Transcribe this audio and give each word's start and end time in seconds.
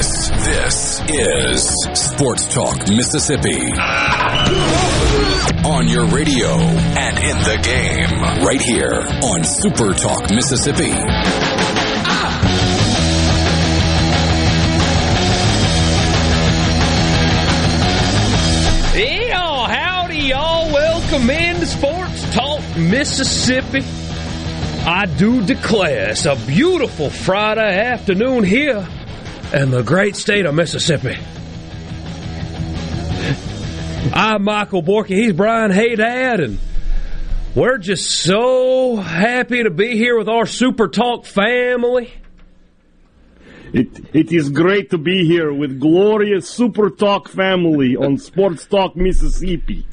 This, 0.00 0.30
this 0.30 1.02
is 1.10 1.68
Sports 1.92 2.54
Talk 2.54 2.88
Mississippi. 2.88 3.70
On 5.62 5.86
your 5.88 6.06
radio 6.06 6.56
and 6.56 7.18
in 7.18 7.36
the 7.44 7.60
game, 7.62 8.22
right 8.42 8.62
here 8.62 9.06
on 9.22 9.44
Super 9.44 9.92
Talk 9.92 10.30
Mississippi. 10.30 10.88
Yeah, 18.98 19.68
howdy, 19.68 20.16
y'all. 20.16 20.72
Welcome 20.72 21.28
into 21.28 21.66
Sports 21.66 22.34
Talk 22.34 22.62
Mississippi. 22.78 23.84
I 24.86 25.04
do 25.18 25.44
declare 25.44 26.12
it's 26.12 26.24
a 26.24 26.36
beautiful 26.46 27.10
Friday 27.10 27.80
afternoon 27.80 28.44
here 28.44 28.88
in 29.52 29.70
the 29.70 29.82
great 29.82 30.16
state 30.16 30.46
of 30.46 30.54
Mississippi. 30.54 31.16
I'm 34.12 34.44
Michael 34.44 34.82
Borky. 34.82 35.08
He's 35.08 35.32
Brian 35.32 35.70
Haydad, 35.70 36.42
and 36.42 36.58
we're 37.54 37.78
just 37.78 38.10
so 38.10 38.96
happy 38.96 39.62
to 39.62 39.70
be 39.70 39.96
here 39.96 40.16
with 40.16 40.28
our 40.28 40.46
Super 40.46 40.88
Talk 40.88 41.26
family. 41.26 42.12
It, 43.72 43.88
it 44.12 44.32
is 44.32 44.50
great 44.50 44.90
to 44.90 44.98
be 44.98 45.26
here 45.26 45.52
with 45.52 45.78
glorious 45.78 46.48
Super 46.48 46.90
Talk 46.90 47.28
family 47.28 47.96
on 47.96 48.18
Sports 48.18 48.66
Talk 48.66 48.96
Mississippi. 48.96 49.86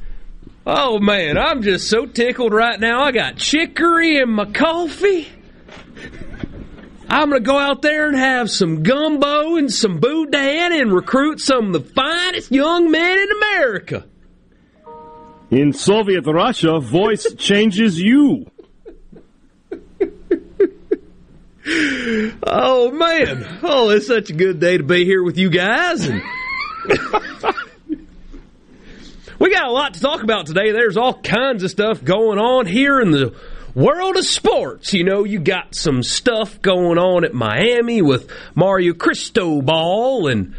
Oh 0.65 0.99
man, 0.99 1.37
I'm 1.37 1.61
just 1.61 1.89
so 1.89 2.05
tickled 2.05 2.53
right 2.53 2.79
now. 2.79 3.03
I 3.03 3.11
got 3.11 3.37
chicory 3.37 4.17
in 4.17 4.29
my 4.29 4.45
coffee. 4.45 5.27
I'm 7.09 7.29
going 7.29 7.41
to 7.41 7.45
go 7.47 7.57
out 7.57 7.81
there 7.81 8.07
and 8.07 8.17
have 8.17 8.51
some 8.51 8.83
gumbo 8.83 9.55
and 9.55 9.71
some 9.71 9.99
boudin 9.99 10.73
and 10.73 10.91
recruit 10.91 11.39
some 11.39 11.67
of 11.67 11.73
the 11.73 11.79
finest 11.79 12.51
young 12.51 12.91
men 12.91 13.17
in 13.17 13.29
America. 13.31 14.05
In 15.49 15.71
Soviet 15.71 16.25
Russia, 16.25 16.79
voice 16.79 17.33
changes 17.37 17.99
you. 17.99 18.45
Oh 22.43 22.91
man! 22.91 23.59
Oh, 23.61 23.89
it's 23.89 24.07
such 24.07 24.29
a 24.29 24.33
good 24.33 24.59
day 24.59 24.77
to 24.77 24.83
be 24.83 25.03
here 25.03 25.21
with 25.21 25.37
you 25.37 25.49
guys. 25.49 26.07
And 26.07 26.21
we 29.37 29.51
got 29.51 29.67
a 29.67 29.71
lot 29.71 29.95
to 29.95 29.99
talk 29.99 30.23
about 30.23 30.45
today. 30.45 30.71
There's 30.71 30.95
all 30.95 31.13
kinds 31.13 31.63
of 31.63 31.71
stuff 31.71 32.01
going 32.01 32.39
on 32.39 32.67
here 32.67 33.01
in 33.01 33.11
the 33.11 33.35
world 33.77 34.17
of 34.17 34.25
sports. 34.25 34.93
You 34.93 35.03
know, 35.03 35.23
you 35.23 35.39
got 35.39 35.75
some 35.75 36.01
stuff 36.01 36.61
going 36.61 36.97
on 36.97 37.23
at 37.23 37.33
Miami 37.33 38.01
with 38.01 38.29
Mario 38.55 38.93
Cristobal 38.93 40.27
and 40.27 40.55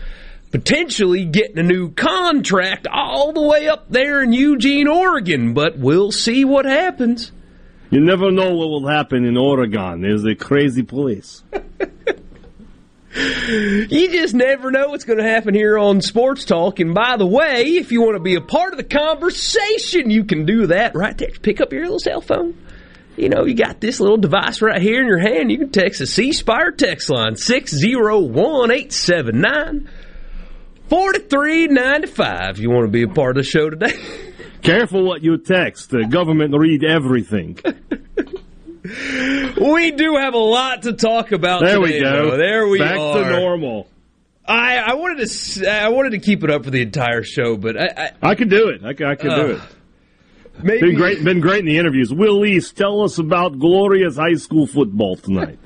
potentially 0.52 1.24
getting 1.24 1.58
a 1.58 1.62
new 1.62 1.90
contract 1.90 2.86
all 2.90 3.32
the 3.32 3.42
way 3.42 3.68
up 3.68 3.90
there 3.90 4.22
in 4.22 4.32
Eugene, 4.32 4.86
Oregon. 4.86 5.52
But 5.52 5.78
we'll 5.78 6.12
see 6.12 6.44
what 6.44 6.64
happens. 6.64 7.32
You 7.90 8.00
never 8.00 8.30
know 8.30 8.54
what 8.54 8.68
will 8.68 8.86
happen 8.86 9.24
in 9.24 9.36
Oregon. 9.36 10.04
It's 10.04 10.24
a 10.24 10.34
crazy 10.34 10.82
place. 10.82 11.42
You 13.10 14.12
just 14.12 14.34
never 14.34 14.70
know 14.70 14.90
what's 14.90 15.04
going 15.04 15.18
to 15.18 15.24
happen 15.24 15.52
here 15.54 15.76
on 15.76 16.02
Sports 16.02 16.44
Talk. 16.44 16.78
And 16.78 16.94
by 16.94 17.16
the 17.16 17.26
way, 17.26 17.62
if 17.62 17.90
you 17.90 18.02
want 18.02 18.14
to 18.14 18.22
be 18.22 18.36
a 18.36 18.40
part 18.40 18.72
of 18.72 18.76
the 18.76 18.84
conversation, 18.84 20.10
you 20.10 20.24
can 20.24 20.44
do 20.44 20.66
that 20.68 20.94
right 20.94 21.16
there. 21.16 21.30
Pick 21.42 21.60
up 21.60 21.72
your 21.72 21.82
little 21.82 21.98
cell 21.98 22.20
phone. 22.20 22.54
You 23.18 23.28
know, 23.28 23.44
you 23.44 23.54
got 23.54 23.80
this 23.80 23.98
little 23.98 24.16
device 24.16 24.62
right 24.62 24.80
here 24.80 25.00
in 25.00 25.08
your 25.08 25.18
hand. 25.18 25.50
You 25.50 25.58
can 25.58 25.70
text 25.70 25.98
the 25.98 26.06
C 26.06 26.32
Spire 26.32 26.70
text 26.70 27.10
line 27.10 27.34
601 27.34 28.70
879 28.70 29.88
4395. 30.88 32.58
You 32.58 32.70
want 32.70 32.84
to 32.86 32.90
be 32.90 33.02
a 33.02 33.08
part 33.08 33.36
of 33.36 33.44
the 33.44 33.48
show 33.50 33.70
today? 33.70 33.92
Careful 34.62 35.04
what 35.04 35.22
you 35.22 35.36
text. 35.38 35.90
The 35.90 36.06
government 36.06 36.54
read 36.56 36.84
everything. 36.84 37.58
we 38.84 39.90
do 39.90 40.16
have 40.16 40.34
a 40.34 40.38
lot 40.38 40.82
to 40.82 40.92
talk 40.92 41.32
about 41.32 41.60
There 41.60 41.78
today, 41.78 41.94
we 41.98 42.00
go. 42.00 42.30
though. 42.30 42.36
There 42.36 42.68
we 42.68 42.78
Back 42.78 42.98
are. 42.98 43.24
to 43.24 43.30
normal. 43.40 43.88
I, 44.46 44.76
I 44.78 44.94
wanted 44.94 45.26
to 45.28 45.70
I 45.70 45.88
wanted 45.88 46.10
to 46.10 46.20
keep 46.20 46.42
it 46.42 46.50
up 46.50 46.64
for 46.64 46.70
the 46.70 46.80
entire 46.80 47.22
show, 47.22 47.56
but 47.56 47.76
I, 47.76 48.12
I 48.22 48.30
I 48.30 48.34
could 48.34 48.48
do 48.48 48.68
it. 48.68 48.82
I 48.84 48.94
could, 48.94 49.06
I 49.06 49.14
could 49.14 49.34
do 49.34 49.46
it. 49.56 49.60
Maybe 50.62 50.88
Been 50.88 50.94
great. 50.96 51.24
Been 51.24 51.40
great 51.40 51.60
in 51.60 51.66
the 51.66 51.78
interviews. 51.78 52.12
Will 52.12 52.44
East, 52.44 52.76
tell 52.76 53.02
us 53.02 53.18
about 53.18 53.58
glorious 53.58 54.16
high 54.16 54.34
school 54.34 54.66
football 54.66 55.16
tonight. 55.16 55.58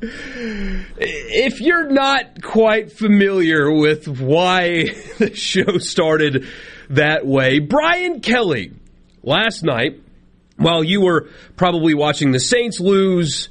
if 0.00 1.60
you're 1.60 1.90
not 1.90 2.42
quite 2.42 2.92
familiar 2.92 3.70
with 3.72 4.06
why 4.06 4.84
the 5.18 5.34
show 5.34 5.78
started 5.78 6.46
that 6.90 7.26
way, 7.26 7.58
Brian 7.58 8.20
Kelly 8.20 8.72
last 9.22 9.64
night, 9.64 10.00
while 10.56 10.82
you 10.82 11.00
were 11.00 11.28
probably 11.56 11.94
watching 11.94 12.32
the 12.32 12.40
Saints 12.40 12.80
lose 12.80 13.48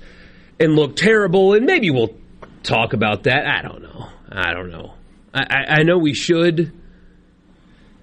and 0.59 0.75
look 0.75 0.95
terrible, 0.95 1.53
and 1.53 1.65
maybe 1.65 1.89
we'll 1.89 2.15
talk 2.63 2.93
about 2.93 3.23
that. 3.23 3.45
I 3.45 3.61
don't 3.61 3.81
know. 3.81 4.07
I 4.31 4.53
don't 4.53 4.69
know. 4.69 4.93
I, 5.33 5.41
I, 5.41 5.79
I 5.79 5.83
know 5.83 5.97
we 5.97 6.13
should, 6.13 6.73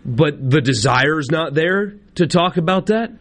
but 0.04 0.50
the 0.50 0.60
desire 0.60 1.19
is 1.19 1.31
not 1.31 1.54
there 1.54 1.94
to 2.16 2.26
talk 2.26 2.56
about 2.56 2.87
that. 2.87 3.12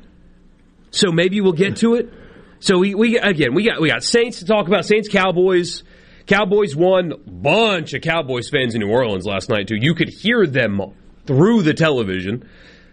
So 0.92 1.12
maybe 1.12 1.42
we'll 1.42 1.54
get 1.54 1.78
to 1.78 1.96
it. 1.96 2.14
So 2.60 2.78
we, 2.78 2.94
we 2.96 3.18
again 3.18 3.54
we 3.54 3.66
got 3.66 3.82
we 3.82 3.90
got 3.90 4.04
Saints 4.04 4.40
to 4.40 4.46
talk 4.46 4.68
about 4.68 4.86
Saints 4.86 5.10
Cowboys. 5.10 5.84
Cowboys 6.28 6.76
won. 6.76 7.14
Bunch 7.26 7.94
of 7.94 8.02
Cowboys 8.02 8.50
fans 8.50 8.76
in 8.76 8.82
New 8.82 8.90
Orleans 8.90 9.26
last 9.26 9.50
night 9.50 9.68
too. 9.68 9.76
You 9.78 9.96
could 9.96 10.10
hear 10.10 10.46
them 10.46 10.82
through 11.26 11.64
the 11.64 11.74
television. 11.74 12.50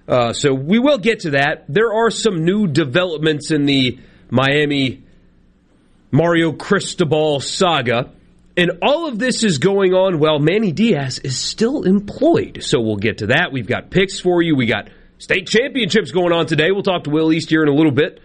Uh, 0.08 0.32
so 0.32 0.52
we 0.52 0.78
will 0.78 0.98
get 0.98 1.20
to 1.20 1.30
that. 1.30 1.66
There 1.68 1.92
are 1.92 2.10
some 2.10 2.44
new 2.44 2.66
developments 2.66 3.52
in 3.52 3.64
the 3.64 4.00
Miami 4.30 5.04
Mario 6.10 6.52
Cristobal 6.52 7.40
saga. 7.40 8.10
And 8.60 8.72
all 8.82 9.08
of 9.08 9.18
this 9.18 9.42
is 9.42 9.56
going 9.56 9.94
on 9.94 10.18
while 10.18 10.38
Manny 10.38 10.70
Diaz 10.70 11.18
is 11.18 11.38
still 11.38 11.84
employed. 11.84 12.58
So 12.60 12.78
we'll 12.78 12.96
get 12.96 13.18
to 13.18 13.28
that. 13.28 13.52
We've 13.52 13.66
got 13.66 13.88
picks 13.88 14.20
for 14.20 14.42
you. 14.42 14.54
We 14.54 14.66
got 14.66 14.90
state 15.16 15.46
championships 15.46 16.10
going 16.10 16.34
on 16.34 16.44
today. 16.44 16.70
We'll 16.70 16.82
talk 16.82 17.04
to 17.04 17.10
Will 17.10 17.32
East 17.32 17.48
here 17.48 17.62
in 17.62 17.70
a 17.70 17.74
little 17.74 17.90
bit 17.90 18.20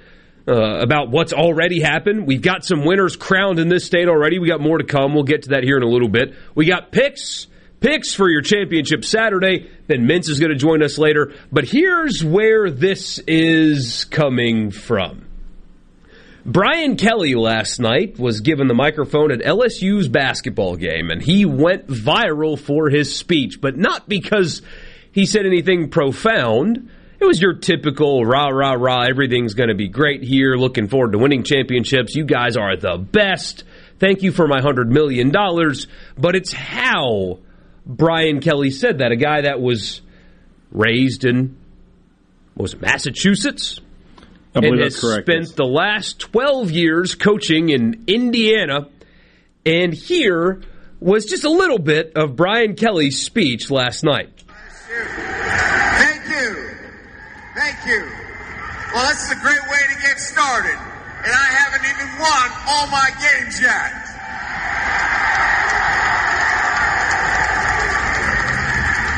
uh, 0.45 0.81
about 0.81 1.09
what's 1.09 1.31
already 1.31 1.79
happened. 1.79 2.27
We've 2.27 2.41
got 2.41 2.65
some 2.65 2.83
winners 2.83 3.15
crowned 3.15 3.59
in 3.59 3.69
this 3.69 3.85
state 3.85 4.09
already. 4.09 4.37
We 4.37 4.49
got 4.49 4.59
more 4.59 4.77
to 4.77 4.83
come. 4.83 5.13
We'll 5.13 5.23
get 5.23 5.43
to 5.43 5.49
that 5.51 5.63
here 5.63 5.77
in 5.77 5.83
a 5.83 5.89
little 5.89 6.09
bit. 6.09 6.33
We 6.53 6.65
got 6.65 6.91
picks. 6.91 7.47
Picks 7.79 8.13
for 8.13 8.29
your 8.29 8.41
championship 8.41 9.05
Saturday. 9.05 9.71
Then 9.87 10.05
Mintz 10.05 10.29
is 10.29 10.41
going 10.41 10.51
to 10.51 10.57
join 10.57 10.83
us 10.83 10.97
later. 10.97 11.33
But 11.49 11.63
here's 11.63 12.21
where 12.21 12.69
this 12.69 13.19
is 13.19 14.03
coming 14.03 14.71
from. 14.71 15.24
Brian 16.47 16.95
Kelly 16.95 17.33
last 17.33 17.79
night 17.79 18.19
was 18.19 18.41
given 18.41 18.67
the 18.67 18.75
microphone 18.75 19.31
at 19.31 19.39
LSU's 19.39 20.07
basketball 20.07 20.75
game, 20.75 21.09
and 21.09 21.19
he 21.19 21.43
went 21.43 21.87
viral 21.87 22.59
for 22.59 22.87
his 22.87 23.15
speech, 23.15 23.59
but 23.59 23.75
not 23.75 24.07
because 24.07 24.61
he 25.11 25.25
said 25.25 25.47
anything 25.47 25.89
profound. 25.89 26.91
It 27.19 27.25
was 27.25 27.41
your 27.41 27.55
typical 27.55 28.23
rah, 28.23 28.49
rah, 28.49 28.73
rah, 28.73 29.07
everything's 29.09 29.55
going 29.55 29.69
to 29.69 29.75
be 29.75 29.87
great 29.87 30.21
here, 30.21 30.55
looking 30.55 30.87
forward 30.87 31.13
to 31.13 31.17
winning 31.17 31.43
championships. 31.43 32.13
You 32.13 32.25
guys 32.25 32.57
are 32.57 32.77
the 32.77 32.97
best. 32.97 33.63
Thank 33.97 34.21
you 34.21 34.31
for 34.31 34.47
my 34.47 34.59
$100 34.59 34.87
million. 34.87 35.31
But 35.31 36.35
it's 36.35 36.53
how 36.53 37.39
Brian 37.87 38.39
Kelly 38.39 38.69
said 38.69 38.99
that. 38.99 39.11
A 39.11 39.15
guy 39.15 39.41
that 39.41 39.59
was 39.61 40.01
raised 40.69 41.25
in, 41.25 41.57
was 42.55 42.79
Massachusetts? 42.79 43.81
I 44.55 44.65
and 44.65 44.79
has 44.79 44.99
correct. 44.99 45.27
spent 45.27 45.55
the 45.55 45.65
last 45.65 46.19
12 46.19 46.71
years 46.71 47.15
coaching 47.15 47.69
in 47.69 48.05
Indiana. 48.07 48.87
And 49.65 49.93
here 49.93 50.61
was 50.99 51.25
just 51.25 51.43
a 51.43 51.49
little 51.49 51.79
bit 51.79 52.13
of 52.15 52.35
Brian 52.35 52.75
Kelly's 52.75 53.21
speech 53.21 53.69
last 53.69 54.03
night. 54.03 54.29
Thank 54.87 56.23
you. 56.29 56.69
Thank 57.55 57.85
you. 57.85 58.09
Well, 58.93 59.09
this 59.09 59.23
is 59.25 59.31
a 59.31 59.41
great 59.41 59.61
way 59.69 59.81
to 59.93 60.01
get 60.01 60.19
started. 60.19 60.77
And 61.25 61.33
I 61.33 61.47
haven't 61.51 61.83
even 61.83 62.07
won 62.19 62.51
all 62.67 62.87
my 62.87 63.09
games 63.19 63.59
yet. 63.59 63.91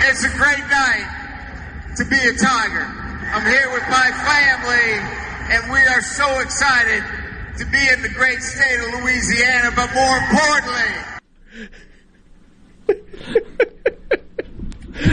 It's 0.09 0.23
a 0.23 0.37
great 0.37 0.65
night. 0.71 1.13
to 1.97 2.05
be 2.05 2.15
a 2.15 2.33
Tiger. 2.33 2.85
I'm 3.33 3.45
here 3.45 3.69
with 3.73 3.83
my 3.89 4.09
family, 4.23 5.26
and 5.49 5.71
we 5.71 5.79
are 5.79 6.01
so 6.01 6.39
excited 6.41 7.03
to 7.57 7.65
be 7.65 7.87
in 7.93 8.01
the 8.01 8.09
great 8.09 8.41
state 8.41 8.79
of 8.79 9.01
Louisiana, 9.01 9.71
but 9.75 9.93
more 9.93 10.17
importantly, 10.17 10.93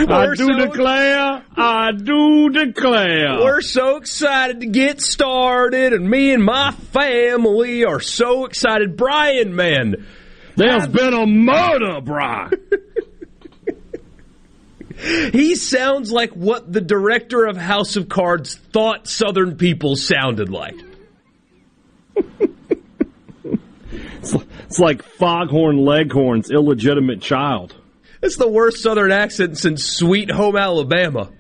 I 0.08 0.26
do 0.34 0.36
so- 0.36 0.66
declare, 0.66 1.42
I 1.56 1.92
do 1.92 2.50
declare. 2.50 3.38
We're 3.40 3.60
so 3.60 3.96
excited 3.96 4.60
to 4.60 4.66
get 4.66 5.00
started, 5.00 5.92
and 5.92 6.08
me 6.08 6.32
and 6.32 6.42
my 6.44 6.70
family 6.72 7.84
are 7.84 8.00
so 8.00 8.46
excited. 8.46 8.96
Brian, 8.96 9.54
man, 9.54 10.06
There's 10.56 10.86
been 10.86 11.12
a 11.14 11.26
murder, 11.26 12.00
Brian. 12.00 12.52
he 14.99 15.55
sounds 15.55 16.11
like 16.12 16.32
what 16.32 16.73
the 16.73 16.81
director 16.81 17.44
of 17.46 17.56
House 17.56 17.96
of 17.96 18.08
Cards 18.08 18.55
thought 18.73 19.06
Southern 19.08 19.56
people 19.56 19.96
sounded 19.96 20.49
like. 20.49 20.76
It's 24.23 24.79
like 24.79 25.02
Foghorn 25.02 25.85
Leghorn's 25.85 26.50
illegitimate 26.50 27.20
child. 27.20 27.76
It's 28.23 28.37
the 28.37 28.49
worst 28.49 28.82
Southern 28.82 29.12
accent 29.12 29.58
since 29.58 29.85
Sweet 29.85 30.31
Home 30.31 30.56
Alabama, 30.56 31.31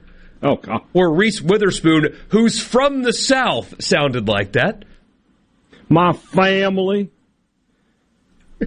Oh, 0.42 0.56
God. 0.56 0.82
where 0.92 1.10
Reese 1.10 1.40
Witherspoon, 1.40 2.14
who's 2.28 2.60
from 2.62 3.02
the 3.02 3.12
South, 3.12 3.82
sounded 3.82 4.28
like 4.28 4.52
that. 4.52 4.84
My 5.88 6.12
family. 6.12 7.10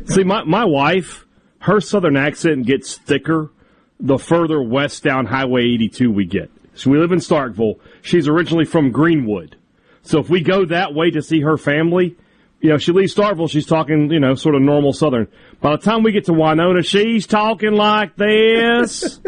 See, 0.06 0.24
my, 0.24 0.44
my 0.44 0.66
wife, 0.66 1.26
her 1.60 1.80
southern 1.80 2.18
accent 2.18 2.66
gets 2.66 2.98
thicker 2.98 3.52
the 4.00 4.18
further 4.18 4.62
west 4.62 5.04
down 5.04 5.26
Highway 5.26 5.62
82 5.62 6.12
we 6.12 6.26
get. 6.26 6.52
So 6.76 6.92
we 6.92 7.00
live 7.00 7.12
in 7.12 7.20
Starkville. 7.20 7.80
She's 8.02 8.28
originally 8.28 8.66
from 8.66 8.92
Greenwood. 8.92 9.58
So 10.04 10.20
if 10.20 10.30
we 10.30 10.42
go 10.42 10.66
that 10.66 10.94
way 10.94 11.12
to 11.12 11.22
see 11.22 11.42
her 11.42 11.58
family, 11.58 12.16
you 12.62 12.70
know, 12.70 12.78
she 12.78 12.92
leaves 12.92 13.14
Starkville, 13.14 13.50
she's 13.50 13.66
talking, 13.66 14.12
you 14.12 14.20
know, 14.20 14.36
sort 14.36 14.56
of 14.56 14.62
normal 14.62 14.94
southern. 14.94 15.28
By 15.60 15.72
the 15.72 15.80
time 15.80 16.04
we 16.04 16.12
get 16.12 16.26
to 16.26 16.34
Winona, 16.34 16.84
she's 16.84 17.28
talking 17.28 17.74
like 17.74 18.16
this. 18.16 19.20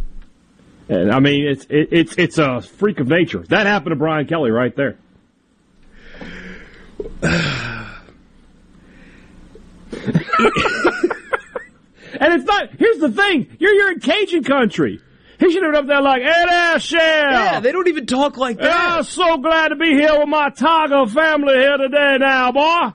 and 0.88 1.12
I 1.12 1.20
mean, 1.20 1.46
it's, 1.46 1.64
it, 1.66 1.88
it's, 1.90 2.14
it's 2.16 2.38
a 2.38 2.60
freak 2.60 3.00
of 3.00 3.08
nature. 3.08 3.40
That 3.48 3.66
happened 3.66 3.90
to 3.90 3.96
Brian 3.96 4.26
Kelly 4.26 4.50
right 4.50 4.74
there. 4.74 4.96
And 12.20 12.34
it's 12.34 12.44
not. 12.44 12.70
Here's 12.78 12.98
the 12.98 13.10
thing: 13.10 13.56
you're 13.58 13.72
you're 13.72 13.92
in 13.92 14.00
Cajun 14.00 14.44
country. 14.44 15.00
He 15.38 15.50
should 15.50 15.62
have 15.62 15.72
been 15.72 15.80
up 15.82 15.86
there 15.86 16.00
like, 16.00 16.22
"Hey 16.22 16.44
there, 16.48 16.78
Shell. 16.78 17.00
Yeah, 17.00 17.60
they 17.60 17.72
don't 17.72 17.88
even 17.88 18.06
talk 18.06 18.36
like 18.36 18.58
that. 18.58 18.90
I'm 18.98 19.04
so 19.04 19.38
glad 19.38 19.68
to 19.68 19.76
be 19.76 19.90
here 19.90 20.18
with 20.18 20.28
my 20.28 20.50
Tiger 20.50 21.06
family 21.06 21.54
here 21.54 21.76
today. 21.76 22.18
Now, 22.20 22.52
boy, 22.52 22.92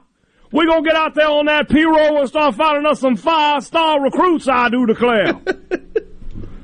We're 0.51 0.68
gonna 0.68 0.83
get 0.83 0.95
out 0.95 1.16
there 1.16 1.27
on 1.27 1.45
that 1.45 1.69
pirogue 1.69 2.19
and 2.19 2.30
start 2.30 2.56
finding 2.56 2.86
us 2.89 3.00
some 3.00 3.18
five 3.18 3.63
star 3.63 4.01
recruits. 4.01 4.48
I 4.48 4.69
do 4.69 4.86
declare. 4.86 5.33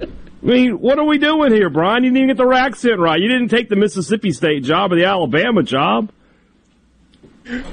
I 0.01 0.47
mean, 0.47 0.79
what 0.79 0.99
are 0.99 1.05
we 1.05 1.17
doing 1.17 1.51
here, 1.51 1.69
Brian? 1.71 2.03
You 2.03 2.11
didn't 2.11 2.17
even 2.17 2.35
get 2.35 2.37
the 2.37 2.55
accent 2.55 2.99
right. 2.99 3.19
You 3.19 3.27
didn't 3.27 3.49
take 3.49 3.67
the 3.67 3.75
Mississippi 3.75 4.31
State 4.31 4.63
job 4.63 4.91
or 4.91 4.95
the 4.95 5.05
Alabama 5.05 5.63
job. 5.63 6.11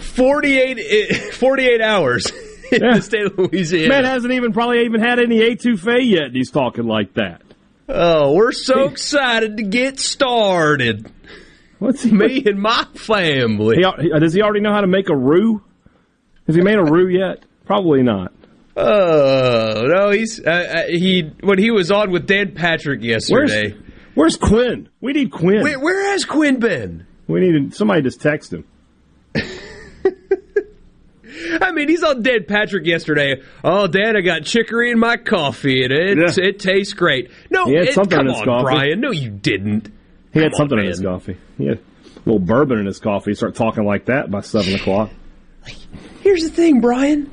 48, 0.00 0.78
eh, 0.78 1.30
48 1.32 1.80
hours 1.82 2.32
in 2.76 2.82
Yeah. 2.82 2.96
the 2.96 3.02
state 3.02 3.26
of 3.26 3.38
Louisiana. 3.38 3.88
Man 3.88 4.04
hasn't 4.04 4.32
even 4.32 4.52
probably 4.52 4.84
even 4.84 5.00
had 5.00 5.18
any 5.18 5.40
étouffée 5.40 6.08
yet, 6.08 6.24
and 6.24 6.36
he's 6.36 6.50
talking 6.50 6.84
like 6.84 7.14
that. 7.14 7.42
oh, 7.88 8.32
we're 8.34 8.52
so 8.52 8.84
excited 8.84 9.56
to 9.58 9.62
get 9.62 10.00
started. 10.00 11.10
What's 11.78 12.02
he? 12.02 12.12
Me 12.12 12.42
and 12.46 12.60
my 12.60 12.86
family. 12.94 13.76
He, 13.76 14.08
does 14.20 14.32
he 14.34 14.40
already 14.42 14.60
know 14.60 14.72
how 14.72 14.80
to 14.82 14.86
make 14.86 15.08
a 15.08 15.16
roux? 15.16 15.62
Has 16.46 16.54
he 16.56 16.62
made 16.62 16.78
a 16.78 16.84
roux 16.84 17.08
yet? 17.08 17.44
Probably 17.66 18.02
not. 18.02 18.32
Oh 18.76 19.82
no, 19.86 20.10
he's 20.10 20.40
uh, 20.44 20.50
uh, 20.50 20.82
he 20.88 21.30
when 21.42 21.58
he 21.58 21.70
was 21.70 21.90
on 21.90 22.10
with 22.10 22.26
Dan 22.26 22.54
Patrick 22.54 23.00
Where's 23.00 23.28
yesterday. 23.30 23.76
Where's 24.14 24.36
Quinn? 24.36 24.88
We 25.00 25.12
need 25.12 25.30
Quinn. 25.30 25.62
Where, 25.62 25.78
where 25.78 26.12
has 26.12 26.24
Quinn 26.24 26.58
been? 26.58 27.06
We 27.26 27.40
need 27.40 27.74
somebody 27.74 28.02
just 28.02 28.20
text 28.20 28.52
him. 28.52 28.64
I 31.60 31.72
mean, 31.72 31.88
he's 31.88 32.02
on 32.02 32.22
Dan 32.22 32.44
Patrick 32.46 32.86
yesterday. 32.86 33.42
Oh, 33.64 33.86
Dan, 33.86 34.16
I 34.16 34.20
got 34.20 34.44
chicory 34.44 34.90
in 34.90 34.98
my 34.98 35.16
coffee, 35.16 35.84
and 35.84 35.92
it 35.92 36.18
Yeah. 36.18 36.44
it 36.44 36.58
tastes 36.58 36.92
great. 36.94 37.30
No, 37.50 37.66
He 37.66 37.74
had 37.74 37.88
it- 37.88 37.94
something 37.94 38.16
come 38.18 38.26
in 38.28 38.32
his 38.32 38.40
on, 38.40 38.46
coffee. 38.46 38.62
Brian. 38.64 39.00
No, 39.00 39.10
you 39.10 39.30
didn't. 39.30 39.90
He 40.32 40.40
had 40.40 40.52
Come 40.52 40.54
on, 40.54 40.56
something 40.56 40.78
in 40.78 40.86
his 40.86 41.00
coffee. 41.00 41.36
He 41.58 41.66
had 41.66 41.78
a 41.78 42.18
little 42.24 42.38
bourbon 42.38 42.78
in 42.78 42.86
his 42.86 42.98
coffee. 42.98 43.32
He 43.32 43.34
started 43.34 43.56
talking 43.56 43.84
like 43.84 44.06
that 44.06 44.30
by 44.30 44.40
seven 44.40 44.74
o'clock. 44.74 45.10
Here's 46.22 46.42
the 46.42 46.50
thing, 46.50 46.80
Brian. 46.80 47.30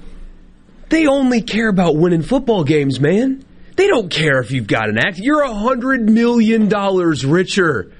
They 0.89 1.05
only 1.07 1.41
care 1.41 1.69
about 1.69 1.95
winning 1.95 2.23
football 2.23 2.63
games, 2.63 2.99
man. 2.99 3.43
They 3.75 3.87
don't 3.87 4.09
care 4.09 4.39
if 4.41 4.51
you've 4.51 4.67
got 4.67 4.89
an 4.89 4.97
act. 4.97 5.19
You're 5.19 5.43
a 5.43 5.53
hundred 5.53 6.09
million 6.09 6.67
dollars 6.67 7.25
richer. 7.25 7.91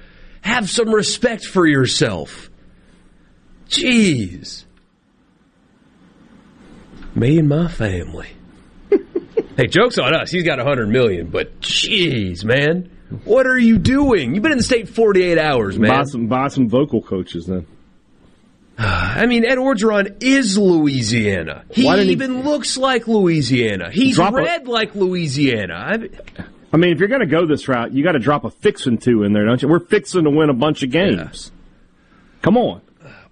Have 0.42 0.68
some 0.68 0.90
respect 0.90 1.44
for 1.44 1.66
yourself. 1.66 2.50
Jeez. 3.68 4.64
Me 7.14 7.38
and 7.38 7.48
my 7.48 7.68
family. 7.68 8.28
hey, 9.56 9.66
joke's 9.66 9.98
on 9.98 10.14
us. 10.14 10.30
He's 10.30 10.44
got 10.44 10.58
a 10.60 10.64
hundred 10.64 10.88
million, 10.88 11.28
but 11.28 11.60
jeez, 11.60 12.44
man. 12.44 12.90
What 13.24 13.46
are 13.46 13.58
you 13.58 13.78
doing? 13.78 14.34
You've 14.34 14.42
been 14.42 14.52
in 14.52 14.58
the 14.58 14.64
state 14.64 14.88
48 14.88 15.36
hours, 15.38 15.78
man. 15.78 15.90
Buy 15.90 16.04
some 16.04 16.26
buy 16.28 16.48
some 16.48 16.68
vocal 16.68 17.02
coaches 17.02 17.46
then. 17.46 17.66
I 18.78 19.26
mean, 19.26 19.44
Ed 19.44 19.58
Orgeron 19.58 20.22
is 20.22 20.56
Louisiana. 20.56 21.64
He 21.72 21.84
Why 21.84 21.96
didn't 21.96 22.06
he- 22.08 22.12
even 22.12 22.42
looks 22.42 22.76
like 22.76 23.08
Louisiana. 23.08 23.90
He's 23.90 24.14
Drop 24.16 24.32
a- 24.34 24.36
red 24.36 24.68
like 24.68 24.94
Louisiana. 24.94 25.74
I, 25.74 26.44
I 26.72 26.76
mean, 26.76 26.92
if 26.92 27.00
you're 27.00 27.08
going 27.08 27.20
to 27.20 27.26
go 27.26 27.46
this 27.46 27.66
route, 27.66 27.92
you 27.92 28.04
got 28.04 28.12
to 28.12 28.20
drop 28.20 28.44
a 28.44 28.50
fixin' 28.50 28.98
two 28.98 29.24
in 29.24 29.32
there, 29.32 29.44
don't 29.44 29.60
you? 29.60 29.68
We're 29.68 29.80
fixing 29.80 30.22
to 30.24 30.30
win 30.30 30.48
a 30.50 30.54
bunch 30.54 30.84
of 30.84 30.90
games. 30.90 31.50
Come 32.42 32.56
on. 32.56 32.80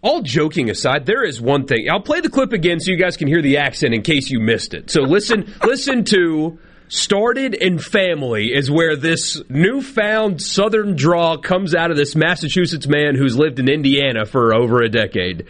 All 0.03 0.23
joking 0.23 0.71
aside, 0.71 1.06
there 1.06 1.25
is 1.25 1.41
one 1.41 1.67
thing. 1.67 1.89
I'll 1.91 2.00
play 2.00 2.21
the 2.21 2.31
clip 2.31 2.53
again 2.53 2.81
so 2.81 2.91
you 2.91 2.97
guys 2.97 3.17
can 3.17 3.29
hear 3.29 3.43
the 3.43 3.59
accent 3.59 3.95
in 3.95 4.03
case 4.03 4.31
you 4.31 4.41
missed 4.41 4.75
it. 4.75 4.91
So 4.91 5.03
listen, 5.03 5.53
listen 5.65 6.05
to 6.05 6.59
"Started 6.89 7.55
in 7.55 7.79
Family" 7.79 8.53
is 8.55 8.71
where 8.71 8.97
this 8.97 9.43
newfound 9.49 10.41
Southern 10.41 10.94
draw 10.94 11.37
comes 11.37 11.75
out 11.75 11.91
of 11.91 11.96
this 11.96 12.15
Massachusetts 12.15 12.87
man 12.87 13.17
who's 13.17 13.37
lived 13.37 13.58
in 13.58 13.69
Indiana 13.69 14.25
for 14.25 14.55
over 14.55 14.82
a 14.82 14.89
decade. 14.89 15.46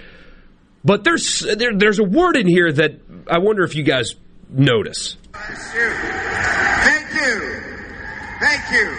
But 0.84 1.04
there's 1.04 1.40
there, 1.40 1.76
there's 1.76 1.98
a 1.98 2.04
word 2.04 2.36
in 2.36 2.46
here 2.46 2.72
that 2.72 3.00
I 3.30 3.38
wonder 3.38 3.64
if 3.64 3.74
you 3.74 3.82
guys 3.82 4.14
notice. 4.48 5.16
Thank 5.34 7.12
you. 7.12 7.60
Thank 8.40 8.70
you. 8.72 8.96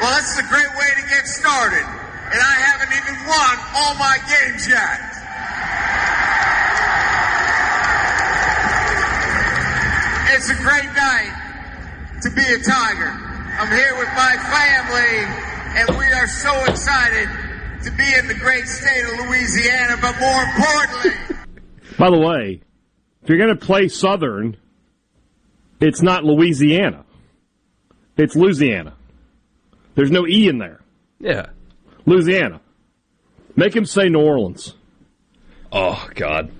Well, 0.00 0.16
this 0.16 0.32
is 0.32 0.38
a 0.38 0.48
great 0.48 0.70
way 0.78 0.88
to 0.96 1.08
get 1.08 1.26
started. 1.26 1.99
And 2.32 2.40
I 2.40 2.56
haven't 2.62 2.92
even 2.94 3.16
won 3.26 3.54
all 3.74 3.94
my 3.98 4.18
games 4.28 4.68
yet. 4.68 5.00
It's 10.32 10.48
a 10.48 10.54
great 10.62 10.90
night 10.94 11.34
to 12.22 12.30
be 12.30 12.40
a 12.40 12.58
Tiger. 12.62 13.10
I'm 13.58 13.68
here 13.68 13.96
with 13.98 14.08
my 14.14 14.36
family, 14.36 15.26
and 15.76 15.98
we 15.98 16.06
are 16.06 16.28
so 16.28 16.64
excited 16.66 17.28
to 17.82 17.90
be 17.90 18.14
in 18.18 18.28
the 18.28 18.34
great 18.34 18.66
state 18.66 19.04
of 19.04 19.26
Louisiana, 19.26 19.96
but 20.00 20.18
more 20.20 20.42
importantly, 20.42 21.36
By 21.98 22.10
the 22.10 22.18
way, 22.18 22.60
if 23.22 23.28
you're 23.28 23.38
going 23.38 23.56
to 23.58 23.66
play 23.66 23.88
Southern, 23.88 24.56
it's 25.80 26.00
not 26.00 26.24
Louisiana. 26.24 27.04
It's 28.16 28.36
Louisiana. 28.36 28.94
There's 29.94 30.10
no 30.10 30.26
E 30.26 30.48
in 30.48 30.58
there. 30.58 30.80
Yeah. 31.18 31.46
Louisiana. 32.10 32.60
Make 33.56 33.74
him 33.74 33.84
say 33.84 34.08
New 34.08 34.20
Orleans. 34.20 34.74
Oh 35.72 36.08
God. 36.14 36.50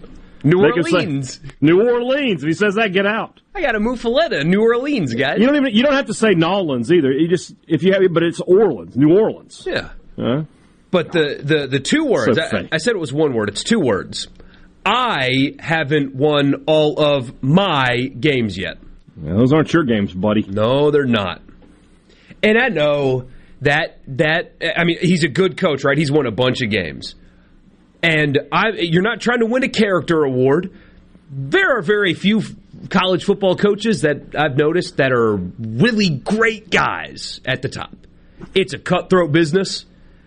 New 0.43 0.63
Make 0.63 0.77
him 0.77 0.83
say- 0.85 0.91
Orleans. 0.93 1.41
New 1.61 1.83
Orleans. 1.83 2.43
If 2.43 2.47
he 2.49 2.55
says 2.55 2.77
that, 2.77 2.93
get 2.93 3.07
out. 3.07 3.41
I 3.55 3.61
got 3.61 3.75
a 3.75 3.81
Muffuletta, 3.81 4.45
New 4.45 4.63
Orleans, 4.63 5.13
guys. 5.15 5.39
You 5.39 5.47
don't 5.47 5.57
even. 5.57 5.75
You 5.75 5.83
don't 5.83 5.93
have 5.95 6.07
to 6.07 6.15
say 6.15 6.31
Nolans 6.35 6.91
either. 6.93 7.11
You 7.13 7.29
just 7.29 7.55
if 7.67 7.83
you 7.83 7.93
have, 7.93 8.03
but 8.13 8.23
it's 8.23 8.41
Orleans, 8.41 8.97
New 8.97 9.19
Orleans. 9.19 9.65
yeah. 9.67 9.91
Huh? 10.17 10.45
But 10.93 11.13
the, 11.13 11.41
the, 11.43 11.67
the 11.69 11.79
two 11.79 12.05
words, 12.05 12.37
So 12.37 12.43
I. 12.43 12.69
I 12.73 12.79
said 12.79 12.95
it 12.97 12.99
was 12.99 13.13
one 13.13 13.33
word, 13.33 13.49
it's 13.49 13.63
two 13.63 13.79
words. 13.79 14.27
I 14.85 15.55
haven't 15.61 16.15
won 16.17 16.65
all 16.67 16.99
of 17.01 17.43
my 17.43 17.99
games 18.19 18.57
yet. 18.59 18.79
Yeah, 19.23 19.35
those 19.35 19.53
aren't 19.53 19.73
your 19.73 19.85
games, 19.85 20.13
buddy. 20.13 20.43
No, 20.49 20.91
they're 20.91 21.05
not. 21.07 21.43
And 22.43 22.59
I 22.59 22.69
know 22.71 23.29
that 23.63 23.99
that 24.09 24.55
I 24.77 24.85
mean 24.85 24.99
he's 25.01 25.25
a 25.25 25.29
good 25.29 25.57
coach, 25.57 25.85
right? 25.85 25.97
He's 25.97 26.11
won 26.11 26.27
a 26.27 26.31
bunch 26.31 26.63
of 26.63 26.71
games. 26.71 27.15
And 28.03 28.39
I 28.51 28.71
you're 28.79 29.03
not 29.03 29.21
trying 29.21 29.41
to 29.41 29.47
win 29.47 29.63
a 29.63 29.69
character 29.69 30.25
award. 30.25 30.73
There 31.31 31.79
are 31.79 31.83
very 31.83 32.15
few 32.15 32.43
college 32.89 33.25
football 33.25 33.57
coaches 33.57 34.03
that 34.03 34.35
I've 34.37 34.57
noticed 34.57 34.97
that 34.97 35.13
are 35.13 35.37
really 35.37 36.09
great 36.09 36.71
guys 36.71 37.41
at 37.45 37.63
the 37.63 37.69
top. 37.69 37.95
It's 38.55 38.73
a 38.73 38.79
cutthroat 38.79 39.31
business. 39.33 39.85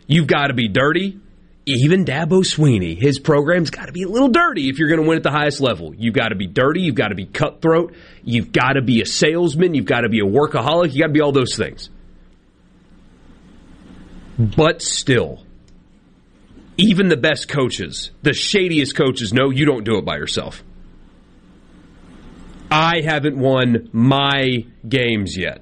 You've 0.08 0.28
got 0.28 0.48
to 0.48 0.54
be 0.54 0.68
dirty. 0.68 1.20
Even 1.66 2.04
Dabo 2.04 2.44
Swinney, 2.44 3.02
his 3.02 3.20
program's 3.20 3.70
got 3.70 3.86
to 3.86 3.94
be 3.94 4.04
a 4.04 4.08
little 4.08 4.28
dirty 4.28 4.68
if 4.68 4.80
you're 4.80 4.90
going 4.90 5.02
to 5.02 5.08
win 5.08 5.18
at 5.18 5.24
the 5.24 5.32
highest 5.32 5.62
level. 5.62 5.96
You've 5.96 6.14
got 6.14 6.30
to 6.30 6.36
be 6.36 6.46
dirty. 6.46 6.82
You've 6.82 6.96
got 6.96 7.08
to 7.08 7.16
be 7.16 7.26
cutthroat. 7.26 7.96
You've 8.24 8.52
got 8.52 8.74
to 8.74 8.82
be 8.82 9.02
a 9.02 9.06
salesman. 9.06 9.74
You've 9.74 9.86
got 9.86 10.02
to 10.02 10.10
be 10.10 10.20
a 10.20 10.26
workaholic. 10.26 10.92
You've 10.92 11.00
got 11.00 11.08
to 11.08 11.14
be 11.14 11.22
all 11.22 11.32
those 11.32 11.56
things. 11.56 11.90
But 14.38 14.82
still, 14.82 15.44
even 16.78 17.08
the 17.08 17.18
best 17.18 17.48
coaches, 17.48 18.12
the 18.22 18.34
shadiest 18.34 18.96
coaches, 18.96 19.34
know 19.34 19.50
you 19.50 19.66
don't 19.66 19.84
do 19.84 19.98
it 19.98 20.06
by 20.06 20.18
yourself. 20.18 20.64
I 22.72 23.02
haven't 23.02 23.38
won 23.38 23.90
my 23.92 24.66
games 24.88 25.38
yet. 25.38 25.62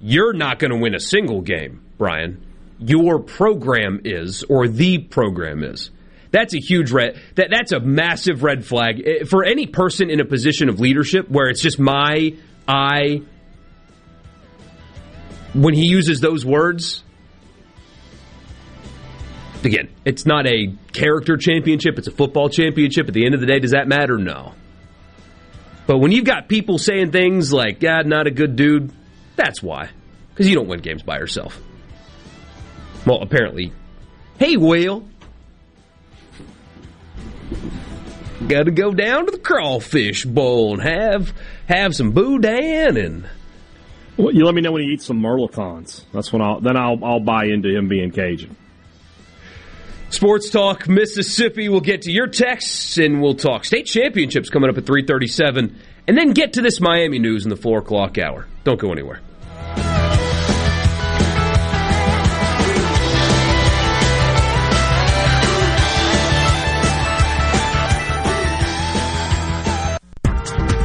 You're 0.00 0.32
not 0.32 0.58
going 0.58 0.70
to 0.70 0.78
win 0.78 0.94
a 0.94 1.00
single 1.00 1.42
game, 1.42 1.82
Brian. 1.98 2.42
Your 2.78 3.20
program 3.20 4.00
is, 4.04 4.42
or 4.42 4.66
the 4.66 4.98
program 4.98 5.62
is. 5.62 5.90
That's 6.30 6.54
a 6.54 6.58
huge 6.58 6.90
red. 6.90 7.20
That 7.34 7.48
that's 7.50 7.72
a 7.72 7.80
massive 7.80 8.42
red 8.42 8.64
flag 8.64 9.06
eh, 9.06 9.24
for 9.24 9.44
any 9.44 9.66
person 9.66 10.08
in 10.08 10.18
a 10.18 10.24
position 10.24 10.70
of 10.70 10.80
leadership 10.80 11.30
where 11.30 11.48
it's 11.48 11.60
just 11.60 11.78
my 11.78 12.34
I. 12.66 13.22
When 15.52 15.74
he 15.74 15.86
uses 15.86 16.20
those 16.20 16.46
words, 16.46 17.04
again, 19.64 19.88
it's 20.04 20.26
not 20.26 20.46
a 20.46 20.74
character 20.92 21.36
championship, 21.36 21.98
it's 21.98 22.08
a 22.08 22.12
football 22.12 22.48
championship. 22.48 23.08
At 23.08 23.14
the 23.14 23.24
end 23.24 23.34
of 23.34 23.40
the 23.40 23.46
day, 23.46 23.58
does 23.58 23.72
that 23.72 23.88
matter? 23.88 24.18
No. 24.18 24.54
But 25.86 25.98
when 25.98 26.12
you've 26.12 26.24
got 26.24 26.48
people 26.48 26.78
saying 26.78 27.10
things 27.10 27.52
like, 27.52 27.80
God, 27.80 28.06
not 28.06 28.26
a 28.26 28.30
good 28.30 28.56
dude, 28.56 28.92
that's 29.36 29.62
why. 29.62 29.90
Because 30.30 30.48
you 30.48 30.54
don't 30.54 30.68
win 30.68 30.80
games 30.80 31.02
by 31.02 31.18
yourself. 31.18 31.60
Well, 33.04 33.20
apparently. 33.20 33.72
Hey, 34.38 34.56
Will. 34.56 35.04
Got 38.46 38.64
to 38.64 38.70
go 38.70 38.92
down 38.92 39.26
to 39.26 39.32
the 39.32 39.38
crawfish 39.38 40.24
bowl 40.24 40.74
and 40.74 40.82
have 40.82 41.32
have 41.68 41.94
some 41.94 42.12
boudin 42.12 42.96
and. 42.96 43.28
Well, 44.16 44.34
you 44.34 44.44
let 44.44 44.54
me 44.54 44.60
know 44.60 44.72
when 44.72 44.82
he 44.82 44.88
eats 44.88 45.06
some 45.06 45.20
mirlitons. 45.20 46.04
That's 46.12 46.32
when 46.32 46.42
I'll 46.42 46.60
then 46.60 46.76
I'll 46.76 47.02
I'll 47.04 47.20
buy 47.20 47.44
into 47.46 47.68
him 47.68 47.88
being 47.88 48.10
Cajun. 48.10 48.56
Sports 50.12 50.50
Talk 50.50 50.88
Mississippi. 50.88 51.70
We'll 51.70 51.80
get 51.80 52.02
to 52.02 52.12
your 52.12 52.26
texts 52.26 52.98
and 52.98 53.22
we'll 53.22 53.34
talk 53.34 53.64
state 53.64 53.86
championships 53.86 54.50
coming 54.50 54.68
up 54.68 54.76
at 54.76 54.84
337 54.84 55.74
and 56.06 56.18
then 56.18 56.32
get 56.32 56.52
to 56.54 56.60
this 56.60 56.80
Miami 56.80 57.18
news 57.18 57.44
in 57.44 57.50
the 57.50 57.56
4 57.56 57.78
o'clock 57.78 58.18
hour. 58.18 58.46
Don't 58.64 58.78
go 58.78 58.92
anywhere. 58.92 59.20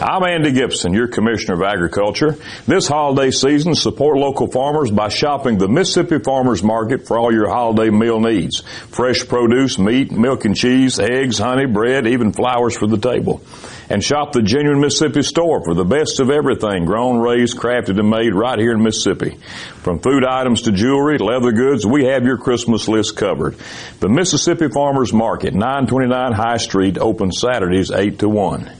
I'm 0.00 0.24
Andy 0.24 0.52
Gibson, 0.52 0.94
your 0.94 1.08
Commissioner 1.08 1.54
of 1.54 1.62
Agriculture. 1.62 2.36
This 2.66 2.88
holiday 2.88 3.30
season, 3.30 3.74
support 3.74 4.16
local 4.16 4.50
farmers 4.50 4.90
by 4.90 5.08
shopping 5.10 5.58
the 5.58 5.68
Mississippi 5.68 6.18
Farmers 6.18 6.62
Market 6.62 7.06
for 7.06 7.18
all 7.18 7.32
your 7.32 7.48
holiday 7.48 7.90
meal 7.90 8.18
needs. 8.18 8.60
Fresh 8.88 9.28
produce, 9.28 9.78
meat, 9.78 10.10
milk 10.10 10.44
and 10.44 10.56
cheese, 10.56 10.98
eggs, 10.98 11.38
honey, 11.38 11.66
bread, 11.66 12.06
even 12.06 12.32
flowers 12.32 12.76
for 12.76 12.86
the 12.86 12.98
table. 12.98 13.42
And 13.90 14.02
shop 14.02 14.32
the 14.32 14.40
genuine 14.40 14.80
Mississippi 14.80 15.22
store 15.22 15.64
for 15.64 15.74
the 15.74 15.84
best 15.84 16.20
of 16.20 16.30
everything 16.30 16.84
grown, 16.84 17.18
raised, 17.18 17.58
crafted, 17.58 17.98
and 17.98 18.08
made 18.08 18.34
right 18.34 18.58
here 18.58 18.72
in 18.72 18.82
Mississippi. 18.82 19.36
From 19.82 19.98
food 19.98 20.24
items 20.24 20.62
to 20.62 20.72
jewelry, 20.72 21.18
to 21.18 21.24
leather 21.24 21.50
goods, 21.50 21.84
we 21.84 22.04
have 22.04 22.24
your 22.24 22.38
Christmas 22.38 22.86
list 22.86 23.16
covered. 23.16 23.56
The 23.98 24.08
Mississippi 24.08 24.68
Farmers 24.68 25.12
Market, 25.12 25.54
929 25.54 26.32
High 26.32 26.58
Street, 26.58 26.98
open 26.98 27.32
Saturdays 27.32 27.90
8 27.90 28.20
to 28.20 28.28
1. 28.28 28.79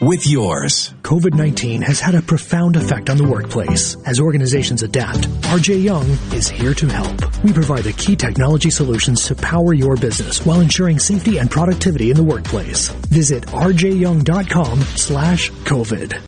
with 0.00 0.26
yours. 0.26 0.94
COVID 1.02 1.34
19 1.34 1.82
has 1.82 2.00
had 2.00 2.14
a 2.14 2.22
profound 2.22 2.76
effect 2.76 3.10
on 3.10 3.16
the 3.16 3.26
workplace. 3.26 3.96
As 4.06 4.20
organizations 4.20 4.82
adapt, 4.82 5.28
RJ 5.50 5.82
Young 5.82 6.08
is 6.32 6.48
here 6.48 6.74
to 6.74 6.86
help. 6.86 7.42
We 7.42 7.52
provide 7.52 7.84
the 7.84 7.92
key 7.92 8.16
technology 8.16 8.70
solutions 8.70 9.26
to 9.26 9.34
power 9.34 9.74
your 9.74 9.96
business 9.96 10.44
while 10.44 10.60
ensuring 10.60 10.98
safety 10.98 11.38
and 11.38 11.50
productivity 11.50 12.10
in 12.10 12.16
the 12.16 12.24
workplace. 12.24 12.88
Visit 13.10 13.44
rjyoung.com 13.46 14.80
slash 14.80 15.50
COVID. 15.50 16.20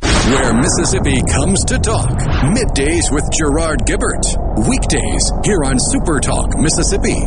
Where 0.00 0.52
Mississippi 0.52 1.20
comes 1.32 1.64
to 1.64 1.78
talk. 1.78 2.10
Middays 2.52 3.10
with 3.10 3.24
Gerard 3.32 3.80
Gibert. 3.86 4.68
Weekdays 4.68 5.32
here 5.44 5.64
on 5.64 5.78
Super 5.78 6.20
Talk 6.20 6.56
Mississippi. 6.58 7.18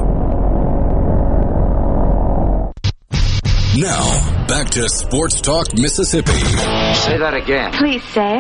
Now, 3.80 4.41
back 4.52 4.70
to 4.70 4.90
Sports 4.90 5.40
Talk 5.40 5.74
Mississippi. 5.78 6.34
Say 6.34 7.18
that 7.18 7.34
again. 7.34 7.72
Please 7.72 8.04
say. 8.04 8.38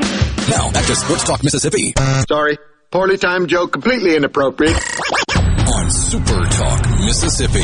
Now, 0.49 0.69
back 0.73 0.85
to 0.87 0.93
Sports 0.93 1.23
Talk 1.23 1.41
Mississippi. 1.41 1.93
Sorry. 2.27 2.57
Poorly 2.91 3.17
timed 3.17 3.47
joke, 3.47 3.71
completely 3.71 4.17
inappropriate. 4.17 4.75
On 4.75 5.89
Super 5.89 6.43
Talk 6.49 6.89
Mississippi. 6.99 7.63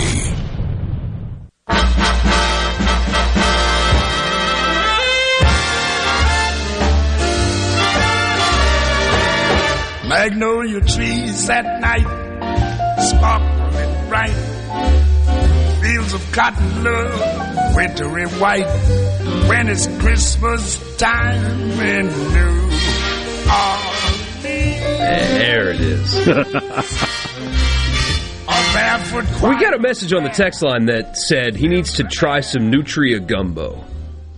Magnolia 10.07 10.79
trees 10.79 11.49
at 11.49 11.81
night, 11.81 12.07
sparkling 13.09 14.07
bright. 14.07 14.56
Fields 15.87 16.13
of 16.13 16.31
cotton 16.33 16.83
love, 16.83 17.75
wintry 17.75 18.25
white. 18.39 18.67
When 19.47 19.69
it's 19.69 19.87
Christmas 19.99 20.97
time 20.97 21.79
in 21.79 22.07
New 22.07 22.69
ah. 23.47 24.03
Orleans. 24.03 24.41
There 24.41 25.71
it 25.71 25.79
is. 25.79 26.13
we 29.41 29.57
got 29.61 29.73
a 29.73 29.79
message 29.79 30.11
on 30.11 30.23
the 30.23 30.29
text 30.29 30.61
line 30.61 30.87
that 30.87 31.15
said 31.15 31.55
he 31.55 31.69
needs 31.69 31.93
to 31.93 32.03
try 32.03 32.41
some 32.41 32.69
Nutria 32.69 33.21
gumbo. 33.21 33.81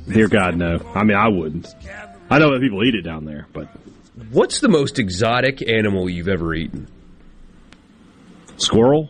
Dear 0.07 0.27
God, 0.27 0.55
no. 0.55 0.77
I 0.93 1.03
mean, 1.03 1.17
I 1.17 1.29
wouldn't. 1.29 1.67
I 2.29 2.37
know 2.37 2.53
that 2.53 2.61
people 2.61 2.83
eat 2.83 2.93
it 2.93 3.01
down 3.01 3.25
there, 3.25 3.47
but 3.53 3.69
What's 4.31 4.59
the 4.59 4.69
most 4.69 4.99
exotic 4.99 5.67
animal 5.67 6.07
you've 6.09 6.27
ever 6.27 6.53
eaten? 6.53 6.87
squirrel, 8.57 9.09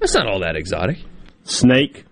That's 0.00 0.14
not 0.14 0.26
all 0.26 0.40
that 0.40 0.56
exotic. 0.56 0.98
snake. 1.44 2.04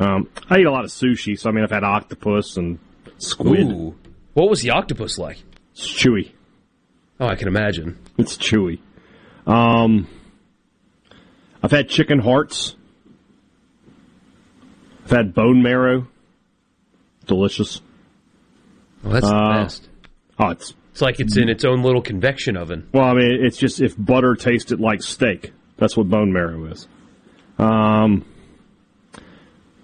Um, 0.00 0.28
I 0.48 0.58
eat 0.58 0.66
a 0.66 0.70
lot 0.70 0.84
of 0.84 0.90
sushi, 0.90 1.38
so 1.38 1.48
I 1.48 1.52
mean, 1.52 1.64
I've 1.64 1.70
had 1.70 1.82
octopus 1.84 2.56
and 2.56 2.78
squid. 3.18 3.66
Ooh. 3.70 3.96
What 4.34 4.48
was 4.48 4.62
the 4.62 4.70
octopus 4.70 5.18
like? 5.18 5.38
It's 5.72 5.86
chewy. 5.92 6.30
Oh, 7.20 7.26
I 7.26 7.34
can 7.34 7.48
imagine. 7.48 7.98
It's 8.16 8.36
chewy. 8.36 8.78
Um, 9.46 10.06
I've 11.62 11.72
had 11.72 11.88
chicken 11.88 12.20
hearts. 12.20 12.76
I've 15.04 15.10
had 15.10 15.34
bone 15.34 15.62
marrow. 15.62 16.06
Delicious. 17.26 17.80
Oh, 19.04 19.10
that's 19.10 19.26
the 19.28 19.34
Uh, 19.34 19.62
best. 19.64 19.88
Oh, 20.38 20.48
it's 20.50 20.74
It's 20.92 21.00
like 21.02 21.18
it's 21.20 21.36
in 21.36 21.48
its 21.48 21.64
own 21.64 21.82
little 21.82 22.02
convection 22.02 22.56
oven. 22.56 22.88
well. 22.92 23.04
I 23.04 23.14
mean, 23.14 23.44
it's 23.44 23.56
just 23.58 23.80
if 23.80 23.94
butter 23.98 24.34
tasted 24.36 24.80
like 24.80 25.02
steak. 25.02 25.52
That's 25.78 25.96
what 25.96 26.08
bone 26.08 26.32
marrow 26.32 26.66
is. 26.66 26.86
Um, 27.58 28.24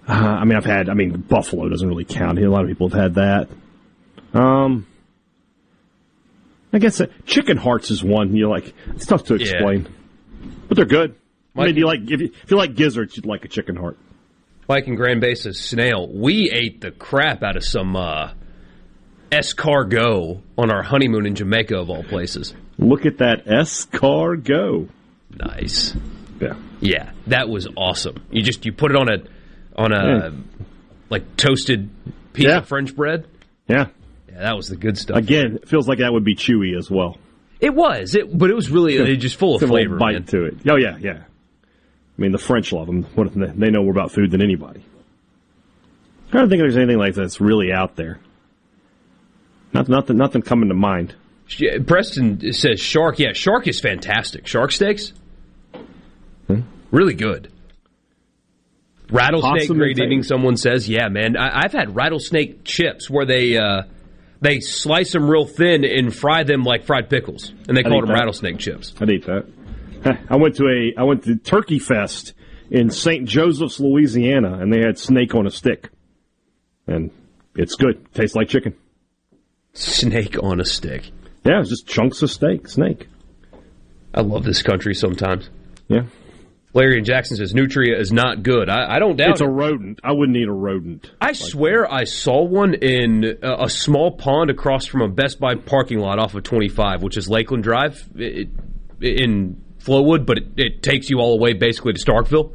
uh, 0.08 0.12
I 0.12 0.44
mean, 0.44 0.56
I've 0.56 0.64
had. 0.64 0.88
I 0.88 0.94
mean, 0.94 1.12
buffalo 1.12 1.68
doesn't 1.68 1.88
really 1.88 2.04
count. 2.04 2.38
A 2.38 2.48
lot 2.50 2.62
of 2.62 2.68
people 2.68 2.88
have 2.90 3.00
had 3.00 3.14
that. 3.14 3.48
Um, 4.38 4.86
I 6.72 6.78
guess 6.78 7.00
uh, 7.00 7.06
chicken 7.24 7.56
hearts 7.56 7.90
is 7.90 8.02
one. 8.02 8.34
You 8.36 8.48
like 8.48 8.74
it's 8.88 9.06
tough 9.06 9.24
to 9.26 9.36
Yeah. 9.36 9.42
explain, 9.52 9.88
but 10.68 10.76
they're 10.76 10.84
good. 10.84 11.14
I 11.56 11.66
mean, 11.66 11.76
you 11.76 11.86
like 11.86 12.00
if 12.10 12.20
you, 12.20 12.32
if 12.42 12.50
you 12.50 12.56
like 12.56 12.74
gizzards, 12.74 13.16
you'd 13.16 13.26
like 13.26 13.44
a 13.44 13.48
chicken 13.48 13.76
heart. 13.76 13.96
Mike 14.68 14.86
and 14.88 14.96
Grand 14.96 15.20
Basis 15.20 15.60
snail. 15.60 16.08
We 16.08 16.50
ate 16.50 16.80
the 16.80 16.90
crap 16.90 17.42
out 17.44 17.56
of 17.56 17.64
some 17.64 17.94
uh, 17.94 18.32
escargot 19.30 20.40
on 20.58 20.70
our 20.72 20.82
honeymoon 20.82 21.26
in 21.26 21.34
Jamaica, 21.34 21.76
of 21.76 21.90
all 21.90 22.02
places. 22.02 22.54
Look 22.78 23.06
at 23.06 23.18
that 23.18 23.46
escargot. 23.46 24.88
Nice. 25.36 25.94
Yeah. 26.40 26.54
Yeah, 26.80 27.10
that 27.28 27.48
was 27.48 27.68
awesome. 27.76 28.24
You 28.30 28.42
just 28.42 28.64
you 28.66 28.72
put 28.72 28.90
it 28.90 28.96
on 28.96 29.08
a 29.08 29.18
on 29.76 29.92
a 29.92 30.32
like 31.10 31.36
toasted 31.36 31.90
piece 32.32 32.46
Yeah. 32.46 32.58
of 32.58 32.68
French 32.68 32.94
bread. 32.94 33.26
Yeah. 33.68 33.86
Yeah, 34.28 34.40
that 34.40 34.56
was 34.56 34.68
the 34.68 34.76
good 34.76 34.98
stuff. 34.98 35.16
Again, 35.16 35.56
it 35.62 35.68
feels 35.68 35.88
like 35.88 35.98
that 35.98 36.12
would 36.12 36.24
be 36.24 36.34
chewy 36.34 36.76
as 36.76 36.90
well. 36.90 37.18
It 37.60 37.72
was, 37.74 38.14
it, 38.14 38.36
but 38.36 38.50
it 38.50 38.54
was 38.54 38.68
really 38.68 38.98
uh, 38.98 39.14
just 39.16 39.36
full 39.36 39.54
of 39.56 39.62
It's 39.62 39.70
flavor. 39.70 39.96
bite 39.96 40.12
man. 40.14 40.24
to 40.24 40.44
it. 40.46 40.56
Oh 40.68 40.76
yeah, 40.76 40.96
yeah. 41.00 41.22
I 41.22 42.20
mean, 42.22 42.32
the 42.32 42.38
French 42.38 42.72
love 42.72 42.86
them. 42.86 43.04
What 43.14 43.28
if 43.28 43.34
they 43.34 43.70
know 43.70 43.82
more 43.82 43.90
about 43.92 44.12
food 44.12 44.30
than 44.30 44.42
anybody. 44.42 44.84
I 46.32 46.38
don't 46.38 46.48
think 46.48 46.60
there's 46.60 46.76
anything 46.76 46.98
like 46.98 47.14
that's 47.14 47.40
really 47.40 47.72
out 47.72 47.96
there. 47.96 48.18
Not, 49.72 49.88
nothing, 49.88 50.16
nothing 50.16 50.42
coming 50.42 50.68
to 50.68 50.74
mind. 50.74 51.14
Preston 51.86 52.52
says 52.52 52.80
shark. 52.80 53.18
Yeah, 53.18 53.32
shark 53.34 53.66
is 53.68 53.80
fantastic. 53.80 54.46
Shark 54.46 54.72
steaks? 54.72 55.12
Really 56.94 57.14
good. 57.14 57.50
Rattlesnake 59.10 59.68
great 59.68 59.98
eating. 59.98 60.22
Someone 60.22 60.56
says, 60.56 60.88
yeah, 60.88 61.08
man. 61.08 61.36
I, 61.36 61.64
I've 61.64 61.72
had 61.72 61.94
rattlesnake 61.94 62.64
chips 62.64 63.10
where 63.10 63.26
they 63.26 63.58
uh, 63.58 63.82
they 64.40 64.60
slice 64.60 65.12
them 65.12 65.28
real 65.28 65.46
thin 65.46 65.84
and 65.84 66.14
fry 66.14 66.42
them 66.42 66.62
like 66.62 66.84
fried 66.84 67.10
pickles, 67.10 67.52
and 67.68 67.76
they 67.76 67.82
I'd 67.82 67.86
call 67.86 68.00
them 68.00 68.08
that. 68.08 68.14
rattlesnake 68.14 68.58
chips. 68.58 68.94
I'd 69.00 69.10
eat 69.10 69.26
that. 69.26 69.46
I 70.30 70.36
went 70.36 70.56
to 70.56 70.64
a 70.64 71.00
I 71.00 71.04
went 71.04 71.24
to 71.24 71.36
Turkey 71.36 71.78
Fest 71.78 72.34
in 72.70 72.90
St. 72.90 73.28
Joseph's, 73.28 73.78
Louisiana, 73.78 74.58
and 74.58 74.72
they 74.72 74.80
had 74.80 74.98
snake 74.98 75.34
on 75.34 75.46
a 75.46 75.50
stick, 75.50 75.90
and 76.86 77.10
it's 77.54 77.74
good. 77.76 78.12
Tastes 78.14 78.34
like 78.34 78.48
chicken. 78.48 78.74
Snake 79.74 80.42
on 80.42 80.60
a 80.60 80.64
stick. 80.64 81.10
Yeah, 81.44 81.60
it's 81.60 81.68
just 81.68 81.86
chunks 81.86 82.22
of 82.22 82.30
steak, 82.30 82.68
snake. 82.68 83.08
I 84.14 84.22
love 84.22 84.44
this 84.44 84.62
country 84.62 84.94
sometimes. 84.94 85.50
Yeah, 85.88 86.04
Larry 86.74 86.96
and 86.96 87.06
Jackson 87.06 87.36
says 87.36 87.54
Nutria 87.54 87.98
is 87.98 88.12
not 88.12 88.42
good. 88.42 88.68
I, 88.68 88.96
I 88.96 88.98
don't 88.98 89.16
doubt 89.16 89.30
it's 89.30 89.40
a 89.40 89.48
rodent. 89.48 90.00
I 90.02 90.12
wouldn't 90.12 90.36
eat 90.36 90.48
a 90.48 90.52
rodent. 90.52 91.10
I 91.20 91.32
swear 91.32 91.90
I 91.90 92.04
saw 92.04 92.42
one 92.42 92.74
in 92.74 93.38
a, 93.42 93.64
a 93.64 93.68
small 93.70 94.10
pond 94.10 94.50
across 94.50 94.84
from 94.84 95.00
a 95.02 95.08
Best 95.08 95.38
Buy 95.38 95.54
parking 95.54 96.00
lot 96.00 96.18
off 96.18 96.34
of 96.34 96.42
25, 96.42 97.02
which 97.02 97.16
is 97.16 97.28
Lakeland 97.30 97.62
Drive 97.62 98.02
it, 98.16 98.48
in 99.00 99.62
Flowwood, 99.78 100.26
but 100.26 100.38
it, 100.38 100.46
it 100.56 100.82
takes 100.82 101.08
you 101.08 101.18
all 101.20 101.36
the 101.36 101.42
way 101.42 101.52
basically 101.52 101.92
to 101.92 102.04
Starkville. 102.04 102.52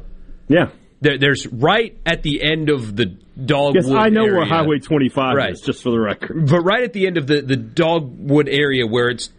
Yeah. 0.48 0.68
There, 1.00 1.16
there's 1.16 1.46
right 1.46 1.96
at 2.04 2.22
the 2.22 2.42
end 2.42 2.68
of 2.68 2.94
the 2.94 3.06
dogwood. 3.06 3.84
Yes, 3.86 3.90
I 3.90 4.10
know 4.10 4.24
where. 4.24 4.44
Highway 4.44 4.80
25 4.80 5.34
Right. 5.34 5.52
is, 5.52 5.62
just 5.62 5.82
for 5.82 5.90
the 5.90 5.98
record. 5.98 6.46
but 6.46 6.60
right 6.60 6.82
at 6.84 6.92
the 6.92 7.06
end 7.06 7.16
of 7.16 7.26
the 7.26 7.40
the 7.40 7.56
dogwood 7.56 8.48
area 8.50 8.86
where 8.86 9.08
it's 9.08 9.30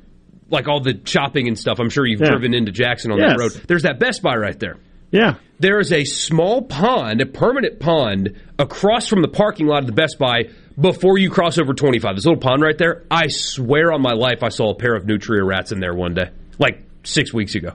like 0.51 0.67
all 0.67 0.79
the 0.81 0.99
shopping 1.05 1.47
and 1.47 1.57
stuff. 1.57 1.79
I'm 1.79 1.89
sure 1.89 2.05
you've 2.05 2.21
Yeah. 2.21 2.29
driven 2.29 2.53
into 2.53 2.71
Jackson 2.71 3.11
on 3.11 3.19
Yes. 3.19 3.29
that 3.31 3.39
road. 3.39 3.51
There's 3.67 3.83
that 3.83 3.99
Best 3.99 4.21
Buy 4.21 4.35
right 4.35 4.59
there. 4.59 4.77
Yeah. 5.11 5.35
There 5.59 5.79
is 5.79 5.91
a 5.91 6.03
small 6.05 6.61
pond, 6.63 7.21
a 7.21 7.25
permanent 7.25 7.79
pond, 7.79 8.33
across 8.57 9.07
from 9.07 9.21
the 9.21 9.27
parking 9.27 9.67
lot 9.67 9.79
of 9.79 9.85
the 9.87 9.91
Best 9.93 10.17
Buy 10.17 10.45
before 10.79 11.17
you 11.17 11.29
cross 11.29 11.57
over 11.57 11.73
25. 11.73 12.15
This 12.15 12.25
little 12.25 12.39
pond 12.39 12.61
right 12.61 12.77
there. 12.77 13.03
I 13.11 13.27
swear 13.27 13.91
on 13.91 14.01
my 14.01 14.13
life, 14.13 14.41
I 14.43 14.49
saw 14.49 14.71
a 14.71 14.75
pair 14.75 14.95
of 14.95 15.05
nutria 15.05 15.43
rats 15.43 15.71
in 15.71 15.79
there 15.79 15.93
one 15.93 16.13
day, 16.13 16.29
like 16.59 16.81
six 17.03 17.33
weeks 17.33 17.55
ago. 17.55 17.73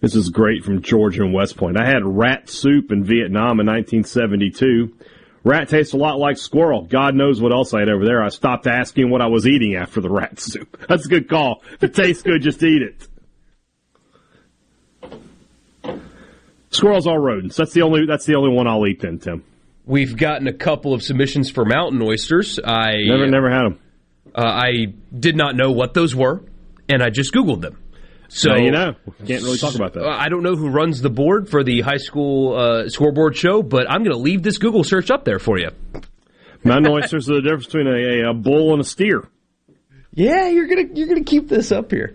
This 0.00 0.14
is 0.14 0.28
great 0.30 0.64
from 0.64 0.82
Georgia 0.82 1.22
and 1.22 1.32
West 1.34 1.56
Point. 1.56 1.78
I 1.78 1.86
had 1.86 2.02
rat 2.04 2.48
soup 2.48 2.92
in 2.92 3.02
Vietnam 3.04 3.60
in 3.60 3.66
1972. 3.66 4.92
Rat 5.46 5.68
tastes 5.68 5.94
a 5.94 5.96
lot 5.96 6.18
like 6.18 6.38
squirrel. 6.38 6.82
God 6.82 7.14
knows 7.14 7.40
what 7.40 7.52
else 7.52 7.72
I 7.72 7.78
had 7.78 7.88
over 7.88 8.04
there. 8.04 8.20
I 8.20 8.30
stopped 8.30 8.66
asking 8.66 9.10
what 9.10 9.22
I 9.22 9.28
was 9.28 9.46
eating 9.46 9.76
after 9.76 10.00
the 10.00 10.10
rat 10.10 10.40
soup. 10.40 10.76
That's 10.88 11.06
a 11.06 11.08
good 11.08 11.28
call. 11.28 11.62
If 11.74 11.84
it 11.84 11.94
tastes 11.94 12.24
good, 12.24 12.42
just 12.42 12.60
eat 12.64 12.82
it. 12.82 13.06
Squirrels 16.70 17.06
are 17.06 17.20
rodents. 17.20 17.54
That's 17.54 17.72
the 17.72 17.82
only. 17.82 18.06
That's 18.06 18.26
the 18.26 18.34
only 18.34 18.50
one 18.50 18.66
I'll 18.66 18.84
eat. 18.88 19.00
Then 19.00 19.20
Tim. 19.20 19.44
We've 19.84 20.16
gotten 20.16 20.48
a 20.48 20.52
couple 20.52 20.92
of 20.92 21.04
submissions 21.04 21.48
for 21.48 21.64
mountain 21.64 22.02
oysters. 22.02 22.58
I 22.58 22.96
Never, 23.04 23.28
never 23.28 23.48
had 23.48 23.66
them. 23.66 23.78
Uh, 24.34 24.42
I 24.42 24.86
did 25.16 25.36
not 25.36 25.54
know 25.54 25.70
what 25.70 25.94
those 25.94 26.12
were, 26.12 26.42
and 26.88 27.04
I 27.04 27.10
just 27.10 27.32
Googled 27.32 27.60
them. 27.60 27.78
So 28.28 28.50
Now 28.50 28.56
you 28.56 28.70
know. 28.70 28.94
Can't 29.26 29.42
really 29.42 29.58
talk 29.58 29.74
about 29.74 29.94
that. 29.94 30.04
Uh, 30.04 30.08
I 30.08 30.28
don't 30.28 30.42
know 30.42 30.56
who 30.56 30.68
runs 30.68 31.00
the 31.00 31.10
board 31.10 31.48
for 31.48 31.62
the 31.62 31.80
high 31.80 31.98
school 31.98 32.56
uh, 32.56 32.88
scoreboard 32.88 33.36
show, 33.36 33.62
but 33.62 33.90
I'm 33.90 34.02
going 34.02 34.16
to 34.16 34.22
leave 34.22 34.42
this 34.42 34.58
Google 34.58 34.84
search 34.84 35.10
up 35.10 35.24
there 35.24 35.38
for 35.38 35.58
you. 35.58 35.70
Mountain 36.64 36.92
oysters 36.92 37.30
are 37.30 37.34
the 37.34 37.42
difference 37.42 37.66
between 37.66 37.86
a, 37.86 38.26
a, 38.26 38.30
a 38.30 38.34
bull 38.34 38.72
and 38.72 38.80
a 38.80 38.84
steer. 38.84 39.28
Yeah, 40.12 40.48
you're 40.48 40.66
gonna 40.66 40.88
you're 40.94 41.08
gonna 41.08 41.24
keep 41.24 41.46
this 41.46 41.70
up 41.70 41.90
here. 41.90 42.14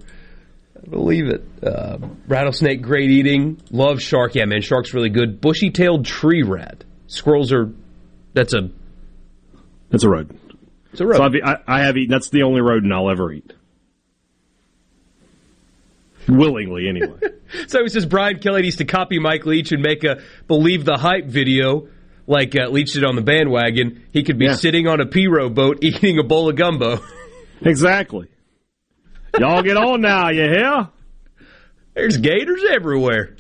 I 0.76 0.90
believe 0.90 1.28
it. 1.28 1.44
Uh, 1.64 2.00
rattlesnake, 2.28 2.82
great 2.82 3.12
eating. 3.12 3.62
Love 3.70 4.02
shark. 4.02 4.34
Yeah, 4.34 4.46
man, 4.46 4.62
shark's 4.62 4.94
really 4.94 5.10
good. 5.10 5.40
Bushy-tailed 5.40 6.06
tree 6.06 6.42
rat. 6.42 6.84
Squirrels 7.06 7.54
are. 7.54 7.72
That's 8.34 8.54
a. 8.54 8.72
That's 9.90 10.04
a 10.04 10.10
rodent. 10.10 10.40
It's 10.92 11.02
a 11.02 11.06
rodent. 11.06 11.44
So 11.44 11.48
I, 11.48 11.58
I 11.68 11.82
have 11.84 11.96
eaten. 11.96 12.12
That's 12.12 12.30
the 12.30 12.42
only 12.44 12.62
rodent 12.62 12.92
I'll 12.92 13.12
ever 13.12 13.32
eat. 13.32 13.54
Willingly, 16.38 16.88
anyway. 16.88 17.18
So 17.68 17.84
he 17.84 17.90
says 17.90 18.06
Brian 18.06 18.40
Kelly 18.40 18.62
needs 18.62 18.78
to 18.78 18.86
copy 18.86 19.20
Mike 19.20 19.46
Leach 19.46 19.74
and 19.74 19.84
make 19.84 20.06
a 20.06 20.22
believe 20.48 20.86
the 20.86 20.96
hype 20.96 21.26
video 21.26 21.90
like 22.26 22.56
uh, 22.58 22.70
Leach 22.70 22.94
did 22.94 23.04
on 23.04 23.18
the 23.18 23.22
bandwagon. 23.22 24.06
He 24.14 24.24
could 24.24 24.40
be 24.40 24.46
Yeah. 24.46 24.54
sitting 24.56 24.88
on 24.88 25.02
a 25.02 25.06
pirogue 25.06 25.54
boat 25.54 25.80
eating 25.82 26.18
a 26.18 26.24
bowl 26.24 26.50
of 26.50 26.56
gumbo. 26.56 27.00
exactly. 27.62 28.30
Y'all 29.38 29.62
get 29.64 29.76
on 29.76 30.00
now, 30.00 30.30
you 30.30 30.44
hear? 30.44 30.88
There's 31.94 32.16
gators 32.18 32.64
everywhere. 32.72 33.36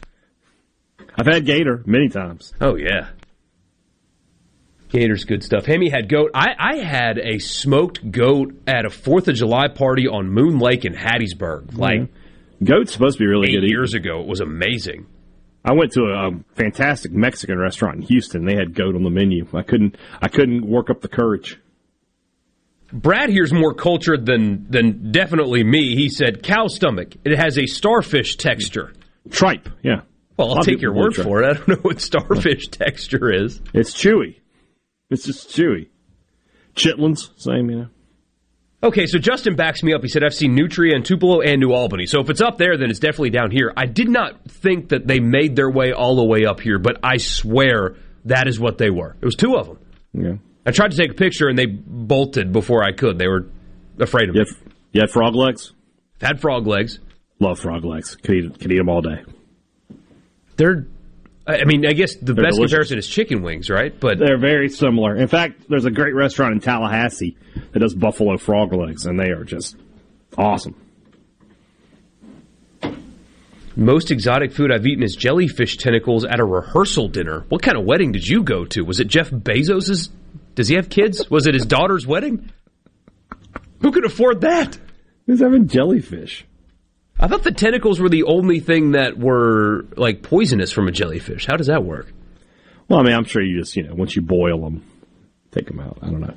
I've 1.17 1.25
had 1.27 1.45
gator 1.45 1.81
many 1.85 2.09
times. 2.09 2.53
Oh 2.59 2.75
yeah. 2.75 3.11
Gators 4.89 5.23
good 5.23 5.41
stuff. 5.41 5.65
Hemi 5.65 5.89
had 5.89 6.09
goat. 6.09 6.31
I, 6.33 6.47
I 6.59 6.75
had 6.83 7.17
a 7.17 7.39
smoked 7.39 8.11
goat 8.11 8.53
at 8.67 8.85
a 8.85 8.89
Fourth 8.89 9.29
of 9.29 9.35
July 9.35 9.69
party 9.69 10.05
on 10.07 10.29
Moon 10.29 10.59
Lake 10.59 10.83
in 10.83 10.93
Hattiesburg. 10.93 11.77
Like 11.77 12.09
Goat's 12.63 12.93
supposed 12.93 13.17
to 13.17 13.23
be 13.23 13.27
really 13.27 13.49
eight 13.53 13.61
good. 13.61 13.69
years 13.69 13.93
ago. 13.93 14.21
It 14.21 14.27
was 14.27 14.39
amazing. 14.39 15.07
I 15.65 15.73
went 15.73 15.91
to 15.93 16.01
a, 16.03 16.27
um, 16.27 16.45
fantastic 16.55 17.11
Mexican 17.11 17.57
restaurant 17.59 17.97
in 17.97 18.01
Houston. 18.03 18.45
They 18.45 18.55
had 18.55 18.73
goat 18.73 18.95
on 18.95 19.03
the 19.03 19.09
menu. 19.09 19.47
I 19.53 19.61
couldn't. 19.63 19.95
I 20.21 20.27
couldn't 20.27 20.65
work 20.65 20.89
up 20.89 21.01
the 21.01 21.07
courage. 21.07 21.59
Brad 22.93 23.29
here's 23.29 23.53
more 23.53 23.73
cultured 23.73 24.25
than 24.25 24.65
than 24.69 25.11
definitely 25.11 25.63
me. 25.63 25.95
He 25.95 26.09
said 26.09 26.43
cow 26.43 26.67
stomach. 26.67 27.13
It 27.23 27.37
has 27.37 27.57
a 27.57 27.65
starfish 27.65 28.35
texture. 28.37 28.91
Tripe. 29.29 29.69
Yeah. 29.81 30.01
Well, 30.35 30.47
A 30.47 30.49
lot 30.49 30.57
I'll 30.57 30.63
take 30.63 30.81
your 30.81 30.93
word 30.93 31.13
tripe. 31.13 31.25
for 31.27 31.41
it. 31.43 31.49
I 31.49 31.53
don't 31.53 31.67
know 31.67 31.75
what 31.83 32.01
starfish 32.01 32.67
texture 32.71 33.31
is. 33.31 33.61
It's 33.73 33.93
chewy. 33.93 34.39
It's 35.09 35.23
just 35.25 35.49
chewy. 35.49 35.87
Chitlins, 36.75 37.29
same. 37.39 37.69
You 37.69 37.77
know. 37.77 37.87
Okay, 38.83 39.05
so 39.05 39.19
Justin 39.19 39.55
backs 39.55 39.83
me 39.83 39.93
up. 39.93 40.01
He 40.01 40.07
said, 40.07 40.23
I've 40.23 40.33
seen 40.33 40.55
Nutria 40.55 40.95
and 40.95 41.05
Tupelo 41.05 41.41
and 41.41 41.59
New 41.61 41.71
Albany. 41.71 42.07
So 42.07 42.19
if 42.19 42.29
it's 42.31 42.41
up 42.41 42.57
there, 42.57 42.77
then 42.77 42.89
it's 42.89 42.99
definitely 42.99 43.29
down 43.29 43.51
here. 43.51 43.71
I 43.77 43.85
did 43.85 44.09
not 44.09 44.49
think 44.49 44.89
that 44.89 45.05
they 45.05 45.19
made 45.19 45.55
their 45.55 45.69
way 45.69 45.91
all 45.93 46.15
the 46.15 46.23
way 46.25 46.45
up 46.45 46.59
here, 46.59 46.79
but 46.79 46.97
I 47.03 47.17
swear 47.17 47.95
that 48.25 48.47
is 48.47 48.59
what 48.59 48.79
they 48.79 48.89
were. 48.89 49.15
It 49.21 49.25
was 49.25 49.35
two 49.35 49.55
of 49.55 49.67
them. 49.67 49.77
Yeah. 50.13 50.33
I 50.65 50.71
tried 50.71 50.91
to 50.91 50.97
take 50.97 51.11
a 51.11 51.15
picture 51.15 51.47
and 51.47 51.57
they 51.57 51.67
bolted 51.67 52.51
before 52.51 52.83
I 52.83 52.91
could. 52.91 53.19
They 53.19 53.27
were 53.27 53.47
afraid 53.99 54.29
of 54.29 54.35
You 54.35 54.41
me. 54.41 54.47
had, 54.47 54.73
you 54.93 55.01
had 55.01 55.09
frog 55.11 55.35
legs. 55.35 55.73
Had 56.19 56.41
frog 56.41 56.65
legs. 56.65 56.99
Love 57.39 57.59
frog 57.59 57.85
legs. 57.85 58.15
Could 58.15 58.35
eat, 58.35 58.59
could 58.59 58.71
eat 58.71 58.77
them 58.77 58.89
all 58.89 59.01
day. 59.01 59.23
They're, 60.57 60.87
I 61.47 61.65
mean, 61.65 61.85
I 61.85 61.93
guess 61.93 62.15
the 62.15 62.33
They're 62.33 62.43
best 62.45 62.55
delicious. 62.55 62.71
comparison 62.71 62.97
is 62.99 63.07
chicken 63.07 63.41
wings, 63.41 63.69
right? 63.69 63.97
But 63.99 64.19
They're 64.19 64.37
very 64.37 64.69
similar. 64.69 65.15
In 65.15 65.27
fact, 65.27 65.63
there's 65.67 65.85
a 65.85 65.91
great 65.91 66.13
restaurant 66.13 66.53
in 66.53 66.59
Tallahassee 66.59 67.35
that 67.71 67.79
does 67.79 67.95
buffalo 67.95 68.37
frog 68.37 68.73
legs, 68.73 69.05
and 69.05 69.19
they 69.19 69.29
are 69.31 69.43
just 69.43 69.75
awesome. 70.37 70.75
most 73.75 74.11
exotic 74.11 74.51
food 74.51 74.71
I've 74.71 74.85
eaten 74.85 75.03
is 75.03 75.15
jellyfish 75.15 75.77
tentacles 75.77 76.25
at 76.25 76.39
a 76.39 76.45
rehearsal 76.45 77.07
dinner. 77.07 77.45
What 77.49 77.61
kind 77.61 77.77
of 77.77 77.85
wedding 77.85 78.11
did 78.11 78.27
you 78.27 78.43
go 78.43 78.65
to? 78.65 78.81
Was 78.83 78.99
it 78.99 79.07
Jeff 79.07 79.29
Bezos's? 79.31 80.09
Does 80.55 80.67
he 80.67 80.75
have 80.75 80.89
kids? 80.89 81.29
Was 81.31 81.47
it 81.47 81.53
his 81.53 81.65
daughter's 81.65 82.05
wedding? 82.05 82.51
Who 83.81 83.91
could 83.91 84.05
afford 84.05 84.41
that? 84.41 84.77
Who's 85.25 85.39
having 85.39 85.67
jellyfish? 85.67 86.45
I 87.21 87.27
thought 87.27 87.43
the 87.43 87.51
tentacles 87.51 87.99
were 87.99 88.09
the 88.09 88.23
only 88.23 88.59
thing 88.59 88.91
that 88.91 89.17
were 89.17 89.85
like 89.95 90.23
poisonous 90.23 90.71
from 90.71 90.87
a 90.87 90.91
jellyfish. 90.91 91.45
How 91.45 91.55
does 91.55 91.67
that 91.67 91.83
work? 91.83 92.11
Well, 92.89 92.99
I 92.99 93.03
mean, 93.03 93.13
I'm 93.13 93.25
sure 93.25 93.41
you 93.43 93.59
just, 93.59 93.75
you 93.75 93.83
know, 93.83 93.93
once 93.93 94.15
you 94.15 94.21
boil 94.23 94.59
them, 94.59 94.83
take 95.51 95.67
them 95.67 95.79
out. 95.79 95.99
I 96.01 96.07
don't 96.07 96.21
know. 96.21 96.33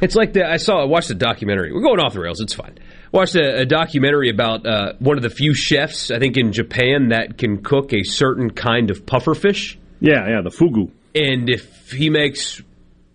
It's 0.00 0.16
like 0.16 0.32
the 0.32 0.44
I 0.44 0.56
saw 0.56 0.80
I 0.82 0.86
watched 0.86 1.10
a 1.10 1.14
documentary. 1.14 1.72
We're 1.72 1.82
going 1.82 2.00
off 2.00 2.14
the 2.14 2.20
rails. 2.20 2.40
It's 2.40 2.54
fine. 2.54 2.78
Watched 3.12 3.36
a, 3.36 3.60
a 3.60 3.64
documentary 3.66 4.28
about 4.30 4.66
uh, 4.66 4.94
one 4.98 5.16
of 5.16 5.22
the 5.22 5.30
few 5.30 5.54
chefs 5.54 6.10
I 6.10 6.18
think 6.18 6.36
in 6.36 6.52
Japan 6.52 7.10
that 7.10 7.38
can 7.38 7.62
cook 7.62 7.92
a 7.92 8.02
certain 8.02 8.50
kind 8.50 8.90
of 8.90 9.06
pufferfish. 9.06 9.76
Yeah, 10.00 10.28
yeah, 10.28 10.40
the 10.42 10.50
fugu. 10.50 10.90
And 11.14 11.48
if 11.48 11.90
he 11.92 12.10
makes 12.10 12.60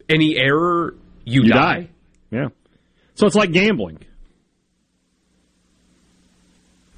any 0.07 0.37
error, 0.37 0.95
you, 1.25 1.43
You 1.43 1.49
die. 1.49 1.57
die. 1.81 1.89
Yeah. 2.31 2.47
So 3.15 3.27
it's 3.27 3.35
like 3.35 3.51
gambling. 3.51 3.99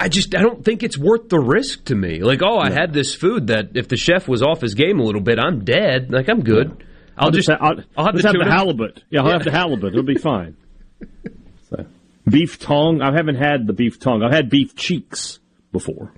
I 0.03 0.09
just 0.09 0.33
I 0.35 0.41
don't 0.41 0.65
think 0.65 0.81
it's 0.83 0.97
worth 0.97 1.29
the 1.29 1.39
risk 1.39 1.85
to 1.85 1.95
me. 1.95 2.21
Like, 2.23 2.41
oh, 2.41 2.57
I 2.57 2.71
had 2.71 2.91
this 2.91 3.13
food 3.13 3.47
that 3.47 3.69
if 3.75 3.87
the 3.87 3.97
chef 3.97 4.27
was 4.27 4.41
off 4.41 4.61
his 4.61 4.73
game 4.73 4.99
a 4.99 5.03
little 5.03 5.21
bit, 5.21 5.37
I'm 5.39 5.63
dead. 5.63 6.11
Like, 6.11 6.27
I'm 6.27 6.41
good. 6.43 6.83
I'll, 7.17 7.29
just, 7.29 7.49
ha- 7.49 7.57
I'll, 7.61 7.75
I'll 7.95 8.05
have 8.05 8.15
just 8.15 8.23
the 8.23 8.29
have 8.39 8.47
the 8.47 8.51
halibut. 8.51 9.03
Yeah, 9.11 9.21
I'll 9.21 9.27
Yeah. 9.27 9.33
have 9.33 9.43
the 9.43 9.51
halibut. 9.51 9.93
It'll 9.93 10.01
be 10.03 10.15
fine. 10.31 10.57
So, 11.69 11.85
beef 12.27 12.57
tongue. 12.57 13.01
I 13.01 13.13
haven't 13.13 13.35
had 13.35 13.67
the 13.67 13.73
beef 13.73 13.99
tongue. 13.99 14.23
I've 14.23 14.33
had 14.33 14.49
beef 14.49 14.75
cheeks 14.75 15.39
before. 15.71 16.11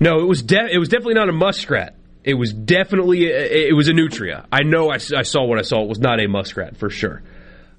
No, 0.00 0.20
it 0.20 0.24
was 0.28 0.42
de- 0.42 0.68
it 0.72 0.78
was 0.78 0.88
definitely 0.88 1.14
not 1.14 1.28
a 1.28 1.32
muskrat. 1.32 1.94
It 2.24 2.34
was 2.34 2.52
definitely 2.52 3.26
a, 3.30 3.68
it 3.68 3.74
was 3.74 3.88
a 3.88 3.92
nutria. 3.92 4.46
I 4.52 4.62
know 4.64 4.90
I 4.90 4.98
saw 4.98 5.44
what 5.44 5.58
I 5.58 5.62
saw. 5.62 5.82
It 5.82 5.88
was 5.88 5.98
not 6.00 6.20
a 6.20 6.26
muskrat 6.26 6.76
for 6.76 6.90
sure. 6.90 7.22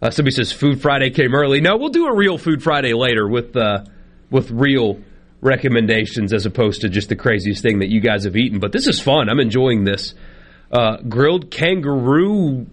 Uh, 0.01 0.09
somebody 0.09 0.35
says 0.35 0.51
Food 0.51 0.81
Friday 0.81 1.09
came 1.09 1.33
early. 1.33 1.61
No, 1.61 1.77
we'll 1.77 1.89
do 1.89 2.05
a 2.07 2.15
real 2.15 2.37
Food 2.37 2.61
Friday 2.61 2.93
later 2.93 3.27
with 3.27 3.55
uh, 3.55 3.85
with 4.29 4.51
real 4.51 4.99
recommendations 5.41 6.33
as 6.33 6.45
opposed 6.45 6.81
to 6.81 6.89
just 6.89 7.09
the 7.09 7.15
craziest 7.15 7.61
thing 7.61 7.79
that 7.79 7.89
you 7.89 8.01
guys 8.01 8.25
have 8.25 8.35
eaten. 8.35 8.59
But 8.59 8.71
this 8.71 8.87
is 8.87 8.99
fun. 8.99 9.29
I'm 9.29 9.39
enjoying 9.39 9.83
this. 9.83 10.13
Uh, 10.71 10.97
grilled 10.97 11.51
kangaroo 11.51 12.65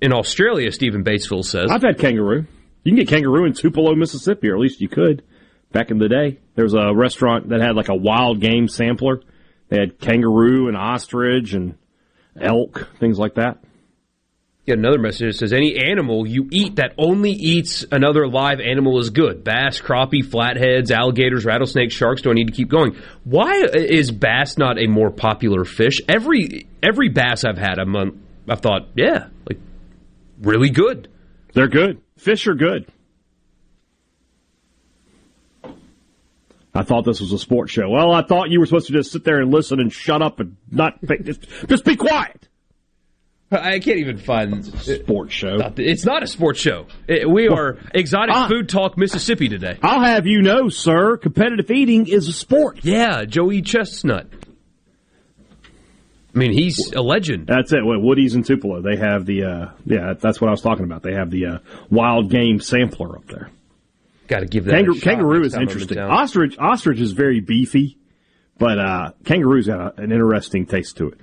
in 0.00 0.12
Australia. 0.12 0.72
Stephen 0.72 1.04
Batesville 1.04 1.44
says. 1.44 1.70
I've 1.70 1.82
had 1.82 1.98
kangaroo. 1.98 2.46
You 2.84 2.92
can 2.92 2.96
get 2.96 3.08
kangaroo 3.08 3.44
in 3.44 3.52
Tupelo, 3.52 3.94
Mississippi, 3.94 4.48
or 4.48 4.54
at 4.54 4.60
least 4.60 4.80
you 4.80 4.88
could. 4.88 5.22
Back 5.72 5.90
in 5.90 5.98
the 5.98 6.08
day, 6.08 6.38
there 6.54 6.64
was 6.64 6.74
a 6.74 6.94
restaurant 6.94 7.50
that 7.50 7.60
had 7.60 7.76
like 7.76 7.88
a 7.88 7.94
wild 7.94 8.40
game 8.40 8.68
sampler. 8.68 9.20
They 9.68 9.78
had 9.78 9.98
kangaroo 9.98 10.68
and 10.68 10.76
ostrich 10.76 11.52
and 11.52 11.76
elk, 12.40 12.88
things 12.98 13.18
like 13.18 13.34
that. 13.34 13.58
Get 14.66 14.78
another 14.78 14.98
message 14.98 15.36
says 15.36 15.52
any 15.52 15.76
animal 15.76 16.26
you 16.26 16.48
eat 16.50 16.76
that 16.76 16.92
only 16.98 17.30
eats 17.30 17.84
another 17.92 18.26
live 18.26 18.58
animal 18.58 18.98
is 18.98 19.10
good. 19.10 19.44
Bass, 19.44 19.80
crappie, 19.80 20.28
flatheads, 20.28 20.90
alligators, 20.90 21.44
rattlesnakes, 21.44 21.94
sharks. 21.94 22.22
Do 22.22 22.30
I 22.30 22.34
need 22.34 22.48
to 22.48 22.52
keep 22.52 22.68
going? 22.68 22.96
Why 23.22 23.62
is 23.72 24.10
bass 24.10 24.58
not 24.58 24.76
a 24.82 24.88
more 24.88 25.12
popular 25.12 25.64
fish? 25.64 26.00
Every 26.08 26.66
every 26.82 27.10
bass 27.10 27.44
I've 27.44 27.58
had, 27.58 27.78
I'm 27.78 27.94
on, 27.94 28.20
I've 28.48 28.60
thought, 28.60 28.88
yeah, 28.96 29.28
like 29.48 29.60
really 30.42 30.70
good. 30.70 31.08
They're 31.54 31.68
good. 31.68 32.02
Fish 32.18 32.48
are 32.48 32.54
good. 32.54 32.90
I 36.74 36.82
thought 36.82 37.04
this 37.04 37.20
was 37.20 37.32
a 37.32 37.38
sports 37.38 37.72
show. 37.72 37.88
Well, 37.88 38.10
I 38.10 38.22
thought 38.22 38.50
you 38.50 38.58
were 38.58 38.66
supposed 38.66 38.88
to 38.88 38.92
just 38.92 39.12
sit 39.12 39.22
there 39.22 39.40
and 39.40 39.52
listen 39.52 39.78
and 39.78 39.92
shut 39.92 40.22
up 40.22 40.40
and 40.40 40.56
not 40.70 40.98
just, 41.22 41.46
just 41.68 41.84
be 41.84 41.94
quiet. 41.94 42.48
I 43.50 43.78
can't 43.78 43.98
even 43.98 44.18
find 44.18 44.64
sports 44.64 45.32
show. 45.32 45.58
It's 45.76 46.04
not 46.04 46.22
a 46.24 46.26
sports 46.26 46.58
show. 46.60 46.86
We 47.08 47.46
are 47.48 47.78
exotic 47.94 48.34
Ah. 48.34 48.48
food 48.48 48.68
talk 48.68 48.98
Mississippi 48.98 49.48
today. 49.48 49.78
I'll 49.82 50.02
have 50.02 50.26
you 50.26 50.42
know, 50.42 50.68
sir, 50.68 51.16
competitive 51.16 51.70
eating 51.70 52.08
is 52.08 52.26
a 52.26 52.32
sport. 52.32 52.80
Yeah, 52.82 53.24
Joey 53.24 53.62
Chestnut. 53.62 54.26
I 56.34 56.38
mean, 56.38 56.52
he's 56.52 56.92
a 56.92 57.00
legend. 57.00 57.46
That's 57.46 57.72
it. 57.72 57.84
What 57.84 58.02
Woody's 58.02 58.34
and 58.34 58.44
Tupelo, 58.44 58.82
they 58.82 58.96
have 58.96 59.24
the 59.24 59.44
uh, 59.44 59.66
yeah. 59.86 60.14
That's 60.20 60.40
what 60.40 60.48
I 60.48 60.50
was 60.50 60.60
talking 60.60 60.84
about. 60.84 61.02
They 61.02 61.14
have 61.14 61.30
the 61.30 61.46
uh, 61.46 61.58
wild 61.88 62.30
game 62.30 62.60
sampler 62.60 63.16
up 63.16 63.26
there. 63.28 63.48
Got 64.28 64.40
to 64.40 64.46
give 64.46 64.64
that 64.64 64.74
a 64.74 64.76
Kangaroo, 64.78 65.00
kangaroo 65.00 65.44
is 65.44 65.54
in 65.54 65.62
interesting. 65.62 65.98
Ostrich 65.98 66.56
ostrich 66.58 66.98
is 67.00 67.12
very 67.12 67.40
beefy, 67.40 67.96
but 68.58 68.78
uh, 68.78 69.10
kangaroo's 69.24 69.68
got 69.68 69.98
an 69.98 70.10
interesting 70.12 70.66
taste 70.66 70.96
to 70.98 71.10
it. 71.10 71.20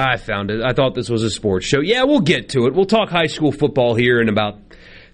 I 0.00 0.16
found 0.16 0.50
it. 0.50 0.62
I 0.62 0.72
thought 0.72 0.94
this 0.94 1.08
was 1.08 1.22
a 1.22 1.30
sports 1.30 1.66
show. 1.66 1.80
Yeah, 1.80 2.04
we'll 2.04 2.20
get 2.20 2.50
to 2.50 2.66
it. 2.66 2.74
We'll 2.74 2.86
talk 2.86 3.08
high 3.10 3.26
school 3.26 3.52
football 3.52 3.94
here 3.94 4.20
in 4.20 4.28
about 4.28 4.58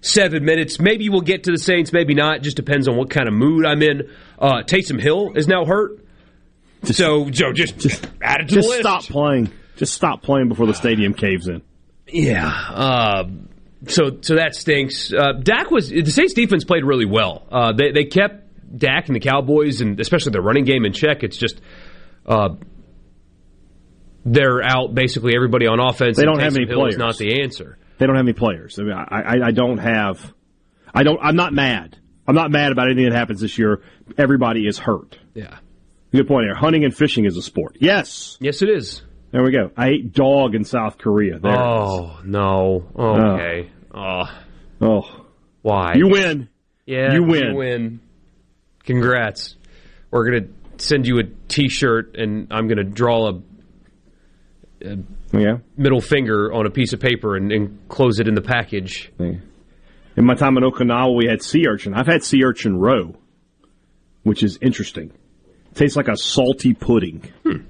seven 0.01 0.45
minutes. 0.45 0.79
Maybe 0.79 1.09
we'll 1.09 1.21
get 1.21 1.43
to 1.43 1.51
the 1.51 1.57
Saints, 1.57 1.91
maybe 1.93 2.13
not. 2.13 2.41
Just 2.41 2.55
depends 2.55 2.87
on 2.87 2.95
what 2.97 3.09
kind 3.09 3.27
of 3.27 3.33
mood 3.33 3.65
I'm 3.65 3.81
in. 3.81 4.09
Uh, 4.39 4.63
Taysom 4.63 4.99
Hill 5.01 5.33
is 5.35 5.47
now 5.47 5.65
hurt. 5.65 5.99
so, 6.83 7.29
Joe, 7.29 7.53
just, 7.53 7.77
just 7.79 8.05
add 8.21 8.41
it 8.41 8.47
to 8.49 8.55
Just 8.55 8.67
the 8.67 8.69
list. 8.69 8.81
stop 8.81 9.03
playing. 9.03 9.51
Just 9.75 9.93
stop 9.93 10.21
playing 10.23 10.47
before 10.49 10.65
the 10.67 10.73
stadium 10.73 11.13
caves 11.13 11.47
in. 11.47 11.61
Yeah. 12.07 12.47
Uh, 12.47 13.23
so 13.87 14.17
so 14.21 14.35
that 14.35 14.55
stinks. 14.55 15.13
Uh, 15.13 15.33
Dak 15.33 15.69
was 15.71 15.89
the 15.89 16.05
Saints 16.05 16.33
defense 16.33 16.63
played 16.63 16.83
really 16.83 17.05
well. 17.05 17.45
Uh, 17.51 17.73
they 17.73 17.91
they 17.91 18.05
kept 18.05 18.77
Dak 18.77 19.07
and 19.07 19.15
the 19.15 19.19
Cowboys 19.19 19.81
and 19.81 19.99
especially 19.99 20.31
their 20.31 20.41
running 20.41 20.65
game 20.65 20.83
in 20.85 20.93
check. 20.93 21.23
It's 21.23 21.37
just 21.37 21.61
uh, 22.25 22.55
they're 24.27 24.61
out 24.61 24.93
basically 24.93 25.35
everybody 25.35 25.67
on 25.67 25.79
offense. 25.79 26.17
They 26.17 26.25
don't 26.25 26.39
have 26.39 26.55
any 26.55 26.67
Hill 26.67 26.79
players. 26.79 26.97
not 26.97 27.17
the 27.17 27.41
answer. 27.41 27.77
They 27.97 28.05
don't 28.05 28.15
have 28.15 28.25
any 28.25 28.33
players. 28.33 28.77
I 28.79 28.83
mean, 28.83 28.93
I, 28.93 29.21
I, 29.21 29.47
I 29.47 29.51
don't 29.51 29.77
have. 29.77 30.33
I 30.93 31.03
don't. 31.03 31.19
I'm 31.21 31.35
not 31.35 31.53
mad. 31.53 31.97
I'm 32.27 32.35
not 32.35 32.51
mad 32.51 32.71
about 32.71 32.87
anything 32.87 33.09
that 33.09 33.15
happens 33.15 33.39
this 33.39 33.57
year. 33.57 33.81
Everybody 34.17 34.67
is 34.67 34.77
hurt. 34.77 35.17
Yeah. 35.33 35.57
Good 36.11 36.27
point 36.27 36.45
here. 36.45 36.55
Hunting 36.55 36.83
and 36.83 36.95
fishing 36.95 37.25
is 37.25 37.37
a 37.37 37.41
sport. 37.41 37.77
Yes. 37.79 38.37
Yes, 38.39 38.61
it 38.61 38.69
is. 38.69 39.01
There 39.31 39.43
we 39.43 39.51
go. 39.51 39.71
I 39.77 39.89
ate 39.89 40.13
dog 40.13 40.55
in 40.55 40.63
South 40.63 40.97
Korea. 40.97 41.39
There. 41.39 41.51
Oh 41.51 42.19
no. 42.23 42.87
Okay. 42.95 43.71
Oh. 43.93 43.99
oh. 44.01 44.29
Oh. 44.79 45.25
Why? 45.61 45.93
You 45.95 46.09
win. 46.09 46.49
Yeah. 46.85 47.13
You 47.13 47.23
win. 47.23 47.47
You 47.47 47.55
win. 47.55 47.99
Congrats. 48.83 49.55
We're 50.11 50.25
gonna 50.25 50.47
send 50.77 51.07
you 51.07 51.19
a 51.19 51.23
T-shirt, 51.23 52.15
and 52.15 52.47
I'm 52.51 52.67
gonna 52.67 52.83
draw 52.83 53.29
a 53.29 53.41
Yeah. 55.31 55.57
middle 55.75 56.01
finger 56.01 56.53
on 56.53 56.65
a 56.65 56.69
piece 56.69 56.93
of 56.93 56.99
paper 56.99 57.35
and, 57.35 57.51
and 57.51 57.87
close 57.89 58.19
it 58.19 58.27
in 58.27 58.35
the 58.35 58.41
package. 58.41 59.11
In 59.19 60.25
my 60.25 60.33
time 60.35 60.57
in 60.57 60.63
Okinawa, 60.63 61.15
we 61.15 61.27
had 61.27 61.41
sea 61.43 61.65
urchin. 61.67 61.93
I've 61.93 62.07
had 62.07 62.23
sea 62.23 62.43
urchin 62.43 62.77
roe, 62.77 63.15
which 64.23 64.43
is 64.43 64.57
interesting. 64.61 65.11
tastes 65.75 65.95
like 65.95 66.07
a 66.07 66.17
salty 66.17 66.73
pudding. 66.73 67.23
Hmm. 67.43 67.65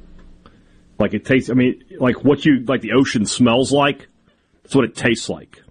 Like 1.00 1.14
it 1.14 1.26
tastes. 1.26 1.50
I 1.50 1.54
mean, 1.54 1.84
like 2.00 2.24
what 2.24 2.46
you 2.46 2.64
like 2.66 2.82
the 2.82 2.94
ocean 2.94 3.26
smells 3.26 3.72
like. 3.72 4.08
That's 4.64 4.76
what 4.76 4.86
it 4.86 4.96
tastes 4.96 5.30
like. 5.30 5.62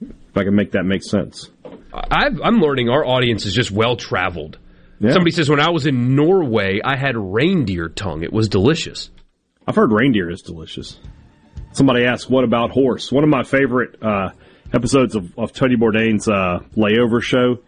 If 0.00 0.36
I 0.36 0.44
can 0.44 0.54
make 0.54 0.72
that 0.72 0.84
make 0.84 1.02
sense. 1.02 1.50
i 1.92 2.26
am 2.26 2.60
learning 2.60 2.88
our 2.88 3.04
audience 3.04 3.44
is 3.46 3.54
just 3.54 3.70
well 3.70 3.96
traveled. 3.96 4.58
Yeah. 5.00 5.12
Somebody 5.12 5.30
says 5.30 5.48
when 5.48 5.60
I 5.60 5.70
was 5.70 5.86
in 5.86 6.16
Norway, 6.16 6.80
I 6.84 6.96
had 6.96 7.16
reindeer 7.16 7.88
tongue. 7.88 8.22
It 8.22 8.32
was 8.32 8.48
delicious. 8.48 9.10
I've 9.68 9.74
heard 9.74 9.92
reindeer 9.92 10.30
is 10.30 10.40
delicious. 10.40 10.98
Somebody 11.72 12.06
asked, 12.06 12.30
"What 12.30 12.42
about 12.44 12.70
horse?" 12.70 13.12
One 13.12 13.22
of 13.22 13.28
my 13.28 13.42
favorite 13.42 14.02
uh, 14.02 14.30
episodes 14.72 15.14
of, 15.14 15.38
of 15.38 15.52
Tony 15.52 15.76
Bourdain's 15.76 16.26
uh, 16.26 16.60
layover 16.74 17.22
show. 17.22 17.58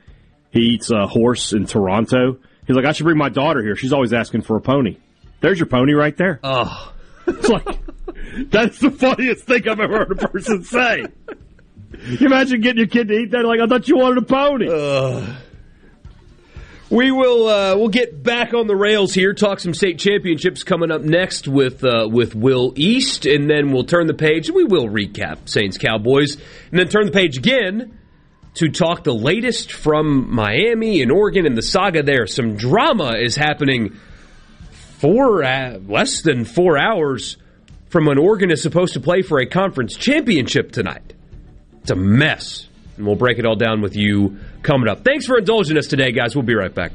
He 0.51 0.61
eats 0.61 0.91
a 0.91 1.07
horse 1.07 1.53
in 1.53 1.67
Toronto. 1.67 2.39
He's 2.67 2.75
like, 2.75 2.87
"I 2.87 2.93
should 2.93 3.05
bring 3.05 3.19
my 3.19 3.29
daughter 3.29 3.63
here. 3.63 3.77
She's 3.77 3.93
always 3.93 4.15
asking 4.15 4.43
for 4.43 4.57
a 4.57 4.63
pony." 4.63 4.97
There's 5.43 5.59
your 5.59 5.67
pony 5.67 5.93
right 5.93 6.17
there. 6.17 6.41
Oh, 6.43 6.95
it's 7.27 7.49
like 7.51 7.79
that's 8.51 8.79
the 8.79 8.91
funniest 8.91 9.45
thing 9.45 9.69
I've 9.69 9.79
ever 9.79 9.99
heard 9.99 10.23
a 10.23 10.29
person 10.29 10.65
say. 10.65 11.05
you 12.09 12.19
imagine 12.27 12.63
getting 12.63 12.79
your 12.79 12.87
kid 12.87 13.09
to 13.09 13.15
eat 13.15 13.31
that? 13.33 13.45
Like, 13.45 13.61
I 13.61 13.67
thought 13.67 13.89
you 13.89 13.99
wanted 13.99 14.23
a 14.23 14.27
pony. 14.27 14.69
We 16.91 17.13
will 17.13 17.47
uh, 17.47 17.77
we'll 17.77 17.89
get 17.89 18.23
back 18.23 18.53
on 18.53 18.67
the 18.67 18.75
rails 18.75 19.15
here. 19.15 19.33
Talk 19.33 19.61
some 19.61 19.75
state 19.75 19.99
championships 19.99 20.65
coming 20.65 20.91
up 20.91 21.03
next 21.03 21.47
with 21.47 21.85
uh, 21.85 22.09
with 22.11 22.35
Will 22.35 22.73
East, 22.77 23.27
and 23.27 23.49
then 23.49 23.73
we'll 23.73 23.85
turn 23.85 24.09
the 24.09 24.15
page. 24.15 24.51
We 24.51 24.65
will 24.65 24.89
recap 24.89 25.49
Saints 25.49 25.79
Cowboys, 25.79 26.35
and 26.35 26.81
then 26.81 26.89
turn 26.89 27.07
the 27.07 27.13
page 27.13 27.39
again 27.39 27.97
to 28.55 28.69
talk 28.69 29.05
the 29.05 29.15
latest 29.15 29.73
from 29.73 30.35
Miami 30.35 31.01
and 31.03 31.13
Oregon 31.13 31.47
and 31.47 31.57
the 31.57 31.63
saga 31.63 32.03
there. 32.03 32.27
Some 32.27 32.57
drama 32.57 33.17
is 33.17 33.37
happening 33.37 33.97
four 34.99 35.45
uh, 35.45 35.79
less 35.87 36.23
than 36.23 36.45
four 36.45 36.77
hours 36.77 37.37
from 37.89 38.07
when 38.07 38.19
Oregon 38.19 38.51
is 38.51 38.63
supposed 38.63 38.95
to 38.95 39.01
play 39.01 39.23
for 39.23 39.39
a 39.39 39.47
conference 39.47 39.95
championship 39.95 40.73
tonight. 40.73 41.15
It's 41.83 41.91
a 41.91 41.97
mess, 41.97 42.67
and 43.01 43.07
we'll 43.07 43.17
break 43.17 43.39
it 43.39 43.47
all 43.47 43.57
down 43.57 43.81
with 43.81 43.97
you 43.97 44.39
coming 44.63 44.89
up. 44.89 45.05
Thanks 45.05 45.27
for 45.27 45.39
indulging 45.39 45.77
us 45.77 45.87
today, 45.87 46.13
guys. 46.13 46.37
We'll 46.37 46.45
be 46.45 46.55
right 46.55 46.75
back. 46.75 46.93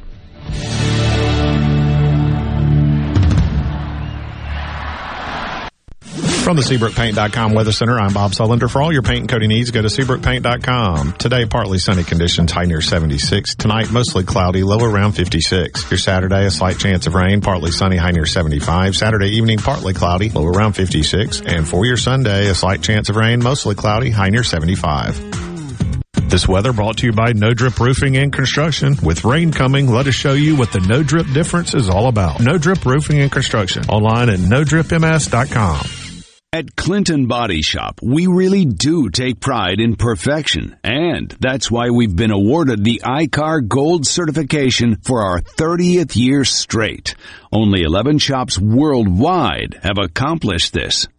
From 6.46 6.58
the 6.58 6.62
SeabrookPaint.com 6.62 7.56
Weather 7.56 7.72
Center, 7.72 8.00
I'm 8.00 8.14
Bob 8.14 8.34
Sullender. 8.34 8.70
For 8.70 8.80
all 8.80 8.94
your 8.94 9.02
paint 9.02 9.22
and 9.22 9.30
coating 9.30 9.50
needs, 9.50 9.72
go 9.72 9.82
to 9.82 9.88
SeabrookPaint.com. 9.88 11.14
Today, 11.14 11.48
partly 11.48 11.80
sunny 11.80 12.04
conditions, 12.04 12.52
high 12.52 12.66
near 12.66 12.82
76. 12.82 13.56
Tonight, 13.56 13.92
mostly 13.92 14.24
cloudy, 14.24 14.62
low 14.62 14.78
around 14.86 15.14
56. 15.14 15.90
Your 15.90 15.98
Saturday, 15.98 16.46
a 16.46 16.52
slight 16.52 16.78
chance 16.78 17.08
of 17.08 17.16
rain, 17.16 17.42
partly 17.42 17.72
sunny, 17.72 17.98
high 17.98 18.12
near 18.12 18.28
75. 18.28 18.96
Saturday 18.96 19.30
evening, 19.30 19.58
partly 19.58 19.96
cloudy, 19.96 20.30
low 20.30 20.46
around 20.46 20.74
56. 20.74 21.42
And 21.42 21.68
for 21.68 21.84
your 21.84 21.98
Sunday, 21.98 22.48
a 22.48 22.54
slight 22.54 22.84
chance 22.84 23.10
of 23.10 23.16
rain, 23.16 23.44
mostly 23.44 23.74
cloudy, 23.74 24.12
high 24.12 24.30
near 24.30 24.44
75. 24.44 25.35
This 26.24 26.48
weather 26.48 26.74
brought 26.74 26.98
to 26.98 27.06
you 27.06 27.14
by 27.14 27.34
No 27.34 27.54
Drip 27.54 27.80
Roofing 27.80 28.18
and 28.18 28.34
Construction. 28.34 28.96
With 29.04 29.24
rain 29.24 29.52
coming, 29.52 29.88
let 29.88 30.08
us 30.08 30.16
show 30.16 30.34
you 30.34 30.56
what 30.56 30.72
the 30.72 30.80
No 30.82 31.04
Drip 31.04 31.28
difference 31.34 31.74
is 31.74 31.90
all 31.90 32.08
about. 32.08 32.42
No 32.42 32.58
Drip 32.58 32.86
Roofing 32.86 33.20
and 33.20 33.32
Construction. 33.32 33.86
Online 33.90 34.30
at 34.30 34.40
NoDripMS.com. 34.40 36.06
At 36.56 36.76
Clinton 36.78 37.28
Body 37.28 37.62
Shop, 37.62 38.00
we 38.02 38.28
really 38.28 38.64
do 38.64 39.10
take 39.10 39.42
pride 39.42 39.82
in 39.82 39.98
perfection, 39.98 40.78
and 40.86 41.36
that's 41.42 41.70
why 41.70 41.90
we've 41.90 42.16
been 42.16 42.32
awarded 42.32 42.82
the 42.82 43.02
ICAR 43.04 43.68
Gold 43.68 44.08
certification 44.08 44.96
for 45.04 45.22
our 45.22 45.42
30th 45.42 46.16
year 46.16 46.46
straight. 46.46 47.16
Only 47.52 47.82
11 47.84 48.20
shops 48.20 48.58
worldwide 48.58 49.80
have 49.84 49.98
accomplished 49.98 50.72
this. 50.72 51.10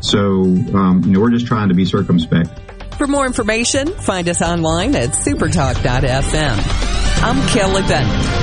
So, 0.00 0.20
um, 0.20 1.02
you 1.04 1.12
know, 1.12 1.20
we're 1.20 1.30
just 1.30 1.46
trying 1.46 1.68
to 1.68 1.74
be 1.74 1.84
circumspect. 1.84 2.58
For 2.96 3.06
more 3.06 3.26
information, 3.26 3.88
find 3.88 4.28
us 4.28 4.42
online 4.42 4.94
at 4.94 5.10
supertalk.fm. 5.10 7.22
I'm 7.22 7.48
Kelly 7.48 7.82
Bennett. 7.82 8.42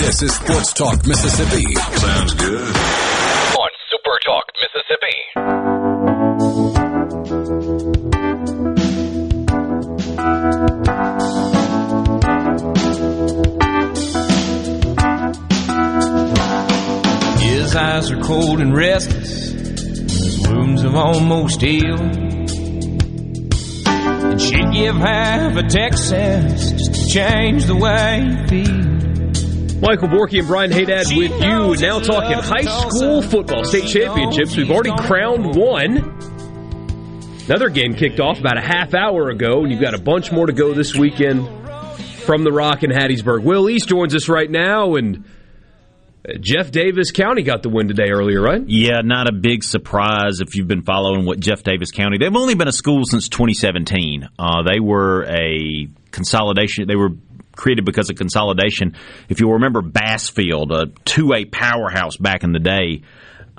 This 0.00 0.22
is 0.22 0.34
Sports 0.34 0.72
Talk 0.72 1.06
Mississippi. 1.06 1.74
Sounds 1.74 2.32
good. 2.32 2.74
On 3.58 3.70
Super 3.90 4.18
Talk 4.24 4.50
Mississippi. 4.56 5.16
His 17.44 17.76
eyes 17.76 18.10
are 18.10 18.20
cold 18.22 18.60
and 18.60 18.74
restless. 18.74 19.50
His 19.50 20.48
wounds 20.48 20.80
have 20.80 20.94
almost 20.94 21.60
healed. 21.60 22.00
And 23.86 24.40
she'd 24.40 24.72
give 24.72 24.96
half 24.96 25.56
a 25.56 25.62
Texas 25.62 26.72
just 26.72 26.94
to 26.94 27.06
change 27.06 27.66
the 27.66 27.76
way 27.76 28.24
he 28.24 28.64
feels. 28.64 28.99
Michael 29.80 30.08
Borky 30.08 30.40
and 30.40 30.46
Brian 30.46 30.70
Haydad 30.70 31.16
with 31.16 31.32
you. 31.40 31.86
Now 31.86 32.00
talking 32.00 32.36
high 32.38 32.88
school 32.88 33.22
football 33.22 33.64
state 33.64 33.88
championships. 33.88 34.54
We've 34.54 34.70
already 34.70 34.94
crowned 35.06 35.56
one. 35.56 35.96
Another 37.46 37.70
game 37.70 37.94
kicked 37.94 38.20
off 38.20 38.38
about 38.38 38.58
a 38.58 38.60
half 38.60 38.92
hour 38.92 39.30
ago, 39.30 39.62
and 39.62 39.72
you've 39.72 39.80
got 39.80 39.94
a 39.94 40.00
bunch 40.00 40.30
more 40.30 40.46
to 40.46 40.52
go 40.52 40.74
this 40.74 40.94
weekend 40.94 41.48
from 42.24 42.44
the 42.44 42.52
Rock 42.52 42.82
in 42.82 42.90
Hattiesburg. 42.90 43.42
Will 43.42 43.70
East 43.70 43.88
joins 43.88 44.14
us 44.14 44.28
right 44.28 44.50
now, 44.50 44.96
and 44.96 45.24
uh, 46.28 46.34
Jeff 46.38 46.70
Davis 46.70 47.10
County 47.10 47.42
got 47.42 47.62
the 47.62 47.70
win 47.70 47.88
today 47.88 48.10
earlier, 48.10 48.42
right? 48.42 48.62
Yeah, 48.66 49.00
not 49.02 49.28
a 49.28 49.32
big 49.32 49.64
surprise 49.64 50.40
if 50.40 50.54
you've 50.56 50.68
been 50.68 50.82
following 50.82 51.24
what 51.24 51.40
Jeff 51.40 51.62
Davis 51.62 51.90
County. 51.90 52.18
They've 52.18 52.36
only 52.36 52.54
been 52.54 52.68
a 52.68 52.72
school 52.72 53.04
since 53.06 53.30
2017. 53.30 54.28
Uh, 54.38 54.62
they 54.62 54.78
were 54.78 55.24
a 55.24 55.88
consolidation. 56.10 56.86
They 56.86 56.96
were 56.96 57.10
created 57.56 57.84
because 57.84 58.10
of 58.10 58.16
consolidation. 58.16 58.96
If 59.28 59.40
you'll 59.40 59.54
remember 59.54 59.82
Bassfield, 59.82 60.72
a 60.72 60.86
two-way 61.04 61.44
powerhouse 61.44 62.16
back 62.16 62.44
in 62.44 62.52
the 62.52 62.58
day. 62.58 63.02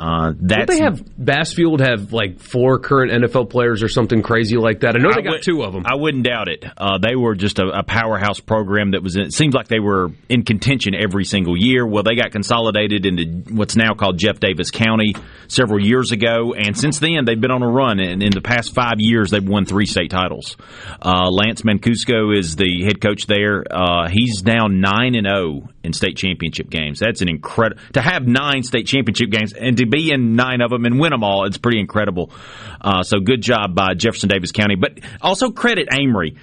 Uh, 0.01 0.31
Don't 0.31 0.67
they 0.67 0.79
have 0.79 0.99
Bassfield 1.17 1.79
have 1.79 2.11
like 2.11 2.39
four 2.39 2.79
current 2.79 3.11
NFL 3.11 3.51
players 3.51 3.83
or 3.83 3.87
something 3.87 4.23
crazy 4.23 4.57
like 4.57 4.79
that? 4.79 4.95
I 4.95 4.99
know 4.99 5.11
they 5.13 5.21
got 5.21 5.33
would- 5.33 5.43
two 5.43 5.61
of 5.61 5.73
them. 5.73 5.83
I 5.85 5.93
wouldn't 5.93 6.25
doubt 6.25 6.47
it. 6.47 6.65
Uh, 6.75 6.97
they 6.97 7.15
were 7.15 7.35
just 7.35 7.59
a, 7.59 7.67
a 7.67 7.83
powerhouse 7.83 8.39
program 8.39 8.91
that 8.91 9.03
was. 9.03 9.15
In, 9.15 9.23
it 9.23 9.33
seems 9.33 9.53
like 9.53 9.67
they 9.67 9.79
were 9.79 10.09
in 10.27 10.43
contention 10.43 10.95
every 10.95 11.23
single 11.23 11.55
year. 11.55 11.85
Well, 11.85 12.01
they 12.01 12.15
got 12.15 12.31
consolidated 12.31 13.05
into 13.05 13.53
what's 13.53 13.75
now 13.75 13.93
called 13.93 14.17
Jeff 14.17 14.39
Davis 14.39 14.71
County 14.71 15.13
several 15.47 15.79
years 15.85 16.11
ago, 16.11 16.53
and 16.57 16.75
since 16.75 16.97
then 16.99 17.25
they've 17.25 17.39
been 17.39 17.51
on 17.51 17.61
a 17.61 17.69
run. 17.69 17.99
And 17.99 18.23
in 18.23 18.31
the 18.31 18.41
past 18.41 18.73
five 18.73 18.95
years, 18.97 19.29
they've 19.29 19.47
won 19.47 19.65
three 19.65 19.85
state 19.85 20.09
titles. 20.09 20.57
Uh, 20.99 21.29
Lance 21.29 21.61
Mancuso 21.61 22.35
is 22.35 22.55
the 22.55 22.83
head 22.83 22.99
coach 23.01 23.27
there. 23.27 23.63
Uh, 23.69 24.09
he's 24.09 24.43
now 24.43 24.65
nine 24.67 25.13
and 25.15 25.27
zero 25.27 25.69
in 25.83 25.93
state 25.93 26.17
championship 26.17 26.69
games. 26.69 26.99
That's 26.99 27.21
an 27.21 27.29
incredible 27.29 27.81
to 27.93 28.01
have 28.01 28.27
nine 28.27 28.63
state 28.63 28.87
championship 28.87 29.29
games 29.31 29.53
and 29.53 29.77
to 29.77 29.85
be 29.85 30.11
in 30.11 30.35
nine 30.35 30.61
of 30.61 30.69
them 30.69 30.85
and 30.85 30.99
win 30.99 31.11
them 31.11 31.23
all. 31.23 31.45
It's 31.45 31.57
pretty 31.57 31.79
incredible. 31.79 32.31
Uh, 32.79 33.03
so 33.03 33.19
good 33.19 33.41
job 33.41 33.75
by 33.75 33.93
Jefferson 33.93 34.29
Davis 34.29 34.51
County, 34.51 34.75
but 34.75 34.99
also 35.21 35.51
credit 35.51 35.87
Amory. 35.91 36.37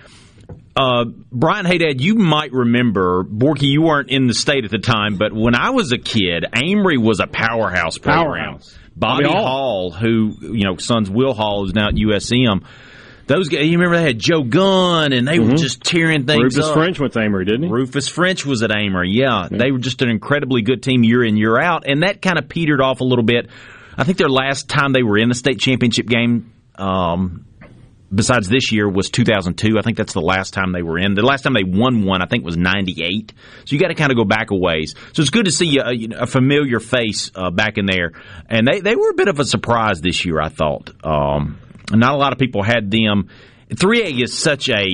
Uh, 0.77 1.07
Brian 1.33 1.67
Haydad, 1.67 2.01
you 2.01 2.15
might 2.15 2.53
remember 2.53 3.25
Borky. 3.25 3.63
You 3.63 3.83
weren't 3.83 4.11
in 4.11 4.29
the 4.29 4.35
state 4.35 4.65
at 4.65 4.71
the 4.71 4.79
time, 4.79 5.17
but 5.17 5.33
when 5.33 5.57
I 5.57 5.71
was 5.71 5.91
a 5.91 5.99
kid, 5.99 6.47
Amory 6.55 6.99
was 6.99 7.21
a 7.21 7.27
powerhouse 7.27 7.99
program. 7.99 8.45
Powerhouse. 8.45 8.79
Bobby 8.99 9.25
Hall. 9.27 9.91
who 9.93 10.35
you 10.41 10.65
know, 10.65 10.77
sons 10.77 11.09
Will 11.09 11.35
Hall, 11.35 11.65
who's 11.65 11.75
now 11.75 11.89
at 11.89 11.95
USM. 11.95 12.65
Those 13.29 13.49
guys, 13.49 13.65
you 13.67 13.73
remember 13.79 13.97
they 13.99 14.03
had 14.05 14.19
Joe 14.19 14.43
Gunn, 14.43 15.13
and 15.13 15.29
they 15.29 15.39
were 15.39 15.51
Mhm. 15.51 15.59
just 15.59 15.83
tearing 15.85 16.25
things 16.25 16.57
Rufus 16.57 16.65
up. 16.71 16.75
French 16.75 16.99
went 16.99 17.13
to 17.13 17.21
Amory, 17.21 17.45
didn't 17.45 17.65
he? 17.65 17.69
Rufus 17.69 18.09
French 18.09 18.45
was 18.45 18.63
at 18.63 18.75
Amory. 18.75 19.11
Yeah, 19.13 19.49
they 19.51 19.71
were 19.71 19.79
just 19.79 20.03
an 20.03 20.09
incredibly 20.09 20.63
good 20.63 20.83
team 20.83 21.05
year 21.05 21.23
in 21.23 21.37
year 21.37 21.61
out, 21.61 21.85
and 21.87 22.03
that 22.03 22.21
kind 22.23 22.39
of 22.39 22.49
petered 22.49 22.81
off 22.81 23.01
a 23.01 23.05
little 23.05 23.25
bit. 23.25 23.49
I 23.97 24.05
think 24.05 24.17
their 24.19 24.29
last 24.31 24.69
time 24.69 24.93
they 24.93 25.03
were 25.03 25.19
in 25.19 25.29
the 25.29 25.35
state 25.35 25.59
championship 25.61 26.07
game, 26.07 26.53
um, 26.77 27.45
besides 28.15 28.49
this 28.49 28.73
year, 28.73 28.89
was 28.89 29.11
2002. 29.11 29.79
I 29.79 29.83
think 29.83 29.99
that's 29.99 30.15
the 30.15 30.23
last 30.23 30.55
time 30.55 30.73
they 30.73 30.83
were 30.83 30.99
in. 30.99 31.13
The 31.15 31.21
last 31.21 31.43
time 31.43 31.53
they 31.53 31.65
won 31.65 32.05
one, 32.05 32.23
I 32.23 32.27
think, 32.27 32.45
was 32.45 32.57
98. 32.57 33.35
So 33.67 33.75
you 33.77 33.79
got 33.79 33.89
to 33.89 33.95
kind 33.95 34.11
of 34.11 34.17
go 34.17 34.25
back 34.25 34.51
a 34.51 34.57
ways. 34.57 34.95
So 35.13 35.21
it's 35.21 35.31
good 35.31 35.45
to 35.45 35.51
see 35.51 35.79
a, 35.79 36.23
a 36.23 36.27
familiar 36.27 36.81
face 36.81 37.31
uh, 37.35 37.51
back 37.51 37.77
in 37.77 37.85
there, 37.85 38.13
and 38.49 38.67
they 38.67 38.81
they 38.81 38.97
were 38.97 39.11
a 39.11 39.15
bit 39.15 39.29
of 39.29 39.39
a 39.39 39.45
surprise 39.45 40.01
this 40.01 40.25
year. 40.25 40.41
I 40.41 40.49
thought. 40.49 40.93
Um, 41.05 41.59
not 41.93 42.15
a 42.15 42.17
lot 42.17 42.33
of 42.33 42.39
people 42.39 42.63
had 42.63 42.91
them. 42.91 43.29
3A 43.71 44.23
is 44.23 44.37
such 44.37 44.69
a 44.69 44.85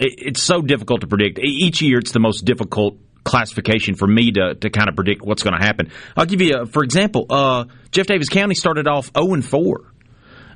it- 0.00 0.18
it's 0.18 0.42
so 0.42 0.60
difficult 0.60 1.02
to 1.02 1.06
predict. 1.06 1.38
Each 1.38 1.80
year, 1.80 1.98
it's 1.98 2.12
the 2.12 2.20
most 2.20 2.44
difficult 2.44 2.98
classification 3.22 3.94
for 3.94 4.06
me 4.06 4.32
to, 4.32 4.54
to 4.56 4.70
kind 4.70 4.88
of 4.88 4.96
predict 4.96 5.22
what's 5.22 5.42
going 5.42 5.58
to 5.58 5.64
happen. 5.64 5.90
I'll 6.16 6.26
give 6.26 6.40
you, 6.42 6.62
a, 6.62 6.66
for 6.66 6.82
example, 6.82 7.26
uh, 7.30 7.64
Jeff 7.90 8.06
Davis 8.06 8.28
County 8.28 8.54
started 8.54 8.86
off 8.86 9.10
0 9.16 9.34
and 9.34 9.44
4. 9.44 9.80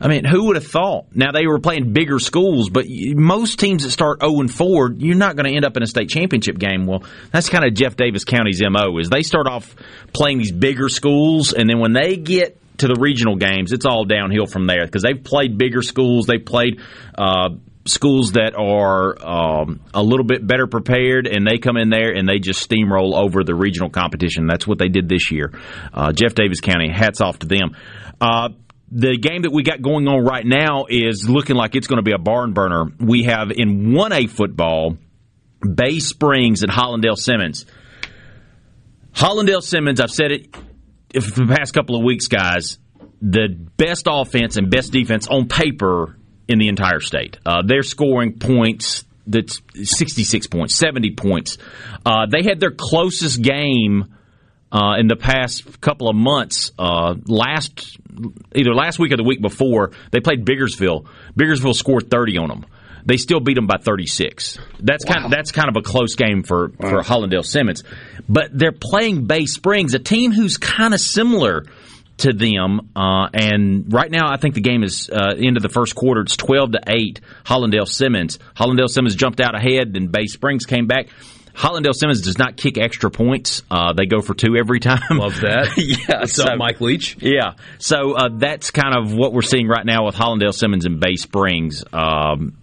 I 0.01 0.07
mean, 0.09 0.25
who 0.25 0.45
would 0.47 0.57
have 0.57 0.67
thought? 0.67 1.07
Now 1.15 1.33
they 1.33 1.47
were 1.47 1.59
playing 1.59 1.93
bigger 1.93 2.21
schools, 2.21 2.71
but 2.71 2.87
most 2.89 3.59
teams 3.59 3.83
that 3.83 3.91
start 3.91 4.21
0 4.21 4.41
and 4.41 4.53
4, 4.53 4.93
you're 4.97 5.17
not 5.17 5.35
going 5.35 5.47
to 5.51 5.57
end 5.57 5.65
up 5.65 5.77
in 5.77 5.83
a 5.83 5.87
state 5.87 6.09
championship 6.09 6.59
game. 6.59 6.87
Well, 6.87 7.03
that's 7.33 7.49
kind 7.49 7.65
of 7.65 7.75
Jeff 7.75 7.97
Davis 7.97 8.25
County's 8.25 8.63
MO 8.63 8.99
is 8.99 9.09
they 9.09 9.23
start 9.23 9.49
off 9.49 9.75
playing 10.13 10.39
these 10.39 10.53
bigger 10.53 10.89
schools 10.89 11.53
and 11.53 11.69
then 11.69 11.81
when 11.81 11.93
they 11.95 12.17
get 12.17 12.61
to 12.79 12.89
the 12.89 12.97
regional 12.99 13.37
games, 13.37 13.73
it's 13.73 13.87
all 13.87 14.05
downhill 14.05 14.47
from 14.47 14.67
there 14.67 14.85
because 14.85 15.03
they've 15.03 15.23
played 15.23 15.59
bigger 15.59 15.83
schools, 15.83 16.27
they've 16.27 16.45
played 16.45 16.81
uh, 17.17 17.51
schools 17.89 18.33
that 18.33 18.55
are 18.57 19.17
um, 19.27 19.81
a 19.95 20.03
little 20.03 20.25
bit 20.25 20.47
better 20.47 20.67
prepared, 20.67 21.27
and 21.27 21.47
they 21.47 21.59
come 21.59 21.77
in 21.77 21.91
there 21.91 22.13
and 22.13 22.29
they 22.29 22.39
just 22.39 22.69
steamroll 22.69 23.15
over 23.15 23.43
the 23.45 23.55
regional 23.55 23.91
competition. 23.91 24.47
That's 24.47 24.67
what 24.67 24.79
they 24.79 24.89
did 24.89 25.09
this 25.09 25.31
year. 25.31 25.53
Uh, 25.93 26.13
Jeff 26.13 26.35
Davis 26.35 26.61
County, 26.61 26.91
hats 26.91 27.21
off 27.21 27.41
to 27.41 27.47
them. 27.47 27.77
Uh, 28.21 28.51
the 28.91 29.19
game 29.19 29.43
that 29.43 29.53
we 29.53 29.63
got 29.63 29.83
going 29.83 30.09
on 30.09 30.25
right 30.25 30.47
now 30.47 30.87
is 30.89 31.29
looking 31.29 31.57
like 31.57 31.75
it's 31.75 31.87
going 31.87 31.99
to 31.99 32.03
be 32.03 32.13
a 32.13 32.19
barn 32.19 32.53
burner. 32.55 32.87
We 32.99 33.25
have 33.25 33.51
in 33.51 33.91
1A 33.93 34.31
football, 34.31 34.97
Bay 35.61 35.99
Springs 35.99 36.63
and 36.63 36.73
Hollandale 36.73 37.17
Simmons. 37.17 37.67
Hollandale 39.13 39.63
Simmons, 39.63 40.01
I've 40.01 40.11
said 40.11 40.31
it 40.31 40.55
if 41.13 41.35
the 41.35 41.47
past 41.47 41.75
couple 41.75 41.97
of 41.97 42.05
weeks, 42.05 42.29
guys, 42.29 42.79
the 43.21 43.49
best 43.77 44.07
offense 44.09 44.57
and 44.57 44.71
best 44.71 44.93
defense 44.93 45.27
on 45.29 45.49
paper 45.49 46.17
in 46.47 46.59
the 46.59 46.69
entire 46.69 47.01
state. 47.01 47.39
Uh, 47.45 47.63
they're 47.65 47.83
scoring 47.83 48.39
points 48.39 49.05
that's 49.27 49.61
66 49.75 50.47
points, 50.47 50.75
70 50.75 51.15
points. 51.15 51.59
Uh, 52.05 52.27
they 52.27 52.43
had 52.43 52.61
their 52.61 52.71
closest 52.71 53.43
game 53.43 54.15
uh, 54.73 54.95
in 54.99 55.07
the 55.07 55.17
past 55.17 55.81
couple 55.81 56.09
of 56.09 56.17
months. 56.17 56.73
Uh, 56.79 57.15
last 57.27 57.99
either 58.55 58.75
last 58.75 58.99
week 58.99 59.13
or 59.13 59.17
the 59.17 59.25
week 59.25 59.41
before, 59.41 59.93
they 60.11 60.21
played 60.21 60.45
Biggersville. 60.45 61.07
Biggersville 61.39 61.75
scored 61.75 62.11
30 62.11 62.39
on 62.39 62.49
them. 62.49 62.67
They 63.05 63.17
still 63.17 63.41
beat 63.41 63.55
them 63.55 63.67
by 63.67 63.79
36. 63.79 64.59
That's 64.81 65.05
kind 65.05 65.25
of, 65.25 65.31
that's 65.31 65.53
kind 65.53 65.69
of 65.69 65.77
a 65.77 65.83
close 65.83 66.15
game 66.15 66.43
for 66.43 66.71
for 66.81 67.03
Hollandale 67.03 67.45
Simmons. 67.45 67.83
But 68.29 68.51
they're 68.53 68.73
playing 68.73 69.27
Bay 69.27 69.47
Springs, 69.47 69.95
a 69.95 69.99
team 69.99 70.33
who's 70.33 70.59
kind 70.59 70.95
of 70.95 71.01
similar 71.01 71.65
to 72.19 72.33
them. 72.33 72.91
Uh, 72.95 73.29
and 73.33 73.93
right 73.93 74.11
now, 74.11 74.31
I 74.31 74.37
think 74.37 74.55
the 74.55 74.61
game 74.61 74.83
is 74.83 75.09
uh, 75.11 75.35
into 75.37 75.61
the 75.61 75.69
first 75.69 75.95
quarter. 75.95 76.23
It's 76.23 76.37
twelve 76.37 76.73
to 76.73 76.81
eight. 76.87 77.21
Hollandale 77.45 77.87
Simmons. 77.89 78.39
Hollandale 78.57 78.89
Simmons 78.89 79.15
jumped 79.15 79.41
out 79.41 79.55
ahead, 79.55 79.95
then 79.95 80.09
Bay 80.09 80.27
Springs 80.27 80.67
came 80.67 80.87
back. 80.87 81.09
Hollandale 81.55 81.93
Simmons 81.93 82.21
does 82.21 82.39
not 82.39 82.57
kick 82.57 82.79
extra 82.79 83.11
points. 83.11 83.63
Uh, 83.69 83.93
they 83.93 84.07
go 84.07 84.21
for 84.21 84.33
two 84.33 84.57
every 84.57 84.79
time. 84.79 85.01
Love 85.11 85.41
that. 85.41 85.73
yeah. 85.77 86.21
What's 86.21 86.39
up, 86.39 86.57
Mike 86.57 86.81
Leach? 86.81 87.17
Yeah. 87.21 87.55
So 87.79 88.13
uh, 88.13 88.29
that's 88.33 88.71
kind 88.71 88.97
of 88.97 89.13
what 89.13 89.33
we're 89.33 89.43
seeing 89.43 89.67
right 89.67 89.85
now 89.85 90.07
with 90.07 90.15
Hollandale 90.15 90.55
Simmons 90.55 90.87
and 90.87 91.01
Bay 91.01 91.17
Springs. 91.17 91.83
Um, 91.93 92.57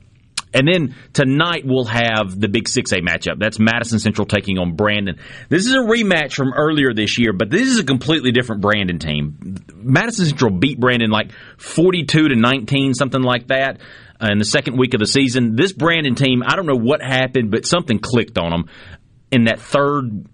and 0.55 0.67
then 0.67 0.95
tonight 1.13 1.63
we'll 1.65 1.85
have 1.85 2.39
the 2.39 2.47
big 2.47 2.65
6A 2.65 3.01
matchup. 3.01 3.37
That's 3.37 3.59
Madison 3.59 3.99
Central 3.99 4.25
taking 4.25 4.57
on 4.57 4.75
Brandon. 4.75 5.19
This 5.49 5.65
is 5.65 5.73
a 5.73 5.79
rematch 5.79 6.33
from 6.33 6.53
earlier 6.53 6.93
this 6.93 7.19
year, 7.19 7.33
but 7.33 7.49
this 7.49 7.67
is 7.67 7.77
a 7.79 7.83
completely 7.83 8.31
different 8.31 8.61
Brandon 8.61 8.97
team. 8.97 9.57
Madison 9.75 10.25
Central 10.25 10.51
beat 10.51 10.79
Brandon 10.79 11.11
like 11.11 11.31
42 11.57 12.29
to 12.29 12.35
19, 12.35 12.93
something 12.93 13.21
like 13.21 13.47
that. 13.47 13.79
uh, 14.21 14.29
In 14.31 14.39
the 14.39 14.45
second 14.45 14.77
week 14.77 14.93
of 14.93 14.99
the 14.99 15.07
season, 15.07 15.55
this 15.55 15.73
Brandon 15.73 16.15
team, 16.15 16.41
I 16.45 16.55
don't 16.55 16.65
know 16.65 16.79
what 16.79 17.01
happened, 17.01 17.51
but 17.51 17.65
something 17.65 17.99
clicked 17.99 18.37
on 18.37 18.49
them 18.51 18.65
in 19.31 19.45
that 19.45 19.59
third 19.59 20.25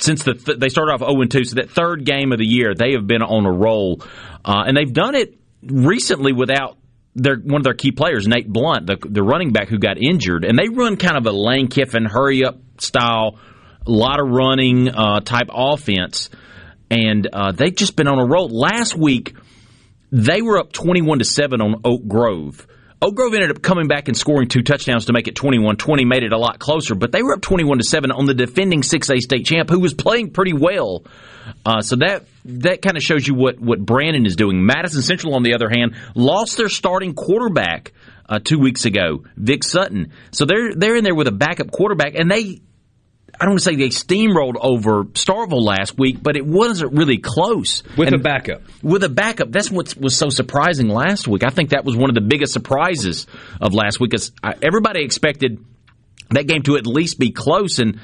since 0.00 0.24
the 0.24 0.34
th- 0.34 0.58
they 0.58 0.68
started 0.70 0.92
off 0.92 1.00
0 1.00 1.24
2. 1.26 1.44
So 1.44 1.54
that 1.56 1.70
third 1.70 2.04
game 2.04 2.32
of 2.32 2.38
the 2.38 2.46
year, 2.46 2.74
they 2.74 2.92
have 2.92 3.06
been 3.06 3.22
on 3.22 3.46
a 3.46 3.52
roll, 3.52 4.02
uh, 4.44 4.64
and 4.66 4.76
they've 4.76 4.92
done 4.92 5.14
it 5.14 5.36
recently 5.62 6.32
without 6.32 6.78
their 7.14 7.36
one 7.36 7.60
of 7.60 7.64
their 7.64 7.74
key 7.74 7.92
players, 7.92 8.26
Nate 8.26 8.48
Blunt, 8.48 8.86
the, 8.86 8.96
the 9.00 9.22
running 9.22 9.52
back 9.52 9.68
who 9.68 9.78
got 9.78 9.98
injured, 9.98 10.44
and 10.44 10.58
they 10.58 10.68
run 10.68 10.96
kind 10.96 11.16
of 11.16 11.26
a 11.26 11.32
Lane 11.32 11.68
Kiffin 11.68 12.04
hurry 12.04 12.44
up 12.44 12.58
style, 12.78 13.38
a 13.86 13.90
lot 13.90 14.20
of 14.20 14.28
running 14.28 14.88
uh, 14.88 15.20
type 15.20 15.48
offense, 15.52 16.30
and 16.90 17.28
uh, 17.32 17.52
they've 17.52 17.74
just 17.74 17.96
been 17.96 18.08
on 18.08 18.18
a 18.18 18.26
roll. 18.26 18.48
Last 18.48 18.96
week, 18.96 19.34
they 20.12 20.42
were 20.42 20.58
up 20.58 20.72
twenty 20.72 21.02
one 21.02 21.18
to 21.18 21.24
seven 21.24 21.60
on 21.60 21.80
Oak 21.84 22.06
Grove. 22.06 22.66
Oak 23.02 23.14
Grove 23.14 23.32
ended 23.32 23.50
up 23.50 23.62
coming 23.62 23.88
back 23.88 24.08
and 24.08 24.16
scoring 24.16 24.48
two 24.48 24.62
touchdowns 24.62 25.06
to 25.06 25.14
make 25.14 25.26
it 25.26 25.34
21-20, 25.34 26.06
made 26.06 26.22
it 26.22 26.34
a 26.34 26.38
lot 26.38 26.58
closer, 26.58 26.94
but 26.94 27.12
they 27.12 27.22
were 27.22 27.32
up 27.32 27.40
21 27.40 27.78
to 27.78 27.84
7 27.84 28.10
on 28.10 28.26
the 28.26 28.34
defending 28.34 28.82
6A 28.82 29.20
state 29.20 29.46
champ 29.46 29.70
who 29.70 29.80
was 29.80 29.94
playing 29.94 30.32
pretty 30.32 30.52
well. 30.52 31.04
Uh, 31.64 31.80
so 31.80 31.96
that 31.96 32.26
that 32.44 32.82
kind 32.82 32.96
of 32.96 33.02
shows 33.02 33.26
you 33.26 33.34
what 33.34 33.58
what 33.60 33.84
Brandon 33.84 34.26
is 34.26 34.36
doing. 34.36 34.64
Madison 34.64 35.02
Central 35.02 35.34
on 35.34 35.42
the 35.42 35.54
other 35.54 35.68
hand 35.68 35.94
lost 36.14 36.56
their 36.56 36.68
starting 36.68 37.14
quarterback 37.14 37.92
uh, 38.28 38.38
2 38.42 38.58
weeks 38.58 38.84
ago, 38.84 39.24
Vic 39.36 39.64
Sutton. 39.64 40.12
So 40.32 40.44
they're 40.44 40.74
they're 40.74 40.96
in 40.96 41.04
there 41.04 41.14
with 41.14 41.28
a 41.28 41.32
backup 41.32 41.70
quarterback 41.70 42.14
and 42.14 42.30
they 42.30 42.60
I 43.40 43.44
don't 43.44 43.52
want 43.52 43.60
to 43.60 43.64
say 43.64 43.76
they 43.76 43.88
steamrolled 43.88 44.56
over 44.60 45.04
Starkville 45.04 45.64
last 45.64 45.98
week, 45.98 46.22
but 46.22 46.36
it 46.36 46.44
wasn't 46.44 46.92
really 46.92 47.16
close. 47.16 47.82
With 47.96 48.08
And 48.08 48.16
a 48.16 48.18
backup. 48.18 48.62
With 48.82 49.02
a 49.02 49.08
backup. 49.08 49.50
That's 49.50 49.70
what 49.70 49.96
was 49.96 50.14
so 50.14 50.28
surprising 50.28 50.88
last 50.88 51.26
week. 51.26 51.42
I 51.42 51.48
think 51.48 51.70
that 51.70 51.84
was 51.84 51.96
one 51.96 52.10
of 52.10 52.14
the 52.14 52.20
biggest 52.20 52.52
surprises 52.52 53.26
of 53.60 53.72
last 53.72 53.98
week. 53.98 54.12
I- 54.42 54.56
everybody 54.60 55.02
expected 55.04 55.64
that 56.30 56.48
game 56.48 56.62
to 56.64 56.76
at 56.76 56.86
least 56.86 57.18
be 57.18 57.30
close, 57.30 57.78
and 57.78 58.00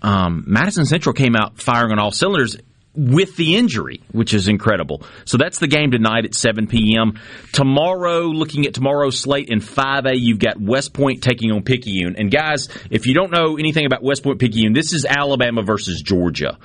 um, 0.00 0.44
Madison 0.46 0.84
Central 0.84 1.12
came 1.12 1.34
out 1.34 1.60
firing 1.60 1.90
on 1.90 1.98
all 1.98 2.12
cylinders 2.12 2.56
with 2.98 3.36
the 3.36 3.54
injury, 3.54 4.02
which 4.10 4.34
is 4.34 4.48
incredible. 4.48 5.04
So 5.24 5.38
that's 5.38 5.60
the 5.60 5.68
game 5.68 5.92
tonight 5.92 6.24
at 6.24 6.34
7 6.34 6.66
p.m. 6.66 7.20
Tomorrow, 7.52 8.22
looking 8.22 8.66
at 8.66 8.74
tomorrow's 8.74 9.20
slate 9.20 9.48
in 9.48 9.60
5A, 9.60 10.14
you've 10.14 10.40
got 10.40 10.60
West 10.60 10.92
Point 10.92 11.22
taking 11.22 11.52
on 11.52 11.62
Picayune. 11.62 12.16
And 12.16 12.28
guys, 12.28 12.68
if 12.90 13.06
you 13.06 13.14
don't 13.14 13.30
know 13.30 13.56
anything 13.56 13.86
about 13.86 14.02
West 14.02 14.24
Point 14.24 14.40
Picayune, 14.40 14.72
this 14.72 14.92
is 14.92 15.06
Alabama 15.08 15.62
versus 15.62 16.02
Georgia. 16.02 16.58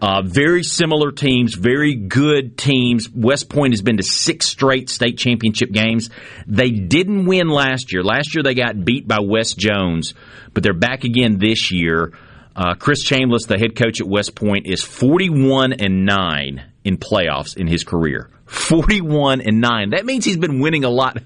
Uh, 0.00 0.22
very 0.22 0.62
similar 0.62 1.10
teams, 1.10 1.54
very 1.54 1.96
good 1.96 2.56
teams. 2.56 3.10
West 3.10 3.48
Point 3.48 3.72
has 3.72 3.82
been 3.82 3.96
to 3.96 4.04
six 4.04 4.46
straight 4.46 4.88
state 4.88 5.18
championship 5.18 5.72
games. 5.72 6.08
They 6.46 6.70
didn't 6.70 7.26
win 7.26 7.48
last 7.48 7.92
year. 7.92 8.04
Last 8.04 8.34
year 8.34 8.44
they 8.44 8.54
got 8.54 8.84
beat 8.84 9.08
by 9.08 9.18
West 9.20 9.58
Jones, 9.58 10.14
but 10.54 10.62
they're 10.62 10.72
back 10.72 11.02
again 11.02 11.38
this 11.38 11.72
year. 11.72 12.12
Uh, 12.60 12.74
Chris 12.74 13.02
Chambless, 13.02 13.46
the 13.46 13.58
head 13.58 13.74
coach 13.74 14.02
at 14.02 14.06
West 14.06 14.34
Point, 14.34 14.66
is 14.66 14.82
41 14.82 15.72
and 15.72 16.04
9 16.04 16.62
in 16.84 16.98
playoffs 16.98 17.56
in 17.56 17.66
his 17.66 17.84
career. 17.84 18.28
41 18.44 19.40
and 19.40 19.62
9. 19.62 19.90
That 19.90 20.04
means 20.04 20.26
he's 20.26 20.36
been 20.36 20.60
winning 20.60 20.84
a 20.84 20.90
lot 20.90 21.16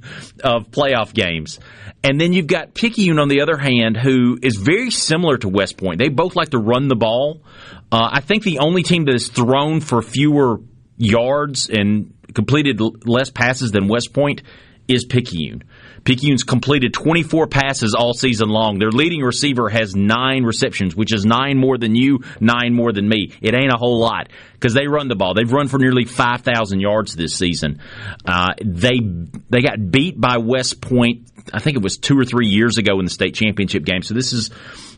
of 0.45 0.70
playoff 0.70 1.12
games. 1.12 1.59
And 2.05 2.20
then 2.20 2.32
you've 2.32 2.47
got 2.47 2.74
Picayune 2.74 3.18
on 3.18 3.26
the 3.28 3.41
other 3.41 3.57
hand, 3.57 3.97
who 3.97 4.39
is 4.43 4.55
very 4.55 4.93
similar 4.93 5.37
to 5.39 5.49
West 5.49 5.76
Point. 5.76 5.99
They 5.99 6.09
both 6.09 6.37
like 6.37 6.51
to 6.51 6.59
run 6.59 6.87
the 6.87 6.95
ball. 6.95 7.43
Uh, 7.91 8.11
I 8.12 8.20
think 8.20 8.45
the 8.45 8.61
only 8.61 8.85
team 8.85 9.07
that 9.07 9.14
has 9.14 9.26
thrown 9.26 9.80
for 9.80 10.03
fewer 10.03 10.61
yards 10.99 11.68
and 11.68 12.14
completed 12.32 12.80
less 13.09 13.30
passes 13.30 13.72
than 13.72 13.89
West 13.89 14.12
Point 14.12 14.43
is 14.89 15.05
Picayune. 15.05 15.62
Picayune's 16.05 16.43
completed 16.43 16.93
24 16.93 17.47
passes 17.47 17.95
all 17.95 18.12
season 18.12 18.49
long. 18.51 18.78
Their 18.78 18.91
leading 18.91 19.22
receiver 19.22 19.70
has 19.70 19.97
nine 19.97 20.45
receptions, 20.45 20.95
which 20.95 21.14
is 21.14 21.24
nine 21.24 21.57
more 21.57 21.78
than 21.78 21.95
you, 21.95 22.20
nine 22.41 22.74
more 22.74 22.93
than 22.93 23.09
me. 23.09 23.32
It 23.41 23.55
ain't 23.55 23.72
a 23.72 23.78
whole 23.78 23.99
lot 23.99 24.28
because 24.53 24.74
they 24.74 24.87
run 24.87 25.09
the 25.09 25.16
ball. 25.16 25.32
They've 25.32 25.51
run 25.51 25.68
for 25.68 25.78
nearly 25.78 26.05
5,000 26.05 26.80
yards 26.80 27.16
this 27.16 27.35
season. 27.35 27.80
Uh, 28.26 28.53
they 28.62 29.01
they 29.49 29.62
got 29.62 29.91
beat 29.91 30.20
by 30.20 30.37
West 30.39 30.82
Point. 30.82 31.28
I 31.53 31.61
think 31.61 31.76
it 31.76 31.82
was 31.82 31.97
two 31.97 32.18
or 32.18 32.24
three 32.24 32.49
years 32.49 32.76
ago 32.76 32.99
in 32.99 33.07
the 33.07 33.11
state 33.11 33.35
championship 33.35 33.85
game. 33.85 34.03
So 34.03 34.12
this 34.12 34.32
is 34.35 34.51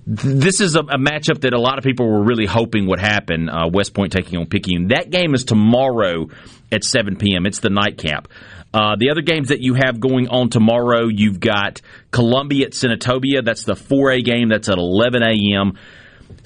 this 0.07 0.61
is 0.61 0.76
a, 0.76 0.80
a 0.80 0.99
matchup 0.99 1.41
that 1.41 1.53
a 1.53 1.61
lot 1.61 1.78
of 1.78 1.84
people 1.84 2.09
were 2.09 2.22
really 2.22 2.47
hoping 2.47 2.87
would 2.89 3.01
happen. 3.01 3.49
Uh, 3.49 3.68
West 3.68 3.93
Point 3.93 4.12
taking 4.12 4.39
on 4.39 4.47
Picayune. 4.47 4.89
That 4.89 5.11
game 5.11 5.34
is 5.34 5.45
tomorrow 5.45 6.28
at 6.70 6.84
7 6.84 7.16
p.m. 7.16 7.47
It's 7.47 7.61
the 7.61 7.70
nightcap. 7.70 8.28
Uh, 8.77 8.95
the 8.95 9.09
other 9.09 9.22
games 9.22 9.49
that 9.49 9.61
you 9.61 9.72
have 9.72 9.99
going 10.01 10.29
on 10.29 10.51
tomorrow, 10.51 11.09
you've 11.09 11.41
got 11.41 11.81
Columbia 12.11 12.66
at 12.66 12.72
Senatobia. 12.72 13.43
That's 13.43 13.64
the 13.64 13.72
4A 13.72 14.22
game. 14.22 14.51
That's 14.51 14.68
at 14.68 14.77
11 14.77 15.22
a.m. 15.22 15.79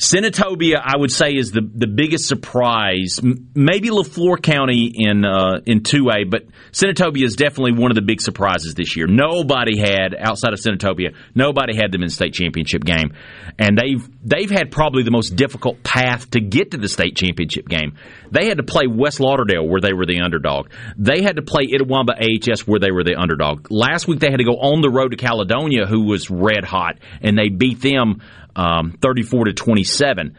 Senatobia, 0.00 0.80
I 0.82 0.96
would 0.96 1.12
say, 1.12 1.32
is 1.34 1.50
the, 1.50 1.60
the 1.60 1.86
biggest 1.86 2.26
surprise. 2.26 3.20
Maybe 3.22 3.90
LeFlore 3.90 4.42
County 4.42 4.90
in 4.94 5.26
uh, 5.26 5.60
in 5.66 5.80
2A, 5.80 6.30
but 6.30 6.44
Senatobia 6.72 7.24
is 7.24 7.36
definitely 7.36 7.72
one 7.72 7.90
of 7.90 7.96
the 7.96 8.02
big 8.02 8.22
surprises 8.22 8.74
this 8.74 8.96
year. 8.96 9.06
Nobody 9.06 9.78
had 9.78 10.14
outside 10.18 10.54
of 10.54 10.58
Senatobia, 10.58 11.14
nobody 11.34 11.76
had 11.76 11.92
them 11.92 12.02
in 12.02 12.08
the 12.08 12.14
state 12.14 12.32
championship 12.32 12.82
game, 12.82 13.12
and 13.58 13.76
they've 13.76 14.08
they've 14.24 14.50
had 14.50 14.70
probably 14.70 15.02
the 15.02 15.10
most 15.10 15.36
difficult 15.36 15.82
path 15.82 16.30
to 16.30 16.40
get 16.40 16.70
to 16.70 16.78
the 16.78 16.88
state 16.88 17.14
championship 17.14 17.68
game. 17.68 17.96
They 18.30 18.46
had 18.46 18.56
to 18.56 18.62
play 18.62 18.86
West 18.86 19.20
Lauderdale 19.20 19.68
where 19.68 19.82
they 19.82 19.92
were 19.92 20.06
the 20.06 20.20
underdog. 20.20 20.70
They 20.96 21.22
had 21.22 21.36
to 21.36 21.42
play 21.42 21.66
Itawamba 21.66 22.14
AHS 22.20 22.66
where 22.66 22.80
they 22.80 22.90
were 22.90 23.04
the 23.04 23.16
underdog. 23.16 23.70
Last 23.70 24.08
week 24.08 24.20
they 24.20 24.30
had 24.30 24.38
to 24.38 24.44
go 24.44 24.56
on 24.56 24.80
the 24.80 24.90
road 24.90 25.10
to 25.10 25.18
Caledonia, 25.18 25.84
who 25.86 26.06
was 26.06 26.30
red 26.30 26.64
hot, 26.64 26.96
and 27.20 27.36
they 27.36 27.50
beat 27.50 27.82
them 27.82 28.22
um, 28.56 28.92
34 29.00 29.46
to 29.46 29.52
27. 29.52 30.36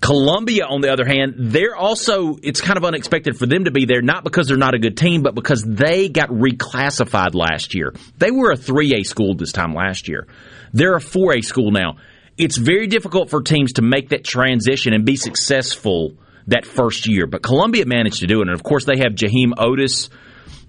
Columbia, 0.00 0.64
on 0.66 0.80
the 0.80 0.92
other 0.92 1.04
hand, 1.04 1.34
they're 1.38 1.76
also, 1.76 2.36
it's 2.42 2.60
kind 2.60 2.76
of 2.76 2.84
unexpected 2.84 3.38
for 3.38 3.46
them 3.46 3.66
to 3.66 3.70
be 3.70 3.84
there, 3.84 4.02
not 4.02 4.24
because 4.24 4.48
they're 4.48 4.56
not 4.56 4.74
a 4.74 4.78
good 4.80 4.96
team, 4.96 5.22
but 5.22 5.36
because 5.36 5.62
they 5.62 6.08
got 6.08 6.28
reclassified 6.28 7.34
last 7.34 7.74
year. 7.74 7.94
They 8.18 8.32
were 8.32 8.50
a 8.50 8.56
3A 8.56 9.06
school 9.06 9.36
this 9.36 9.52
time 9.52 9.74
last 9.74 10.08
year. 10.08 10.26
They're 10.72 10.96
a 10.96 11.00
4A 11.00 11.44
school 11.44 11.70
now. 11.70 11.98
It's 12.36 12.56
very 12.56 12.88
difficult 12.88 13.30
for 13.30 13.42
teams 13.42 13.74
to 13.74 13.82
make 13.82 14.08
that 14.08 14.24
transition 14.24 14.92
and 14.92 15.04
be 15.04 15.14
successful 15.14 16.16
that 16.48 16.66
first 16.66 17.06
year, 17.06 17.28
but 17.28 17.42
Columbia 17.42 17.86
managed 17.86 18.20
to 18.20 18.26
do 18.26 18.40
it. 18.40 18.48
And 18.48 18.54
of 18.54 18.64
course, 18.64 18.84
they 18.84 18.98
have 18.98 19.12
Jaheim 19.12 19.52
Oatis, 19.52 20.08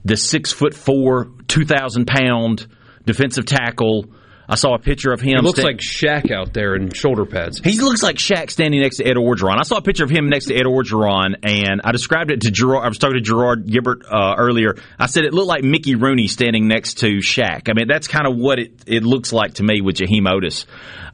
the 0.06 0.18
six 0.18 0.52
foot 0.52 0.76
four, 0.76 1.32
2,000 1.48 2.06
pound 2.06 2.68
defensive 3.06 3.46
tackle. 3.46 4.06
I 4.48 4.56
saw 4.56 4.74
a 4.74 4.80
picture 4.80 5.12
of 5.14 5.22
him. 5.22 5.38
He 5.38 5.42
looks 5.42 5.60
sta- 5.60 5.68
like 5.68 5.78
Shaq 5.78 6.32
out 6.32 6.54
there 6.54 6.76
in 6.76 6.92
shoulder 6.92 7.26
pads. 7.26 7.60
he 7.64 7.80
looks 7.80 8.04
like 8.04 8.18
Shaq 8.18 8.50
standing 8.52 8.82
next 8.82 8.98
to 8.98 9.06
Ed 9.06 9.16
Orgeron. 9.16 9.58
I 9.60 9.64
saw 9.64 9.78
a 9.78 9.82
picture 9.82 10.04
of 10.04 10.10
him 10.10 10.30
next 10.30 10.46
to 10.48 10.56
Ed 10.56 10.66
Orgeron, 10.66 11.36
and 11.44 11.82
I 11.84 11.92
described 11.92 12.30
it 12.30 12.42
to 12.42 12.52
Gerard. 12.52 12.84
I 12.84 12.90
was 12.90 12.98
talking 12.98 13.16
to 13.16 13.22
Gerard 13.22 13.68
Gibert 13.68 14.04
uh, 14.10 14.36
earlier. 14.38 14.76
I 15.00 15.06
said 15.06 15.24
it 15.24 15.34
looked 15.34 15.48
like 15.48 15.64
Mickey 15.64 15.96
Rooney 15.96 16.28
standing 16.28 16.68
next 16.68 17.00
to 17.00 17.08
Shaq. 17.20 17.70
I 17.70 17.74
mean, 17.74 17.88
that's 17.88 18.08
kind 18.08 18.28
of 18.28 18.36
what 18.36 18.60
it, 18.60 18.84
it 18.86 19.04
looks 19.04 19.32
like 19.32 19.56
to 19.56 19.64
me 19.64 19.82
with 19.82 19.96
Jaheim 19.96 20.28
Oatis. 20.28 20.66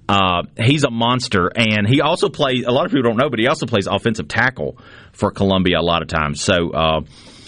Uh, 0.07 0.41
he's 0.57 0.83
a 0.83 0.89
monster, 0.89 1.51
and 1.55 1.87
he 1.87 2.01
also 2.01 2.29
plays. 2.29 2.65
A 2.65 2.71
lot 2.71 2.85
of 2.85 2.91
people 2.91 3.03
don't 3.11 3.17
know, 3.17 3.29
but 3.29 3.37
he 3.37 3.47
also 3.47 3.67
plays 3.67 3.85
offensive 3.85 4.27
tackle 4.27 4.79
for 5.11 5.29
Columbia 5.29 5.79
a 5.79 5.83
lot 5.83 6.01
of 6.01 6.07
times. 6.07 6.41
So 6.41 6.71
uh, 6.71 7.01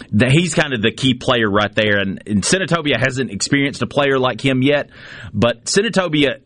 the, 0.09 0.29
he's 0.29 0.53
kind 0.53 0.73
of 0.73 0.81
the 0.81 0.91
key 0.91 1.13
player 1.13 1.49
right 1.49 1.73
there. 1.73 1.99
And, 1.99 2.21
and 2.25 2.43
Senatobia 2.43 2.99
hasn't 2.99 3.31
experienced 3.31 3.81
a 3.81 3.87
player 3.87 4.17
like 4.19 4.43
him 4.43 4.61
yet, 4.61 4.89
but 5.33 5.65
Senatobia 5.65 6.41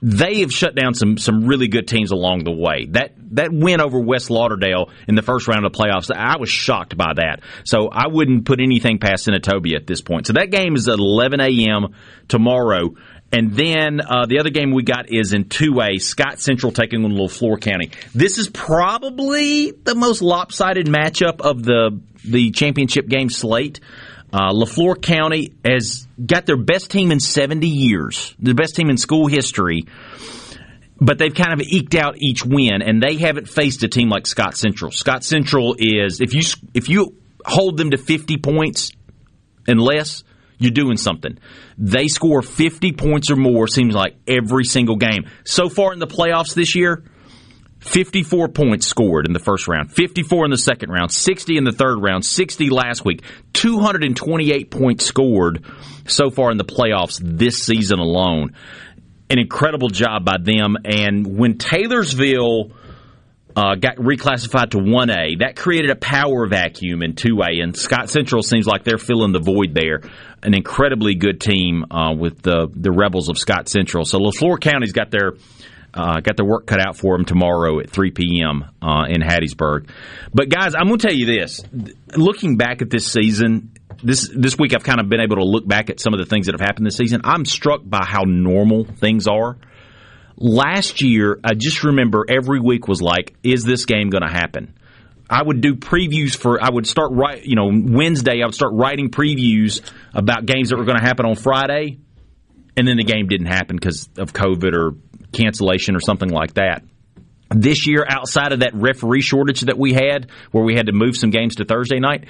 they 0.00 0.40
have 0.40 0.52
shut 0.52 0.74
down 0.74 0.94
some 0.94 1.18
some 1.18 1.46
really 1.46 1.68
good 1.68 1.88
teams 1.88 2.12
along 2.12 2.44
the 2.44 2.52
way. 2.52 2.86
That 2.90 3.14
that 3.32 3.50
win 3.52 3.80
over 3.80 3.98
West 3.98 4.30
Lauderdale 4.30 4.90
in 5.08 5.14
the 5.14 5.22
first 5.22 5.48
round 5.48 5.66
of 5.66 5.72
the 5.72 5.78
playoffs, 5.78 6.10
I 6.14 6.36
was 6.38 6.48
shocked 6.48 6.96
by 6.96 7.14
that. 7.16 7.40
So 7.64 7.88
I 7.88 8.06
wouldn't 8.06 8.44
put 8.44 8.60
anything 8.60 8.98
past 8.98 9.26
Senatobia 9.26 9.76
at 9.76 9.86
this 9.86 10.00
point. 10.00 10.26
So 10.26 10.34
that 10.34 10.50
game 10.50 10.76
is 10.76 10.88
at 10.88 10.98
11 10.98 11.40
a.m. 11.40 11.94
tomorrow. 12.28 12.94
And 13.30 13.52
then 13.52 14.00
uh, 14.00 14.24
the 14.26 14.38
other 14.38 14.50
game 14.50 14.72
we 14.72 14.82
got 14.82 15.12
is 15.12 15.34
in 15.34 15.44
2A, 15.44 16.00
Scott 16.00 16.40
Central 16.40 16.72
taking 16.72 17.04
on 17.04 17.12
LeFlore 17.12 17.60
County. 17.60 17.90
This 18.14 18.38
is 18.38 18.48
probably 18.48 19.70
the 19.70 19.94
most 19.94 20.22
lopsided 20.22 20.86
matchup 20.86 21.40
of 21.40 21.62
the 21.62 22.00
the 22.24 22.50
championship 22.50 23.06
game 23.06 23.30
slate. 23.30 23.80
Uh, 24.32 24.52
LeFlore 24.52 25.00
County 25.00 25.54
has 25.64 26.06
got 26.24 26.46
their 26.46 26.56
best 26.56 26.90
team 26.90 27.10
in 27.10 27.20
70 27.20 27.66
years, 27.66 28.34
the 28.38 28.54
best 28.54 28.76
team 28.76 28.90
in 28.90 28.96
school 28.96 29.26
history, 29.26 29.86
but 31.00 31.18
they've 31.18 31.34
kind 31.34 31.52
of 31.52 31.66
eked 31.66 31.94
out 31.94 32.16
each 32.18 32.44
win, 32.44 32.82
and 32.82 33.02
they 33.02 33.16
haven't 33.16 33.48
faced 33.48 33.82
a 33.84 33.88
team 33.88 34.08
like 34.08 34.26
Scott 34.26 34.56
Central. 34.56 34.90
Scott 34.90 35.24
Central 35.24 35.76
is 35.78 36.20
if 36.20 36.34
you 36.34 36.42
if 36.74 36.88
you 36.88 37.14
hold 37.44 37.76
them 37.76 37.90
to 37.92 37.98
50 37.98 38.36
points 38.38 38.92
and 39.66 39.80
less, 39.80 40.24
you're 40.58 40.72
doing 40.72 40.96
something. 40.96 41.38
They 41.76 42.08
score 42.08 42.42
50 42.42 42.92
points 42.92 43.30
or 43.30 43.36
more 43.36 43.68
seems 43.68 43.94
like 43.94 44.16
every 44.26 44.64
single 44.64 44.96
game. 44.96 45.26
So 45.44 45.68
far 45.68 45.92
in 45.92 45.98
the 45.98 46.06
playoffs 46.06 46.54
this 46.54 46.74
year, 46.74 47.04
54 47.80 48.48
points 48.48 48.86
scored 48.86 49.26
in 49.26 49.32
the 49.32 49.38
first 49.38 49.68
round, 49.68 49.92
54 49.92 50.46
in 50.46 50.50
the 50.50 50.58
second 50.58 50.90
round, 50.90 51.12
60 51.12 51.56
in 51.56 51.64
the 51.64 51.72
third 51.72 51.98
round, 52.00 52.24
60 52.24 52.70
last 52.70 53.04
week, 53.04 53.22
228 53.52 54.70
points 54.70 55.04
scored 55.04 55.64
so 56.06 56.30
far 56.30 56.50
in 56.50 56.58
the 56.58 56.64
playoffs 56.64 57.20
this 57.22 57.62
season 57.62 58.00
alone. 58.00 58.54
An 59.30 59.38
incredible 59.38 59.90
job 59.90 60.24
by 60.24 60.38
them. 60.42 60.76
And 60.84 61.38
when 61.38 61.58
Taylorsville 61.58 62.72
uh, 63.58 63.74
got 63.74 63.96
reclassified 63.96 64.70
to 64.70 64.78
1A, 64.78 65.40
that 65.40 65.56
created 65.56 65.90
a 65.90 65.96
power 65.96 66.46
vacuum 66.46 67.02
in 67.02 67.14
2A, 67.14 67.60
and 67.60 67.76
Scott 67.76 68.08
Central 68.08 68.40
seems 68.40 68.66
like 68.66 68.84
they're 68.84 68.98
filling 68.98 69.32
the 69.32 69.40
void 69.40 69.74
there. 69.74 70.02
An 70.44 70.54
incredibly 70.54 71.16
good 71.16 71.40
team 71.40 71.84
uh, 71.90 72.14
with 72.16 72.40
the 72.40 72.68
the 72.72 72.92
Rebels 72.92 73.28
of 73.28 73.36
Scott 73.36 73.68
Central. 73.68 74.04
So 74.04 74.20
LeFlore 74.20 74.60
County's 74.60 74.92
got 74.92 75.10
their 75.10 75.32
uh, 75.92 76.20
got 76.20 76.36
their 76.36 76.46
work 76.46 76.66
cut 76.66 76.78
out 76.78 76.96
for 76.96 77.16
them 77.16 77.24
tomorrow 77.24 77.80
at 77.80 77.90
3 77.90 78.12
p.m. 78.12 78.66
Uh, 78.80 79.06
in 79.08 79.20
Hattiesburg. 79.20 79.90
But 80.32 80.48
guys, 80.48 80.76
I'm 80.76 80.86
going 80.86 81.00
to 81.00 81.08
tell 81.08 81.16
you 81.16 81.26
this: 81.26 81.60
looking 82.16 82.58
back 82.58 82.80
at 82.80 82.90
this 82.90 83.10
season, 83.10 83.72
this 84.04 84.30
this 84.32 84.56
week 84.56 84.72
I've 84.72 84.84
kind 84.84 85.00
of 85.00 85.08
been 85.08 85.20
able 85.20 85.36
to 85.36 85.44
look 85.44 85.66
back 85.66 85.90
at 85.90 85.98
some 85.98 86.14
of 86.14 86.20
the 86.20 86.26
things 86.26 86.46
that 86.46 86.52
have 86.52 86.60
happened 86.60 86.86
this 86.86 86.96
season. 86.96 87.22
I'm 87.24 87.44
struck 87.44 87.80
by 87.84 88.04
how 88.04 88.22
normal 88.22 88.84
things 88.84 89.26
are. 89.26 89.56
Last 90.40 91.02
year, 91.02 91.40
I 91.42 91.54
just 91.54 91.82
remember 91.82 92.24
every 92.28 92.60
week 92.60 92.86
was 92.86 93.02
like, 93.02 93.34
is 93.42 93.64
this 93.64 93.86
game 93.86 94.08
going 94.08 94.22
to 94.22 94.32
happen? 94.32 94.78
I 95.28 95.42
would 95.42 95.60
do 95.60 95.74
previews 95.74 96.36
for. 96.36 96.62
I 96.62 96.70
would 96.70 96.86
start 96.86 97.10
right, 97.12 97.44
you 97.44 97.56
know, 97.56 97.70
Wednesday. 97.70 98.40
I 98.40 98.46
would 98.46 98.54
start 98.54 98.72
writing 98.72 99.10
previews 99.10 99.82
about 100.14 100.46
games 100.46 100.70
that 100.70 100.78
were 100.78 100.84
going 100.84 100.98
to 100.98 101.04
happen 101.04 101.26
on 101.26 101.34
Friday, 101.34 101.98
and 102.76 102.86
then 102.88 102.96
the 102.96 103.04
game 103.04 103.26
didn't 103.26 103.48
happen 103.48 103.76
because 103.76 104.08
of 104.16 104.32
COVID 104.32 104.72
or 104.72 104.92
cancellation 105.32 105.96
or 105.96 106.00
something 106.00 106.30
like 106.30 106.54
that. 106.54 106.82
This 107.50 107.86
year, 107.86 108.06
outside 108.08 108.52
of 108.52 108.60
that 108.60 108.74
referee 108.74 109.22
shortage 109.22 109.62
that 109.62 109.78
we 109.78 109.92
had, 109.92 110.30
where 110.52 110.64
we 110.64 110.76
had 110.76 110.86
to 110.86 110.92
move 110.92 111.16
some 111.16 111.30
games 111.30 111.56
to 111.56 111.64
Thursday 111.64 111.98
night, 111.98 112.24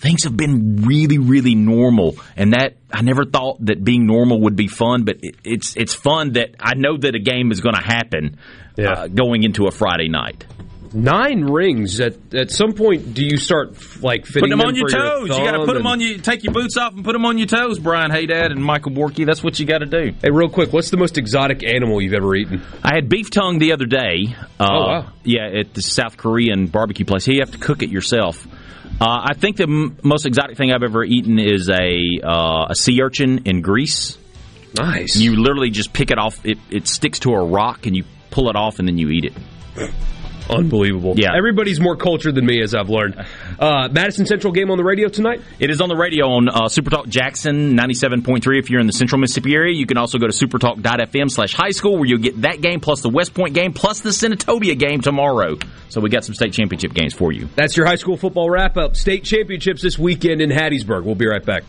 things 0.00 0.24
have 0.24 0.36
been 0.36 0.84
really, 0.86 1.18
really 1.18 1.54
normal. 1.54 2.16
And 2.36 2.52
that 2.54 2.76
I 2.92 3.02
never 3.02 3.24
thought 3.24 3.64
that 3.66 3.84
being 3.84 4.06
normal 4.06 4.40
would 4.42 4.56
be 4.56 4.66
fun, 4.66 5.04
but 5.04 5.18
it, 5.22 5.36
it's 5.44 5.76
it's 5.76 5.94
fun 5.94 6.32
that 6.32 6.54
I 6.58 6.74
know 6.74 6.96
that 6.96 7.14
a 7.14 7.20
game 7.20 7.52
is 7.52 7.60
going 7.60 7.74
to 7.76 7.82
happen 7.82 8.38
Yeah. 8.76 8.90
uh, 8.92 9.06
going 9.08 9.42
into 9.42 9.66
a 9.66 9.70
Friday 9.70 10.08
night. 10.08 10.46
Nine 10.92 11.44
rings. 11.44 12.00
At 12.00 12.34
at 12.34 12.50
some 12.50 12.72
point, 12.72 13.14
do 13.14 13.24
you 13.24 13.36
start 13.36 13.76
like 14.02 14.26
fitting 14.26 14.48
Put 14.48 14.50
them 14.50 14.60
on 14.60 14.74
your 14.74 14.88
for 14.88 14.96
toes. 14.96 15.28
you 15.28 15.44
got 15.44 15.52
to 15.52 15.64
put 15.64 15.74
them 15.74 15.86
on 15.86 16.00
you. 16.00 16.18
Take 16.18 16.42
your 16.42 16.52
boots 16.52 16.76
off 16.76 16.94
and 16.94 17.04
put 17.04 17.12
them 17.12 17.24
on 17.24 17.38
your 17.38 17.46
toes, 17.46 17.78
Brian 17.78 18.10
Haydad 18.10 18.50
and 18.50 18.60
Michael 18.60 18.90
Borky. 18.90 19.24
That's 19.24 19.40
what 19.44 19.60
you 19.60 19.66
got 19.66 19.78
to 19.78 19.86
do. 19.86 20.12
Hey, 20.20 20.30
real 20.32 20.48
quick, 20.48 20.72
what's 20.72 20.90
the 20.90 20.96
most 20.96 21.16
exotic 21.16 21.62
animal 21.62 22.02
you've 22.02 22.14
ever 22.14 22.34
eaten? 22.34 22.60
I 22.82 22.96
had 22.96 23.08
beef 23.08 23.30
tongue 23.30 23.60
the 23.60 23.72
other 23.72 23.86
day. 23.86 24.34
Uh, 24.58 24.66
Oh, 24.68 24.86
wow. 24.88 25.12
Yeah, 25.22 25.46
at 25.60 25.74
the 25.74 25.82
South 25.82 26.16
Korean 26.16 26.66
barbecue 26.66 27.04
place. 27.04 27.24
Here 27.24 27.34
you 27.36 27.40
have 27.42 27.52
to 27.52 27.58
cook 27.58 27.84
it 27.84 27.90
yourself. 27.90 28.44
Uh, 29.00 29.28
I 29.30 29.34
think 29.34 29.56
the 29.56 29.62
m- 29.64 29.96
most 30.02 30.26
exotic 30.26 30.58
thing 30.58 30.72
I've 30.72 30.82
ever 30.82 31.02
eaten 31.02 31.38
is 31.38 31.70
a 31.70 32.20
uh, 32.22 32.66
a 32.68 32.74
sea 32.74 33.00
urchin 33.00 33.42
in 33.46 33.62
Greece. 33.62 34.18
Nice. 34.76 35.16
You 35.16 35.36
literally 35.36 35.70
just 35.70 35.92
pick 35.92 36.10
it 36.10 36.18
off. 36.18 36.44
It, 36.44 36.58
it 36.70 36.86
sticks 36.86 37.20
to 37.20 37.30
a 37.30 37.44
rock, 37.44 37.86
and 37.86 37.96
you 37.96 38.04
pull 38.30 38.50
it 38.50 38.56
off, 38.56 38.78
and 38.78 38.86
then 38.86 38.98
you 38.98 39.08
eat 39.08 39.24
it. 39.24 39.32
Unbelievable. 40.50 41.14
Yeah. 41.16 41.34
Everybody's 41.36 41.80
more 41.80 41.96
cultured 41.96 42.34
than 42.34 42.46
me, 42.46 42.62
as 42.62 42.74
I've 42.74 42.88
learned. 42.90 43.16
Uh, 43.58 43.88
Madison 43.90 44.26
Central 44.26 44.52
game 44.52 44.70
on 44.70 44.78
the 44.78 44.84
radio 44.84 45.08
tonight? 45.08 45.40
It 45.58 45.70
is 45.70 45.80
on 45.80 45.88
the 45.88 45.96
radio 45.96 46.26
on 46.30 46.48
uh, 46.48 46.62
Supertalk 46.62 47.08
Jackson 47.08 47.76
97.3 47.76 48.58
if 48.58 48.70
you're 48.70 48.80
in 48.80 48.86
the 48.86 48.92
central 48.92 49.20
Mississippi 49.20 49.54
area. 49.54 49.74
You 49.74 49.86
can 49.86 49.96
also 49.96 50.18
go 50.18 50.26
to 50.26 50.32
supertalk.fm 50.32 51.30
slash 51.30 51.54
high 51.54 51.70
school 51.70 51.96
where 51.96 52.06
you'll 52.06 52.18
get 52.18 52.40
that 52.42 52.60
game 52.60 52.80
plus 52.80 53.00
the 53.00 53.10
West 53.10 53.34
Point 53.34 53.54
game 53.54 53.72
plus 53.72 54.00
the 54.00 54.10
Senatobia 54.10 54.78
game 54.78 55.00
tomorrow. 55.00 55.56
So 55.88 56.00
we 56.00 56.10
got 56.10 56.24
some 56.24 56.34
state 56.34 56.52
championship 56.52 56.92
games 56.92 57.14
for 57.14 57.32
you. 57.32 57.48
That's 57.56 57.76
your 57.76 57.86
high 57.86 57.96
school 57.96 58.16
football 58.16 58.50
wrap 58.50 58.76
up. 58.76 58.96
State 58.96 59.24
championships 59.24 59.82
this 59.82 59.98
weekend 59.98 60.40
in 60.40 60.50
Hattiesburg. 60.50 61.04
We'll 61.04 61.14
be 61.14 61.26
right 61.26 61.44
back. 61.44 61.64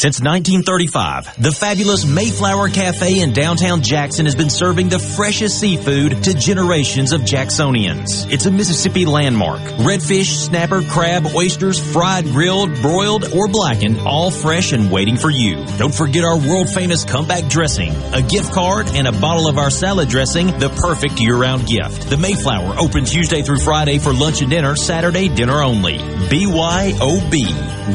Since 0.03 0.19
1935, 0.19 1.41
the 1.41 1.53
fabulous 1.53 2.05
Mayflower 2.05 2.69
Cafe 2.71 3.21
in 3.21 3.33
downtown 3.33 3.83
Jackson 3.83 4.27
has 4.27 4.35
been 4.35 4.51
serving 4.51 4.89
the 4.89 4.99
freshest 4.99 5.61
seafood 5.61 6.25
to 6.25 6.35
generations 6.35 7.13
of 7.13 7.21
Jacksonians. 7.21 8.29
It's 8.29 8.47
a 8.47 8.51
Mississippi 8.51 9.07
landmark. 9.07 9.61
Redfish, 9.61 10.35
snapper, 10.47 10.83
crab, 10.83 11.27
oysters, 11.37 11.79
fried, 11.79 12.25
grilled, 12.25 12.75
broiled, 12.83 13.33
or 13.33 13.47
blackened, 13.47 14.01
all 14.01 14.33
fresh 14.33 14.73
and 14.73 14.91
waiting 14.91 15.17
for 15.17 15.31
you. 15.31 15.65
Don't 15.79 15.95
forget 15.95 16.25
our 16.25 16.37
world 16.37 16.69
famous 16.69 17.05
comeback 17.05 17.49
dressing, 17.49 17.93
a 18.13 18.23
gift 18.23 18.53
card, 18.53 18.89
and 18.89 19.07
a 19.07 19.13
bottle 19.13 19.47
of 19.47 19.57
our 19.57 19.71
salad 19.71 20.09
dressing, 20.09 20.49
the 20.59 20.71
perfect 20.71 21.21
year-round 21.21 21.69
gift. 21.69 22.11
The 22.11 22.17
Mayflower 22.17 22.75
open 22.77 23.05
Tuesday 23.05 23.43
through 23.43 23.61
Friday 23.61 23.99
for 23.99 24.13
lunch 24.13 24.41
and 24.41 24.51
dinner, 24.51 24.75
Saturday 24.75 25.29
dinner 25.29 25.63
only. 25.63 25.99
BYOB, 25.99 27.35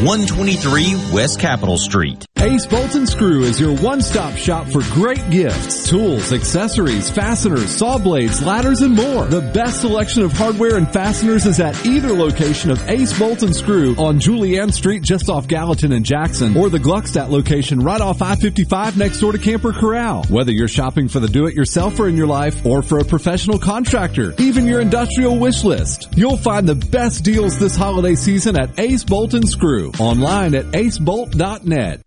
123 0.06 1.12
West 1.14 1.42
Capitol 1.42 1.78
Street. 1.78 1.97
Street. 1.98 2.37
Ace 2.40 2.68
Bolt 2.68 2.94
and 2.94 3.10
Screw 3.10 3.42
is 3.42 3.60
your 3.60 3.76
one-stop 3.78 4.36
shop 4.36 4.68
for 4.68 4.82
great 4.94 5.28
gifts, 5.32 5.90
tools, 5.90 6.32
accessories, 6.32 7.10
fasteners, 7.10 7.70
saw 7.72 7.98
blades, 7.98 8.44
ladders, 8.44 8.82
and 8.82 8.96
more. 8.96 9.26
The 9.26 9.50
best 9.54 9.82
selection 9.82 10.22
of 10.22 10.32
hardware 10.34 10.78
and 10.78 10.88
fasteners 10.88 11.48
is 11.48 11.60
at 11.60 11.84
either 11.86 12.14
location 12.14 12.70
of 12.70 12.88
Ace 12.90 13.18
Bolt 13.18 13.42
and 13.42 13.56
Screw 13.56 13.96
on 13.96 14.20
Julienne 14.20 14.72
Street 14.72 15.02
just 15.02 15.30
off 15.30 15.48
Gallatin 15.48 15.92
and 15.92 16.06
Jackson, 16.06 16.56
or 16.56 16.70
the 16.70 16.78
Gluckstadt 16.78 17.30
location 17.30 17.80
right 17.80 18.00
off 18.00 18.22
I-55 18.22 18.98
next 18.98 19.20
door 19.20 19.32
to 19.32 19.40
Camper 19.40 19.74
Corral. 19.74 20.24
Whether 20.26 20.52
you're 20.52 20.68
shopping 20.68 21.08
for 21.08 21.20
the 21.20 21.28
do-it-yourselfer 21.28 22.08
in 22.08 22.16
your 22.16 22.28
life 22.28 22.64
or 22.68 22.84
for 22.84 23.00
a 23.00 23.06
professional 23.06 23.58
contractor, 23.58 24.36
even 24.38 24.68
your 24.68 24.80
industrial 24.80 25.40
wish 25.40 25.64
list, 25.64 26.10
you'll 26.16 26.38
find 26.38 26.70
the 26.70 26.76
best 26.76 27.24
deals 27.24 27.58
this 27.58 27.76
holiday 27.76 28.14
season 28.14 28.60
at 28.60 28.80
Ace 28.80 29.04
Bolt 29.04 29.34
and 29.34 29.50
Screw. 29.50 29.92
Online 30.00 30.54
at 30.54 30.66
acebolt.net. 30.66 32.07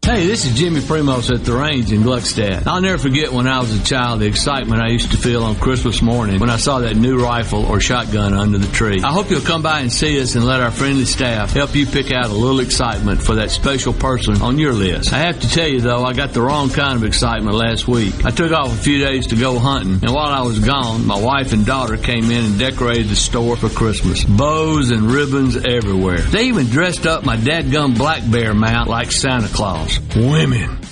Hey, 0.00 0.26
this 0.26 0.44
is 0.44 0.58
Jimmy 0.58 0.80
Primos 0.80 1.32
at 1.32 1.44
the 1.44 1.52
range 1.52 1.92
in 1.92 2.02
Gluckstadt. 2.02 2.66
I'll 2.66 2.80
never 2.82 2.98
forget 2.98 3.32
when 3.32 3.46
I 3.46 3.60
was 3.60 3.72
a 3.72 3.82
child 3.84 4.20
the 4.20 4.26
excitement 4.26 4.82
I 4.82 4.88
used 4.88 5.12
to 5.12 5.16
feel 5.16 5.44
on 5.44 5.54
Christmas 5.54 6.02
morning 6.02 6.40
when 6.40 6.50
I 6.50 6.56
saw 6.56 6.80
that 6.80 6.96
new 6.96 7.22
rifle 7.22 7.64
or 7.64 7.80
shotgun 7.80 8.34
under 8.34 8.58
the 8.58 8.70
tree. 8.72 9.00
I 9.02 9.12
hope 9.12 9.30
you'll 9.30 9.40
come 9.40 9.62
by 9.62 9.80
and 9.80 9.92
see 9.92 10.20
us 10.20 10.34
and 10.34 10.44
let 10.44 10.60
our 10.60 10.72
friendly 10.72 11.04
staff 11.04 11.52
help 11.52 11.74
you 11.76 11.86
pick 11.86 12.10
out 12.10 12.26
a 12.26 12.34
little 12.34 12.60
excitement 12.60 13.22
for 13.22 13.36
that 13.36 13.50
special 13.52 13.92
person 13.92 14.42
on 14.42 14.58
your 14.58 14.72
list. 14.72 15.12
I 15.12 15.18
have 15.18 15.40
to 15.40 15.48
tell 15.48 15.68
you 15.68 15.80
though, 15.80 16.04
I 16.04 16.12
got 16.14 16.32
the 16.32 16.42
wrong 16.42 16.68
kind 16.68 16.96
of 16.96 17.04
excitement 17.04 17.54
last 17.56 17.86
week. 17.86 18.24
I 18.24 18.32
took 18.32 18.50
off 18.52 18.72
a 18.72 18.82
few 18.82 18.98
days 18.98 19.28
to 19.28 19.36
go 19.36 19.58
hunting, 19.60 20.00
and 20.02 20.12
while 20.12 20.28
I 20.32 20.42
was 20.42 20.58
gone, 20.58 21.06
my 21.06 21.18
wife 21.18 21.52
and 21.52 21.64
daughter 21.64 21.96
came 21.96 22.24
in 22.24 22.44
and 22.44 22.58
decorated 22.58 23.06
the 23.08 23.16
store 23.16 23.56
for 23.56 23.68
Christmas. 23.70 24.24
Bows 24.24 24.90
and 24.90 25.10
ribbons 25.10 25.56
everywhere. 25.56 26.18
They 26.18 26.48
even 26.48 26.66
dressed 26.66 27.06
up 27.06 27.24
my 27.24 27.36
dadgum 27.36 27.96
black 27.96 28.28
bear 28.28 28.52
mount 28.52 28.90
like 28.90 29.12
Santa 29.12 29.48
Claus. 29.48 29.81
Women. 30.14 30.91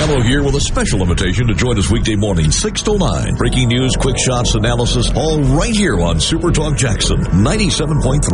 Gallo 0.00 0.22
here 0.22 0.42
with 0.42 0.54
a 0.54 0.60
special 0.60 1.02
invitation 1.02 1.46
to 1.48 1.52
join 1.52 1.76
us 1.78 1.90
weekday 1.90 2.16
morning, 2.16 2.50
6 2.50 2.82
to 2.84 2.96
9. 2.96 3.34
Breaking 3.34 3.68
news, 3.68 3.94
quick 3.96 4.16
shots, 4.16 4.54
analysis, 4.54 5.10
all 5.14 5.42
right 5.42 5.76
here 5.76 6.00
on 6.00 6.18
Super 6.18 6.50
Talk 6.50 6.74
Jackson 6.74 7.18
97.3. 7.18 8.24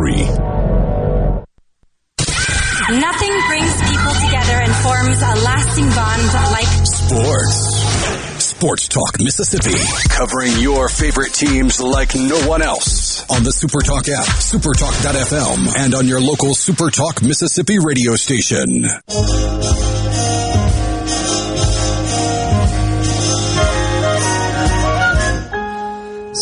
Nothing 3.01 3.35
brings 3.49 3.75
people 3.83 4.15
together 4.15 4.63
and 4.63 4.73
forms 4.77 5.21
a 5.21 5.35
lasting 5.43 5.91
bond 5.91 6.23
like 6.53 6.69
Sports. 6.87 8.45
Sports 8.45 8.87
Talk 8.87 9.19
Mississippi. 9.19 9.75
Covering 10.09 10.57
your 10.61 10.89
favorite 10.89 11.35
teams 11.35 11.81
like 11.81 12.15
no 12.15 12.49
one 12.49 12.63
else. 12.63 13.29
On 13.29 13.43
the 13.43 13.51
Super 13.51 13.81
Talk 13.81 14.09
app, 14.09 14.27
supertalk.fm, 14.27 15.77
and 15.79 15.97
on 15.97 16.07
your 16.07 16.21
local 16.21 16.55
Super 16.55 16.91
Talk 16.91 17.23
Mississippi 17.23 17.81
radio 17.81 18.15
station. 18.15 18.87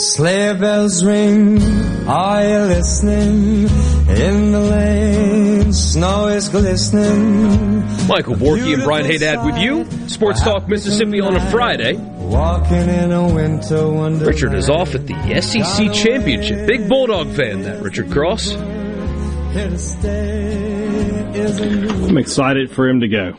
Sleigh 0.04 0.52
bells 0.52 1.02
ring, 1.02 1.62
are 2.06 2.44
you 2.44 2.58
listening? 2.66 3.62
In 4.06 4.52
the 4.52 4.60
lane, 4.60 5.72
snow 5.72 6.26
is 6.26 6.50
glistening. 6.50 7.80
Michael 8.06 8.34
Borky 8.34 8.74
and 8.74 8.84
Brian 8.84 9.06
Haydad 9.06 9.46
with 9.46 9.56
you. 9.56 9.86
Sports 10.08 10.42
Talk 10.42 10.68
Mississippi 10.68 11.22
on 11.22 11.36
a 11.36 11.50
Friday. 11.50 11.94
Walking 11.94 12.86
in 12.90 13.12
a 13.12 13.34
winter 13.34 13.90
wonderland. 13.90 14.26
Richard 14.26 14.52
is 14.52 14.68
off 14.68 14.94
at 14.94 15.06
the 15.06 15.40
SEC 15.40 15.90
Championship. 15.94 16.66
Big 16.66 16.86
Bulldog 16.86 17.34
fan, 17.34 17.62
that 17.62 17.82
Richard 17.82 18.10
Cross. 18.10 18.50
Here 18.50 19.70
to 19.70 19.78
stay 19.78 21.32
is 21.34 21.60
a 21.60 21.70
new 21.70 22.08
I'm 22.08 22.18
excited 22.18 22.70
for 22.70 22.86
him 22.86 23.00
to 23.00 23.08
go. 23.08 23.32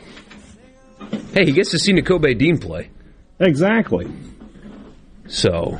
Hey, 1.32 1.44
he 1.44 1.52
gets 1.52 1.70
to 1.70 1.78
see 1.78 1.92
Nakobe 1.92 2.36
Dean 2.36 2.58
play. 2.58 2.90
Exactly. 3.38 4.10
So 5.28 5.78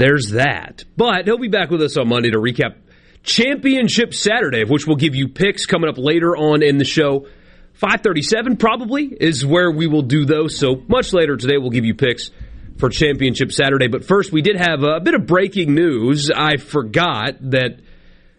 there's 0.00 0.30
that. 0.30 0.82
But 0.96 1.26
he'll 1.26 1.38
be 1.38 1.48
back 1.48 1.70
with 1.70 1.82
us 1.82 1.96
on 1.98 2.08
Monday 2.08 2.30
to 2.30 2.38
recap 2.38 2.76
Championship 3.22 4.14
Saturday, 4.14 4.64
which 4.64 4.86
we'll 4.86 4.96
give 4.96 5.14
you 5.14 5.28
picks 5.28 5.66
coming 5.66 5.90
up 5.90 5.98
later 5.98 6.34
on 6.34 6.62
in 6.62 6.78
the 6.78 6.86
show. 6.86 7.26
537 7.74 8.56
probably 8.56 9.04
is 9.04 9.44
where 9.44 9.70
we 9.70 9.86
will 9.86 10.02
do 10.02 10.24
those. 10.24 10.56
So 10.56 10.82
much 10.88 11.12
later 11.12 11.36
today, 11.36 11.58
we'll 11.58 11.70
give 11.70 11.84
you 11.84 11.94
picks 11.94 12.30
for 12.78 12.88
Championship 12.88 13.52
Saturday. 13.52 13.88
But 13.88 14.06
first, 14.06 14.32
we 14.32 14.40
did 14.40 14.56
have 14.56 14.82
a 14.82 15.00
bit 15.00 15.12
of 15.12 15.26
breaking 15.26 15.74
news. 15.74 16.30
I 16.34 16.56
forgot 16.56 17.36
that 17.50 17.80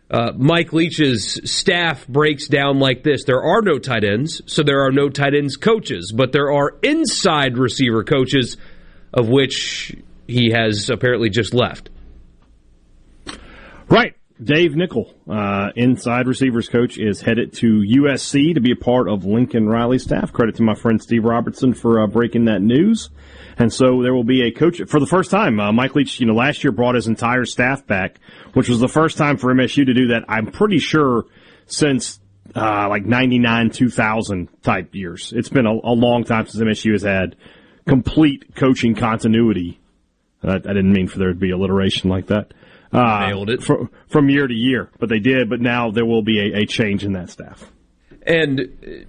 uh, 0.09 0.31
Mike 0.35 0.73
Leach's 0.73 1.39
staff 1.49 2.07
breaks 2.07 2.47
down 2.47 2.79
like 2.79 3.03
this. 3.03 3.23
There 3.25 3.43
are 3.43 3.61
no 3.61 3.77
tight 3.77 4.03
ends, 4.03 4.41
so 4.47 4.63
there 4.63 4.83
are 4.85 4.91
no 4.91 5.09
tight 5.09 5.35
ends 5.35 5.57
coaches, 5.57 6.11
but 6.15 6.31
there 6.31 6.51
are 6.51 6.79
inside 6.81 7.57
receiver 7.57 8.03
coaches, 8.03 8.57
of 9.13 9.29
which 9.29 9.95
he 10.31 10.51
has 10.51 10.89
apparently 10.89 11.29
just 11.29 11.53
left. 11.53 11.89
Right. 13.89 14.15
Dave 14.43 14.75
Nichol, 14.75 15.13
uh, 15.29 15.69
inside 15.75 16.25
receivers 16.25 16.67
coach, 16.67 16.97
is 16.97 17.21
headed 17.21 17.53
to 17.53 17.83
USC 17.87 18.55
to 18.55 18.61
be 18.61 18.71
a 18.71 18.75
part 18.75 19.07
of 19.07 19.23
Lincoln 19.23 19.67
Riley's 19.67 20.03
staff. 20.03 20.33
Credit 20.33 20.55
to 20.55 20.63
my 20.63 20.73
friend 20.73 20.99
Steve 20.99 21.25
Robertson 21.25 21.75
for 21.75 22.01
uh, 22.01 22.07
breaking 22.07 22.45
that 22.45 22.59
news. 22.59 23.11
And 23.59 23.71
so 23.71 24.01
there 24.01 24.15
will 24.15 24.23
be 24.23 24.47
a 24.47 24.51
coach 24.51 24.81
for 24.87 24.99
the 24.99 25.05
first 25.05 25.29
time. 25.29 25.59
Uh, 25.59 25.71
Mike 25.71 25.93
Leach, 25.93 26.19
you 26.19 26.25
know, 26.25 26.33
last 26.33 26.63
year 26.63 26.71
brought 26.71 26.95
his 26.95 27.05
entire 27.05 27.45
staff 27.45 27.85
back, 27.85 28.19
which 28.53 28.67
was 28.67 28.79
the 28.79 28.87
first 28.87 29.17
time 29.17 29.37
for 29.37 29.53
MSU 29.53 29.85
to 29.85 29.93
do 29.93 30.07
that. 30.07 30.23
I'm 30.27 30.47
pretty 30.47 30.79
sure 30.79 31.25
since 31.67 32.19
uh, 32.55 32.87
like 32.89 33.05
99, 33.05 33.69
2000 33.69 34.63
type 34.63 34.95
years. 34.95 35.33
It's 35.35 35.49
been 35.49 35.67
a, 35.67 35.73
a 35.73 35.93
long 35.93 36.23
time 36.23 36.47
since 36.47 36.63
MSU 36.63 36.93
has 36.93 37.03
had 37.03 37.35
complete 37.87 38.55
coaching 38.55 38.95
continuity. 38.95 39.80
Uh, 40.43 40.53
I 40.53 40.57
didn't 40.57 40.91
mean 40.91 41.07
for 41.07 41.19
there 41.19 41.29
to 41.29 41.35
be 41.35 41.51
alliteration 41.51 42.09
like 42.09 42.27
that. 42.27 42.53
Uh, 42.91 43.27
Nailed 43.27 43.49
it. 43.49 43.63
From, 43.63 43.89
from 44.07 44.29
year 44.29 44.47
to 44.47 44.53
year, 44.53 44.89
but 44.99 45.09
they 45.09 45.19
did. 45.19 45.49
But 45.49 45.61
now 45.61 45.91
there 45.91 46.05
will 46.05 46.23
be 46.23 46.39
a, 46.39 46.61
a 46.61 46.65
change 46.65 47.05
in 47.05 47.13
that 47.13 47.29
staff. 47.29 47.71
And 48.25 48.59
uh, 48.59 49.05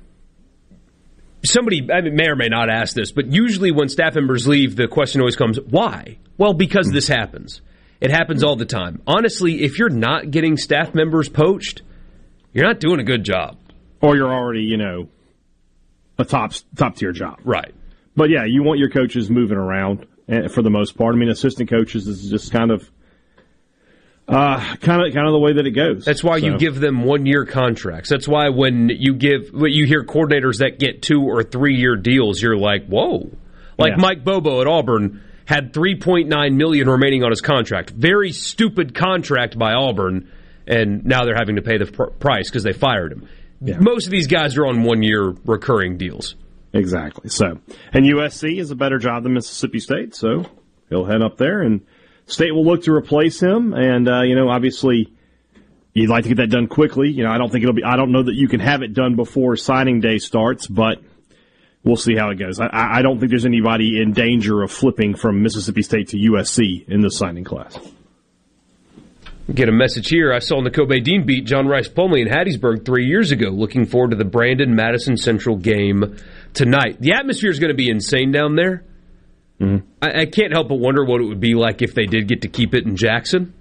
somebody 1.45 1.89
I 1.93 2.01
mean, 2.01 2.15
may 2.15 2.29
or 2.29 2.37
may 2.37 2.49
not 2.49 2.71
ask 2.71 2.95
this, 2.95 3.13
but 3.13 3.33
usually 3.33 3.73
when 3.73 3.89
staff 3.89 4.15
members 4.15 4.47
leave, 4.47 4.77
the 4.77 4.89
question 4.89 5.21
always 5.21 5.37
comes, 5.37 5.59
why? 5.59 6.19
Well, 6.39 6.55
because 6.55 6.91
this 6.91 7.09
happens. 7.09 7.61
It 8.01 8.11
happens 8.11 8.43
all 8.43 8.57
the 8.57 8.65
time. 8.67 9.03
Honestly, 9.07 9.63
if 9.63 9.79
you're 9.79 9.89
not 9.89 10.31
getting 10.31 10.57
staff 10.57 10.95
members 10.95 11.29
poached, 11.29 11.83
you're 12.53 12.67
not 12.67 12.81
doing 12.81 13.01
a 13.01 13.05
good 13.05 13.25
job. 13.25 13.59
Or 14.01 14.17
you're 14.17 14.33
already, 14.33 14.63
you 14.63 14.77
know, 14.77 15.09
a 16.19 16.25
top 16.25 16.53
top 16.77 16.97
tier 16.97 17.13
job. 17.13 17.39
Right. 17.45 17.75
But 18.17 18.31
yeah, 18.31 18.45
you 18.45 18.63
want 18.63 18.79
your 18.81 18.91
coaches 18.91 19.31
moving 19.31 19.57
around 19.57 20.07
for 20.53 20.63
the 20.63 20.71
most 20.71 20.97
part. 20.97 21.15
I 21.15 21.19
mean, 21.19 21.29
assistant 21.29 21.71
coaches 21.71 22.07
is 22.09 22.31
just 22.31 22.53
kind 22.53 22.71
of 22.71 22.91
uh, 24.29 24.77
kind 24.77 25.07
of 25.07 25.13
kind 25.13 25.27
of 25.27 25.33
the 25.33 25.39
way 25.39 25.55
that 25.55 25.67
it 25.67 25.73
goes. 25.73 26.05
That's 26.05 26.23
why 26.23 26.37
you 26.37 26.57
give 26.59 26.79
them 26.81 27.05
one 27.05 27.27
year 27.27 27.45
contracts. 27.45 28.09
That's 28.09 28.29
why 28.29 28.49
when 28.51 28.89
you 28.89 29.15
give 29.15 29.51
when 29.53 29.73
you 29.73 29.87
hear 29.87 30.05
coordinators 30.05 30.59
that 30.59 30.79
get 30.79 31.03
two 31.03 31.23
or 31.23 31.43
three 31.43 31.77
year 31.77 31.97
deals, 31.97 32.41
you're 32.41 32.57
like, 32.57 32.87
whoa. 32.87 33.31
Like 33.79 33.91
Yeah. 33.91 33.97
Mike 33.97 34.25
Bobo 34.25 34.61
at 34.61 34.67
Auburn 34.67 35.23
had 35.45 35.73
3.9 35.73 36.55
million 36.55 36.89
remaining 36.89 37.25
on 37.25 37.31
his 37.31 37.41
contract. 37.41 37.91
Very 37.91 38.31
stupid 38.33 38.95
contract 38.95 39.59
by 39.59 39.73
Auburn, 39.73 40.31
and 40.67 41.05
now 41.05 41.25
they're 41.25 41.37
having 41.37 41.57
to 41.57 41.63
pay 41.63 41.79
the 41.79 41.87
pr- 41.87 42.05
price 42.05 42.49
because 42.49 42.63
they 42.63 42.73
fired 42.73 43.13
him. 43.13 43.29
Most 43.61 44.07
of 44.07 44.13
these 44.13 44.29
guys 44.29 44.57
are 44.57 44.67
on 44.67 44.83
one 44.83 45.03
year 45.03 45.35
recurring 45.45 45.97
deals. 45.99 46.37
Exactly. 46.73 47.29
So, 47.29 47.59
and 47.93 48.05
USC 48.07 48.59
is 48.59 48.71
a 48.71 48.77
better 48.77 48.99
job 48.99 49.25
than 49.25 49.35
Mississippi 49.35 49.79
State, 49.79 50.15
so 50.15 50.47
he'll 50.89 51.05
head 51.05 51.23
up 51.23 51.37
there, 51.37 51.61
and 51.61 51.83
State 52.27 52.53
will 52.53 52.65
look 52.65 52.85
to 52.85 52.93
replace 52.93 53.41
him. 53.41 53.75
And 53.75 54.09
uh, 54.09 54.23
you 54.23 54.35
know, 54.35 54.49
obviously, 54.49 55.13
you'd 55.93 56.09
like 56.11 56.23
to 56.25 56.29
get 56.29 56.39
that 56.39 56.51
done 56.51 56.69
quickly. 56.69 57.11
You 57.11 57.25
know, 57.25 57.31
I 57.31 57.39
don't 57.39 57.51
think 57.51 57.63
it'll 57.63 57.75
be. 57.75 57.85
I 57.85 57.97
don't 57.97 58.13
know 58.13 58.23
that 58.23 58.35
you 58.35 58.49
can 58.49 58.61
have 58.61 58.83
it 58.83 58.95
done 58.95 59.17
before 59.17 59.57
signing 59.57 60.01
day 60.01 60.19
starts, 60.19 60.67
but 60.67 61.03
we'll 61.85 61.97
see 61.97 62.17
how 62.17 62.31
it 62.31 62.37
goes. 62.37 62.59
I, 62.59 62.69
I 62.73 63.03
don't 63.03 63.19
think 63.19 63.31
there's 63.31 63.47
anybody 63.47 64.01
in 64.01 64.13
danger 64.13 64.63
of 64.63 64.71
flipping 64.71 65.15
from 65.15 65.43
Mississippi 65.43 65.83
State 65.83 66.09
to 66.09 66.17
USC 66.17 66.89
in 66.89 67.03
the 67.03 67.11
signing 67.11 67.45
class. 67.45 67.79
Get 69.53 69.69
a 69.69 69.73
message 69.73 70.09
here. 70.09 70.33
I 70.33 70.39
saw 70.39 70.63
Nakobe 70.63 71.03
Dean 71.03 71.27
beat 71.27 71.45
John 71.45 71.67
Rice 71.67 71.89
Plumley 71.89 72.23
in 72.23 72.29
Hattiesburg 72.29 72.87
three 72.87 73.07
years 73.07 73.33
ago. 73.33 73.49
Looking 73.49 73.87
forward 73.87 74.11
to 74.11 74.17
the 74.17 74.25
Brandon 74.25 74.77
Madison 74.77 75.17
Central 75.17 75.57
game 75.57 76.17
tonight. 76.55 77.01
The 77.01 77.13
atmosphere 77.13 77.51
is 77.51 77.59
going 77.59 77.71
to 77.71 77.77
be 77.77 77.89
insane 77.91 78.33
down 78.33 78.57
there. 78.57 78.85
Mm-hmm. 79.61 79.87
I, 80.03 80.23
I 80.23 80.27
can't 80.27 80.53
help 80.53 80.69
but 80.69 80.77
wonder 80.81 81.05
what 81.05 81.21
it 81.21 81.25
would 81.25 81.41
be 81.41 81.55
like 81.55 81.83
if 81.83 81.95
they 81.95 82.07
did 82.07 82.27
get 82.29 82.43
to 82.43 82.49
keep 82.49 82.75
it 82.75 82.85
in 82.85 82.97
Jackson. 82.97 83.55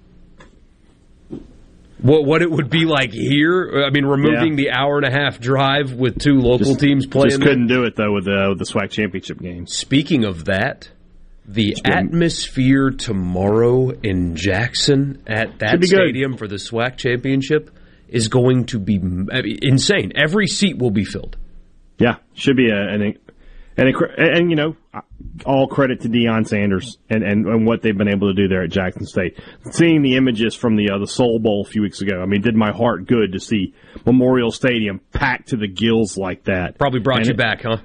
What 2.00 2.24
what 2.24 2.42
it 2.42 2.50
would 2.50 2.68
be 2.68 2.84
like 2.84 3.12
here? 3.12 3.84
I 3.86 3.90
mean, 3.90 4.04
removing 4.04 4.58
Yeah. 4.58 4.64
the 4.64 4.70
hour 4.72 4.98
and 4.98 5.06
a 5.06 5.10
half 5.12 5.38
drive 5.38 5.92
with 5.92 6.18
two 6.18 6.40
local 6.40 6.66
Just- 6.66 6.80
teams 6.80 7.06
playing. 7.06 7.30
Just 7.30 7.42
couldn't 7.42 7.68
do 7.68 7.84
it 7.84 7.94
though 7.94 8.12
with 8.12 8.24
the 8.24 8.46
with 8.48 8.58
the 8.58 8.64
SWAC 8.64 8.90
championship 8.90 9.38
game. 9.38 9.68
Speaking 9.68 10.24
of 10.24 10.46
that, 10.46 10.90
the 11.46 11.76
atmosphere 11.84 12.90
tomorrow 12.90 13.90
in 13.90 14.34
Jackson 14.34 15.22
at 15.28 15.60
that 15.60 15.78
good. 15.80 15.86
stadium 15.88 16.36
for 16.36 16.48
the 16.48 16.56
SWAC 16.56 16.96
championship 16.96 17.70
is 18.08 18.26
going 18.26 18.64
to 18.66 18.80
be 18.80 19.00
insane. 19.62 20.10
Every 20.16 20.48
seat 20.48 20.78
will 20.78 20.90
be 20.90 21.04
filled. 21.04 21.36
Yeah, 22.02 22.16
should 22.34 22.56
be 22.56 22.68
a, 22.70 22.76
an 22.76 23.02
and, 23.02 23.18
and 23.76 23.96
and 24.18 24.50
you 24.50 24.56
know 24.56 24.76
all 25.46 25.66
credit 25.66 26.00
to 26.02 26.08
Deion 26.08 26.46
Sanders 26.46 26.98
and, 27.08 27.22
and 27.22 27.46
and 27.46 27.66
what 27.66 27.80
they've 27.82 27.96
been 27.96 28.08
able 28.08 28.28
to 28.28 28.34
do 28.34 28.48
there 28.48 28.62
at 28.64 28.70
Jackson 28.70 29.06
State. 29.06 29.38
Seeing 29.70 30.02
the 30.02 30.16
images 30.16 30.54
from 30.54 30.76
the 30.76 30.90
uh, 30.90 30.98
the 30.98 31.06
Soul 31.06 31.38
Bowl 31.38 31.64
a 31.66 31.70
few 31.70 31.80
weeks 31.82 32.00
ago, 32.02 32.20
I 32.20 32.26
mean, 32.26 32.42
did 32.42 32.54
my 32.56 32.72
heart 32.72 33.06
good 33.06 33.32
to 33.32 33.40
see 33.40 33.74
Memorial 34.04 34.50
Stadium 34.50 35.00
packed 35.12 35.48
to 35.48 35.56
the 35.56 35.68
gills 35.68 36.18
like 36.18 36.44
that. 36.44 36.76
Probably 36.78 37.00
brought 37.00 37.18
And 37.18 37.26
you 37.26 37.32
it- 37.32 37.36
back, 37.38 37.62
huh? 37.62 37.78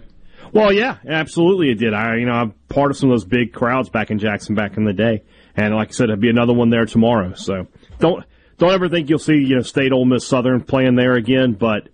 Well, 0.53 0.71
yeah, 0.71 0.97
absolutely, 1.07 1.69
it 1.71 1.75
did. 1.75 1.93
I 1.93 2.15
you 2.17 2.25
know 2.25 2.31
I'm 2.33 2.51
part 2.69 2.91
of 2.91 2.97
some 2.97 3.09
of 3.11 3.13
those 3.13 3.25
big 3.25 3.53
crowds 3.53 3.89
back 3.89 4.11
in 4.11 4.17
Jackson 4.17 4.55
back 4.55 4.77
in 4.77 4.85
the 4.85 4.93
day, 4.93 5.23
and 5.55 5.75
like 5.75 5.89
I 5.89 5.91
said, 5.91 6.07
there'll 6.07 6.21
be 6.21 6.29
another 6.29 6.53
one 6.53 6.69
there 6.69 6.85
tomorrow. 6.85 7.33
So 7.33 7.67
don't 7.99 8.23
don't 8.57 8.71
ever 8.73 8.87
think 8.89 9.09
you'll 9.09 9.19
see 9.19 9.35
you 9.35 9.57
know 9.57 9.61
State 9.61 9.91
Ole 9.91 10.05
Miss 10.05 10.25
Southern 10.25 10.61
playing 10.61 10.95
there 10.95 11.13
again, 11.15 11.53
but 11.53 11.89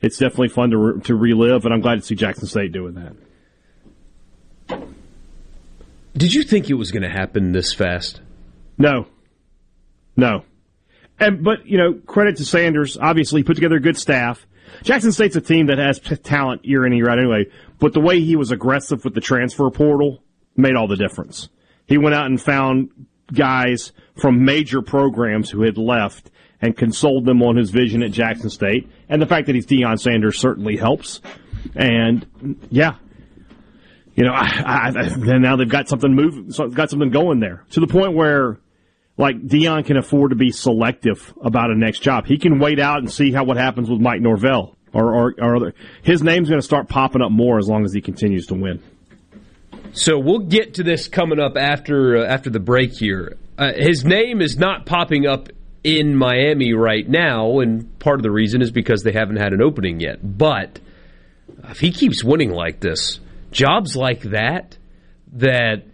it's 0.00 0.18
definitely 0.18 0.48
fun 0.48 0.70
to 0.70 0.78
re- 0.78 1.00
to 1.02 1.14
relive, 1.14 1.64
and 1.64 1.74
I'm 1.74 1.80
glad 1.80 1.96
to 1.96 2.02
see 2.02 2.14
Jackson 2.14 2.46
State 2.46 2.72
doing 2.72 2.94
that. 2.94 3.14
Did 6.16 6.34
you 6.34 6.42
think 6.42 6.68
it 6.68 6.74
was 6.74 6.90
going 6.90 7.02
to 7.02 7.08
happen 7.08 7.52
this 7.52 7.72
fast? 7.72 8.20
No, 8.76 9.06
no. 10.16 10.44
And 11.20 11.42
but 11.42 11.66
you 11.66 11.78
know, 11.78 11.94
credit 11.94 12.36
to 12.36 12.44
Sanders. 12.44 12.96
Obviously, 13.00 13.40
he 13.40 13.44
put 13.44 13.54
together 13.54 13.76
a 13.76 13.80
good 13.80 13.96
staff. 13.96 14.46
Jackson 14.82 15.12
State's 15.12 15.36
a 15.36 15.40
team 15.40 15.66
that 15.66 15.78
has 15.78 15.98
talent 15.98 16.64
year 16.64 16.84
in 16.84 16.92
and 16.92 16.98
year 16.98 17.10
out 17.10 17.18
anyway. 17.18 17.46
But 17.78 17.94
the 17.94 18.00
way 18.00 18.20
he 18.20 18.36
was 18.36 18.50
aggressive 18.50 19.04
with 19.04 19.14
the 19.14 19.20
transfer 19.20 19.70
portal 19.70 20.22
made 20.56 20.76
all 20.76 20.88
the 20.88 20.96
difference. 20.96 21.48
He 21.86 21.98
went 21.98 22.14
out 22.14 22.26
and 22.26 22.40
found 22.40 22.90
guys 23.32 23.92
from 24.20 24.44
major 24.44 24.82
programs 24.82 25.50
who 25.50 25.62
had 25.62 25.78
left 25.78 26.30
and 26.60 26.76
consoled 26.76 27.24
them 27.24 27.42
on 27.42 27.56
his 27.56 27.70
vision 27.70 28.02
at 28.02 28.10
Jackson 28.10 28.50
State. 28.50 28.88
And 29.08 29.22
the 29.22 29.26
fact 29.26 29.46
that 29.46 29.54
he's 29.54 29.66
Deion 29.66 29.98
Sanders 29.98 30.38
certainly 30.38 30.76
helps. 30.76 31.20
And 31.74 32.26
yeah, 32.70 32.96
you 34.18 34.24
know, 34.24 34.32
I, 34.32 34.92
I, 34.96 35.38
now 35.38 35.54
they've 35.54 35.68
got 35.68 35.88
something 35.88 36.12
moving, 36.12 36.50
so 36.50 36.66
got 36.66 36.90
something 36.90 37.10
going 37.10 37.38
there 37.38 37.64
to 37.70 37.80
the 37.80 37.86
point 37.86 38.14
where, 38.14 38.58
like, 39.16 39.36
Deion 39.40 39.86
can 39.86 39.96
afford 39.96 40.30
to 40.30 40.36
be 40.36 40.50
selective 40.50 41.32
about 41.40 41.70
a 41.70 41.78
next 41.78 42.00
job. 42.00 42.26
He 42.26 42.36
can 42.36 42.58
wait 42.58 42.80
out 42.80 42.98
and 42.98 43.10
see 43.10 43.30
how 43.30 43.44
what 43.44 43.56
happens 43.56 43.88
with 43.88 44.00
Mike 44.00 44.20
Norvell 44.20 44.76
or 44.92 45.14
or, 45.14 45.34
or 45.38 45.56
other. 45.56 45.74
His 46.02 46.22
name's 46.22 46.48
going 46.48 46.60
to 46.60 46.66
start 46.66 46.88
popping 46.88 47.22
up 47.22 47.30
more 47.30 47.58
as 47.58 47.68
long 47.68 47.84
as 47.84 47.92
he 47.92 48.00
continues 48.00 48.46
to 48.46 48.54
win. 48.54 48.82
So 49.92 50.18
we'll 50.18 50.40
get 50.40 50.74
to 50.74 50.82
this 50.82 51.06
coming 51.06 51.38
up 51.38 51.56
after 51.56 52.18
uh, 52.18 52.26
after 52.26 52.50
the 52.50 52.60
break 52.60 52.92
here. 52.94 53.36
Uh, 53.56 53.72
his 53.72 54.04
name 54.04 54.40
is 54.40 54.56
not 54.56 54.84
popping 54.84 55.26
up 55.26 55.48
in 55.84 56.16
Miami 56.16 56.72
right 56.74 57.08
now, 57.08 57.60
and 57.60 57.98
part 57.98 58.18
of 58.18 58.22
the 58.22 58.30
reason 58.30 58.62
is 58.62 58.70
because 58.70 59.02
they 59.02 59.12
haven't 59.12 59.36
had 59.36 59.52
an 59.52 59.62
opening 59.62 60.00
yet. 60.00 60.18
But 60.22 60.80
if 61.64 61.78
he 61.80 61.92
keeps 61.92 62.24
winning 62.24 62.50
like 62.50 62.80
this, 62.80 63.20
jobs 63.50 63.96
like 63.96 64.22
that, 64.22 64.76
that 65.34 65.84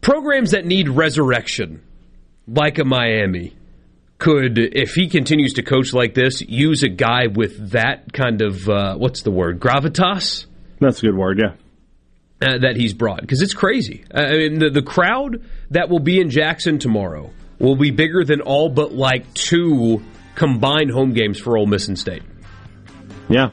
programs 0.00 0.50
that 0.50 0.64
need 0.64 0.88
resurrection, 0.88 1.82
like 2.46 2.78
a 2.78 2.84
Miami, 2.84 3.56
could, 4.18 4.58
if 4.58 4.94
he 4.94 5.08
continues 5.08 5.54
to 5.54 5.62
coach 5.62 5.92
like 5.92 6.14
this, 6.14 6.40
use 6.40 6.82
a 6.82 6.88
guy 6.88 7.26
with 7.26 7.72
that 7.72 8.12
kind 8.12 8.40
of 8.40 8.68
uh, 8.68 8.96
what's 8.96 9.22
the 9.22 9.30
word 9.30 9.60
gravitas 9.60 10.46
That's 10.80 10.98
a 11.02 11.06
good 11.06 11.16
word, 11.16 11.38
yeah. 11.38 12.46
uh, 12.46 12.58
that 12.58 12.76
he's 12.76 12.94
brought 12.94 13.20
because 13.20 13.42
it's 13.42 13.54
crazy. 13.54 14.04
Uh, 14.12 14.20
I 14.20 14.32
mean, 14.32 14.58
the, 14.58 14.70
the 14.70 14.82
crowd 14.82 15.44
that 15.70 15.90
will 15.90 16.00
be 16.00 16.20
in 16.20 16.30
Jackson 16.30 16.78
tomorrow 16.78 17.30
will 17.58 17.76
be 17.76 17.90
bigger 17.90 18.24
than 18.24 18.40
all 18.40 18.68
but 18.68 18.92
like 18.92 19.32
two 19.34 20.02
combined 20.34 20.90
home 20.90 21.12
games 21.12 21.38
for 21.38 21.56
Ole 21.56 21.66
Miss 21.66 21.88
and 21.88 21.98
State. 21.98 22.22
Yeah, 23.28 23.50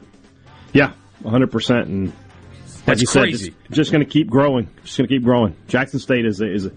yeah, 0.74 0.93
one 1.22 1.32
hundred 1.32 1.51
percent. 1.51 1.88
And 1.88 2.08
like 2.08 2.86
That's 2.86 3.01
you 3.01 3.08
said, 3.08 3.30
just, 3.30 3.51
just 3.72 3.91
going 3.91 4.04
to 4.04 4.10
keep 4.10 4.30
growing. 4.30 4.70
Just 4.84 4.97
going 4.97 5.08
to 5.08 5.16
keep 5.16 5.24
growing. 5.24 5.56
Jackson 5.68 5.99
State 5.99 6.26
is 6.26 6.41
a, 6.41 6.51
is 6.51 6.66
a, 6.66 6.72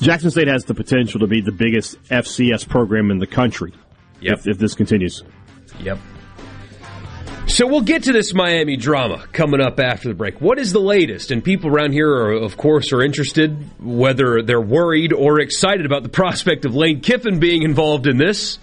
Jackson 0.00 0.30
State 0.30 0.48
has 0.48 0.64
the 0.64 0.74
potential 0.74 1.20
to 1.20 1.26
be 1.26 1.40
the 1.40 1.52
biggest 1.52 2.02
FCS 2.04 2.68
program 2.68 3.10
in 3.10 3.18
the 3.18 3.26
country. 3.26 3.72
Yep. 4.20 4.38
If, 4.38 4.48
if 4.48 4.58
this 4.58 4.74
continues. 4.74 5.22
Yep. 5.80 5.98
So 7.48 7.66
we'll 7.66 7.80
get 7.80 8.04
to 8.04 8.12
this 8.12 8.34
Miami 8.34 8.76
drama 8.76 9.26
coming 9.32 9.60
up 9.60 9.80
after 9.80 10.08
the 10.08 10.14
break. 10.14 10.40
What 10.40 10.58
is 10.58 10.72
the 10.72 10.80
latest? 10.80 11.30
And 11.30 11.42
people 11.42 11.70
around 11.70 11.92
here, 11.92 12.08
are, 12.08 12.32
of 12.32 12.56
course, 12.56 12.92
are 12.92 13.02
interested 13.02 13.64
whether 13.80 14.42
they're 14.42 14.60
worried 14.60 15.12
or 15.12 15.40
excited 15.40 15.86
about 15.86 16.02
the 16.02 16.08
prospect 16.10 16.66
of 16.66 16.76
Lane 16.76 17.00
Kiffin 17.00 17.40
being 17.40 17.62
involved 17.62 18.06
in 18.06 18.18
this. 18.18 18.58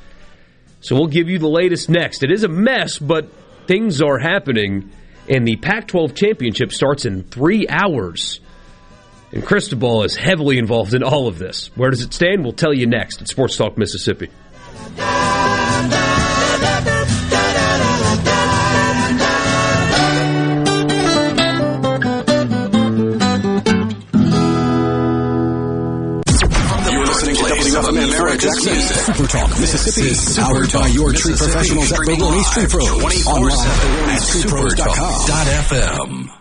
So 0.80 0.96
we'll 0.96 1.08
give 1.08 1.30
you 1.30 1.40
the 1.40 1.48
latest 1.50 1.90
next. 1.90 2.24
It 2.24 2.32
is 2.32 2.44
a 2.44 2.48
mess, 2.48 3.00
but 3.00 3.30
things 3.66 4.02
are 4.02 4.20
happening, 4.20 4.92
and 5.28 5.48
the 5.48 5.56
Pac-12 5.58 6.16
championship 6.16 6.72
starts 6.72 7.06
in 7.06 7.24
three 7.24 7.68
hours. 7.68 8.40
And 9.32 9.44
Cristobal 9.44 10.04
is 10.04 10.16
heavily 10.16 10.60
involved 10.60 10.94
in 10.94 11.04
all 11.04 11.28
of 11.28 11.40
this. 11.40 11.70
Where 11.76 11.90
does 11.90 12.04
it 12.04 12.14
stand? 12.14 12.44
We'll 12.44 12.54
tell 12.54 12.74
you 12.74 12.86
next 12.86 13.22
at 13.22 13.28
Sports 13.28 13.58
Talk 13.58 13.78
Mississippi. 13.78 14.30
Super 29.06 29.28
Talk 29.28 29.50
Mississippi. 29.60 30.16
Powered 30.42 30.72
by 30.74 30.88
your 30.88 31.14
tree 31.14 31.36
professionals 31.36 31.92
at 31.92 32.00
Berloni's 32.00 32.50
Tree 32.50 32.66
Pros. 32.66 33.28
Online 33.28 33.68
at 33.68 33.78
Berloni'sTreePros.com. 33.78 36.32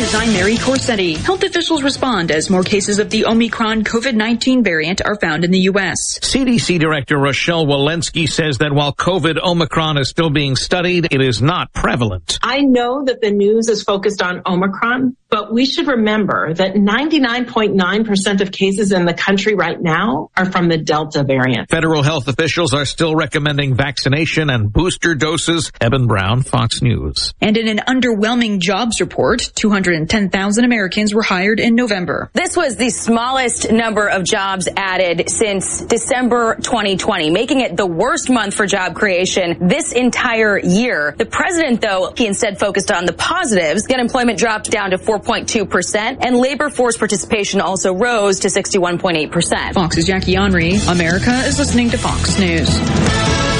News, 0.00 0.14
I'm 0.14 0.32
Mary 0.34 0.56
Corsetti. 0.56 1.16
Health 1.16 1.42
officials 1.44 1.82
respond 1.82 2.30
as 2.30 2.50
more 2.50 2.62
cases 2.62 2.98
of 2.98 3.08
the 3.08 3.24
Omicron 3.24 3.84
COVID-19 3.84 4.62
variant 4.62 5.00
are 5.02 5.16
found 5.16 5.44
in 5.44 5.50
the 5.50 5.60
U.S. 5.60 6.18
CDC 6.18 6.78
Director 6.78 7.16
Rochelle 7.16 7.64
Walensky 7.64 8.28
says 8.28 8.58
that 8.58 8.74
while 8.74 8.92
COVID 8.92 9.42
Omicron 9.42 9.96
is 9.96 10.10
still 10.10 10.28
being 10.28 10.56
studied, 10.56 11.10
it 11.10 11.22
is 11.22 11.40
not 11.40 11.72
prevalent. 11.72 12.38
I 12.42 12.60
know 12.60 13.02
that 13.06 13.22
the 13.22 13.30
news 13.30 13.68
is 13.68 13.82
focused 13.82 14.20
on 14.20 14.42
Omicron, 14.44 15.16
But 15.30 15.52
we 15.52 15.64
should 15.64 15.86
remember 15.86 16.52
that 16.54 16.74
99.9% 16.74 18.40
of 18.40 18.50
cases 18.50 18.90
in 18.90 19.04
the 19.04 19.14
country 19.14 19.54
right 19.54 19.80
now 19.80 20.30
are 20.36 20.44
from 20.44 20.68
the 20.68 20.76
Delta 20.76 21.22
variant. 21.22 21.70
Federal 21.70 22.02
health 22.02 22.26
officials 22.26 22.74
are 22.74 22.84
still 22.84 23.14
recommending 23.14 23.76
vaccination 23.76 24.50
and 24.50 24.72
booster 24.72 25.14
doses. 25.14 25.70
Eben 25.80 26.08
Brown, 26.08 26.42
Fox 26.42 26.82
News. 26.82 27.32
And 27.40 27.56
in 27.56 27.68
an 27.68 27.78
underwhelming 27.86 28.58
jobs 28.58 29.00
report, 29.00 29.52
210,000 29.54 30.64
Americans 30.64 31.14
were 31.14 31.22
hired 31.22 31.60
in 31.60 31.76
November. 31.76 32.30
This 32.32 32.56
was 32.56 32.74
the 32.74 32.90
smallest 32.90 33.70
number 33.70 34.08
of 34.08 34.24
jobs 34.24 34.68
added 34.76 35.30
since 35.30 35.82
December 35.82 36.56
2020, 36.56 37.30
making 37.30 37.60
it 37.60 37.76
the 37.76 37.86
worst 37.86 38.30
month 38.30 38.54
for 38.54 38.66
job 38.66 38.96
creation 38.96 39.68
this 39.68 39.92
entire 39.92 40.58
year. 40.58 41.14
The 41.16 41.26
president, 41.26 41.80
though, 41.80 42.12
he 42.16 42.26
instead 42.26 42.58
focused 42.58 42.90
on 42.90 43.04
the 43.04 43.12
positives. 43.12 43.84
The 43.84 43.94
unemployment 43.94 44.36
dropped 44.36 44.72
down 44.72 44.90
to 44.90 44.98
4.2%, 45.20 46.18
and 46.20 46.36
labor 46.36 46.70
force 46.70 46.96
participation 46.96 47.60
also 47.60 47.94
rose 47.94 48.40
to 48.40 48.48
61.8%. 48.48 49.74
Fox's 49.74 50.06
Jackie 50.06 50.34
Heinrich. 50.34 50.80
America 50.88 51.32
is 51.46 51.58
listening 51.58 51.90
to 51.90 51.98
Fox 51.98 52.38
News. 52.38 53.59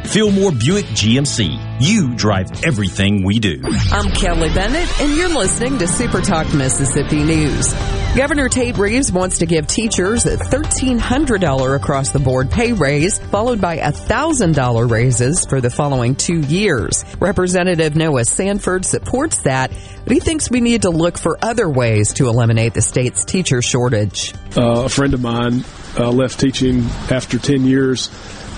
Fillmore 0.05 0.51
Buick 0.51 0.85
GMC. 0.87 1.57
You 1.79 2.13
drive 2.15 2.63
everything 2.63 3.23
we 3.23 3.39
do. 3.39 3.61
I'm 3.91 4.11
Kelly 4.11 4.49
Bennett, 4.49 5.01
and 5.01 5.15
you're 5.15 5.29
listening 5.29 5.77
to 5.77 5.87
Super 5.87 6.21
Talk 6.21 6.53
Mississippi 6.53 7.23
News. 7.23 7.73
Governor 8.15 8.49
Tate 8.49 8.77
Reeves 8.77 9.09
wants 9.11 9.37
to 9.37 9.45
give 9.45 9.67
teachers 9.67 10.25
a 10.25 10.35
$1,300 10.35 11.75
across 11.75 12.11
the 12.11 12.19
board 12.19 12.51
pay 12.51 12.73
raise, 12.73 13.19
followed 13.19 13.61
by 13.61 13.77
$1,000 13.77 14.91
raises 14.91 15.45
for 15.45 15.61
the 15.61 15.69
following 15.69 16.15
two 16.15 16.41
years. 16.41 17.05
Representative 17.21 17.95
Noah 17.95 18.25
Sanford 18.25 18.83
supports 18.83 19.43
that, 19.43 19.71
but 20.03 20.11
he 20.11 20.19
thinks 20.19 20.51
we 20.51 20.59
need 20.59 20.81
to 20.81 20.89
look 20.89 21.17
for 21.17 21.37
other 21.41 21.69
ways 21.69 22.13
to 22.15 22.27
eliminate 22.27 22.73
the 22.73 22.81
state's 22.81 23.23
teacher 23.23 23.61
shortage. 23.61 24.33
Uh, 24.57 24.83
a 24.85 24.89
friend 24.89 25.13
of 25.13 25.21
mine 25.21 25.63
uh, 25.97 26.11
left 26.11 26.39
teaching 26.39 26.81
after 27.09 27.37
10 27.39 27.63
years 27.63 28.09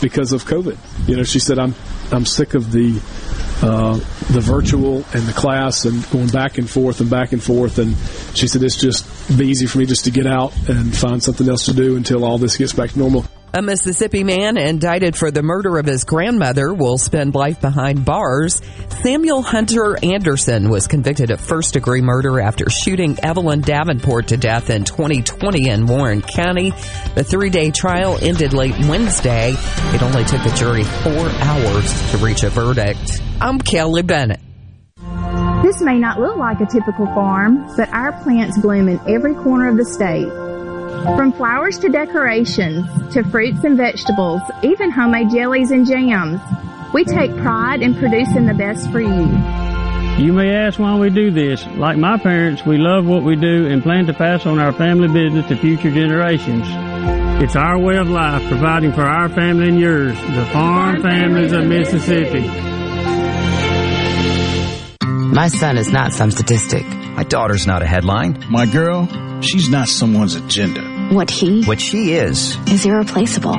because 0.01 0.31
of 0.31 0.45
COVID. 0.45 0.77
You 1.07 1.17
know, 1.17 1.23
she 1.23 1.39
said, 1.39 1.59
I'm, 1.59 1.75
I'm 2.11 2.25
sick 2.25 2.53
of 2.53 2.71
the, 2.71 2.99
uh, 3.61 3.95
the 4.31 4.41
virtual 4.41 4.97
and 5.13 5.23
the 5.23 5.33
class 5.33 5.85
and 5.85 6.09
going 6.11 6.27
back 6.27 6.57
and 6.57 6.69
forth 6.69 7.01
and 7.01 7.09
back 7.09 7.33
and 7.33 7.41
forth. 7.41 7.77
And 7.77 7.95
she 8.35 8.47
said, 8.47 8.63
it's 8.63 8.79
just 8.79 9.37
be 9.37 9.47
easy 9.47 9.65
for 9.65 9.79
me 9.79 9.85
just 9.85 10.05
to 10.05 10.11
get 10.11 10.27
out 10.27 10.53
and 10.69 10.95
find 10.95 11.21
something 11.21 11.47
else 11.47 11.65
to 11.65 11.73
do 11.73 11.95
until 11.95 12.23
all 12.25 12.37
this 12.37 12.57
gets 12.57 12.73
back 12.73 12.91
to 12.91 12.99
normal. 12.99 13.25
A 13.55 13.61
Mississippi 13.61 14.23
man 14.23 14.57
indicted 14.57 15.15
for 15.15 15.29
the 15.29 15.43
murder 15.43 15.77
of 15.77 15.85
his 15.85 16.05
grandmother 16.05 16.73
will 16.73 16.97
spend 16.97 17.35
life 17.35 17.61
behind 17.61 18.03
bars. 18.03 18.59
Samuel 19.03 19.43
Hunter 19.43 19.95
Anderson 20.03 20.71
was 20.71 20.87
convicted 20.87 21.29
of 21.29 21.39
first 21.39 21.73
degree 21.73 22.01
murder 22.01 22.39
after 22.39 22.67
shooting 22.71 23.15
Evelyn 23.21 23.61
Davenport 23.61 24.29
to 24.29 24.37
death 24.37 24.71
in 24.71 24.85
2020 24.85 25.69
in 25.69 25.85
Warren 25.85 26.23
County. 26.23 26.71
The 27.13 27.23
three 27.23 27.51
day 27.51 27.69
trial 27.69 28.17
ended 28.19 28.53
late 28.53 28.73
Wednesday. 28.87 29.53
It 29.53 30.01
only 30.01 30.23
took 30.23 30.41
the 30.41 30.55
jury 30.57 30.83
four 30.83 31.29
hours 31.29 32.11
to 32.11 32.17
reach 32.17 32.41
a 32.41 32.49
verdict. 32.49 33.21
I'm 33.39 33.59
Kelly 33.59 34.01
Bennett. 34.01 34.39
This 35.61 35.79
may 35.79 35.99
not 35.99 36.19
look 36.19 36.37
like 36.37 36.59
a 36.59 36.65
typical 36.65 37.05
farm, 37.05 37.71
but 37.77 37.87
our 37.89 38.13
plants 38.23 38.57
bloom 38.57 38.89
in 38.89 38.99
every 39.07 39.35
corner 39.35 39.69
of 39.69 39.77
the 39.77 39.85
state. 39.85 40.52
From 41.17 41.31
flowers 41.33 41.77
to 41.79 41.89
decorations, 41.89 42.85
to 43.13 43.23
fruits 43.23 43.63
and 43.63 43.77
vegetables, 43.77 44.41
even 44.63 44.89
homemade 44.91 45.29
jellies 45.29 45.71
and 45.71 45.85
jams, 45.85 46.39
we 46.93 47.03
take 47.03 47.35
pride 47.37 47.81
in 47.81 47.95
producing 47.95 48.45
the 48.45 48.53
best 48.53 48.89
for 48.91 49.01
you. 49.01 49.27
You 50.17 50.31
may 50.31 50.53
ask 50.55 50.77
why 50.77 50.95
we 50.97 51.09
do 51.09 51.31
this. 51.31 51.65
Like 51.75 51.97
my 51.97 52.17
parents, 52.17 52.65
we 52.65 52.77
love 52.77 53.05
what 53.05 53.23
we 53.23 53.35
do 53.35 53.67
and 53.67 53.81
plan 53.81 54.05
to 54.05 54.13
pass 54.13 54.45
on 54.45 54.59
our 54.59 54.71
family 54.71 55.07
business 55.07 55.47
to 55.47 55.55
future 55.55 55.91
generations. 55.91 56.65
It's 57.43 57.55
our 57.55 57.79
way 57.79 57.97
of 57.97 58.07
life, 58.07 58.47
providing 58.47 58.93
for 58.93 59.01
our 59.01 59.27
family 59.27 59.69
and 59.69 59.79
yours, 59.79 60.15
the 60.15 60.45
farm 60.53 61.01
families 61.01 61.51
of 61.51 61.65
Mississippi. 61.65 62.47
My 65.33 65.47
son 65.47 65.77
is 65.77 65.91
not 65.91 66.13
some 66.13 66.29
statistic. 66.29 66.85
My 67.23 67.29
daughter's 67.29 67.65
not 67.65 67.81
a 67.81 67.85
headline. 67.85 68.43
My 68.49 68.65
girl, 68.65 69.07
she's 69.39 69.69
not 69.69 69.87
someone's 69.87 70.35
agenda. 70.35 70.81
What 71.13 71.29
he 71.31 71.63
What 71.63 71.79
she 71.79 72.11
is. 72.11 72.57
is 72.67 72.85
irreplaceable. 72.85 73.55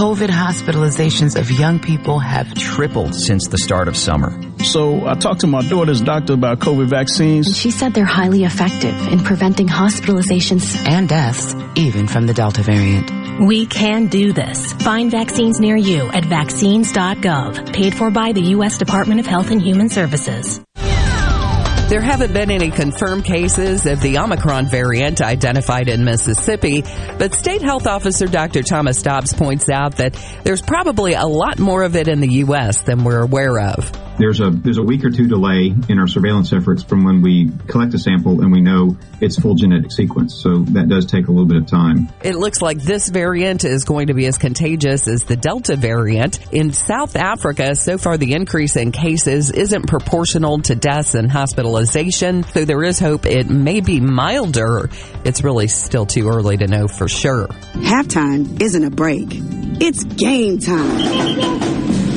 COVID 0.00 0.28
hospitalizations 0.28 1.34
of 1.40 1.50
young 1.50 1.78
people 1.80 2.18
have 2.18 2.52
tripled 2.54 3.14
Since 3.14 3.48
the 3.48 3.56
start 3.56 3.88
of 3.88 3.96
summer. 3.96 4.38
So 4.64 5.06
I 5.06 5.14
talked 5.14 5.40
to 5.40 5.46
my 5.46 5.62
daughter's 5.62 6.02
doctor 6.02 6.34
about 6.34 6.58
COVID 6.58 6.88
vaccines. 6.88 7.56
She 7.56 7.70
said 7.70 7.94
they're 7.94 8.04
highly 8.04 8.44
effective 8.44 8.94
in 9.10 9.20
preventing 9.20 9.66
hospitalizations 9.66 10.76
and 10.86 11.08
deaths, 11.08 11.54
even 11.76 12.06
from 12.06 12.26
the 12.26 12.34
Delta 12.34 12.62
variant. 12.62 13.10
We 13.48 13.64
can 13.64 14.08
do 14.08 14.34
this. 14.34 14.74
Find 14.74 15.10
vaccines 15.10 15.58
near 15.58 15.74
you 15.74 16.06
at 16.10 16.26
vaccines.gov, 16.26 17.72
paid 17.72 17.94
for 17.94 18.10
by 18.10 18.32
the 18.32 18.42
U.S. 18.56 18.76
Department 18.76 19.20
of 19.20 19.26
Health 19.26 19.50
and 19.50 19.62
Human 19.62 19.88
Services. 19.88 20.60
There 21.90 22.00
haven't 22.00 22.32
been 22.32 22.52
any 22.52 22.70
confirmed 22.70 23.24
cases 23.24 23.84
of 23.84 24.00
the 24.00 24.18
Omicron 24.18 24.66
variant 24.66 25.20
identified 25.20 25.88
in 25.88 26.04
Mississippi, 26.04 26.82
but 27.18 27.34
State 27.34 27.62
Health 27.62 27.88
Officer 27.88 28.28
Dr. 28.28 28.62
Thomas 28.62 29.02
Dobbs 29.02 29.34
points 29.34 29.68
out 29.68 29.96
that 29.96 30.14
there's 30.44 30.62
probably 30.62 31.14
a 31.14 31.26
lot 31.26 31.58
more 31.58 31.82
of 31.82 31.96
it 31.96 32.06
in 32.06 32.20
the 32.20 32.34
U.S. 32.44 32.82
than 32.82 33.02
we're 33.02 33.22
aware 33.22 33.58
of. 33.58 34.09
There's 34.20 34.40
a 34.40 34.50
there's 34.50 34.76
a 34.76 34.82
week 34.82 35.02
or 35.02 35.10
two 35.10 35.26
delay 35.26 35.74
in 35.88 35.98
our 35.98 36.06
surveillance 36.06 36.52
efforts 36.52 36.82
from 36.82 37.04
when 37.04 37.22
we 37.22 37.50
collect 37.68 37.94
a 37.94 37.98
sample 37.98 38.42
and 38.42 38.52
we 38.52 38.60
know 38.60 38.98
its 39.18 39.40
full 39.40 39.54
genetic 39.54 39.90
sequence. 39.90 40.34
So 40.34 40.58
that 40.58 40.90
does 40.90 41.06
take 41.06 41.28
a 41.28 41.30
little 41.30 41.46
bit 41.46 41.56
of 41.56 41.66
time. 41.66 42.10
It 42.22 42.36
looks 42.36 42.60
like 42.60 42.82
this 42.82 43.08
variant 43.08 43.64
is 43.64 43.84
going 43.84 44.08
to 44.08 44.14
be 44.14 44.26
as 44.26 44.36
contagious 44.36 45.08
as 45.08 45.24
the 45.24 45.36
Delta 45.36 45.74
variant. 45.74 46.52
In 46.52 46.70
South 46.70 47.16
Africa, 47.16 47.74
so 47.74 47.96
far 47.96 48.18
the 48.18 48.34
increase 48.34 48.76
in 48.76 48.92
cases 48.92 49.50
isn't 49.50 49.88
proportional 49.88 50.60
to 50.60 50.74
deaths 50.74 51.14
and 51.14 51.30
hospitalization, 51.30 52.42
so 52.42 52.66
there 52.66 52.84
is 52.84 52.98
hope 52.98 53.24
it 53.24 53.48
may 53.48 53.80
be 53.80 54.00
milder. 54.00 54.90
It's 55.24 55.42
really 55.42 55.68
still 55.68 56.04
too 56.04 56.28
early 56.28 56.58
to 56.58 56.66
know 56.66 56.88
for 56.88 57.08
sure. 57.08 57.46
Halftime 57.72 58.60
isn't 58.60 58.84
a 58.84 58.90
break. 58.90 59.28
It's 59.32 60.04
game 60.04 60.58
time. 60.58 62.09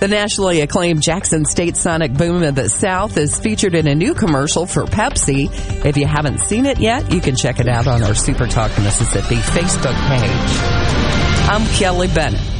The 0.00 0.08
nationally 0.08 0.62
acclaimed 0.62 1.02
Jackson 1.02 1.44
State 1.44 1.76
Sonic 1.76 2.14
Boom 2.14 2.42
of 2.42 2.54
the 2.54 2.70
South 2.70 3.18
is 3.18 3.38
featured 3.38 3.74
in 3.74 3.86
a 3.86 3.94
new 3.94 4.14
commercial 4.14 4.64
for 4.64 4.84
Pepsi. 4.84 5.50
If 5.84 5.98
you 5.98 6.06
haven't 6.06 6.38
seen 6.38 6.64
it 6.64 6.78
yet, 6.78 7.12
you 7.12 7.20
can 7.20 7.36
check 7.36 7.60
it 7.60 7.68
out 7.68 7.86
on 7.86 8.02
our 8.02 8.14
Super 8.14 8.46
Talk 8.46 8.70
Mississippi 8.78 9.36
Facebook 9.36 10.08
page. 10.08 11.50
I'm 11.50 11.66
Kelly 11.76 12.08
Bennett. 12.08 12.59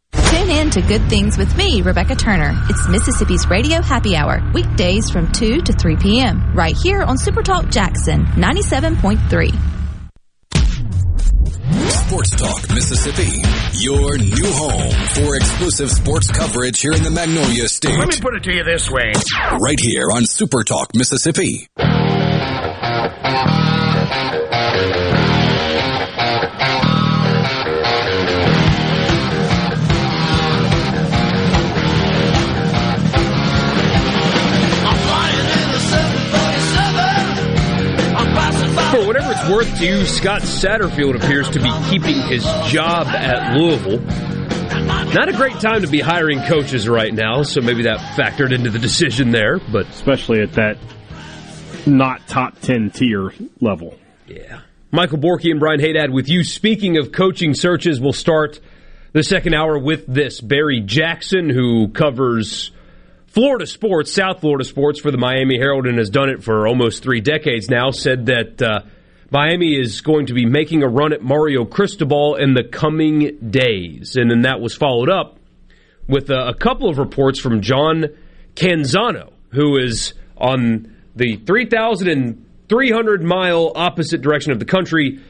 Tune 0.11 0.49
in 0.49 0.69
to 0.71 0.81
Good 0.81 1.07
Things 1.09 1.37
with 1.37 1.55
me, 1.55 1.81
Rebecca 1.81 2.15
Turner. 2.15 2.53
It's 2.69 2.87
Mississippi's 2.87 3.47
Radio 3.49 3.81
Happy 3.81 4.15
Hour, 4.15 4.41
weekdays 4.53 5.09
from 5.09 5.31
2 5.31 5.61
to 5.61 5.73
3 5.73 5.95
p.m., 5.97 6.53
right 6.53 6.75
here 6.75 7.01
on 7.01 7.17
Supertalk 7.17 7.71
Jackson 7.71 8.25
97.3. 8.25 9.51
Sports 11.89 12.31
Talk 12.31 12.69
Mississippi, 12.73 13.41
your 13.79 14.17
new 14.17 14.51
home 14.51 14.91
for 15.13 15.35
exclusive 15.35 15.89
sports 15.89 16.29
coverage 16.29 16.81
here 16.81 16.91
in 16.93 17.03
the 17.03 17.11
Magnolia 17.11 17.69
State. 17.69 17.97
Let 17.97 18.09
me 18.09 18.19
put 18.19 18.35
it 18.35 18.43
to 18.43 18.53
you 18.53 18.63
this 18.63 18.89
way. 18.89 19.13
Right 19.59 19.79
here 19.79 20.07
on 20.11 20.25
Super 20.25 20.63
Talk 20.63 20.91
Mississippi. 20.93 21.67
Worth 39.51 39.77
to 39.79 39.85
you, 39.85 40.05
Scott 40.05 40.43
Satterfield 40.43 41.15
appears 41.15 41.49
to 41.49 41.59
be 41.59 41.69
keeping 41.89 42.21
his 42.21 42.43
job 42.71 43.07
at 43.07 43.57
Louisville. 43.57 43.99
Not 45.13 45.27
a 45.27 45.33
great 45.33 45.59
time 45.59 45.81
to 45.81 45.87
be 45.87 45.99
hiring 45.99 46.41
coaches 46.43 46.87
right 46.87 47.13
now, 47.13 47.43
so 47.43 47.59
maybe 47.59 47.83
that 47.83 47.99
factored 48.15 48.53
into 48.53 48.69
the 48.69 48.79
decision 48.79 49.31
there, 49.31 49.59
but 49.59 49.87
especially 49.87 50.41
at 50.41 50.53
that 50.53 50.77
not 51.85 52.25
top 52.29 52.61
10 52.61 52.91
tier 52.91 53.33
level. 53.59 53.97
Yeah. 54.25 54.61
Michael 54.89 55.17
Borky 55.17 55.51
and 55.51 55.59
Brian 55.59 55.81
Haydad 55.81 56.13
with 56.13 56.29
you. 56.29 56.45
Speaking 56.45 56.97
of 56.97 57.11
coaching 57.11 57.53
searches, 57.53 57.99
we'll 57.99 58.13
start 58.13 58.61
the 59.11 59.23
second 59.23 59.53
hour 59.53 59.77
with 59.77 60.07
this. 60.07 60.39
Barry 60.39 60.79
Jackson, 60.79 61.49
who 61.49 61.89
covers 61.89 62.71
Florida 63.27 63.65
sports, 63.65 64.13
South 64.13 64.39
Florida 64.39 64.63
sports 64.63 65.01
for 65.01 65.11
the 65.11 65.17
Miami 65.17 65.57
Herald 65.57 65.87
and 65.87 65.97
has 65.97 66.09
done 66.09 66.29
it 66.29 66.41
for 66.41 66.67
almost 66.67 67.03
three 67.03 67.19
decades 67.19 67.69
now, 67.69 67.91
said 67.91 68.27
that 68.27 68.61
uh, 68.61 68.81
Miami 69.31 69.79
is 69.79 70.01
going 70.01 70.25
to 70.25 70.33
be 70.33 70.45
making 70.45 70.83
a 70.83 70.87
run 70.89 71.13
at 71.13 71.21
Mario 71.21 71.63
Cristobal 71.63 72.35
in 72.35 72.53
the 72.53 72.65
coming 72.65 73.37
days. 73.49 74.17
And 74.17 74.29
then 74.29 74.41
that 74.41 74.59
was 74.59 74.75
followed 74.75 75.09
up 75.09 75.37
with 76.05 76.29
a, 76.29 76.49
a 76.49 76.53
couple 76.53 76.89
of 76.89 76.97
reports 76.97 77.39
from 77.39 77.61
John 77.61 78.07
Canzano, 78.55 79.31
who 79.53 79.77
is 79.77 80.13
on 80.35 80.93
the 81.15 81.37
3,300 81.37 83.23
mile 83.23 83.71
opposite 83.73 84.21
direction 84.21 84.51
of 84.51 84.59
the 84.59 84.65
country, 84.65 85.21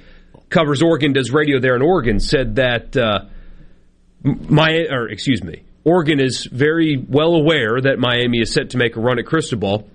covers 0.50 0.82
Oregon, 0.82 1.14
does 1.14 1.30
radio 1.30 1.60
there 1.60 1.76
in 1.76 1.84
Oregon, 1.84 2.20
said 2.20 2.56
that 2.56 2.98
uh, 2.98 3.26
my, 4.24 4.88
or 4.90 5.10
excuse 5.10 5.44
me, 5.44 5.62
Oregon 5.84 6.20
is 6.20 6.46
very 6.46 6.98
well 6.98 7.36
aware 7.36 7.80
that 7.80 8.00
Miami 8.00 8.40
is 8.42 8.52
set 8.52 8.72
to 8.72 8.78
make 8.78 8.96
a 8.96 9.00
run 9.00 9.20
at 9.20 9.28
Cristobal 9.28 9.88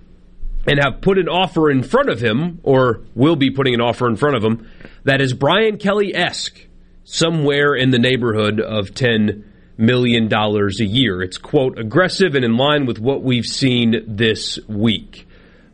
and 0.67 0.79
have 0.83 1.01
put 1.01 1.17
an 1.17 1.29
offer 1.29 1.71
in 1.71 1.81
front 1.81 2.09
of 2.09 2.19
him, 2.19 2.59
or 2.63 3.01
will 3.15 3.35
be 3.35 3.49
putting 3.49 3.73
an 3.73 3.81
offer 3.81 4.07
in 4.07 4.17
front 4.17 4.35
of 4.35 4.43
him, 4.43 4.69
that 5.05 5.21
is 5.21 5.33
Brian 5.33 5.77
Kelly 5.77 6.13
esque, 6.13 6.67
somewhere 7.05 7.73
in 7.73 7.91
the 7.91 7.99
neighborhood 7.99 8.59
of 8.59 8.89
$10 8.89 9.43
million 9.77 10.31
a 10.33 10.83
year. 10.83 11.21
It's, 11.21 11.37
quote, 11.37 11.79
aggressive 11.79 12.35
and 12.35 12.43
in 12.43 12.57
line 12.57 12.85
with 12.85 12.99
what 12.99 13.23
we've 13.23 13.45
seen 13.45 14.03
this 14.07 14.59
week. 14.67 15.25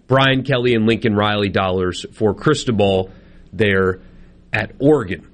Brian 0.08 0.44
Kelly 0.44 0.76
and 0.76 0.86
Lincoln 0.86 1.16
Riley 1.16 1.50
dollars 1.50 2.06
for 2.14 2.36
Cristobal 2.36 3.10
there 3.52 4.02
at 4.52 4.74
Oregon. 4.80 5.28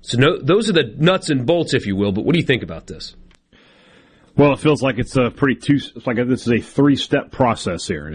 So 0.00 0.18
no, 0.18 0.38
those 0.38 0.68
are 0.68 0.72
the 0.72 0.94
nuts 0.96 1.30
and 1.30 1.46
bolts, 1.46 1.72
if 1.72 1.86
you 1.86 1.94
will. 1.94 2.12
But 2.12 2.24
what 2.24 2.34
do 2.34 2.40
you 2.40 2.46
think 2.46 2.62
about 2.62 2.86
this? 2.86 3.14
Well, 4.36 4.52
it 4.52 4.58
feels 4.58 4.82
like 4.82 4.98
it's 4.98 5.16
a 5.16 5.30
pretty 5.30 5.60
two. 5.60 5.76
It's 5.76 6.06
like 6.06 6.18
a, 6.18 6.24
this 6.24 6.46
is 6.46 6.52
a 6.52 6.58
three 6.58 6.96
step 6.96 7.30
process 7.30 7.86
here. 7.86 8.08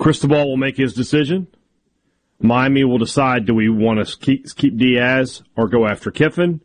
Cristobal 0.00 0.48
will 0.48 0.56
make 0.56 0.78
his 0.78 0.94
decision. 0.94 1.46
Miami 2.40 2.84
will 2.84 2.98
decide: 2.98 3.44
do 3.44 3.54
we 3.54 3.68
want 3.68 4.04
to 4.04 4.18
keep 4.18 4.46
keep 4.56 4.76
Diaz 4.78 5.42
or 5.56 5.68
go 5.68 5.86
after 5.86 6.10
Kiffin? 6.10 6.62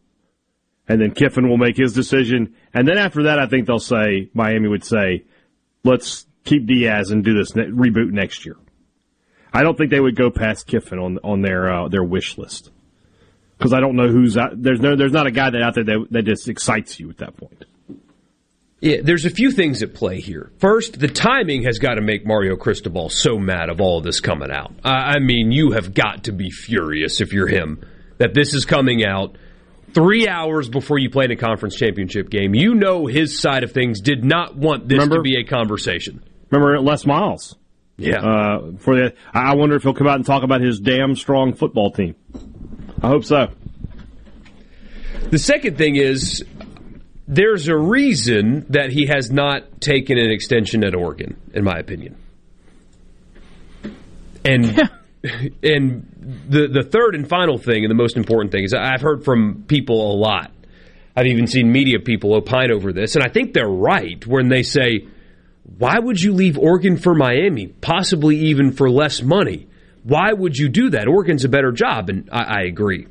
And 0.88 1.02
then 1.02 1.12
Kiffin 1.12 1.50
will 1.50 1.58
make 1.58 1.76
his 1.76 1.94
decision. 1.94 2.56
And 2.74 2.88
then 2.88 2.98
after 2.98 3.24
that, 3.24 3.40
I 3.40 3.48
think 3.48 3.68
they'll 3.68 3.80
say 3.80 4.30
Miami 4.34 4.70
would 4.70 4.86
say, 4.86 5.26
let's 5.84 6.28
keep 6.46 6.66
Diaz 6.66 7.10
and 7.12 7.24
do 7.26 7.34
this 7.34 7.56
ne- 7.56 7.66
reboot 7.66 8.12
next 8.12 8.46
year. 8.46 8.56
I 9.52 9.64
don't 9.64 9.78
think 9.78 9.90
they 9.90 10.00
would 10.00 10.16
go 10.16 10.30
past 10.30 10.68
Kiffin 10.68 11.00
on 11.00 11.20
on 11.24 11.42
their 11.42 11.70
uh, 11.70 11.88
their 11.90 12.04
wish 12.04 12.38
list 12.38 12.72
because 13.58 13.74
I 13.74 13.82
don't 13.82 13.98
know 13.98 14.08
who's 14.08 14.38
out. 14.38 14.52
There's 14.56 14.80
no 14.80 14.96
there's 14.96 15.12
not 15.12 15.28
a 15.28 15.32
guy 15.32 15.50
that 15.50 15.62
out 15.62 15.76
there 15.76 15.84
that, 15.84 16.08
that 16.12 16.24
just 16.24 16.48
excites 16.48 17.02
you 17.02 17.10
at 17.10 17.18
that 17.18 17.36
point. 17.36 17.66
Yeah, 18.86 18.98
there's 19.02 19.26
a 19.26 19.32
few 19.32 19.50
things 19.50 19.82
at 19.82 19.96
play 19.96 20.20
here. 20.20 20.52
First, 20.60 21.00
the 21.00 21.08
timing 21.08 21.64
has 21.64 21.80
got 21.80 21.96
to 21.96 22.02
make 22.02 22.24
Mario 22.24 22.56
Cristobal 22.56 23.10
so 23.10 23.40
mad 23.40 23.70
of 23.70 23.82
all 23.82 23.98
of 23.98 24.04
this 24.04 24.20
coming 24.20 24.52
out. 24.52 24.76
I 24.84 25.18
mean, 25.18 25.52
you 25.52 25.72
have 25.72 25.96
got 25.96 26.26
to 26.26 26.32
be 26.32 26.52
furious 26.52 27.20
if 27.20 27.34
you're 27.34 27.48
him 27.48 27.84
that 28.20 28.36
this 28.36 28.54
is 28.54 28.64
coming 28.64 29.04
out 29.04 29.38
three 29.96 30.28
hours 30.28 30.70
before 30.70 31.00
you 31.00 31.10
play 31.10 31.26
in 31.26 31.32
a 31.32 31.36
conference 31.36 31.76
championship 31.76 32.30
game. 32.30 32.54
You 32.54 32.76
know 32.76 33.08
his 33.08 33.40
side 33.40 33.64
of 33.64 33.72
things 33.72 34.02
did 34.02 34.24
not 34.24 34.56
want 34.56 34.88
this 34.88 34.98
Remember? 35.00 35.16
to 35.16 35.22
be 35.24 35.38
a 35.38 35.44
conversation. 35.44 36.24
Remember 36.52 36.80
Les 36.80 37.08
Miles? 37.08 37.56
Yeah. 37.98 38.20
Uh, 38.20 38.72
for 38.78 38.96
the, 38.96 39.14
I 39.34 39.56
wonder 39.56 39.76
if 39.78 39.82
he'll 39.82 39.96
come 39.96 40.06
out 40.08 40.18
and 40.18 40.26
talk 40.28 40.44
about 40.44 40.62
his 40.62 40.80
damn 40.80 41.16
strong 41.16 41.54
football 41.56 41.90
team. 41.90 42.14
I 43.02 43.08
hope 43.08 43.26
so. 43.26 43.50
The 45.32 45.40
second 45.40 45.76
thing 45.80 45.96
is 45.96 46.46
there's 47.28 47.68
a 47.68 47.78
reason 47.78 48.66
that 48.70 48.92
he 48.92 49.08
has 49.08 49.32
not 49.32 49.82
taken 49.82 50.18
an 50.18 50.32
extension 50.32 50.84
at 50.84 50.96
Oregon, 50.96 51.38
in 51.54 51.64
my 51.64 51.78
opinion. 51.80 52.18
And 54.44 54.90
and 55.64 56.46
the 56.50 56.68
the 56.68 56.84
third 56.84 57.16
and 57.16 57.28
final 57.28 57.58
thing, 57.58 57.84
and 57.84 57.90
the 57.90 57.96
most 57.96 58.18
important 58.18 58.52
thing, 58.52 58.64
is 58.64 58.74
I've 58.74 59.02
heard 59.02 59.24
from 59.24 59.66
people 59.68 60.14
a 60.14 60.16
lot. 60.16 60.52
I've 61.16 61.28
even 61.28 61.48
seen 61.48 61.72
media 61.72 62.00
people 62.00 62.36
opine 62.36 62.72
over 62.72 62.92
this, 62.92 63.16
and 63.16 63.24
I 63.24 63.30
think 63.30 63.54
they're 63.54 63.68
right 63.68 64.26
when 64.28 64.50
they 64.50 64.64
say, 64.64 65.08
"Why 65.78 65.98
would 65.98 66.22
you 66.22 66.34
leave 66.34 66.58
Oregon 66.58 66.98
for 66.98 67.16
Miami, 67.16 67.68
possibly 67.68 68.38
even 68.50 68.72
for 68.72 68.90
less 68.90 69.22
money? 69.22 69.68
Why 70.04 70.32
would 70.32 70.58
you 70.58 70.70
do 70.70 70.92
that? 70.92 71.08
Oregon's 71.08 71.46
a 71.46 71.50
better 71.50 71.72
job." 71.72 72.10
And 72.10 72.30
I, 72.32 72.60
I 72.60 72.62
agree. 72.64 73.08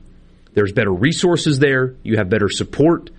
There's 0.53 0.73
better 0.73 0.93
resources 0.93 1.59
there. 1.59 1.97
You 2.05 2.17
have 2.19 2.29
better 2.29 2.49
support. 2.49 3.11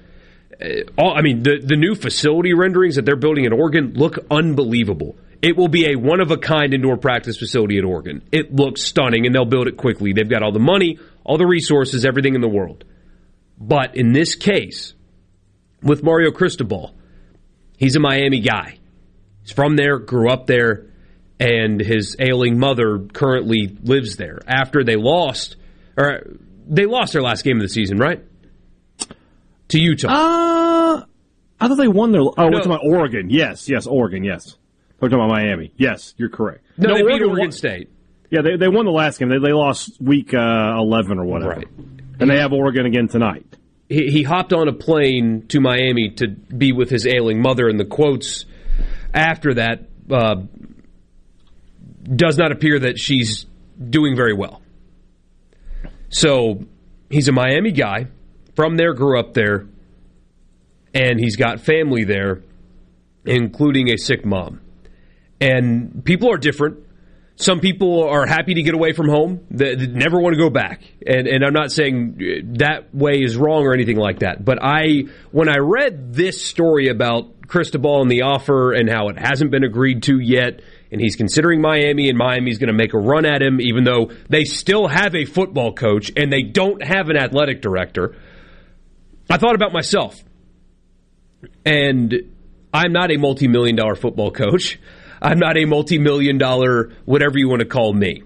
Uh, 0.62 0.68
all, 0.98 1.18
I 1.18 1.22
mean, 1.22 1.44
the, 1.44 1.60
the 1.64 1.76
new 1.76 1.96
facility 1.96 2.54
renderings 2.54 2.96
that 2.96 3.06
they're 3.06 3.16
building 3.16 3.46
in 3.46 3.54
Oregon 3.54 3.94
look 3.94 4.18
unbelievable. 4.32 5.16
It 5.42 5.58
will 5.58 5.68
be 5.68 5.92
a 5.92 5.96
one 5.96 6.22
of 6.22 6.32
a 6.32 6.38
kind 6.38 6.74
indoor 6.74 6.98
practice 6.98 7.38
facility 7.38 7.78
at 7.78 7.84
Oregon. 7.84 8.22
It 8.32 8.56
looks 8.56 8.82
stunning, 8.82 9.26
and 9.26 9.36
they'll 9.36 9.46
build 9.46 9.68
it 9.68 9.78
quickly. 9.78 10.14
They've 10.14 10.30
got 10.30 10.44
all 10.44 10.52
the 10.52 10.60
money, 10.60 10.98
all 11.24 11.38
the 11.38 11.46
resources, 11.46 12.06
everything 12.06 12.36
in 12.36 12.42
the 12.42 12.48
world. 12.48 12.84
But 13.58 13.96
in 13.96 14.12
this 14.12 14.36
case, 14.36 14.94
with 15.82 16.04
Mario 16.04 16.32
Cristobal, 16.32 16.96
he's 17.78 17.96
a 17.96 18.00
Miami 18.00 18.40
guy. 18.40 18.80
He's 19.42 19.52
from 19.52 19.76
there, 19.76 20.00
grew 20.00 20.30
up 20.30 20.48
there, 20.48 20.88
and 21.40 21.80
his 21.80 22.16
ailing 22.20 22.58
mother 22.58 23.08
currently 23.14 23.78
lives 23.84 24.16
there. 24.16 24.40
After 24.48 24.84
they 24.84 24.96
lost, 24.96 25.58
or 25.98 26.24
they 26.68 26.86
lost 26.86 27.14
their 27.14 27.22
last 27.22 27.44
game 27.44 27.58
of 27.58 27.62
the 27.62 27.70
season, 27.70 27.98
right? 27.98 28.24
To 29.70 29.80
Utah. 29.80 30.08
Uh, 30.10 31.04
I 31.60 31.68
thought 31.68 31.76
they 31.78 31.88
won 31.88 32.12
their. 32.12 32.22
Oh, 32.22 32.34
No. 32.38 32.46
we're 32.46 32.52
talking 32.62 32.72
about 32.72 32.86
Oregon. 32.86 33.30
Yes, 33.30 33.68
yes, 33.70 33.88
Oregon. 33.88 34.24
Yes, 34.24 34.58
we're 35.00 35.10
talking 35.10 35.24
about 35.26 35.34
Miami. 35.36 35.72
Yes, 35.78 36.14
you're 36.18 36.30
correct. 36.30 36.64
No, 36.78 36.94
they 36.94 37.02
beat 37.02 37.22
Oregon 37.22 37.30
won- 37.40 37.52
State. 37.52 37.90
Yeah, 38.30 38.42
they 38.42 38.58
they 38.58 38.68
won 38.68 38.86
the 38.86 38.92
last 38.92 39.20
game. 39.20 39.30
They 39.30 39.38
they 39.40 39.54
lost 39.54 40.00
week 40.02 40.34
uh, 40.34 40.74
eleven 40.78 41.18
or 41.20 41.26
whatever. 41.26 41.52
Right. 41.56 41.68
And 42.20 42.30
they 42.30 42.38
have 42.40 42.54
Oregon 42.54 42.86
again 42.86 43.08
tonight. 43.08 43.46
he, 43.90 44.08
he 44.12 44.24
hopped 44.24 44.54
on 44.54 44.68
a 44.68 44.74
plane 44.74 45.46
to 45.50 45.60
Miami 45.60 46.12
to 46.18 46.28
be 46.30 46.72
with 46.72 46.90
his 46.90 47.06
ailing 47.08 47.42
mother, 47.42 47.68
and 47.68 47.80
the 47.80 47.86
quotes 47.86 48.46
after 49.14 49.54
that 49.56 49.88
uh, 50.12 50.36
does 52.04 52.38
not 52.38 52.52
appear 52.52 52.80
that 52.80 52.98
she's 53.00 53.46
doing 53.90 54.16
very 54.16 54.34
well. 54.34 54.62
So 56.10 56.66
he's 57.10 57.28
a 57.28 57.32
Miami 57.32 57.72
guy 57.72 58.08
from 58.56 58.78
there, 58.78 58.94
grew 58.94 59.20
up 59.20 59.34
there, 59.34 59.68
and 60.94 61.20
he's 61.20 61.36
got 61.36 61.60
family 61.60 62.04
there, 62.04 62.42
including 63.26 63.90
a 63.90 63.98
sick 63.98 64.26
mom. 64.26 64.62
And 65.42 66.04
people 66.06 66.32
are 66.32 66.38
different. 66.38 66.80
Some 67.38 67.60
people 67.60 68.08
are 68.08 68.26
happy 68.26 68.54
to 68.54 68.64
get 68.64 68.74
away 68.74 68.94
from 68.94 69.10
home. 69.10 69.46
They, 69.52 69.76
never 69.76 70.22
want 70.22 70.36
to 70.36 70.40
go 70.42 70.50
back. 70.50 70.82
And, 71.06 71.28
and 71.28 71.44
I'm 71.44 71.52
not 71.52 71.70
saying 71.70 72.18
uh, 72.18 72.58
that 72.60 72.96
way 72.96 73.22
is 73.22 73.36
wrong 73.36 73.64
or 73.64 73.74
anything 73.74 73.98
like 73.98 74.20
that. 74.20 74.46
But 74.46 74.60
I, 74.62 75.04
when 75.32 75.50
I 75.50 75.58
read 75.58 76.14
this 76.14 76.42
story 76.42 76.88
about 76.88 77.48
Cristobal 77.48 78.02
and 78.02 78.10
the 78.10 78.22
offer 78.22 78.72
and 78.72 78.90
how 78.90 79.10
it 79.10 79.20
hasn't 79.20 79.52
been 79.52 79.66
agreed 79.66 80.04
to 80.04 80.18
yet, 80.20 80.62
and 80.92 81.02
he's 81.02 81.18
considering 81.18 81.60
Miami, 81.60 82.08
and 82.08 82.18
Miami's 82.18 82.58
going 82.58 82.70
to 82.70 82.74
make 82.74 82.94
a 82.94 82.98
run 82.98 83.26
at 83.26 83.42
him, 83.42 83.60
even 83.60 83.84
though 83.84 84.12
they 84.30 84.46
still 84.46 84.88
have 84.88 85.14
a 85.14 85.26
football 85.26 85.74
coach 85.74 86.14
and 86.16 86.32
they 86.32 86.42
don't 86.42 86.82
have 86.82 87.10
an 87.10 87.18
athletic 87.18 87.62
director. 87.62 88.16
I 89.30 89.38
thought 89.38 89.56
about 89.56 89.74
myself. 89.74 90.24
And 91.66 92.14
I'm 92.74 92.92
not 92.92 93.12
a 93.12 93.18
multi 93.18 93.48
million 93.48 93.76
dollar 93.76 93.96
football 93.96 94.32
coach. 94.32 94.80
I'm 95.22 95.40
not 95.40 95.58
a 95.58 95.66
multi 95.66 95.98
million 95.98 96.38
dollar, 96.38 96.92
whatever 97.06 97.38
you 97.38 97.50
want 97.50 97.62
to 97.62 97.68
call 97.68 97.94
me. 97.94 98.24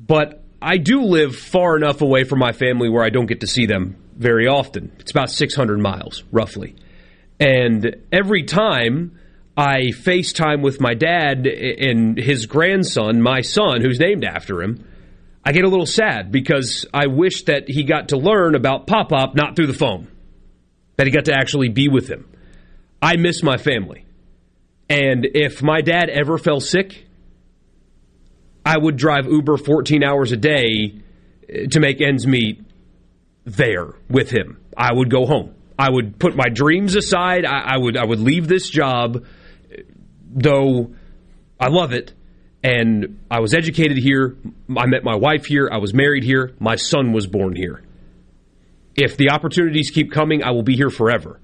But 0.00 0.42
I 0.60 0.76
do 0.76 1.02
live 1.02 1.34
far 1.34 1.76
enough 1.76 2.02
away 2.02 2.24
from 2.24 2.38
my 2.38 2.52
family 2.52 2.88
where 2.88 3.04
I 3.04 3.10
don't 3.10 3.26
get 3.26 3.40
to 3.40 3.46
see 3.46 3.66
them 3.66 3.96
very 4.16 4.46
often. 4.46 4.92
It's 5.00 5.10
about 5.10 5.30
600 5.30 5.78
miles, 5.78 6.22
roughly. 6.30 6.76
And 7.40 7.96
every 8.12 8.44
time 8.44 9.18
I 9.56 9.90
FaceTime 9.92 10.62
with 10.62 10.80
my 10.80 10.94
dad 10.94 11.46
and 11.46 12.16
his 12.16 12.46
grandson, 12.46 13.20
my 13.20 13.40
son, 13.40 13.80
who's 13.80 13.98
named 13.98 14.24
after 14.24 14.62
him, 14.62 14.86
I 15.44 15.52
get 15.52 15.64
a 15.64 15.68
little 15.68 15.86
sad 15.86 16.30
because 16.30 16.86
I 16.94 17.08
wish 17.08 17.44
that 17.44 17.68
he 17.68 17.82
got 17.82 18.10
to 18.10 18.16
learn 18.16 18.54
about 18.54 18.86
Pop 18.86 19.08
Pop 19.08 19.34
not 19.34 19.56
through 19.56 19.66
the 19.66 19.74
phone, 19.74 20.06
that 20.96 21.06
he 21.06 21.12
got 21.12 21.26
to 21.26 21.34
actually 21.34 21.68
be 21.68 21.88
with 21.88 22.08
him. 22.08 22.28
I 23.00 23.16
miss 23.16 23.42
my 23.42 23.56
family. 23.56 24.04
And 24.88 25.26
if 25.34 25.62
my 25.62 25.80
dad 25.80 26.10
ever 26.10 26.38
fell 26.38 26.60
sick, 26.60 27.06
I 28.64 28.76
would 28.78 28.96
drive 28.96 29.26
Uber 29.26 29.56
14 29.56 30.04
hours 30.04 30.32
a 30.32 30.36
day 30.36 31.00
eh, 31.48 31.66
to 31.70 31.80
make 31.80 32.00
ends 32.00 32.26
meet 32.26 32.64
there 33.44 33.94
with 34.08 34.30
him. 34.30 34.58
I 34.76 34.92
would 34.92 35.10
go 35.10 35.26
home. 35.26 35.54
I 35.78 35.90
would 35.90 36.18
put 36.18 36.36
my 36.36 36.48
dreams 36.48 36.94
aside. 36.94 37.44
I, 37.44 37.74
I 37.74 37.78
would 37.78 37.96
I 37.96 38.04
would 38.04 38.20
leave 38.20 38.46
this 38.46 38.68
job, 38.68 39.24
eh, 39.70 39.82
though 40.30 40.94
I 41.58 41.68
love 41.68 41.92
it. 41.92 42.12
And 42.62 43.18
I 43.28 43.40
was 43.40 43.54
educated 43.54 43.98
here. 43.98 44.36
I 44.76 44.86
met 44.86 45.02
my 45.02 45.16
wife 45.16 45.46
here. 45.46 45.68
I 45.72 45.78
was 45.78 45.92
married 45.92 46.22
here. 46.22 46.54
My 46.60 46.76
son 46.76 47.12
was 47.12 47.26
born 47.26 47.56
here. 47.56 47.82
If 48.94 49.16
the 49.16 49.30
opportunities 49.30 49.90
keep 49.90 50.12
coming, 50.12 50.42
I 50.42 50.50
will 50.50 50.62
be 50.62 50.76
here 50.76 50.90
forever. 50.90 51.40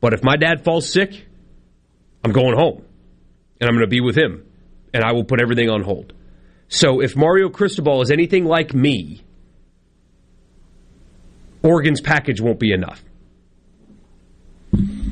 But 0.00 0.12
if 0.14 0.22
my 0.22 0.36
dad 0.36 0.64
falls 0.64 0.90
sick, 0.90 1.26
I'm 2.24 2.32
going 2.32 2.56
home 2.56 2.84
and 3.60 3.68
I'm 3.68 3.74
going 3.74 3.84
to 3.84 3.90
be 3.90 4.00
with 4.00 4.16
him 4.16 4.44
and 4.92 5.04
I 5.04 5.12
will 5.12 5.24
put 5.24 5.40
everything 5.40 5.68
on 5.70 5.82
hold. 5.82 6.12
So 6.68 7.00
if 7.00 7.16
Mario 7.16 7.48
Cristobal 7.48 8.00
is 8.02 8.10
anything 8.10 8.44
like 8.44 8.74
me, 8.74 9.22
Oregon's 11.62 12.00
package 12.00 12.40
won't 12.40 12.58
be 12.58 12.72
enough. 12.72 13.02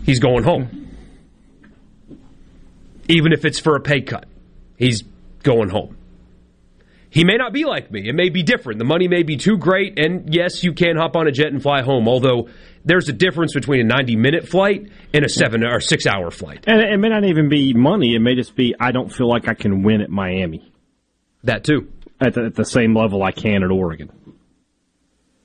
He's 0.05 0.21
going 0.21 0.45
home. 0.45 0.87
Even 3.09 3.33
if 3.33 3.45
it's 3.45 3.59
for 3.59 3.77
a 3.77 3.81
pay 3.81 4.01
cut, 4.01 4.27
he's 4.77 5.03
going 5.43 5.69
home. 5.69 5.98
He 7.11 7.25
may 7.25 7.37
not 7.37 7.53
be 7.53 7.65
like 7.65 7.91
me. 7.91 8.09
It 8.09 8.15
may 8.15 8.29
be 8.29 8.43
different. 8.43 8.79
The 8.79 8.85
money 8.85 9.09
may 9.09 9.23
be 9.23 9.37
too 9.37 9.57
great, 9.57 9.99
and 9.99 10.33
yes, 10.33 10.63
you 10.63 10.75
can 10.75 10.97
hop 10.97 11.17
on 11.17 11.27
a 11.27 11.33
jet 11.33 11.47
and 11.47 11.63
fly 11.63 11.83
home, 11.83 12.07
although 12.07 12.49
there's 12.85 13.09
a 13.09 13.13
difference 13.13 13.55
between 13.55 13.81
a 13.81 13.85
90 13.85 14.17
minute 14.17 14.49
flight 14.49 14.91
and 15.15 15.25
a 15.25 15.29
seven 15.29 15.65
or 15.65 15.81
six 15.81 16.07
hour 16.07 16.31
flight. 16.31 16.65
And 16.67 16.81
it 16.81 16.99
may 16.99 17.09
not 17.09 17.25
even 17.25 17.49
be 17.49 17.73
money. 17.73 18.15
It 18.15 18.21
may 18.21 18.35
just 18.35 18.55
be 18.55 18.75
I 18.79 18.93
don't 18.93 19.13
feel 19.13 19.29
like 19.29 19.49
I 19.49 19.55
can 19.55 19.83
win 19.83 20.03
at 20.03 20.11
Miami. 20.11 20.71
That 21.45 21.65
too. 21.65 21.91
At 22.21 22.35
the, 22.35 22.47
at 22.47 22.55
the 22.57 22.65
same 22.65 22.97
level 22.97 23.23
I 23.23 23.31
can 23.31 23.63
at 23.63 23.71
Oregon. 23.71 24.11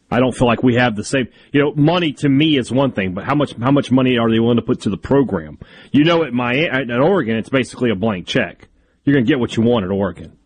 I 0.09 0.19
don't 0.19 0.35
feel 0.35 0.47
like 0.47 0.63
we 0.63 0.75
have 0.75 0.95
the 0.95 1.03
same. 1.03 1.27
You 1.51 1.61
know, 1.61 1.73
money 1.75 2.13
to 2.13 2.29
me 2.29 2.57
is 2.57 2.71
one 2.71 2.91
thing, 2.91 3.13
but 3.13 3.23
how 3.23 3.35
much 3.35 3.53
how 3.55 3.71
much 3.71 3.89
money 3.91 4.17
are 4.17 4.29
they 4.29 4.39
willing 4.39 4.57
to 4.57 4.63
put 4.63 4.81
to 4.81 4.89
the 4.89 4.97
program? 4.97 5.59
You 5.91 6.03
know, 6.03 6.23
at 6.23 6.33
my 6.33 6.55
at 6.65 6.89
Oregon, 6.91 7.37
it's 7.37 7.49
basically 7.49 7.89
a 7.89 7.95
blank 7.95 8.27
check. 8.27 8.67
You're 9.05 9.15
going 9.15 9.25
to 9.25 9.29
get 9.29 9.39
what 9.39 9.55
you 9.55 9.63
want 9.63 9.85
at 9.85 9.91
Oregon 9.91 10.37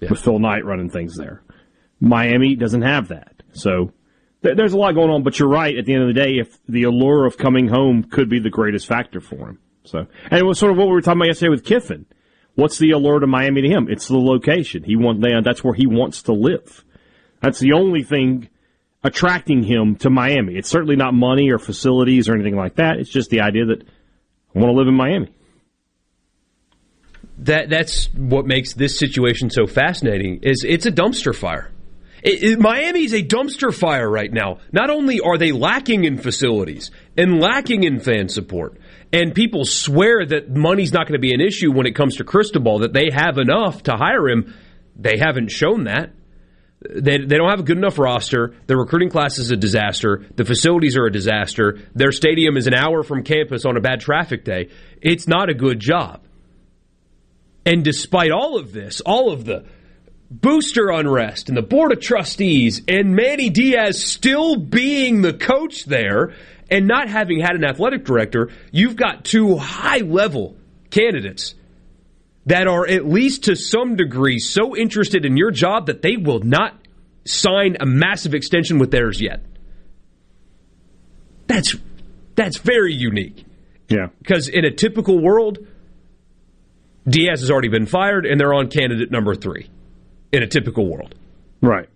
with 0.00 0.20
Phil 0.20 0.38
Knight 0.38 0.64
running 0.64 0.90
things 0.90 1.16
there. 1.16 1.42
Miami 2.00 2.54
doesn't 2.54 2.82
have 2.82 3.08
that, 3.08 3.42
so 3.52 3.92
th- 4.42 4.56
there's 4.56 4.72
a 4.72 4.78
lot 4.78 4.94
going 4.94 5.10
on. 5.10 5.22
But 5.22 5.38
you're 5.38 5.48
right. 5.48 5.76
At 5.76 5.86
the 5.86 5.94
end 5.94 6.02
of 6.02 6.08
the 6.08 6.20
day, 6.20 6.38
if 6.38 6.58
the 6.68 6.84
allure 6.84 7.26
of 7.26 7.36
coming 7.36 7.68
home 7.68 8.04
could 8.04 8.28
be 8.28 8.38
the 8.38 8.50
greatest 8.50 8.86
factor 8.86 9.20
for 9.20 9.48
him, 9.48 9.58
so 9.84 10.06
and 10.30 10.38
it 10.38 10.44
was 10.44 10.58
sort 10.58 10.72
of 10.72 10.78
what 10.78 10.86
we 10.86 10.92
were 10.92 11.00
talking 11.00 11.20
about 11.20 11.28
yesterday 11.28 11.50
with 11.50 11.64
Kiffin. 11.64 12.06
What's 12.54 12.78
the 12.78 12.90
allure 12.90 13.20
to 13.20 13.26
Miami 13.28 13.62
to 13.62 13.68
him? 13.68 13.86
It's 13.88 14.08
the 14.08 14.18
location. 14.18 14.82
He 14.82 14.96
want 14.96 15.22
that's 15.44 15.62
where 15.62 15.74
he 15.74 15.86
wants 15.86 16.22
to 16.22 16.32
live. 16.32 16.84
That's 17.40 17.60
the 17.60 17.72
only 17.72 18.02
thing 18.02 18.48
attracting 19.04 19.62
him 19.62 19.96
to 19.96 20.10
Miami. 20.10 20.56
It's 20.56 20.68
certainly 20.68 20.96
not 20.96 21.14
money 21.14 21.50
or 21.50 21.58
facilities 21.58 22.28
or 22.28 22.34
anything 22.34 22.56
like 22.56 22.76
that. 22.76 22.98
It's 22.98 23.10
just 23.10 23.30
the 23.30 23.42
idea 23.42 23.66
that 23.66 23.82
I 23.82 24.58
want 24.58 24.72
to 24.72 24.76
live 24.76 24.88
in 24.88 24.94
Miami. 24.94 25.32
That 27.38 27.70
that's 27.70 28.12
what 28.14 28.46
makes 28.46 28.74
this 28.74 28.98
situation 28.98 29.50
so 29.50 29.66
fascinating. 29.66 30.40
Is 30.42 30.64
it's 30.66 30.86
a 30.86 30.92
dumpster 30.92 31.34
fire. 31.34 31.70
It, 32.22 32.42
it, 32.42 32.58
Miami's 32.58 33.12
a 33.14 33.22
dumpster 33.22 33.72
fire 33.72 34.08
right 34.10 34.32
now. 34.32 34.58
Not 34.72 34.90
only 34.90 35.20
are 35.20 35.38
they 35.38 35.52
lacking 35.52 36.04
in 36.04 36.18
facilities 36.18 36.90
and 37.16 37.40
lacking 37.40 37.84
in 37.84 38.00
fan 38.00 38.28
support, 38.28 38.78
and 39.12 39.34
people 39.34 39.64
swear 39.64 40.26
that 40.26 40.50
money's 40.50 40.92
not 40.92 41.06
going 41.06 41.14
to 41.14 41.20
be 41.20 41.32
an 41.32 41.40
issue 41.40 41.72
when 41.72 41.86
it 41.86 41.94
comes 41.94 42.16
to 42.16 42.24
Cristobal, 42.24 42.80
that 42.80 42.92
they 42.92 43.10
have 43.12 43.38
enough 43.38 43.84
to 43.84 43.92
hire 43.92 44.28
him. 44.28 44.54
They 44.96 45.16
haven't 45.18 45.50
shown 45.50 45.84
that. 45.84 46.12
They, 46.80 47.18
they 47.18 47.36
don't 47.36 47.50
have 47.50 47.60
a 47.60 47.64
good 47.64 47.78
enough 47.78 47.98
roster. 47.98 48.54
The 48.66 48.76
recruiting 48.76 49.10
class 49.10 49.38
is 49.38 49.50
a 49.50 49.56
disaster. 49.56 50.24
The 50.36 50.44
facilities 50.44 50.96
are 50.96 51.06
a 51.06 51.12
disaster. 51.12 51.80
Their 51.94 52.12
stadium 52.12 52.56
is 52.56 52.66
an 52.66 52.74
hour 52.74 53.02
from 53.02 53.24
campus 53.24 53.64
on 53.64 53.76
a 53.76 53.80
bad 53.80 54.00
traffic 54.00 54.44
day. 54.44 54.68
It's 55.00 55.26
not 55.26 55.50
a 55.50 55.54
good 55.54 55.80
job. 55.80 56.22
And 57.68 57.84
despite 57.84 58.30
all 58.30 58.56
of 58.56 58.72
this, 58.72 59.02
all 59.02 59.30
of 59.30 59.44
the 59.44 59.66
booster 60.30 60.88
unrest 60.88 61.50
and 61.50 61.56
the 61.56 61.60
board 61.62 61.92
of 61.92 62.00
trustees 62.00 62.80
and 62.88 63.14
Manny 63.14 63.50
Diaz 63.50 64.02
still 64.02 64.56
being 64.56 65.20
the 65.20 65.34
coach 65.34 65.84
there 65.84 66.32
and 66.70 66.88
not 66.88 67.10
having 67.10 67.40
had 67.40 67.56
an 67.56 67.64
athletic 67.64 68.06
director, 68.06 68.50
you've 68.72 68.96
got 68.96 69.22
two 69.22 69.58
high 69.58 69.98
level 69.98 70.56
candidates 70.88 71.54
that 72.46 72.68
are 72.68 72.88
at 72.88 73.04
least 73.04 73.44
to 73.44 73.54
some 73.54 73.96
degree 73.96 74.38
so 74.38 74.74
interested 74.74 75.26
in 75.26 75.36
your 75.36 75.50
job 75.50 75.88
that 75.88 76.00
they 76.00 76.16
will 76.16 76.40
not 76.40 76.74
sign 77.26 77.76
a 77.80 77.84
massive 77.84 78.32
extension 78.32 78.78
with 78.78 78.90
theirs 78.90 79.20
yet. 79.20 79.44
That's 81.46 81.76
that's 82.34 82.56
very 82.56 82.94
unique. 82.94 83.44
Yeah. 83.90 84.06
Because 84.20 84.48
in 84.48 84.64
a 84.64 84.70
typical 84.70 85.18
world, 85.20 85.58
Diaz 87.08 87.40
has 87.40 87.50
already 87.50 87.68
been 87.68 87.86
fired 87.86 88.26
and 88.26 88.40
they're 88.40 88.54
on 88.54 88.68
candidate 88.68 89.10
number 89.10 89.34
3 89.34 89.68
in 90.32 90.42
a 90.42 90.46
typical 90.46 90.86
world. 90.90 91.14
Right. 91.60 91.88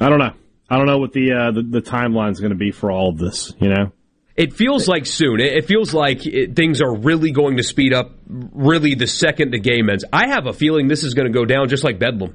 I 0.00 0.08
don't 0.08 0.18
know. 0.18 0.32
I 0.68 0.76
don't 0.76 0.86
know 0.86 0.98
what 0.98 1.12
the 1.12 1.32
uh, 1.32 1.50
the, 1.50 1.62
the 1.62 1.82
timeline 1.82 2.30
is 2.30 2.40
going 2.40 2.52
to 2.52 2.56
be 2.56 2.70
for 2.70 2.90
all 2.90 3.10
of 3.10 3.18
this. 3.18 3.52
You 3.60 3.68
know, 3.68 3.92
It 4.36 4.54
feels 4.54 4.88
like 4.88 5.04
soon. 5.04 5.40
It 5.40 5.52
it 5.52 5.64
feels 5.66 5.92
like 5.92 6.26
it, 6.26 6.56
things 6.56 6.80
are 6.80 6.94
really 6.94 7.32
going 7.32 7.56
to 7.58 7.62
speed 7.62 7.92
up 7.92 8.12
really 8.26 8.94
the 8.94 9.06
second 9.06 9.52
the 9.52 9.58
game 9.58 9.90
ends. 9.90 10.04
I 10.12 10.28
have 10.28 10.46
a 10.46 10.52
feeling 10.52 10.88
this 10.88 11.04
is 11.04 11.14
going 11.14 11.26
to 11.26 11.36
go 11.36 11.44
down 11.44 11.68
just 11.68 11.84
like 11.84 11.98
Bedlam. 11.98 12.34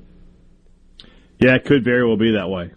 Yeah, 1.39 1.55
it 1.55 1.65
could 1.65 1.83
very 1.83 2.05
well 2.05 2.17
be 2.17 2.33
that 2.33 2.49
way. 2.49 2.71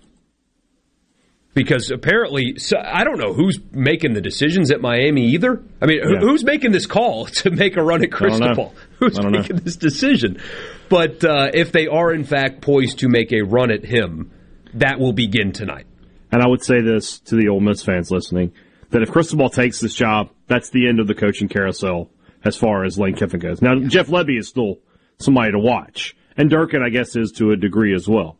Because 1.58 1.90
apparently, 1.90 2.58
so 2.58 2.76
I 2.82 3.04
don't 3.04 3.18
know 3.18 3.32
who's 3.32 3.58
making 3.72 4.14
the 4.14 4.20
decisions 4.20 4.70
at 4.70 4.80
Miami 4.80 5.26
either. 5.30 5.62
I 5.82 5.86
mean, 5.86 5.98
Yeah. 5.98 6.20
who's 6.20 6.44
making 6.44 6.72
this 6.72 6.86
call 6.86 7.26
to 7.42 7.50
make 7.50 7.76
a 7.76 7.82
run 7.82 8.02
at. 8.04 8.10
Cristobal? 8.12 8.74
Who's 8.98 9.14
don't 9.16 9.32
know. 9.32 9.38
making 9.40 9.56
this 9.58 9.76
decision? 9.76 10.40
But 10.88 11.22
uh, 11.24 11.50
if 11.54 11.70
they 11.72 11.86
are 11.86 12.12
in 12.12 12.24
fact 12.24 12.62
poised 12.62 12.98
to 13.00 13.08
make 13.08 13.32
a 13.32 13.42
run 13.42 13.70
at 13.70 13.84
him, 13.84 14.30
that 14.74 14.98
will 14.98 15.12
begin 15.12 15.52
tonight. 15.52 15.86
and 16.32 16.42
I 16.42 16.48
would 16.48 16.62
say 16.64 16.80
this 16.80 17.18
to 17.20 17.36
the 17.36 17.48
Ole 17.48 17.60
Miss 17.60 17.82
fans 17.82 18.10
listening, 18.10 18.52
that 18.90 19.02
if 19.02 19.10
Cristobal 19.10 19.50
takes 19.50 19.80
this 19.80 19.94
job, 19.94 20.30
that's 20.46 20.70
the 20.70 20.88
end 20.88 20.98
of 21.00 21.06
the 21.06 21.14
coaching 21.14 21.48
carousel 21.48 22.10
as 22.44 22.56
far 22.56 22.84
as 22.84 22.98
Lane 22.98 23.14
Kiffin 23.16 23.40
goes. 23.40 23.60
Now, 23.62 23.78
Jeff 23.80 24.06
Lebby 24.08 24.38
is 24.38 24.48
still 24.48 24.78
somebody 25.18 25.52
to 25.52 25.58
watch, 25.58 26.16
and 26.36 26.48
Durkin, 26.50 26.82
I 26.82 26.88
guess, 26.88 27.14
is 27.16 27.32
to 27.32 27.50
a 27.52 27.56
degree 27.56 27.94
as 27.94 28.08
well. 28.08 28.36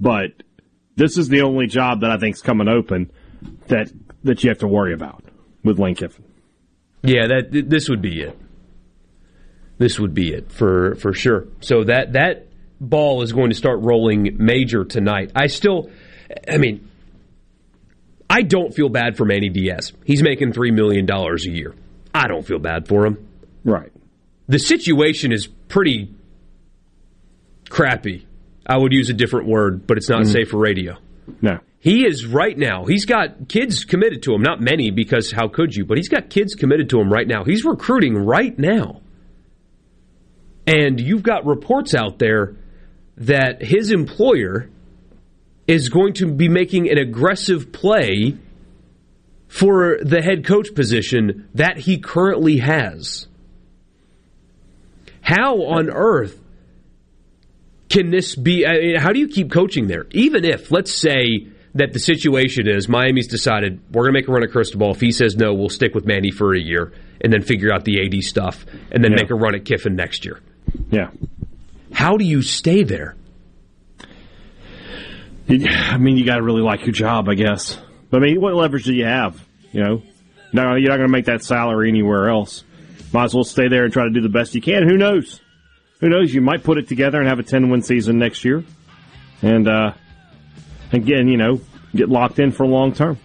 But 0.00 0.42
this 0.96 1.16
is 1.16 1.28
the 1.28 1.42
only 1.42 1.66
job 1.66 2.00
that 2.00 2.10
I 2.10 2.18
think 2.18 2.36
is 2.36 2.42
coming 2.42 2.68
open 2.68 3.10
that 3.68 3.90
that 4.24 4.42
you 4.44 4.50
have 4.50 4.58
to 4.58 4.68
worry 4.68 4.94
about 4.94 5.24
with 5.64 5.78
Lane 5.78 5.94
Kiffin. 5.94 6.24
Yeah, 7.02 7.26
that 7.28 7.66
this 7.68 7.88
would 7.88 8.02
be 8.02 8.22
it. 8.22 8.38
This 9.78 9.98
would 9.98 10.14
be 10.14 10.32
it 10.32 10.52
for 10.52 10.94
for 10.96 11.12
sure. 11.12 11.48
So 11.60 11.84
that 11.84 12.12
that 12.12 12.46
ball 12.80 13.22
is 13.22 13.32
going 13.32 13.50
to 13.50 13.56
start 13.56 13.80
rolling 13.80 14.36
major 14.38 14.84
tonight. 14.84 15.32
I 15.34 15.46
still, 15.46 15.90
I 16.48 16.58
mean, 16.58 16.88
I 18.28 18.42
don't 18.42 18.74
feel 18.74 18.88
bad 18.88 19.16
for 19.16 19.24
Manny 19.24 19.48
Diaz. 19.48 19.92
He's 20.04 20.22
making 20.22 20.52
three 20.52 20.70
million 20.70 21.06
dollars 21.06 21.46
a 21.46 21.50
year. 21.50 21.74
I 22.14 22.28
don't 22.28 22.46
feel 22.46 22.58
bad 22.58 22.88
for 22.88 23.06
him. 23.06 23.28
Right. 23.64 23.90
The 24.48 24.58
situation 24.58 25.32
is 25.32 25.46
pretty 25.46 26.14
crappy. 27.70 28.26
I 28.72 28.78
would 28.78 28.92
use 28.92 29.10
a 29.10 29.12
different 29.12 29.48
word, 29.48 29.86
but 29.86 29.98
it's 29.98 30.08
not 30.08 30.22
Mhm. 30.22 30.32
safe 30.32 30.48
for 30.48 30.58
radio. 30.58 30.96
No. 31.42 31.58
He 31.78 32.06
is 32.06 32.26
right 32.26 32.56
now. 32.56 32.84
He's 32.86 33.04
got 33.04 33.48
kids 33.48 33.84
committed 33.84 34.22
to 34.22 34.34
him. 34.34 34.40
Not 34.42 34.60
many, 34.60 34.90
because 34.90 35.30
how 35.30 35.48
could 35.48 35.74
you? 35.74 35.84
But 35.84 35.98
he's 35.98 36.08
got 36.08 36.30
kids 36.30 36.54
committed 36.54 36.88
to 36.90 37.00
him 37.00 37.12
right 37.12 37.26
now. 37.28 37.44
He's 37.44 37.64
recruiting 37.64 38.14
right 38.16 38.56
now. 38.58 39.00
And 40.66 41.00
you've 41.00 41.22
got 41.22 41.44
reports 41.44 41.94
out 41.94 42.18
there 42.18 42.54
that 43.18 43.62
his 43.62 43.90
employer 43.92 44.70
is 45.66 45.88
going 45.90 46.14
to 46.14 46.26
be 46.32 46.48
making 46.48 46.88
an 46.90 46.98
aggressive 46.98 47.72
play 47.72 48.36
for 49.48 49.98
the 50.02 50.22
head 50.22 50.44
coach 50.46 50.74
position 50.74 51.48
that 51.54 51.76
he 51.78 51.98
currently 51.98 52.56
has. 52.58 53.26
How 55.20 55.62
on 55.62 55.90
earth 55.90 56.38
can 57.92 58.10
this 58.10 58.34
be? 58.34 58.66
I 58.66 58.72
mean, 58.72 58.96
how 58.98 59.12
do 59.12 59.20
you 59.20 59.28
keep 59.28 59.50
coaching 59.52 59.86
there? 59.86 60.06
Even 60.12 60.44
if, 60.44 60.70
let's 60.70 60.92
say, 60.92 61.46
that 61.74 61.92
the 61.92 61.98
situation 61.98 62.68
is 62.68 62.88
Miami's 62.88 63.28
decided 63.28 63.80
we're 63.92 64.02
going 64.02 64.14
to 64.14 64.20
make 64.20 64.28
a 64.28 64.32
run 64.32 64.42
at 64.42 64.50
Cristobal. 64.50 64.90
If 64.92 65.00
he 65.00 65.10
says 65.10 65.36
no, 65.36 65.54
we'll 65.54 65.68
stick 65.70 65.94
with 65.94 66.04
Manny 66.06 66.30
for 66.30 66.54
a 66.54 66.60
year 66.60 66.92
and 67.20 67.32
then 67.32 67.42
figure 67.42 67.72
out 67.72 67.84
the 67.84 68.04
AD 68.04 68.22
stuff 68.24 68.64
and 68.90 69.02
then 69.04 69.12
Yeah. 69.12 69.22
make 69.22 69.30
a 69.30 69.34
run 69.34 69.54
at 69.54 69.64
Kiffin 69.64 69.94
next 69.96 70.24
year. 70.24 70.40
Yeah. 70.90 71.10
How 71.92 72.16
do 72.16 72.24
you 72.24 72.42
stay 72.42 72.82
there? 72.82 73.14
I 75.48 75.98
mean, 75.98 76.16
you 76.16 76.24
got 76.24 76.36
to 76.36 76.42
really 76.42 76.62
like 76.62 76.80
your 76.86 76.92
job, 76.92 77.28
I 77.28 77.34
guess. 77.34 77.78
But 78.10 78.22
I 78.22 78.26
mean, 78.26 78.40
what 78.40 78.54
leverage 78.54 78.84
do 78.84 78.94
you 78.94 79.04
have? 79.04 79.42
You 79.72 79.82
know, 79.82 80.02
no, 80.52 80.74
you're 80.76 80.88
not 80.88 80.96
going 80.96 81.08
to 81.08 81.12
make 81.12 81.26
that 81.26 81.42
salary 81.44 81.88
anywhere 81.90 82.30
else. 82.30 82.64
Might 83.12 83.24
as 83.24 83.34
well 83.34 83.44
stay 83.44 83.68
there 83.68 83.84
and 83.84 83.92
try 83.92 84.04
to 84.04 84.10
do 84.10 84.20
the 84.22 84.28
best 84.30 84.54
you 84.54 84.62
can. 84.62 84.88
Who 84.88 84.96
knows? 84.96 85.41
Who 86.02 86.08
knows? 86.08 86.34
You 86.34 86.40
might 86.40 86.64
put 86.64 86.78
it 86.78 86.88
together 86.88 87.20
and 87.20 87.28
have 87.28 87.38
a 87.38 87.44
10 87.44 87.70
win 87.70 87.80
season 87.80 88.18
next 88.18 88.44
year. 88.44 88.64
And, 89.40 89.68
uh, 89.68 89.92
again, 90.92 91.28
you 91.28 91.36
know, 91.36 91.60
get 91.94 92.08
locked 92.08 92.40
in 92.40 92.50
for 92.50 92.66
long 92.66 92.92
term. 92.92 93.18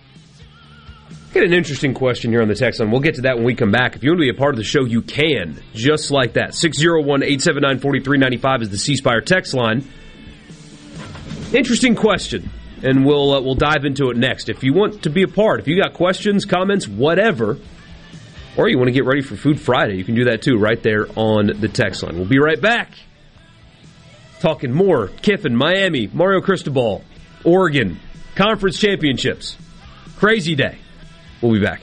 Get 1.33 1.43
an 1.43 1.53
interesting 1.53 1.95
question 1.95 2.31
here 2.31 2.41
on 2.41 2.47
the 2.47 2.55
text 2.55 2.79
line. 2.79 2.91
We'll 2.91 3.01
get 3.01 3.15
to 3.15 3.21
that 3.21 3.35
when 3.35 3.45
we 3.45 3.55
come 3.55 3.71
back. 3.71 3.95
If 3.95 4.03
you 4.03 4.11
want 4.11 4.19
to 4.19 4.25
be 4.25 4.29
a 4.29 4.33
part 4.35 4.53
of 4.53 4.57
the 4.57 4.63
show, 4.63 4.85
you 4.85 5.01
can. 5.01 5.61
Just 5.73 6.11
like 6.11 6.33
that. 6.33 6.53
601 6.53 7.23
879 7.23 7.79
4395 7.79 8.61
is 8.61 8.69
the 8.69 8.77
C 8.77 8.95
text 9.25 9.55
line. 9.55 9.83
Interesting 11.53 11.95
question. 11.95 12.49
And 12.83 13.05
we'll 13.05 13.33
uh, 13.33 13.41
we'll 13.41 13.55
dive 13.55 13.85
into 13.85 14.11
it 14.11 14.17
next. 14.17 14.49
If 14.49 14.63
you 14.63 14.73
want 14.73 15.01
to 15.03 15.09
be 15.09 15.23
a 15.23 15.27
part, 15.27 15.59
if 15.59 15.67
you 15.67 15.81
got 15.81 15.93
questions, 15.93 16.45
comments, 16.45 16.87
whatever, 16.87 17.57
or 18.57 18.67
you 18.67 18.77
want 18.77 18.87
to 18.87 18.91
get 18.93 19.05
ready 19.05 19.21
for 19.21 19.35
Food 19.35 19.61
Friday, 19.61 19.95
you 19.95 20.03
can 20.03 20.15
do 20.15 20.25
that 20.25 20.41
too 20.41 20.57
right 20.57 20.81
there 20.81 21.07
on 21.15 21.47
the 21.47 21.67
text 21.67 22.03
line. 22.03 22.15
We'll 22.15 22.27
be 22.27 22.39
right 22.39 22.59
back. 22.59 22.91
Talking 24.39 24.73
more 24.73 25.07
Kiffin, 25.07 25.55
Miami, 25.55 26.07
Mario 26.07 26.41
Cristobal, 26.41 27.03
Oregon, 27.43 27.99
conference 28.35 28.79
championships. 28.79 29.57
Crazy 30.17 30.55
day. 30.55 30.77
We'll 31.41 31.53
be 31.53 31.61
back. 31.63 31.81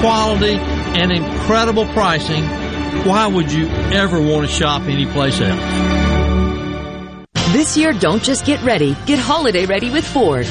quality, 0.00 0.54
and 0.54 1.12
incredible 1.12 1.86
pricing, 1.88 2.44
why 3.04 3.26
would 3.26 3.52
you 3.52 3.68
ever 3.68 4.20
want 4.20 4.46
to 4.46 4.52
shop 4.52 4.82
anyplace 4.82 5.40
else? 5.40 5.60
This 7.52 7.76
year, 7.76 7.92
don't 7.92 8.22
just 8.22 8.46
get 8.46 8.62
ready, 8.62 8.96
get 9.06 9.18
holiday 9.18 9.66
ready 9.66 9.90
with 9.90 10.06
Ford. 10.06 10.46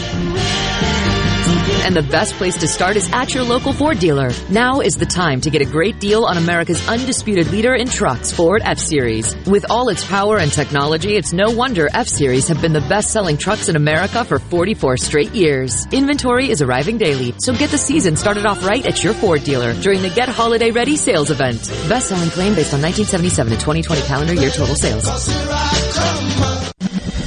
And 1.86 1.96
the 1.96 2.02
best 2.02 2.34
place 2.34 2.58
to 2.58 2.68
start 2.68 2.96
is 2.96 3.08
at 3.14 3.36
your 3.36 3.44
local 3.44 3.72
Ford 3.72 4.00
dealer. 4.00 4.32
Now 4.50 4.82
is 4.82 4.98
the 4.98 5.06
time 5.06 5.40
to 5.42 5.52
get 5.52 5.62
a 5.62 5.66
great 5.66 6.00
deal 6.00 6.26
on 6.26 6.36
America's 6.36 6.88
undisputed 6.88 7.52
leader 7.52 7.76
in 7.76 7.88
trucks, 7.88 8.32
Ford 8.32 8.64
F-Series. 8.66 9.36
With 9.46 9.70
all 9.70 9.90
its 9.90 10.04
power 10.04 10.40
and 10.40 10.52
technology, 10.52 11.16
it's 11.16 11.32
no 11.32 11.52
wonder 11.52 11.88
F-Series 11.94 12.48
have 12.48 12.60
been 12.60 12.74
the 12.74 12.82
best-selling 12.82 13.38
trucks 13.38 13.70
in 13.70 13.76
America 13.76 14.26
for 14.26 14.40
44 14.40 14.98
straight 14.98 15.32
years. 15.36 15.86
Inventory 15.92 16.50
is 16.50 16.64
arriving 16.64 16.98
daily, 16.98 17.36
so 17.38 17.54
get 17.54 17.70
the 17.70 17.78
season 17.78 18.16
started 18.16 18.48
off 18.48 18.66
right 18.66 18.84
at 18.84 19.04
your 19.04 19.14
Ford 19.14 19.44
dealer 19.44 19.74
during 19.76 20.02
the 20.02 20.10
Get 20.10 20.28
Holiday 20.28 20.72
Ready 20.72 20.96
sales 20.96 21.30
event. 21.30 21.60
Best-selling 21.88 22.32
claim 22.32 22.56
based 22.56 22.74
on 22.74 22.82
1977 22.82 23.54
and 23.54 23.62
2020 23.62 24.02
calendar 24.08 24.34
year 24.34 24.50
total 24.50 24.74
sales. 24.74 25.06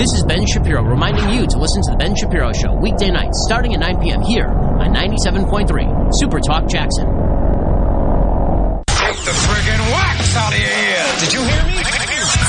This 0.00 0.14
is 0.14 0.22
Ben 0.24 0.46
Shapiro 0.46 0.82
reminding 0.82 1.28
you 1.28 1.46
to 1.46 1.58
listen 1.58 1.82
to 1.82 1.90
The 1.90 1.98
Ben 1.98 2.16
Shapiro 2.16 2.54
Show 2.54 2.72
weekday 2.72 3.10
nights 3.10 3.44
starting 3.44 3.74
at 3.74 3.80
9 3.80 4.00
p.m. 4.00 4.22
here 4.22 4.46
on 4.48 4.94
97.3 4.96 6.08
Super 6.16 6.40
Talk 6.40 6.66
Jackson. 6.70 7.04
Take 8.88 9.20
the 9.28 9.36
friggin' 9.44 9.92
wax 9.92 10.36
out 10.40 10.54
of 10.54 10.58
your 10.58 10.72
ears. 10.72 11.20
Did 11.20 11.32
you 11.34 11.44
hear 11.44 11.64
me? 11.68 11.84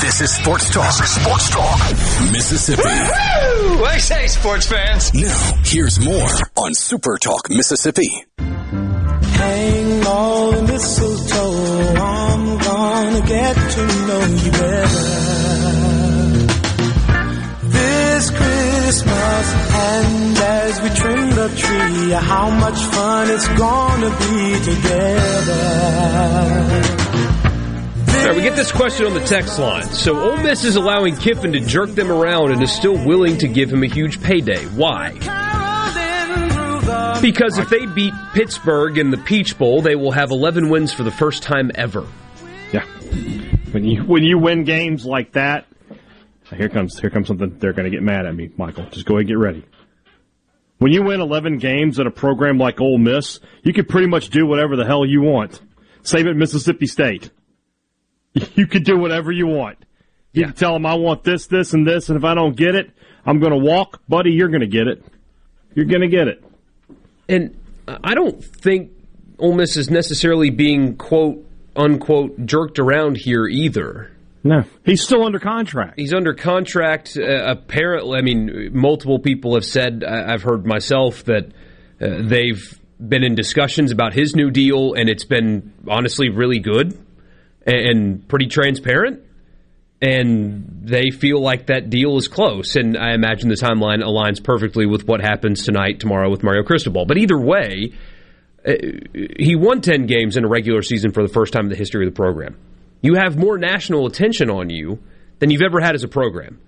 This 0.00 0.22
is 0.22 0.32
Sports 0.32 0.70
Talk. 0.72 0.94
Sports 0.94 1.50
Talk. 1.50 1.78
Mississippi. 2.32 2.88
Woo! 2.88 3.84
I 3.84 3.98
say, 4.00 4.28
sports 4.28 4.66
fans. 4.66 5.12
Now, 5.12 5.52
here's 5.66 6.00
more 6.00 6.32
on 6.56 6.72
Super 6.72 7.18
Talk 7.18 7.50
Mississippi. 7.50 8.24
Hang 8.38 10.06
all 10.06 10.52
the 10.52 10.62
mistletoe. 10.72 12.00
I'm 12.00 12.58
gonna 12.60 13.26
get 13.26 13.56
to 13.72 13.86
know 14.06 14.24
you 14.42 14.50
better 14.52 15.21
this 18.22 18.30
Christmas. 18.30 19.54
And 19.74 20.38
as 20.38 20.80
we 20.80 20.88
trim 20.90 21.30
the 21.30 21.48
tree, 21.56 22.10
how 22.10 22.50
much 22.50 22.78
fun 22.78 23.30
it's 23.30 23.48
gonna 23.48 24.10
be 24.10 24.58
together. 24.64 25.52
All 28.06 28.28
right, 28.28 28.36
we 28.36 28.42
get 28.42 28.54
this 28.54 28.70
question 28.70 29.06
on 29.06 29.14
the 29.14 29.24
text 29.24 29.58
line. 29.58 29.82
So 29.84 30.20
Ole 30.20 30.36
Miss 30.36 30.62
is 30.62 30.76
allowing 30.76 31.16
Kiffin 31.16 31.52
to 31.52 31.60
jerk 31.60 31.90
them 31.90 32.12
around 32.12 32.52
and 32.52 32.62
is 32.62 32.70
still 32.70 32.94
willing 33.04 33.38
to 33.38 33.48
give 33.48 33.72
him 33.72 33.82
a 33.82 33.88
huge 33.88 34.22
payday. 34.22 34.64
Why? 34.66 35.10
Because 37.20 37.58
if 37.58 37.68
they 37.70 37.86
beat 37.86 38.14
Pittsburgh 38.34 38.98
in 38.98 39.10
the 39.10 39.16
Peach 39.16 39.58
Bowl, 39.58 39.82
they 39.82 39.96
will 39.96 40.12
have 40.12 40.30
11 40.30 40.68
wins 40.68 40.92
for 40.92 41.02
the 41.02 41.10
first 41.10 41.42
time 41.42 41.72
ever. 41.74 42.06
Yeah. 42.72 42.84
When 43.72 43.84
you 43.84 44.02
when 44.04 44.22
you 44.22 44.38
win 44.38 44.64
games 44.64 45.04
like 45.04 45.32
that, 45.32 45.66
here 46.54 46.68
comes 46.68 46.98
here 46.98 47.10
comes 47.10 47.28
something 47.28 47.58
they're 47.58 47.72
going 47.72 47.90
to 47.90 47.96
get 47.96 48.02
mad 48.02 48.26
at 48.26 48.34
me, 48.34 48.50
Michael. 48.56 48.86
Just 48.90 49.06
go 49.06 49.14
ahead 49.14 49.20
and 49.20 49.28
get 49.28 49.38
ready. 49.38 49.64
When 50.78 50.92
you 50.92 51.02
win 51.02 51.20
11 51.20 51.58
games 51.58 52.00
at 52.00 52.06
a 52.06 52.10
program 52.10 52.58
like 52.58 52.80
Ole 52.80 52.98
Miss, 52.98 53.38
you 53.62 53.72
can 53.72 53.84
pretty 53.84 54.08
much 54.08 54.30
do 54.30 54.46
whatever 54.46 54.74
the 54.74 54.84
hell 54.84 55.06
you 55.06 55.22
want. 55.22 55.60
Same 56.02 56.26
at 56.26 56.36
Mississippi 56.36 56.86
State. 56.86 57.30
You 58.54 58.66
could 58.66 58.84
do 58.84 58.96
whatever 58.96 59.30
you 59.30 59.46
want. 59.46 59.76
You 60.32 60.40
yeah. 60.40 60.46
can 60.46 60.56
tell 60.56 60.72
them 60.72 60.86
I 60.86 60.94
want 60.94 61.22
this, 61.22 61.48
this, 61.48 61.74
and 61.74 61.86
this, 61.86 62.08
and 62.08 62.16
if 62.16 62.24
I 62.24 62.34
don't 62.34 62.56
get 62.56 62.74
it, 62.74 62.90
I'm 63.26 63.40
going 63.40 63.52
to 63.52 63.58
walk, 63.58 64.00
buddy. 64.08 64.32
You're 64.32 64.48
going 64.48 64.62
to 64.62 64.66
get 64.66 64.88
it. 64.88 65.04
You're 65.74 65.84
going 65.84 66.00
to 66.00 66.08
get 66.08 66.28
it. 66.28 66.42
And 67.28 67.60
I 67.86 68.14
don't 68.14 68.42
think 68.42 68.90
Ole 69.38 69.52
Miss 69.52 69.76
is 69.76 69.90
necessarily 69.90 70.48
being 70.48 70.96
quote 70.96 71.44
unquote 71.76 72.46
jerked 72.46 72.78
around 72.78 73.18
here 73.18 73.46
either. 73.46 74.10
No, 74.44 74.64
he's 74.84 75.02
still 75.02 75.24
under 75.24 75.38
contract. 75.38 75.94
He's 75.96 76.12
under 76.12 76.34
contract. 76.34 77.16
Uh, 77.16 77.44
apparently, 77.44 78.18
I 78.18 78.22
mean, 78.22 78.70
multiple 78.72 79.20
people 79.20 79.54
have 79.54 79.64
said. 79.64 80.02
I've 80.02 80.42
heard 80.42 80.66
myself 80.66 81.24
that 81.24 81.52
uh, 82.00 82.22
they've 82.22 82.80
been 82.98 83.22
in 83.22 83.34
discussions 83.34 83.92
about 83.92 84.14
his 84.14 84.34
new 84.34 84.50
deal, 84.50 84.94
and 84.94 85.08
it's 85.08 85.24
been 85.24 85.72
honestly 85.88 86.28
really 86.28 86.58
good 86.58 86.98
and 87.66 88.26
pretty 88.28 88.46
transparent. 88.46 89.22
And 90.00 90.80
they 90.82 91.10
feel 91.10 91.40
like 91.40 91.66
that 91.66 91.88
deal 91.88 92.16
is 92.16 92.26
close. 92.26 92.74
And 92.74 92.98
I 92.98 93.14
imagine 93.14 93.48
the 93.48 93.54
timeline 93.54 94.02
aligns 94.02 94.42
perfectly 94.42 94.84
with 94.84 95.06
what 95.06 95.20
happens 95.20 95.64
tonight, 95.64 96.00
tomorrow 96.00 96.28
with 96.28 96.42
Mario 96.42 96.64
Cristobal. 96.64 97.06
But 97.06 97.18
either 97.18 97.38
way, 97.38 97.92
uh, 98.66 98.72
he 99.38 99.54
won 99.54 99.80
10 99.80 100.06
games 100.06 100.36
in 100.36 100.44
a 100.44 100.48
regular 100.48 100.82
season 100.82 101.12
for 101.12 101.22
the 101.22 101.32
first 101.32 101.52
time 101.52 101.66
in 101.66 101.70
the 101.70 101.76
history 101.76 102.04
of 102.04 102.12
the 102.12 102.16
program. 102.16 102.56
You 103.02 103.16
have 103.16 103.36
more 103.36 103.58
national 103.58 104.06
attention 104.06 104.48
on 104.48 104.70
you 104.70 105.00
than 105.40 105.50
you've 105.50 105.62
ever 105.62 105.80
had 105.80 105.94
as 105.94 106.04
a 106.04 106.08
program. 106.08 106.60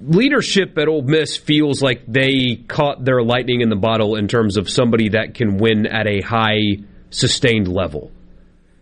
Leadership 0.00 0.76
at 0.78 0.88
Ole 0.88 1.02
Miss 1.02 1.36
feels 1.36 1.82
like 1.82 2.04
they 2.06 2.56
caught 2.66 3.04
their 3.04 3.22
lightning 3.22 3.60
in 3.60 3.68
the 3.68 3.76
bottle 3.76 4.16
in 4.16 4.28
terms 4.28 4.56
of 4.56 4.68
somebody 4.68 5.10
that 5.10 5.34
can 5.34 5.58
win 5.58 5.86
at 5.86 6.06
a 6.06 6.20
high, 6.22 6.78
sustained 7.10 7.68
level. 7.68 8.10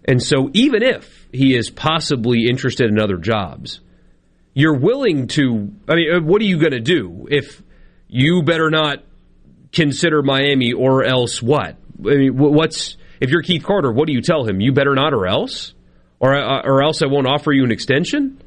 And 0.05 0.23
so, 0.23 0.51
even 0.53 0.83
if 0.83 1.29
he 1.33 1.57
is 1.57 1.71
possibly 1.71 2.47
interested 2.49 2.91
in 2.91 2.99
other 2.99 3.17
jobs, 3.17 3.81
you're 4.55 4.79
willing 4.79 5.29
to. 5.29 5.73
I 5.89 5.95
mean, 5.95 6.15
uh, 6.15 6.21
what 6.21 6.41
are 6.43 6.45
you 6.45 6.59
going 6.59 6.73
to 6.73 6.81
do 6.81 7.27
if 7.31 7.63
you 8.09 8.43
better 8.43 8.71
not 8.71 9.03
consider 9.73 10.23
Miami 10.23 10.73
or 10.73 11.05
else 11.05 11.43
what? 11.43 11.77
I 12.01 12.17
mean, 12.17 12.37
what's 12.37 12.97
if 13.25 13.31
you're 13.31 13.43
Keith 13.43 13.65
Carter, 13.65 13.91
what 13.91 14.07
do 14.07 14.13
you 14.13 14.21
tell 14.21 14.45
him? 14.45 14.61
You 14.61 14.73
better 14.73 14.95
not, 14.95 15.15
or 15.15 15.27
else, 15.27 15.75
or 16.21 16.35
uh, 16.35 16.63
or 16.63 16.83
else 16.83 17.03
I 17.03 17.07
won't 17.07 17.27
offer 17.27 17.53
you 17.53 17.65
an 17.65 17.73
extension. 17.73 18.41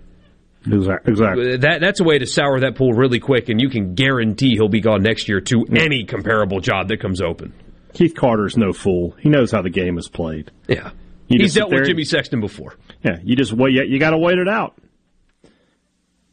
Exactly. 1.05 1.57
That 1.57 1.81
that's 1.81 1.99
a 1.99 2.03
way 2.03 2.19
to 2.19 2.27
sour 2.27 2.59
that 2.59 2.75
pool 2.75 2.93
really 2.93 3.19
quick, 3.19 3.49
and 3.49 3.59
you 3.59 3.69
can 3.69 3.95
guarantee 3.95 4.51
he'll 4.51 4.69
be 4.69 4.81
gone 4.81 5.01
next 5.01 5.27
year 5.27 5.41
to 5.41 5.65
yeah. 5.67 5.81
any 5.81 6.05
comparable 6.05 6.59
job 6.59 6.89
that 6.89 6.99
comes 6.99 7.21
open. 7.21 7.53
Keith 7.93 8.15
Carter's 8.15 8.55
no 8.55 8.71
fool. 8.71 9.15
He 9.19 9.29
knows 9.29 9.51
how 9.51 9.61
the 9.63 9.69
game 9.69 9.97
is 9.97 10.07
played. 10.07 10.51
Yeah, 10.67 10.91
you 11.27 11.39
he's 11.39 11.55
dealt 11.55 11.71
with 11.71 11.85
Jimmy 11.85 12.03
Sexton 12.03 12.39
before. 12.39 12.75
Yeah, 13.03 13.17
you 13.23 13.35
just 13.35 13.53
wait. 13.53 13.73
You 13.73 13.99
got 13.99 14.11
to 14.11 14.17
wait 14.17 14.37
it 14.37 14.47
out. 14.47 14.77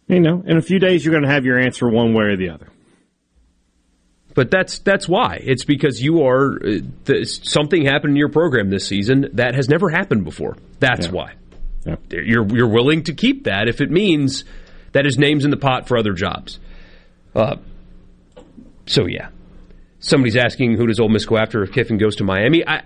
You 0.07 0.21
know, 0.21 0.43
in 0.47 0.59
a 0.59 0.63
few 0.63 0.79
days, 0.79 1.05
you're 1.05 1.13
going 1.13 1.25
to 1.25 1.31
have 1.31 1.47
your 1.47 1.59
answer 1.59 1.89
one 1.89 2.13
way 2.13 2.25
or 2.25 2.37
the 2.37 2.51
other. 2.51 2.69
But 4.35 4.51
that's 4.51 4.81
that's 4.81 5.09
why. 5.09 5.41
It's 5.43 5.65
because 5.65 6.01
you 6.01 6.27
are 6.27 6.59
uh, 6.65 7.25
something 7.25 7.85
happened 7.85 8.13
in 8.13 8.17
your 8.17 8.31
program 8.31 8.69
this 8.69 8.87
season 8.87 9.29
that 9.35 9.55
has 9.55 9.69
never 9.69 9.89
happened 9.89 10.25
before. 10.25 10.57
That's 10.81 11.07
yeah. 11.07 11.13
why. 11.13 11.33
Yeah. 11.87 11.97
You're 12.11 12.47
you're 12.47 12.69
willing 12.69 13.05
to 13.05 13.15
keep 13.15 13.45
that 13.45 13.69
if 13.69 13.81
it 13.81 13.91
means 13.91 14.45
that 14.93 15.05
his 15.05 15.19
name's 15.19 15.45
in 15.45 15.51
the 15.51 15.57
pot 15.57 15.87
for 15.87 15.97
other 15.97 16.13
jobs. 16.15 16.59
Uh, 17.35 17.57
so 18.87 19.07
yeah, 19.07 19.29
somebody's 20.01 20.37
asking 20.37 20.77
who 20.77 20.87
does 20.87 20.99
Ole 20.99 21.09
Miss 21.09 21.27
go 21.27 21.37
after 21.37 21.63
if 21.63 21.73
Kiffin 21.73 21.99
goes 21.99 22.17
to 22.17 22.25
Miami. 22.25 22.67
I 22.67 22.83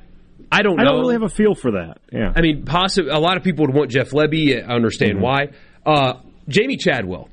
I 0.53 0.62
don't 0.62 0.77
know. 0.77 0.83
I 0.83 0.85
don't 0.85 1.01
really 1.01 1.15
have 1.15 1.23
a 1.23 1.29
feel 1.29 1.55
for 1.55 1.73
that. 1.73 1.99
Yeah. 2.12 2.33
I 2.35 2.41
mean, 2.43 2.65
possibly 2.65 3.11
a 3.11 3.19
lot 3.19 3.37
of 3.37 3.43
people 3.43 3.66
would 3.66 3.75
want 3.75 3.91
Jeff 3.91 4.11
Lebby. 4.11 4.62
I 4.62 4.75
understand 4.75 5.15
mm-hmm. 5.15 5.23
why. 5.23 5.49
Uh, 5.85 6.20
Jamey 6.49 6.79
Chadwell. 6.79 7.29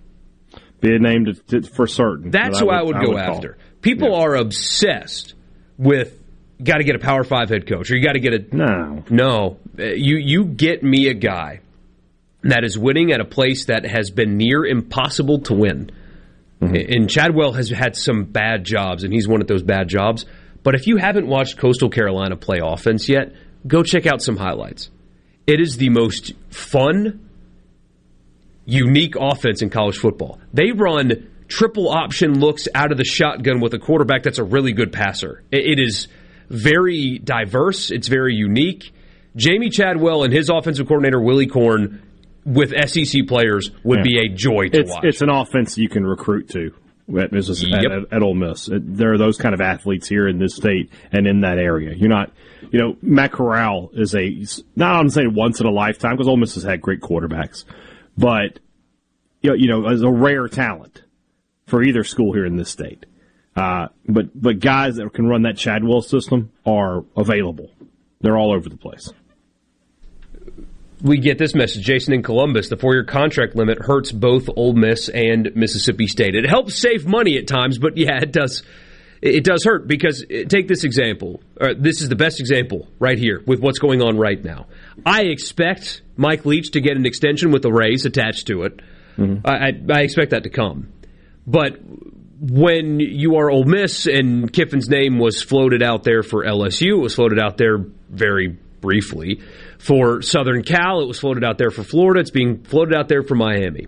Be 0.81 0.95
a 0.95 0.99
named 0.99 1.41
for 1.73 1.87
certain. 1.87 2.31
That's 2.31 2.59
who 2.59 2.69
I 2.69 2.83
would, 2.83 2.95
I 2.95 2.99
would 2.99 3.05
go 3.05 3.17
I 3.17 3.29
would 3.29 3.35
after. 3.35 3.57
People 3.85 4.13
yeah. 4.13 4.23
are 4.23 4.35
obsessed 4.35 5.35
with 5.77 6.19
got 6.61 6.77
to 6.77 6.83
get 6.83 6.95
a 6.95 6.99
Power 6.99 7.23
Five 7.23 7.49
head 7.49 7.67
coach, 7.67 7.91
or 7.91 7.95
you 7.95 8.03
got 8.03 8.13
to 8.13 8.19
get 8.19 8.33
a 8.33 8.55
no, 8.55 9.03
no. 9.11 9.57
You 9.77 10.17
you 10.17 10.45
get 10.45 10.81
me 10.81 11.07
a 11.07 11.13
guy 11.13 11.59
that 12.41 12.63
is 12.63 12.79
winning 12.79 13.11
at 13.11 13.21
a 13.21 13.25
place 13.25 13.65
that 13.65 13.85
has 13.85 14.09
been 14.09 14.37
near 14.37 14.65
impossible 14.65 15.41
to 15.41 15.53
win. 15.53 15.91
Mm-hmm. 16.61 16.93
And 16.93 17.09
Chadwell 17.09 17.51
has 17.53 17.69
had 17.69 17.95
some 17.95 18.23
bad 18.23 18.63
jobs, 18.63 19.03
and 19.03 19.13
he's 19.13 19.27
one 19.27 19.39
of 19.39 19.47
those 19.47 19.61
bad 19.61 19.87
jobs. 19.87 20.25
But 20.63 20.73
if 20.73 20.87
you 20.87 20.97
haven't 20.97 21.27
watched 21.27 21.59
Coastal 21.59 21.91
Carolina 21.91 22.35
play 22.37 22.61
offense 22.63 23.07
yet, 23.07 23.33
go 23.67 23.83
check 23.83 24.07
out 24.07 24.19
some 24.19 24.35
highlights. 24.35 24.89
It 25.45 25.61
is 25.61 25.77
the 25.77 25.89
most 25.89 26.33
fun, 26.49 27.29
unique 28.65 29.15
offense 29.15 29.61
in 29.61 29.69
college 29.69 29.97
football. 29.97 30.39
They 30.53 30.71
run 30.71 31.29
triple 31.47 31.89
option 31.89 32.39
looks 32.39 32.67
out 32.73 32.91
of 32.91 32.97
the 32.97 33.03
shotgun 33.03 33.59
with 33.59 33.73
a 33.73 33.79
quarterback 33.79 34.23
that's 34.23 34.39
a 34.39 34.43
really 34.43 34.73
good 34.73 34.91
passer. 34.91 35.43
it 35.51 35.79
is 35.79 36.07
very 36.49 37.19
diverse, 37.19 37.91
it's 37.91 38.07
very 38.07 38.35
unique. 38.35 38.93
Jamey 39.35 39.71
Chadwell 39.71 40.23
and 40.23 40.31
his 40.31 40.49
offensive 40.49 40.87
coordinator, 40.87 41.19
Willy 41.19 41.47
Korn, 41.47 42.01
with 42.45 42.71
SEC 42.87 43.27
players 43.27 43.71
would 43.83 43.99
yeah. 43.99 44.03
be 44.03 44.19
a 44.19 44.29
joy 44.29 44.69
to 44.69 44.79
it's, 44.79 44.91
watch. 44.91 45.03
It's 45.03 45.21
an 45.21 45.29
offense 45.29 45.77
you 45.77 45.89
can 45.89 46.05
recruit 46.05 46.49
to 46.49 46.73
at, 47.19 47.31
Mississippi, 47.31 47.71
yep. 47.71 47.91
at, 47.91 48.13
at, 48.13 48.21
Ole 48.21 48.35
Miss. 48.35 48.69
There 48.71 49.13
are 49.13 49.17
those 49.17 49.37
kind 49.37 49.53
of 49.53 49.61
athletes 49.61 50.07
here 50.07 50.27
in 50.27 50.39
this 50.39 50.55
state 50.55 50.91
and 51.11 51.27
in 51.27 51.41
that 51.41 51.57
area. 51.57 51.93
You're 51.95 52.09
not, 52.09 52.31
you 52.71 52.79
know, 52.79 52.95
Matt 53.01 53.31
Corral 53.31 53.89
is 53.93 54.15
a, 54.15 54.45
not 54.75 54.95
I'm 54.95 55.09
saying 55.09 55.33
once 55.33 55.59
in 55.59 55.65
a 55.65 55.71
lifetime 55.71 56.13
because 56.15 56.27
Ole 56.27 56.37
Miss 56.37 56.55
has 56.55 56.63
had 56.63 56.81
great 56.81 57.01
quarterbacks, 57.01 57.65
but 58.17 58.59
you 59.41 59.67
know, 59.67 59.87
as 59.87 60.01
a 60.01 60.09
rare 60.09 60.47
talent 60.47 61.03
for 61.67 61.83
either 61.83 62.03
school 62.03 62.33
here 62.33 62.45
in 62.45 62.55
this 62.55 62.69
state. 62.69 63.05
Uh, 63.55 63.87
but 64.07 64.39
but 64.39 64.59
guys 64.59 64.97
that 64.97 65.13
can 65.13 65.27
run 65.27 65.43
that 65.43 65.57
Chadwell 65.57 66.01
system 66.01 66.51
are 66.65 67.05
available. 67.15 67.71
They're 68.21 68.37
all 68.37 68.53
over 68.53 68.67
the 68.67 68.77
place. 68.77 69.11
We 71.01 71.19
get 71.19 71.37
this 71.37 71.53
message, 71.53 71.83
Jason 71.83 72.13
in 72.13 72.23
Columbus. 72.23 72.69
The 72.69 72.77
four-year 72.77 73.03
contract 73.03 73.55
limit 73.55 73.77
hurts 73.79 74.11
both 74.11 74.49
Ole 74.55 74.73
Miss 74.73 75.09
and 75.09 75.51
Mississippi 75.55 76.07
State. 76.07 76.35
It 76.35 76.47
helps 76.47 76.75
save 76.75 77.05
money 77.05 77.37
at 77.37 77.47
times, 77.47 77.77
but 77.77 77.97
yeah, 77.97 78.17
it 78.21 78.31
does. 78.31 78.63
It 79.21 79.43
does 79.43 79.63
hurt 79.63 79.87
because 79.87 80.23
uh, 80.23 80.43
take 80.47 80.67
this 80.67 80.83
example. 80.83 81.41
This 81.77 82.01
is 82.01 82.09
the 82.09 82.15
best 82.15 82.39
example 82.39 82.87
right 82.99 83.17
here 83.17 83.41
with 83.45 83.59
what's 83.59 83.79
going 83.79 84.01
on 84.01 84.17
right 84.17 84.43
now. 84.43 84.67
I 85.05 85.23
expect 85.23 86.01
Mike 86.17 86.45
Leach 86.45 86.71
to 86.71 86.81
get 86.81 86.97
an 86.97 87.05
extension 87.05 87.51
with 87.51 87.63
a 87.65 87.71
raise 87.71 88.05
attached 88.05 88.47
to 88.47 88.63
it. 88.63 88.81
Mm-hmm. 89.17 89.47
I, 89.47 89.97
I 89.97 90.01
expect 90.01 90.31
that 90.31 90.43
to 90.43 90.49
come. 90.49 90.91
But 91.47 91.79
when 92.39 92.99
you 92.99 93.37
are 93.37 93.49
Ole 93.49 93.65
Miss 93.65 94.07
and 94.07 94.51
Kiffin's 94.51 94.89
name 94.89 95.19
was 95.19 95.41
floated 95.41 95.81
out 95.83 96.03
there 96.03 96.23
for 96.23 96.43
LSU, 96.43 96.97
it 96.97 97.01
was 97.01 97.15
floated 97.15 97.39
out 97.39 97.57
there 97.57 97.77
very 98.09 98.57
briefly. 98.81 99.41
For 99.77 100.21
Southern 100.21 100.63
Cal, 100.63 101.01
it 101.01 101.07
was 101.07 101.19
floated 101.19 101.43
out 101.43 101.57
there 101.57 101.71
for 101.71 101.83
Florida. 101.83 102.21
It's 102.21 102.31
being 102.31 102.63
floated 102.63 102.95
out 102.95 103.07
there 103.07 103.23
for 103.23 103.35
Miami. 103.35 103.87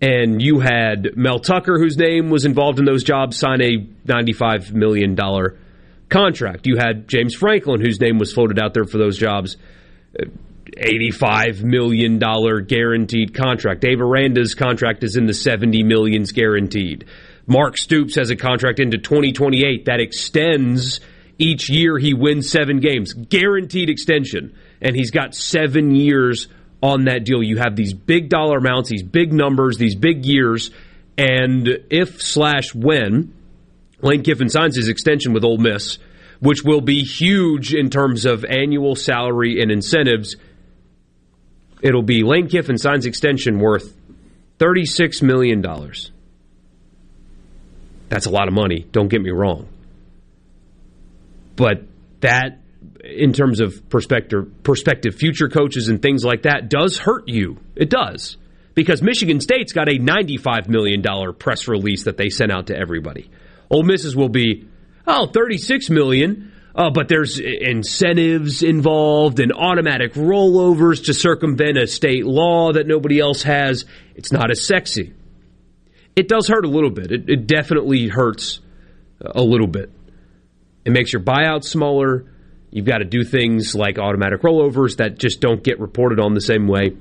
And 0.00 0.40
you 0.40 0.60
had 0.60 1.16
Mel 1.16 1.40
Tucker, 1.40 1.78
whose 1.78 1.96
name 1.96 2.30
was 2.30 2.44
involved 2.44 2.78
in 2.78 2.84
those 2.84 3.02
jobs, 3.02 3.36
sign 3.36 3.60
a 3.60 3.78
$95 4.06 4.72
million 4.72 5.16
contract. 6.08 6.66
You 6.66 6.76
had 6.76 7.08
James 7.08 7.34
Franklin, 7.34 7.80
whose 7.80 8.00
name 8.00 8.18
was 8.18 8.32
floated 8.32 8.58
out 8.58 8.74
there 8.74 8.84
for 8.84 8.98
those 8.98 9.18
jobs. 9.18 9.56
$85 10.78 11.62
million 11.62 12.18
guaranteed 12.18 13.34
contract. 13.34 13.80
Dave 13.80 14.00
Aranda's 14.00 14.54
contract 14.54 15.04
is 15.04 15.16
in 15.16 15.26
the 15.26 15.34
70 15.34 15.82
millions 15.82 16.32
guaranteed. 16.32 17.06
Mark 17.46 17.78
Stoops 17.78 18.16
has 18.16 18.30
a 18.30 18.36
contract 18.36 18.78
into 18.78 18.98
2028 18.98 19.86
that 19.86 20.00
extends 20.00 21.00
each 21.38 21.70
year 21.70 21.98
he 21.98 22.14
wins 22.14 22.50
seven 22.50 22.80
games. 22.80 23.12
Guaranteed 23.12 23.88
extension. 23.88 24.54
And 24.82 24.94
he's 24.94 25.10
got 25.10 25.34
seven 25.34 25.94
years 25.94 26.48
on 26.82 27.04
that 27.04 27.24
deal. 27.24 27.42
You 27.42 27.58
have 27.58 27.76
these 27.76 27.94
big 27.94 28.28
dollar 28.28 28.58
amounts, 28.58 28.90
these 28.90 29.02
big 29.02 29.32
numbers, 29.32 29.78
these 29.78 29.94
big 29.94 30.26
years. 30.26 30.70
And 31.16 31.68
if 31.90 32.20
slash 32.22 32.74
when 32.74 33.34
Lane 34.00 34.22
Kiffin 34.22 34.48
signs 34.48 34.76
his 34.76 34.88
extension 34.88 35.32
with 35.32 35.44
Ole 35.44 35.58
Miss, 35.58 35.98
which 36.40 36.62
will 36.64 36.80
be 36.80 37.02
huge 37.02 37.74
in 37.74 37.90
terms 37.90 38.24
of 38.24 38.44
annual 38.44 38.94
salary 38.94 39.60
and 39.60 39.72
incentives, 39.72 40.36
it'll 41.82 42.02
be 42.02 42.22
Lane 42.22 42.48
Kiffin 42.48 42.78
signs 42.78 43.06
extension 43.06 43.58
worth 43.58 43.94
$36 44.58 45.22
million. 45.22 45.62
That's 48.08 48.26
a 48.26 48.30
lot 48.30 48.48
of 48.48 48.54
money, 48.54 48.86
don't 48.90 49.08
get 49.08 49.20
me 49.20 49.30
wrong. 49.30 49.68
But 51.56 51.82
that, 52.20 52.60
in 53.04 53.32
terms 53.32 53.60
of 53.60 53.88
perspective, 53.88 54.62
perspective 54.62 55.16
future 55.16 55.48
coaches 55.48 55.88
and 55.88 56.00
things 56.00 56.24
like 56.24 56.42
that, 56.42 56.68
does 56.68 56.98
hurt 56.98 57.28
you. 57.28 57.58
It 57.74 57.90
does. 57.90 58.36
Because 58.74 59.02
Michigan 59.02 59.40
State's 59.40 59.72
got 59.72 59.88
a 59.88 59.98
$95 59.98 60.68
million 60.68 61.02
press 61.34 61.66
release 61.66 62.04
that 62.04 62.16
they 62.16 62.28
sent 62.28 62.52
out 62.52 62.68
to 62.68 62.76
everybody. 62.76 63.28
Ole 63.70 63.82
Miss's 63.82 64.14
will 64.14 64.28
be, 64.28 64.68
oh, 65.06 65.28
$36 65.32 65.90
million. 65.90 66.52
Uh, 66.78 66.90
but 66.90 67.08
there's 67.08 67.40
incentives 67.40 68.62
involved 68.62 69.40
and 69.40 69.52
automatic 69.52 70.14
rollovers 70.14 71.06
to 71.06 71.12
circumvent 71.12 71.76
a 71.76 71.88
state 71.88 72.24
law 72.24 72.72
that 72.72 72.86
nobody 72.86 73.18
else 73.18 73.42
has. 73.42 73.84
It's 74.14 74.30
not 74.30 74.50
as 74.52 74.64
sexy 74.64 75.12
it 76.18 76.26
does 76.26 76.48
hurt 76.48 76.64
a 76.64 76.68
little 76.68 76.90
bit. 76.90 77.12
It, 77.12 77.30
it 77.30 77.46
definitely 77.46 78.08
hurts 78.08 78.60
a 79.20 79.40
little 79.40 79.68
bit. 79.68 79.88
It 80.84 80.90
makes 80.90 81.12
your 81.12 81.22
buyout 81.22 81.62
smaller. 81.62 82.24
You've 82.72 82.86
got 82.86 82.98
to 82.98 83.04
do 83.04 83.22
things 83.22 83.72
like 83.72 84.00
automatic 84.00 84.40
rollovers 84.40 84.96
that 84.96 85.16
just 85.16 85.40
don't 85.40 85.62
get 85.62 85.78
reported 85.78 86.18
on 86.18 86.34
the 86.34 86.40
same 86.40 86.66
way. 86.66 86.96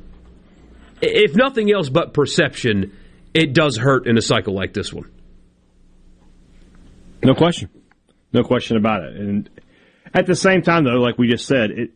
If 1.01 1.35
nothing 1.35 1.71
else 1.71 1.89
but 1.89 2.13
perception, 2.13 2.95
it 3.33 3.53
does 3.53 3.75
hurt 3.75 4.05
in 4.05 4.19
a 4.19 4.21
cycle 4.21 4.53
like 4.53 4.73
this 4.73 4.93
one. 4.93 5.11
No 7.23 7.33
question. 7.33 7.69
No 8.31 8.43
question 8.43 8.77
about 8.77 9.01
it. 9.01 9.15
And 9.15 9.49
at 10.17 10.25
the 10.25 10.35
same 10.35 10.61
time, 10.61 10.83
though, 10.83 10.99
like 10.99 11.17
we 11.17 11.29
just 11.29 11.45
said, 11.45 11.71
it, 11.71 11.91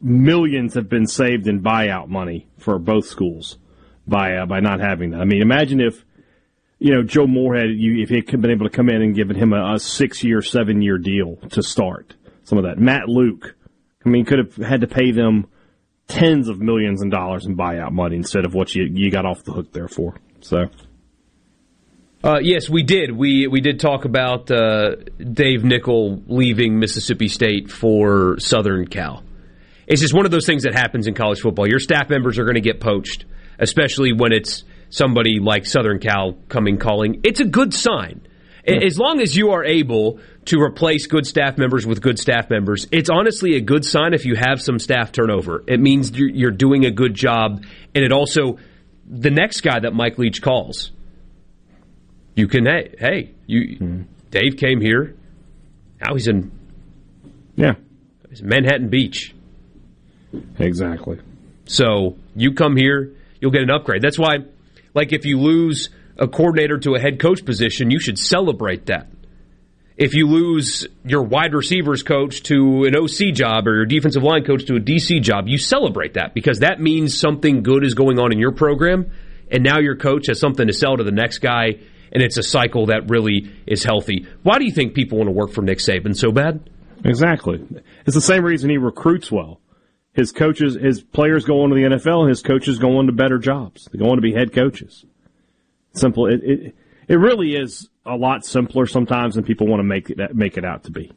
millions 0.00 0.74
have 0.74 0.88
been 0.88 1.06
saved 1.06 1.46
in 1.46 1.62
buyout 1.62 2.08
money 2.08 2.48
for 2.58 2.78
both 2.78 3.06
schools 3.06 3.58
by 4.06 4.36
uh, 4.36 4.46
by 4.46 4.60
not 4.60 4.80
having 4.80 5.10
that. 5.10 5.20
I 5.20 5.24
mean, 5.24 5.42
imagine 5.42 5.80
if 5.80 6.04
you 6.78 6.92
know, 6.92 7.02
Joe 7.02 7.28
Moorhead, 7.28 7.70
you, 7.70 8.02
if 8.02 8.08
he 8.08 8.16
had 8.16 8.42
been 8.42 8.50
able 8.50 8.68
to 8.68 8.76
come 8.76 8.88
in 8.88 9.00
and 9.02 9.14
given 9.14 9.36
him 9.36 9.52
a, 9.52 9.74
a 9.74 9.78
six 9.78 10.24
year, 10.24 10.42
seven 10.42 10.82
year 10.82 10.98
deal 10.98 11.36
to 11.50 11.62
start 11.62 12.14
some 12.42 12.58
of 12.58 12.64
that. 12.64 12.78
Matt 12.78 13.08
Luke, 13.08 13.54
I 14.04 14.08
mean, 14.08 14.24
could 14.24 14.38
have 14.38 14.56
had 14.56 14.80
to 14.80 14.88
pay 14.88 15.12
them 15.12 15.46
tens 16.08 16.48
of 16.48 16.60
millions 16.60 17.00
of 17.00 17.10
dollars 17.10 17.46
in 17.46 17.56
buyout 17.56 17.92
money 17.92 18.16
instead 18.16 18.44
of 18.44 18.52
what 18.52 18.74
you, 18.74 18.84
you 18.92 19.12
got 19.12 19.24
off 19.24 19.44
the 19.44 19.52
hook 19.52 19.72
there 19.72 19.88
for. 19.88 20.16
So. 20.40 20.66
Uh, 22.24 22.38
yes, 22.40 22.70
we 22.70 22.84
did. 22.84 23.10
We 23.10 23.48
we 23.48 23.60
did 23.60 23.80
talk 23.80 24.04
about 24.04 24.50
uh, 24.50 24.94
Dave 25.18 25.64
Nichol 25.64 26.22
leaving 26.28 26.78
Mississippi 26.78 27.26
State 27.26 27.70
for 27.70 28.38
Southern 28.38 28.86
Cal. 28.86 29.24
It's 29.88 30.00
just 30.00 30.14
one 30.14 30.24
of 30.24 30.30
those 30.30 30.46
things 30.46 30.62
that 30.62 30.72
happens 30.72 31.08
in 31.08 31.14
college 31.14 31.40
football. 31.40 31.66
Your 31.66 31.80
staff 31.80 32.08
members 32.08 32.38
are 32.38 32.44
going 32.44 32.54
to 32.54 32.60
get 32.60 32.80
poached, 32.80 33.24
especially 33.58 34.12
when 34.12 34.32
it's 34.32 34.62
somebody 34.92 35.40
like 35.40 35.66
Southern 35.66 35.98
Cal 35.98 36.34
coming 36.48 36.78
calling, 36.78 37.22
it's 37.24 37.40
a 37.40 37.44
good 37.44 37.74
sign. 37.74 38.20
As 38.64 38.96
long 38.96 39.20
as 39.20 39.34
you 39.34 39.50
are 39.50 39.64
able 39.64 40.20
to 40.44 40.60
replace 40.60 41.08
good 41.08 41.26
staff 41.26 41.58
members 41.58 41.84
with 41.84 42.00
good 42.00 42.16
staff 42.20 42.48
members, 42.48 42.86
it's 42.92 43.10
honestly 43.10 43.56
a 43.56 43.60
good 43.60 43.84
sign 43.84 44.14
if 44.14 44.24
you 44.24 44.36
have 44.36 44.62
some 44.62 44.78
staff 44.78 45.10
turnover. 45.10 45.64
It 45.66 45.80
means 45.80 46.12
you're 46.14 46.52
doing 46.52 46.84
a 46.84 46.92
good 46.92 47.14
job, 47.14 47.64
and 47.92 48.04
it 48.04 48.12
also 48.12 48.58
the 49.04 49.30
next 49.30 49.62
guy 49.62 49.80
that 49.80 49.94
Mike 49.94 50.16
Leach 50.16 50.40
calls, 50.40 50.92
you 52.34 52.48
can 52.48 52.66
hey 52.66 52.94
hey 52.98 53.34
you 53.46 53.76
mm-hmm. 53.76 54.02
Dave 54.30 54.56
came 54.56 54.80
here, 54.80 55.14
now 56.00 56.14
he's 56.14 56.28
in 56.28 56.50
yeah 57.56 57.74
he's 58.30 58.40
in 58.40 58.48
Manhattan 58.48 58.88
Beach, 58.88 59.34
exactly. 60.58 61.20
So 61.66 62.16
you 62.34 62.54
come 62.54 62.76
here, 62.76 63.14
you'll 63.40 63.50
get 63.50 63.62
an 63.62 63.70
upgrade. 63.70 64.02
That's 64.02 64.18
why 64.18 64.38
like 64.94 65.12
if 65.12 65.24
you 65.24 65.38
lose 65.38 65.90
a 66.18 66.28
coordinator 66.28 66.78
to 66.78 66.94
a 66.94 67.00
head 67.00 67.20
coach 67.20 67.44
position, 67.44 67.90
you 67.90 67.98
should 67.98 68.18
celebrate 68.18 68.86
that. 68.86 69.08
If 69.96 70.14
you 70.14 70.26
lose 70.26 70.86
your 71.04 71.22
wide 71.22 71.54
receivers 71.54 72.02
coach 72.02 72.42
to 72.44 72.84
an 72.84 72.96
OC 72.96 73.34
job 73.34 73.68
or 73.68 73.76
your 73.76 73.86
defensive 73.86 74.22
line 74.22 74.44
coach 74.44 74.64
to 74.66 74.76
a 74.76 74.80
DC 74.80 75.22
job, 75.22 75.48
you 75.48 75.58
celebrate 75.58 76.14
that 76.14 76.34
because 76.34 76.60
that 76.60 76.80
means 76.80 77.18
something 77.18 77.62
good 77.62 77.84
is 77.84 77.94
going 77.94 78.18
on 78.18 78.32
in 78.32 78.38
your 78.38 78.52
program. 78.52 79.10
And 79.50 79.62
now 79.62 79.80
your 79.80 79.96
coach 79.96 80.28
has 80.28 80.40
something 80.40 80.66
to 80.66 80.72
sell 80.72 80.96
to 80.96 81.04
the 81.04 81.12
next 81.12 81.38
guy, 81.38 81.78
and 82.12 82.22
it's 82.22 82.36
a 82.36 82.42
cycle 82.42 82.86
that 82.86 83.08
really 83.10 83.50
is 83.66 83.82
healthy. 83.82 84.26
Why 84.42 84.58
do 84.58 84.64
you 84.64 84.72
think 84.72 84.94
people 84.94 85.18
want 85.18 85.28
to 85.28 85.32
work 85.32 85.50
for 85.50 85.62
Nick 85.62 85.78
Saban 85.78 86.16
so 86.16 86.30
bad? 86.30 86.68
Exactly. 87.04 87.60
It's 88.06 88.14
the 88.14 88.20
same 88.20 88.44
reason 88.44 88.70
he 88.70 88.76
recruits 88.76 89.32
well. 89.32 89.60
His 90.12 90.30
coaches, 90.30 90.76
his 90.80 91.00
players 91.00 91.44
go 91.44 91.62
on 91.62 91.70
to 91.70 91.74
the 91.74 91.96
NFL. 91.96 92.28
His 92.28 92.42
coaches 92.42 92.78
go 92.78 92.98
on 92.98 93.06
to 93.06 93.12
better 93.12 93.38
jobs. 93.38 93.88
They 93.90 93.98
go 93.98 94.10
on 94.10 94.16
to 94.16 94.22
be 94.22 94.34
head 94.34 94.52
coaches. 94.52 95.04
Simple. 95.94 96.26
It 96.26 96.40
it, 96.44 96.74
it 97.08 97.16
really 97.16 97.56
is 97.56 97.88
a 98.04 98.16
lot 98.16 98.44
simpler 98.44 98.86
sometimes 98.86 99.34
than 99.34 99.44
people 99.44 99.66
want 99.66 99.80
to 99.80 99.84
make 99.84 100.10
it 100.10 100.34
make 100.34 100.58
it 100.58 100.64
out 100.64 100.84
to 100.84 100.90
be. 100.90 101.12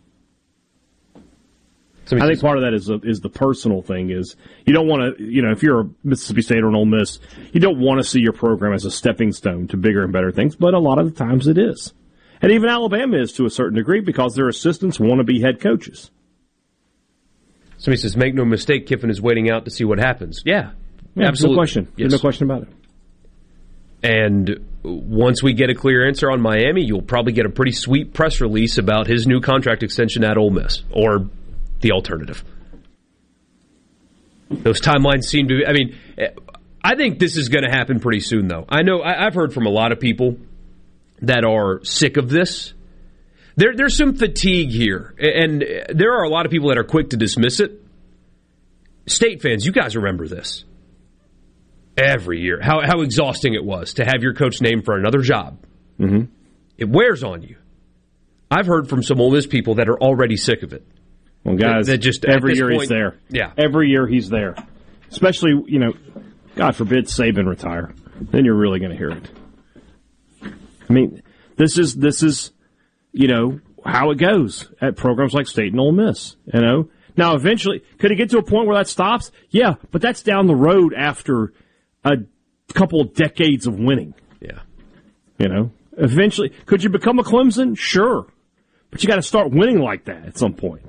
So 2.06 2.18
I 2.18 2.28
think 2.28 2.40
part 2.40 2.58
of 2.58 2.64
that 2.64 2.74
is 2.74 2.90
is 3.04 3.22
the 3.22 3.30
personal 3.30 3.82
thing 3.82 4.12
is 4.12 4.36
you 4.66 4.74
don't 4.74 4.88
want 4.88 5.18
to 5.18 5.24
you 5.24 5.42
know 5.42 5.52
if 5.52 5.64
you're 5.64 5.82
a 5.82 5.90
Mississippi 6.04 6.44
State 6.44 6.64
or 6.64 6.70
an 6.70 6.76
Ole 6.76 6.86
Miss 6.86 7.20
you 7.52 7.60
don't 7.60 7.80
want 7.80 8.00
to 8.00 8.04
see 8.04 8.20
your 8.20 8.34
program 8.34 8.74
as 8.74 8.86
a 8.86 8.92
stepping 8.92 9.32
stone 9.32 9.68
to 9.70 9.78
bigger 9.78 10.04
and 10.04 10.14
better 10.14 10.32
things 10.32 10.56
but 10.56 10.76
a 10.76 10.80
lot 10.80 11.00
of 11.00 11.06
the 11.06 11.18
times 11.18 11.48
it 11.48 11.58
is 11.58 11.94
and 12.42 12.52
even 12.52 12.70
Alabama 12.70 13.18
is 13.18 13.34
to 13.34 13.46
a 13.46 13.50
certain 13.50 13.76
degree 13.76 14.02
because 14.02 14.36
their 14.36 14.48
assistants 14.48 15.00
want 15.00 15.18
to 15.20 15.24
be 15.24 15.42
head 15.42 15.60
coaches. 15.60 16.12
Somebody 17.78 18.02
says, 18.02 18.16
make 18.16 18.34
no 18.34 18.46
mistake, 18.46 18.88
Kiffin 18.88 19.10
is 19.10 19.22
waiting 19.22 19.50
out 19.50 19.66
to 19.66 19.72
see 19.72 19.84
what 19.84 20.00
happens. 20.00 20.42
Yeah, 20.46 20.72
yeah 21.16 21.28
absolutely. 21.28 21.56
No 21.56 21.60
question. 21.60 21.94
Yes. 21.98 22.12
No 22.12 22.20
question 22.20 22.46
about 22.46 22.64
it. 22.64 22.70
And 24.04 24.66
once 24.84 25.42
we 25.42 25.54
get 25.54 25.72
a 25.72 25.74
clear 25.74 26.08
answer 26.08 26.30
on 26.30 26.40
Miami, 26.40 26.84
you'll 26.84 27.02
probably 27.02 27.34
get 27.34 27.46
a 27.46 27.50
pretty 27.50 27.72
sweet 27.72 28.14
press 28.14 28.40
release 28.40 28.78
about 28.78 29.08
his 29.08 29.26
new 29.26 29.42
contract 29.42 29.82
extension 29.82 30.24
at 30.24 30.38
Ole 30.38 30.52
Miss 30.52 30.84
or 30.92 31.28
the 31.86 31.92
alternative. 31.94 32.44
Those 34.50 34.82
timelines 34.82 35.24
seem 35.24 35.48
to 35.48 35.60
be, 35.60 35.66
I 35.66 35.74
mean, 35.74 35.96
I 36.84 36.96
think 36.96 37.20
this 37.20 37.38
is 37.38 37.50
going 37.50 37.64
to 37.64 37.72
happen 37.72 38.00
pretty 38.00 38.20
soon, 38.20 38.48
though. 38.48 38.66
I 38.68 38.82
know 38.82 39.02
I've 39.02 39.34
heard 39.34 39.54
from 39.54 39.66
a 39.66 39.72
lot 39.72 39.92
of 39.92 40.00
people 40.00 40.38
that 41.22 41.46
are 41.46 41.84
sick 41.84 42.18
of 42.18 42.30
this 42.30 42.74
there, 43.58 43.74
there's 43.74 43.96
some 43.96 44.16
fatigue 44.16 44.70
here, 44.70 45.16
and 45.18 45.64
there 45.94 46.12
are 46.14 46.24
a 46.24 46.30
lot 46.30 46.46
of 46.46 46.52
people 46.52 46.70
that 46.70 46.78
are 46.78 46.84
quick 46.84 47.12
to 47.12 47.18
dismiss 47.18 47.62
it. 47.62 47.82
State 49.08 49.42
fans, 49.42 49.66
you 49.66 49.72
guys 49.72 49.96
remember 49.96 50.28
this. 50.28 50.66
every 51.98 52.42
year 52.42 52.60
how 52.62 52.82
how 52.86 53.02
exhausting 53.02 53.54
it 53.54 53.64
was 53.64 53.94
to 53.94 54.06
have 54.06 54.22
your 54.22 54.34
coach 54.34 54.62
named 54.62 54.84
for 54.86 54.98
another 54.98 55.20
job. 55.20 55.58
Mm-hmm. 56.00 56.26
It 56.78 56.90
wears 56.90 57.24
on 57.24 57.44
you. 57.44 57.56
I've 58.52 58.68
heard 58.68 58.90
from 58.90 59.02
some 59.02 59.22
Ole 59.22 59.32
Miss 59.32 59.48
people 59.48 59.76
that 59.76 59.88
are 59.88 60.00
already 60.00 60.36
sick 60.36 60.64
of 60.64 60.74
it. 60.74 60.86
Well, 61.46 61.56
guys, 61.56 61.88
That- 61.88 62.00
just 62.00 62.26
every 62.26 62.56
year 62.56 62.70
point- 62.70 62.82
he's 62.82 62.90
there. 62.90 63.16
Yeah. 63.30 63.52
every 63.58 63.90
year 63.90 64.08
he's 64.08 64.30
there. 64.30 64.56
Especially, 65.12 65.52
you 65.68 65.80
know, 65.80 65.94
God 66.56 66.76
forbid 66.76 67.06
Saban 67.06 67.48
retire. 67.48 67.94
Then 68.20 68.44
you're 68.46 68.56
really 68.58 68.80
going 68.80 68.92
to 68.92 68.98
hear 68.98 69.10
it. 69.12 69.30
I 70.90 70.94
mean, 70.94 71.22
this 71.58 71.78
is 71.78 71.96
this 71.96 72.24
is, 72.24 72.52
you 73.12 73.28
know, 73.28 73.60
how 73.86 74.12
it 74.12 74.16
goes 74.18 74.70
at 74.82 74.96
programs 74.96 75.34
like 75.34 75.48
State 75.48 75.72
and 75.72 75.80
Ole 75.80 75.92
Miss. 75.92 76.36
You 76.54 76.62
know, 76.62 76.90
now 77.18 77.36
eventually, 77.36 77.82
could 78.00 78.12
it 78.12 78.16
get 78.16 78.30
to 78.32 78.38
a 78.38 78.44
point 78.44 78.68
where 78.68 78.78
that 78.78 78.88
stops? 78.88 79.32
Yeah, 79.50 79.76
but 79.92 80.02
that's 80.02 80.24
down 80.24 80.48
the 80.48 80.56
road 80.56 80.94
after 80.96 81.54
a 82.04 82.18
couple 82.74 83.02
of 83.02 83.14
decades 83.14 83.68
of 83.68 83.78
winning. 83.80 84.14
Yeah. 84.42 84.60
You 85.38 85.50
know, 85.50 85.72
eventually, 85.98 86.50
could 86.66 86.84
you 86.84 86.90
become 86.90 87.20
a 87.20 87.24
Clemson? 87.24 87.78
Sure, 87.78 88.26
but 88.92 89.04
you 89.04 89.08
got 89.10 89.16
to 89.18 89.22
start 89.22 89.52
winning 89.52 89.80
like 89.80 90.06
that 90.06 90.26
at 90.26 90.38
some 90.38 90.54
point. 90.54 90.82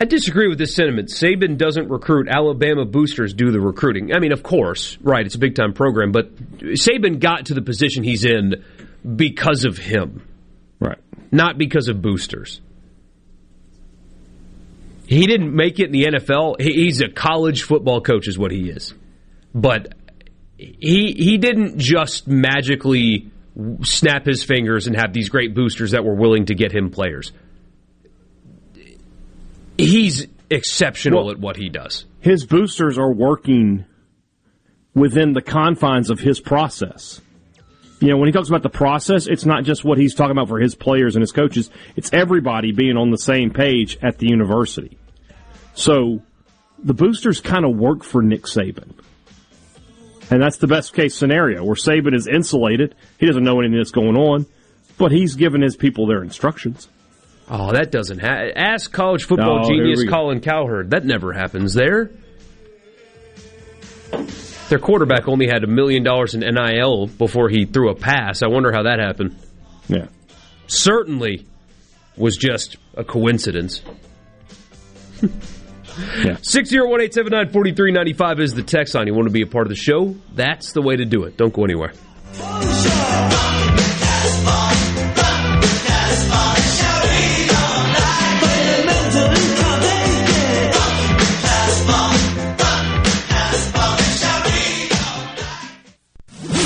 I 0.00 0.04
disagree 0.04 0.48
with 0.48 0.58
this 0.58 0.74
sentiment. 0.74 1.08
Saban 1.08 1.58
doesn't 1.58 1.88
recruit. 1.88 2.28
Alabama 2.28 2.84
boosters 2.84 3.34
do 3.34 3.50
the 3.50 3.60
recruiting. 3.60 4.14
I 4.14 4.20
mean, 4.20 4.32
of 4.32 4.44
course, 4.44 4.96
right? 5.00 5.26
It's 5.26 5.34
a 5.34 5.40
big 5.40 5.56
time 5.56 5.72
program, 5.72 6.12
but 6.12 6.34
Saban 6.58 7.18
got 7.18 7.46
to 7.46 7.54
the 7.54 7.62
position 7.62 8.04
he's 8.04 8.24
in 8.24 8.64
because 9.16 9.64
of 9.64 9.76
him, 9.76 10.22
right? 10.78 10.98
Not 11.32 11.58
because 11.58 11.88
of 11.88 12.00
boosters. 12.00 12.60
He 15.06 15.26
didn't 15.26 15.54
make 15.54 15.80
it 15.80 15.86
in 15.86 15.92
the 15.92 16.04
NFL. 16.04 16.60
He's 16.60 17.00
a 17.00 17.08
college 17.08 17.62
football 17.62 18.00
coach, 18.00 18.28
is 18.28 18.38
what 18.38 18.52
he 18.52 18.68
is. 18.68 18.94
But 19.54 19.94
he 20.58 21.14
he 21.16 21.38
didn't 21.38 21.78
just 21.78 22.28
magically 22.28 23.30
snap 23.82 24.26
his 24.26 24.44
fingers 24.44 24.86
and 24.86 24.94
have 24.94 25.12
these 25.12 25.28
great 25.28 25.54
boosters 25.54 25.90
that 25.90 26.04
were 26.04 26.14
willing 26.14 26.46
to 26.46 26.54
get 26.54 26.72
him 26.72 26.90
players. 26.90 27.32
He's 29.78 30.26
exceptional 30.50 31.24
Well- 31.24 31.30
at 31.32 31.38
what 31.38 31.56
he 31.56 31.68
does. 31.68 32.04
his 32.20 32.44
boosters 32.44 32.98
are 32.98 33.12
working 33.12 33.84
within 34.94 35.32
the 35.32 35.42
confines 35.42 36.10
of 36.10 36.20
his 36.20 36.40
process. 36.40 37.20
You 38.00 38.08
know, 38.08 38.16
when 38.16 38.26
he 38.28 38.32
talks 38.32 38.48
about 38.48 38.62
the 38.62 38.68
process, 38.68 39.26
it's 39.26 39.44
not 39.46 39.64
just 39.64 39.84
what 39.84 39.98
he's 39.98 40.14
talking 40.14 40.32
about 40.32 40.48
for 40.48 40.60
his 40.60 40.74
players 40.74 41.16
and 41.16 41.20
his 41.20 41.32
coaches. 41.32 41.70
It's 41.96 42.12
everybody 42.12 42.72
being 42.72 42.96
on 42.96 43.10
the 43.10 43.18
same 43.18 43.50
page 43.50 43.98
at 44.02 44.18
the 44.18 44.28
university. 44.28 44.98
So 45.74 46.22
the 46.82 46.94
boosters 46.94 47.40
kind 47.40 47.64
of 47.64 47.76
work 47.76 48.04
for 48.04 48.22
Nick 48.22 48.42
Saban. 48.44 48.92
And 50.30 50.42
that's 50.42 50.58
the 50.58 50.66
best 50.66 50.92
case 50.94 51.14
scenario 51.16 51.64
where 51.64 51.74
Saban 51.74 52.14
is 52.14 52.26
insulated. 52.28 52.94
He 53.18 53.26
doesn't 53.26 53.42
know 53.44 53.58
anything 53.60 53.78
that's 53.78 53.90
going 53.90 54.16
on, 54.16 54.46
but 54.96 55.10
he's 55.10 55.34
giving 55.34 55.62
his 55.62 55.76
people 55.76 56.06
their 56.06 56.22
instructions. 56.22 56.88
Oh, 57.50 57.72
that 57.72 57.90
doesn't 57.90 58.18
happen. 58.18 58.52
Ask 58.56 58.92
college 58.92 59.24
football 59.24 59.66
here 59.66 59.84
genius. 59.84 60.04
Colin 60.08 60.40
Cowherd. 60.40 60.90
That 60.90 61.04
never 61.04 61.32
happens 61.32 61.72
there. 61.72 62.10
Their 64.68 64.78
quarterback 64.78 65.28
only 65.28 65.46
had 65.46 65.64
a 65.64 65.66
million 65.66 66.02
dollars 66.02 66.34
in 66.34 66.40
NIL 66.40 67.06
before 67.06 67.48
he 67.48 67.64
threw 67.64 67.90
a 67.90 67.94
pass. 67.94 68.42
I 68.42 68.48
wonder 68.48 68.70
how 68.70 68.82
that 68.82 68.98
happened. 68.98 69.34
Yeah. 69.88 70.08
Certainly 70.66 71.46
was 72.16 72.36
just 72.36 72.76
a 72.94 73.04
coincidence. 73.04 73.82
Yeah. 76.22 76.34
601-879-4395 76.36 78.40
is 78.40 78.54
the 78.54 78.62
text 78.62 78.94
line. 78.94 79.08
You 79.08 79.14
want 79.14 79.26
to 79.26 79.32
be 79.32 79.42
a 79.42 79.48
part 79.48 79.66
of 79.66 79.70
the 79.70 79.74
show? 79.74 80.14
That's 80.32 80.70
the 80.72 80.80
way 80.80 80.94
to 80.94 81.04
do 81.04 81.24
it. 81.24 81.36
Don't 81.36 81.52
go 81.52 81.64
anywhere. 81.64 81.92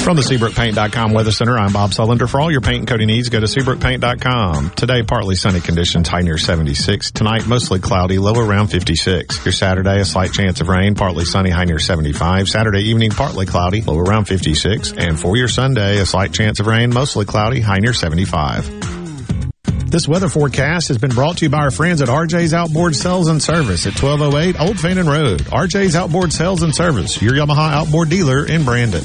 From 0.03 0.17
the 0.17 0.23
SeabrookPaint.com 0.23 1.13
Weather 1.13 1.31
Center, 1.31 1.57
I'm 1.57 1.73
Bob 1.73 1.91
Sullender. 1.91 2.29
For 2.29 2.41
all 2.41 2.51
your 2.51 2.61
paint 2.61 2.79
and 2.79 2.89
coating 2.89 3.07
needs, 3.07 3.29
go 3.29 3.39
to 3.39 3.47
SeabrookPaint.com. 3.47 4.71
Today, 4.71 5.05
partly 5.05 5.37
sunny 5.37 5.61
conditions, 5.61 6.09
high 6.09 6.23
near 6.23 6.39
76. 6.39 7.13
Tonight, 7.13 7.47
mostly 7.47 7.79
cloudy, 7.79 8.19
low 8.19 8.35
around 8.35 8.67
56. 8.67 9.45
Your 9.45 9.53
Saturday, 9.53 10.01
a 10.01 10.05
slight 10.05 10.33
chance 10.33 10.61
of 10.61 10.67
rain, 10.67 10.97
partly 10.97 11.25
sunny, 11.25 11.51
high 11.51 11.67
near 11.67 11.79
75. 11.79 12.49
Saturday 12.49 12.81
evening, 12.81 13.13
partly 13.13 13.47
cloudy, 13.47 13.81
low 13.83 13.97
around 13.97 14.25
56. 14.25 14.93
And 14.99 15.19
for 15.19 15.37
your 15.37 15.47
Sunday, 15.47 15.99
a 15.99 16.05
slight 16.05 16.33
chance 16.33 16.59
of 16.59 16.67
rain, 16.67 16.93
mostly 16.93 17.25
cloudy, 17.25 17.61
high 17.61 17.79
near 17.79 17.95
75. 17.95 19.89
This 19.89 20.09
weather 20.09 20.29
forecast 20.29 20.89
has 20.89 20.99
been 20.99 21.11
brought 21.11 21.39
to 21.39 21.45
you 21.45 21.51
by 21.51 21.59
our 21.59 21.71
friends 21.71 22.03
at 22.03 22.09
RJ's 22.09 22.53
Outboard 22.53 22.97
Sales 22.97 23.29
and 23.29 23.41
Service 23.41 23.87
at 23.87 24.03
1208 24.03 24.61
Old 24.61 24.81
Fannin 24.81 25.07
Road. 25.07 25.43
RJ's 25.43 25.95
Outboard 25.95 26.33
Sales 26.33 26.63
and 26.65 26.75
Service, 26.75 27.23
your 27.23 27.35
Yamaha 27.35 27.71
outboard 27.73 28.11
dealer 28.11 28.45
in 28.45 28.65
Brandon. 28.65 29.05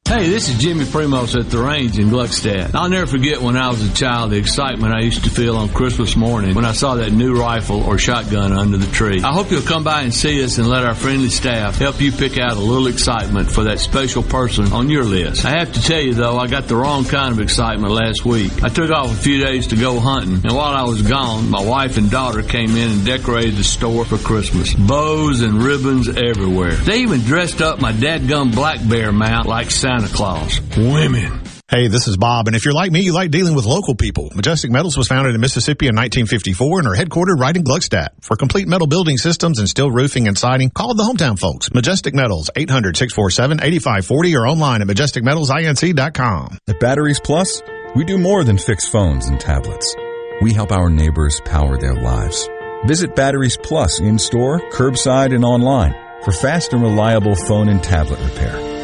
Hey, 0.11 0.27
this 0.27 0.49
is 0.49 0.57
Jimmy 0.57 0.83
Primos 0.83 1.39
at 1.39 1.49
the 1.49 1.57
range 1.57 1.97
in 1.97 2.09
Gluckstadt. 2.09 2.75
I'll 2.75 2.89
never 2.89 3.07
forget 3.07 3.41
when 3.41 3.55
I 3.55 3.69
was 3.69 3.81
a 3.81 3.93
child 3.93 4.31
the 4.31 4.35
excitement 4.35 4.93
I 4.93 4.99
used 4.99 5.23
to 5.23 5.29
feel 5.29 5.55
on 5.55 5.69
Christmas 5.69 6.17
morning 6.17 6.53
when 6.53 6.65
I 6.65 6.73
saw 6.73 6.95
that 6.95 7.13
new 7.13 7.39
rifle 7.39 7.81
or 7.81 7.97
shotgun 7.97 8.51
under 8.51 8.75
the 8.75 8.91
tree. 8.91 9.21
I 9.23 9.31
hope 9.31 9.51
you'll 9.51 9.61
come 9.61 9.85
by 9.85 10.01
and 10.01 10.13
see 10.13 10.43
us 10.43 10.57
and 10.57 10.67
let 10.67 10.83
our 10.83 10.95
friendly 10.95 11.29
staff 11.29 11.77
help 11.77 12.01
you 12.01 12.11
pick 12.11 12.37
out 12.37 12.57
a 12.57 12.59
little 12.59 12.87
excitement 12.87 13.49
for 13.49 13.63
that 13.63 13.79
special 13.79 14.21
person 14.21 14.73
on 14.73 14.89
your 14.89 15.05
list. 15.05 15.45
I 15.45 15.51
have 15.51 15.71
to 15.71 15.81
tell 15.81 16.01
you 16.01 16.13
though, 16.13 16.37
I 16.37 16.47
got 16.47 16.67
the 16.67 16.75
wrong 16.75 17.05
kind 17.05 17.31
of 17.31 17.39
excitement 17.39 17.93
last 17.93 18.25
week. 18.25 18.61
I 18.61 18.67
took 18.67 18.91
off 18.91 19.13
a 19.13 19.15
few 19.15 19.41
days 19.41 19.67
to 19.67 19.77
go 19.77 20.01
hunting, 20.01 20.41
and 20.43 20.53
while 20.53 20.75
I 20.75 20.83
was 20.83 21.03
gone, 21.03 21.49
my 21.49 21.63
wife 21.63 21.95
and 21.95 22.11
daughter 22.11 22.43
came 22.43 22.75
in 22.75 22.91
and 22.91 23.05
decorated 23.05 23.55
the 23.55 23.63
store 23.63 24.03
for 24.03 24.17
Christmas. 24.17 24.73
Bows 24.73 25.39
and 25.39 25.63
ribbons 25.63 26.09
everywhere. 26.09 26.75
They 26.75 26.99
even 27.03 27.21
dressed 27.21 27.61
up 27.61 27.79
my 27.79 27.93
dadgum 27.93 28.53
black 28.53 28.85
bear 28.85 29.13
mount 29.13 29.47
like 29.47 29.71
Santa 29.71 30.00
Claus. 30.07 30.59
Women. 30.77 31.41
Hey, 31.71 31.87
this 31.87 32.07
is 32.09 32.17
Bob, 32.17 32.47
and 32.47 32.55
if 32.55 32.65
you're 32.65 32.73
like 32.73 32.91
me, 32.91 32.99
you 32.99 33.13
like 33.13 33.31
dealing 33.31 33.55
with 33.55 33.63
local 33.63 33.95
people. 33.95 34.29
Majestic 34.35 34.71
Metals 34.71 34.97
was 34.97 35.07
founded 35.07 35.33
in 35.33 35.39
Mississippi 35.39 35.87
in 35.87 35.95
1954 35.95 36.79
and 36.79 36.87
are 36.89 36.95
headquartered 36.95 37.39
right 37.39 37.55
in 37.55 37.63
Gluckstadt. 37.63 38.09
For 38.19 38.35
complete 38.35 38.67
metal 38.67 38.87
building 38.87 39.17
systems 39.17 39.57
and 39.57 39.69
steel 39.69 39.89
roofing 39.89 40.27
and 40.27 40.37
siding, 40.37 40.69
call 40.69 40.93
the 40.93 41.03
hometown 41.03 41.39
folks. 41.39 41.73
Majestic 41.73 42.13
Metals, 42.13 42.49
800-647-8540 42.57 44.37
or 44.37 44.47
online 44.47 44.81
at 44.81 44.87
majesticmetalsinc.com. 44.87 46.57
At 46.67 46.79
Batteries 46.81 47.21
Plus, 47.21 47.63
we 47.95 48.03
do 48.03 48.17
more 48.17 48.43
than 48.43 48.57
fix 48.57 48.85
phones 48.89 49.27
and 49.27 49.39
tablets. 49.39 49.95
We 50.41 50.51
help 50.53 50.73
our 50.73 50.89
neighbors 50.89 51.39
power 51.45 51.77
their 51.77 51.95
lives. 51.95 52.49
Visit 52.85 53.15
Batteries 53.15 53.55
Plus 53.55 54.01
in 54.01 54.19
store, 54.19 54.59
curbside, 54.71 55.33
and 55.33 55.45
online 55.45 55.93
for 56.23 56.33
fast 56.33 56.73
and 56.73 56.81
reliable 56.81 57.35
phone 57.35 57.69
and 57.69 57.81
tablet 57.81 58.19
repair. 58.25 58.80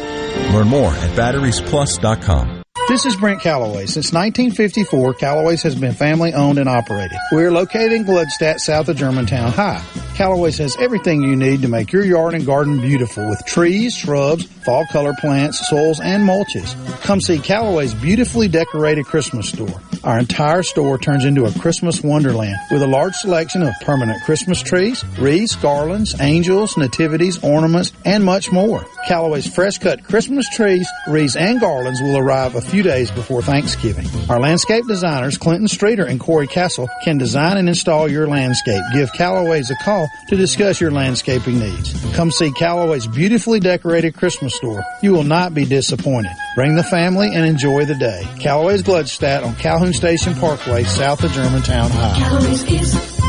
Learn 0.52 0.68
more 0.68 0.92
at 0.92 1.10
batteriesplus.com. 1.16 2.57
This 2.88 3.04
is 3.04 3.16
Brent 3.16 3.42
Calloway. 3.42 3.84
Since 3.84 4.14
1954, 4.14 5.12
Calloway's 5.12 5.62
has 5.62 5.74
been 5.74 5.92
family 5.92 6.32
owned 6.32 6.58
and 6.58 6.70
operated. 6.70 7.18
We're 7.30 7.52
located 7.52 7.92
in 7.92 8.06
Gluckstadt, 8.06 8.60
south 8.60 8.88
of 8.88 8.96
Germantown 8.96 9.52
High. 9.52 9.84
Calloway's 10.14 10.56
has 10.56 10.74
everything 10.78 11.22
you 11.22 11.36
need 11.36 11.60
to 11.62 11.68
make 11.68 11.92
your 11.92 12.02
yard 12.02 12.32
and 12.32 12.46
garden 12.46 12.80
beautiful 12.80 13.28
with 13.28 13.44
trees, 13.44 13.94
shrubs, 13.94 14.46
fall 14.64 14.86
color 14.86 15.12
plants, 15.12 15.68
soils, 15.68 16.00
and 16.00 16.26
mulches. 16.26 16.74
Come 17.02 17.20
see 17.20 17.38
Calloway's 17.38 17.92
beautifully 17.92 18.48
decorated 18.48 19.04
Christmas 19.04 19.50
store. 19.50 19.80
Our 20.02 20.18
entire 20.18 20.62
store 20.62 20.96
turns 20.96 21.24
into 21.24 21.44
a 21.44 21.52
Christmas 21.58 22.02
wonderland 22.02 22.56
with 22.70 22.82
a 22.82 22.86
large 22.86 23.14
selection 23.14 23.62
of 23.62 23.74
permanent 23.82 24.22
Christmas 24.24 24.62
trees, 24.62 25.04
wreaths, 25.18 25.56
garlands, 25.56 26.18
angels, 26.20 26.76
nativities, 26.76 27.42
ornaments, 27.44 27.92
and 28.04 28.24
much 28.24 28.50
more. 28.50 28.86
Callaway's 29.06 29.52
fresh 29.52 29.78
cut 29.78 30.02
Christmas 30.04 30.48
trees, 30.48 30.88
wreaths, 31.06 31.36
and 31.36 31.60
garlands 31.60 32.00
will 32.00 32.16
arrive 32.16 32.54
a 32.54 32.60
few 32.60 32.77
days 32.82 33.10
before 33.10 33.42
Thanksgiving. 33.42 34.06
Our 34.28 34.40
landscape 34.40 34.86
designers, 34.86 35.38
Clinton 35.38 35.68
Streeter 35.68 36.04
and 36.04 36.20
Corey 36.20 36.46
Castle, 36.46 36.88
can 37.04 37.18
design 37.18 37.56
and 37.56 37.68
install 37.68 38.08
your 38.08 38.26
landscape. 38.26 38.82
Give 38.92 39.12
Callaway's 39.12 39.70
a 39.70 39.76
call 39.84 40.08
to 40.28 40.36
discuss 40.36 40.80
your 40.80 40.90
landscaping 40.90 41.58
needs. 41.58 41.94
Come 42.14 42.30
see 42.30 42.50
Callaway's 42.52 43.06
beautifully 43.06 43.60
decorated 43.60 44.14
Christmas 44.14 44.54
store. 44.54 44.82
You 45.02 45.12
will 45.12 45.24
not 45.24 45.54
be 45.54 45.64
disappointed. 45.64 46.32
Bring 46.54 46.76
the 46.76 46.84
family 46.84 47.34
and 47.34 47.44
enjoy 47.44 47.84
the 47.84 47.94
day. 47.94 48.26
Callaway's 48.40 48.82
Gluckstadt 48.82 49.44
on 49.44 49.54
Calhoun 49.56 49.92
Station 49.92 50.34
Parkway, 50.34 50.84
south 50.84 51.22
of 51.24 51.32
Germantown 51.32 51.90
High. 51.90 52.18
Callaway's 52.18 52.64
is, 52.64 53.20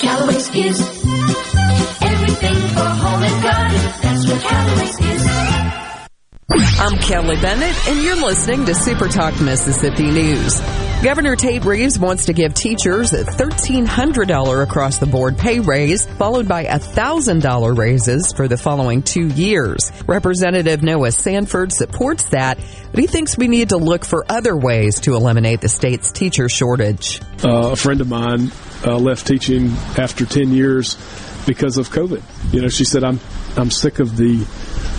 Callaway's 0.00 0.54
is 0.54 0.80
everything 2.02 2.68
for 2.68 2.84
home 2.84 3.22
and 3.22 3.42
garden. 3.42 3.80
That's 4.02 4.28
what 4.28 4.40
Callaway's. 4.42 5.13
I'm 6.50 6.98
Kelly 6.98 7.36
Bennett, 7.36 7.88
and 7.88 8.02
you're 8.02 8.16
listening 8.16 8.66
to 8.66 8.74
Super 8.74 9.08
Talk 9.08 9.40
Mississippi 9.40 10.10
News. 10.10 10.60
Governor 11.02 11.36
Tate 11.36 11.64
Reeves 11.64 11.98
wants 11.98 12.26
to 12.26 12.34
give 12.34 12.52
teachers 12.52 13.14
a 13.14 13.24
$1,300 13.24 14.62
across 14.62 14.98
the 14.98 15.06
board 15.06 15.38
pay 15.38 15.60
raise, 15.60 16.04
followed 16.04 16.46
by 16.46 16.64
$1,000 16.64 17.78
raises 17.78 18.32
for 18.32 18.46
the 18.46 18.58
following 18.58 19.02
two 19.02 19.28
years. 19.28 19.90
Representative 20.06 20.82
Noah 20.82 21.12
Sanford 21.12 21.72
supports 21.72 22.24
that, 22.24 22.58
but 22.90 23.00
he 23.00 23.06
thinks 23.06 23.38
we 23.38 23.48
need 23.48 23.70
to 23.70 23.78
look 23.78 24.04
for 24.04 24.30
other 24.30 24.54
ways 24.54 25.00
to 25.00 25.14
eliminate 25.14 25.62
the 25.62 25.68
state's 25.70 26.12
teacher 26.12 26.50
shortage. 26.50 27.22
Uh, 27.42 27.70
a 27.72 27.76
friend 27.76 28.02
of 28.02 28.08
mine 28.08 28.52
uh, 28.84 28.98
left 28.98 29.26
teaching 29.26 29.70
after 29.96 30.26
10 30.26 30.52
years 30.52 30.96
because 31.46 31.78
of 31.78 31.90
COVID. 31.90 32.22
You 32.52 32.62
know, 32.62 32.68
she 32.68 32.84
said, 32.84 33.04
I'm, 33.04 33.20
I'm 33.56 33.70
sick 33.70 33.98
of 33.98 34.16
the, 34.16 34.44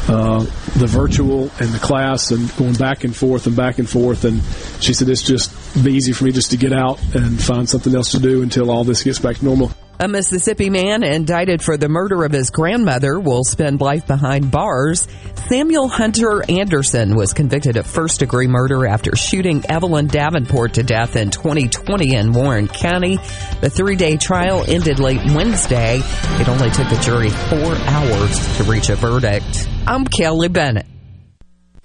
uh, 0.07 0.39
the 0.77 0.87
virtual 0.87 1.51
and 1.59 1.69
the 1.73 1.79
class 1.81 2.31
and 2.31 2.55
going 2.57 2.73
back 2.73 3.03
and 3.03 3.15
forth 3.15 3.47
and 3.47 3.55
back 3.55 3.79
and 3.79 3.89
forth. 3.89 4.23
And 4.25 4.41
she 4.81 4.93
said, 4.93 5.09
it's 5.09 5.23
just 5.23 5.51
be 5.83 5.93
easy 5.93 6.13
for 6.13 6.25
me 6.25 6.31
just 6.31 6.51
to 6.51 6.57
get 6.57 6.73
out 6.73 7.01
and 7.15 7.41
find 7.41 7.67
something 7.67 7.95
else 7.95 8.11
to 8.11 8.19
do 8.19 8.41
until 8.41 8.71
all 8.71 8.83
this 8.83 9.03
gets 9.03 9.19
back 9.19 9.37
to 9.37 9.45
normal. 9.45 9.71
A 9.97 10.09
Mississippi 10.09 10.69
man 10.69 11.03
indicted 11.03 11.61
for 11.61 11.77
the 11.77 11.87
murder 11.87 12.25
of 12.25 12.31
his 12.33 12.49
grandmother 12.49 13.17
will 13.17 13.45
spend 13.45 13.79
life 13.79 14.05
behind 14.05 14.51
bars. 14.51 15.07
Samuel 15.47 15.87
Hunter 15.87 16.43
Anderson 16.49 17.15
was 17.15 17.31
convicted 17.31 17.77
of 17.77 17.87
first 17.87 18.19
degree 18.19 18.47
murder 18.47 18.85
after 18.85 19.15
shooting 19.15 19.63
Evelyn 19.69 20.07
Davenport 20.07 20.73
to 20.73 20.83
death 20.83 21.15
in 21.15 21.29
2020 21.29 22.13
in 22.13 22.33
Warren 22.33 22.67
County. 22.67 23.15
The 23.61 23.69
three 23.69 23.95
day 23.95 24.17
trial 24.17 24.65
ended 24.67 24.99
late 24.99 25.21
Wednesday. 25.33 26.01
It 26.03 26.49
only 26.49 26.71
took 26.71 26.89
the 26.89 26.99
jury 27.01 27.29
four 27.29 27.75
hours 27.87 28.57
to 28.57 28.63
reach 28.65 28.89
a 28.89 28.95
verdict. 28.95 29.69
I'm 29.87 30.03
Kelly 30.03 30.49
Bennett. 30.49 30.87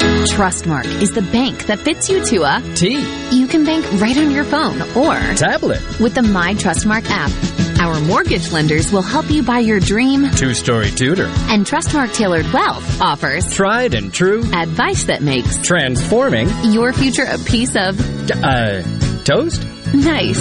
Trustmark 0.00 0.86
is 1.00 1.12
the 1.12 1.22
bank 1.22 1.66
that 1.66 1.78
fits 1.78 2.10
you 2.10 2.24
to 2.24 2.42
a 2.42 2.74
T. 2.74 2.96
You 3.30 3.46
can 3.46 3.64
bank 3.64 3.86
right 4.00 4.16
on 4.18 4.32
your 4.32 4.44
phone 4.44 4.82
or 4.96 5.14
Tablet. 5.36 5.80
with 6.00 6.14
the 6.14 6.22
My 6.22 6.54
Trustmark 6.54 7.04
app. 7.08 7.59
Our 7.80 7.98
mortgage 8.00 8.52
lenders 8.52 8.92
will 8.92 9.00
help 9.02 9.30
you 9.30 9.42
buy 9.42 9.60
your 9.60 9.80
dream, 9.80 10.30
Two 10.32 10.52
story 10.52 10.90
Tudor. 10.90 11.26
and 11.48 11.64
Trustmark 11.66 12.12
Tailored 12.14 12.44
Wealth 12.52 13.00
offers 13.00 13.50
Tried 13.50 13.94
and 13.94 14.12
true. 14.12 14.40
advice 14.52 15.04
that 15.04 15.22
makes 15.22 15.56
Transforming. 15.58 16.48
your 16.64 16.92
future 16.92 17.24
a 17.26 17.38
piece 17.38 17.74
of 17.76 17.98
Uh, 18.44 18.82
toast? 19.24 19.64
nice. 19.94 20.38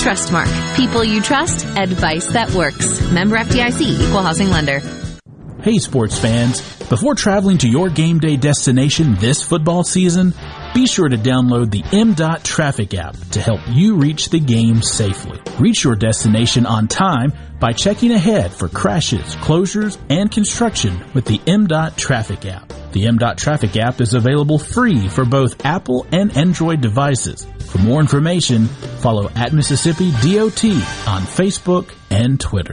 Trustmark. 0.00 0.76
People 0.76 1.04
you 1.04 1.20
trust, 1.20 1.66
advice 1.76 2.26
that 2.28 2.50
works. 2.52 3.00
Member 3.10 3.36
FDIC, 3.36 3.82
Equal 4.00 4.22
Housing 4.22 4.48
Lender. 4.48 4.80
Hey 5.62 5.78
sports 5.78 6.18
fans, 6.18 6.62
before 6.88 7.14
traveling 7.14 7.58
to 7.58 7.68
your 7.68 7.90
game 7.90 8.18
day 8.18 8.38
destination 8.38 9.16
this 9.16 9.42
football 9.42 9.84
season, 9.84 10.32
be 10.74 10.86
sure 10.86 11.06
to 11.06 11.18
download 11.18 11.70
the 11.70 11.82
MDOT 11.82 12.42
traffic 12.42 12.94
app 12.94 13.14
to 13.32 13.42
help 13.42 13.60
you 13.68 13.96
reach 13.96 14.30
the 14.30 14.40
game 14.40 14.80
safely. 14.80 15.38
Reach 15.58 15.84
your 15.84 15.96
destination 15.96 16.64
on 16.64 16.88
time 16.88 17.34
by 17.58 17.72
checking 17.72 18.10
ahead 18.10 18.52
for 18.52 18.68
crashes, 18.68 19.36
closures, 19.36 19.98
and 20.08 20.32
construction 20.32 21.04
with 21.12 21.26
the 21.26 21.38
MDOT 21.40 21.94
traffic 21.94 22.46
app. 22.46 22.72
The 22.92 23.04
MDOT 23.04 23.36
traffic 23.36 23.76
app 23.76 24.00
is 24.00 24.14
available 24.14 24.58
free 24.58 25.08
for 25.08 25.26
both 25.26 25.62
Apple 25.66 26.06
and 26.10 26.34
Android 26.38 26.80
devices. 26.80 27.46
For 27.66 27.78
more 27.78 28.00
information, 28.00 28.64
follow 28.64 29.28
at 29.36 29.52
Mississippi 29.52 30.10
DOT 30.22 30.64
on 31.06 31.22
Facebook 31.22 31.92
and 32.10 32.40
Twitter. 32.40 32.72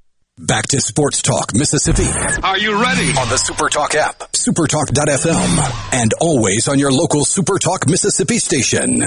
Back 0.41 0.67
to 0.69 0.81
Sports 0.81 1.21
Talk 1.21 1.53
Mississippi. 1.53 2.07
Are 2.41 2.57
you 2.57 2.81
ready? 2.81 3.09
On 3.09 3.29
the 3.29 3.37
Super 3.37 3.69
Talk 3.69 3.93
app, 3.93 4.17
supertalk.fm, 4.31 5.93
and 5.93 6.13
always 6.19 6.67
on 6.67 6.79
your 6.79 6.91
local 6.91 7.23
Super 7.25 7.59
Talk 7.59 7.87
Mississippi 7.87 8.39
station. 8.39 9.03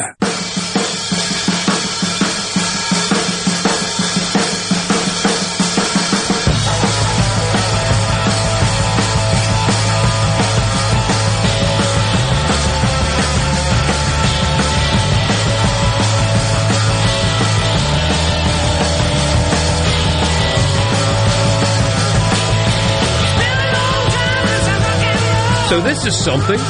So 25.69 25.81
this 25.81 26.05
is 26.05 26.15
something. 26.15 26.61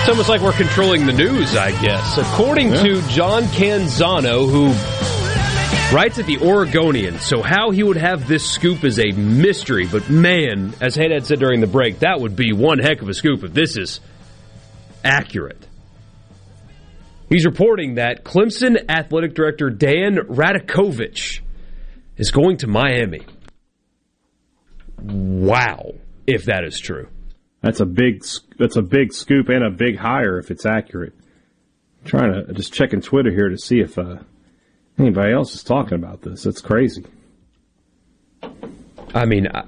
It's 0.00 0.08
almost 0.10 0.28
like 0.28 0.42
we're 0.42 0.52
controlling 0.52 1.06
the 1.06 1.12
news, 1.12 1.56
I 1.56 1.72
guess. 1.82 2.18
According 2.18 2.72
to 2.74 3.00
John 3.08 3.44
Canzano, 3.44 4.48
who 4.48 4.66
writes 5.96 6.18
at 6.18 6.26
the 6.26 6.38
Oregonian, 6.38 7.18
so 7.20 7.42
how 7.42 7.70
he 7.70 7.82
would 7.82 7.96
have 7.96 8.28
this 8.28 8.48
scoop 8.48 8.84
is 8.84 8.98
a 8.98 9.12
mystery. 9.12 9.86
But 9.90 10.10
man, 10.10 10.74
as 10.80 10.94
Haydad 10.94 11.24
said 11.24 11.40
during 11.40 11.60
the 11.60 11.66
break, 11.66 12.00
that 12.00 12.20
would 12.20 12.36
be 12.36 12.52
one 12.52 12.78
heck 12.78 13.02
of 13.02 13.08
a 13.08 13.14
scoop 13.14 13.42
if 13.42 13.52
this 13.52 13.76
is 13.76 14.00
accurate. 15.02 15.66
He's 17.28 17.46
reporting 17.46 17.96
that 17.96 18.24
Clemson 18.24 18.76
athletic 18.88 19.34
director 19.34 19.70
Dan 19.70 20.16
Radakovich 20.16 21.40
is 22.16 22.30
going 22.30 22.58
to 22.58 22.66
Miami. 22.66 23.22
Wow, 25.02 25.94
if 26.26 26.44
that 26.46 26.64
is 26.64 26.78
true. 26.78 27.08
That's 27.62 27.80
a 27.80 27.86
big 27.86 28.24
that's 28.58 28.76
a 28.76 28.82
big 28.82 29.12
scoop 29.12 29.48
and 29.48 29.64
a 29.64 29.70
big 29.70 29.96
hire 29.96 30.38
if 30.38 30.50
it's 30.50 30.66
accurate. 30.66 31.14
I'm 32.02 32.08
trying 32.08 32.32
to 32.32 32.52
just 32.52 32.72
checking 32.72 33.00
Twitter 33.00 33.30
here 33.30 33.48
to 33.48 33.58
see 33.58 33.80
if 33.80 33.98
uh, 33.98 34.18
anybody 34.98 35.32
else 35.32 35.54
is 35.54 35.64
talking 35.64 35.94
about 35.94 36.22
this. 36.22 36.44
That's 36.44 36.60
crazy. 36.60 37.04
I 39.14 39.24
mean, 39.24 39.48
I- 39.48 39.64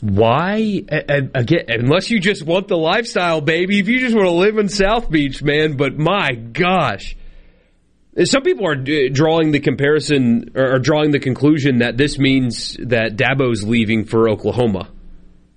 why? 0.00 0.82
Again, 0.88 1.64
unless 1.68 2.10
you 2.10 2.20
just 2.20 2.42
want 2.44 2.68
the 2.68 2.76
lifestyle, 2.76 3.40
baby. 3.42 3.80
If 3.80 3.88
you 3.88 4.00
just 4.00 4.14
want 4.14 4.28
to 4.28 4.32
live 4.32 4.56
in 4.56 4.68
South 4.68 5.10
Beach, 5.10 5.42
man. 5.42 5.76
But 5.76 5.98
my 5.98 6.32
gosh, 6.32 7.16
some 8.24 8.42
people 8.42 8.66
are 8.66 8.80
uh, 8.80 9.08
drawing 9.12 9.50
the 9.50 9.60
comparison 9.60 10.52
or 10.54 10.78
drawing 10.78 11.10
the 11.10 11.18
conclusion 11.18 11.80
that 11.80 11.98
this 11.98 12.18
means 12.18 12.78
that 12.80 13.16
Dabo's 13.16 13.62
leaving 13.62 14.04
for 14.04 14.28
Oklahoma 14.30 14.88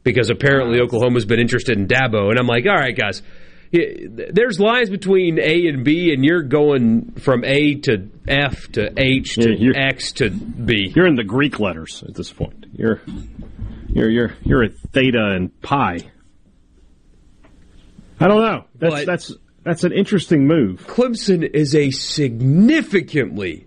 because 0.03 0.29
apparently 0.29 0.79
Oklahoma's 0.79 1.25
been 1.25 1.39
interested 1.39 1.77
in 1.77 1.87
Dabo. 1.87 2.29
And 2.29 2.37
I'm 2.39 2.47
like, 2.47 2.65
all 2.65 2.75
right, 2.75 2.95
guys. 2.95 3.21
There's 3.71 4.59
lines 4.59 4.91
between 4.91 5.39
A 5.39 5.65
and 5.67 5.83
B, 5.83 6.13
and 6.13 6.23
you're 6.23 6.43
going 6.43 7.13
from 7.13 7.43
A 7.43 7.73
to 7.81 8.07
F 8.27 8.71
to 8.73 8.93
H 8.95 9.33
to 9.35 9.51
Yeah, 9.57 9.71
X 9.75 10.11
to 10.13 10.29
B. 10.29 10.93
You're 10.95 11.07
in 11.07 11.15
the 11.15 11.23
Greek 11.23 11.59
letters 11.59 12.03
at 12.07 12.13
this 12.13 12.31
point. 12.31 12.67
You're 12.73 13.01
you're 13.87 14.09
you're 14.11 14.33
you're 14.43 14.63
at 14.63 14.75
theta 14.91 15.31
and 15.35 15.59
pi. 15.63 16.01
I 18.19 18.27
don't 18.27 18.41
know. 18.41 18.65
That's 18.77 18.93
But- 18.93 19.05
that's 19.07 19.33
that's 19.63 19.83
an 19.83 19.91
interesting 19.93 20.45
move. 20.45 20.85
Clemson 20.85 21.41
is 21.43 21.73
a 21.73 21.89
significantly 21.89 23.65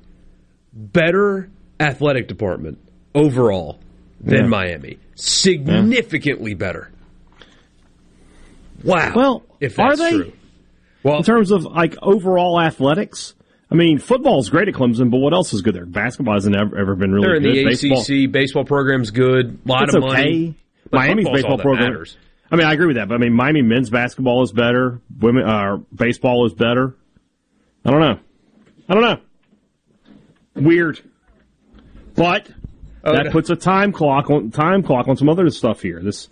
better 0.73 1.49
athletic 1.81 2.29
department 2.29 2.79
overall 3.15 3.81
than 4.21 4.43
Yeah. 4.45 4.47
Miami. 4.49 4.99
Significantly 5.17 6.55
better. 6.55 6.93
Wow. 8.85 9.13
Well, 9.15 9.43
if 9.61 9.79
are 9.79 9.97
that's 9.97 10.01
they? 10.01 10.11
true. 10.11 10.33
Well, 11.03 11.19
in 11.19 11.23
terms 11.25 11.51
of 11.51 11.65
like 11.65 11.97
overall 12.03 12.61
athletics, 12.61 13.35
I 13.71 13.75
mean, 13.75 13.99
football's 13.99 14.51
great 14.51 14.69
at 14.69 14.75
Clemson, 14.75 15.11
but 15.11 15.19
what 15.19 15.33
else 15.33 15.53
is 15.53 15.63
good 15.63 15.75
there? 15.75 15.87
Basketball 15.87 16.35
hasn't 16.35 16.55
ever, 16.55 16.79
ever 16.79 16.95
been 16.95 17.13
really 17.13 17.27
good. 17.27 17.43
They're 17.43 17.51
in 17.51 17.55
good. 17.65 17.81
the 17.81 17.91
Baseball, 17.91 18.27
ACC. 18.27 18.33
Baseball 18.33 18.65
program's 18.65 19.11
good. 19.11 19.59
A 19.65 19.69
lot 19.69 19.85
it's 19.85 19.95
of 19.95 20.05
okay. 20.05 20.13
money. 20.13 20.55
But 20.91 20.99
Miami's 20.99 21.29
baseball 21.29 21.59
program. 21.59 21.93
matters. 21.93 22.17
I 22.51 22.57
mean, 22.57 22.67
I 22.67 22.75
agree 22.75 22.87
with 22.87 22.97
that, 22.97 23.09
but 23.09 23.15
I 23.15 23.19
mean, 23.19 23.33
Miami 23.33 23.63
men's 23.63 23.91
basketball 23.91 24.43
is 24.45 24.53
better. 24.53 25.01
Women, 25.19 25.45
uh, 25.45 25.79
baseball 25.93 26.47
is 26.47 26.55
better. 26.55 26.95
I 27.85 27.91
don't 27.91 28.01
know. 28.01 28.21
I 28.89 28.95
don't 28.95 29.03
know. 29.03 29.21
Weird, 30.55 31.01
but 32.15 32.49
Oh, 33.07 33.13
that 33.13 33.27
no. 33.27 33.31
puts 33.31 33.51
a 33.51 33.57
time 33.57 33.93
clock 33.93 34.31
on 34.31 34.51
time 34.51 34.83
clock 34.83 35.09
on 35.09 35.17
some 35.17 35.29
other 35.29 35.49
stuff 35.51 35.81
here. 35.81 36.01
This, 36.03 36.29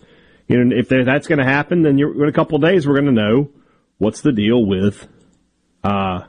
you 0.49 0.63
know, 0.63 0.77
if 0.77 0.89
that's 0.89 1.29
going 1.29 1.39
to 1.39 1.45
happen, 1.45 1.83
then 1.83 1.99
you're, 1.99 2.25
in 2.25 2.29
a 2.29 2.33
couple 2.33 2.57
of 2.57 2.63
days 2.63 2.87
we're 2.87 3.01
going 3.01 3.15
to 3.15 3.23
know 3.23 3.51
what's 3.99 4.21
the 4.23 4.33
deal 4.33 4.65
with. 4.65 5.07
Uh, 5.83 6.25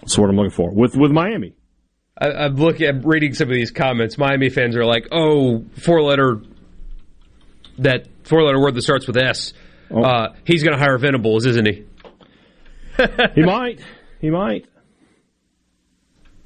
that's 0.00 0.16
what 0.16 0.30
I'm 0.30 0.36
looking 0.36 0.50
for 0.50 0.72
with 0.72 0.96
with 0.96 1.10
Miami. 1.10 1.54
I, 2.18 2.30
I'm 2.32 2.56
looking. 2.56 2.88
I'm 2.88 3.02
reading 3.02 3.34
some 3.34 3.48
of 3.48 3.54
these 3.54 3.70
comments. 3.70 4.16
Miami 4.16 4.48
fans 4.48 4.76
are 4.76 4.84
like, 4.84 5.08
"Oh, 5.12 5.64
four 5.84 6.02
letter 6.02 6.40
that 7.78 8.06
four 8.24 8.42
letter 8.42 8.60
word 8.60 8.74
that 8.74 8.82
starts 8.82 9.06
with 9.06 9.16
S. 9.16 9.52
Oh. 9.90 10.02
Uh, 10.02 10.34
he's 10.44 10.62
going 10.62 10.76
to 10.76 10.82
hire 10.82 10.96
Venables, 10.98 11.46
isn't 11.46 11.66
he?" 11.66 11.84
he 13.34 13.42
might. 13.42 13.80
He 14.20 14.30
might. 14.30 14.66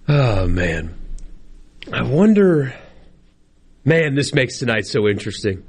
Oh 0.07 0.47
man, 0.47 0.95
I 1.93 2.03
wonder. 2.03 2.75
Man, 3.85 4.15
this 4.15 4.33
makes 4.35 4.59
tonight 4.59 4.87
so 4.87 5.09
interesting. 5.09 5.63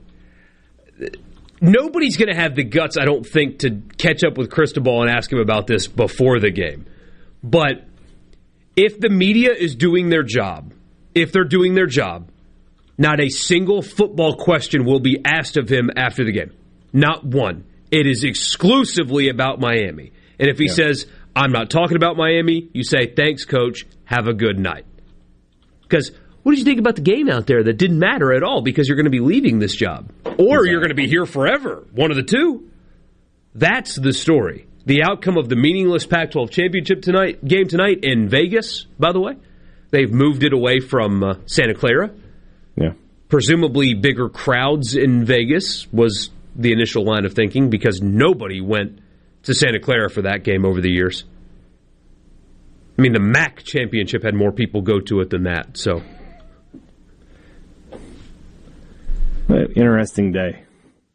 Nobody's 1.62 2.18
going 2.18 2.30
to 2.30 2.36
have 2.40 2.56
the 2.56 2.64
guts, 2.64 2.98
I 2.98 3.06
don't 3.06 3.26
think, 3.26 3.60
to 3.60 3.82
catch 3.98 4.24
up 4.24 4.38
with 4.38 4.50
Cristobal 4.50 5.02
and 5.02 5.10
ask 5.10 5.32
him 5.32 5.40
about 5.40 5.68
this 5.68 5.88
before 5.88 6.40
the 6.40 6.52
game. 6.52 6.86
But 7.44 7.86
if 8.76 9.00
the 9.00 9.10
media 9.10 9.52
is 9.54 9.76
doing 9.76 10.10
their 10.10 10.24
job, 10.24 10.74
if 11.14 11.32
they're 11.32 11.44
doing 11.44 11.76
their 11.76 11.88
job, 11.88 12.30
not 12.98 13.20
a 13.20 13.30
single 13.30 13.82
football 13.82 14.36
question 14.36 14.86
will 14.86 15.00
be 15.00 15.20
asked 15.26 15.58
of 15.58 15.70
him 15.70 15.90
after 15.96 16.24
the 16.24 16.32
game. 16.32 16.52
Not 16.94 17.26
one. 17.26 17.66
It 17.92 18.08
is 18.08 18.24
exclusively 18.24 19.30
about 19.30 19.60
Miami. 19.60 20.12
And 20.40 20.50
if 20.50 20.58
he 20.58 20.66
Yeah. 20.66 20.74
says, 20.74 21.06
I'm 21.36 21.52
not 21.52 21.70
talking 21.70 21.98
about 21.98 22.16
Miami, 22.18 22.70
you 22.74 22.84
say, 22.84 23.08
thanks, 23.08 23.44
coach. 23.46 23.86
Have 24.06 24.28
a 24.28 24.34
good 24.34 24.58
night. 24.60 24.86
Because 25.88 26.12
what 26.44 26.52
did 26.52 26.60
you 26.60 26.66
think 26.66 26.80
about 26.80 26.96
the 26.96 27.02
game 27.02 27.30
out 27.30 27.48
there 27.48 27.64
that 27.64 27.78
didn't 27.78 27.98
matter 27.98 28.32
at 28.32 28.44
all 28.44 28.62
because 28.62 28.88
you're 28.88 28.98
going 28.98 29.06
to 29.06 29.10
be 29.12 29.20
leaving 29.20 29.60
this 29.60 29.76
job? 29.76 30.12
Or 30.38 30.66
you're 30.66 30.80
going 30.80 30.90
to 30.90 30.96
be 30.96 31.08
here 31.08 31.26
forever. 31.26 31.84
One 31.92 32.12
of 32.12 32.18
the 32.18 32.24
two. 32.24 32.70
That's 33.56 33.96
the 33.96 34.14
story. 34.14 34.68
The 34.86 35.04
outcome 35.04 35.38
of 35.38 35.50
the 35.50 35.56
meaningless 35.56 36.06
Pac 36.06 36.32
12 36.32 36.52
championship 36.52 37.02
tonight 37.02 37.44
game 37.44 37.68
tonight 37.68 38.00
in 38.04 38.30
Vegas, 38.30 38.86
by 39.00 39.12
the 39.12 39.20
way. 39.20 39.38
They've 39.90 40.12
moved 40.12 40.44
it 40.44 40.54
away 40.54 40.82
from 40.82 41.24
uh, 41.24 41.36
Santa 41.46 41.74
Clara. 41.74 42.12
Yeah. 42.76 42.94
Presumably 43.30 43.94
bigger 43.94 44.30
crowds 44.30 44.96
in 44.96 45.26
Vegas 45.26 45.92
was 45.92 46.30
the 46.56 46.74
initial 46.74 47.06
line 47.06 47.26
of 47.26 47.34
thinking 47.34 47.70
because 47.70 48.02
nobody 48.02 48.62
went 48.62 49.00
to 49.44 49.54
Santa 49.54 49.80
Clara 49.80 50.10
for 50.10 50.24
that 50.24 50.44
game 50.44 50.66
over 50.66 50.82
the 50.82 50.92
years. 50.92 51.24
I 52.98 53.02
mean, 53.02 53.14
the 53.14 53.20
MAC 53.20 53.64
championship 53.64 54.24
had 54.24 54.34
more 54.34 54.52
people 54.52 54.82
go 54.82 55.00
to 55.02 55.20
it 55.20 55.30
than 55.30 55.44
that. 55.44 55.78
So, 55.78 56.02
Interesting 59.76 60.32
day. 60.32 60.64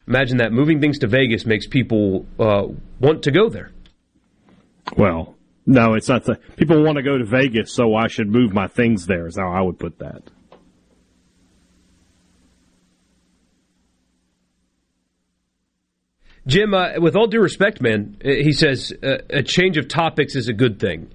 imagine 0.07 0.39
that 0.39 0.53
moving 0.53 0.81
things 0.81 0.99
to 0.99 1.07
Vegas 1.07 1.47
makes 1.47 1.67
people 1.67 2.27
uh, 2.39 2.67
want 3.01 3.23
to 3.25 3.31
go 3.31 3.49
there. 3.49 3.73
Well, 4.97 5.35
no, 5.67 5.95
it's 5.95 6.09
not. 6.09 6.25
The, 6.25 6.37
people 6.57 6.83
want 6.83 6.97
to 6.97 7.03
go 7.03 7.17
to 7.19 7.25
Vegas, 7.25 7.73
so 7.73 7.95
I 7.95 8.09
should 8.09 8.29
move 8.29 8.53
my 8.53 8.67
things 8.67 9.07
there. 9.07 9.27
Is 9.27 9.37
how 9.37 9.51
I 9.51 9.63
would 9.63 9.79
put 9.79 9.99
that. 9.99 10.23
Jim, 16.47 16.75
uh, 16.75 16.99
with 16.99 17.17
all 17.17 17.27
due 17.27 17.41
respect, 17.41 17.81
man, 17.81 18.17
uh, 18.25 18.29
he 18.29 18.53
says 18.53 18.93
uh, 19.03 19.19
a 19.29 19.43
change 19.43 19.77
of 19.77 19.89
topics 19.89 20.35
is 20.35 20.49
a 20.49 20.53
good 20.53 20.81
thing. 20.81 21.11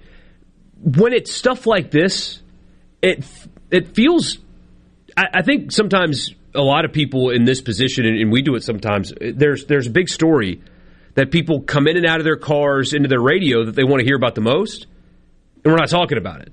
When 0.82 1.12
it's 1.12 1.32
stuff 1.32 1.66
like 1.66 1.90
this, 1.90 2.42
it 3.02 3.24
it 3.70 3.94
feels. 3.94 4.38
I, 5.16 5.26
I 5.34 5.42
think 5.42 5.72
sometimes 5.72 6.34
a 6.54 6.60
lot 6.60 6.84
of 6.84 6.92
people 6.92 7.30
in 7.30 7.44
this 7.44 7.60
position, 7.60 8.06
and, 8.06 8.18
and 8.18 8.32
we 8.32 8.42
do 8.42 8.54
it 8.54 8.64
sometimes. 8.64 9.12
There's 9.20 9.66
there's 9.66 9.86
a 9.86 9.90
big 9.90 10.08
story 10.08 10.62
that 11.14 11.30
people 11.30 11.62
come 11.62 11.86
in 11.86 11.96
and 11.96 12.06
out 12.06 12.18
of 12.18 12.24
their 12.24 12.36
cars 12.36 12.92
into 12.92 13.08
their 13.08 13.20
radio 13.20 13.64
that 13.64 13.74
they 13.74 13.84
want 13.84 14.00
to 14.00 14.04
hear 14.04 14.16
about 14.16 14.34
the 14.34 14.42
most, 14.42 14.86
and 15.64 15.72
we're 15.72 15.78
not 15.78 15.88
talking 15.88 16.18
about 16.18 16.42
it. 16.42 16.52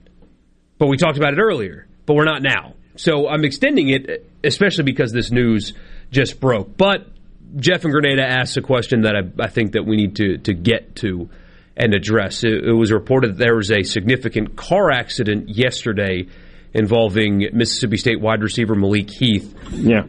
But 0.78 0.88
we 0.88 0.98
talked 0.98 1.18
about 1.18 1.34
it 1.34 1.40
earlier, 1.40 1.88
but 2.06 2.16
we're 2.16 2.26
not 2.26 2.41
now. 2.41 2.74
So 2.95 3.28
I'm 3.28 3.44
extending 3.44 3.90
it, 3.90 4.30
especially 4.44 4.84
because 4.84 5.12
this 5.12 5.32
news 5.32 5.74
just 6.12 6.40
broke. 6.40 6.78
But 6.78 7.08
Jeff 7.56 7.84
and 7.84 7.94
Grenada 7.94 8.24
asked 8.24 8.58
a 8.58 8.62
question 8.62 9.02
that 9.02 9.16
I, 9.16 9.44
I 9.44 9.48
think 9.48 9.74
that 9.74 9.86
we 9.86 9.95
need 9.95 10.16
to, 10.18 10.38
to 10.40 10.54
get 10.54 10.95
to 10.98 11.30
and 11.76 11.94
address. 11.94 12.44
It, 12.44 12.66
it 12.66 12.74
was 12.74 12.91
reported 12.91 13.38
that 13.38 13.44
there 13.44 13.56
was 13.56 13.72
a 13.72 13.84
significant 13.84 14.56
car 14.56 14.91
accident 14.91 15.50
yesterday 15.50 16.28
involving 16.74 17.50
Mississippi 17.54 17.98
State 17.98 18.20
wide 18.20 18.41
receiver 18.41 18.76
Malik 18.76 19.10
Heath. 19.10 19.56
Yeah. 19.72 20.04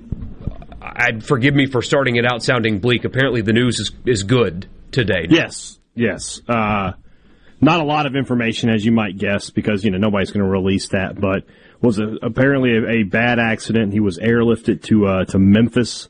I'd 0.81 1.25
forgive 1.25 1.55
me 1.55 1.67
for 1.67 1.83
starting 1.83 2.17
it 2.17 2.25
out 2.25 2.43
sounding 2.43 2.79
bleak. 2.79 3.05
Apparently, 3.05 3.43
the 3.43 3.53
news 3.53 3.81
is, 3.81 3.91
is 4.05 4.23
good 4.23 4.69
today. 4.93 5.27
Yes, 5.29 5.79
yes. 5.95 6.41
Uh, 6.47 6.93
not 7.61 7.81
a 7.81 7.85
lot 7.85 8.07
of 8.07 8.15
information, 8.15 8.69
as 8.69 8.85
you 8.85 8.93
might 8.93 9.17
guess, 9.17 9.51
because 9.51 9.85
you 9.85 9.91
know 9.91 9.99
nobody's 9.99 10.31
going 10.31 10.45
to 10.45 10.51
release 10.51 10.89
that. 10.89 11.19
But 11.19 11.45
was 11.81 11.99
a, 11.99 12.17
apparently 12.23 12.77
a, 12.77 13.01
a 13.01 13.03
bad 13.05 13.39
accident. 13.39 13.93
He 13.93 14.01
was 14.01 14.19
airlifted 14.19 14.83
to 14.85 15.07
uh, 15.07 15.25
to 15.27 15.39
Memphis 15.39 16.09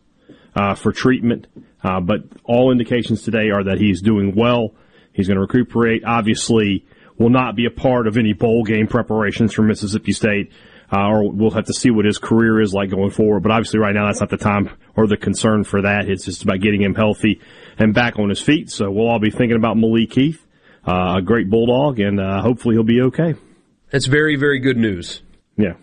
uh, 0.55 0.75
for 0.75 0.93
treatment. 0.93 1.47
Uh, 1.83 2.01
but 2.01 2.21
all 2.45 2.73
indications 2.73 3.23
today 3.23 3.51
are 3.51 3.65
that 3.65 3.79
he's 3.79 4.03
doing 4.03 4.35
well. 4.35 4.75
He's 5.15 5.29
going 5.29 5.37
to 5.37 5.41
recuperate. 5.41 6.05
Obviously, 6.05 6.85
will 7.17 7.31
not 7.31 7.57
be 7.57 7.65
a 7.65 7.71
part 7.71 8.07
of 8.07 8.19
any 8.19 8.35
bowl 8.35 8.65
game 8.65 8.87
preparations 8.87 9.55
for 9.55 9.63
Mississippi 9.63 10.13
State. 10.13 10.53
Uh, 10.93 11.09
or 11.09 11.33
we'll 11.33 11.51
have 11.51 11.65
to 11.65 11.73
see 11.73 11.91
what 11.91 12.05
his 12.05 12.19
career 12.19 12.61
is 12.61 12.75
like 12.75 12.91
going 12.91 13.11
forward. 13.11 13.43
But 13.43 13.53
obviously, 13.53 13.81
right 13.81 13.95
now, 13.95 14.07
that's 14.07 14.21
not 14.21 14.29
the 14.29 14.37
time 14.37 14.69
or 14.95 15.07
the 15.07 15.17
concern 15.17 15.65
for 15.65 15.81
that. 15.83 16.09
It's 16.09 16.27
just 16.27 16.43
about 16.43 16.61
getting 16.61 16.83
him 16.83 16.95
healthy 16.95 17.41
and 17.79 17.95
back 17.95 18.19
on 18.19 18.29
his 18.29 18.41
feet. 18.43 18.71
So 18.71 18.91
we'll 18.91 19.09
all 19.09 19.19
be 19.19 19.31
thinking 19.31 19.57
about 19.57 19.79
Malik 19.79 20.13
Heath, 20.13 20.47
uh, 20.87 21.15
a 21.17 21.23
great 21.23 21.49
bulldog, 21.49 22.01
and 22.01 22.21
uh, 22.21 22.43
hopefully 22.43 22.75
he'll 22.75 22.85
be 22.85 23.01
okay. 23.01 23.35
That's 23.91 24.07
very, 24.07 24.37
very 24.37 24.59
good 24.59 24.77
news. 24.77 25.23
Yeah. 25.57 25.75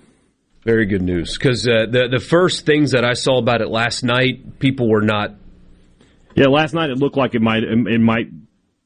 Very 0.64 0.86
good 0.86 1.02
news. 1.02 1.36
Because 1.36 1.68
uh, 1.68 1.88
the, 1.90 2.08
the 2.12 2.20
first 2.20 2.68
things 2.68 2.92
that 2.92 3.04
I 3.04 3.14
saw 3.14 3.40
about 3.40 3.62
it 3.62 3.70
last 3.70 4.04
night, 4.04 4.60
people 4.60 4.88
were 4.88 5.02
not 5.02 5.32
Yeah, 6.36 6.48
last 6.48 6.74
night 6.74 6.90
it 6.92 6.98
looked 7.00 7.18
like 7.18 7.34
it 7.36 7.42
might 7.42 7.64
it 7.64 8.00
might 8.00 8.28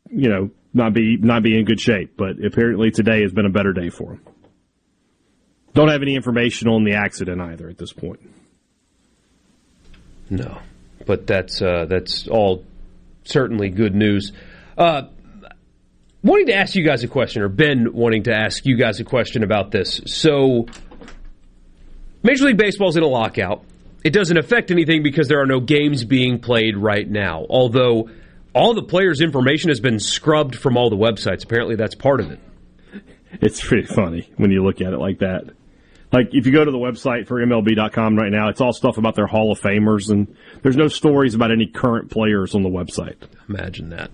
you 0.10 0.30
know 0.30 0.49
not 0.73 0.94
be 0.94 1.18
not 1.18 1.41
be 1.41 1.57
in 1.57 1.65
good 1.65 1.80
shape, 1.80 2.15
but 2.18 2.44
apparently 2.44 2.91
today 2.91 3.22
has 3.22 3.32
been 3.32 3.45
a 3.45 3.49
better 3.49 3.73
day 3.73 3.90
for 3.90 4.11
him. 4.11 4.22
Don't 5.73 5.90
have 5.90 6.02
any 6.02 6.15
information 6.15 6.68
on 6.68 6.84
the 6.84 6.94
accident 6.94 7.41
either 7.41 7.69
at 7.69 7.77
this 7.77 7.94
point. 7.94 8.19
No, 10.30 10.60
but 11.06 11.27
that's 11.27 11.61
uh, 11.61 11.86
that's 11.86 12.27
all 12.27 12.64
certainly 13.23 13.69
good 13.69 13.95
news. 13.95 14.32
Uh, 14.77 15.03
wanting 16.23 16.48
to 16.48 16.56
ask 16.56 16.76
you 16.76 16.84
guys 16.84 17.03
a 17.03 17.07
question, 17.07 17.41
or 17.41 17.49
Ben 17.49 17.94
wanting 17.94 18.23
to 18.23 18.34
ask 18.34 18.65
you 18.65 18.76
guys 18.77 18.99
a 18.99 19.03
question 19.03 19.44
about 19.44 19.72
this. 19.72 20.02
So, 20.07 20.65
Major 22.23 22.45
League 22.45 22.57
Baseball's 22.57 22.98
in 22.98 23.03
a 23.03 23.07
lockout. 23.07 23.64
It 24.03 24.11
doesn't 24.14 24.38
affect 24.38 24.72
anything 24.72 25.03
because 25.03 25.27
there 25.27 25.41
are 25.41 25.48
no 25.48 25.60
games 25.60 26.03
being 26.03 26.40
played 26.40 26.77
right 26.77 27.10
now. 27.10 27.45
Although 27.49 28.10
all 28.56 28.73
the 28.73 28.84
players' 28.84 29.22
information 29.22 29.69
has 29.69 29.82
been 29.82 29.99
scrubbed 29.99 30.56
from 30.56 30.77
all 30.77 30.90
the 30.90 30.95
websites. 30.95 31.44
Apparently, 31.44 31.76
that's 31.76 31.94
part 31.94 32.22
of 32.22 32.32
it. 32.32 32.40
It's 33.41 33.61
pretty 33.61 33.86
funny 33.86 34.32
when 34.38 34.49
you 34.49 34.64
look 34.64 34.80
at 34.80 34.94
it 34.94 34.98
like 34.98 35.19
that. 35.19 35.44
Like 36.14 36.30
if 36.32 36.45
you 36.45 36.53
go 36.53 36.64
to 36.64 36.72
the 36.72 36.77
website 36.77 37.27
for 37.27 37.45
MLB.com 37.45 38.15
right 38.15 38.32
now, 38.32 38.48
it's 38.48 38.61
all 38.61 38.72
stuff 38.72 38.98
about 38.98 39.15
their 39.15 39.27
Hall 39.27 39.52
of 39.52 39.60
Famers, 39.60 40.10
and 40.10 40.38
there's 40.64 40.77
no 40.77 40.88
stories 40.88 41.36
about 41.36 41.52
any 41.52 41.68
current 41.68 42.10
players 42.10 42.56
on 42.56 42.64
the 42.64 42.69
website. 42.69 43.18
Imagine 43.49 43.90
that. 43.90 44.10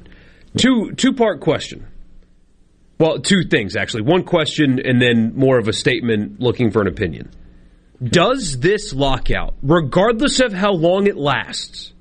Two 0.58 0.94
two 0.94 1.14
part 1.14 1.40
question. 1.42 1.86
Well, 3.00 3.20
two 3.20 3.44
things 3.44 3.76
actually. 3.76 4.04
One 4.04 4.24
question 4.24 4.80
and 4.84 5.00
then 5.00 5.36
more 5.36 5.60
of 5.60 5.68
a 5.68 5.74
statement 5.74 6.40
looking 6.40 6.72
for 6.72 6.82
an 6.82 6.88
opinion. 6.88 7.30
Does 8.04 8.60
this 8.60 8.94
lockout, 8.94 9.54
regardless 9.62 10.40
of 10.40 10.54
how 10.54 10.72
long 10.72 11.06
it 11.06 11.18
lasts, 11.18 11.94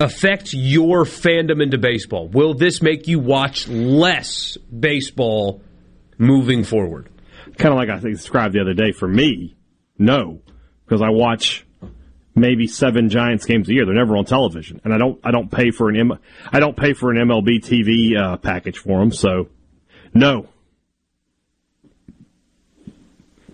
affect 0.00 0.54
your 0.54 1.04
fandom 1.04 1.62
into 1.62 1.78
baseball? 1.78 2.26
Will 2.28 2.54
this 2.54 2.82
make 2.82 3.06
you 3.06 3.20
watch 3.20 3.68
less 3.68 4.56
baseball 4.56 5.62
moving 6.18 6.64
forward? 6.64 7.10
Kind 7.58 7.72
of 7.72 7.78
like 7.78 7.90
I 7.90 7.98
described 8.00 8.54
the 8.54 8.60
other 8.60 8.74
day. 8.74 8.92
For 8.92 9.06
me, 9.06 9.54
no, 9.98 10.40
because 10.84 11.02
I 11.02 11.10
watch 11.10 11.66
maybe 12.34 12.66
seven 12.66 13.10
Giants 13.10 13.44
games 13.44 13.68
a 13.68 13.74
year. 13.74 13.84
They're 13.84 13.94
never 13.94 14.16
on 14.16 14.24
television, 14.24 14.80
and 14.82 14.94
I 14.94 14.98
don't 14.98 15.20
I 15.22 15.30
don't 15.30 15.50
pay 15.50 15.70
for 15.70 15.90
an 15.90 15.96
M 15.96 16.18
I 16.50 16.58
don't 16.58 16.76
pay 16.76 16.94
for 16.94 17.10
an 17.10 17.18
MLB 17.18 17.62
TV 17.62 18.16
uh, 18.18 18.38
package 18.38 18.78
for 18.78 18.98
them. 18.98 19.12
So, 19.12 19.48
no. 20.14 20.48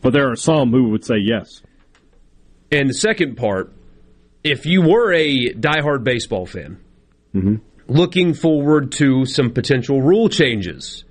But 0.01 0.13
there 0.13 0.31
are 0.31 0.37
some 0.37 0.71
who 0.71 0.91
would 0.91 1.05
say 1.05 1.17
yes. 1.17 1.63
And 2.71 2.91
the 2.91 2.95
second 2.95 3.37
part, 3.37 3.73
if 4.47 4.65
you 4.65 4.83
were 4.83 5.13
a 5.13 5.53
diehard 5.53 6.05
baseball 6.05 6.47
fan, 6.47 6.79
Mm-hmm. 7.35 7.57
looking 7.89 8.33
forward 8.33 8.93
to 8.93 9.27
some 9.27 9.51
potential 9.51 10.01
rule 10.01 10.31
changes, 10.31 11.05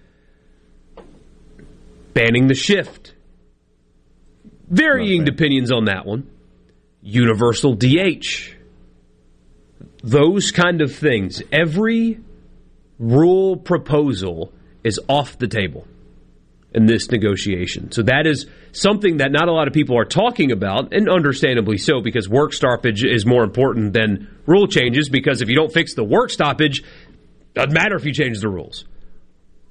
banning 2.13 2.47
the 2.47 2.55
shift, 2.55 3.13
varying 4.67 5.27
opinions 5.29 5.71
on 5.71 5.85
that 5.85 6.07
one, 6.07 6.27
universal 7.03 7.75
DH, 7.75 8.53
those 10.03 10.49
kind 10.49 10.81
of 10.81 10.95
things. 10.95 11.43
Every 11.51 12.19
rule 12.97 13.57
proposal 13.57 14.51
is 14.83 14.99
off 15.07 15.37
the 15.37 15.47
table 15.47 15.85
in 16.75 16.85
this 16.85 17.09
negotiation. 17.09 17.91
So 17.93 18.03
that 18.03 18.27
is 18.27 18.47
something 18.73 19.17
that 19.17 19.31
not 19.31 19.47
a 19.47 19.53
lot 19.53 19.67
of 19.67 19.73
people 19.73 19.97
are 19.97 20.05
talking 20.05 20.51
about, 20.51 20.93
and 20.93 21.09
understandably 21.09 21.77
so, 21.77 22.01
because 22.01 22.27
work 22.27 22.51
stoppage 22.51 23.03
is 23.03 23.25
more 23.25 23.45
important 23.45 23.93
than 23.93 24.27
rule 24.45 24.67
changes, 24.67 25.07
because 25.07 25.41
if 25.41 25.47
you 25.47 25.55
don't 25.55 25.71
fix 25.71 25.95
the 25.95 26.03
work 26.03 26.29
stoppage, 26.29 26.81
it 26.81 27.53
doesn't 27.53 27.73
matter 27.73 27.95
if 27.95 28.03
you 28.03 28.13
change 28.13 28.41
the 28.41 28.49
rules. 28.49 28.83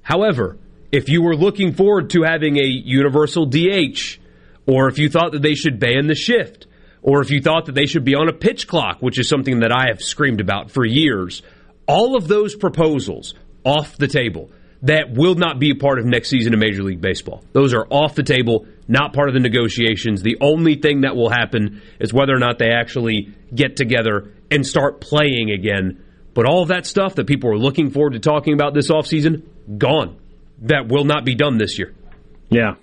However, 0.02 0.56
if 0.90 1.10
you 1.10 1.22
were 1.22 1.36
looking 1.36 1.74
forward 1.74 2.08
to 2.10 2.22
having 2.22 2.56
a 2.56 2.64
universal 2.64 3.44
DH, 3.44 4.18
or 4.66 4.88
if 4.88 4.98
you 4.98 5.10
thought 5.10 5.32
that 5.32 5.42
they 5.42 5.54
should 5.54 5.78
ban 5.78 6.06
the 6.06 6.14
shift, 6.14 6.66
or 7.02 7.20
if 7.20 7.30
you 7.30 7.42
thought 7.42 7.66
that 7.66 7.74
they 7.74 7.84
should 7.84 8.04
be 8.04 8.14
on 8.14 8.30
a 8.30 8.32
pitch 8.32 8.66
clock, 8.66 9.02
which 9.02 9.18
is 9.18 9.28
something 9.28 9.60
that 9.60 9.72
I 9.72 9.88
have 9.88 10.00
screamed 10.00 10.40
about 10.40 10.70
for 10.70 10.86
years, 10.86 11.42
all 11.86 12.16
of 12.16 12.28
those 12.28 12.54
proposals 12.54 13.34
off 13.62 13.98
the 13.98 14.08
table 14.08 14.50
that 14.84 15.12
will 15.12 15.34
not 15.34 15.58
be 15.58 15.70
a 15.70 15.74
part 15.74 15.98
of 15.98 16.04
next 16.04 16.28
season 16.28 16.52
of 16.52 16.60
Major 16.60 16.82
League 16.82 17.00
Baseball. 17.00 17.42
Those 17.52 17.72
are 17.72 17.86
off 17.88 18.14
the 18.14 18.22
table, 18.22 18.66
not 18.86 19.14
part 19.14 19.28
of 19.28 19.34
the 19.34 19.40
negotiations. 19.40 20.22
The 20.22 20.36
only 20.42 20.76
thing 20.76 21.00
that 21.00 21.16
will 21.16 21.30
happen 21.30 21.82
is 21.98 22.12
whether 22.12 22.34
or 22.34 22.38
not 22.38 22.58
they 22.58 22.70
actually 22.70 23.34
get 23.52 23.76
together 23.76 24.32
and 24.50 24.66
start 24.66 25.00
playing 25.00 25.50
again. 25.50 26.04
But 26.34 26.46
all 26.46 26.62
of 26.62 26.68
that 26.68 26.84
stuff 26.84 27.14
that 27.14 27.26
people 27.26 27.50
are 27.50 27.56
looking 27.56 27.90
forward 27.90 28.12
to 28.12 28.18
talking 28.18 28.52
about 28.52 28.74
this 28.74 28.90
offseason, 28.90 29.44
gone. 29.78 30.18
That 30.62 30.88
will 30.88 31.04
not 31.04 31.24
be 31.24 31.34
done 31.34 31.56
this 31.56 31.78
year. 31.78 31.94
Yeah, 32.50 32.74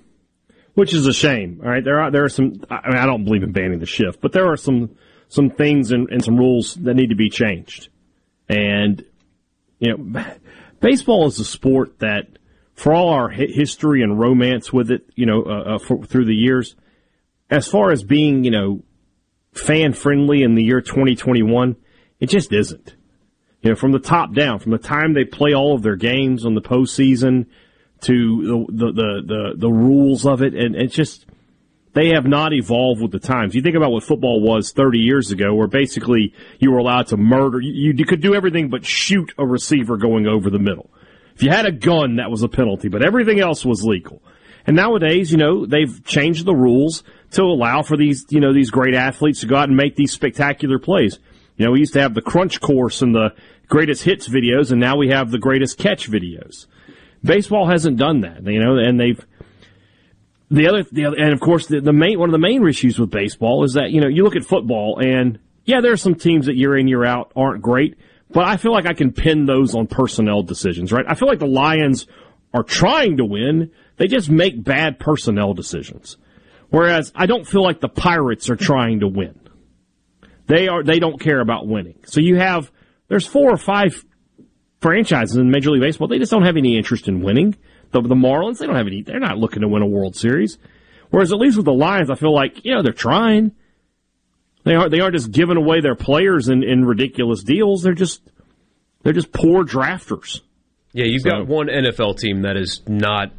which 0.73 0.93
is 0.93 1.05
a 1.05 1.13
shame. 1.13 1.61
All 1.63 1.69
right, 1.69 1.83
there 1.83 2.01
are 2.01 2.11
there 2.11 2.23
are 2.23 2.29
some. 2.29 2.63
I 2.69 2.89
mean, 2.89 2.97
I 2.97 3.05
don't 3.05 3.23
believe 3.23 3.43
in 3.43 3.51
banning 3.51 3.79
the 3.79 3.85
shift, 3.85 4.21
but 4.21 4.31
there 4.33 4.51
are 4.51 4.57
some 4.57 4.95
some 5.29 5.49
things 5.49 5.91
and, 5.91 6.09
and 6.09 6.23
some 6.23 6.35
rules 6.35 6.75
that 6.75 6.95
need 6.95 7.09
to 7.09 7.15
be 7.15 7.29
changed. 7.29 7.89
And 8.49 9.03
you 9.79 9.95
know, 9.97 10.23
baseball 10.81 11.27
is 11.27 11.39
a 11.39 11.45
sport 11.45 11.99
that, 11.99 12.27
for 12.73 12.93
all 12.93 13.09
our 13.09 13.29
hi- 13.29 13.47
history 13.49 14.01
and 14.01 14.19
romance 14.19 14.73
with 14.73 14.91
it, 14.91 15.09
you 15.15 15.25
know, 15.25 15.43
uh, 15.43 15.75
uh, 15.75 15.79
for, 15.79 16.03
through 16.03 16.25
the 16.25 16.35
years, 16.35 16.75
as 17.49 17.67
far 17.67 17.91
as 17.91 18.03
being 18.03 18.43
you 18.43 18.51
know 18.51 18.83
fan 19.53 19.93
friendly 19.93 20.43
in 20.43 20.55
the 20.55 20.63
year 20.63 20.81
2021, 20.81 21.75
it 22.19 22.29
just 22.29 22.51
isn't. 22.51 22.95
You 23.61 23.71
know, 23.71 23.75
from 23.75 23.91
the 23.91 23.99
top 23.99 24.33
down, 24.33 24.59
from 24.59 24.71
the 24.71 24.77
time 24.79 25.13
they 25.13 25.23
play 25.23 25.53
all 25.53 25.75
of 25.75 25.83
their 25.83 25.95
games 25.95 26.45
on 26.45 26.55
the 26.55 26.61
postseason 26.61 27.45
to 28.01 28.67
the 28.69 28.85
the 28.85 28.91
the, 28.91 29.21
the, 29.25 29.53
the 29.57 29.71
rules 29.71 30.25
of 30.25 30.41
it, 30.41 30.55
and 30.55 30.75
it's 30.75 30.95
just 30.95 31.25
they 31.93 32.09
have 32.09 32.25
not 32.25 32.53
evolved 32.53 33.01
with 33.01 33.11
the 33.11 33.19
times. 33.19 33.53
You 33.53 33.61
think 33.61 33.75
about 33.75 33.91
what 33.91 34.03
football 34.03 34.41
was 34.41 34.71
30 34.71 34.99
years 34.99 35.31
ago, 35.31 35.53
where 35.53 35.67
basically 35.67 36.33
you 36.59 36.71
were 36.71 36.77
allowed 36.77 37.07
to 37.07 37.17
murder. 37.17 37.59
You, 37.59 37.93
you 37.95 38.05
could 38.05 38.21
do 38.21 38.33
everything 38.33 38.69
but 38.69 38.85
shoot 38.85 39.33
a 39.37 39.45
receiver 39.45 39.97
going 39.97 40.27
over 40.27 40.49
the 40.49 40.59
middle. 40.59 40.89
If 41.35 41.43
you 41.43 41.49
had 41.49 41.65
a 41.65 41.71
gun, 41.71 42.17
that 42.17 42.31
was 42.31 42.43
a 42.43 42.47
penalty, 42.47 42.87
but 42.87 43.03
everything 43.03 43.39
else 43.39 43.65
was 43.65 43.83
legal. 43.83 44.21
And 44.65 44.75
nowadays, 44.75 45.31
you 45.31 45.37
know, 45.37 45.65
they've 45.65 46.03
changed 46.05 46.45
the 46.45 46.55
rules 46.55 47.03
to 47.31 47.41
allow 47.41 47.81
for 47.81 47.97
these, 47.97 48.25
you 48.29 48.39
know, 48.39 48.53
these 48.53 48.69
great 48.69 48.93
athletes 48.93 49.41
to 49.41 49.47
go 49.47 49.55
out 49.55 49.67
and 49.67 49.77
make 49.77 49.95
these 49.95 50.11
spectacular 50.11 50.79
plays. 50.79 51.19
You 51.57 51.65
know, 51.65 51.71
we 51.71 51.79
used 51.79 51.93
to 51.93 52.01
have 52.01 52.13
the 52.13 52.21
crunch 52.21 52.61
course 52.61 53.01
and 53.01 53.13
the 53.13 53.33
greatest 53.67 54.03
hits 54.03 54.27
videos, 54.27 54.71
and 54.71 54.79
now 54.79 54.97
we 54.97 55.09
have 55.09 55.31
the 55.31 55.39
greatest 55.39 55.77
catch 55.77 56.09
videos. 56.09 56.67
Baseball 57.23 57.67
hasn't 57.67 57.97
done 57.97 58.21
that, 58.21 58.45
you 58.45 58.59
know, 58.59 58.77
and 58.77 58.99
they've 58.99 59.25
the 60.51 60.67
other, 60.67 60.83
the 60.91 61.05
other 61.05 61.17
and 61.17 61.31
of 61.31 61.39
course, 61.39 61.67
the, 61.67 61.79
the 61.79 61.93
main 61.93 62.19
one 62.19 62.29
of 62.29 62.33
the 62.33 62.39
main 62.39 62.67
issues 62.67 62.99
with 62.99 63.09
baseball 63.09 63.63
is 63.63 63.73
that 63.73 63.91
you 63.91 64.01
know 64.01 64.07
you 64.07 64.23
look 64.23 64.35
at 64.35 64.43
football, 64.43 64.99
and 64.99 65.39
yeah, 65.63 65.79
there 65.81 65.93
are 65.93 65.97
some 65.97 66.15
teams 66.15 66.47
that 66.47 66.55
year 66.55 66.77
in 66.77 66.87
year 66.87 67.05
out 67.05 67.31
aren't 67.35 67.61
great, 67.61 67.97
but 68.29 68.43
I 68.43 68.57
feel 68.57 68.73
like 68.73 68.85
I 68.85 68.93
can 68.93 69.13
pin 69.13 69.45
those 69.45 69.73
on 69.75 69.87
personnel 69.87 70.43
decisions, 70.43 70.91
right? 70.91 71.05
I 71.07 71.15
feel 71.15 71.29
like 71.29 71.39
the 71.39 71.47
Lions 71.47 72.05
are 72.53 72.63
trying 72.63 73.17
to 73.17 73.25
win, 73.25 73.71
they 73.95 74.07
just 74.07 74.29
make 74.29 74.61
bad 74.61 74.99
personnel 74.99 75.53
decisions. 75.53 76.17
Whereas 76.69 77.11
I 77.15 77.25
don't 77.25 77.47
feel 77.47 77.63
like 77.63 77.79
the 77.79 77.89
Pirates 77.89 78.49
are 78.49 78.55
trying 78.55 79.01
to 79.01 79.07
win. 79.07 79.39
They 80.47 80.67
are 80.67 80.83
they 80.83 80.99
don't 80.99 81.19
care 81.19 81.39
about 81.39 81.65
winning. 81.65 81.99
So 82.05 82.19
you 82.19 82.35
have 82.37 82.71
there's 83.07 83.25
four 83.25 83.51
or 83.51 83.57
five 83.57 84.03
franchises 84.81 85.37
in 85.37 85.49
Major 85.49 85.71
League 85.71 85.81
Baseball. 85.81 86.09
They 86.09 86.19
just 86.19 86.31
don't 86.31 86.45
have 86.45 86.57
any 86.57 86.75
interest 86.75 87.07
in 87.07 87.21
winning. 87.21 87.55
The, 87.91 88.01
the 88.01 88.15
Marlins, 88.15 88.59
they 88.59 88.65
don't 88.65 88.75
have 88.75 88.87
any. 88.87 89.01
They're 89.01 89.19
not 89.19 89.37
looking 89.37 89.61
to 89.61 89.67
win 89.67 89.81
a 89.81 89.87
World 89.87 90.15
Series. 90.15 90.57
Whereas 91.09 91.31
at 91.31 91.39
least 91.39 91.57
with 91.57 91.65
the 91.65 91.73
Lions, 91.73 92.09
I 92.09 92.15
feel 92.15 92.33
like 92.33 92.63
you 92.63 92.73
know 92.73 92.81
they're 92.81 92.93
trying. 92.93 93.51
They 94.63 94.75
aren't. 94.75 94.91
They 94.91 94.99
aren't 94.99 95.15
just 95.15 95.31
giving 95.31 95.57
away 95.57 95.81
their 95.81 95.95
players 95.95 96.49
in, 96.49 96.63
in 96.63 96.85
ridiculous 96.85 97.43
deals. 97.43 97.83
They're 97.83 97.93
just 97.93 98.21
they're 99.03 99.13
just 99.13 99.31
poor 99.31 99.65
drafters. 99.65 100.41
Yeah, 100.93 101.05
you've 101.05 101.23
got 101.23 101.47
one 101.47 101.67
NFL 101.67 102.19
team 102.19 102.41
that 102.41 102.57
is 102.57 102.81
not 102.87 103.31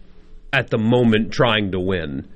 at 0.52 0.68
the 0.68 0.78
moment 0.78 1.32
trying 1.32 1.72
to 1.72 1.80
win. 1.80 2.28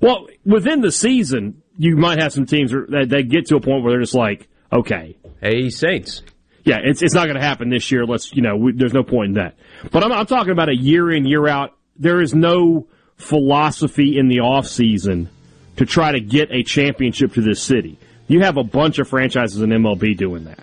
Well, 0.00 0.28
within 0.44 0.80
the 0.80 0.92
season, 0.92 1.62
you 1.78 1.96
might 1.96 2.20
have 2.20 2.32
some 2.32 2.46
teams 2.46 2.72
that, 2.72 3.08
that 3.10 3.28
get 3.28 3.46
to 3.46 3.56
a 3.56 3.60
point 3.60 3.82
where 3.82 3.92
they're 3.92 4.00
just 4.00 4.14
like, 4.14 4.48
okay, 4.72 5.16
hey, 5.40 5.70
Saints. 5.70 6.22
Yeah, 6.64 6.78
it's 6.82 7.02
it's 7.02 7.14
not 7.14 7.24
going 7.24 7.36
to 7.36 7.46
happen 7.46 7.68
this 7.68 7.90
year. 7.90 8.06
Let's 8.06 8.32
you 8.34 8.42
know, 8.42 8.56
we, 8.56 8.72
there's 8.72 8.94
no 8.94 9.02
point 9.02 9.28
in 9.28 9.34
that. 9.34 9.56
But 9.90 10.04
I'm, 10.04 10.12
I'm 10.12 10.26
talking 10.26 10.52
about 10.52 10.68
a 10.68 10.76
year 10.76 11.10
in 11.10 11.24
year 11.26 11.46
out. 11.46 11.76
There 11.96 12.20
is 12.20 12.34
no 12.34 12.86
philosophy 13.16 14.18
in 14.18 14.28
the 14.28 14.40
off 14.40 14.66
season 14.66 15.30
to 15.76 15.86
try 15.86 16.12
to 16.12 16.20
get 16.20 16.50
a 16.50 16.62
championship 16.62 17.34
to 17.34 17.40
this 17.40 17.62
city. 17.62 17.98
You 18.26 18.40
have 18.40 18.56
a 18.56 18.64
bunch 18.64 18.98
of 18.98 19.08
franchises 19.08 19.60
in 19.60 19.70
MLB 19.70 20.16
doing 20.16 20.44
that. 20.44 20.60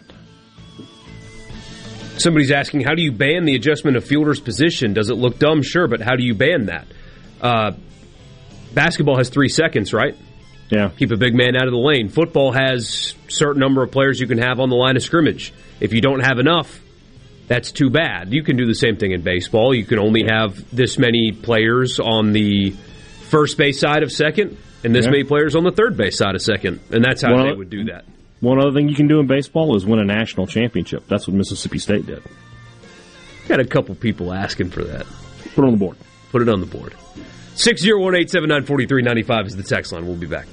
Somebody's 2.18 2.52
asking, 2.52 2.81
how 2.81 2.93
do 2.93 3.02
you 3.02 3.11
ban 3.11 3.45
the 3.45 3.56
adjustment 3.56 3.98
of 3.98 4.03
fielder's 4.03 4.39
position? 4.39 4.93
Does 4.93 5.10
it 5.10 5.15
look 5.15 5.39
dumb? 5.39 5.64
Sure, 5.64 5.88
but 5.88 6.02
how 6.02 6.15
do 6.15 6.23
you 6.23 6.35
ban 6.35 6.65
that? 6.65 6.88
Uh, 7.41 7.72
basketball 8.73 9.18
has 9.18 9.30
three 9.30 9.49
seconds, 9.49 9.93
right? 9.93 10.15
Yeah. 10.69 10.89
Keep 10.98 11.11
a 11.11 11.18
big 11.18 11.35
man 11.35 11.56
out 11.56 11.65
of 11.65 11.72
the 11.72 11.80
lane. 11.80 12.10
Football 12.10 12.52
has 12.52 13.15
certain 13.27 13.60
number 13.60 13.84
of 13.84 13.91
players 13.91 14.19
you 14.19 14.27
can 14.27 14.38
have 14.38 14.60
on 14.60 14.69
the 14.69 14.76
line 14.76 14.95
of 14.95 15.03
scrimmage. 15.03 15.53
If 15.80 15.93
you 15.93 16.02
don't 16.02 16.22
have 16.22 16.38
enough, 16.38 16.81
that's 17.52 17.73
too 17.73 17.90
bad. 17.90 18.32
You 18.32 18.44
can 18.44 18.56
do 18.56 18.65
the 18.65 18.73
same 18.73 18.95
thing 18.95 19.11
in 19.11 19.23
baseball. 19.23 19.76
You 19.76 19.84
can 19.84 19.99
only 19.99 20.23
have 20.23 20.73
this 20.73 20.98
many 20.98 21.34
players 21.34 21.99
on 21.99 22.32
the 22.32 22.72
first 23.30 23.57
base 23.57 23.78
side 23.78 24.03
of 24.03 24.11
second 24.11 24.56
and 24.86 24.95
this 24.95 25.03
Yeah. 25.06 25.11
many 25.11 25.23
players 25.26 25.53
on 25.53 25.65
the 25.65 25.72
third 25.72 25.98
base 25.98 26.18
side 26.18 26.34
of 26.34 26.41
second. 26.41 26.80
And 26.91 27.03
that's 27.03 27.22
how 27.22 27.36
Well, 27.36 27.45
they 27.48 27.52
would 27.52 27.69
do 27.69 27.84
that. 27.86 28.06
One 28.40 28.57
other 28.57 28.72
thing 28.72 28.88
you 28.88 28.95
can 28.95 29.07
do 29.10 29.19
in 29.19 29.28
baseball 29.28 29.76
is 29.76 29.86
win 29.86 29.99
a 29.99 30.06
national 30.06 30.48
championship. 30.48 31.03
That's 31.10 31.28
what 31.28 31.36
Mississippi 31.36 31.78
State 31.78 32.06
did. 32.06 32.22
Got 33.49 33.60
a 33.60 33.65
couple 33.65 33.95
people 33.95 34.32
asking 34.34 34.69
for 34.69 34.86
that. 34.86 35.06
Put 35.53 35.65
it 35.65 35.68
on 35.68 35.72
the 35.72 35.78
board. 35.78 35.98
Put 36.32 36.41
it 36.41 36.48
on 36.48 36.61
the 36.61 36.65
board. 36.65 36.94
601 37.56 38.15
879 38.15 38.64
4395 38.64 39.48
is 39.48 39.56
the 39.57 39.64
text 39.64 39.91
line. 39.91 40.07
We'll 40.07 40.15
be 40.15 40.26
back. 40.26 40.48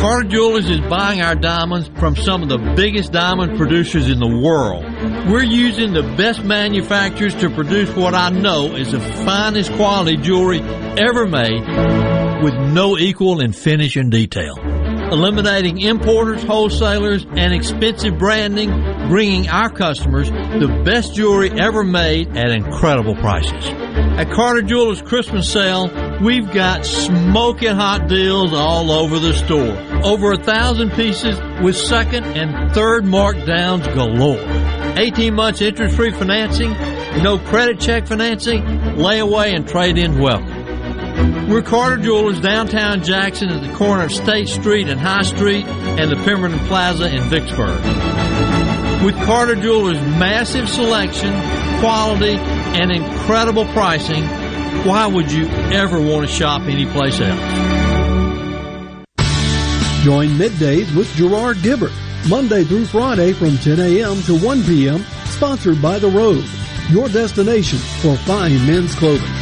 Carter 0.00 0.26
Jewelers 0.30 0.70
is 0.70 0.80
buying 0.80 1.20
our 1.20 1.34
diamonds 1.34 1.90
from 1.98 2.16
some 2.16 2.42
of 2.42 2.48
the 2.48 2.56
biggest 2.74 3.12
diamond 3.12 3.58
producers 3.58 4.08
in 4.08 4.18
the 4.18 4.26
world. 4.26 4.82
We're 5.30 5.42
using 5.42 5.92
the 5.92 6.02
best 6.16 6.42
manufacturers 6.42 7.34
to 7.34 7.50
produce 7.50 7.94
what 7.94 8.14
I 8.14 8.30
know 8.30 8.74
is 8.74 8.92
the 8.92 9.00
finest 9.00 9.70
quality 9.74 10.16
jewelry 10.16 10.60
ever 10.60 11.26
made 11.26 11.60
with 12.42 12.54
no 12.54 12.96
equal 12.96 13.42
in 13.42 13.52
finish 13.52 13.96
and 13.96 14.10
detail. 14.10 14.56
Eliminating 15.10 15.80
importers, 15.80 16.42
wholesalers, 16.42 17.26
and 17.36 17.52
expensive 17.52 18.16
branding, 18.18 18.70
bringing 19.08 19.48
our 19.48 19.68
customers 19.68 20.30
the 20.30 20.82
best 20.84 21.14
jewelry 21.14 21.50
ever 21.50 21.82
made 21.82 22.36
at 22.36 22.50
incredible 22.50 23.16
prices. 23.16 23.66
At 24.20 24.30
Carter 24.30 24.62
Jewelers 24.62 25.02
Christmas 25.02 25.50
sale, 25.50 25.90
we've 26.22 26.50
got 26.52 26.84
smoking 26.86 27.74
hot 27.74 28.06
deals 28.08 28.52
all 28.52 28.90
over 28.92 29.18
the 29.18 29.32
store. 29.32 29.76
Over 30.04 30.32
a 30.32 30.38
thousand 30.38 30.90
pieces 30.92 31.40
with 31.60 31.76
second 31.76 32.24
and 32.24 32.72
third 32.72 33.04
markdowns 33.04 33.92
galore. 33.94 34.38
18 34.98 35.34
months 35.34 35.60
interest 35.60 35.96
free 35.96 36.12
financing, 36.12 36.70
no 37.22 37.38
credit 37.38 37.80
check 37.80 38.06
financing, 38.06 38.62
layaway 38.62 39.54
and 39.54 39.66
trade 39.66 39.98
in 39.98 40.20
welcome. 40.20 40.59
We're 41.20 41.62
Carter 41.62 41.98
Jewelers 41.98 42.40
downtown 42.40 43.02
Jackson 43.02 43.50
at 43.50 43.60
the 43.60 43.74
corner 43.74 44.04
of 44.04 44.12
State 44.12 44.48
Street 44.48 44.88
and 44.88 44.98
High 44.98 45.22
Street 45.22 45.66
and 45.66 46.10
the 46.10 46.16
Pemberton 46.16 46.58
Plaza 46.60 47.14
in 47.14 47.22
Vicksburg. 47.24 47.84
With 49.04 49.16
Carter 49.26 49.54
Jewelers' 49.56 50.00
massive 50.00 50.68
selection, 50.68 51.30
quality, 51.80 52.36
and 52.36 52.90
incredible 52.90 53.66
pricing, 53.66 54.24
why 54.86 55.06
would 55.06 55.30
you 55.30 55.46
ever 55.48 56.00
want 56.00 56.26
to 56.26 56.32
shop 56.32 56.62
anyplace 56.62 57.20
else? 57.20 57.40
Join 60.04 60.28
middays 60.30 60.94
with 60.96 61.12
Gerard 61.16 61.58
Gibert, 61.58 61.92
Monday 62.30 62.64
through 62.64 62.86
Friday 62.86 63.34
from 63.34 63.58
10 63.58 63.78
a.m. 63.78 64.22
to 64.22 64.38
1 64.38 64.64
p.m., 64.64 65.04
sponsored 65.26 65.82
by 65.82 65.98
The 65.98 66.08
Rogue, 66.08 66.46
your 66.88 67.08
destination 67.08 67.78
for 68.00 68.16
fine 68.16 68.66
men's 68.66 68.94
clothing. 68.94 69.39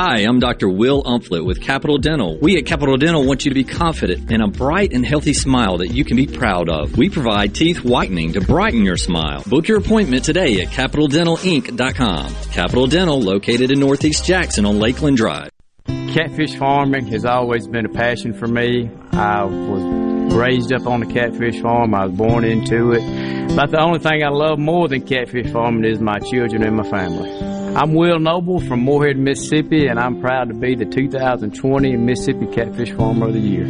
Hi, 0.00 0.18
I'm 0.18 0.38
Dr. 0.38 0.68
Will 0.68 1.02
Umflett 1.02 1.44
with 1.44 1.60
Capital 1.60 1.98
Dental. 1.98 2.38
We 2.38 2.56
at 2.56 2.66
Capital 2.66 2.96
Dental 2.96 3.26
want 3.26 3.44
you 3.44 3.50
to 3.50 3.54
be 3.56 3.64
confident 3.64 4.30
in 4.30 4.40
a 4.40 4.46
bright 4.46 4.92
and 4.92 5.04
healthy 5.04 5.34
smile 5.34 5.78
that 5.78 5.88
you 5.88 6.04
can 6.04 6.16
be 6.16 6.28
proud 6.28 6.68
of. 6.68 6.96
We 6.96 7.10
provide 7.10 7.52
teeth 7.52 7.78
whitening 7.82 8.34
to 8.34 8.40
brighten 8.40 8.84
your 8.84 8.96
smile. 8.96 9.42
Book 9.44 9.66
your 9.66 9.78
appointment 9.78 10.22
today 10.22 10.60
at 10.60 10.68
CapitalDentalInc.com. 10.68 12.32
Capital 12.52 12.86
Dental, 12.86 13.20
located 13.20 13.72
in 13.72 13.80
Northeast 13.80 14.24
Jackson 14.24 14.66
on 14.66 14.78
Lakeland 14.78 15.16
Drive. 15.16 15.50
Catfish 15.86 16.54
farming 16.54 17.08
has 17.08 17.24
always 17.24 17.66
been 17.66 17.84
a 17.84 17.92
passion 17.92 18.32
for 18.32 18.46
me. 18.46 18.88
I 19.10 19.42
was 19.46 20.32
raised 20.32 20.72
up 20.72 20.86
on 20.86 21.02
a 21.02 21.12
catfish 21.12 21.60
farm. 21.60 21.92
I 21.92 22.06
was 22.06 22.14
born 22.14 22.44
into 22.44 22.92
it. 22.92 23.56
But 23.56 23.72
the 23.72 23.80
only 23.80 23.98
thing 23.98 24.22
I 24.22 24.28
love 24.28 24.60
more 24.60 24.86
than 24.86 25.04
catfish 25.04 25.50
farming 25.50 25.90
is 25.90 25.98
my 25.98 26.20
children 26.20 26.62
and 26.62 26.76
my 26.76 26.88
family. 26.88 27.57
I'm 27.80 27.94
Will 27.94 28.18
Noble 28.18 28.58
from 28.58 28.80
Moorhead, 28.80 29.16
Mississippi, 29.16 29.86
and 29.86 30.00
I'm 30.00 30.20
proud 30.20 30.48
to 30.48 30.54
be 30.54 30.74
the 30.74 30.84
2020 30.84 31.96
Mississippi 31.96 32.46
Catfish 32.46 32.90
Farmer 32.90 33.28
of 33.28 33.34
the 33.34 33.38
Year. 33.38 33.66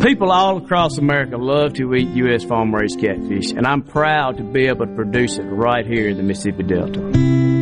People 0.00 0.32
all 0.32 0.56
across 0.56 0.98
America 0.98 1.36
love 1.36 1.74
to 1.74 1.94
eat 1.94 2.08
U.S. 2.08 2.42
farm 2.42 2.74
raised 2.74 2.98
catfish, 2.98 3.52
and 3.52 3.64
I'm 3.64 3.82
proud 3.82 4.38
to 4.38 4.42
be 4.42 4.66
able 4.66 4.86
to 4.86 4.94
produce 4.96 5.38
it 5.38 5.44
right 5.44 5.86
here 5.86 6.08
in 6.08 6.16
the 6.16 6.24
Mississippi 6.24 6.64
Delta. 6.64 7.61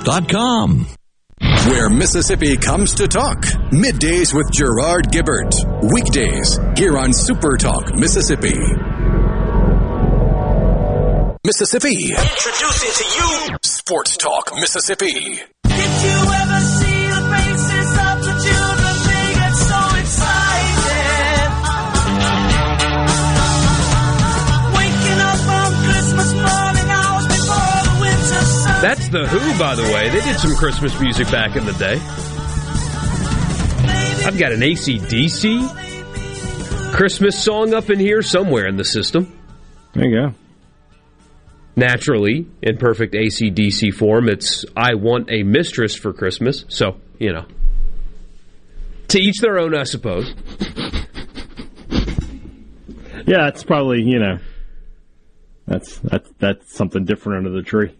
JumpstartTestPrep.com. 0.01 0.87
Where 1.69 1.89
Mississippi 1.89 2.57
comes 2.57 2.95
to 2.95 3.07
talk. 3.07 3.43
Middays 3.71 4.33
with 4.33 4.51
Gerard 4.51 5.11
Gibert. 5.11 5.53
Weekdays 5.93 6.59
here 6.77 6.97
on 6.97 7.13
Super 7.13 7.57
Talk 7.57 7.95
Mississippi. 7.95 8.57
Mississippi. 11.45 12.11
Introducing 12.11 12.91
to 12.93 13.05
you 13.17 13.57
Sports 13.63 14.17
Talk 14.17 14.51
Mississippi. 14.55 15.41
That's 28.81 29.09
The 29.09 29.27
Who, 29.27 29.59
by 29.59 29.75
the 29.75 29.83
way. 29.83 30.09
They 30.09 30.21
did 30.21 30.39
some 30.39 30.55
Christmas 30.55 30.99
music 30.99 31.29
back 31.29 31.55
in 31.55 31.65
the 31.65 31.73
day. 31.73 31.99
I've 34.25 34.39
got 34.39 34.51
an 34.51 34.61
ACDC 34.61 36.91
Christmas 36.91 37.41
song 37.41 37.75
up 37.75 37.91
in 37.91 37.99
here 37.99 38.23
somewhere 38.23 38.67
in 38.67 38.77
the 38.77 38.83
system. 38.83 39.31
There 39.93 40.07
you 40.07 40.15
go. 40.15 40.33
Naturally, 41.75 42.47
in 42.63 42.77
perfect 42.77 43.13
ACDC 43.13 43.93
form, 43.93 44.27
it's 44.27 44.65
I 44.75 44.95
Want 44.95 45.29
a 45.31 45.43
Mistress 45.43 45.95
for 45.95 46.11
Christmas. 46.11 46.65
So, 46.67 46.97
you 47.19 47.33
know. 47.33 47.45
To 49.09 49.19
each 49.19 49.41
their 49.41 49.59
own, 49.59 49.75
I 49.75 49.83
suppose. 49.83 50.33
Yeah, 53.27 53.47
it's 53.47 53.63
probably 53.63 54.01
you 54.01 54.17
know 54.19 54.39
that's 55.67 55.99
that's 55.99 56.29
that's 56.39 56.75
something 56.75 57.05
different 57.05 57.45
under 57.45 57.51
the 57.51 57.61
tree. 57.61 57.95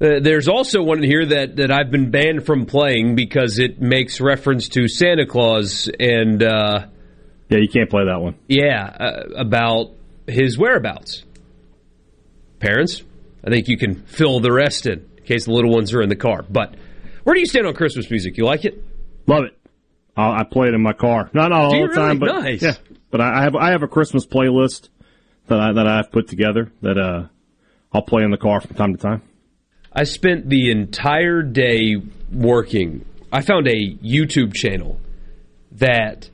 Uh, 0.00 0.18
there's 0.20 0.48
also 0.48 0.82
one 0.82 1.02
here 1.02 1.26
that, 1.26 1.56
that 1.56 1.70
I've 1.70 1.90
been 1.90 2.10
banned 2.10 2.46
from 2.46 2.64
playing 2.66 3.16
because 3.16 3.58
it 3.58 3.80
makes 3.82 4.20
reference 4.20 4.68
to 4.70 4.88
Santa 4.88 5.26
Claus 5.26 5.90
and 6.00 6.42
uh, 6.42 6.86
Yeah, 7.50 7.58
you 7.58 7.68
can't 7.68 7.90
play 7.90 8.04
that 8.06 8.20
one. 8.20 8.34
yeah, 8.48 8.84
uh, 8.84 9.22
about 9.36 9.90
his 10.26 10.56
whereabouts. 10.56 11.24
Parents, 12.60 13.02
I 13.44 13.50
think 13.50 13.68
you 13.68 13.76
can 13.78 13.94
fill 14.06 14.40
the 14.40 14.52
rest 14.52 14.86
in 14.86 15.06
in 15.18 15.24
case 15.24 15.44
the 15.44 15.52
little 15.52 15.70
ones 15.72 15.94
are 15.94 16.02
in 16.02 16.08
the 16.08 16.16
car. 16.16 16.44
But 16.48 16.74
where 17.24 17.34
do 17.34 17.40
you 17.40 17.46
stand 17.46 17.66
on 17.66 17.74
Christmas 17.74 18.10
music? 18.10 18.36
You 18.36 18.44
like 18.44 18.64
it? 18.64 18.82
Love 19.26 19.44
it. 19.44 19.56
I, 20.16 20.40
I 20.40 20.44
play 20.44 20.68
it 20.68 20.74
in 20.74 20.82
my 20.82 20.92
car. 20.92 21.30
Not 21.32 21.50
not 21.50 21.52
all 21.52 21.70
the 21.88 21.94
time, 21.94 22.18
but 22.18 22.26
Nice. 22.40 22.62
yeah. 22.62 22.72
But 23.10 23.20
I 23.20 23.38
I 23.38 23.42
have 23.42 23.54
I 23.56 23.70
have 23.70 23.82
a 23.82 23.88
Christmas 23.88 24.26
playlist 24.26 24.88
that 25.46 25.60
I 25.60 25.72
that 25.72 25.86
I've 25.86 26.10
put 26.10 26.26
together 26.28 26.72
that 26.82 26.98
uh 26.98 27.26
I'll 27.92 28.02
play 28.02 28.24
in 28.24 28.30
the 28.30 28.36
car 28.38 28.60
from 28.60 28.74
time 28.76 28.94
to 28.96 29.00
time. 29.00 29.22
I 29.92 30.04
spent 30.04 30.48
the 30.48 30.70
entire 30.70 31.42
day 31.42 31.96
working. 32.32 33.04
I 33.32 33.42
found 33.42 33.66
a 33.68 33.94
YouTube 33.96 34.54
channel 34.54 35.00
that 35.72 36.28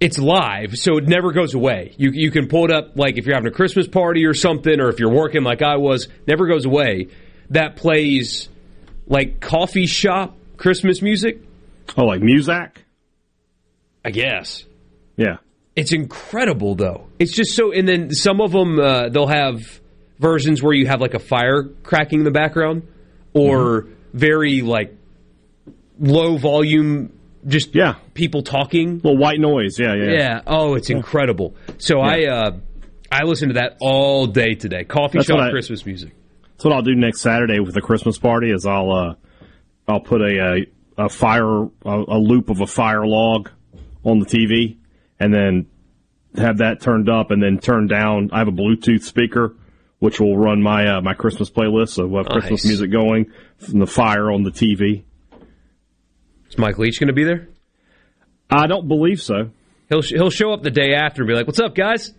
it's 0.00 0.18
live, 0.18 0.76
so 0.76 0.98
it 0.98 1.06
never 1.06 1.32
goes 1.32 1.54
away. 1.54 1.94
You 1.96 2.10
you 2.12 2.30
can 2.30 2.48
pull 2.48 2.64
it 2.64 2.72
up 2.72 2.96
like 2.96 3.18
if 3.18 3.26
you're 3.26 3.36
having 3.36 3.50
a 3.50 3.54
Christmas 3.54 3.86
party 3.86 4.24
or 4.24 4.34
something, 4.34 4.80
or 4.80 4.88
if 4.88 4.98
you're 4.98 5.12
working 5.12 5.44
like 5.44 5.62
I 5.62 5.76
was, 5.76 6.08
never 6.26 6.46
goes 6.46 6.64
away. 6.64 7.08
That 7.50 7.76
plays 7.76 8.48
like 9.06 9.40
coffee 9.40 9.86
shop 9.86 10.36
Christmas 10.56 11.02
music. 11.02 11.40
Oh, 11.96 12.04
like 12.04 12.20
Muzak? 12.20 12.76
I 14.04 14.10
guess. 14.10 14.64
Yeah. 15.16 15.36
It's 15.76 15.92
incredible 15.92 16.74
though. 16.74 17.06
It's 17.18 17.32
just 17.32 17.54
so, 17.54 17.72
and 17.72 17.86
then 17.86 18.10
some 18.10 18.40
of 18.40 18.52
them 18.52 18.78
uh, 18.78 19.08
they'll 19.08 19.26
have 19.26 19.80
versions 20.22 20.62
where 20.62 20.72
you 20.72 20.86
have 20.86 21.00
like 21.00 21.14
a 21.14 21.18
fire 21.18 21.64
cracking 21.82 22.20
in 22.20 22.24
the 22.24 22.30
background, 22.30 22.86
or 23.34 23.88
very 24.14 24.62
like 24.62 24.96
low 25.98 26.38
volume, 26.38 27.12
just 27.46 27.74
yeah, 27.74 27.96
people 28.14 28.42
talking, 28.42 29.00
Well, 29.04 29.16
white 29.16 29.40
noise. 29.40 29.78
Yeah, 29.78 29.94
yeah. 29.94 30.12
yeah. 30.12 30.40
Oh, 30.46 30.74
it's 30.74 30.88
incredible. 30.88 31.54
So 31.78 32.00
I 32.00 32.26
uh, 32.26 32.50
I 33.10 33.24
listen 33.24 33.48
to 33.48 33.54
that 33.54 33.76
all 33.80 34.26
day 34.26 34.54
today. 34.54 34.84
Coffee 34.84 35.18
That's 35.18 35.28
shop 35.28 35.40
I- 35.40 35.50
Christmas 35.50 35.84
music. 35.84 36.14
That's 36.52 36.64
what 36.64 36.74
I'll 36.74 36.82
do 36.82 36.94
next 36.94 37.20
Saturday 37.20 37.58
with 37.58 37.74
the 37.74 37.80
Christmas 37.82 38.18
party. 38.18 38.50
Is 38.52 38.64
I'll 38.64 38.90
uh, 38.92 39.14
I'll 39.88 40.00
put 40.00 40.20
a 40.20 40.66
a, 40.96 41.04
a 41.06 41.08
fire 41.08 41.64
a, 41.64 41.68
a 41.84 42.18
loop 42.18 42.48
of 42.50 42.60
a 42.60 42.66
fire 42.68 43.04
log 43.04 43.50
on 44.04 44.20
the 44.20 44.26
TV, 44.26 44.76
and 45.18 45.34
then 45.34 45.66
have 46.36 46.58
that 46.58 46.80
turned 46.80 47.10
up, 47.10 47.32
and 47.32 47.42
then 47.42 47.58
turn 47.58 47.88
down. 47.88 48.30
I 48.32 48.38
have 48.38 48.48
a 48.48 48.52
Bluetooth 48.52 49.02
speaker 49.02 49.56
which 50.02 50.18
will 50.18 50.36
run 50.36 50.60
my 50.60 50.96
uh, 50.96 51.00
my 51.00 51.14
Christmas 51.14 51.48
playlist. 51.48 51.90
So 51.90 52.08
we'll 52.08 52.24
have 52.24 52.32
Christmas 52.32 52.64
music 52.64 52.90
going 52.90 53.30
from 53.58 53.78
the 53.78 53.86
fire 53.86 54.32
on 54.32 54.42
the 54.42 54.50
TV. 54.50 55.04
Is 56.50 56.58
Mike 56.58 56.76
Leach 56.76 56.98
going 56.98 57.06
to 57.06 57.12
be 57.12 57.22
there? 57.22 57.46
I 58.50 58.66
don't 58.66 58.88
believe 58.88 59.22
so. 59.22 59.50
He'll 59.88 60.02
he'll 60.02 60.30
show 60.30 60.52
up 60.52 60.62
the 60.62 60.72
day 60.72 60.94
after 60.94 61.22
and 61.22 61.28
be 61.28 61.34
like, 61.34 61.46
"What's 61.46 61.60
up, 61.60 61.76
guys? 61.76 62.12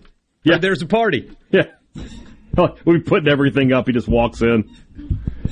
Yeah, 0.45 0.59
there's 0.59 0.81
a 0.81 0.85
party." 0.85 1.29
Yeah. 1.51 1.63
We're 2.85 3.01
putting 3.01 3.27
everything 3.27 3.73
up. 3.73 3.87
He 3.87 3.91
just 3.91 4.07
walks 4.07 4.41
in. 4.41 4.73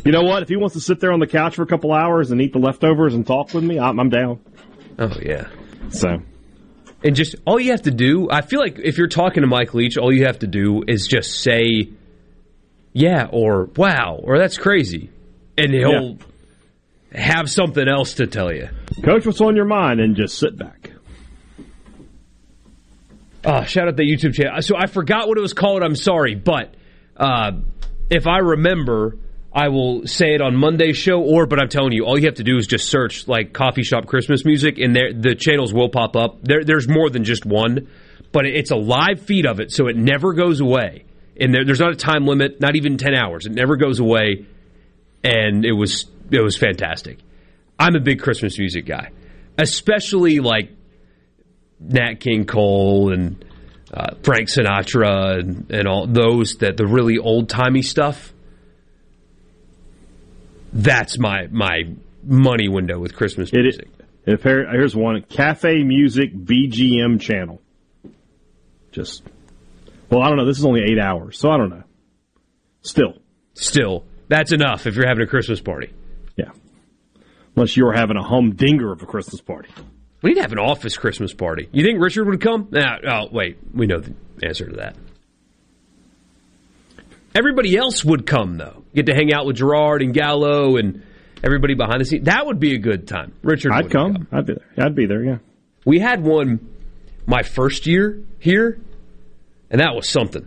You 0.05 0.13
know 0.13 0.21
what? 0.21 0.41
If 0.41 0.47
he 0.47 0.55
wants 0.55 0.75
to 0.75 0.81
sit 0.81 1.01
there 1.01 1.11
on 1.11 1.19
the 1.19 1.27
couch 1.27 1.55
for 1.55 1.63
a 1.63 1.67
couple 1.67 1.91
hours 1.91 2.31
and 2.31 2.41
eat 2.41 2.53
the 2.53 2.59
leftovers 2.59 3.13
and 3.13 3.27
talk 3.27 3.53
with 3.53 3.65
me, 3.65 3.77
I'm, 3.77 3.99
I'm 3.99 4.09
down. 4.09 4.39
Oh 4.97 5.11
yeah. 5.21 5.49
So, 5.89 6.21
and 7.03 7.13
just 7.13 7.35
all 7.45 7.59
you 7.59 7.71
have 7.71 7.81
to 7.81 7.91
do, 7.91 8.29
I 8.31 8.39
feel 8.39 8.61
like 8.61 8.79
if 8.79 8.97
you're 8.97 9.09
talking 9.09 9.41
to 9.41 9.47
Mike 9.47 9.73
Leach, 9.73 9.97
all 9.97 10.13
you 10.13 10.27
have 10.27 10.39
to 10.39 10.47
do 10.47 10.85
is 10.87 11.07
just 11.07 11.41
say, 11.41 11.89
"Yeah," 12.93 13.27
or 13.31 13.65
"Wow," 13.75 14.19
or 14.23 14.37
"That's 14.37 14.57
crazy," 14.57 15.09
and 15.57 15.73
he'll 15.73 16.17
have 17.13 17.49
something 17.49 17.87
else 17.87 18.15
to 18.15 18.27
tell 18.27 18.53
you. 18.53 18.69
Coach, 19.03 19.25
what's 19.25 19.41
on 19.41 19.55
your 19.55 19.65
mind? 19.65 19.99
And 19.99 20.15
just 20.15 20.37
sit 20.37 20.57
back. 20.57 20.91
Oh, 23.43 23.63
shout 23.63 23.87
out 23.87 23.97
the 23.97 24.03
YouTube 24.03 24.33
channel. 24.33 24.61
So 24.61 24.75
I 24.77 24.85
forgot 24.85 25.27
what 25.27 25.37
it 25.37 25.41
was 25.41 25.53
called. 25.53 25.81
I'm 25.83 25.95
sorry, 25.95 26.35
but 26.35 26.75
uh, 27.17 27.53
if 28.09 28.27
I 28.27 28.37
remember, 28.37 29.17
I 29.51 29.69
will 29.69 30.05
say 30.05 30.35
it 30.35 30.41
on 30.41 30.55
Monday's 30.55 30.97
show. 30.97 31.21
Or, 31.21 31.47
but 31.47 31.59
I'm 31.59 31.69
telling 31.69 31.91
you, 31.91 32.05
all 32.05 32.17
you 32.19 32.25
have 32.25 32.35
to 32.35 32.43
do 32.43 32.57
is 32.57 32.67
just 32.67 32.87
search 32.87 33.27
like 33.27 33.51
coffee 33.51 33.83
shop 33.83 34.05
Christmas 34.05 34.45
music, 34.45 34.77
and 34.77 34.95
there 34.95 35.11
the 35.13 35.35
channels 35.35 35.73
will 35.73 35.89
pop 35.89 36.15
up. 36.15 36.43
There, 36.43 36.63
there's 36.63 36.87
more 36.87 37.09
than 37.09 37.23
just 37.23 37.45
one, 37.45 37.87
but 38.31 38.45
it's 38.45 38.71
a 38.71 38.75
live 38.75 39.21
feed 39.21 39.47
of 39.47 39.59
it, 39.59 39.71
so 39.71 39.87
it 39.87 39.95
never 39.95 40.33
goes 40.33 40.59
away. 40.59 41.05
And 41.39 41.53
there, 41.53 41.65
there's 41.65 41.79
not 41.79 41.91
a 41.91 41.95
time 41.95 42.25
limit, 42.25 42.59
not 42.59 42.75
even 42.75 42.97
ten 42.97 43.15
hours. 43.15 43.45
It 43.45 43.53
never 43.53 43.77
goes 43.77 43.99
away, 43.99 44.45
and 45.23 45.65
it 45.65 45.71
was 45.71 46.05
it 46.29 46.41
was 46.41 46.57
fantastic. 46.57 47.19
I'm 47.79 47.95
a 47.95 47.99
big 47.99 48.21
Christmas 48.21 48.59
music 48.59 48.85
guy, 48.85 49.11
especially 49.57 50.39
like 50.39 50.69
Nat 51.79 52.15
King 52.19 52.45
Cole 52.45 53.11
and 53.11 53.43
uh, 53.93 54.15
Frank 54.23 54.49
Sinatra 54.49 55.39
and, 55.39 55.71
and 55.71 55.87
all 55.87 56.05
those 56.07 56.57
that 56.57 56.77
the 56.77 56.85
really 56.85 57.17
old 57.17 57.49
timey 57.49 57.81
stuff. 57.81 58.33
That's 60.73 61.17
my 61.17 61.47
my 61.47 61.93
money 62.23 62.69
window 62.69 62.99
with 62.99 63.15
Christmas 63.15 63.51
music. 63.51 63.87
It, 63.87 64.05
if 64.25 64.43
here- 64.43 64.69
here's 64.69 64.95
one 64.95 65.21
Cafe 65.23 65.83
Music 65.83 66.33
BGM 66.33 67.19
channel. 67.19 67.61
Just, 68.91 69.23
well, 70.11 70.21
I 70.21 70.27
don't 70.27 70.37
know. 70.37 70.45
This 70.45 70.59
is 70.59 70.65
only 70.65 70.81
eight 70.83 70.99
hours, 70.99 71.39
so 71.39 71.49
I 71.49 71.57
don't 71.57 71.69
know. 71.69 71.83
Still, 72.83 73.15
Still, 73.53 74.05
that's 74.27 74.51
enough 74.51 74.87
if 74.87 74.95
you're 74.95 75.07
having 75.07 75.23
a 75.23 75.27
Christmas 75.27 75.61
party. 75.61 75.91
Yeah. 76.35 76.51
Unless 77.55 77.75
you're 77.75 77.93
having 77.93 78.17
a 78.17 78.23
humdinger 78.23 78.91
of 78.91 79.01
a 79.01 79.05
Christmas 79.05 79.41
party. 79.41 79.69
We 80.21 80.29
need 80.29 80.35
to 80.35 80.41
have 80.41 80.51
an 80.51 80.59
office 80.59 80.95
Christmas 80.97 81.33
party. 81.33 81.67
You 81.71 81.83
think 81.83 81.99
Richard 81.99 82.25
would 82.27 82.41
come? 82.41 82.67
Nah, 82.71 82.97
oh, 83.07 83.27
wait. 83.31 83.57
We 83.73 83.87
know 83.87 83.99
the 83.99 84.13
answer 84.43 84.67
to 84.67 84.77
that. 84.77 84.95
Everybody 87.33 87.75
else 87.75 88.05
would 88.05 88.25
come, 88.25 88.57
though. 88.57 88.83
Get 88.93 89.07
to 89.07 89.13
hang 89.13 89.33
out 89.33 89.45
with 89.45 89.57
Gerard 89.57 90.01
and 90.01 90.13
Gallo 90.13 90.77
and 90.77 91.03
everybody 91.43 91.75
behind 91.75 92.01
the 92.01 92.05
scenes. 92.05 92.25
That 92.25 92.45
would 92.45 92.59
be 92.59 92.75
a 92.75 92.77
good 92.77 93.07
time. 93.07 93.33
Richard 93.41 93.71
I'd 93.73 93.85
would 93.85 93.91
come. 93.91 94.27
I'd 94.31 94.45
be 94.45 94.53
there. 94.53 94.85
I'd 94.85 94.95
be 94.95 95.05
there. 95.05 95.23
Yeah. 95.23 95.37
We 95.85 95.99
had 95.99 96.23
one 96.23 96.67
my 97.25 97.43
first 97.43 97.87
year 97.87 98.21
here, 98.39 98.79
and 99.71 99.81
that 99.81 99.95
was 99.95 100.07
something. 100.07 100.45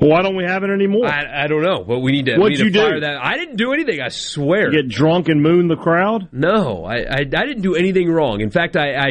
Well, 0.00 0.10
why 0.10 0.22
don't 0.22 0.36
we 0.36 0.42
have 0.44 0.64
it 0.64 0.70
anymore? 0.70 1.06
I, 1.06 1.44
I 1.44 1.46
don't 1.46 1.62
know, 1.62 1.84
but 1.84 2.00
we 2.00 2.10
need 2.10 2.26
to. 2.26 2.36
What'd 2.36 2.58
you 2.58 2.70
to 2.70 2.78
fire 2.78 2.94
do? 2.94 3.00
That. 3.00 3.16
I 3.22 3.36
didn't 3.36 3.56
do 3.56 3.72
anything. 3.72 4.00
I 4.00 4.08
swear. 4.08 4.70
Get 4.72 4.88
drunk 4.88 5.28
and 5.28 5.40
moon 5.40 5.68
the 5.68 5.76
crowd? 5.76 6.28
No, 6.32 6.84
I, 6.84 6.96
I, 7.02 7.16
I 7.20 7.24
didn't 7.46 7.62
do 7.62 7.76
anything 7.76 8.10
wrong. 8.10 8.40
In 8.40 8.50
fact, 8.50 8.76
I, 8.76 8.94
I 8.96 9.10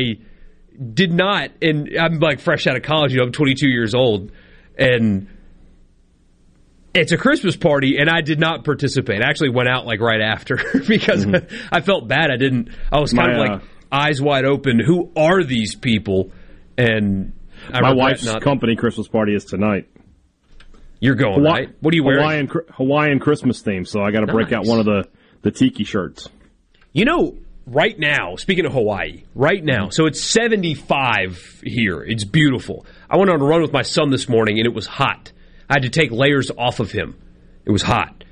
did 0.94 1.14
not. 1.14 1.52
And 1.62 1.90
I'm 1.98 2.20
like 2.20 2.42
fresh 2.42 2.68
out 2.68 2.76
of 2.76 2.84
college. 2.84 3.14
You 3.14 3.20
know, 3.20 3.26
I'm 3.28 3.32
22 3.32 3.70
years 3.70 3.96
old, 3.96 4.32
and 4.78 5.28
it's 6.94 7.14
a 7.14 7.18
Christmas 7.18 7.56
party, 7.56 7.98
and 7.98 8.10
I 8.10 8.20
did 8.22 8.40
not 8.40 8.66
participate. 8.66 9.22
I 9.24 9.30
actually 9.30 9.52
went 9.52 9.70
out 9.70 9.86
like 9.86 10.02
right 10.02 10.22
after 10.22 10.60
because 10.88 11.26
I 11.72 11.80
felt 11.80 12.10
bad. 12.10 12.30
I 12.30 12.36
didn't. 12.36 12.70
I 12.92 13.00
was 13.00 13.14
kind 13.14 13.30
Mm-hmm. 13.32 13.38
My, 13.40 13.56
of 13.56 13.62
like 13.62 13.70
eyes 13.90 14.22
wide 14.22 14.44
open. 14.46 14.80
Who 14.86 15.12
are 15.16 15.44
these 15.46 15.76
people? 15.76 16.32
And 16.78 17.32
I 17.72 17.82
My 17.82 17.94
wife's 17.94 18.26
not. 18.26 18.42
company 18.42 18.76
Christmas 18.76 19.08
party 19.08 19.36
is 19.36 19.46
tonight. 19.46 19.88
You're 21.00 21.16
going 21.16 21.34
Hawa- 21.44 21.52
right. 21.54 21.70
What 21.82 21.94
are 21.94 21.98
you 21.98 22.04
wearing? 22.04 22.22
Hawaiian, 22.48 22.50
Hawaiian 22.72 23.20
Christmas 23.20 23.62
theme, 23.62 23.86
so 23.86 24.02
I 24.02 24.12
got 24.12 24.22
to 24.22 24.28
break 24.32 24.52
out 24.54 24.66
one 24.66 24.80
of 24.80 24.86
the, 24.86 25.08
the 25.42 25.52
tiki 25.52 25.84
shirts. 25.84 26.30
You 26.94 27.06
know, 27.06 27.36
right 27.68 27.98
now, 28.00 28.36
speaking 28.38 28.66
of 28.66 28.74
Hawaii, 28.74 29.24
right 29.36 29.64
now, 29.64 29.90
so 29.90 30.06
it's 30.06 30.22
75 30.22 31.62
here. 31.66 32.02
It's 32.02 32.24
beautiful. 32.24 32.86
I 33.10 33.18
went 33.18 33.30
on 33.30 33.42
a 33.42 33.44
run 33.44 33.62
with 33.62 33.74
my 33.74 33.82
son 33.82 34.12
this 34.12 34.30
morning 34.30 34.60
and 34.60 34.66
it 34.66 34.74
was 34.74 34.88
hot. 34.88 35.32
I 35.70 35.74
had 35.74 35.84
to 35.84 35.90
take 35.90 36.12
layers 36.12 36.52
off 36.58 36.80
of 36.80 36.92
him. 36.92 37.16
It 37.66 37.72
was 37.72 37.82
hot. 37.82 38.24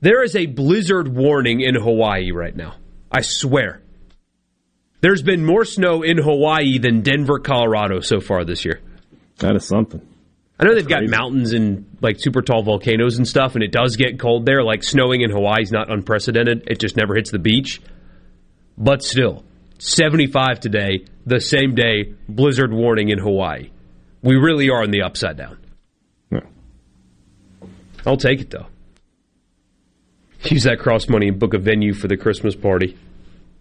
There 0.00 0.22
is 0.22 0.34
a 0.36 0.46
blizzard 0.46 1.08
warning 1.08 1.60
in 1.60 1.74
Hawaii 1.74 2.32
right 2.32 2.54
now. 2.54 2.74
I 3.12 3.20
swear. 3.22 3.82
There's 5.00 5.22
been 5.22 5.44
more 5.44 5.64
snow 5.64 6.02
in 6.02 6.18
Hawaii 6.18 6.78
than 6.78 7.00
Denver, 7.00 7.38
Colorado 7.38 8.00
so 8.00 8.20
far 8.20 8.44
this 8.44 8.64
year. 8.64 8.80
That 9.38 9.56
is 9.56 9.66
something. 9.66 10.06
I 10.58 10.64
know 10.64 10.74
they've 10.74 10.86
got 10.86 11.04
mountains 11.04 11.54
and 11.54 11.86
like 12.02 12.20
super 12.20 12.42
tall 12.42 12.62
volcanoes 12.62 13.16
and 13.16 13.26
stuff, 13.26 13.54
and 13.54 13.64
it 13.64 13.72
does 13.72 13.96
get 13.96 14.18
cold 14.18 14.44
there. 14.44 14.62
Like 14.62 14.82
snowing 14.82 15.22
in 15.22 15.30
Hawaii 15.30 15.62
is 15.62 15.72
not 15.72 15.90
unprecedented. 15.90 16.64
It 16.66 16.78
just 16.78 16.96
never 16.98 17.14
hits 17.14 17.30
the 17.30 17.38
beach. 17.38 17.80
But 18.76 19.02
still, 19.02 19.42
75 19.78 20.60
today, 20.60 21.06
the 21.24 21.40
same 21.40 21.74
day, 21.74 22.14
blizzard 22.28 22.72
warning 22.72 23.08
in 23.08 23.18
Hawaii. 23.18 23.70
We 24.22 24.36
really 24.36 24.68
are 24.68 24.84
in 24.84 24.90
the 24.90 25.02
upside 25.02 25.38
down. 25.38 25.56
I'll 28.06 28.16
take 28.16 28.40
it 28.40 28.50
though. 28.50 28.66
Use 30.44 30.64
that 30.64 30.78
cross 30.78 31.08
money 31.08 31.28
and 31.28 31.38
book 31.38 31.54
a 31.54 31.58
venue 31.58 31.92
for 31.92 32.08
the 32.08 32.16
Christmas 32.16 32.54
party. 32.54 32.96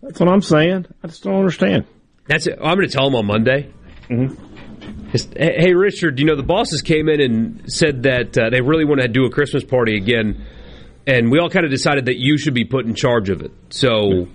That's 0.02 0.20
what 0.20 0.30
I'm 0.30 0.42
saying. 0.42 0.86
I 1.04 1.08
just 1.08 1.24
don't 1.24 1.36
understand. 1.36 1.86
That's 2.28 2.48
it. 2.48 2.58
I'm 2.62 2.76
going 2.78 2.88
to 2.88 2.94
tell 2.94 3.06
them 3.10 3.16
on 3.16 3.26
Monday. 3.26 3.72
Just, 5.12 5.34
hey, 5.38 5.74
Richard, 5.74 6.20
you 6.20 6.26
know, 6.26 6.36
the 6.36 6.44
bosses 6.44 6.82
came 6.82 7.10
in 7.10 7.20
and 7.22 7.72
said 7.72 8.04
that 8.04 8.38
uh, 8.38 8.50
they 8.50 8.62
really 8.62 8.86
want 8.86 9.02
to 9.02 9.08
do 9.08 9.26
a 9.26 9.30
Christmas 9.32 9.64
party 9.64 9.98
again. 9.98 10.46
and 11.08 11.32
we 11.32 11.40
all 11.40 11.50
kind 11.50 11.66
of 11.66 11.72
decided 11.72 12.06
that 12.06 12.18
you 12.18 12.38
should 12.38 12.54
be 12.54 12.66
put 12.66 12.86
in 12.86 12.94
charge 12.96 13.30
of 13.30 13.42
it. 13.42 13.52
So 13.70 14.28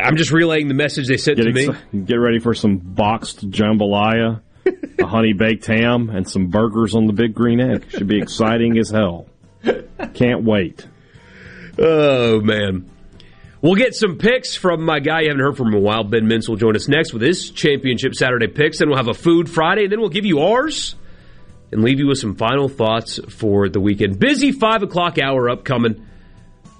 I'm 0.00 0.16
just 0.16 0.32
relaying 0.32 0.68
the 0.68 0.74
message 0.74 1.06
they 1.08 1.16
sent 1.16 1.36
Get, 1.38 1.44
to 1.44 1.52
me. 1.52 1.68
ex- 1.68 1.78
get 2.04 2.16
ready 2.16 2.40
for 2.40 2.52
some 2.54 2.76
boxed 2.78 3.48
jambalaya, 3.48 4.42
a 5.00 5.06
honey 5.06 5.32
baked 5.32 5.66
ham, 5.66 6.10
and 6.10 6.28
some 6.28 6.48
burgers 6.48 6.94
on 6.94 7.06
the 7.06 7.12
big 7.12 7.32
green 7.34 7.60
egg. 7.60 7.86
Should 7.90 8.08
be 8.08 8.18
exciting 8.20 8.76
as 8.78 8.90
hell. 8.90 9.26
Can't 10.14 10.44
wait. 10.44 10.86
Oh 11.80 12.40
man. 12.40 12.90
We'll 13.60 13.74
get 13.74 13.94
some 13.94 14.18
picks 14.18 14.54
from 14.54 14.84
my 14.84 15.00
guy 15.00 15.22
you 15.22 15.28
haven't 15.28 15.42
heard 15.42 15.56
from 15.56 15.68
in 15.68 15.74
a 15.74 15.80
while. 15.80 16.04
Ben 16.04 16.28
Mintz 16.28 16.48
will 16.48 16.56
join 16.56 16.76
us 16.76 16.86
next 16.86 17.12
with 17.12 17.22
his 17.22 17.50
championship 17.50 18.14
Saturday 18.14 18.46
picks. 18.46 18.78
Then 18.78 18.88
we'll 18.88 18.98
have 18.98 19.08
a 19.08 19.14
food 19.14 19.50
Friday, 19.50 19.84
and 19.84 19.92
then 19.92 20.00
we'll 20.00 20.10
give 20.10 20.24
you 20.24 20.38
ours 20.40 20.94
and 21.72 21.82
leave 21.82 21.98
you 21.98 22.06
with 22.06 22.18
some 22.18 22.36
final 22.36 22.68
thoughts 22.68 23.18
for 23.28 23.68
the 23.68 23.80
weekend. 23.80 24.18
Busy 24.20 24.52
five 24.52 24.82
o'clock 24.82 25.18
hour 25.18 25.50
upcoming. 25.50 26.06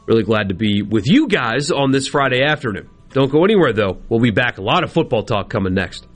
Really 0.07 0.23
glad 0.23 0.51
to 0.51 0.55
be 0.55 0.83
with 0.83 1.09
you 1.09 1.27
guys 1.27 1.71
on 1.71 1.91
this 1.91 2.07
Friday 2.07 2.43
afternoon. 2.43 2.89
Don't 3.11 3.31
go 3.31 3.45
anywhere 3.45 3.73
though. 3.73 4.01
We'll 4.09 4.21
be 4.21 4.31
back. 4.31 4.59
A 4.59 4.63
lot 4.63 4.85
of 4.85 4.93
football 4.93 5.25
talk 5.25 5.51
coming 5.51 5.75
next. 5.75 6.07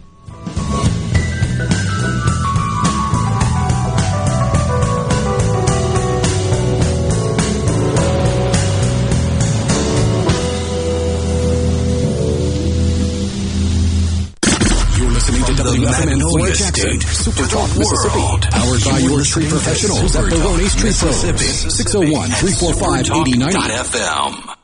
To 15.72 15.78
WFMN 15.80 16.54
State, 16.54 17.02
Super 17.02 17.46
Talk, 17.48 17.78
Mississippi. 17.78 18.48
Powered 18.50 18.84
by 18.84 18.98
your 18.98 19.22
tree 19.22 19.48
professionals 19.48 20.16
at 20.16 20.30
Baroni's 20.30 20.74
Tree 20.74 20.92
Pros. 20.92 21.74
601 21.74 22.30
345 22.30 23.26
8090. 23.28 24.61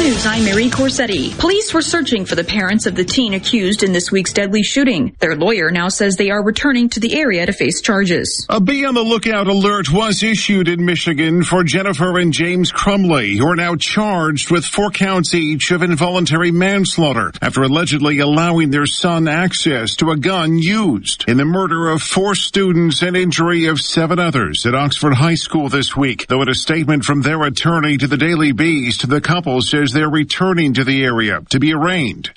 News, 0.00 0.24
I'm 0.24 0.46
Mary 0.46 0.70
Corsetti. 0.70 1.38
Police 1.38 1.74
were 1.74 1.82
searching 1.82 2.24
for 2.24 2.34
the 2.34 2.42
parents 2.42 2.86
of 2.86 2.94
the 2.94 3.04
teen 3.04 3.34
accused 3.34 3.82
in 3.82 3.92
this 3.92 4.10
week's 4.10 4.32
deadly 4.32 4.62
shooting. 4.62 5.14
Their 5.18 5.36
lawyer 5.36 5.70
now 5.70 5.90
says 5.90 6.16
they 6.16 6.30
are 6.30 6.42
returning 6.42 6.88
to 6.90 7.00
the 7.00 7.20
area 7.20 7.44
to 7.44 7.52
face 7.52 7.82
charges. 7.82 8.46
A 8.48 8.62
be 8.62 8.86
on 8.86 8.94
the 8.94 9.02
lookout 9.02 9.46
alert 9.46 9.92
was 9.92 10.22
issued 10.22 10.68
in 10.68 10.86
Michigan 10.86 11.44
for 11.44 11.64
Jennifer 11.64 12.18
and 12.18 12.32
James 12.32 12.72
Crumbley, 12.72 13.36
who 13.36 13.46
are 13.46 13.56
now 13.56 13.76
charged 13.76 14.50
with 14.50 14.64
four 14.64 14.90
counts 14.90 15.34
each 15.34 15.70
of 15.70 15.82
involuntary 15.82 16.50
manslaughter 16.50 17.30
after 17.42 17.62
allegedly 17.62 18.20
allowing 18.20 18.70
their 18.70 18.86
son 18.86 19.28
access 19.28 19.96
to 19.96 20.12
a 20.12 20.16
gun 20.16 20.56
used 20.56 21.26
in 21.28 21.36
the 21.36 21.44
murder 21.44 21.90
of 21.90 22.00
four 22.00 22.34
students 22.34 23.02
and 23.02 23.18
injury 23.18 23.66
of 23.66 23.78
seven 23.78 24.18
others 24.18 24.64
at 24.64 24.74
Oxford 24.74 25.12
High 25.12 25.34
School 25.34 25.68
this 25.68 25.94
week. 25.94 26.26
Though 26.26 26.40
in 26.40 26.48
a 26.48 26.54
statement 26.54 27.04
from 27.04 27.20
their 27.20 27.42
attorney 27.42 27.98
to 27.98 28.06
the 28.06 28.16
Daily 28.16 28.52
Beast, 28.52 29.06
the 29.06 29.20
couple 29.20 29.60
says 29.60 29.89
they're 29.92 30.10
returning 30.10 30.74
to 30.74 30.84
the 30.84 31.02
area 31.02 31.40
to 31.50 31.58
be 31.58 31.72
arraigned. 31.72 32.30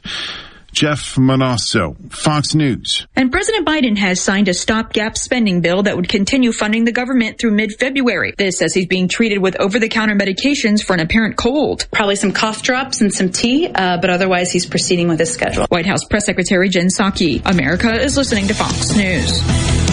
Jeff 0.73 1.17
Monosso, 1.17 1.95
Fox 2.11 2.55
News. 2.55 3.05
And 3.15 3.31
President 3.31 3.67
Biden 3.67 3.95
has 3.99 4.19
signed 4.19 4.47
a 4.47 4.55
stopgap 4.55 5.17
spending 5.19 5.61
bill 5.61 5.83
that 5.83 5.95
would 5.95 6.09
continue 6.09 6.51
funding 6.51 6.83
the 6.83 6.91
government 6.91 7.37
through 7.37 7.51
mid-February. 7.51 8.33
This 8.37 8.59
as 8.61 8.73
he's 8.73 8.87
being 8.87 9.07
treated 9.07 9.37
with 9.37 9.55
over-the-counter 9.59 10.15
medications 10.15 10.83
for 10.83 10.93
an 10.93 10.99
apparent 10.99 11.37
cold. 11.37 11.87
Probably 11.91 12.15
some 12.15 12.31
cough 12.31 12.63
drops 12.63 13.01
and 13.01 13.13
some 13.13 13.29
tea, 13.29 13.67
uh, 13.67 13.99
but 14.01 14.09
otherwise 14.09 14.51
he's 14.51 14.65
proceeding 14.65 15.07
with 15.07 15.19
his 15.19 15.31
schedule. 15.31 15.67
White 15.69 15.85
House 15.85 16.05
Press 16.05 16.25
Secretary 16.25 16.69
Jen 16.69 16.87
Psaki. 16.87 17.43
America 17.45 17.93
is 17.93 18.17
listening 18.17 18.47
to 18.47 18.55
Fox 18.55 18.95
News. 18.95 19.92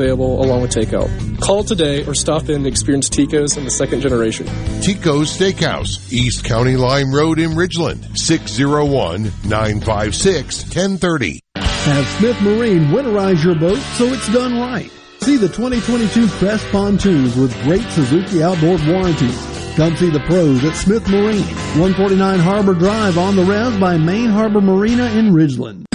along 0.09 0.61
with 0.61 0.71
takeout. 0.71 1.09
Call 1.39 1.63
today 1.63 2.05
or 2.05 2.13
stop 2.13 2.49
in 2.49 2.61
and 2.61 2.67
experience 2.67 3.09
Tico's 3.09 3.57
in 3.57 3.63
the 3.63 3.71
second 3.71 4.01
generation. 4.01 4.45
Tico's 4.81 5.37
Steakhouse, 5.37 6.11
East 6.13 6.45
County 6.45 6.75
Line 6.75 7.11
Road 7.11 7.39
in 7.39 7.51
Ridgeland, 7.51 8.17
601 8.17 9.23
956 9.45 10.63
1030. 10.63 11.39
Have 11.55 12.07
Smith 12.19 12.41
Marine 12.41 12.85
winterize 12.89 13.43
your 13.43 13.55
boat 13.55 13.79
so 13.95 14.05
it's 14.05 14.31
done 14.31 14.59
right. 14.59 14.91
See 15.21 15.37
the 15.37 15.47
2022 15.47 16.27
Crest 16.27 16.65
pontoons 16.71 17.35
with 17.35 17.53
great 17.63 17.83
Suzuki 17.89 18.43
outboard 18.43 18.81
warranties. 18.87 19.37
Come 19.75 19.95
see 19.95 20.09
the 20.09 20.19
pros 20.21 20.63
at 20.65 20.75
Smith 20.75 21.07
Marine, 21.09 21.41
149 21.79 22.39
Harbor 22.39 22.73
Drive 22.73 23.17
on 23.17 23.35
the 23.35 23.43
res 23.43 23.79
by 23.79 23.97
Main 23.97 24.29
Harbor 24.29 24.61
Marina 24.61 25.05
in 25.11 25.31
Ridgeland. 25.31 25.85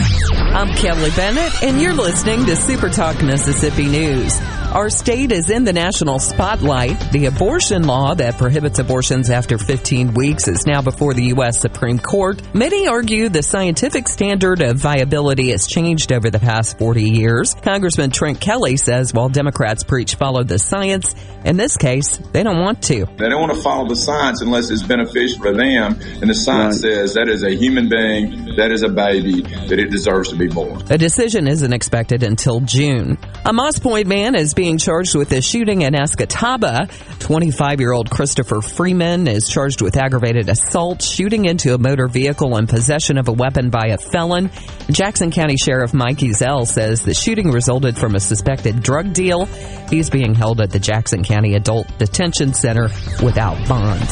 I'm 0.57 0.75
Kelly 0.75 1.11
Bennett, 1.11 1.63
and 1.63 1.79
you're 1.83 1.93
listening 1.93 2.47
to 2.47 2.57
Super 2.57 2.89
Talk 2.89 3.23
Mississippi 3.23 3.85
News. 3.85 4.41
Our 4.73 4.89
state 4.89 5.31
is 5.31 5.51
in 5.51 5.65
the 5.65 5.73
national 5.73 6.19
spotlight. 6.19 7.13
The 7.13 7.27
abortion 7.27 7.85
law 7.85 8.15
that 8.15 8.39
prohibits 8.39 8.79
abortions 8.79 9.29
after 9.29 9.59
15 9.59 10.15
weeks 10.15 10.49
is 10.49 10.67
now 10.67 10.81
before 10.81 11.13
the 11.13 11.25
U.S. 11.27 11.61
Supreme 11.61 11.99
Court. 11.99 12.43
Many 12.55 12.89
argue 12.89 13.29
the 13.29 13.43
scientific 13.43 14.09
standard 14.09 14.63
of 14.63 14.79
viability 14.79 15.51
has 15.51 15.67
changed 15.67 16.11
over 16.11 16.31
the 16.31 16.39
past 16.39 16.79
40 16.79 17.03
years. 17.03 17.55
Congressman 17.55 18.11
Trent 18.11 18.41
Kelly 18.41 18.79
says 18.79 19.13
while 19.13 19.29
Democrats 19.29 19.85
preach 19.85 20.15
follow 20.15 20.43
the 20.43 20.59
science, 20.59 21.15
in 21.45 21.57
this 21.57 21.77
case, 21.77 22.17
they 22.33 22.43
don't 22.43 22.61
want 22.61 22.83
to. 22.85 23.07
They 23.19 23.29
don't 23.29 23.41
want 23.41 23.55
to 23.55 23.63
follow 23.63 23.89
the 23.89 23.97
science 23.97 24.43
unless 24.43 24.71
it's 24.71 24.83
beneficial 24.83 25.39
for 25.39 25.53
them. 25.53 26.01
And 26.21 26.29
the 26.29 26.35
science 26.35 26.81
says 26.81 27.15
that 27.15 27.29
is 27.29 27.45
a 27.45 27.55
human 27.55 27.89
being, 27.89 28.57
that 28.57 28.73
is 28.73 28.83
a 28.83 28.89
baby, 28.89 29.43
that 29.43 29.79
it 29.79 29.91
deserves 29.91 30.31
to 30.31 30.37
be 30.37 30.46
A 30.91 30.99
decision 30.99 31.47
isn't 31.47 31.73
expected 31.73 32.23
until 32.23 32.61
June. 32.61 33.19
A 33.45 33.53
Moss 33.53 33.79
Point 33.79 34.07
man 34.07 34.35
is 34.35 34.55
being 34.55 34.79
charged 34.79 35.15
with 35.15 35.33
a 35.33 35.41
shooting 35.41 35.83
in 35.83 35.95
Escatawpa. 35.95 37.19
25 37.21 37.81
year 37.81 37.93
old 37.93 38.11
Christopher 38.11 38.61
Freeman 38.61 39.29
is 39.29 39.49
charged 39.49 39.83
with 39.83 39.97
aggravated 39.97 40.49
assault, 40.49 41.03
shooting 41.03 41.45
into 41.45 41.75
a 41.75 41.79
motor 41.79 42.09
vehicle, 42.09 42.57
and 42.57 42.69
possession 42.69 43.19
of 43.19 43.29
a 43.29 43.33
weapon 43.33 43.71
by 43.71 43.89
a 43.89 43.99
felon. 43.99 44.51
Jackson 44.91 45.31
County 45.31 45.57
Sheriff 45.57 45.93
Mike 45.93 46.19
Ezell 46.19 46.67
says 46.67 47.03
the 47.03 47.15
shooting 47.15 47.51
resulted 47.51 47.99
from 47.99 48.15
a 48.15 48.21
suspected 48.21 48.83
drug 48.83 49.13
deal. 49.13 49.47
He's 49.91 50.11
being 50.11 50.35
held 50.35 50.61
at 50.61 50.71
the 50.71 50.79
Jackson 50.79 51.25
County 51.25 51.55
Adult 51.55 51.87
Detention 51.99 52.55
Center 52.55 52.89
without 53.23 53.69
bond. 53.69 54.09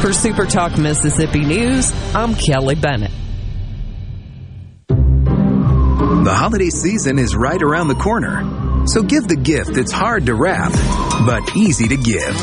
For 0.00 0.12
Super 0.12 0.46
Talk 0.46 0.78
Mississippi 0.78 1.44
News, 1.44 1.92
I'm 2.14 2.34
Kelly 2.34 2.74
Bennett. 2.74 3.25
The 6.26 6.34
holiday 6.34 6.70
season 6.70 7.20
is 7.20 7.36
right 7.36 7.62
around 7.62 7.86
the 7.86 7.94
corner. 7.94 8.42
So 8.88 9.04
give 9.04 9.28
the 9.28 9.36
gift 9.36 9.74
that's 9.74 9.92
hard 9.92 10.26
to 10.26 10.34
wrap, 10.34 10.72
but 11.24 11.56
easy 11.56 11.86
to 11.86 11.96
give. 11.96 12.34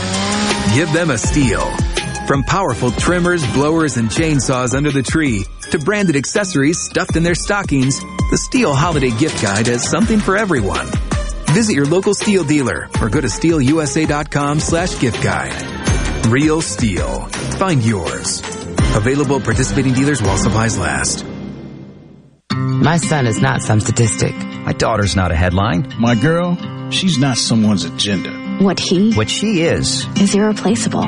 Give 0.73 0.89
them 0.93 1.11
a 1.11 1.17
STIHL. 1.17 2.25
From 2.25 2.43
powerful 2.43 2.91
trimmers, 2.91 3.45
blowers, 3.51 3.97
and 3.97 4.07
chainsaws 4.07 4.73
under 4.73 4.89
the 4.89 5.03
tree 5.03 5.43
to 5.71 5.79
branded 5.79 6.15
accessories 6.15 6.79
stuffed 6.79 7.17
in 7.17 7.23
their 7.23 7.35
stockings, 7.35 7.99
the 7.99 8.37
STIHL 8.37 8.73
Holiday 8.73 9.11
Gift 9.17 9.43
Guide 9.43 9.67
has 9.67 9.83
something 9.85 10.21
for 10.21 10.37
everyone. 10.37 10.87
Visit 11.47 11.73
your 11.73 11.85
local 11.85 12.13
STIHL 12.13 12.47
dealer 12.47 12.87
or 13.01 13.09
go 13.09 13.19
to 13.19 13.27
stihlusa.com 13.27 14.61
slash 14.61 14.97
gift 15.01 15.21
guide. 15.21 15.61
Real 16.27 16.61
STIHL. 16.61 17.29
Find 17.59 17.83
yours. 17.83 18.39
Available 18.95 19.39
at 19.39 19.43
participating 19.43 19.91
dealers 19.91 20.21
while 20.21 20.37
supplies 20.37 20.77
last. 20.77 21.32
My 22.51 22.97
son 22.97 23.27
is 23.27 23.41
not 23.41 23.61
some 23.61 23.79
statistic. 23.79 24.35
My 24.35 24.73
daughter's 24.73 25.15
not 25.15 25.31
a 25.31 25.35
headline. 25.35 25.93
My 25.99 26.15
girl, 26.15 26.57
she's 26.91 27.17
not 27.17 27.37
someone's 27.37 27.85
agenda. 27.85 28.31
What 28.59 28.79
he 28.79 29.13
What 29.13 29.29
she 29.29 29.61
is 29.61 30.05
is 30.19 30.35
irreplaceable. 30.35 31.03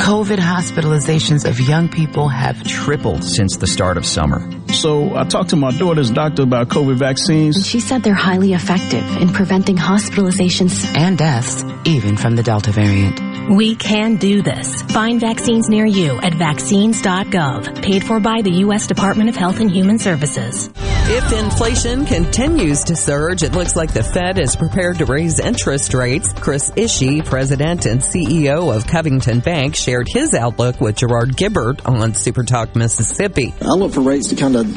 COVID 0.00 0.38
hospitalizations 0.38 1.48
of 1.48 1.60
young 1.60 1.88
people 1.88 2.28
have 2.28 2.62
tripled 2.64 3.22
since 3.22 3.58
the 3.58 3.66
start 3.66 3.96
of 3.96 4.06
summer. 4.06 4.48
So 4.72 5.14
I 5.14 5.24
talked 5.24 5.50
to 5.50 5.56
my 5.56 5.72
daughter's 5.72 6.10
doctor 6.10 6.42
about 6.42 6.68
COVID 6.68 6.96
vaccines. 6.96 7.56
And 7.56 7.66
she 7.66 7.80
said 7.80 8.02
they're 8.02 8.14
highly 8.14 8.54
effective 8.54 9.04
in 9.18 9.28
preventing 9.32 9.76
hospitalizations 9.76 10.96
and 10.96 11.18
deaths, 11.18 11.64
even 11.84 12.16
from 12.16 12.36
the 12.36 12.42
Delta 12.42 12.72
variant. 12.72 13.29
We 13.48 13.74
can 13.74 14.16
do 14.16 14.42
this. 14.42 14.82
Find 14.82 15.20
vaccines 15.20 15.68
near 15.68 15.86
you 15.86 16.18
at 16.20 16.34
vaccines.gov, 16.34 17.82
paid 17.82 18.04
for 18.04 18.20
by 18.20 18.42
the 18.42 18.52
U.S. 18.64 18.86
Department 18.86 19.28
of 19.28 19.36
Health 19.36 19.60
and 19.60 19.70
Human 19.70 19.98
Services. 19.98 20.70
If 21.12 21.32
inflation 21.32 22.06
continues 22.06 22.84
to 22.84 22.94
surge, 22.94 23.42
it 23.42 23.52
looks 23.52 23.74
like 23.74 23.92
the 23.92 24.04
Fed 24.04 24.38
is 24.38 24.54
prepared 24.54 24.98
to 24.98 25.06
raise 25.06 25.40
interest 25.40 25.92
rates. 25.92 26.32
Chris 26.32 26.70
Ishii, 26.70 27.24
president 27.24 27.86
and 27.86 28.00
CEO 28.00 28.72
of 28.72 28.86
Covington 28.86 29.40
Bank, 29.40 29.74
shared 29.74 30.06
his 30.08 30.34
outlook 30.34 30.80
with 30.80 30.96
Gerard 30.96 31.36
Gibert 31.36 31.84
on 31.84 32.12
Supertalk 32.12 32.76
Mississippi. 32.76 33.52
I 33.60 33.72
look 33.72 33.92
for 33.92 34.02
rates 34.02 34.28
to 34.28 34.36
kind 34.36 34.54
of 34.54 34.68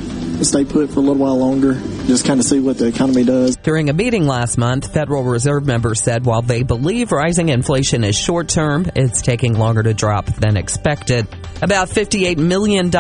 stay 0.44 0.66
put 0.66 0.90
for 0.90 1.00
a 1.00 1.04
little 1.04 1.22
while 1.22 1.38
longer, 1.38 1.76
just 2.08 2.26
kind 2.26 2.40
of 2.40 2.46
see 2.46 2.60
what 2.60 2.80
the 2.80 2.88
economy 2.88 3.24
does. 3.24 3.56
During 3.58 3.90
a 3.90 3.94
meeting 3.94 4.26
last 4.26 4.58
month, 4.58 4.92
Federal 4.92 5.24
Reserve 5.24 5.68
members 5.68 6.02
said 6.02 6.26
while 6.26 6.42
they 6.42 6.64
believe 6.64 7.12
rising 7.12 7.50
inflation 7.50 8.04
is 8.04 8.18
short 8.18 8.50
term, 8.54 8.86
it's 8.96 9.22
taking 9.22 9.54
longer 9.54 9.84
to 9.84 9.94
drop 9.94 10.26
than 10.26 10.58
expected. 10.58 11.28
About 11.62 11.88
$58 11.88 12.38
million 12.38 12.92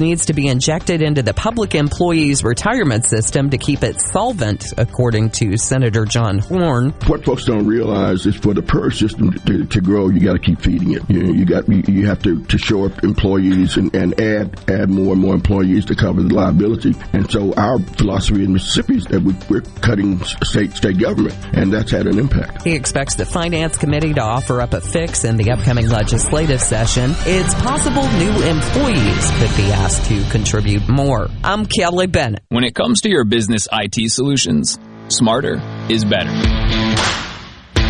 needs 0.00 0.26
to 0.26 0.32
be 0.32 0.48
injected 0.48 1.02
into 1.02 1.22
the 1.22 1.34
public 1.34 1.74
employees 1.74 2.42
retirement 2.42 3.04
system 3.04 3.50
to 3.50 3.58
keep 3.58 3.82
it 3.82 4.00
solvent, 4.00 4.72
according 4.78 5.30
to 5.30 5.56
Senator 5.56 6.04
John 6.04 6.38
Horhn. 6.38 6.92
What 7.08 7.24
folks 7.24 7.44
don't 7.44 7.66
realize 7.66 8.26
is 8.26 8.34
for 8.36 8.54
the 8.54 8.62
PERS 8.62 8.98
system 8.98 9.32
to, 9.32 9.66
to 9.66 9.80
grow, 9.80 10.08
you 10.08 10.20
got 10.20 10.32
to 10.32 10.38
keep 10.38 10.60
feeding 10.60 10.92
it. 10.92 11.02
You, 11.08 11.22
know, 11.22 11.32
you 11.32 11.44
got 11.44 11.68
you 11.68 12.06
have 12.06 12.22
to, 12.22 12.42
to 12.44 12.58
show 12.58 12.86
up 12.86 13.04
employees 13.04 13.76
and, 13.76 13.94
and 13.94 14.18
add 14.20 14.58
add 14.70 14.88
more 14.88 15.12
and 15.12 15.20
more 15.20 15.34
employees 15.34 15.84
to 15.86 15.94
cover 15.94 16.22
the 16.22 16.34
liability. 16.34 16.94
And 17.12 17.30
so 17.30 17.52
our 17.54 17.78
philosophy 17.78 18.44
in 18.44 18.54
Mississippi 18.54 18.96
is 18.96 19.04
that 19.06 19.22
we, 19.22 19.34
we're 19.50 19.62
cutting 19.82 20.22
state 20.24 20.72
state 20.72 20.98
government, 20.98 21.36
and 21.52 21.72
that's 21.72 21.90
had 21.90 22.06
an 22.06 22.18
impact. 22.18 22.62
He 22.62 22.74
expects 22.74 23.14
the 23.14 23.26
Finance 23.26 23.76
Committee 23.76 24.14
to 24.14 24.22
offer 24.22 24.60
up 24.60 24.72
a 24.72 24.80
in 24.96 25.36
the 25.36 25.50
upcoming 25.50 25.88
legislative 25.88 26.60
session. 26.60 27.14
It's 27.26 27.54
possible 27.56 28.02
new 28.02 28.48
employees 28.48 29.30
could 29.32 29.54
be 29.54 29.70
asked 29.70 30.08
to 30.08 30.24
contribute 30.30 30.88
more. 30.88 31.28
I'm 31.44 31.66
Kelly 31.66 32.06
Bennett. 32.06 32.42
When 32.48 32.64
it 32.64 32.74
comes 32.74 33.02
to 33.02 33.10
your 33.10 33.26
business 33.26 33.68
IT 33.70 34.10
solutions, 34.10 34.78
smarter 35.08 35.60
is 35.90 36.02
better. 36.06 36.65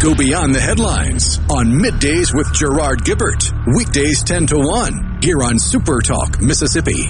Go 0.00 0.14
beyond 0.14 0.54
the 0.54 0.60
headlines 0.60 1.38
on 1.50 1.66
Middays 1.66 2.32
with 2.32 2.52
Gerard 2.54 3.02
Gibert. 3.02 3.50
Weekdays 3.74 4.22
10 4.22 4.46
to 4.46 4.58
1 4.58 5.18
here 5.22 5.42
on 5.42 5.58
Super 5.58 6.00
Talk 6.00 6.40
Mississippi. 6.40 7.02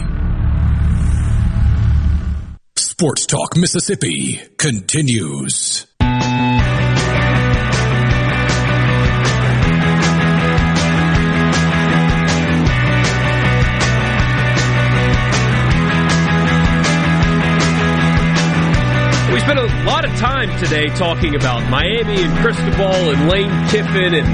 Sports 2.76 3.26
Talk 3.26 3.58
Mississippi 3.58 4.40
continues. 4.56 5.87
Lot 19.88 20.04
of 20.04 20.14
time 20.16 20.50
today 20.62 20.88
talking 20.88 21.34
about 21.34 21.66
Miami 21.70 22.22
and 22.22 22.38
Cristobal 22.40 23.08
and 23.10 23.26
Lane 23.26 23.48
Kiffin 23.68 24.12
and 24.16 24.28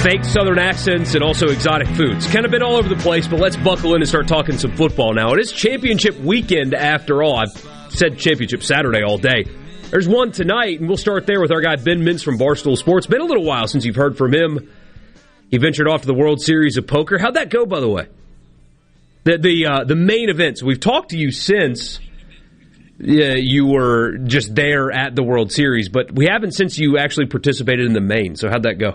fake 0.00 0.26
Southern 0.26 0.58
accents 0.58 1.14
and 1.14 1.24
also 1.24 1.46
exotic 1.46 1.88
foods. 1.88 2.26
Kind 2.26 2.44
of 2.44 2.50
been 2.50 2.62
all 2.62 2.76
over 2.76 2.86
the 2.86 3.00
place, 3.00 3.26
but 3.26 3.40
let's 3.40 3.56
buckle 3.56 3.94
in 3.94 4.02
and 4.02 4.08
start 4.08 4.28
talking 4.28 4.58
some 4.58 4.76
football 4.76 5.14
now. 5.14 5.32
It 5.32 5.40
is 5.40 5.52
championship 5.52 6.18
weekend 6.20 6.74
after 6.74 7.22
all. 7.22 7.38
I've 7.38 7.56
said 7.88 8.18
championship 8.18 8.62
Saturday 8.62 9.02
all 9.02 9.16
day. 9.16 9.46
There's 9.88 10.06
one 10.06 10.32
tonight, 10.32 10.80
and 10.80 10.86
we'll 10.86 10.98
start 10.98 11.26
there 11.26 11.40
with 11.40 11.50
our 11.50 11.62
guy 11.62 11.76
Ben 11.76 12.02
Mintz 12.02 12.22
from 12.22 12.36
Barstool 12.36 12.76
Sports. 12.76 13.06
Been 13.06 13.22
a 13.22 13.24
little 13.24 13.44
while 13.44 13.68
since 13.68 13.86
you've 13.86 13.96
heard 13.96 14.18
from 14.18 14.34
him. 14.34 14.70
He 15.50 15.56
ventured 15.56 15.88
off 15.88 16.02
to 16.02 16.06
the 16.06 16.12
World 16.12 16.42
Series 16.42 16.76
of 16.76 16.86
Poker. 16.86 17.16
How'd 17.16 17.36
that 17.36 17.48
go, 17.48 17.64
by 17.64 17.80
the 17.80 17.88
way? 17.88 18.06
The 19.24 19.38
the 19.38 19.66
uh, 19.66 19.84
the 19.84 19.96
main 19.96 20.28
events. 20.28 20.62
We've 20.62 20.78
talked 20.78 21.12
to 21.12 21.16
you 21.16 21.30
since 21.30 22.00
yeah, 22.98 23.34
you 23.34 23.66
were 23.66 24.18
just 24.18 24.54
there 24.54 24.90
at 24.90 25.14
the 25.14 25.22
World 25.22 25.52
Series, 25.52 25.88
but 25.88 26.12
we 26.12 26.26
haven't 26.26 26.52
since 26.52 26.78
you 26.78 26.98
actually 26.98 27.26
participated 27.26 27.86
in 27.86 27.92
the 27.92 28.00
main. 28.00 28.36
So 28.36 28.48
how'd 28.48 28.64
that 28.64 28.78
go? 28.78 28.94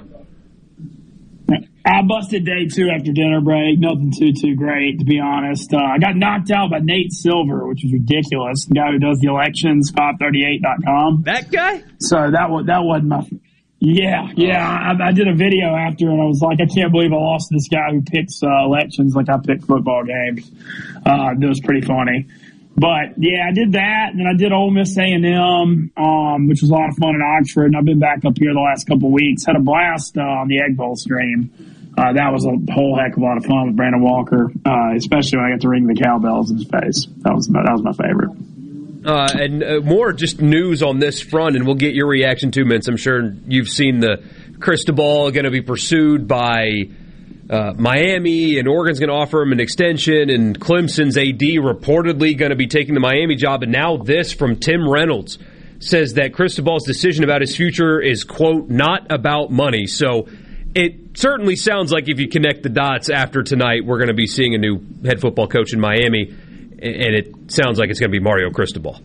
I 1.86 2.02
busted 2.02 2.46
day 2.46 2.68
two 2.68 2.90
after 2.90 3.12
dinner 3.12 3.42
break. 3.42 3.78
Nothing 3.78 4.14
too 4.18 4.32
too 4.32 4.56
great, 4.56 5.00
to 5.00 5.06
be 5.06 5.20
honest. 5.20 5.74
Uh, 5.74 5.80
I 5.80 5.98
got 6.00 6.16
knocked 6.16 6.50
out 6.50 6.72
by 6.72 6.80
Nate 6.80 7.12
Silver, 7.12 7.68
which 7.68 7.82
was 7.84 7.92
ridiculous. 7.92 8.66
The 8.66 8.76
guy 8.76 8.92
who 8.92 9.00
does 9.00 9.20
the 9.20 9.28
elections, 9.28 9.92
538.com. 9.92 11.24
That 11.26 11.52
guy? 11.52 11.84
So 12.00 12.32
that 12.32 12.50
was 12.50 12.68
that 12.68 12.84
wasn't 12.84 13.10
my. 13.10 13.28
Yeah, 13.80 14.32
yeah. 14.38 14.66
I, 14.66 15.10
I 15.10 15.12
did 15.12 15.28
a 15.28 15.36
video 15.36 15.76
after, 15.76 16.10
and 16.10 16.22
I 16.22 16.24
was 16.24 16.40
like, 16.42 16.62
I 16.62 16.74
can't 16.74 16.94
believe 16.94 17.12
I 17.12 17.18
lost 17.18 17.50
to 17.50 17.56
this 17.56 17.68
guy 17.68 17.92
who 17.92 18.02
picks 18.02 18.42
uh, 18.42 18.48
elections 18.64 19.14
like 19.14 19.28
I 19.28 19.38
pick 19.44 19.66
football 19.66 20.06
games. 20.06 20.50
Uh, 21.06 21.36
it 21.38 21.46
was 21.46 21.60
pretty 21.60 21.82
funny. 21.86 22.28
But 22.76 23.18
yeah, 23.18 23.46
I 23.48 23.54
did 23.54 23.74
that, 23.74 24.10
and 24.12 24.20
then 24.20 24.28
I 24.28 24.36
did 24.36 24.52
Ole 24.52 24.72
Miss 24.72 24.98
A 24.98 25.04
and 25.04 25.26
M, 25.26 25.92
um, 25.96 26.48
which 26.48 26.62
was 26.62 26.72
a 26.72 26.74
lot 26.74 26.90
of 26.90 26.96
fun 26.98 27.14
in 27.16 27.22
Oxford. 27.22 27.66
And 27.66 27.78
I've 27.78 27.86
been 27.86 28.00
back 28.00 28.26
up 28.26 28.34
here 28.38 28.54
the 28.54 28.60
last 28.60 28.88
couple 28.88 29.08
of 29.08 29.14
weeks. 29.14 29.46
Had 29.46 29.56
a 29.56 29.60
blast 29.60 30.18
uh, 30.18 30.22
on 30.22 30.48
the 30.48 30.60
Egg 30.60 30.76
Bowl 30.76 30.96
stream. 30.96 31.52
Uh, 31.96 32.14
that 32.14 32.34
was 32.34 32.46
a 32.46 32.74
whole 32.74 32.98
heck 32.98 33.16
of 33.16 33.22
a 33.22 33.26
lot 33.26 33.38
of 33.38 33.46
fun 33.46 33.68
with 33.68 33.76
Brandon 33.76 34.02
Walker, 34.02 34.52
uh, 34.66 34.96
especially 34.96 35.38
when 35.38 35.46
I 35.46 35.52
got 35.52 35.62
to 35.62 35.70
ring 35.70 35.86
the 35.86 35.94
cowbells 35.94 36.50
in 36.50 36.58
his 36.58 36.66
face. 36.66 37.06
That 37.22 37.36
was 37.36 37.48
that 37.48 37.70
was 37.72 37.84
my 37.84 37.94
favorite. 37.94 38.32
Uh, 39.06 39.30
and 39.34 39.64
uh, 39.64 39.80
more 39.82 40.14
just 40.14 40.42
news 40.42 40.82
on 40.82 40.98
this 40.98 41.22
front, 41.22 41.56
and 41.56 41.66
we'll 41.66 41.76
get 41.76 41.94
your 41.94 42.08
reaction 42.08 42.52
too, 42.52 42.64
Mintz. 42.64 42.88
I'm 42.88 42.98
sure 42.98 43.34
you've 43.48 43.70
seen 43.70 44.00
the 44.00 44.24
Cristobal 44.60 45.30
going 45.30 45.44
to 45.44 45.52
be 45.52 45.62
pursued 45.62 46.28
by 46.28 46.86
uh, 47.54 47.74
Miami, 47.78 48.58
and 48.58 48.68
Oregon's 48.68 49.00
going 49.00 49.10
to 49.10 49.16
offer 49.16 49.44
him 49.44 49.52
an 49.52 49.60
extension, 49.60 50.32
and 50.32 50.60
Clemson's 50.60 51.18
AD 51.18 51.40
reportedly 51.40 52.36
going 52.36 52.50
to 52.50 52.56
be 52.56 52.66
taking 52.66 52.96
the 52.96 53.00
Miami 53.00 53.36
job. 53.36 53.62
And 53.62 53.72
now 53.72 53.98
this 53.98 54.34
from 54.34 54.56
Tim 54.56 54.90
Reynolds 54.90 55.38
says 55.78 56.16
that 56.16 56.34
Cristobal's 56.34 56.84
decision 56.84 57.24
about 57.24 57.42
his 57.42 57.56
future 57.56 58.02
is, 58.02 58.24
quote, 58.24 58.70
not 58.70 59.12
about 59.12 59.52
money. 59.52 59.86
So 59.86 60.28
it 60.74 61.16
certainly 61.16 61.56
sounds 61.56 61.92
like 61.92 62.10
if 62.10 62.20
you 62.20 62.28
connect 62.28 62.64
the 62.64 62.70
dots 62.70 63.12
after 63.12 63.44
tonight, 63.44 63.86
we're 63.86 64.00
going 64.00 64.08
to 64.08 64.16
be 64.16 64.26
seeing 64.26 64.56
a 64.56 64.58
new 64.58 64.82
head 65.06 65.22
football 65.22 65.48
coach 65.48 65.74
in 65.74 65.80
Miami, 65.80 66.30
and 66.32 67.16
it 67.16 67.52
sounds 67.52 67.78
like 67.78 67.92
it's 67.92 68.00
going 68.00 68.12
to 68.12 68.18
be 68.18 68.24
Mario 68.24 68.50
Cristobal. 68.50 69.00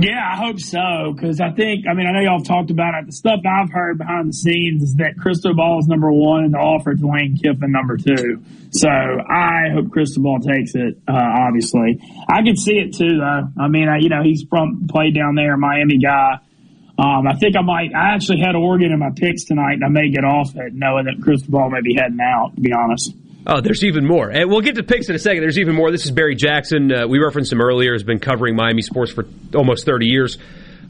Yeah, 0.00 0.20
I 0.32 0.36
hope 0.36 0.60
so. 0.60 1.12
Because 1.14 1.40
I 1.40 1.50
think, 1.50 1.86
I 1.90 1.94
mean, 1.94 2.06
I 2.06 2.12
know 2.12 2.20
y'all 2.20 2.38
have 2.38 2.46
talked 2.46 2.70
about 2.70 2.94
it. 2.94 3.06
The 3.06 3.12
stuff 3.12 3.40
I've 3.44 3.70
heard 3.70 3.98
behind 3.98 4.28
the 4.28 4.32
scenes 4.32 4.82
is 4.82 4.94
that 4.96 5.18
Cristobal 5.18 5.80
is 5.80 5.88
number 5.88 6.12
one 6.12 6.44
and 6.44 6.54
the 6.54 6.58
offer 6.58 6.94
to 6.94 7.06
Lane 7.06 7.36
Kiffin 7.36 7.72
number 7.72 7.96
two. 7.96 8.42
So 8.70 8.88
I 8.88 9.70
hope 9.72 9.90
Cristobal 9.90 10.38
takes 10.40 10.74
it, 10.74 10.98
uh, 11.08 11.12
obviously. 11.12 12.00
I 12.28 12.42
can 12.42 12.56
see 12.56 12.78
it 12.78 12.94
too, 12.94 13.18
though. 13.18 13.48
I 13.60 13.68
mean, 13.68 13.88
I, 13.88 13.98
you 13.98 14.08
know, 14.08 14.22
he's 14.22 14.44
from, 14.48 14.86
played 14.88 15.14
down 15.14 15.34
there, 15.34 15.56
Miami 15.56 15.98
guy. 15.98 16.38
Um, 16.98 17.26
I 17.26 17.34
think 17.34 17.56
I 17.56 17.62
might, 17.62 17.94
I 17.94 18.14
actually 18.14 18.40
had 18.40 18.54
Oregon 18.54 18.92
in 18.92 18.98
my 18.98 19.10
picks 19.14 19.44
tonight 19.44 19.74
and 19.74 19.84
I 19.84 19.88
may 19.88 20.10
get 20.10 20.24
off 20.24 20.54
it 20.56 20.74
knowing 20.74 21.06
that 21.06 21.22
Cristobal 21.22 21.70
may 21.70 21.80
be 21.80 21.94
heading 21.94 22.20
out, 22.20 22.54
to 22.56 22.60
be 22.60 22.72
honest. 22.72 23.14
Oh, 23.50 23.62
there's 23.62 23.82
even 23.82 24.06
more. 24.06 24.28
And 24.28 24.50
we'll 24.50 24.60
get 24.60 24.74
to 24.74 24.82
picks 24.82 25.08
in 25.08 25.14
a 25.14 25.18
second. 25.18 25.40
There's 25.40 25.58
even 25.58 25.74
more. 25.74 25.90
This 25.90 26.04
is 26.04 26.10
Barry 26.10 26.34
Jackson. 26.34 26.92
Uh, 26.92 27.06
we 27.08 27.18
referenced 27.18 27.50
him 27.50 27.62
earlier. 27.62 27.94
Has 27.94 28.02
been 28.02 28.18
covering 28.18 28.54
Miami 28.54 28.82
sports 28.82 29.10
for 29.10 29.24
almost 29.54 29.86
30 29.86 30.06
years. 30.06 30.36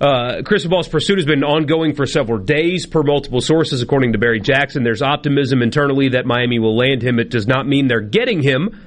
Uh, 0.00 0.42
Cristobal's 0.44 0.88
pursuit 0.88 1.18
has 1.18 1.24
been 1.24 1.44
ongoing 1.44 1.94
for 1.94 2.04
several 2.04 2.38
days, 2.38 2.84
per 2.84 3.04
multiple 3.04 3.40
sources, 3.40 3.80
according 3.80 4.12
to 4.12 4.18
Barry 4.18 4.40
Jackson. 4.40 4.82
There's 4.82 5.02
optimism 5.02 5.62
internally 5.62 6.10
that 6.10 6.26
Miami 6.26 6.58
will 6.58 6.76
land 6.76 7.00
him. 7.00 7.20
It 7.20 7.30
does 7.30 7.46
not 7.46 7.66
mean 7.66 7.86
they're 7.86 8.00
getting 8.00 8.42
him, 8.42 8.80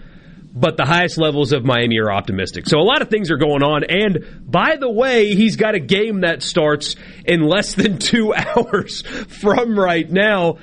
but 0.53 0.75
the 0.75 0.85
highest 0.85 1.17
levels 1.17 1.53
of 1.53 1.63
Miami 1.63 1.99
are 1.99 2.11
optimistic. 2.11 2.67
So 2.67 2.77
a 2.77 2.83
lot 2.83 3.01
of 3.01 3.09
things 3.09 3.31
are 3.31 3.37
going 3.37 3.63
on. 3.63 3.85
And 3.85 4.51
by 4.51 4.75
the 4.77 4.89
way, 4.89 5.33
he's 5.33 5.55
got 5.55 5.75
a 5.75 5.79
game 5.79 6.21
that 6.21 6.43
starts 6.43 6.97
in 7.25 7.41
less 7.41 7.73
than 7.73 7.97
two 7.99 8.33
hours 8.33 9.01
from 9.01 9.79
right 9.79 10.09
now 10.09 10.59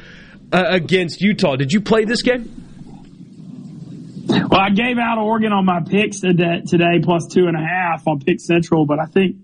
uh, 0.52 0.64
against 0.66 1.22
Utah. 1.22 1.56
Did 1.56 1.72
you 1.72 1.80
play 1.80 2.04
this 2.04 2.20
game? 2.20 2.67
Well, 4.28 4.60
I 4.60 4.70
gave 4.70 4.98
out 4.98 5.18
Oregon 5.18 5.52
on 5.52 5.64
my 5.64 5.80
picks 5.80 6.20
today, 6.20 7.00
plus 7.02 7.26
two 7.26 7.46
and 7.46 7.56
a 7.56 7.64
half 7.64 8.06
on 8.06 8.20
Pick 8.20 8.40
Central, 8.40 8.84
but 8.86 8.98
I 8.98 9.06
think 9.06 9.36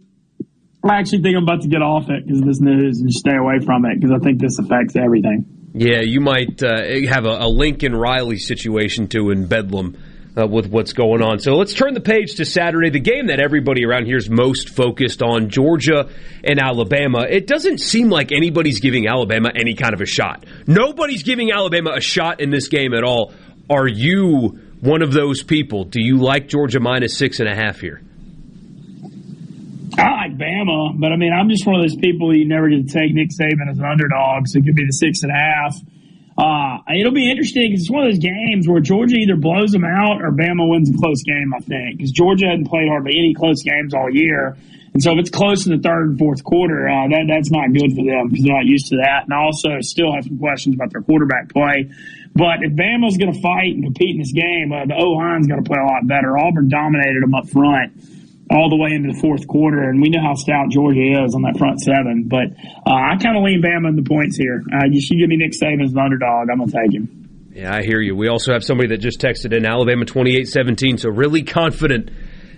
I 0.84 0.98
actually 0.98 1.22
think 1.22 1.36
I'm 1.36 1.44
about 1.44 1.62
to 1.62 1.68
get 1.68 1.80
off 1.80 2.10
it 2.10 2.26
because 2.26 2.40
of 2.40 2.46
this 2.46 2.60
news 2.60 3.00
and 3.00 3.10
stay 3.10 3.36
away 3.36 3.60
from 3.64 3.86
it 3.86 3.98
because 3.98 4.12
I 4.14 4.22
think 4.22 4.40
this 4.40 4.58
affects 4.58 4.96
everything. 4.96 5.46
Yeah, 5.72 6.02
you 6.02 6.20
might 6.20 6.62
uh, 6.62 6.82
have 7.08 7.24
a, 7.24 7.38
a 7.40 7.48
Lincoln 7.48 7.94
Riley 7.94 8.38
situation 8.38 9.08
too 9.08 9.30
in 9.30 9.46
Bedlam. 9.46 9.96
Uh, 10.36 10.48
with 10.48 10.66
what's 10.66 10.94
going 10.94 11.22
on. 11.22 11.38
So 11.38 11.54
let's 11.54 11.74
turn 11.74 11.94
the 11.94 12.00
page 12.00 12.34
to 12.38 12.44
Saturday, 12.44 12.90
the 12.90 12.98
game 12.98 13.28
that 13.28 13.38
everybody 13.38 13.84
around 13.84 14.06
here 14.06 14.16
is 14.16 14.28
most 14.28 14.68
focused 14.68 15.22
on 15.22 15.48
Georgia 15.48 16.10
and 16.42 16.58
Alabama. 16.58 17.24
It 17.30 17.46
doesn't 17.46 17.78
seem 17.78 18.10
like 18.10 18.32
anybody's 18.32 18.80
giving 18.80 19.06
Alabama 19.06 19.52
any 19.54 19.74
kind 19.74 19.94
of 19.94 20.00
a 20.00 20.06
shot. 20.06 20.44
Nobody's 20.66 21.22
giving 21.22 21.52
Alabama 21.52 21.92
a 21.94 22.00
shot 22.00 22.40
in 22.40 22.50
this 22.50 22.66
game 22.66 22.94
at 22.94 23.04
all. 23.04 23.32
Are 23.70 23.86
you 23.86 24.58
one 24.84 25.00
of 25.00 25.12
those 25.12 25.42
people? 25.42 25.84
Do 25.84 26.00
you 26.00 26.18
like 26.18 26.46
Georgia 26.46 26.78
minus 26.78 27.16
six 27.16 27.40
and 27.40 27.48
a 27.48 27.54
half 27.54 27.80
here? 27.80 28.02
I 29.96 30.28
like 30.28 30.36
Bama, 30.36 31.00
but 31.00 31.12
I 31.12 31.16
mean, 31.16 31.32
I'm 31.32 31.48
just 31.48 31.66
one 31.66 31.76
of 31.76 31.82
those 31.82 31.96
people 31.96 32.34
you 32.34 32.46
never 32.46 32.68
get 32.68 32.88
to 32.88 32.92
take 32.92 33.14
Nick 33.14 33.30
Saban 33.30 33.70
as 33.70 33.78
an 33.78 33.84
underdog, 33.84 34.46
so 34.46 34.58
it 34.58 34.66
could 34.66 34.74
be 34.74 34.84
the 34.84 34.92
six 34.92 35.22
and 35.22 35.32
a 35.32 35.34
half. 35.34 35.76
Uh, 36.36 36.78
it'll 36.98 37.12
be 37.12 37.30
interesting 37.30 37.70
because 37.70 37.82
it's 37.82 37.90
one 37.90 38.04
of 38.04 38.12
those 38.12 38.18
games 38.18 38.68
where 38.68 38.80
Georgia 38.80 39.16
either 39.16 39.36
blows 39.36 39.70
them 39.70 39.84
out 39.84 40.20
or 40.20 40.32
Bama 40.32 40.68
wins 40.68 40.90
a 40.90 40.98
close 40.98 41.22
game, 41.22 41.54
I 41.54 41.60
think, 41.60 41.96
because 41.96 42.10
Georgia 42.10 42.46
hadn't 42.46 42.66
played 42.66 42.88
hardly 42.88 43.12
any 43.16 43.34
close 43.34 43.62
games 43.62 43.94
all 43.94 44.10
year. 44.10 44.56
And 44.92 45.02
so 45.02 45.12
if 45.12 45.18
it's 45.18 45.30
close 45.30 45.66
in 45.66 45.76
the 45.76 45.82
third 45.82 46.10
and 46.10 46.18
fourth 46.18 46.42
quarter, 46.44 46.88
uh, 46.88 47.08
that, 47.08 47.24
that's 47.28 47.50
not 47.50 47.72
good 47.72 47.94
for 47.94 48.04
them 48.04 48.28
because 48.28 48.44
they're 48.44 48.54
not 48.54 48.66
used 48.66 48.88
to 48.88 48.96
that. 48.96 49.24
And 49.24 49.32
also 49.32 49.80
still 49.80 50.12
have 50.12 50.24
some 50.24 50.38
questions 50.38 50.74
about 50.74 50.92
their 50.92 51.02
quarterback 51.02 51.50
play. 51.50 51.90
But 52.34 52.66
if 52.66 52.72
Bama's 52.74 53.16
going 53.16 53.32
to 53.32 53.40
fight 53.40 53.78
and 53.78 53.84
compete 53.84 54.10
in 54.10 54.18
this 54.18 54.32
game, 54.32 54.74
uh, 54.74 54.86
the 54.86 54.98
O-line's 54.98 55.46
got 55.46 55.56
to 55.56 55.62
play 55.62 55.78
a 55.78 55.86
lot 55.86 56.06
better. 56.06 56.36
Auburn 56.36 56.68
dominated 56.68 57.22
them 57.22 57.34
up 57.34 57.48
front 57.48 57.94
all 58.50 58.68
the 58.68 58.76
way 58.76 58.90
into 58.92 59.12
the 59.12 59.18
fourth 59.20 59.46
quarter, 59.46 59.88
and 59.88 60.02
we 60.02 60.10
know 60.10 60.20
how 60.20 60.34
stout 60.34 60.68
Georgia 60.70 61.24
is 61.24 61.34
on 61.34 61.42
that 61.42 61.56
front 61.56 61.80
seven. 61.80 62.26
But 62.28 62.52
uh, 62.86 62.92
I 62.92 63.16
kind 63.22 63.38
of 63.38 63.42
lean 63.42 63.62
Bama 63.62 63.88
in 63.88 63.96
the 63.96 64.02
points 64.02 64.36
here. 64.36 64.62
Uh, 64.66 64.86
you 64.90 65.00
should 65.00 65.18
give 65.18 65.28
me 65.28 65.36
Nick 65.36 65.52
Saban 65.52 65.82
as 65.82 65.92
an 65.92 65.98
underdog. 65.98 66.50
I'm 66.50 66.58
going 66.58 66.70
to 66.70 66.76
take 66.76 66.92
him. 66.92 67.50
Yeah, 67.54 67.72
I 67.72 67.82
hear 67.82 68.00
you. 68.00 68.16
We 68.16 68.28
also 68.28 68.52
have 68.52 68.64
somebody 68.64 68.88
that 68.90 68.98
just 68.98 69.20
texted 69.20 69.56
in 69.56 69.64
Alabama 69.64 70.04
28-17, 70.04 70.98
so 70.98 71.08
really 71.10 71.44
confident 71.44 72.10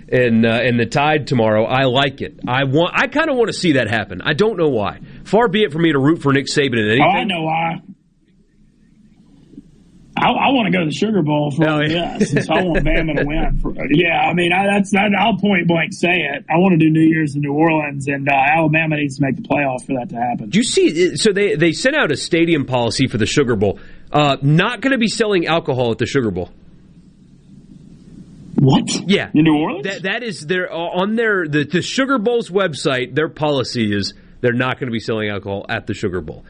in 0.09 0.47
uh, 0.47 0.61
in 0.65 0.79
the 0.79 0.87
Tide 0.87 1.27
tomorrow. 1.27 1.65
I 1.65 1.85
like 1.85 2.23
it. 2.23 2.41
I 2.49 2.65
want. 2.65 2.93
I 2.95 3.09
kind 3.09 3.29
of 3.29 3.37
want 3.37 3.49
to 3.49 3.53
see 3.53 3.73
that 3.73 3.91
happen. 3.91 4.23
I 4.25 4.33
don't 4.33 4.57
know 4.57 4.69
why. 4.69 5.01
Far 5.25 5.49
be 5.49 5.65
it 5.65 5.73
for 5.73 5.79
me 5.79 5.93
to 5.93 5.99
root 5.99 6.23
for 6.23 6.33
Nick 6.33 6.47
Saban 6.47 6.79
in 6.79 6.89
anything. 6.89 7.03
Oh, 7.03 7.19
I 7.19 7.25
know 7.25 7.43
why. 7.43 7.83
I, 10.17 10.29
I 10.29 10.49
want 10.53 10.67
to 10.67 10.73
go 10.73 10.81
to 10.81 10.87
the 10.87 10.95
Sugar 10.95 11.23
Bowl 11.23 11.51
for 11.51 11.69
oh, 11.69 11.81
yeah. 11.81 12.17
this. 12.17 12.49
I 12.49 12.63
want 12.63 12.85
Bama 12.85 13.17
to 13.17 13.25
win. 13.25 13.59
For, 13.61 13.75
yeah, 13.91 14.21
I 14.21 14.33
mean, 14.33 14.53
I, 14.53 14.67
that's 14.67 14.91
that, 14.93 15.11
I'll 15.19 15.37
point 15.37 15.69
blank 15.69 15.93
say 15.93 16.15
it. 16.15 16.45
I 16.49 16.57
want 16.57 16.73
to 16.73 16.79
do 16.79 16.91
New 16.91 17.03
Year's 17.07 17.35
in 17.35 17.43
New 17.43 17.53
Orleans, 17.53 18.09
and 18.09 18.29
uh, 18.29 18.33
Alabama 18.33 18.97
needs 18.97 19.19
to 19.19 19.23
make 19.23 19.37
the 19.37 19.43
playoffs 19.43 19.85
for 19.85 19.95
that 19.95 20.09
to 20.11 20.17
happen. 20.17 20.49
Do 20.49 20.59
you 20.59 20.65
see? 20.65 21.17
So 21.17 21.33
they 21.33 21.55
they 21.57 21.73
sent 21.73 21.97
out 21.97 22.11
a 22.11 22.17
stadium 22.17 22.65
policy 22.65 23.09
for 23.09 23.19
the 23.19 23.27
Sugar 23.27 23.57
Bowl. 23.57 23.79
Uh, 24.11 24.37
not 24.41 24.81
going 24.81 24.93
to 24.93 24.99
be 24.99 25.09
selling 25.09 25.47
alcohol 25.47 25.93
at 25.93 25.99
the 25.99 26.07
Sugar 26.07 26.31
Bowl. 26.31 26.51
What? 28.55 28.89
Yeah, 29.07 29.31
in 29.35 29.45
New 29.45 29.55
Orleans. 29.55 29.85
That, 29.85 30.03
that 30.05 30.23
is 30.23 30.41
their 30.41 30.73
on 30.73 31.15
their 31.15 31.47
the, 31.47 31.65
the 31.65 31.83
Sugar 31.83 32.19
Bowl's 32.19 32.49
website. 32.49 33.15
Their 33.15 33.29
policy 33.29 33.95
is 33.95 34.15
they're 34.41 34.55
not 34.55 34.81
going 34.81 34.87
to 34.87 34.93
be 34.93 35.01
selling 35.01 35.29
alcohol 35.29 35.67
at 35.69 35.87
the 35.87 35.93
Sugar 35.93 36.23
Bowl. 36.23 36.45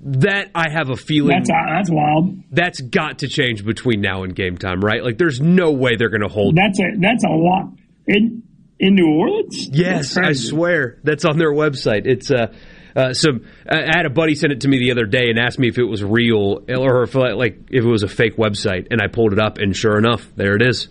That 0.00 0.50
I 0.54 0.70
have 0.70 0.90
a 0.90 0.96
feeling 0.96 1.36
that's 1.36 1.50
that's 1.50 1.90
wild. 1.90 2.36
That's 2.52 2.80
got 2.80 3.20
to 3.20 3.28
change 3.28 3.64
between 3.64 4.00
now 4.00 4.22
and 4.22 4.34
game 4.34 4.56
time, 4.56 4.80
right? 4.80 5.02
Like, 5.02 5.18
there's 5.18 5.40
no 5.40 5.72
way 5.72 5.96
they're 5.96 6.08
going 6.08 6.22
to 6.22 6.32
hold. 6.32 6.56
That's 6.56 6.78
a 6.78 6.84
that's 6.98 7.24
a 7.24 7.30
lot 7.30 7.72
in 8.06 8.42
in 8.78 8.94
New 8.94 9.08
Orleans. 9.08 9.68
Yes, 9.72 10.16
I 10.16 10.32
swear 10.32 10.98
that's 11.02 11.24
on 11.24 11.36
their 11.38 11.52
website. 11.52 12.06
It's 12.06 12.30
uh, 12.30 12.54
uh, 12.94 13.12
some. 13.12 13.44
I 13.68 13.96
had 13.96 14.06
a 14.06 14.10
buddy 14.10 14.34
send 14.34 14.52
it 14.52 14.60
to 14.62 14.68
me 14.68 14.78
the 14.78 14.92
other 14.92 15.04
day 15.04 15.30
and 15.30 15.38
asked 15.38 15.58
me 15.58 15.68
if 15.68 15.78
it 15.78 15.84
was 15.84 16.02
real 16.02 16.62
or 16.68 17.02
if 17.02 17.14
like 17.14 17.68
if 17.70 17.84
it 17.84 17.88
was 17.88 18.04
a 18.04 18.08
fake 18.08 18.36
website, 18.36 18.88
and 18.90 19.00
I 19.02 19.08
pulled 19.08 19.32
it 19.32 19.40
up, 19.40 19.58
and 19.58 19.76
sure 19.76 19.98
enough, 19.98 20.26
there 20.36 20.54
it 20.54 20.62
is. 20.62 20.88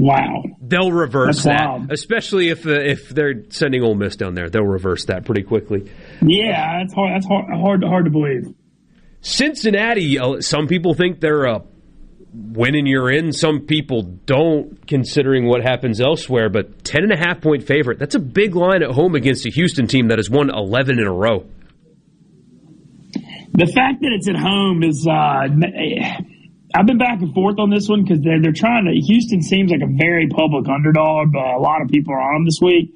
Wow. 0.00 0.44
They'll 0.60 0.92
reverse 0.92 1.42
That's 1.42 1.58
that, 1.60 1.68
wild. 1.68 1.92
especially 1.92 2.50
if 2.50 2.66
uh, 2.66 2.70
if 2.70 3.08
they're 3.08 3.44
sending 3.50 3.82
Ole 3.82 3.94
Miss 3.96 4.16
down 4.16 4.34
there. 4.34 4.48
They'll 4.48 4.62
reverse 4.62 5.06
that 5.06 5.24
pretty 5.24 5.42
quickly. 5.42 5.90
Yeah, 6.22 6.78
that's 6.80 6.94
hard. 6.94 7.14
That's 7.16 7.26
hard. 7.26 7.46
Hard, 7.50 7.84
hard 7.84 8.04
to 8.04 8.10
believe. 8.10 8.54
Cincinnati. 9.20 10.18
uh, 10.18 10.40
Some 10.40 10.68
people 10.68 10.94
think 10.94 11.20
they're 11.20 11.44
a 11.44 11.62
winning 12.32 12.86
you're 12.86 13.10
in. 13.10 13.32
Some 13.32 13.62
people 13.62 14.02
don't, 14.02 14.86
considering 14.86 15.46
what 15.46 15.62
happens 15.62 16.00
elsewhere. 16.00 16.48
But 16.48 16.84
ten 16.84 17.02
and 17.02 17.12
a 17.12 17.16
half 17.16 17.40
point 17.40 17.64
favorite. 17.66 17.98
That's 17.98 18.14
a 18.14 18.20
big 18.20 18.54
line 18.54 18.82
at 18.82 18.90
home 18.90 19.14
against 19.16 19.46
a 19.46 19.50
Houston 19.50 19.86
team 19.88 20.08
that 20.08 20.18
has 20.18 20.30
won 20.30 20.50
eleven 20.50 20.98
in 21.00 21.06
a 21.06 21.12
row. 21.12 21.46
The 23.52 23.66
fact 23.66 24.00
that 24.02 24.12
it's 24.14 24.28
at 24.28 24.36
home 24.36 24.82
is. 24.84 25.06
Uh, 25.10 25.48
I've 26.74 26.86
been 26.86 26.98
back 26.98 27.20
and 27.20 27.32
forth 27.32 27.58
on 27.58 27.70
this 27.70 27.88
one 27.88 28.04
because 28.04 28.20
they're 28.20 28.40
they're 28.40 28.52
trying 28.52 28.84
to. 28.84 28.92
Houston 28.92 29.42
seems 29.42 29.70
like 29.70 29.80
a 29.80 29.88
very 29.88 30.28
public 30.28 30.68
underdog. 30.68 31.34
Uh, 31.34 31.56
a 31.56 31.60
lot 31.60 31.80
of 31.80 31.88
people 31.88 32.12
are 32.12 32.20
on 32.20 32.42
them 32.42 32.44
this 32.44 32.60
week. 32.60 32.92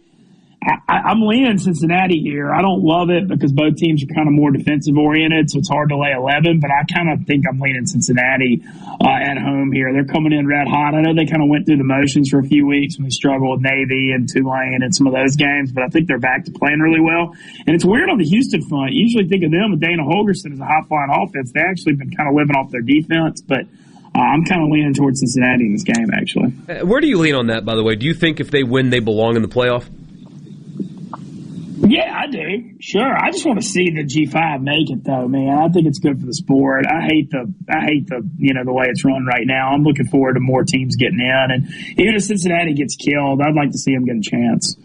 I, 0.62 1.10
am 1.10 1.22
leaning 1.22 1.58
Cincinnati 1.58 2.20
here. 2.20 2.52
I 2.52 2.62
don't 2.62 2.82
love 2.82 3.10
it 3.10 3.26
because 3.26 3.52
both 3.52 3.76
teams 3.76 4.02
are 4.02 4.14
kind 4.14 4.28
of 4.28 4.34
more 4.34 4.50
defensive 4.52 4.96
oriented, 4.96 5.50
so 5.50 5.58
it's 5.58 5.68
hard 5.68 5.88
to 5.88 5.98
lay 5.98 6.12
11. 6.12 6.60
But 6.60 6.70
I 6.70 6.84
kind 6.86 7.10
of 7.10 7.26
think 7.26 7.44
I'm 7.48 7.58
leaning 7.58 7.86
Cincinnati 7.86 8.62
uh, 9.00 9.08
at 9.08 9.38
home 9.38 9.72
here. 9.72 9.92
They're 9.92 10.06
coming 10.06 10.32
in 10.32 10.46
red 10.46 10.68
hot. 10.68 10.94
I 10.94 11.02
know 11.02 11.14
they 11.14 11.26
kind 11.26 11.42
of 11.42 11.48
went 11.48 11.66
through 11.66 11.78
the 11.78 11.84
motions 11.84 12.30
for 12.30 12.38
a 12.38 12.44
few 12.44 12.66
weeks 12.66 12.96
when 12.96 13.04
they 13.04 13.10
struggled 13.10 13.58
with 13.58 13.62
Navy 13.62 14.12
and 14.12 14.28
Tulane 14.28 14.82
and 14.82 14.94
some 14.94 15.06
of 15.06 15.12
those 15.12 15.34
games, 15.34 15.72
but 15.72 15.82
I 15.82 15.88
think 15.88 16.06
they're 16.06 16.22
back 16.22 16.44
to 16.44 16.52
playing 16.52 16.78
really 16.78 17.00
well. 17.00 17.34
And 17.66 17.74
it's 17.74 17.84
weird 17.84 18.08
on 18.08 18.18
the 18.18 18.26
Houston 18.26 18.62
front. 18.62 18.92
You 18.92 19.02
usually 19.02 19.26
think 19.26 19.42
of 19.42 19.50
them 19.50 19.72
with 19.72 19.80
Dana 19.80 20.04
Holgorsen 20.04 20.52
as 20.52 20.60
a 20.60 20.64
high 20.64 20.82
flying 20.86 21.10
offense. 21.10 21.50
They 21.52 21.60
actually 21.60 21.94
been 21.94 22.14
kind 22.14 22.28
of 22.28 22.36
living 22.36 22.54
off 22.54 22.70
their 22.70 22.82
defense, 22.82 23.40
but. 23.40 23.66
Uh, 24.14 24.18
I'm 24.18 24.44
kind 24.44 24.62
of 24.62 24.68
leaning 24.68 24.92
towards 24.92 25.20
Cincinnati 25.20 25.64
in 25.64 25.72
this 25.72 25.84
game, 25.84 26.10
actually. 26.12 26.52
Uh, 26.68 26.84
where 26.84 27.00
do 27.00 27.06
you 27.06 27.16
lean 27.16 27.34
on 27.34 27.46
that, 27.46 27.64
by 27.64 27.76
the 27.76 27.82
way? 27.82 27.96
Do 27.96 28.04
you 28.04 28.12
think 28.12 28.40
if 28.40 28.50
they 28.50 28.62
win, 28.62 28.90
they 28.90 29.00
belong 29.00 29.36
in 29.36 29.40
the 29.40 29.48
playoff? 29.48 29.88
Yeah, 31.84 32.14
I 32.14 32.28
do. 32.28 32.78
Sure. 32.78 33.10
I 33.12 33.32
just 33.32 33.44
want 33.44 33.60
to 33.60 33.66
see 33.66 33.90
the 33.90 34.04
G5 34.04 34.62
make 34.62 34.90
it 34.90 35.02
though, 35.02 35.26
man. 35.26 35.58
I 35.58 35.68
think 35.68 35.86
it's 35.86 35.98
good 35.98 36.20
for 36.20 36.26
the 36.26 36.34
sport. 36.34 36.84
I 36.86 37.02
hate 37.02 37.30
the, 37.30 37.52
I 37.68 37.84
hate 37.84 38.06
the, 38.06 38.22
you 38.38 38.54
know, 38.54 38.64
the 38.64 38.72
way 38.72 38.86
it's 38.88 39.04
run 39.04 39.26
right 39.26 39.44
now. 39.44 39.70
I'm 39.74 39.82
looking 39.82 40.06
forward 40.06 40.34
to 40.34 40.40
more 40.40 40.62
teams 40.62 40.94
getting 40.94 41.18
in. 41.18 41.46
And 41.50 41.68
even 41.98 42.14
if 42.14 42.22
Cincinnati 42.22 42.74
gets 42.74 42.94
killed, 42.94 43.42
I'd 43.42 43.54
like 43.54 43.72
to 43.72 43.78
see 43.78 43.94
them 43.94 44.04
get 44.04 44.16
a 44.16 44.22
chance. 44.22 44.76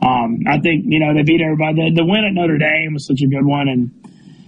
Um, 0.00 0.44
I 0.46 0.58
think, 0.58 0.84
you 0.88 0.98
know, 0.98 1.12
they 1.12 1.24
beat 1.24 1.42
everybody. 1.42 1.90
The, 1.90 2.00
the 2.00 2.04
win 2.06 2.24
at 2.24 2.32
Notre 2.32 2.56
Dame 2.56 2.94
was 2.94 3.06
such 3.06 3.20
a 3.20 3.26
good 3.28 3.44
one. 3.44 3.68
And, 3.68 3.92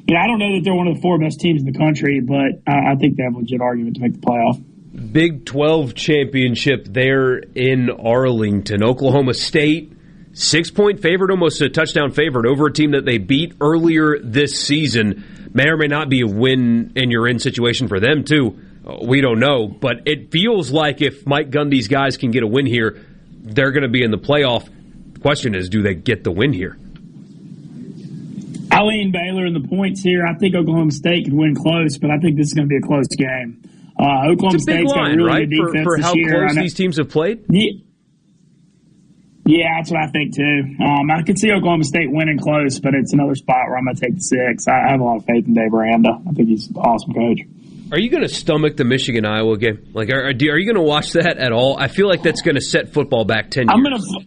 you 0.09 0.15
know, 0.15 0.21
I 0.21 0.27
don't 0.27 0.39
know 0.39 0.55
that 0.55 0.65
they're 0.65 0.75
one 0.75 0.89
of 0.89 0.97
the 0.97 1.03
four 1.03 1.19
best 1.19 1.41
teams 1.41 1.61
in 1.61 1.71
the 1.71 1.79
country, 1.79 2.21
but 2.21 2.65
I, 2.67 2.93
I 2.93 2.97
think 2.97 3.17
they 3.17 3.25
have 3.25 3.35
a 3.35 3.39
legit 3.39 3.61
argument 3.61 3.97
to 3.97 4.01
make 4.01 4.15
the 4.15 4.25
playoff. 4.25 4.65
Big 5.13 5.45
12 5.45 5.95
championship 5.95 6.87
there 6.89 7.37
in 7.37 7.91
Arlington. 7.91 8.83
Oklahoma 8.83 9.35
State 9.35 9.93
Six 10.41 10.71
point 10.71 11.01
favorite, 11.01 11.33
almost 11.33 11.61
a 11.63 11.69
touchdown 11.69 12.13
favorite 12.13 12.47
over 12.47 12.67
a 12.67 12.73
team 12.73 12.93
that 12.93 13.05
they 13.05 13.19
beat 13.19 13.55
earlier 13.61 14.21
this 14.23 14.65
season. 14.65 15.51
May 15.53 15.67
or 15.69 15.77
may 15.77 15.89
not 15.89 16.09
be 16.09 16.21
a 16.21 16.29
win 16.29 16.93
in 16.95 17.11
your 17.11 17.27
in 17.27 17.41
situation 17.41 17.89
for 17.89 17.99
them, 17.99 18.23
too. 18.23 18.57
We 19.03 19.21
don't 19.21 19.41
know. 19.41 19.67
But 19.67 20.03
it 20.07 20.31
feels 20.31 20.71
like 20.71 21.03
if 21.03 21.27
Mike 21.27 21.51
Gundy's 21.51 21.89
guys 21.89 22.17
can 22.17 22.31
get 22.31 22.45
a 22.45 22.47
win 22.47 22.67
here, 22.67 23.05
they're 23.33 23.73
going 23.73 23.83
to 23.83 23.89
be 23.89 24.05
in 24.05 24.13
the 24.13 24.17
playoff. 24.19 24.69
The 25.15 25.19
question 25.19 25.57
is, 25.57 25.69
do 25.69 25.83
they 25.83 25.95
get 25.95 26.23
the 26.23 26.31
win 26.31 26.53
here? 26.53 26.79
I 28.71 28.83
lean 28.83 29.11
Baylor 29.11 29.45
in 29.45 29.55
the 29.55 29.67
points 29.69 30.03
here. 30.03 30.25
I 30.25 30.35
think 30.35 30.55
Oklahoma 30.55 30.93
State 30.93 31.25
could 31.25 31.35
win 31.35 31.57
close, 31.57 31.99
but 31.99 32.13
I 32.13 32.19
think 32.19 32.37
this 32.37 32.47
is 32.47 32.55
going 32.55 32.69
to 32.69 32.73
be 32.73 32.77
a 32.77 32.81
close 32.81 33.09
game. 33.09 33.61
Uh, 33.99 34.29
Oklahoma 34.29 34.61
State's 34.61 34.93
line, 34.93 35.17
got 35.17 35.17
really 35.17 35.29
right? 35.29 35.51
good 35.51 35.67
defense 35.67 35.85
for, 35.85 35.97
for 35.97 36.03
how 36.03 36.15
year. 36.15 36.47
close 36.47 36.55
these 36.55 36.75
teams 36.75 36.99
have 36.99 37.11
played. 37.11 37.45
Yeah. 37.49 37.73
Yeah, 39.49 39.79
that's 39.79 39.91
what 39.91 40.03
I 40.03 40.09
think 40.09 40.37
too. 40.37 40.77
Um, 40.85 41.11
I 41.11 41.23
could 41.23 41.39
see 41.39 41.51
Oklahoma 41.51 41.85
State 41.85 42.13
winning 42.13 42.39
close, 42.39 42.81
but 42.81 42.93
it's 42.95 43.15
another 43.15 43.35
spot 43.35 43.65
where 43.67 43.79
I'm 43.79 43.85
going 43.85 43.97
to 43.97 44.03
take 44.03 44.17
the 44.17 44.21
six. 44.21 44.69
I 44.69 44.91
have 44.91 45.01
a 45.01 45.05
lot 45.05 45.17
of 45.17 45.25
faith 45.25 45.47
in 45.47 45.55
Dave 45.55 45.73
Aranda. 45.73 46.21
I 46.29 46.33
think 46.33 46.51
he's 46.51 46.69
an 46.69 46.77
awesome 46.77 47.15
coach. 47.15 47.41
Are 47.91 47.99
you 47.99 48.11
going 48.11 48.25
to 48.25 48.29
stomach 48.29 48.77
the 48.77 48.85
Michigan 48.85 49.25
Iowa 49.25 49.57
game? 49.57 49.89
Like, 49.95 50.11
are, 50.11 50.27
are 50.27 50.33
you 50.33 50.67
going 50.67 50.75
to 50.75 50.83
watch 50.83 51.13
that 51.13 51.39
at 51.39 51.53
all? 51.53 51.79
I 51.79 51.89
feel 51.89 52.07
like 52.09 52.23
that's 52.23 52.43
going 52.43 52.57
to 52.57 52.61
set 52.61 52.93
football 52.93 53.25
back 53.25 53.51
ten 53.51 53.69
years. 53.69 53.73
I'm 53.73 53.83
going 53.83 53.97
to. 53.97 54.21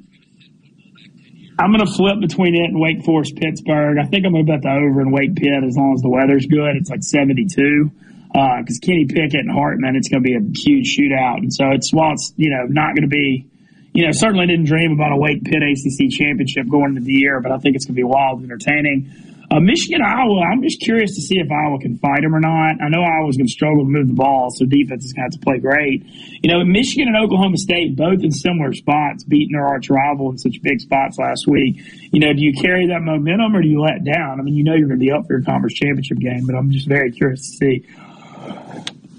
I'm 1.60 1.72
going 1.72 1.86
to 1.86 1.94
flip 1.94 2.20
between 2.20 2.56
it 2.56 2.72
and 2.72 2.82
Wake 2.82 3.06
Forest 3.06 3.36
Pittsburgh. 3.36 4.00
I 4.02 4.08
think 4.08 4.26
I'm 4.26 4.32
going 4.32 4.48
to 4.48 4.52
bet 4.52 4.64
the 4.64 4.70
over 4.70 5.02
in 5.02 5.12
Wake 5.12 5.36
Pitt 5.36 5.64
as 5.64 5.78
long 5.78 5.94
as 5.94 6.02
the 6.02 6.10
weather's 6.10 6.48
good. 6.48 6.76
It's 6.78 6.90
like 6.90 7.04
72 7.04 7.92
because 8.34 8.80
uh, 8.82 8.86
Kenny 8.86 9.06
Pickett 9.06 9.42
and 9.42 9.52
Hartman, 9.52 9.96
it's 9.96 10.10
going 10.10 10.24
to 10.24 10.28
be 10.28 10.34
a 10.34 10.42
huge 10.58 10.98
shootout. 10.98 11.46
And 11.46 11.54
so 11.54 11.70
it's 11.70 11.94
while 11.94 12.14
it's 12.14 12.34
you 12.38 12.50
know 12.50 12.66
not 12.66 12.96
going 12.96 13.04
to 13.04 13.14
be, 13.14 13.51
you 13.94 14.06
know, 14.06 14.12
certainly 14.12 14.48
didn't 14.48 14.66
dream 14.66 14.94
about 14.94 15.12
a 15.12 15.18
Wake 15.18 15.44
Pitt 15.44 15.62
ACC 15.62 16.10
championship 16.10 16.70
going 16.70 16.96
into 16.96 17.02
the 17.02 17.14
year, 17.14 17.42
but 17.42 17.52
I 17.52 17.58
think 17.58 17.76
it's 17.76 17.86
going 17.86 17.96
to 17.96 18.00
be 18.00 18.04
wild 18.04 18.42
and 18.42 18.52
entertaining. 18.52 19.12
Uh, 19.52 19.60
Michigan, 19.60 20.00
Iowa, 20.02 20.48
I'm 20.48 20.64
just 20.64 20.80
curious 20.80 21.14
to 21.16 21.22
see 21.22 21.36
if 21.36 21.52
Iowa 21.52 21.78
can 21.78 21.98
fight 21.98 22.22
them 22.22 22.34
or 22.34 22.40
not. 22.40 22.80
I 22.80 22.88
know 22.88 23.04
Iowa's 23.04 23.36
going 23.36 23.48
to 23.48 23.52
struggle 23.52 23.84
to 23.84 23.90
move 23.90 24.08
the 24.08 24.14
ball, 24.14 24.48
so 24.50 24.64
defense 24.64 25.04
is 25.04 25.12
going 25.12 25.30
to 25.30 25.36
have 25.36 25.42
to 25.42 25.44
play 25.44 25.60
great. 25.60 26.08
You 26.42 26.48
know, 26.48 26.64
Michigan 26.64 27.10
and 27.12 27.18
Oklahoma 27.18 27.58
State, 27.58 27.98
both 27.98 28.24
in 28.24 28.32
similar 28.32 28.72
spots, 28.72 29.26
beating 29.26 29.52
their 29.52 29.68
arch 29.68 29.90
rival 29.90 30.32
in 30.32 30.38
such 30.38 30.62
big 30.64 30.80
spots 30.80 31.20
last 31.20 31.48
week. 31.48 31.84
You 32.14 32.22
know, 32.22 32.32
do 32.32 32.40
you 32.40 32.54
carry 32.54 32.88
that 32.96 33.02
momentum 33.02 33.54
or 33.54 33.62
do 33.62 33.68
you 33.68 33.82
let 33.82 34.06
down? 34.06 34.40
I 34.40 34.44
mean, 34.44 34.56
you 34.56 34.64
know 34.64 34.72
you're 34.74 34.88
going 34.88 35.02
to 35.02 35.06
be 35.06 35.12
up 35.12 35.28
for 35.28 35.34
your 35.34 35.44
conference 35.44 35.74
championship 35.74 36.20
game, 36.20 36.48
but 36.48 36.56
I'm 36.56 36.72
just 36.72 36.88
very 36.88 37.12
curious 37.12 37.42
to 37.42 37.58
see 37.58 37.86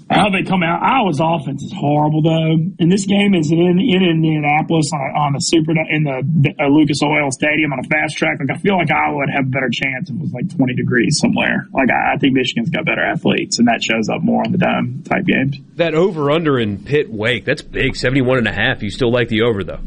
how 0.09 0.29
they 0.29 0.43
come 0.43 0.63
out. 0.63 0.81
Iowa's 0.83 1.19
offense 1.21 1.63
is 1.63 1.73
horrible 1.73 2.21
though, 2.21 2.57
and 2.79 2.91
this 2.91 3.05
game 3.05 3.33
is 3.33 3.51
in 3.51 3.79
in 3.79 4.03
Indianapolis 4.03 4.91
on, 4.93 4.99
a, 4.99 5.19
on 5.19 5.33
the 5.33 5.39
super 5.39 5.71
in 5.71 6.03
the, 6.03 6.21
the 6.23 6.63
uh, 6.63 6.67
Lucas 6.67 7.01
Oil 7.01 7.31
Stadium 7.31 7.73
on 7.73 7.79
a 7.79 7.83
fast 7.83 8.17
track. 8.17 8.39
Like 8.39 8.51
I 8.51 8.59
feel 8.59 8.77
like 8.77 8.91
Iowa 8.91 9.17
would 9.17 9.29
have 9.29 9.45
a 9.45 9.49
better 9.49 9.69
chance 9.71 10.09
if 10.09 10.15
it 10.15 10.21
was 10.21 10.33
like 10.33 10.55
20 10.55 10.75
degrees 10.75 11.19
somewhere. 11.19 11.67
Like 11.73 11.89
I, 11.89 12.15
I 12.15 12.17
think 12.17 12.33
Michigan's 12.33 12.69
got 12.69 12.85
better 12.85 13.03
athletes, 13.03 13.59
and 13.59 13.67
that 13.67 13.83
shows 13.83 14.09
up 14.09 14.21
more 14.21 14.43
on 14.45 14.51
the 14.51 14.57
dome 14.57 15.03
type 15.03 15.25
games. 15.25 15.57
That 15.75 15.95
over 15.95 16.31
under 16.31 16.59
in 16.59 16.83
Pitt 16.83 17.09
Wake 17.09 17.45
that's 17.45 17.61
big, 17.61 17.95
71 17.95 18.39
and 18.39 18.47
a 18.47 18.53
half. 18.53 18.83
You 18.83 18.89
still 18.89 19.11
like 19.11 19.29
the 19.29 19.43
over 19.43 19.63
though? 19.63 19.79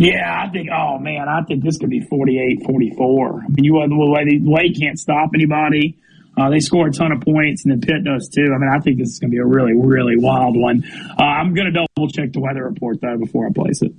Yeah, 0.00 0.44
I 0.46 0.48
think. 0.48 0.70
Oh 0.72 0.98
man, 0.98 1.28
I 1.28 1.42
think 1.42 1.62
this 1.62 1.76
could 1.76 1.90
be 1.90 2.00
48, 2.00 2.64
44. 2.66 3.28
I 3.28 3.48
mean, 3.48 3.64
you 3.64 3.74
the 3.86 3.96
way 3.96 4.24
the 4.24 4.40
Wake 4.42 4.80
can't 4.80 4.98
stop 4.98 5.30
anybody. 5.34 5.98
Uh, 6.40 6.48
they 6.48 6.60
score 6.60 6.86
a 6.86 6.92
ton 6.92 7.12
of 7.12 7.20
points, 7.20 7.64
and 7.64 7.72
then 7.72 7.80
Pitt 7.80 8.04
does 8.04 8.28
too. 8.28 8.46
I 8.54 8.58
mean, 8.58 8.70
I 8.72 8.78
think 8.80 8.98
this 8.98 9.08
is 9.08 9.18
going 9.18 9.30
to 9.30 9.34
be 9.34 9.40
a 9.40 9.44
really, 9.44 9.74
really 9.74 10.16
wild 10.16 10.56
one. 10.56 10.84
Uh, 11.18 11.22
I'm 11.22 11.52
going 11.54 11.66
to 11.66 11.72
double 11.72 12.08
check 12.08 12.32
the 12.32 12.40
weather 12.40 12.64
report 12.64 13.00
though 13.00 13.18
before 13.18 13.46
I 13.46 13.52
place 13.52 13.82
it. 13.82 13.92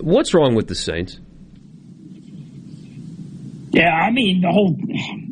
What's 0.00 0.34
wrong 0.34 0.54
with 0.54 0.66
the 0.66 0.74
Saints? 0.74 1.20
Yeah, 3.70 3.90
I 3.90 4.10
mean 4.10 4.42
the 4.42 4.50
whole. 4.50 4.76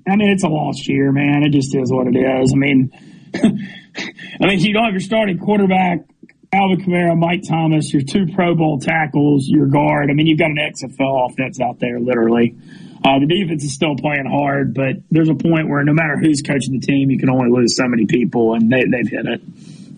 I 0.09 0.17
mean, 0.17 0.31
it's 0.31 0.45
a 0.45 0.49
lost 0.49 0.89
year, 0.89 1.13
man. 1.13 1.43
It 1.43 1.51
just 1.51 1.75
is 1.75 1.93
what 1.93 2.07
it 2.07 2.17
is. 2.17 2.53
I 2.55 2.57
mean, 2.57 2.91
I 3.35 4.47
mean, 4.47 4.61
you 4.61 4.73
don't 4.73 4.85
have 4.85 4.95
your 4.95 5.01
starting 5.01 5.39
quarterback, 5.39 6.07
Alvin 6.53 6.81
Kamara, 6.81 7.19
Mike 7.19 7.43
Thomas, 7.47 7.93
your 7.93 8.03
two 8.03 8.27
Pro 8.35 8.55
Bowl 8.55 8.79
tackles, 8.79 9.47
your 9.47 9.67
guard. 9.67 10.11
I 10.11 10.15
mean, 10.15 10.27
you've 10.27 10.39
got 10.39 10.51
an 10.51 10.57
XFL 10.57 11.31
offense 11.31 11.61
out 11.61 11.81
there, 11.81 12.01
literally. 12.01 12.57
Uh, 13.03 13.19
the 13.19 13.27
defense 13.27 13.65
is 13.65 13.73
still 13.73 13.97
playing 13.97 14.27
hard, 14.27 14.75
but 14.75 14.97
there's 15.11 15.31
a 15.31 15.35
point 15.35 15.69
where 15.69 15.83
no 15.85 15.95
matter 15.95 16.19
who's 16.19 16.43
coaching 16.43 16.79
the 16.79 16.87
team, 16.87 17.11
you 17.11 17.19
can 17.19 17.31
only 17.31 17.51
lose 17.51 17.75
so 17.77 17.87
many 17.89 18.07
people, 18.07 18.55
and 18.55 18.71
they, 18.71 18.83
they've 18.85 19.09
hit 19.09 19.27
it. 19.27 19.41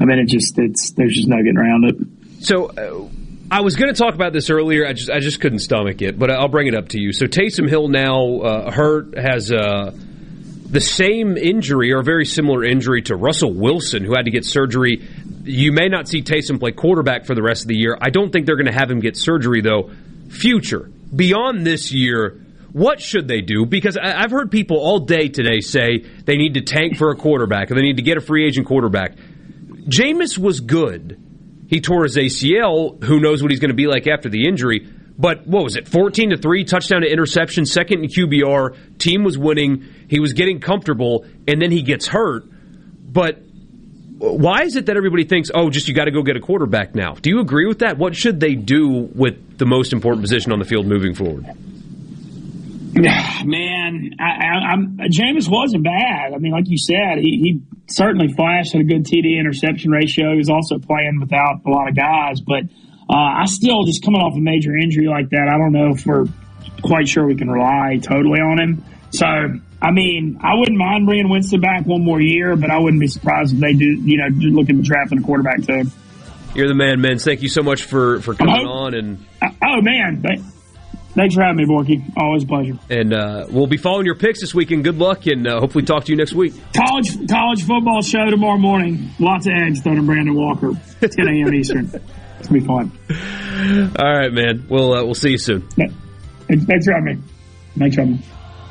I 0.00 0.04
mean, 0.04 0.18
it 0.18 0.28
just 0.28 0.58
it's 0.58 0.92
there's 0.92 1.14
just 1.14 1.28
no 1.28 1.36
getting 1.38 1.58
around 1.58 1.84
it. 1.84 2.44
So. 2.44 2.66
Uh, 2.66 3.08
I 3.50 3.60
was 3.60 3.76
going 3.76 3.92
to 3.92 4.02
talk 4.02 4.14
about 4.14 4.32
this 4.32 4.48
earlier. 4.48 4.86
I 4.86 4.94
just 4.94 5.10
I 5.10 5.20
just 5.20 5.38
couldn't 5.38 5.58
stomach 5.58 6.00
it, 6.00 6.18
but 6.18 6.30
I'll 6.30 6.48
bring 6.48 6.68
it 6.68 6.74
up 6.74 6.88
to 6.90 6.98
you. 6.98 7.12
So 7.12 7.26
Taysom 7.26 7.68
Hill 7.68 7.88
now 7.88 8.40
uh, 8.40 8.70
hurt 8.70 9.18
has 9.18 9.52
uh, 9.52 9.94
the 10.70 10.80
same 10.80 11.36
injury 11.36 11.92
or 11.92 11.98
a 11.98 12.02
very 12.02 12.24
similar 12.24 12.64
injury 12.64 13.02
to 13.02 13.14
Russell 13.14 13.52
Wilson, 13.52 14.04
who 14.04 14.14
had 14.16 14.24
to 14.24 14.30
get 14.30 14.46
surgery. 14.46 15.06
You 15.44 15.70
may 15.72 15.88
not 15.88 16.08
see 16.08 16.22
Taysom 16.22 16.60
play 16.60 16.72
quarterback 16.72 17.26
for 17.26 17.34
the 17.34 17.42
rest 17.42 17.64
of 17.64 17.68
the 17.68 17.76
year. 17.76 17.98
I 18.00 18.08
don't 18.08 18.32
think 18.32 18.46
they're 18.46 18.56
going 18.56 18.72
to 18.72 18.78
have 18.78 18.90
him 18.90 19.00
get 19.00 19.18
surgery 19.18 19.60
though. 19.60 19.90
Future 20.30 20.90
beyond 21.14 21.66
this 21.66 21.92
year, 21.92 22.40
what 22.72 23.00
should 23.00 23.28
they 23.28 23.40
do? 23.40 23.66
Because 23.66 23.96
I've 23.96 24.30
heard 24.30 24.50
people 24.50 24.78
all 24.78 25.00
day 25.00 25.28
today 25.28 25.60
say 25.60 25.98
they 26.24 26.36
need 26.36 26.54
to 26.54 26.62
tank 26.62 26.96
for 26.96 27.10
a 27.10 27.16
quarterback 27.16 27.70
and 27.70 27.78
they 27.78 27.82
need 27.82 27.96
to 27.98 28.02
get 28.02 28.16
a 28.16 28.20
free 28.20 28.46
agent 28.46 28.66
quarterback. 28.66 29.16
Jameis 29.88 30.38
was 30.38 30.60
good. 30.60 31.20
He 31.68 31.80
tore 31.80 32.04
his 32.04 32.16
ACL. 32.16 33.02
Who 33.04 33.20
knows 33.20 33.42
what 33.42 33.50
he's 33.50 33.60
going 33.60 33.70
to 33.70 33.74
be 33.74 33.86
like 33.86 34.06
after 34.06 34.28
the 34.28 34.46
injury? 34.46 34.88
But 35.18 35.46
what 35.46 35.64
was 35.64 35.76
it? 35.76 35.88
14 35.88 36.30
to 36.30 36.36
3, 36.36 36.64
touchdown 36.64 37.02
to 37.02 37.10
interception, 37.10 37.66
second 37.66 38.04
in 38.04 38.10
QBR. 38.10 38.98
Team 38.98 39.24
was 39.24 39.36
winning. 39.36 39.86
He 40.08 40.20
was 40.20 40.32
getting 40.32 40.60
comfortable, 40.60 41.26
and 41.46 41.60
then 41.60 41.70
he 41.70 41.82
gets 41.82 42.06
hurt. 42.06 42.44
But 42.48 43.38
why 44.18 44.62
is 44.62 44.76
it 44.76 44.86
that 44.86 44.96
everybody 44.96 45.24
thinks, 45.24 45.50
oh, 45.54 45.68
just 45.68 45.88
you 45.88 45.94
got 45.94 46.06
to 46.06 46.10
go 46.10 46.22
get 46.22 46.36
a 46.36 46.40
quarterback 46.40 46.94
now? 46.94 47.14
Do 47.14 47.28
you 47.28 47.40
agree 47.40 47.66
with 47.66 47.80
that? 47.80 47.98
What 47.98 48.16
should 48.16 48.40
they 48.40 48.54
do 48.54 49.10
with 49.14 49.58
the 49.58 49.66
most 49.66 49.92
important 49.92 50.22
position 50.22 50.52
on 50.52 50.58
the 50.58 50.64
field 50.64 50.86
moving 50.86 51.14
forward? 51.14 51.46
Man, 53.44 54.10
I, 54.20 54.72
am 54.74 54.98
Jameis 54.98 55.48
wasn't 55.48 55.84
bad. 55.84 56.34
I 56.34 56.38
mean, 56.38 56.52
like 56.52 56.68
you 56.68 56.76
said, 56.76 57.18
he, 57.18 57.38
he 57.40 57.62
certainly 57.86 58.28
flashed 58.28 58.74
at 58.74 58.82
a 58.82 58.84
good 58.84 59.04
TD 59.04 59.38
interception 59.38 59.90
ratio. 59.90 60.32
He 60.32 60.38
was 60.38 60.50
also 60.50 60.78
playing 60.78 61.18
without 61.20 61.62
a 61.64 61.70
lot 61.70 61.88
of 61.88 61.96
guys, 61.96 62.42
but 62.42 62.64
uh, 63.08 63.42
I 63.42 63.46
still 63.46 63.84
just 63.84 64.04
coming 64.04 64.20
off 64.20 64.36
a 64.36 64.40
major 64.40 64.76
injury 64.76 65.08
like 65.08 65.30
that. 65.30 65.48
I 65.48 65.56
don't 65.56 65.72
know 65.72 65.92
if 65.94 66.04
we're 66.04 66.26
quite 66.82 67.08
sure 67.08 67.26
we 67.26 67.34
can 67.34 67.50
rely 67.50 67.98
totally 68.02 68.40
on 68.40 68.60
him. 68.60 68.84
So, 69.10 69.26
I 69.26 69.90
mean, 69.90 70.38
I 70.42 70.54
wouldn't 70.54 70.76
mind 70.76 71.06
bringing 71.06 71.30
Winston 71.30 71.60
back 71.60 71.86
one 71.86 72.04
more 72.04 72.20
year, 72.20 72.56
but 72.56 72.70
I 72.70 72.78
wouldn't 72.78 73.00
be 73.00 73.08
surprised 73.08 73.54
if 73.54 73.60
they 73.60 73.72
do. 73.72 73.86
You 73.86 74.18
know, 74.18 74.28
look 74.50 74.68
at 74.68 74.76
the 74.76 74.82
draft 74.82 75.12
a 75.12 75.20
quarterback 75.22 75.62
too. 75.62 75.84
You're 76.54 76.68
the 76.68 76.74
man, 76.74 76.98
Mintz. 76.98 77.24
Thank 77.24 77.40
you 77.40 77.48
so 77.48 77.62
much 77.62 77.84
for 77.84 78.20
for 78.20 78.34
coming 78.34 78.66
on 78.66 78.94
and. 78.94 79.24
Oh 79.42 79.80
man, 79.80 80.22
Thanks 81.14 81.34
for 81.34 81.42
having 81.42 81.58
me, 81.58 81.66
Borky. 81.66 82.02
Always 82.16 82.44
a 82.44 82.46
pleasure. 82.46 82.78
And 82.88 83.12
uh, 83.12 83.46
we'll 83.50 83.66
be 83.66 83.76
following 83.76 84.06
your 84.06 84.14
picks 84.14 84.40
this 84.40 84.54
weekend. 84.54 84.84
Good 84.84 84.96
luck, 84.98 85.26
and 85.26 85.46
uh, 85.46 85.60
hopefully 85.60 85.84
talk 85.84 86.04
to 86.04 86.12
you 86.12 86.16
next 86.16 86.32
week. 86.32 86.54
College 86.74 87.28
college 87.28 87.62
football 87.64 88.00
show 88.00 88.30
tomorrow 88.30 88.56
morning. 88.56 89.10
Lots 89.18 89.46
of 89.46 89.52
eggs 89.52 89.82
thrown 89.82 89.96
to 89.96 90.02
Brandon 90.02 90.34
Walker. 90.34 90.72
10 91.00 91.10
a.m. 91.28 91.54
Eastern. 91.54 91.90
It's 92.38 92.48
gonna 92.48 92.60
be 92.60 92.66
fun. 92.66 92.92
All 93.98 94.12
right, 94.12 94.32
man. 94.32 94.66
We'll 94.68 94.94
uh, 94.94 95.04
we'll 95.04 95.14
see 95.14 95.32
you 95.32 95.38
soon. 95.38 95.68
Thanks 95.68 96.86
for 96.86 96.92
having 96.92 97.04
me. 97.04 97.22
Thanks 97.78 97.96
for 97.96 98.02
having 98.02 98.16
me. 98.16 98.22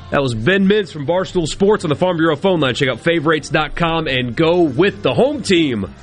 That 0.09 0.21
was 0.21 0.33
Ben 0.33 0.67
Mintz 0.67 0.91
from 0.91 1.05
Barstool 1.05 1.47
Sports 1.47 1.85
on 1.85 1.89
the 1.89 1.95
Farm 1.95 2.17
Bureau 2.17 2.35
phone 2.35 2.59
line. 2.59 2.73
Check 2.73 2.89
out 2.89 2.99
favorites.com 2.99 4.07
and 4.07 4.35
go 4.35 4.63
with 4.63 5.03
the 5.03 5.13
home 5.13 5.41
team. 5.41 5.93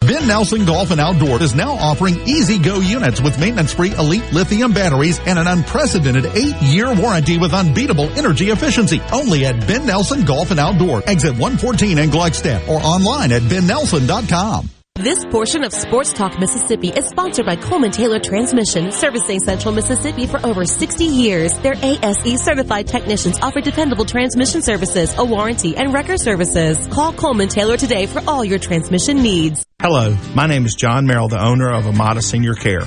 Ben 0.07 0.27
Nelson 0.27 0.65
Golf 0.67 0.91
and 0.91 1.01
Outdoor 1.01 1.43
is 1.43 1.55
now 1.55 1.73
offering 1.73 2.21
easy 2.29 2.59
go 2.59 2.81
units 2.81 3.23
with 3.23 3.39
maintenance 3.39 3.73
free 3.73 3.93
elite 3.93 4.33
lithium 4.33 4.73
batteries 4.73 5.19
and 5.21 5.39
an 5.39 5.47
unprecedented 5.47 6.27
eight 6.27 6.57
year 6.63 6.95
warranty 6.95 7.39
with 7.39 7.55
unbeatable 7.55 8.11
energy 8.19 8.51
efficiency. 8.51 9.01
Only 9.13 9.47
at 9.47 9.67
Ben 9.67 9.87
Nelson 9.87 10.25
Golf 10.25 10.51
and 10.51 10.61
Outdoor, 10.61 11.03
exit 11.09 11.33
114 11.33 11.99
in 11.99 12.11
Gluckstadt 12.11 12.69
or 12.69 12.81
online 12.81 13.33
at 13.33 13.43
bennelson.com. 13.43 14.69
This 14.97 15.25
portion 15.25 15.65
of 15.65 15.73
Sports 15.73 16.13
Talk 16.13 16.39
Mississippi 16.39 16.89
is 16.89 17.09
sponsored 17.09 17.47
by 17.47 17.57
Coleman 17.57 17.91
Taylor 17.91 18.21
Transmission, 18.21 18.93
servicing 18.93 19.41
Central 19.41 19.75
Mississippi 19.75 20.27
for 20.27 20.45
over 20.47 20.65
60 20.65 21.05
years. 21.05 21.59
Their 21.59 21.75
ASE 21.83 22.41
certified 22.41 22.87
technicians 22.87 23.41
offer 23.41 23.61
dependable 23.61 24.05
transmission 24.05 24.63
services, 24.63 25.13
a 25.19 25.25
warranty, 25.25 25.77
and 25.77 25.93
record 25.93 26.21
services. 26.21 26.87
Call 26.93 27.13
Coleman 27.13 27.49
Taylor 27.49 27.77
today 27.77 28.07
for 28.07 28.23
all 28.29 28.45
your 28.45 28.61
transmission 28.61 29.21
needs. 29.21 29.64
Hello, 29.87 30.17
my 30.35 30.47
name 30.47 30.65
is 30.65 30.75
John 30.75 31.05
Merrill, 31.05 31.29
the 31.29 31.39
owner 31.39 31.71
of 31.71 31.87
Amada 31.87 32.23
Senior 32.23 32.55
Care. 32.55 32.87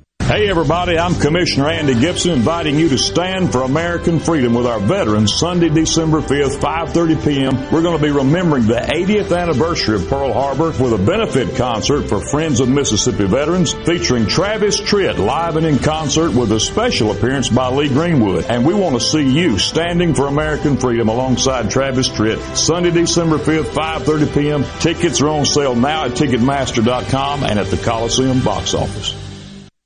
Hey 0.27 0.49
everybody, 0.49 0.97
I'm 0.97 1.15
Commissioner 1.15 1.67
Andy 1.67 1.93
Gibson 1.93 2.31
inviting 2.31 2.79
you 2.79 2.87
to 2.89 2.97
stand 2.97 3.51
for 3.51 3.63
American 3.63 4.17
freedom 4.17 4.53
with 4.53 4.65
our 4.65 4.79
veterans 4.79 5.33
Sunday, 5.33 5.67
December 5.67 6.21
5th, 6.21 6.57
5.30 6.57 7.25
p.m. 7.25 7.71
We're 7.71 7.81
going 7.81 7.97
to 7.97 8.01
be 8.01 8.11
remembering 8.11 8.65
the 8.65 8.75
80th 8.75 9.37
anniversary 9.37 9.95
of 9.95 10.07
Pearl 10.07 10.31
Harbor 10.31 10.67
with 10.81 10.93
a 10.93 10.97
benefit 10.97 11.57
concert 11.57 12.03
for 12.03 12.21
Friends 12.21 12.61
of 12.61 12.69
Mississippi 12.69 13.25
Veterans 13.25 13.73
featuring 13.73 14.25
Travis 14.25 14.79
Tritt 14.79 15.17
live 15.17 15.57
and 15.57 15.65
in 15.65 15.79
concert 15.79 16.33
with 16.33 16.53
a 16.53 16.61
special 16.61 17.11
appearance 17.11 17.49
by 17.49 17.67
Lee 17.67 17.89
Greenwood. 17.89 18.45
And 18.45 18.65
we 18.65 18.73
want 18.73 18.95
to 18.95 19.01
see 19.01 19.29
you 19.29 19.59
standing 19.59 20.13
for 20.13 20.27
American 20.27 20.77
freedom 20.77 21.09
alongside 21.09 21.69
Travis 21.69 22.07
Tritt 22.07 22.39
Sunday, 22.55 22.91
December 22.91 23.37
5th, 23.37 23.73
5.30 23.73 24.33
p.m. 24.33 24.63
Tickets 24.79 25.19
are 25.19 25.27
on 25.29 25.45
sale 25.45 25.75
now 25.75 26.05
at 26.05 26.11
Ticketmaster.com 26.11 27.43
and 27.43 27.59
at 27.59 27.67
the 27.67 27.77
Coliseum 27.77 28.41
box 28.41 28.73
office. 28.73 29.20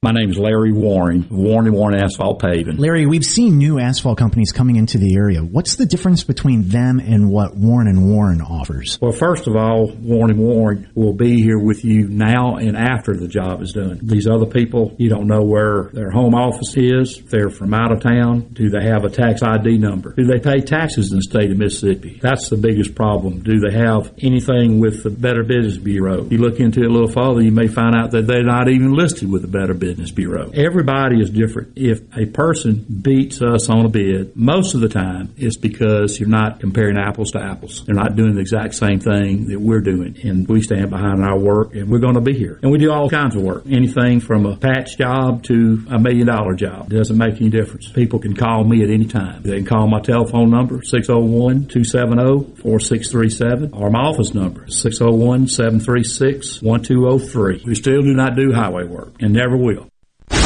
My 0.06 0.12
name 0.12 0.30
is 0.30 0.38
Larry 0.38 0.72
Warren, 0.72 1.26
Warren 1.32 1.66
and 1.66 1.76
Warren 1.76 2.00
Asphalt 2.00 2.40
Paving. 2.40 2.78
Larry, 2.78 3.08
we've 3.08 3.26
seen 3.26 3.58
new 3.58 3.80
asphalt 3.80 4.20
companies 4.20 4.52
coming 4.52 4.76
into 4.76 5.00
the 5.00 5.16
area. 5.16 5.40
What's 5.40 5.78
the 5.78 5.88
difference 5.88 6.24
between 6.24 6.68
them 6.68 7.00
and 7.00 7.32
what 7.32 7.56
Warren 7.56 7.88
and 7.88 8.08
Warren 8.08 8.40
offers? 8.40 9.00
Well, 9.02 9.14
first 9.14 9.48
of 9.48 9.56
all, 9.56 9.88
Warren 9.88 10.30
and 10.30 10.40
Warren 10.40 10.92
will 10.94 11.14
be 11.14 11.42
here 11.42 11.58
with 11.58 11.84
you 11.84 12.08
now 12.08 12.58
and 12.58 12.78
after 12.78 13.16
the 13.16 13.28
job 13.28 13.64
is 13.64 13.72
done. 13.72 14.00
These 14.04 14.28
other 14.28 14.46
people, 14.46 14.96
you 15.00 15.10
don't 15.10 15.26
know 15.26 15.42
where 15.42 15.90
their 15.92 16.12
home 16.12 16.36
office 16.36 16.78
is. 16.78 17.18
If 17.18 17.32
they're 17.32 17.50
from 17.50 17.74
out 17.74 17.92
of 17.92 18.02
town. 18.02 18.42
Do 18.54 18.70
they 18.70 18.84
have 18.84 19.06
a 19.06 19.10
tax 19.10 19.42
ID 19.42 19.80
number? 19.80 20.14
Do 20.14 20.26
they 20.26 20.38
pay 20.38 20.62
taxes 20.62 21.12
in 21.12 21.18
the 21.18 21.24
state 21.24 21.50
of 21.50 21.58
Mississippi? 21.58 22.20
That's 22.22 22.50
the 22.50 22.58
biggest 22.58 22.94
problem. 22.94 23.40
Do 23.40 23.60
they 23.60 23.76
have 23.76 24.14
anything 24.20 24.80
with 24.80 25.02
the 25.02 25.10
Better 25.10 25.44
Business 25.44 25.80
Bureau? 25.80 26.28
You 26.30 26.38
look 26.38 26.60
into 26.60 26.82
it 26.82 26.92
a 26.92 26.94
little 26.94 27.10
further, 27.10 27.42
you 27.42 27.52
may 27.52 27.68
find 27.68 27.96
out 27.96 28.12
that 28.12 28.28
they're 28.28 28.44
not 28.44 28.70
even 28.70 28.94
listed 28.94 29.32
with 29.32 29.42
the 29.42 29.48
Better 29.48 29.74
Business 29.74 29.95
Bureau. 30.12 30.52
Everybody 30.54 31.22
is 31.22 31.30
different. 31.30 31.74
If 31.76 32.02
a 32.16 32.26
person 32.26 32.86
beats 33.02 33.42
us 33.42 33.70
on 33.70 33.86
a 33.86 33.90
bid, 33.90 34.36
most 34.36 34.74
of 34.74 34.82
the 34.82 34.90
time 34.90 35.34
it's 35.38 35.58
because 35.58 36.20
you're 36.20 36.30
not 36.30 36.60
comparing 36.60 36.98
apples 36.98 37.32
to 37.32 37.42
apples. 37.42 37.84
They're 37.86 37.96
not 37.96 38.16
doing 38.16 38.36
the 38.36 38.42
exact 38.42 38.76
same 38.76 39.00
thing 39.00 39.48
that 39.48 39.60
we're 39.60 39.82
doing. 39.82 40.18
And 40.24 40.48
we 40.48 40.62
stand 40.62 40.90
behind 40.90 41.24
our 41.24 41.38
work 41.38 41.76
and 41.76 41.90
we're 41.90 42.00
going 42.00 42.16
to 42.16 42.22
be 42.22 42.34
here. 42.34 42.60
And 42.62 42.72
we 42.72 42.78
do 42.78 42.92
all 42.92 43.10
kinds 43.10 43.36
of 43.36 43.42
work. 43.42 43.64
Anything 43.68 44.20
from 44.20 44.46
a 44.46 44.56
patch 44.56 44.98
job 44.98 45.44
to 45.44 45.86
a 45.90 46.00
million 46.00 46.28
dollar 46.28 46.56
job. 46.56 46.92
It 46.92 46.98
doesn't 46.98 47.18
make 47.18 47.42
any 47.42 47.50
difference. 47.50 47.90
People 47.90 48.20
can 48.20 48.36
call 48.36 48.64
me 48.64 48.84
at 48.84 48.90
any 48.90 49.06
time. 49.06 49.42
They 49.44 49.58
can 49.58 49.66
call 49.66 49.88
my 49.88 50.02
telephone 50.02 50.50
number, 50.50 50.80
601-270-4637, 50.80 53.74
or 53.74 53.90
my 53.90 54.00
office 54.00 54.34
number, 54.34 54.66
601-736-1203. 54.66 57.66
We 57.66 57.76
still 57.76 58.02
do 58.02 58.14
not 58.14 58.36
do 58.36 58.52
highway 58.54 58.86
work 58.86 59.14
and 59.20 59.34
never 59.34 59.58
will. 59.58 59.85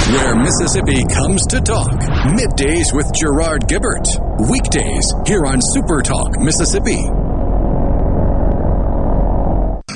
Where 0.10 0.36
Mississippi 0.36 1.04
comes 1.06 1.46
to 1.48 1.62
talk. 1.62 1.92
Middays 2.34 2.92
with 2.94 3.14
Gerard 3.14 3.68
Gibert. 3.68 4.08
Weekdays 4.50 5.06
here 5.28 5.46
on 5.46 5.60
Super 5.62 6.02
Talk 6.02 6.40
Mississippi. 6.40 6.98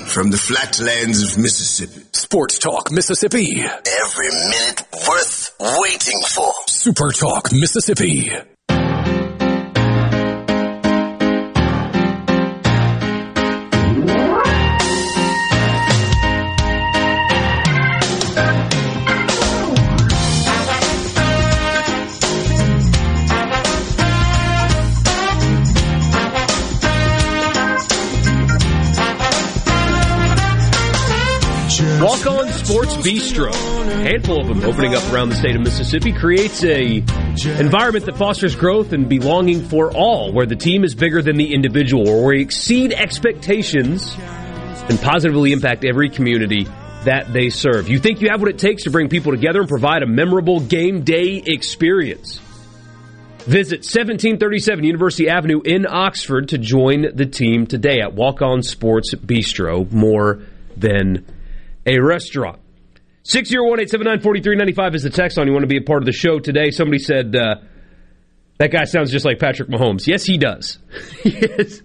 From 0.05 0.29
the 0.29 0.37
flatlands 0.37 1.23
of 1.23 1.39
Mississippi. 1.39 2.05
Sports 2.11 2.59
Talk 2.59 2.91
Mississippi. 2.91 3.59
Every 3.59 4.29
minute 4.29 4.83
worth 5.07 5.55
waiting 5.59 6.21
for. 6.29 6.53
Super 6.67 7.11
Talk 7.11 7.51
Mississippi. 7.51 8.29
Sports 32.73 32.95
Bistro, 33.07 33.51
a 33.51 33.95
handful 33.97 34.41
of 34.41 34.47
them 34.47 34.63
opening 34.63 34.95
up 34.95 35.13
around 35.13 35.29
the 35.29 35.35
state 35.35 35.55
of 35.55 35.61
Mississippi, 35.61 36.11
creates 36.11 36.63
a 36.63 37.03
environment 37.59 38.03
that 38.07 38.17
fosters 38.17 38.55
growth 38.55 38.93
and 38.93 39.07
belonging 39.07 39.63
for 39.69 39.95
all, 39.95 40.33
where 40.33 40.47
the 40.47 40.55
team 40.55 40.83
is 40.83 40.95
bigger 40.95 41.21
than 41.21 41.35
the 41.35 41.53
individual, 41.53 42.09
or 42.09 42.25
where 42.25 42.35
we 42.37 42.41
exceed 42.41 42.91
expectations 42.91 44.15
and 44.17 44.99
positively 45.01 45.51
impact 45.51 45.85
every 45.85 46.09
community 46.09 46.63
that 47.03 47.31
they 47.31 47.51
serve. 47.51 47.89
You 47.89 47.99
think 47.99 48.21
you 48.21 48.29
have 48.31 48.41
what 48.41 48.49
it 48.49 48.57
takes 48.57 48.85
to 48.85 48.89
bring 48.89 49.07
people 49.07 49.33
together 49.33 49.59
and 49.59 49.69
provide 49.69 50.01
a 50.01 50.07
memorable 50.07 50.59
game 50.59 51.03
day 51.03 51.43
experience? 51.45 52.39
Visit 53.45 53.81
1737 53.81 54.83
University 54.83 55.29
Avenue 55.29 55.61
in 55.63 55.85
Oxford 55.87 56.49
to 56.49 56.57
join 56.57 57.05
the 57.13 57.27
team 57.27 57.67
today 57.67 57.99
at 57.99 58.15
Walk 58.15 58.41
On 58.41 58.63
Sports 58.63 59.13
Bistro. 59.13 59.91
More 59.91 60.41
than 60.75 61.23
a 61.85 61.99
restaurant. 61.99 62.62
601-879-4395 63.23 64.95
is 64.95 65.03
the 65.03 65.09
text 65.09 65.37
on. 65.37 65.47
You 65.47 65.53
want 65.53 65.63
to 65.63 65.67
be 65.67 65.77
a 65.77 65.81
part 65.81 66.01
of 66.01 66.05
the 66.05 66.11
show 66.11 66.39
today. 66.39 66.71
Somebody 66.71 66.99
said, 66.99 67.35
uh, 67.35 67.55
that 68.57 68.71
guy 68.71 68.83
sounds 68.83 69.11
just 69.11 69.25
like 69.25 69.39
Patrick 69.39 69.69
Mahomes. 69.69 70.07
Yes, 70.07 70.25
he 70.25 70.37
does. 70.37 70.77
yes. 71.23 71.81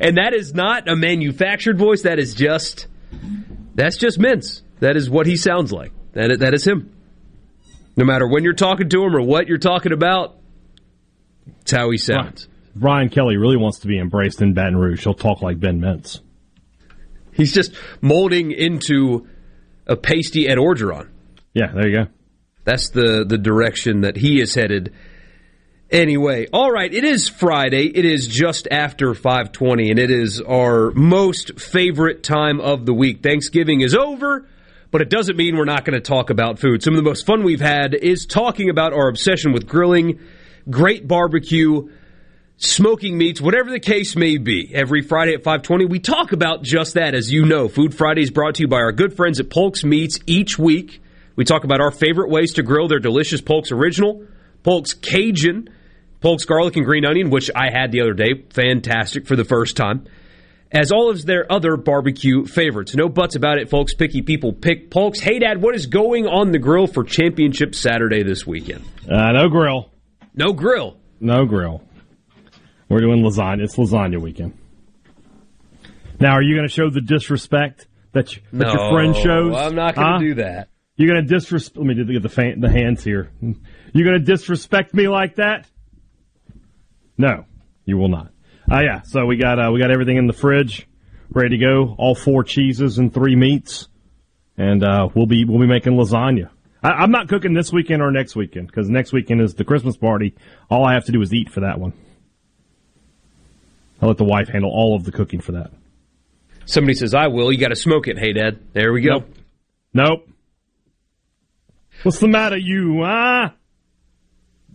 And 0.00 0.16
that 0.16 0.34
is 0.34 0.52
not 0.52 0.88
a 0.88 0.96
manufactured 0.96 1.78
voice. 1.78 2.02
That 2.02 2.18
is 2.18 2.34
just, 2.34 2.88
that's 3.74 3.96
just 3.96 4.18
Mintz. 4.18 4.62
That 4.80 4.96
is 4.96 5.08
what 5.08 5.26
he 5.26 5.36
sounds 5.36 5.72
like. 5.72 5.92
That 6.12 6.32
is, 6.32 6.38
that 6.38 6.54
is 6.54 6.66
him. 6.66 6.92
No 7.96 8.04
matter 8.04 8.26
when 8.26 8.42
you're 8.42 8.52
talking 8.52 8.88
to 8.88 9.04
him 9.04 9.14
or 9.14 9.22
what 9.22 9.46
you're 9.46 9.58
talking 9.58 9.92
about, 9.92 10.36
it's 11.60 11.70
how 11.70 11.90
he 11.90 11.98
sounds. 11.98 12.48
Brian 12.74 13.08
Kelly 13.08 13.36
really 13.36 13.56
wants 13.56 13.80
to 13.80 13.86
be 13.86 13.98
embraced 13.98 14.42
in 14.42 14.54
Baton 14.54 14.76
Rouge. 14.76 15.04
He'll 15.04 15.14
talk 15.14 15.40
like 15.40 15.60
Ben 15.60 15.80
Mintz. 15.80 16.20
He's 17.32 17.52
just 17.52 17.72
molding 18.00 18.50
into 18.50 19.28
a 19.86 19.96
pasty 19.96 20.48
Ed 20.48 20.58
Orgeron. 20.58 21.08
Yeah, 21.52 21.72
there 21.74 21.88
you 21.88 22.04
go. 22.04 22.10
That's 22.64 22.90
the 22.90 23.24
the 23.26 23.38
direction 23.38 24.02
that 24.02 24.16
he 24.16 24.40
is 24.40 24.54
headed. 24.54 24.92
Anyway, 25.90 26.46
all 26.52 26.70
right, 26.72 26.92
it 26.92 27.04
is 27.04 27.28
Friday. 27.28 27.86
It 27.86 28.04
is 28.04 28.26
just 28.26 28.66
after 28.70 29.14
5:20 29.14 29.90
and 29.90 29.98
it 29.98 30.10
is 30.10 30.40
our 30.40 30.90
most 30.92 31.60
favorite 31.60 32.22
time 32.22 32.60
of 32.60 32.86
the 32.86 32.94
week. 32.94 33.22
Thanksgiving 33.22 33.82
is 33.82 33.94
over, 33.94 34.48
but 34.90 35.02
it 35.02 35.10
doesn't 35.10 35.36
mean 35.36 35.56
we're 35.56 35.64
not 35.64 35.84
going 35.84 35.94
to 35.94 36.00
talk 36.00 36.30
about 36.30 36.58
food. 36.58 36.82
Some 36.82 36.94
of 36.94 36.98
the 36.98 37.08
most 37.08 37.26
fun 37.26 37.44
we've 37.44 37.60
had 37.60 37.94
is 37.94 38.26
talking 38.26 38.70
about 38.70 38.92
our 38.92 39.08
obsession 39.08 39.52
with 39.52 39.68
grilling, 39.68 40.18
great 40.70 41.06
barbecue, 41.06 41.88
smoking 42.56 43.18
meats, 43.18 43.40
whatever 43.40 43.70
the 43.70 43.80
case 43.80 44.16
may 44.16 44.38
be. 44.38 44.70
Every 44.74 45.02
Friday 45.02 45.34
at 45.34 45.42
520, 45.42 45.86
we 45.86 45.98
talk 45.98 46.32
about 46.32 46.62
just 46.62 46.94
that, 46.94 47.14
as 47.14 47.32
you 47.32 47.44
know. 47.44 47.68
Food 47.68 47.94
Friday 47.94 48.22
is 48.22 48.30
brought 48.30 48.56
to 48.56 48.62
you 48.62 48.68
by 48.68 48.78
our 48.78 48.92
good 48.92 49.14
friends 49.16 49.40
at 49.40 49.50
Polk's 49.50 49.84
Meats 49.84 50.18
each 50.26 50.58
week. 50.58 51.02
We 51.36 51.44
talk 51.44 51.64
about 51.64 51.80
our 51.80 51.90
favorite 51.90 52.30
ways 52.30 52.52
to 52.54 52.62
grill 52.62 52.88
their 52.88 53.00
delicious 53.00 53.40
Polk's 53.40 53.72
Original, 53.72 54.24
Polk's 54.62 54.94
Cajun, 54.94 55.68
Polk's 56.20 56.44
Garlic 56.44 56.76
and 56.76 56.86
Green 56.86 57.04
Onion, 57.04 57.30
which 57.30 57.50
I 57.54 57.70
had 57.70 57.92
the 57.92 58.00
other 58.00 58.14
day. 58.14 58.44
Fantastic 58.50 59.26
for 59.26 59.36
the 59.36 59.44
first 59.44 59.76
time. 59.76 60.06
As 60.72 60.90
all 60.90 61.10
of 61.10 61.24
their 61.24 61.50
other 61.52 61.76
barbecue 61.76 62.46
favorites. 62.46 62.96
No 62.96 63.08
buts 63.08 63.36
about 63.36 63.58
it, 63.58 63.68
folks. 63.68 63.94
Picky 63.94 64.22
people 64.22 64.52
pick 64.52 64.90
Polk's. 64.90 65.20
Hey, 65.20 65.38
Dad, 65.38 65.60
what 65.60 65.74
is 65.74 65.86
going 65.86 66.26
on 66.26 66.50
the 66.50 66.58
grill 66.58 66.86
for 66.86 67.04
Championship 67.04 67.74
Saturday 67.74 68.22
this 68.22 68.46
weekend? 68.46 68.84
Uh, 69.08 69.32
no 69.32 69.48
grill. 69.48 69.90
No 70.34 70.52
grill. 70.52 70.96
No 71.20 71.44
grill. 71.44 71.82
We're 72.94 73.00
doing 73.00 73.24
lasagna. 73.24 73.64
It's 73.64 73.74
lasagna 73.74 74.20
weekend. 74.20 74.56
Now, 76.20 76.34
are 76.34 76.42
you 76.42 76.54
going 76.54 76.68
to 76.68 76.72
show 76.72 76.90
the 76.90 77.00
disrespect 77.00 77.88
that, 78.12 78.36
you, 78.36 78.42
that 78.52 78.68
no, 78.68 78.72
your 78.72 78.92
friend 78.92 79.16
shows? 79.16 79.56
I'm 79.56 79.74
not 79.74 79.96
going 79.96 80.06
to 80.06 80.12
Huh? 80.12 80.18
do 80.20 80.34
that. 80.34 80.68
You're 80.94 81.10
going 81.10 81.26
to 81.26 81.34
disrespect. 81.34 81.76
Let 81.76 81.86
me 81.86 82.04
get 82.04 82.22
the 82.22 82.28
fan, 82.28 82.60
the 82.60 82.70
hands 82.70 83.02
here. 83.02 83.32
You're 83.40 84.06
going 84.06 84.20
to 84.20 84.24
disrespect 84.24 84.94
me 84.94 85.08
like 85.08 85.34
that? 85.36 85.66
No, 87.18 87.46
you 87.84 87.96
will 87.96 88.10
not. 88.10 88.30
Uh, 88.70 88.82
yeah. 88.84 89.00
So 89.02 89.26
we 89.26 89.38
got 89.38 89.58
uh, 89.58 89.72
we 89.72 89.80
got 89.80 89.90
everything 89.90 90.16
in 90.16 90.28
the 90.28 90.32
fridge, 90.32 90.86
ready 91.30 91.58
to 91.58 91.58
go. 91.58 91.96
All 91.98 92.14
four 92.14 92.44
cheeses 92.44 92.98
and 92.98 93.12
three 93.12 93.34
meats, 93.34 93.88
and 94.56 94.84
uh, 94.84 95.08
we'll 95.16 95.26
be 95.26 95.44
we'll 95.44 95.58
be 95.60 95.66
making 95.66 95.94
lasagna. 95.94 96.48
I, 96.80 96.90
I'm 96.90 97.10
not 97.10 97.26
cooking 97.28 97.54
this 97.54 97.72
weekend 97.72 98.02
or 98.02 98.12
next 98.12 98.36
weekend 98.36 98.68
because 98.68 98.88
next 98.88 99.12
weekend 99.12 99.40
is 99.40 99.54
the 99.54 99.64
Christmas 99.64 99.96
party. 99.96 100.36
All 100.70 100.86
I 100.86 100.94
have 100.94 101.06
to 101.06 101.12
do 101.12 101.20
is 101.22 101.34
eat 101.34 101.50
for 101.50 101.58
that 101.62 101.80
one. 101.80 101.92
I'll 104.04 104.08
let 104.08 104.18
the 104.18 104.24
wife 104.24 104.48
handle 104.48 104.70
all 104.70 104.94
of 104.94 105.04
the 105.04 105.12
cooking 105.12 105.40
for 105.40 105.52
that. 105.52 105.70
Somebody 106.66 106.92
says, 106.92 107.14
I 107.14 107.28
will. 107.28 107.50
You 107.50 107.58
got 107.58 107.68
to 107.68 107.76
smoke 107.76 108.06
it. 108.06 108.18
Hey, 108.18 108.34
Dad. 108.34 108.58
There 108.74 108.92
we 108.92 109.00
go. 109.00 109.20
Nope. 109.20 109.28
Nope. 109.94 110.28
What's 112.02 112.18
the 112.18 112.28
matter, 112.28 112.58
you? 112.58 113.00
Ah. 113.02 113.54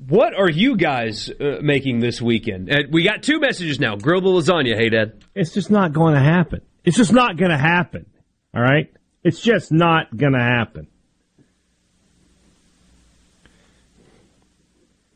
What 0.07 0.33
are 0.33 0.49
you 0.49 0.77
guys 0.77 1.29
uh, 1.29 1.57
making 1.61 1.99
this 1.99 2.19
weekend? 2.19 2.71
Uh, 2.71 2.77
we 2.89 3.03
got 3.03 3.21
two 3.21 3.39
messages 3.39 3.79
now. 3.79 3.97
Grill 3.97 4.21
the 4.21 4.29
lasagna. 4.29 4.75
Hey, 4.75 4.89
Dad. 4.89 5.23
It's 5.35 5.53
just 5.53 5.69
not 5.69 5.93
going 5.93 6.15
to 6.15 6.21
happen. 6.21 6.61
It's 6.83 6.97
just 6.97 7.13
not 7.13 7.37
going 7.37 7.51
to 7.51 7.57
happen. 7.57 8.07
All 8.55 8.63
right? 8.63 8.91
It's 9.23 9.41
just 9.41 9.71
not 9.71 10.17
going 10.17 10.33
to 10.33 10.39
happen. 10.39 10.87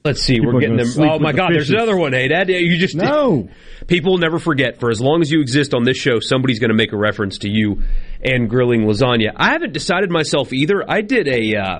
Let's 0.03 0.22
see. 0.22 0.35
People 0.35 0.53
we're 0.53 0.59
getting 0.59 0.77
them. 0.77 0.88
Oh 0.99 1.17
my 1.17 1.32
the 1.32 1.38
God! 1.38 1.53
There's 1.53 1.69
another 1.69 1.95
one. 1.95 2.11
Hey, 2.11 2.27
Dad. 2.27 2.49
You 2.49 2.77
just 2.77 2.95
No. 2.95 3.49
People 3.88 4.17
never 4.17 4.40
forget. 4.40 4.80
For 4.80 4.90
as 4.90 5.01
long 5.01 5.22
as 5.22 5.32
you 5.32 5.40
exist 5.41 5.73
on 5.73 5.83
this 5.83 5.98
show, 5.98 6.19
somebody's 6.19 6.59
going 6.59 6.69
to 6.69 6.75
make 6.75 6.91
a 6.91 6.98
reference 6.98 7.40
to 7.40 7.49
you 7.49 7.83
and 8.22 8.49
grilling 8.49 8.82
lasagna. 8.82 9.32
I 9.35 9.51
haven't 9.51 9.73
decided 9.73 10.09
myself 10.09 10.51
either. 10.51 10.83
I 10.90 11.01
did 11.01 11.27
a 11.27 11.56
uh, 11.56 11.80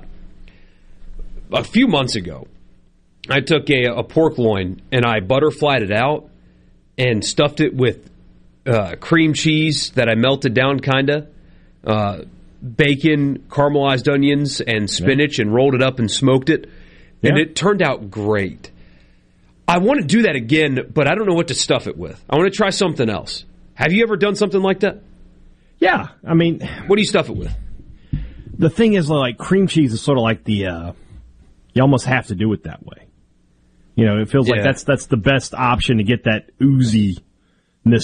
a 1.52 1.64
few 1.64 1.88
months 1.88 2.16
ago. 2.16 2.48
I 3.30 3.42
took 3.42 3.70
a, 3.70 3.86
a 3.86 4.04
pork 4.04 4.38
loin 4.38 4.82
and 4.92 5.06
I 5.06 5.20
butterflied 5.22 5.82
it 5.82 5.92
out 5.92 6.30
and 6.98 7.24
stuffed 7.24 7.62
it 7.62 7.74
with 7.74 8.10
uh, 8.66 8.96
cream 9.00 9.34
cheese 9.34 9.92
that 9.92 10.10
I 10.10 10.16
melted 10.16 10.54
down, 10.54 10.80
kinda. 10.80 11.28
Uh, 11.86 12.20
bacon, 12.64 13.40
caramelized 13.50 14.12
onions, 14.12 14.62
and 14.62 14.90
spinach, 14.90 15.40
and 15.40 15.54
rolled 15.54 15.76
it 15.76 15.84
up 15.84 16.00
and 16.00 16.10
smoked 16.10 16.50
it. 16.50 16.70
And 17.24 17.38
it 17.38 17.56
turned 17.56 17.82
out 17.82 18.12
great. 18.12 18.72
I 19.68 19.78
want 19.78 20.02
to 20.02 20.06
do 20.06 20.24
that 20.24 20.36
again, 20.36 20.92
but 20.94 21.08
I 21.08 21.16
don't 21.16 21.26
know 21.26 21.36
what 21.36 21.48
to 21.48 21.56
stuff 21.56 21.88
it 21.88 21.98
with. 21.98 22.24
I 22.30 22.36
want 22.36 22.52
to 22.52 22.56
try 22.56 22.70
something 22.70 23.10
else. 23.10 23.46
Have 23.76 23.94
you 23.94 24.04
ever 24.04 24.18
done 24.18 24.36
something 24.36 24.62
like 24.62 24.82
that? 24.82 25.02
Yeah, 25.80 26.10
I 26.26 26.34
mean, 26.34 26.60
what 26.88 26.98
do 26.98 27.02
you 27.02 27.08
stuff 27.08 27.30
it 27.30 27.36
with? 27.36 27.56
The 28.58 28.70
thing 28.70 28.94
is, 28.94 29.10
like 29.10 29.38
cream 29.38 29.68
cheese 29.68 29.94
is 29.94 30.02
sort 30.02 30.18
of 30.18 30.24
like 30.24 30.44
the 30.44 30.68
uh, 30.68 30.94
you 31.74 31.82
almost 31.82 32.06
have 32.06 32.28
to 32.28 32.36
do 32.36 32.52
it 32.54 32.64
that 32.64 32.86
way. 32.86 33.08
You 33.96 34.06
know, 34.06 34.20
it 34.20 34.30
feels 34.30 34.48
like 34.48 34.64
that's 34.64 34.84
that's 34.84 35.08
the 35.08 35.18
best 35.18 35.54
option 35.54 35.98
to 35.98 36.04
get 36.04 36.24
that 36.26 36.50
ooziness 36.60 37.22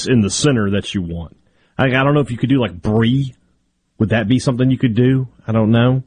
in 0.08 0.22
the 0.22 0.30
center 0.30 0.72
that 0.72 0.94
you 0.94 1.02
want. 1.02 1.38
I, 1.78 1.86
I 1.86 2.04
don't 2.04 2.14
know 2.14 2.20
if 2.20 2.32
you 2.32 2.38
could 2.38 2.50
do 2.50 2.60
like 2.60 2.74
brie. 2.82 3.36
Would 4.00 4.10
that 4.10 4.28
be 4.28 4.40
something 4.40 4.70
you 4.72 4.78
could 4.78 4.96
do? 4.96 5.28
I 5.46 5.52
don't 5.52 5.72
know. 5.72 6.04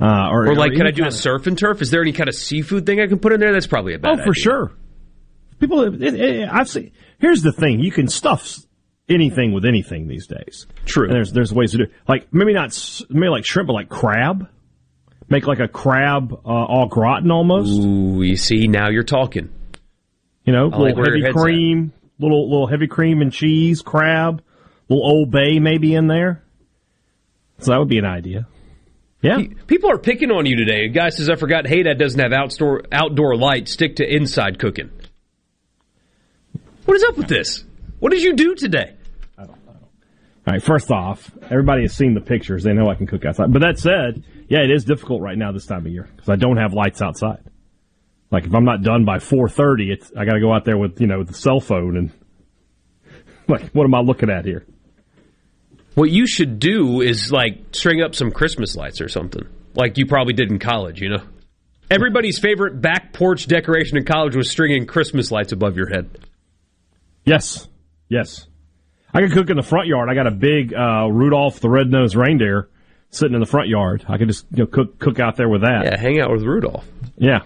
Uh, 0.00 0.28
or, 0.30 0.48
Or 0.48 0.54
like, 0.54 0.72
or 0.72 0.76
can 0.76 0.86
I 0.86 0.90
do 0.90 1.06
a 1.06 1.10
surf 1.10 1.46
and 1.46 1.58
turf? 1.58 1.80
Is 1.80 1.90
there 1.90 2.02
any 2.02 2.12
kind 2.12 2.28
of 2.28 2.34
seafood 2.34 2.84
thing 2.84 3.00
I 3.00 3.06
can 3.06 3.18
put 3.18 3.32
in 3.32 3.40
there? 3.40 3.52
That's 3.52 3.66
probably 3.66 3.94
a 3.94 3.98
bad 3.98 4.12
Oh, 4.12 4.16
for 4.16 4.30
idea. 4.30 4.34
sure. 4.34 4.72
People, 5.58 6.02
it, 6.02 6.14
it, 6.14 6.48
I've 6.52 6.68
seen. 6.68 6.92
Here's 7.18 7.42
the 7.42 7.52
thing: 7.52 7.80
you 7.80 7.90
can 7.90 8.08
stuff 8.08 8.58
anything 9.08 9.52
with 9.52 9.64
anything 9.64 10.06
these 10.06 10.26
days. 10.26 10.66
True. 10.84 11.04
And 11.04 11.14
there's 11.14 11.32
there's 11.32 11.50
ways 11.52 11.70
to 11.70 11.78
do 11.78 11.82
it. 11.84 11.92
Like 12.06 12.26
maybe 12.30 12.52
not 12.52 12.78
maybe 13.08 13.28
like 13.30 13.46
shrimp, 13.46 13.68
but 13.68 13.72
like 13.72 13.88
crab. 13.88 14.48
Make 15.30 15.46
like 15.46 15.60
a 15.60 15.66
crab 15.68 16.32
uh, 16.32 16.38
au 16.46 16.86
gratin 16.88 17.30
almost. 17.30 17.70
Ooh, 17.82 18.20
you 18.22 18.36
see, 18.36 18.68
now 18.68 18.90
you're 18.90 19.02
talking. 19.02 19.48
You 20.44 20.52
know, 20.52 20.70
I 20.70 20.76
like 20.76 20.94
little 20.94 20.96
your 20.96 21.04
heavy 21.06 21.22
head's 21.22 21.36
at. 21.36 21.42
cream, 21.42 21.92
little 22.18 22.50
little 22.50 22.66
heavy 22.66 22.86
cream 22.86 23.22
and 23.22 23.32
cheese, 23.32 23.80
crab, 23.80 24.42
little 24.90 25.04
Old 25.04 25.30
Bay 25.30 25.58
maybe 25.58 25.94
in 25.94 26.06
there. 26.06 26.44
So 27.60 27.70
that 27.72 27.78
would 27.78 27.88
be 27.88 27.98
an 27.98 28.04
idea. 28.04 28.46
Yeah. 29.26 29.38
People 29.66 29.90
are 29.90 29.98
picking 29.98 30.30
on 30.30 30.46
you 30.46 30.56
today. 30.56 30.84
A 30.84 30.88
guy 30.88 31.08
says, 31.08 31.28
I 31.28 31.34
forgot, 31.34 31.66
hey, 31.66 31.82
that 31.82 31.98
doesn't 31.98 32.20
have 32.20 32.32
outdoor, 32.32 32.84
outdoor 32.92 33.36
light. 33.36 33.68
Stick 33.68 33.96
to 33.96 34.04
inside 34.06 34.60
cooking. 34.60 34.90
What 36.84 36.96
is 36.96 37.02
up 37.02 37.16
with 37.16 37.26
this? 37.26 37.64
What 37.98 38.12
did 38.12 38.22
you 38.22 38.34
do 38.34 38.54
today? 38.54 38.94
I 39.36 39.46
don't 39.46 39.66
know. 39.66 39.72
All 39.72 40.52
right, 40.52 40.62
first 40.62 40.92
off, 40.92 41.28
everybody 41.50 41.82
has 41.82 41.92
seen 41.92 42.14
the 42.14 42.20
pictures. 42.20 42.62
They 42.62 42.72
know 42.72 42.88
I 42.88 42.94
can 42.94 43.08
cook 43.08 43.24
outside. 43.24 43.52
But 43.52 43.62
that 43.62 43.80
said, 43.80 44.22
yeah, 44.48 44.60
it 44.60 44.70
is 44.70 44.84
difficult 44.84 45.22
right 45.22 45.36
now 45.36 45.50
this 45.50 45.66
time 45.66 45.84
of 45.86 45.92
year 45.92 46.08
because 46.14 46.28
I 46.28 46.36
don't 46.36 46.58
have 46.58 46.72
lights 46.72 47.02
outside. 47.02 47.42
Like 48.30 48.44
if 48.44 48.54
I'm 48.54 48.64
not 48.64 48.82
done 48.82 49.04
by 49.04 49.18
4:30, 49.18 49.90
it's 49.92 50.12
I 50.16 50.24
got 50.24 50.34
to 50.34 50.40
go 50.40 50.52
out 50.52 50.64
there 50.64 50.78
with, 50.78 51.00
you 51.00 51.08
know, 51.08 51.24
the 51.24 51.34
cell 51.34 51.58
phone 51.58 51.96
and 51.96 52.12
like 53.48 53.70
what 53.70 53.84
am 53.84 53.94
I 53.94 54.00
looking 54.00 54.30
at 54.30 54.44
here? 54.44 54.64
What 55.96 56.10
you 56.10 56.26
should 56.26 56.58
do 56.58 57.00
is 57.00 57.32
like 57.32 57.58
string 57.72 58.02
up 58.02 58.14
some 58.14 58.30
Christmas 58.30 58.76
lights 58.76 59.00
or 59.00 59.08
something, 59.08 59.48
like 59.74 59.96
you 59.96 60.04
probably 60.04 60.34
did 60.34 60.50
in 60.50 60.58
college, 60.58 61.00
you 61.00 61.08
know? 61.08 61.22
Everybody's 61.90 62.38
favorite 62.38 62.82
back 62.82 63.14
porch 63.14 63.46
decoration 63.46 63.96
in 63.96 64.04
college 64.04 64.36
was 64.36 64.50
stringing 64.50 64.86
Christmas 64.86 65.30
lights 65.30 65.52
above 65.52 65.74
your 65.74 65.88
head. 65.88 66.10
Yes. 67.24 67.66
Yes. 68.10 68.46
I 69.14 69.22
can 69.22 69.30
cook 69.30 69.48
in 69.48 69.56
the 69.56 69.62
front 69.62 69.86
yard. 69.86 70.10
I 70.10 70.14
got 70.14 70.26
a 70.26 70.32
big 70.32 70.74
uh, 70.74 71.08
Rudolph 71.10 71.60
the 71.60 71.70
Red-Nosed 71.70 72.14
Reindeer 72.14 72.68
sitting 73.08 73.32
in 73.32 73.40
the 73.40 73.46
front 73.46 73.68
yard. 73.68 74.04
I 74.06 74.18
could 74.18 74.28
just 74.28 74.44
you 74.50 74.64
know, 74.64 74.66
cook 74.66 74.98
cook 74.98 75.18
out 75.18 75.36
there 75.36 75.48
with 75.48 75.62
that. 75.62 75.84
Yeah, 75.86 75.98
hang 75.98 76.20
out 76.20 76.30
with 76.30 76.42
Rudolph. 76.42 76.86
Yeah. 77.16 77.40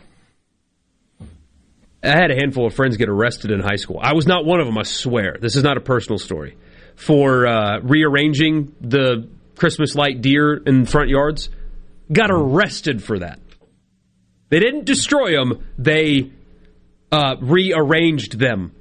I 2.02 2.08
had 2.08 2.32
a 2.32 2.34
handful 2.34 2.66
of 2.66 2.74
friends 2.74 2.96
get 2.96 3.08
arrested 3.08 3.52
in 3.52 3.60
high 3.60 3.76
school. 3.76 4.00
I 4.02 4.14
was 4.14 4.26
not 4.26 4.44
one 4.44 4.58
of 4.58 4.66
them, 4.66 4.76
I 4.76 4.82
swear. 4.82 5.36
This 5.40 5.54
is 5.54 5.62
not 5.62 5.76
a 5.76 5.80
personal 5.80 6.18
story. 6.18 6.56
For 6.96 7.46
uh, 7.46 7.80
rearranging 7.80 8.74
the 8.80 9.28
Christmas 9.56 9.94
light 9.94 10.20
deer 10.22 10.56
in 10.56 10.86
front 10.86 11.08
yards. 11.10 11.48
Got 12.12 12.30
arrested 12.30 13.02
for 13.02 13.18
that. 13.20 13.38
They 14.48 14.58
didn't 14.58 14.84
destroy 14.84 15.36
them, 15.36 15.64
they 15.78 16.32
uh, 17.12 17.36
rearranged 17.40 18.38
them. 18.38 18.72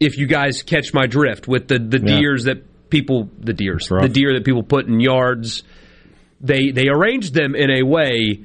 If 0.00 0.18
you 0.18 0.26
guys 0.26 0.62
catch 0.62 0.92
my 0.92 1.06
drift 1.06 1.48
with 1.48 1.68
the, 1.68 1.78
the 1.78 1.98
Yeah. 1.98 2.18
deers 2.18 2.44
that 2.44 2.90
people, 2.90 3.30
the 3.40 3.54
deers, 3.54 3.88
the 3.88 4.08
deer 4.08 4.34
that 4.34 4.44
people 4.44 4.62
put 4.62 4.86
in 4.86 5.00
yards, 5.00 5.62
they 6.40 6.72
they 6.72 6.88
arranged 6.88 7.32
them 7.32 7.54
in 7.54 7.70
a 7.70 7.82
way 7.84 8.40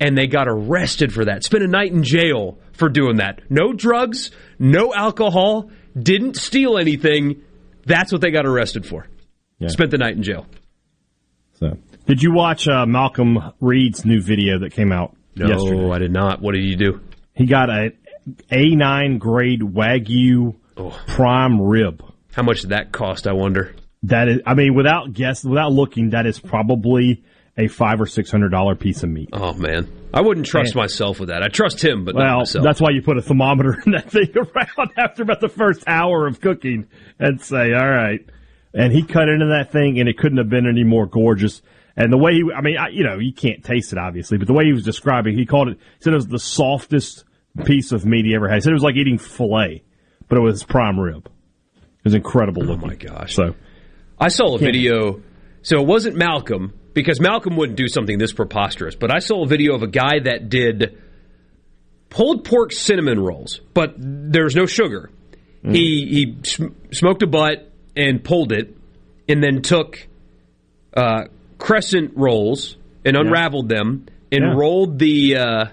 and 0.00 0.18
they 0.18 0.26
got 0.26 0.48
arrested 0.48 1.12
for 1.12 1.24
that. 1.24 1.44
Spent 1.44 1.62
a 1.64 1.68
night 1.68 1.92
in 1.92 2.02
jail 2.02 2.58
for 2.72 2.88
doing 2.90 3.16
that. 3.16 3.40
No 3.48 3.72
drugs, 3.72 4.30
no 4.58 4.92
alcohol, 4.94 5.70
didn't 6.00 6.36
steal 6.36 6.76
anything. 6.76 7.42
That's 7.88 8.12
what 8.12 8.20
they 8.20 8.30
got 8.30 8.46
arrested 8.46 8.86
for. 8.86 9.06
Yeah. 9.58 9.68
Spent 9.68 9.90
the 9.90 9.98
night 9.98 10.16
in 10.16 10.22
jail. 10.22 10.46
So, 11.54 11.76
did 12.06 12.22
you 12.22 12.32
watch 12.32 12.68
uh, 12.68 12.86
Malcolm 12.86 13.38
Reed's 13.60 14.04
new 14.04 14.22
video 14.22 14.60
that 14.60 14.72
came 14.72 14.92
out 14.92 15.16
No, 15.34 15.48
yesterday? 15.48 15.90
I 15.90 15.98
did 15.98 16.12
not. 16.12 16.40
What 16.40 16.54
did 16.54 16.64
you 16.64 16.76
do? 16.76 17.00
He 17.34 17.46
got 17.46 17.68
a 17.70 17.92
A9 18.52 19.18
grade 19.18 19.60
Wagyu 19.60 20.54
prime 21.08 21.60
rib. 21.60 22.04
How 22.32 22.42
much 22.42 22.60
did 22.60 22.70
that 22.70 22.92
cost? 22.92 23.26
I 23.26 23.32
wonder. 23.32 23.74
That 24.04 24.28
is, 24.28 24.40
I 24.46 24.54
mean, 24.54 24.74
without 24.74 25.12
guess, 25.12 25.42
without 25.42 25.72
looking, 25.72 26.10
that 26.10 26.26
is 26.26 26.38
probably 26.38 27.24
a 27.58 27.66
five 27.66 28.00
or 28.00 28.06
six 28.06 28.30
hundred 28.30 28.50
dollar 28.50 28.76
piece 28.76 29.02
of 29.02 29.10
meat. 29.10 29.30
Oh 29.32 29.52
man, 29.52 29.88
I 30.14 30.20
wouldn't 30.20 30.46
trust 30.46 30.74
Man. 30.74 30.84
myself 30.84 31.18
with 31.20 31.28
that. 31.28 31.42
I 31.42 31.48
trust 31.48 31.84
him, 31.84 32.04
but 32.04 32.14
not 32.14 32.48
Well, 32.54 32.62
that's 32.62 32.80
why 32.80 32.90
you 32.90 33.02
put 33.02 33.18
a 33.18 33.22
thermometer 33.22 33.82
in 33.84 33.92
that 33.92 34.10
thing 34.10 34.32
around 34.36 34.92
after 34.96 35.22
about 35.22 35.40
the 35.40 35.48
first 35.48 35.82
hour 35.86 36.26
of 36.26 36.40
cooking 36.40 36.86
and 37.18 37.40
say, 37.42 37.74
all 37.74 37.88
right. 37.88 38.20
And 38.72 38.92
he 38.92 39.02
cut 39.02 39.28
into 39.28 39.46
that 39.58 39.72
thing 39.72 39.98
and 39.98 40.08
it 40.08 40.18
couldn't 40.18 40.38
have 40.38 40.48
been 40.48 40.68
any 40.68 40.84
more 40.84 41.06
gorgeous. 41.06 41.60
And 41.96 42.12
the 42.12 42.18
way 42.18 42.34
he, 42.34 42.44
I 42.54 42.60
mean, 42.60 42.76
I, 42.78 42.88
you 42.88 43.02
know, 43.02 43.18
you 43.18 43.32
can't 43.32 43.64
taste 43.64 43.92
it 43.92 43.98
obviously, 43.98 44.38
but 44.38 44.46
the 44.46 44.52
way 44.52 44.64
he 44.64 44.72
was 44.72 44.84
describing, 44.84 45.36
he 45.36 45.46
called 45.46 45.68
it, 45.68 45.78
he 45.78 46.04
said 46.04 46.12
it 46.12 46.16
was 46.16 46.28
the 46.28 46.38
softest 46.38 47.24
piece 47.64 47.90
of 47.90 48.06
meat 48.06 48.24
he 48.24 48.34
ever 48.36 48.48
had. 48.48 48.56
He 48.56 48.60
said 48.60 48.70
it 48.70 48.74
was 48.74 48.84
like 48.84 48.94
eating 48.94 49.18
filet, 49.18 49.82
but 50.28 50.38
it 50.38 50.42
was 50.42 50.62
prime 50.62 51.00
rib. 51.00 51.26
It 51.76 52.04
was 52.04 52.14
incredible 52.14 52.62
looking. 52.62 52.84
Oh 52.84 52.86
my 52.86 52.94
gosh. 52.94 53.34
So, 53.34 53.56
I 54.20 54.28
saw 54.28 54.54
a 54.54 54.58
video. 54.58 55.22
So 55.62 55.80
it 55.80 55.86
wasn't 55.86 56.16
Malcolm 56.16 56.72
because 57.02 57.20
Malcolm 57.20 57.56
wouldn't 57.56 57.76
do 57.78 57.86
something 57.88 58.18
this 58.18 58.32
preposterous. 58.32 58.94
But 58.96 59.14
I 59.14 59.20
saw 59.20 59.44
a 59.44 59.46
video 59.46 59.74
of 59.74 59.82
a 59.82 59.86
guy 59.86 60.18
that 60.24 60.48
did 60.48 60.98
pulled 62.10 62.44
pork 62.44 62.72
cinnamon 62.72 63.20
rolls, 63.20 63.60
but 63.74 63.94
there's 63.98 64.56
no 64.56 64.66
sugar. 64.66 65.10
Mm. 65.64 65.74
He 65.76 66.06
he 66.06 66.38
sm- 66.44 66.66
smoked 66.92 67.22
a 67.22 67.26
butt 67.26 67.70
and 67.96 68.22
pulled 68.24 68.52
it, 68.52 68.76
and 69.28 69.42
then 69.42 69.62
took 69.62 70.06
uh, 70.94 71.24
crescent 71.58 72.12
rolls 72.16 72.76
and 73.04 73.16
unraveled 73.16 73.68
them 73.68 74.06
and 74.32 74.42
Yeah. 74.44 74.54
rolled 74.56 74.98
the 74.98 75.36
uh, 75.36 75.64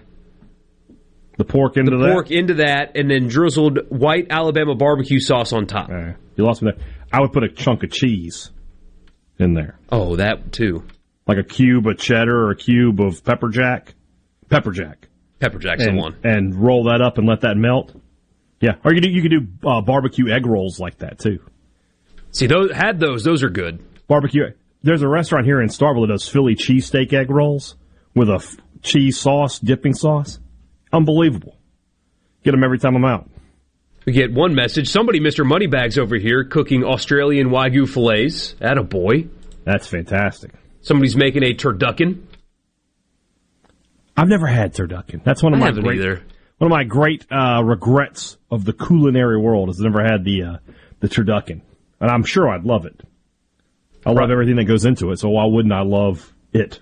the 1.38 1.46
pork 1.46 1.78
into 1.78 1.92
the 1.92 1.98
that. 1.98 2.12
pork 2.14 2.32
into 2.32 2.54
that, 2.56 2.96
and 2.96 3.10
then 3.10 3.28
drizzled 3.28 3.80
white 3.90 4.28
Alabama 4.30 4.76
barbecue 4.76 5.20
sauce 5.20 5.54
on 5.54 5.66
top. 5.68 5.90
You 5.90 6.44
lost 6.46 6.62
me 6.62 6.72
there. 6.72 6.86
I 7.12 7.22
would 7.22 7.34
put 7.34 7.44
a 7.44 7.50
chunk 7.50 7.84
of 7.84 7.92
cheese 7.92 8.52
in 9.40 9.54
there. 9.54 9.78
Oh, 9.92 10.16
that 10.18 10.52
too. 10.52 10.84
Like 11.28 11.38
a 11.38 11.44
cube 11.44 11.88
of 11.88 11.98
cheddar 11.98 12.46
or 12.46 12.52
a 12.52 12.56
cube 12.56 13.00
of 13.00 13.24
pepper 13.24 13.50
jack. 13.50 13.96
Pepper 14.50 14.72
jack. 14.72 15.08
Pepper 15.40 15.58
jack's 15.60 15.84
and, 15.84 15.98
the 15.98 16.02
one. 16.02 16.18
And 16.24 16.56
roll 16.56 16.86
that 16.86 17.02
up 17.02 17.18
and 17.18 17.28
let 17.28 17.42
that 17.42 17.58
melt. 17.58 17.94
Yeah. 18.62 18.76
Or 18.84 18.94
you 18.94 19.02
do, 19.02 19.10
you 19.10 19.22
could 19.22 19.32
do 19.32 19.68
uh, 19.68 19.82
barbecue 19.82 20.32
egg 20.32 20.46
rolls 20.46 20.80
like 20.80 21.00
that 21.00 21.20
too. 21.20 21.40
See, 22.32 22.48
those 22.48 22.72
had 22.72 23.00
those. 23.00 23.24
Those 23.24 23.44
are 23.44 23.50
good. 23.50 23.84
Barbecue. 24.08 24.52
There's 24.84 25.02
a 25.02 25.08
restaurant 25.08 25.46
here 25.46 25.62
in 25.62 25.70
Starkville 25.70 26.08
that 26.08 26.14
does 26.14 26.28
Philly 26.28 26.56
cheesesteak 26.56 27.12
egg 27.14 27.32
rolls 27.32 27.76
with 28.14 28.30
a 28.30 28.36
f- 28.36 28.58
cheese 28.82 29.18
sauce, 29.18 29.58
dipping 29.58 29.94
sauce. 29.94 30.40
Unbelievable. 30.94 31.58
Get 32.44 32.52
them 32.52 32.64
every 32.64 32.78
time 32.78 32.96
I'm 32.96 33.06
out. 33.06 33.30
We 34.06 34.14
get 34.14 34.32
one 34.32 34.54
message. 34.54 34.90
Somebody, 34.90 35.20
Mr. 35.20 35.44
Moneybags 35.44 35.98
over 35.98 36.16
here, 36.18 36.44
cooking 36.44 36.84
Australian 36.84 37.50
Wagyu 37.50 37.90
fillets. 37.90 38.54
At 38.62 38.78
a 38.78 38.84
boy. 38.84 39.28
That's 39.64 39.88
fantastic. 39.88 40.52
Somebody's 40.86 41.16
making 41.16 41.42
a 41.42 41.56
turducken. 41.56 42.22
I've 44.16 44.28
never 44.28 44.46
had 44.46 44.76
turducken. 44.76 45.24
That's 45.24 45.42
one 45.42 45.56
of 45.56 45.60
I 45.60 45.72
my 45.72 45.82
great, 45.82 45.98
either. 45.98 46.22
one 46.60 46.72
of 46.72 46.78
my 46.78 46.84
great 46.84 47.26
uh, 47.32 47.64
regrets 47.64 48.38
of 48.52 48.66
the 48.66 48.72
culinary 48.72 49.40
world 49.40 49.70
is 49.70 49.82
I 49.82 49.86
never 49.86 50.04
had 50.04 50.24
the 50.24 50.44
uh, 50.44 50.58
the 51.00 51.10
turducken, 51.10 51.62
and 52.00 52.12
I'm 52.12 52.24
sure 52.24 52.48
I'd 52.48 52.66
love 52.66 52.86
it. 52.86 53.02
I 54.06 54.12
love 54.12 54.30
everything 54.30 54.58
that 54.58 54.66
goes 54.66 54.86
into 54.86 55.10
it, 55.10 55.18
so 55.18 55.30
why 55.30 55.46
wouldn't 55.46 55.74
I 55.74 55.82
love 55.82 56.32
it? 56.54 56.80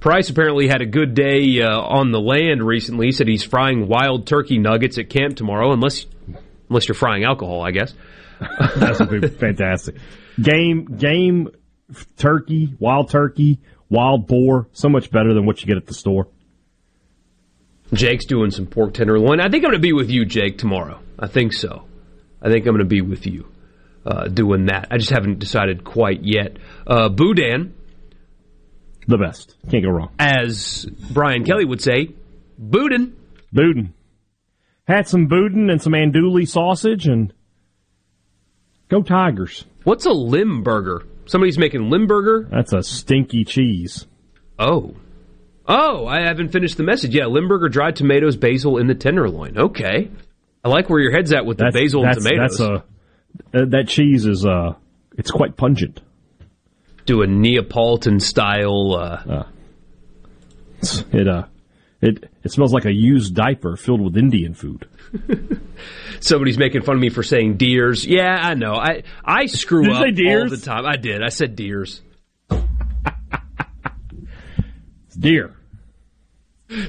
Price 0.00 0.28
apparently 0.28 0.66
had 0.66 0.82
a 0.82 0.86
good 0.86 1.14
day 1.14 1.62
uh, 1.62 1.70
on 1.70 2.10
the 2.10 2.20
land 2.20 2.66
recently. 2.66 3.06
He 3.06 3.12
said 3.12 3.28
he's 3.28 3.44
frying 3.44 3.86
wild 3.86 4.26
turkey 4.26 4.58
nuggets 4.58 4.98
at 4.98 5.08
camp 5.08 5.36
tomorrow, 5.36 5.72
unless 5.72 6.04
unless 6.68 6.88
you're 6.88 6.96
frying 6.96 7.22
alcohol, 7.22 7.62
I 7.62 7.70
guess. 7.70 7.94
That's 8.74 8.98
would 8.98 9.20
be 9.20 9.28
fantastic. 9.28 9.94
Game 10.42 10.86
game 10.86 11.50
turkey, 12.16 12.74
wild 12.78 13.10
turkey, 13.10 13.60
wild 13.88 14.26
boar, 14.26 14.68
so 14.72 14.88
much 14.88 15.10
better 15.10 15.34
than 15.34 15.46
what 15.46 15.60
you 15.60 15.66
get 15.66 15.76
at 15.76 15.86
the 15.86 15.94
store. 15.94 16.28
Jake's 17.92 18.26
doing 18.26 18.50
some 18.50 18.66
pork 18.66 18.94
tenderloin. 18.94 19.40
I 19.40 19.48
think 19.48 19.64
I'm 19.64 19.70
going 19.70 19.74
to 19.74 19.78
be 19.78 19.92
with 19.92 20.10
you, 20.10 20.24
Jake, 20.24 20.58
tomorrow. 20.58 21.00
I 21.18 21.26
think 21.26 21.52
so. 21.52 21.84
I 22.42 22.48
think 22.48 22.66
I'm 22.66 22.74
going 22.74 22.78
to 22.78 22.84
be 22.84 23.02
with 23.02 23.26
you 23.26 23.46
uh, 24.04 24.28
doing 24.28 24.66
that. 24.66 24.88
I 24.90 24.98
just 24.98 25.10
haven't 25.10 25.38
decided 25.38 25.84
quite 25.84 26.22
yet. 26.22 26.56
Uh, 26.86 27.08
Boudin, 27.08 27.74
the 29.06 29.18
best. 29.18 29.54
Can't 29.70 29.84
go 29.84 29.90
wrong. 29.90 30.10
As 30.18 30.86
Brian 31.10 31.44
Kelly 31.44 31.64
would 31.64 31.80
say, 31.80 32.10
Boudin. 32.58 33.16
Boudin. 33.52 33.94
Had 34.86 35.08
some 35.08 35.28
boudin 35.28 35.70
and 35.70 35.80
some 35.80 35.94
andouille 35.94 36.46
sausage 36.46 37.06
and 37.06 37.32
go 38.88 39.02
Tigers. 39.02 39.64
What's 39.84 40.04
a 40.04 40.12
Limburger? 40.12 41.06
Somebody's 41.26 41.58
making 41.58 41.88
Limburger? 41.90 42.46
That's 42.50 42.72
a 42.72 42.82
stinky 42.82 43.44
cheese. 43.44 44.06
Oh. 44.58 44.94
Oh, 45.66 46.06
I 46.06 46.20
haven't 46.20 46.50
finished 46.50 46.76
the 46.76 46.82
message. 46.84 47.14
Yeah, 47.14 47.26
Limburger, 47.26 47.68
dried 47.68 47.96
tomatoes, 47.96 48.36
basil 48.36 48.76
in 48.78 48.86
the 48.86 48.94
tenderloin. 48.94 49.56
Okay. 49.56 50.10
I 50.64 50.68
like 50.68 50.88
where 50.90 51.00
your 51.00 51.12
head's 51.12 51.32
at 51.32 51.46
with 51.46 51.56
the 51.58 51.64
That's- 51.64 51.82
basil 51.82 52.04
and 52.04 52.14
tomatoes. 52.16 52.58
That's 52.58 52.60
a 52.60 52.84
uh, 53.58 53.64
that 53.70 53.88
cheese 53.88 54.26
is 54.26 54.44
uh 54.46 54.74
it's 55.18 55.30
quite 55.30 55.56
pungent. 55.56 56.00
Do 57.06 57.22
a 57.22 57.26
Neapolitan 57.26 58.20
style. 58.20 58.94
Uh, 58.94 59.44
It 61.12 61.26
uh 61.28 61.44
it 62.04 62.30
it 62.42 62.52
smells 62.52 62.72
like 62.72 62.84
a 62.84 62.92
used 62.92 63.34
diaper 63.34 63.76
filled 63.76 64.02
with 64.02 64.16
Indian 64.16 64.54
food. 64.54 64.86
Somebody's 66.20 66.58
making 66.58 66.82
fun 66.82 66.96
of 66.96 67.00
me 67.00 67.08
for 67.08 67.22
saying 67.22 67.56
deers. 67.56 68.04
Yeah, 68.04 68.38
I 68.40 68.54
know. 68.54 68.74
I 68.74 69.04
I 69.24 69.46
screw 69.46 69.90
up 69.90 70.02
all 70.02 70.48
the 70.48 70.60
time. 70.62 70.84
I 70.86 70.96
did. 70.96 71.22
I 71.22 71.30
said 71.30 71.56
deers. 71.56 72.02
Deer. 75.18 75.54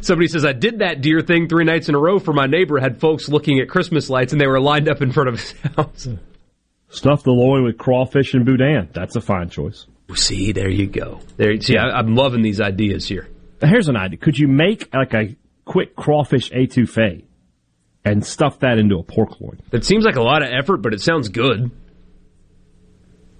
Somebody 0.02 0.28
says 0.28 0.44
I 0.46 0.54
did 0.54 0.80
that 0.80 1.02
deer 1.02 1.22
thing 1.22 1.48
three 1.48 1.64
nights 1.64 1.90
in 1.90 1.96
a 1.96 2.00
row 2.00 2.20
for 2.20 2.34
my 2.34 2.48
neighbor. 2.48 2.80
Had 2.80 3.00
folks 3.00 3.30
looking 3.30 3.60
at 3.60 3.70
Christmas 3.70 4.10
lights 4.10 4.34
and 4.34 4.42
they 4.42 4.48
were 4.48 4.60
lined 4.60 4.90
up 4.90 5.02
in 5.02 5.12
front 5.12 5.30
of 5.30 5.40
his 5.40 5.52
house. 5.76 6.08
Stuff 6.90 7.24
the 7.24 7.32
loin 7.32 7.64
with 7.64 7.78
crawfish 7.78 8.34
and 8.34 8.46
boudin. 8.46 8.90
That's 8.94 9.16
a 9.16 9.22
fine 9.22 9.50
choice. 9.50 9.86
See, 10.14 10.52
there 10.52 10.70
you 10.70 10.88
go. 10.88 11.20
There. 11.38 11.60
See, 11.62 11.78
I, 11.78 12.00
I'm 12.00 12.16
loving 12.16 12.42
these 12.42 12.62
ideas 12.62 13.08
here. 13.08 13.28
Here's 13.62 13.88
an 13.90 13.96
idea. 13.96 14.18
Could 14.18 14.38
you 14.38 14.48
make 14.48 14.94
like 14.94 15.14
a 15.14 15.36
quick 15.66 15.96
crawfish 15.96 16.52
etouffee 16.52 17.24
and 18.04 18.26
stuff 18.26 18.60
that 18.60 18.78
into 18.78 18.98
a 18.98 19.04
pork 19.04 19.40
loin? 19.42 19.60
It 19.72 19.86
seems 19.86 20.06
like 20.06 20.16
a 20.16 20.22
lot 20.22 20.42
of 20.44 20.50
effort, 20.52 20.78
but 20.78 20.94
it 20.94 21.02
sounds 21.02 21.30
good. 21.30 21.72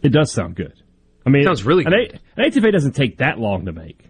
It 0.02 0.10
does 0.10 0.32
sound 0.32 0.56
good. 0.56 0.74
I 1.26 1.32
mean, 1.32 1.42
it 1.42 1.46
Sounds 1.46 1.64
really 1.66 1.84
an, 1.86 1.92
good. 1.92 2.20
an 2.38 2.52
etouffee 2.52 2.72
doesn't 2.72 2.92
take 2.94 3.18
that 3.18 3.40
long 3.40 3.66
to 3.66 3.72
make. 3.72 4.04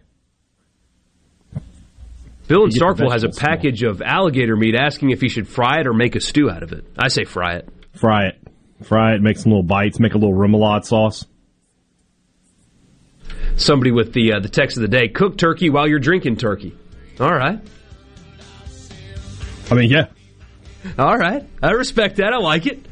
Bill 2.47 2.65
in 2.65 2.69
Starkville 2.69 3.11
has 3.11 3.23
a 3.23 3.27
vegetables 3.27 3.37
small. 3.37 3.49
package 3.49 3.83
of 3.83 4.01
alligator 4.01 4.55
meat 4.55 4.75
asking 4.75 5.09
if 5.11 5.21
he 5.21 5.29
should 5.29 5.47
fry 5.47 5.79
it 5.79 5.87
or 5.87 5.93
make 5.93 6.15
a 6.15 6.19
stew 6.19 6.49
out 6.49 6.61
of 6.61 6.73
it. 6.73 6.85
I 6.99 7.07
say 7.07 7.23
fry 7.23 7.55
it. 7.55 7.69
Fry 7.93 8.27
it. 8.27 8.39
Fry 8.83 9.15
it, 9.15 9.21
make 9.21 9.37
some 9.37 9.51
little 9.51 9.63
bites, 9.63 9.99
make 9.99 10.13
a 10.13 10.17
little 10.17 10.35
remoulade 10.35 10.83
sauce. 10.85 11.25
Somebody 13.57 13.91
with 13.91 14.13
the 14.13 14.33
uh, 14.33 14.39
the 14.39 14.49
text 14.49 14.77
of 14.77 14.81
the 14.81 14.87
day: 14.87 15.07
cook 15.07 15.37
turkey 15.37 15.69
while 15.69 15.87
you're 15.87 15.99
drinking 15.99 16.37
turkey. 16.37 16.75
All 17.19 17.33
right, 17.33 17.59
I 19.71 19.73
mean, 19.73 19.89
yeah. 19.89 20.07
all 20.99 21.17
right. 21.17 21.43
I 21.63 21.71
respect 21.71 22.17
that. 22.17 22.33
I 22.33 22.37
like 22.37 22.67
it. 22.67 22.85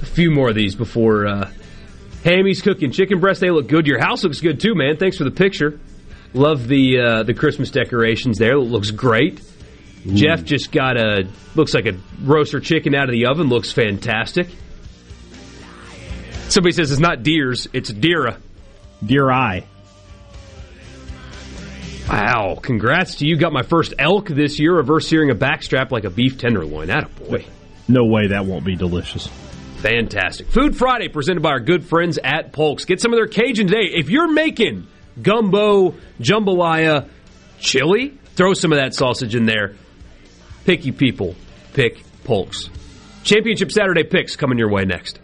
A 0.00 0.06
few 0.06 0.30
more 0.30 0.48
of 0.48 0.54
these 0.54 0.74
before 0.74 1.26
uh, 1.26 1.50
Hammy's 2.24 2.62
cooking 2.62 2.90
chicken 2.90 3.20
breast. 3.20 3.40
They 3.40 3.50
look 3.50 3.68
good. 3.68 3.86
Your 3.86 4.00
house 4.00 4.24
looks 4.24 4.40
good 4.40 4.60
too, 4.60 4.74
man. 4.74 4.96
Thanks 4.96 5.18
for 5.18 5.24
the 5.24 5.30
picture. 5.30 5.78
Love 6.34 6.66
the 6.66 6.98
uh, 7.00 7.22
the 7.22 7.34
Christmas 7.34 7.70
decorations 7.70 8.38
there. 8.38 8.52
It 8.52 8.58
looks 8.58 8.90
great. 8.90 9.40
Jeff 10.06 10.44
just 10.44 10.72
got 10.72 10.96
a 10.96 11.28
looks 11.54 11.74
like 11.74 11.86
a 11.86 11.98
roaster 12.22 12.60
chicken 12.60 12.94
out 12.94 13.04
of 13.04 13.12
the 13.12 13.26
oven. 13.26 13.48
Looks 13.48 13.72
fantastic. 13.72 14.48
Somebody 16.48 16.72
says 16.72 16.90
it's 16.90 17.00
not 17.00 17.22
deers, 17.22 17.68
it's 17.72 17.92
deera. 17.92 18.40
Deer 19.04 19.30
eye. 19.30 19.64
Wow! 22.08 22.58
Congrats 22.60 23.16
to 23.16 23.26
you. 23.26 23.36
Got 23.36 23.52
my 23.52 23.62
first 23.62 23.94
elk 23.98 24.28
this 24.28 24.58
year. 24.58 24.74
Reverse 24.74 25.06
searing 25.06 25.30
a 25.30 25.34
backstrap 25.34 25.90
like 25.90 26.04
a 26.04 26.10
beef 26.10 26.38
tenderloin. 26.38 26.88
Attaboy. 26.88 27.44
No 27.86 28.04
way 28.06 28.28
that 28.28 28.46
won't 28.46 28.64
be 28.64 28.76
delicious. 28.76 29.28
Fantastic. 29.78 30.50
Food 30.50 30.76
Friday 30.76 31.08
presented 31.08 31.42
by 31.42 31.50
our 31.50 31.60
good 31.60 31.84
friends 31.84 32.18
at 32.22 32.52
Polk's. 32.52 32.84
Get 32.84 33.00
some 33.00 33.12
of 33.12 33.18
their 33.18 33.26
Cajun 33.26 33.68
today. 33.68 33.90
If 33.94 34.10
you're 34.10 34.32
making 34.32 34.86
gumbo, 35.20 35.94
jambalaya, 36.18 37.08
chili, 37.60 38.18
throw 38.34 38.54
some 38.54 38.72
of 38.72 38.78
that 38.78 38.94
sausage 38.94 39.34
in 39.34 39.46
there. 39.46 39.76
Picky 40.64 40.92
people 40.92 41.36
pick 41.74 42.02
Polk's. 42.24 42.70
Championship 43.22 43.70
Saturday 43.70 44.04
picks 44.04 44.36
coming 44.36 44.58
your 44.58 44.70
way 44.70 44.84
next. 44.84 45.20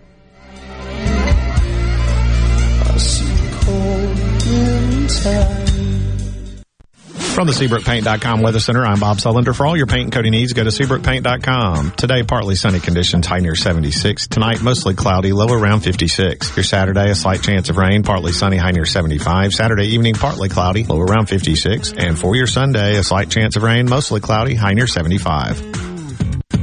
From 7.34 7.49
the 7.49 7.52
SeabrookPaint.com 7.52 8.42
Weather 8.42 8.60
Center, 8.60 8.86
I'm 8.86 9.00
Bob 9.00 9.18
Sullender. 9.18 9.55
For 9.55 9.66
all 9.66 9.76
your 9.76 9.86
paint 9.86 10.05
and 10.05 10.12
coating 10.12 10.31
needs, 10.31 10.52
go 10.52 10.65
to 10.65 10.70
SeabrookPaint.com. 10.70 11.91
Today, 11.91 12.23
partly 12.23 12.55
sunny 12.55 12.81
conditions, 12.81 13.26
high 13.26 13.41
near 13.41 13.55
76. 13.55 14.28
Tonight, 14.28 14.62
mostly 14.62 14.94
cloudy, 14.94 15.33
low 15.33 15.52
around 15.52 15.81
56. 15.81 16.57
Your 16.57 16.65
Saturday, 16.65 17.10
a 17.10 17.15
slight 17.15 17.42
chance 17.42 17.68
of 17.70 17.76
rain, 17.76 18.02
partly 18.02 18.33
sunny, 18.33 18.57
high 18.57 18.70
near 18.70 18.86
75. 18.86 19.52
Saturday 19.52 19.89
evening, 19.89 20.15
partly 20.15 20.49
cloudy, 20.49 20.84
low 20.84 21.00
around 21.00 21.26
56. 21.26 21.92
And 21.92 22.18
for 22.18 22.36
your 22.36 22.47
Sunday, 22.47 22.97
a 22.97 23.02
slight 23.02 23.31
chance 23.31 23.57
of 23.57 23.62
rain, 23.62 23.91
mostly 23.91 24.20
cloudy, 24.20 24.55
high 24.55 24.73
near 24.73 24.86
75. 24.86 25.93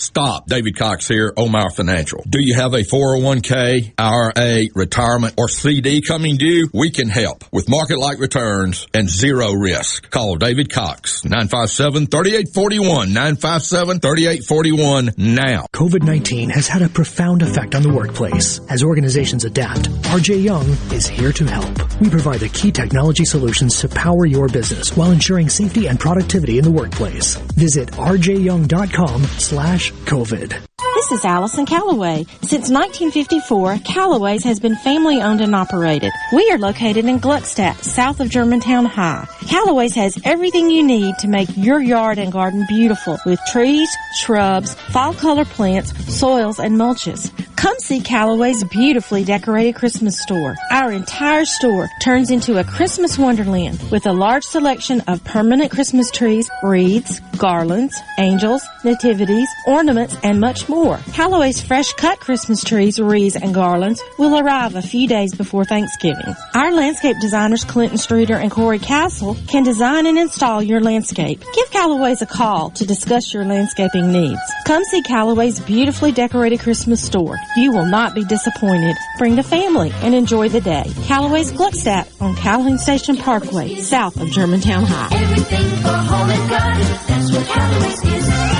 Stop. 0.00 0.46
David 0.46 0.78
Cox 0.78 1.06
here, 1.06 1.30
Omar 1.36 1.70
Financial. 1.70 2.24
Do 2.26 2.40
you 2.40 2.54
have 2.54 2.72
a 2.72 2.78
401k, 2.78 3.92
IRA, 3.98 4.64
retirement, 4.74 5.34
or 5.36 5.48
CD 5.48 6.00
coming 6.00 6.38
due? 6.38 6.70
We 6.72 6.90
can 6.90 7.10
help 7.10 7.44
with 7.52 7.68
market-like 7.68 8.18
returns 8.18 8.86
and 8.94 9.10
zero 9.10 9.52
risk. 9.52 10.10
Call 10.10 10.36
David 10.36 10.72
Cox, 10.72 11.20
957-3841, 11.22 13.12
957-3841 13.12 15.18
now. 15.18 15.66
COVID-19 15.74 16.50
has 16.50 16.66
had 16.66 16.80
a 16.80 16.88
profound 16.88 17.42
effect 17.42 17.74
on 17.74 17.82
the 17.82 17.92
workplace. 17.92 18.58
As 18.70 18.82
organizations 18.82 19.44
adapt, 19.44 19.90
RJ 20.04 20.42
Young 20.42 20.66
is 20.92 21.06
here 21.06 21.32
to 21.32 21.44
help. 21.44 22.00
We 22.00 22.08
provide 22.08 22.40
the 22.40 22.48
key 22.48 22.72
technology 22.72 23.26
solutions 23.26 23.78
to 23.80 23.88
power 23.88 24.24
your 24.24 24.48
business 24.48 24.96
while 24.96 25.10
ensuring 25.10 25.50
safety 25.50 25.88
and 25.88 26.00
productivity 26.00 26.56
in 26.56 26.64
the 26.64 26.70
workplace. 26.70 27.34
Visit 27.54 27.90
rjyoung.com 27.90 29.24
slash 29.24 29.89
COVID. 30.04 30.60
This 31.00 31.12
is 31.12 31.24
Allison 31.24 31.66
Callaway. 31.66 32.24
Since 32.42 32.70
1954, 32.70 33.78
Callaway's 33.84 34.44
has 34.44 34.60
been 34.60 34.76
family 34.76 35.20
owned 35.22 35.40
and 35.40 35.54
operated. 35.54 36.12
We 36.32 36.50
are 36.50 36.58
located 36.58 37.06
in 37.06 37.20
Gluckstadt, 37.20 37.82
south 37.82 38.20
of 38.20 38.28
Germantown 38.28 38.84
High. 38.84 39.26
Callaway's 39.48 39.94
has 39.94 40.18
everything 40.24 40.70
you 40.70 40.82
need 40.82 41.16
to 41.18 41.28
make 41.28 41.48
your 41.56 41.80
yard 41.80 42.18
and 42.18 42.30
garden 42.30 42.66
beautiful 42.68 43.18
with 43.24 43.40
trees, 43.50 43.88
shrubs, 44.14 44.74
fall 44.74 45.14
color 45.14 45.44
plants, 45.44 45.92
soils, 46.14 46.58
and 46.58 46.76
mulches. 46.76 47.30
Come 47.56 47.78
see 47.78 48.00
Callaway's 48.00 48.64
beautifully 48.64 49.22
decorated 49.22 49.74
Christmas 49.74 50.18
store. 50.18 50.56
Our 50.70 50.92
entire 50.92 51.44
store 51.44 51.88
turns 52.00 52.30
into 52.30 52.58
a 52.58 52.64
Christmas 52.64 53.18
wonderland 53.18 53.82
with 53.90 54.06
a 54.06 54.12
large 54.12 54.44
selection 54.44 55.02
of 55.02 55.22
permanent 55.24 55.70
Christmas 55.70 56.10
trees, 56.10 56.50
wreaths, 56.62 57.20
garlands, 57.36 57.94
angels, 58.18 58.62
nativities, 58.82 59.48
ornaments, 59.66 59.79
and 59.88 60.40
much 60.40 60.68
more. 60.68 60.98
Callaway's 61.14 61.60
fresh 61.62 61.92
cut 61.94 62.20
Christmas 62.20 62.62
trees, 62.62 63.00
wreaths, 63.00 63.34
and 63.34 63.54
garlands 63.54 64.02
will 64.18 64.38
arrive 64.38 64.76
a 64.76 64.82
few 64.82 65.08
days 65.08 65.34
before 65.34 65.64
Thanksgiving. 65.64 66.34
Our 66.54 66.70
landscape 66.70 67.16
designers 67.20 67.64
Clinton 67.64 67.96
Streeter 67.96 68.36
and 68.36 68.50
Corey 68.50 68.78
Castle 68.78 69.36
can 69.48 69.62
design 69.62 70.06
and 70.06 70.18
install 70.18 70.62
your 70.62 70.80
landscape. 70.80 71.42
Give 71.54 71.70
Callaway's 71.70 72.20
a 72.20 72.26
call 72.26 72.70
to 72.70 72.86
discuss 72.86 73.32
your 73.32 73.46
landscaping 73.46 74.12
needs. 74.12 74.40
Come 74.66 74.84
see 74.84 75.00
Callaway's 75.02 75.58
beautifully 75.60 76.12
decorated 76.12 76.60
Christmas 76.60 77.02
store. 77.02 77.38
You 77.56 77.72
will 77.72 77.86
not 77.86 78.14
be 78.14 78.24
disappointed. 78.24 78.96
Bring 79.16 79.36
the 79.36 79.42
family 79.42 79.92
and 80.02 80.14
enjoy 80.14 80.50
the 80.50 80.60
day. 80.60 80.92
Callaway's 81.04 81.52
Gluckstadt 81.52 82.20
on 82.20 82.36
Calhoun 82.36 82.76
Station 82.76 83.16
Parkway, 83.16 83.76
south 83.76 84.20
of 84.20 84.30
Germantown 84.30 84.84
High. 84.84 85.16
Everything 85.16 85.68
for 85.82 85.88
home 85.88 86.30
and 86.30 86.50
garden. 86.50 86.86
That's 87.06 87.32
what 87.32 88.14
is. 88.14 88.59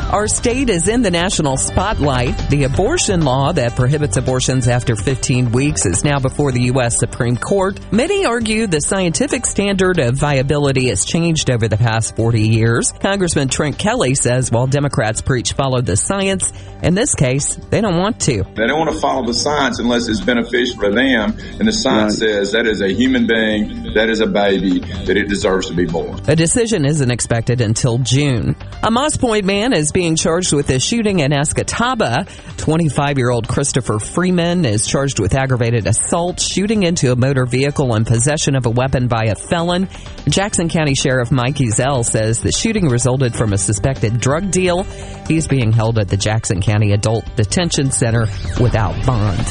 Our 0.11 0.27
state 0.27 0.69
is 0.69 0.89
in 0.89 1.03
the 1.03 1.09
national 1.09 1.55
spotlight. 1.55 2.37
The 2.49 2.65
abortion 2.65 3.21
law 3.21 3.53
that 3.53 3.77
prohibits 3.77 4.17
abortions 4.17 4.67
after 4.67 4.97
15 4.97 5.53
weeks 5.53 5.85
is 5.85 6.03
now 6.03 6.19
before 6.19 6.51
the 6.51 6.63
U.S. 6.63 6.99
Supreme 6.99 7.37
Court. 7.37 7.79
Many 7.93 8.25
argue 8.25 8.67
the 8.67 8.81
scientific 8.81 9.45
standard 9.45 9.99
of 9.99 10.15
viability 10.15 10.89
has 10.89 11.05
changed 11.05 11.49
over 11.49 11.69
the 11.69 11.77
past 11.77 12.17
40 12.17 12.41
years. 12.41 12.91
Congressman 12.91 13.47
Trent 13.47 13.77
Kelly 13.77 14.13
says 14.15 14.51
while 14.51 14.67
Democrats 14.67 15.21
preach 15.21 15.53
follow 15.53 15.79
the 15.79 15.95
science, 15.95 16.51
in 16.83 16.93
this 16.93 17.15
case, 17.15 17.55
they 17.55 17.79
don't 17.79 17.97
want 17.97 18.19
to. 18.21 18.43
They 18.43 18.67
don't 18.67 18.79
want 18.79 18.91
to 18.91 18.99
follow 18.99 19.25
the 19.25 19.33
science 19.33 19.79
unless 19.79 20.09
it's 20.09 20.19
beneficial 20.19 20.75
for 20.75 20.91
them. 20.91 21.37
And 21.57 21.65
the 21.65 21.71
science 21.71 22.17
says 22.17 22.51
that 22.51 22.67
is 22.67 22.81
a 22.81 22.91
human 22.91 23.27
being, 23.27 23.93
that 23.93 24.09
is 24.09 24.19
a 24.19 24.27
baby, 24.27 24.79
that 24.79 25.15
it 25.15 25.29
deserves 25.29 25.67
to 25.67 25.73
be 25.73 25.85
born. 25.85 26.19
A 26.27 26.35
decision 26.35 26.83
isn't 26.83 27.11
expected 27.11 27.61
until 27.61 27.97
June. 27.99 28.57
A 28.83 28.91
Moss 28.91 29.15
Point 29.15 29.45
man 29.45 29.71
is 29.71 29.93
being 29.93 30.00
charged 30.15 30.53
with 30.53 30.69
a 30.69 30.79
shooting 30.79 31.19
in 31.19 31.31
Escatawpa. 31.31 32.27
25 32.57 33.17
year 33.17 33.29
old 33.29 33.47
Christopher 33.47 33.99
Freeman 33.99 34.65
is 34.65 34.85
charged 34.87 35.19
with 35.19 35.35
aggravated 35.35 35.87
assault, 35.87 36.39
shooting 36.39 36.83
into 36.83 37.11
a 37.11 37.15
motor 37.15 37.45
vehicle, 37.45 37.93
and 37.93 38.05
possession 38.05 38.55
of 38.55 38.65
a 38.65 38.69
weapon 38.69 39.07
by 39.07 39.25
a 39.25 39.35
felon. 39.35 39.87
Jackson 40.27 40.69
County 40.69 40.95
Sheriff 40.95 41.31
Mike 41.31 41.55
Ezell 41.55 42.03
says 42.03 42.41
the 42.41 42.51
shooting 42.51 42.87
resulted 42.87 43.35
from 43.35 43.53
a 43.53 43.57
suspected 43.57 44.19
drug 44.19 44.51
deal. 44.51 44.83
He's 45.27 45.47
being 45.47 45.71
held 45.71 45.99
at 45.99 46.07
the 46.07 46.17
Jackson 46.17 46.61
County 46.61 46.93
Adult 46.93 47.25
Detention 47.35 47.91
Center 47.91 48.27
without 48.59 49.05
bond. 49.05 49.47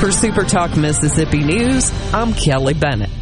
For 0.00 0.10
Super 0.10 0.44
Talk 0.44 0.76
Mississippi 0.76 1.44
News, 1.44 1.90
I'm 2.12 2.34
Kelly 2.34 2.74
Bennett. 2.74 3.21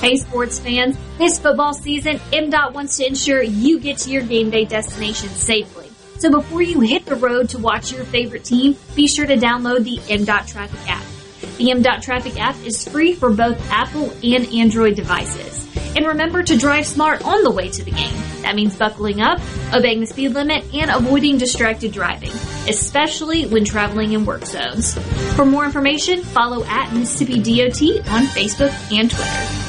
Hey 0.00 0.16
sports 0.16 0.60
fans, 0.60 0.96
this 1.18 1.40
football 1.40 1.74
season, 1.74 2.18
MDOT 2.30 2.72
wants 2.72 2.98
to 2.98 3.06
ensure 3.06 3.42
you 3.42 3.80
get 3.80 3.98
to 3.98 4.10
your 4.10 4.22
game 4.22 4.48
day 4.48 4.64
destination 4.64 5.28
safely. 5.28 5.90
So 6.18 6.30
before 6.30 6.62
you 6.62 6.78
hit 6.78 7.04
the 7.04 7.16
road 7.16 7.48
to 7.48 7.58
watch 7.58 7.92
your 7.92 8.04
favorite 8.04 8.44
team, 8.44 8.76
be 8.94 9.08
sure 9.08 9.26
to 9.26 9.36
download 9.36 9.82
the 9.82 9.96
MDOT 9.96 10.46
Traffic 10.46 10.88
app. 10.88 11.02
The 11.56 11.70
MDOT 11.70 12.02
Traffic 12.02 12.40
app 12.40 12.54
is 12.64 12.86
free 12.86 13.12
for 13.12 13.30
both 13.30 13.60
Apple 13.72 14.12
and 14.22 14.46
Android 14.54 14.94
devices. 14.94 15.66
And 15.96 16.06
remember 16.06 16.44
to 16.44 16.56
drive 16.56 16.86
smart 16.86 17.24
on 17.24 17.42
the 17.42 17.50
way 17.50 17.68
to 17.68 17.84
the 17.84 17.90
game. 17.90 18.14
That 18.42 18.54
means 18.54 18.76
buckling 18.76 19.20
up, 19.20 19.40
obeying 19.74 19.98
the 19.98 20.06
speed 20.06 20.28
limit, 20.28 20.64
and 20.72 20.92
avoiding 20.92 21.38
distracted 21.38 21.90
driving, 21.90 22.30
especially 22.68 23.46
when 23.46 23.64
traveling 23.64 24.12
in 24.12 24.24
work 24.24 24.46
zones. 24.46 24.96
For 25.34 25.44
more 25.44 25.64
information, 25.64 26.22
follow 26.22 26.64
at 26.66 26.94
Mississippi 26.94 27.40
DOT 27.40 27.82
on 28.10 28.26
Facebook 28.26 28.72
and 28.96 29.10
Twitter. 29.10 29.68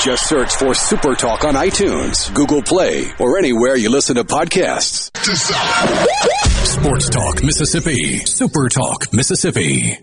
Just 0.00 0.28
search 0.28 0.54
for 0.54 0.74
Super 0.74 1.14
Talk 1.14 1.44
on 1.44 1.54
iTunes, 1.54 2.32
Google 2.34 2.62
Play, 2.62 3.06
or 3.18 3.38
anywhere 3.38 3.76
you 3.76 3.90
listen 3.90 4.16
to 4.16 4.24
podcasts. 4.24 5.10
Sports 6.66 7.08
Talk 7.08 7.42
Mississippi. 7.42 8.18
Super 8.20 8.68
Talk 8.68 9.12
Mississippi. 9.12 9.98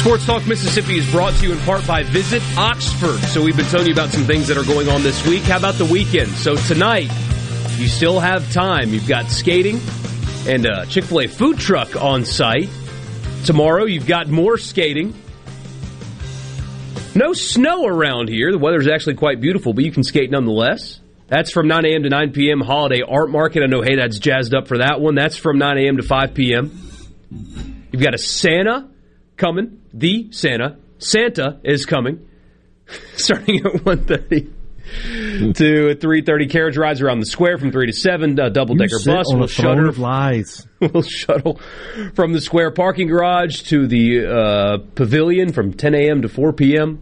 Sports 0.00 0.24
Talk 0.24 0.46
Mississippi 0.46 0.96
is 0.96 1.10
brought 1.10 1.34
to 1.34 1.46
you 1.46 1.52
in 1.52 1.58
part 1.58 1.86
by 1.86 2.02
Visit 2.04 2.42
Oxford. 2.56 3.18
So 3.28 3.44
we've 3.44 3.54
been 3.54 3.66
telling 3.66 3.86
you 3.86 3.92
about 3.92 4.08
some 4.08 4.24
things 4.24 4.48
that 4.48 4.56
are 4.56 4.64
going 4.64 4.88
on 4.88 5.02
this 5.02 5.26
week. 5.26 5.42
How 5.42 5.58
about 5.58 5.74
the 5.74 5.84
weekend? 5.84 6.30
So 6.30 6.56
tonight, 6.56 7.10
you 7.76 7.86
still 7.86 8.18
have 8.18 8.50
time. 8.50 8.94
You've 8.94 9.06
got 9.06 9.26
skating 9.26 9.78
and 10.46 10.64
a 10.64 10.86
Chick 10.86 11.04
fil 11.04 11.20
A 11.20 11.26
food 11.26 11.58
truck 11.58 12.02
on 12.02 12.24
site. 12.24 12.70
Tomorrow, 13.44 13.84
you've 13.84 14.06
got 14.06 14.28
more 14.28 14.56
skating. 14.56 15.12
No 17.14 17.34
snow 17.34 17.84
around 17.84 18.30
here. 18.30 18.52
The 18.52 18.58
weather's 18.58 18.88
actually 18.88 19.16
quite 19.16 19.38
beautiful, 19.42 19.74
but 19.74 19.84
you 19.84 19.92
can 19.92 20.02
skate 20.02 20.30
nonetheless. 20.30 20.98
That's 21.26 21.52
from 21.52 21.68
9 21.68 21.84
a.m. 21.84 22.04
to 22.04 22.08
9 22.08 22.32
p.m. 22.32 22.60
Holiday 22.62 23.02
Art 23.06 23.28
Market. 23.28 23.62
I 23.62 23.66
know, 23.66 23.82
hey, 23.82 23.96
that's 23.96 24.18
jazzed 24.18 24.54
up 24.54 24.66
for 24.66 24.78
that 24.78 24.98
one. 24.98 25.14
That's 25.14 25.36
from 25.36 25.58
9 25.58 25.76
a.m. 25.76 25.98
to 25.98 26.02
5 26.02 26.32
p.m. 26.32 26.90
You've 27.92 28.02
got 28.02 28.14
a 28.14 28.18
Santa 28.18 28.88
coming. 29.36 29.79
The 29.92 30.28
Santa. 30.32 30.78
Santa 30.98 31.60
is 31.64 31.86
coming. 31.86 32.28
Starting 33.16 33.56
at 33.58 33.72
1.30. 33.84 34.52
to 35.54 35.94
3.30 35.94 36.50
carriage 36.50 36.76
rides 36.76 37.00
around 37.00 37.20
the 37.20 37.26
square 37.26 37.58
from 37.58 37.70
3 37.70 37.86
to 37.86 37.92
7 37.92 38.40
uh, 38.40 38.48
double-decker 38.48 38.98
bus 39.04 39.26
on 39.30 39.38
will 39.38 39.44
a 39.44 39.48
shuttle 39.48 39.92
lies. 39.92 40.66
will 40.80 41.02
shuttle 41.02 41.60
from 42.14 42.32
the 42.32 42.40
square 42.40 42.72
parking 42.72 43.06
garage 43.06 43.62
to 43.62 43.86
the 43.86 44.26
uh, 44.26 44.78
pavilion 44.94 45.52
from 45.52 45.72
10 45.72 45.94
a.m. 45.94 46.22
to 46.22 46.28
4 46.28 46.52
p.m. 46.52 47.00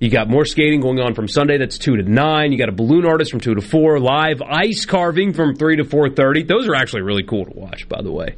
You 0.00 0.10
got 0.10 0.28
more 0.28 0.44
skating 0.44 0.80
going 0.80 0.98
on 0.98 1.14
from 1.14 1.28
Sunday. 1.28 1.56
That's 1.56 1.78
2 1.78 1.98
to 1.98 2.02
9. 2.02 2.52
You 2.52 2.58
got 2.58 2.68
a 2.68 2.72
balloon 2.72 3.06
artist 3.06 3.30
from 3.30 3.40
2 3.40 3.54
to 3.54 3.60
4. 3.60 4.00
Live 4.00 4.42
ice 4.42 4.84
carving 4.84 5.32
from 5.32 5.54
3 5.54 5.76
to 5.76 5.84
4.30. 5.84 6.48
Those 6.48 6.68
are 6.68 6.74
actually 6.74 7.02
really 7.02 7.22
cool 7.22 7.44
to 7.44 7.52
watch, 7.52 7.88
by 7.88 8.02
the 8.02 8.10
way. 8.10 8.36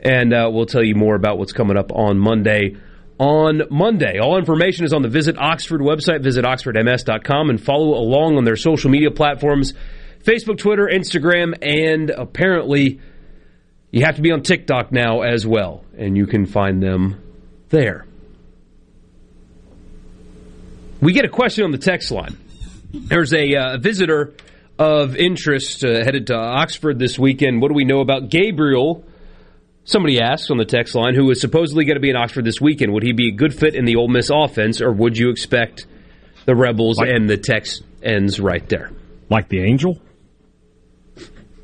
And 0.00 0.34
uh, 0.34 0.50
we'll 0.52 0.66
tell 0.66 0.82
you 0.82 0.94
more 0.94 1.14
about 1.14 1.38
what's 1.38 1.52
coming 1.52 1.76
up 1.76 1.92
on 1.92 2.18
Monday. 2.18 2.76
On 3.18 3.62
Monday, 3.70 4.18
all 4.18 4.36
information 4.36 4.84
is 4.84 4.92
on 4.92 5.02
the 5.02 5.08
Visit 5.08 5.36
Oxford 5.38 5.80
website, 5.80 6.22
visit 6.22 6.44
oxfordms.com, 6.44 7.50
and 7.50 7.62
follow 7.62 7.94
along 7.94 8.36
on 8.36 8.44
their 8.44 8.56
social 8.56 8.90
media 8.90 9.10
platforms 9.10 9.74
Facebook, 10.24 10.58
Twitter, 10.58 10.88
Instagram, 10.92 11.54
and 11.62 12.10
apparently 12.10 13.00
you 13.90 14.04
have 14.04 14.16
to 14.16 14.22
be 14.22 14.30
on 14.30 14.42
TikTok 14.42 14.92
now 14.92 15.22
as 15.22 15.46
well, 15.46 15.84
and 15.96 16.16
you 16.16 16.26
can 16.26 16.46
find 16.46 16.82
them 16.82 17.20
there. 17.68 18.06
We 21.00 21.12
get 21.12 21.24
a 21.24 21.28
question 21.28 21.64
on 21.64 21.72
the 21.72 21.78
text 21.78 22.10
line. 22.10 22.38
There's 22.94 23.34
a 23.34 23.54
uh, 23.56 23.78
visitor 23.78 24.34
of 24.78 25.16
interest 25.16 25.84
uh, 25.84 26.04
headed 26.04 26.28
to 26.28 26.36
Oxford 26.36 26.98
this 26.98 27.18
weekend. 27.18 27.60
What 27.60 27.68
do 27.68 27.74
we 27.74 27.84
know 27.84 28.00
about 28.00 28.28
Gabriel? 28.28 29.04
Somebody 29.84 30.20
asks 30.20 30.50
on 30.50 30.58
the 30.58 30.64
text 30.64 30.94
line, 30.94 31.14
who 31.14 31.30
is 31.30 31.40
supposedly 31.40 31.84
going 31.84 31.96
to 31.96 32.00
be 32.00 32.10
in 32.10 32.16
Oxford 32.16 32.44
this 32.44 32.60
weekend. 32.60 32.92
Would 32.92 33.02
he 33.02 33.12
be 33.12 33.28
a 33.28 33.32
good 33.32 33.54
fit 33.54 33.74
in 33.74 33.84
the 33.84 33.96
Ole 33.96 34.08
Miss 34.08 34.30
offense, 34.32 34.80
or 34.80 34.92
would 34.92 35.18
you 35.18 35.30
expect 35.30 35.86
the 36.44 36.54
Rebels? 36.54 36.98
and 36.98 37.28
the 37.28 37.36
text 37.36 37.82
ends 38.02 38.38
right 38.38 38.68
there. 38.68 38.92
Like 39.28 39.48
the 39.48 39.60
Angel? 39.62 40.00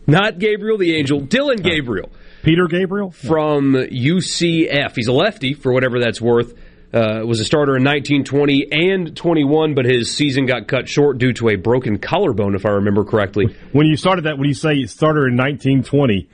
Not 0.07 0.39
Gabriel 0.39 0.79
the 0.79 0.97
Angel, 0.97 1.21
Dillon 1.21 1.59
Gabriel. 1.59 2.11
Peter 2.43 2.67
Gabriel? 2.67 3.11
From 3.11 3.75
UCF. 3.75 4.97
He's 4.97 5.09
a 5.09 5.13
lefty, 5.13 5.55
for 5.55 5.73
whatever 5.73 6.01
that's 6.01 6.21
worth. 6.21 6.55
Uh, 6.93 7.21
was 7.27 7.39
a 7.39 7.45
starter 7.45 7.77
in 7.77 7.85
1920 7.85 8.69
and 8.73 9.15
21, 9.15 9.75
but 9.75 9.85
his 9.85 10.11
season 10.11 10.47
got 10.47 10.67
cut 10.67 10.89
short 10.89 11.19
due 11.19 11.35
to 11.35 11.51
a 11.51 11.57
broken 11.57 11.99
collarbone, 11.99 12.55
if 12.55 12.65
I 12.65 12.71
remember 12.71 13.05
correctly. 13.05 13.55
When 13.73 13.87
you 13.87 13.97
started 13.99 14.25
that, 14.25 14.39
when 14.39 14.49
you 14.49 14.55
say 14.55 14.73
you 14.73 14.87
started 14.87 15.27
in 15.29 15.37
1920, 15.37 16.27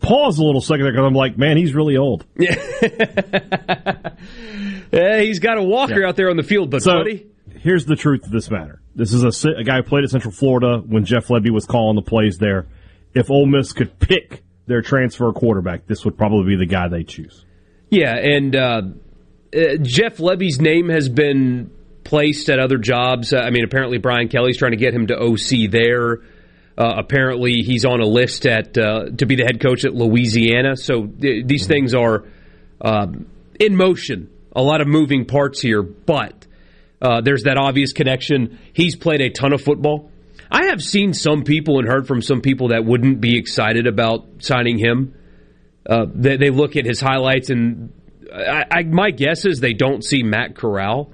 pause 0.00 0.38
a 0.38 0.44
little 0.44 0.60
second 0.60 0.84
there 0.84 0.92
because 0.92 1.06
I'm 1.06 1.14
like, 1.14 1.38
man, 1.38 1.56
he's 1.56 1.74
really 1.74 1.96
old. 1.96 2.24
Yeah, 4.92 5.20
he's 5.20 5.38
got 5.38 5.58
a 5.58 5.62
walker 5.62 6.04
out 6.04 6.16
there 6.16 6.30
on 6.30 6.36
the 6.36 6.42
field, 6.42 6.70
but 6.70 6.82
So 6.82 6.92
buddy, 6.92 7.26
here's 7.60 7.84
the 7.84 7.96
truth 7.96 8.24
of 8.24 8.30
this 8.30 8.50
matter. 8.50 8.80
This 8.94 9.12
is 9.12 9.22
a, 9.22 9.50
a 9.50 9.64
guy 9.64 9.76
who 9.76 9.82
played 9.82 10.04
at 10.04 10.10
Central 10.10 10.32
Florida 10.32 10.78
when 10.78 11.04
Jeff 11.04 11.28
Lebby 11.28 11.50
was 11.50 11.66
calling 11.66 11.96
the 11.96 12.02
plays 12.02 12.38
there. 12.38 12.66
If 13.14 13.30
Ole 13.30 13.46
Miss 13.46 13.72
could 13.72 13.98
pick 13.98 14.42
their 14.66 14.82
transfer 14.82 15.32
quarterback, 15.32 15.86
this 15.86 16.04
would 16.04 16.16
probably 16.16 16.56
be 16.56 16.64
the 16.64 16.70
guy 16.70 16.88
they 16.88 17.04
choose. 17.04 17.44
Yeah, 17.90 18.14
and 18.16 18.54
uh, 18.54 18.82
uh, 19.54 19.76
Jeff 19.82 20.18
Lebby's 20.18 20.60
name 20.60 20.88
has 20.88 21.08
been 21.08 21.70
placed 22.04 22.48
at 22.48 22.58
other 22.58 22.78
jobs. 22.78 23.32
Uh, 23.32 23.38
I 23.38 23.50
mean, 23.50 23.64
apparently 23.64 23.98
Brian 23.98 24.28
Kelly's 24.28 24.58
trying 24.58 24.72
to 24.72 24.78
get 24.78 24.94
him 24.94 25.06
to 25.08 25.16
OC 25.18 25.70
there. 25.70 26.18
Uh, 26.78 26.94
apparently, 26.96 27.62
he's 27.64 27.84
on 27.84 28.00
a 28.00 28.06
list 28.06 28.46
at 28.46 28.78
uh, 28.78 29.06
to 29.16 29.26
be 29.26 29.34
the 29.34 29.42
head 29.42 29.60
coach 29.60 29.84
at 29.84 29.94
Louisiana. 29.94 30.76
So 30.76 31.06
th- 31.06 31.44
these 31.44 31.66
things 31.66 31.92
are 31.92 32.24
um, 32.80 33.26
in 33.58 33.74
motion. 33.74 34.30
A 34.54 34.62
lot 34.62 34.80
of 34.80 34.86
moving 34.86 35.24
parts 35.24 35.60
here, 35.60 35.82
but 35.82 36.46
uh, 37.02 37.20
there's 37.20 37.42
that 37.44 37.56
obvious 37.58 37.92
connection. 37.92 38.60
He's 38.72 38.94
played 38.94 39.20
a 39.20 39.30
ton 39.30 39.52
of 39.52 39.60
football. 39.60 40.12
I 40.50 40.66
have 40.66 40.80
seen 40.80 41.14
some 41.14 41.42
people 41.42 41.80
and 41.80 41.88
heard 41.88 42.06
from 42.06 42.22
some 42.22 42.40
people 42.40 42.68
that 42.68 42.84
wouldn't 42.84 43.20
be 43.20 43.36
excited 43.36 43.86
about 43.88 44.26
signing 44.38 44.78
him. 44.78 45.14
Uh, 45.84 46.06
they, 46.14 46.36
they 46.36 46.50
look 46.50 46.76
at 46.76 46.84
his 46.84 47.00
highlights, 47.00 47.50
and 47.50 47.92
I, 48.32 48.64
I, 48.70 48.82
my 48.84 49.10
guess 49.10 49.44
is 49.46 49.58
they 49.58 49.74
don't 49.74 50.04
see 50.04 50.22
Matt 50.22 50.54
Corral. 50.54 51.10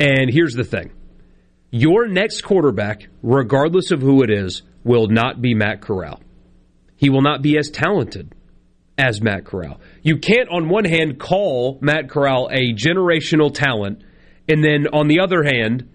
And 0.00 0.28
here's 0.30 0.54
the 0.54 0.64
thing 0.64 0.90
your 1.70 2.08
next 2.08 2.42
quarterback, 2.42 3.08
regardless 3.22 3.90
of 3.90 4.00
who 4.00 4.22
it 4.22 4.30
is, 4.30 4.62
will 4.84 5.08
not 5.08 5.40
be 5.40 5.54
Matt 5.54 5.80
Corral. 5.80 6.20
He 6.96 7.10
will 7.10 7.22
not 7.22 7.42
be 7.42 7.56
as 7.58 7.70
talented 7.70 8.34
as 8.96 9.22
Matt 9.22 9.44
Corral. 9.44 9.80
You 10.02 10.18
can't, 10.18 10.48
on 10.50 10.68
one 10.68 10.84
hand, 10.84 11.20
call 11.20 11.78
Matt 11.80 12.08
Corral 12.08 12.48
a 12.50 12.74
generational 12.74 13.54
talent, 13.54 14.02
and 14.48 14.64
then 14.64 14.88
on 14.92 15.06
the 15.06 15.20
other 15.20 15.44
hand, 15.44 15.88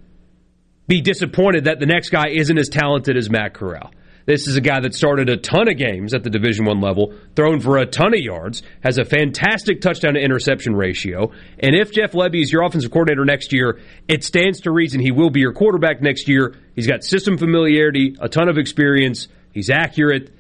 be 0.88 1.02
disappointed 1.02 1.66
that 1.66 1.80
the 1.80 1.86
next 1.86 2.10
guy 2.10 2.30
isn't 2.30 2.58
as 2.58 2.70
talented 2.70 3.18
as 3.18 3.30
Matt 3.30 3.54
Corral. 3.54 3.92
This 4.26 4.48
is 4.48 4.56
a 4.56 4.62
guy 4.62 4.80
that 4.80 4.96
started 4.96 5.30
a 5.30 5.38
ton 5.38 5.68
of 5.70 5.78
games 5.78 6.14
at 6.14 6.24
the 6.24 6.30
Division 6.30 6.66
One 6.66 6.80
level, 6.80 7.14
thrown 7.36 7.60
for 7.60 7.78
a 7.78 7.86
ton 7.86 8.14
of 8.14 8.22
yards, 8.22 8.64
has 8.82 8.98
a 8.98 9.04
fantastic 9.04 9.82
touchdown 9.82 10.14
to 10.14 10.22
interception 10.22 10.76
ratio, 10.76 11.32
and 11.60 11.76
if 11.76 11.92
Jeff 11.92 12.14
Lebby 12.14 12.42
is 12.42 12.52
your 12.52 12.64
offensive 12.64 12.92
coordinator 12.92 13.26
next 13.26 13.52
year, 13.52 13.80
it 14.08 14.24
stands 14.24 14.62
to 14.62 14.72
reason 14.72 15.02
he 15.02 15.12
will 15.12 15.30
be 15.30 15.42
your 15.42 15.54
quarterback 15.54 16.02
next 16.02 16.30
year. 16.30 16.56
He's 16.76 16.88
got 16.88 17.04
system 17.04 17.38
familiarity, 17.38 18.16
a 18.20 18.30
ton 18.30 18.48
of 18.48 18.58
experience, 18.58 19.28
he's 19.52 19.70
accurate, 19.70 20.34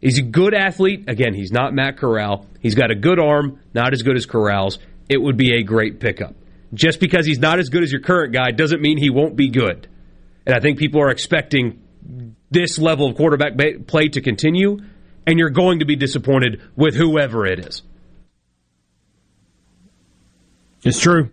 he's 0.00 0.18
a 0.18 0.22
good 0.22 0.54
athlete. 0.54 1.04
Again, 1.08 1.34
he's 1.34 1.52
not 1.52 1.72
Matt 1.74 1.96
Corral. 1.96 2.46
He's 2.60 2.74
got 2.74 2.90
a 2.90 2.96
good 2.96 3.20
arm, 3.20 3.60
not 3.72 3.92
as 3.92 4.02
good 4.02 4.16
as 4.16 4.26
Corral's. 4.26 4.78
It 5.08 5.22
would 5.22 5.36
be 5.36 5.54
a 5.54 5.62
great 5.62 6.00
pickup. 6.00 6.34
Just 6.74 7.00
because 7.00 7.24
he's 7.24 7.38
not 7.38 7.58
as 7.58 7.68
good 7.70 7.82
as 7.82 7.90
your 7.90 8.02
current 8.02 8.32
guy 8.32 8.50
doesn't 8.50 8.82
mean 8.82 8.98
he 8.98 9.10
won't 9.10 9.36
be 9.36 9.48
good. 9.48 9.88
And 10.44 10.54
I 10.54 10.60
think 10.60 10.78
people 10.78 11.00
are 11.00 11.10
expecting 11.10 11.82
this 12.50 12.78
level 12.78 13.08
of 13.08 13.16
quarterback 13.16 13.54
play 13.86 14.08
to 14.08 14.20
continue, 14.20 14.78
and 15.26 15.38
you're 15.38 15.50
going 15.50 15.80
to 15.80 15.84
be 15.84 15.96
disappointed 15.96 16.62
with 16.76 16.94
whoever 16.94 17.46
it 17.46 17.58
is. 17.58 17.82
It's 20.84 21.00
true. 21.00 21.30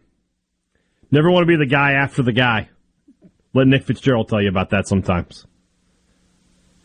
Never 1.12 1.32
want 1.32 1.44
to 1.44 1.48
be 1.48 1.56
the 1.56 1.66
guy 1.70 1.94
after 1.94 2.24
the 2.24 2.34
guy. 2.34 2.70
Let 3.54 3.68
Nick 3.68 3.84
Fitzgerald 3.84 4.28
tell 4.28 4.42
you 4.42 4.50
about 4.50 4.72
that 4.72 4.88
sometimes. 4.88 5.46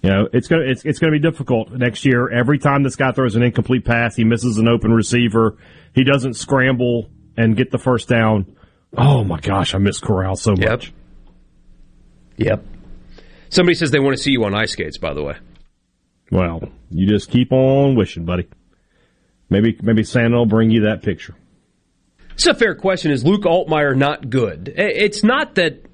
You 0.03 0.11
know, 0.11 0.29
it's 0.33 0.49
gonna 0.49 0.65
it's 0.65 0.85
it's 0.85 0.99
gonna 0.99 1.13
be 1.13 1.19
difficult 1.19 1.73
next 1.73 2.07
year. 2.07 2.31
Every 2.31 2.59
time 2.59 2.83
this 2.83 2.97
guy 2.97 3.13
throws 3.13 3.37
an 3.37 3.43
incomplete 3.43 3.85
pass, 3.85 4.17
he 4.17 4.25
misses 4.25 4.57
an 4.57 4.67
open 4.67 4.93
receiver. 4.93 5.59
He 5.95 6.05
doesn't 6.05 6.35
scramble 6.35 7.11
and 7.37 7.57
get 7.57 7.71
the 7.71 7.79
first 7.79 8.09
down. 8.09 8.57
Oh 8.97 9.25
my 9.25 9.41
gosh, 9.41 9.75
I 9.75 9.79
miss 9.79 9.99
Corral 9.99 10.37
so 10.37 10.53
much. 10.53 10.93
Yep. 12.39 12.47
Yep. 12.47 12.65
Somebody 13.51 13.75
says 13.75 13.91
they 13.91 14.01
want 14.01 14.17
to 14.17 14.23
see 14.23 14.31
you 14.33 14.45
on 14.45 14.55
ice 14.55 14.73
skates. 14.73 14.97
By 14.99 15.13
the 15.13 15.23
way, 15.23 15.35
Well, 16.31 16.63
you 16.91 17.07
just 17.07 17.31
keep 17.31 17.53
on 17.53 17.97
wishing, 17.97 18.25
buddy. 18.25 18.49
Maybe 19.51 19.77
maybe 19.83 20.03
Santa 20.05 20.37
will 20.39 20.47
bring 20.47 20.71
you 20.71 20.83
that 20.83 21.03
picture. 21.03 21.35
it's 22.33 22.47
a 22.47 22.55
fair 22.55 22.75
question. 22.75 23.11
Is 23.11 23.25
Luke 23.25 23.43
Altmyer 23.43 23.97
not 23.97 24.31
good? 24.31 24.73
It's 24.77 25.23
not 25.25 25.57
that. 25.57 25.85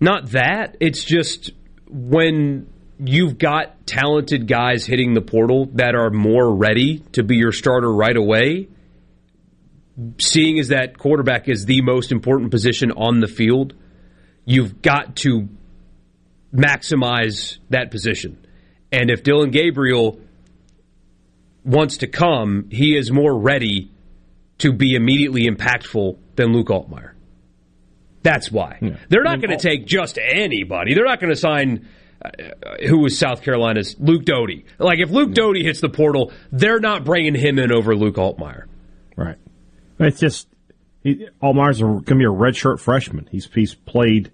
Not 0.00 0.30
that. 0.30 0.76
It's 0.80 1.04
just 1.04 1.50
when 1.88 2.68
you've 3.00 3.36
got 3.38 3.86
talented 3.86 4.46
guys 4.48 4.86
hitting 4.86 5.14
the 5.14 5.20
portal 5.20 5.66
that 5.74 5.94
are 5.94 6.10
more 6.10 6.54
ready 6.54 6.98
to 7.12 7.22
be 7.22 7.36
your 7.36 7.52
starter 7.52 7.92
right 7.92 8.16
away. 8.16 8.68
Seeing 10.20 10.58
as 10.60 10.68
that 10.68 10.96
quarterback 10.98 11.48
is 11.48 11.64
the 11.64 11.82
most 11.82 12.12
important 12.12 12.50
position 12.52 12.92
on 12.92 13.18
the 13.20 13.26
field, 13.26 13.74
you've 14.44 14.80
got 14.80 15.16
to 15.16 15.48
maximize 16.54 17.58
that 17.70 17.90
position. 17.90 18.46
And 18.90 19.10
if 19.10 19.22
Dillon 19.22 19.50
Gabriel 19.50 20.20
wants 21.64 21.98
to 21.98 22.06
come, 22.06 22.68
he 22.70 22.96
is 22.96 23.10
more 23.10 23.38
ready 23.38 23.90
to 24.58 24.72
be 24.72 24.94
immediately 24.94 25.48
impactful 25.48 26.18
than 26.36 26.52
Luke 26.52 26.68
Altmyer. 26.68 27.12
That's 28.22 28.50
why. 28.50 28.78
They're 29.08 29.22
not 29.22 29.40
going 29.40 29.56
to 29.56 29.62
take 29.62 29.86
just 29.86 30.18
anybody. 30.18 30.94
They're 30.94 31.04
not 31.04 31.20
going 31.20 31.32
to 31.32 31.38
sign 31.38 31.88
uh, 32.22 32.30
who 32.88 32.98
was 32.98 33.16
South 33.18 33.42
Carolina's 33.42 33.96
Luke 33.98 34.24
Doty. 34.24 34.64
Like 34.78 34.98
if 34.98 35.10
Luke 35.10 35.34
Doty 35.34 35.62
hits 35.62 35.80
the 35.80 35.88
portal, 35.88 36.32
they're 36.50 36.80
not 36.80 37.04
bringing 37.04 37.34
him 37.34 37.58
in 37.58 37.72
over 37.72 37.94
Luke 37.94 38.16
Altmyer. 38.16 38.64
Right. 39.16 39.36
It's 40.00 40.18
just 40.18 40.48
he, 41.02 41.28
Altmyer's 41.42 41.80
going 41.80 42.04
to 42.04 42.14
be 42.14 42.24
a 42.24 42.28
redshirt 42.28 42.80
freshman. 42.80 43.28
He's 43.30 43.48
he's 43.52 43.74
played 43.74 44.32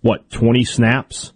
what 0.00 0.30
twenty 0.30 0.64
snaps. 0.64 1.32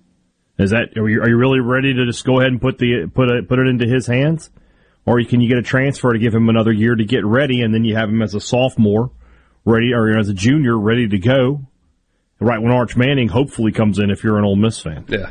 Is 0.59 0.71
that 0.71 0.97
are 0.97 1.09
you, 1.09 1.21
are 1.23 1.29
you 1.29 1.37
really 1.37 1.61
ready 1.61 1.95
to 1.95 2.05
just 2.07 2.25
go 2.25 2.41
ahead 2.41 2.51
and 2.51 2.61
put 2.61 2.79
the 2.79 3.07
put 3.15 3.31
it 3.31 3.49
put 3.49 3.59
it 3.61 3.69
into 3.69 3.87
his 3.87 4.07
hands, 4.07 4.51
or 5.07 5.23
can 5.23 5.41
you 5.41 5.49
get 5.49 5.59
a 5.59 5.63
transfer 5.63 6.13
to 6.13 6.19
give 6.19 6.35
him 6.35 6.49
another 6.49 6.73
year 6.73 6.95
to 6.97 7.05
get 7.05 7.25
ready, 7.25 7.63
and 7.63 7.73
then 7.73 7.85
you 7.85 7.95
have 7.97 8.09
him 8.09 8.23
as 8.23 8.35
a 8.35 8.41
sophomore 8.41 9.11
ready 9.65 9.93
or 9.93 10.19
as 10.19 10.29
a 10.29 10.35
junior 10.35 10.77
ready 10.77 11.07
to 11.09 11.19
go. 11.19 11.61
Right 12.41 12.61
when 12.63 12.73
Arch 12.73 12.97
Manning 12.97 13.29
hopefully 13.29 13.73
comes 13.73 13.99
in, 13.99 14.11
if 14.11 14.23
you're 14.23 14.39
an 14.39 14.45
Ole 14.45 14.55
Miss 14.57 14.81
fan. 14.81 15.05
Yeah. 15.09 15.31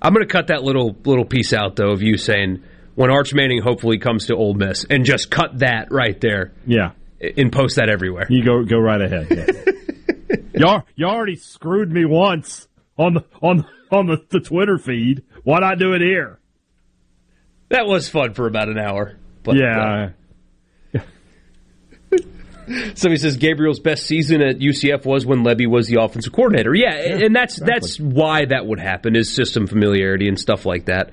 I'm 0.00 0.14
going 0.14 0.26
to 0.26 0.32
cut 0.32 0.48
that 0.48 0.62
little 0.64 0.96
little 1.04 1.24
piece 1.24 1.52
out 1.52 1.76
though 1.76 1.90
of 1.92 2.02
you 2.02 2.16
saying 2.16 2.62
when 2.96 3.10
Arch 3.10 3.32
Manning 3.34 3.62
hopefully 3.62 3.98
comes 3.98 4.26
to 4.26 4.34
Ole 4.34 4.54
Miss 4.54 4.84
and 4.90 5.04
just 5.04 5.30
cut 5.30 5.60
that 5.60 5.92
right 5.92 6.20
there 6.20 6.52
Yeah, 6.66 6.92
and 7.36 7.52
post 7.52 7.76
that 7.76 7.88
everywhere. 7.88 8.26
you 8.28 8.44
go 8.44 8.64
go 8.64 8.78
right 8.78 9.00
ahead. 9.00 9.26
Yeah. 9.30 10.36
y'all 10.54 10.82
you 10.96 11.06
already 11.06 11.36
screwed 11.36 11.90
me 11.92 12.04
once. 12.04 12.66
On 12.96 13.14
the 13.14 13.24
on 13.40 13.66
on 13.90 14.06
the, 14.06 14.24
the 14.30 14.40
Twitter 14.40 14.78
feed. 14.78 15.22
Why 15.44 15.60
not 15.60 15.78
do 15.78 15.92
it 15.92 16.00
here? 16.00 16.38
That 17.68 17.86
was 17.86 18.08
fun 18.08 18.34
for 18.34 18.46
about 18.46 18.68
an 18.68 18.78
hour. 18.78 19.16
But, 19.42 19.56
yeah. 19.56 20.10
Uh, 20.94 21.00
somebody 22.94 23.16
says 23.16 23.36
Gabriel's 23.38 23.80
best 23.80 24.06
season 24.06 24.42
at 24.42 24.58
UCF 24.58 25.04
was 25.04 25.26
when 25.26 25.42
Lebby 25.42 25.66
was 25.66 25.88
the 25.88 26.00
offensive 26.00 26.32
coordinator. 26.32 26.74
Yeah, 26.74 26.94
yeah 26.94 27.24
and 27.24 27.34
that's 27.34 27.58
exactly. 27.58 27.72
that's 27.72 28.00
why 28.00 28.44
that 28.46 28.66
would 28.66 28.78
happen 28.78 29.16
is 29.16 29.34
system 29.34 29.66
familiarity 29.66 30.28
and 30.28 30.38
stuff 30.38 30.66
like 30.66 30.86
that. 30.86 31.12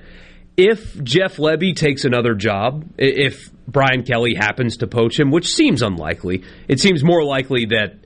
If 0.56 1.02
Jeff 1.02 1.36
Lebby 1.36 1.74
takes 1.74 2.04
another 2.04 2.34
job, 2.34 2.84
if 2.98 3.50
Brian 3.66 4.02
Kelly 4.02 4.34
happens 4.34 4.78
to 4.78 4.86
poach 4.86 5.18
him, 5.18 5.30
which 5.30 5.52
seems 5.52 5.80
unlikely, 5.80 6.44
it 6.68 6.80
seems 6.80 7.02
more 7.02 7.24
likely 7.24 7.66
that 7.66 7.99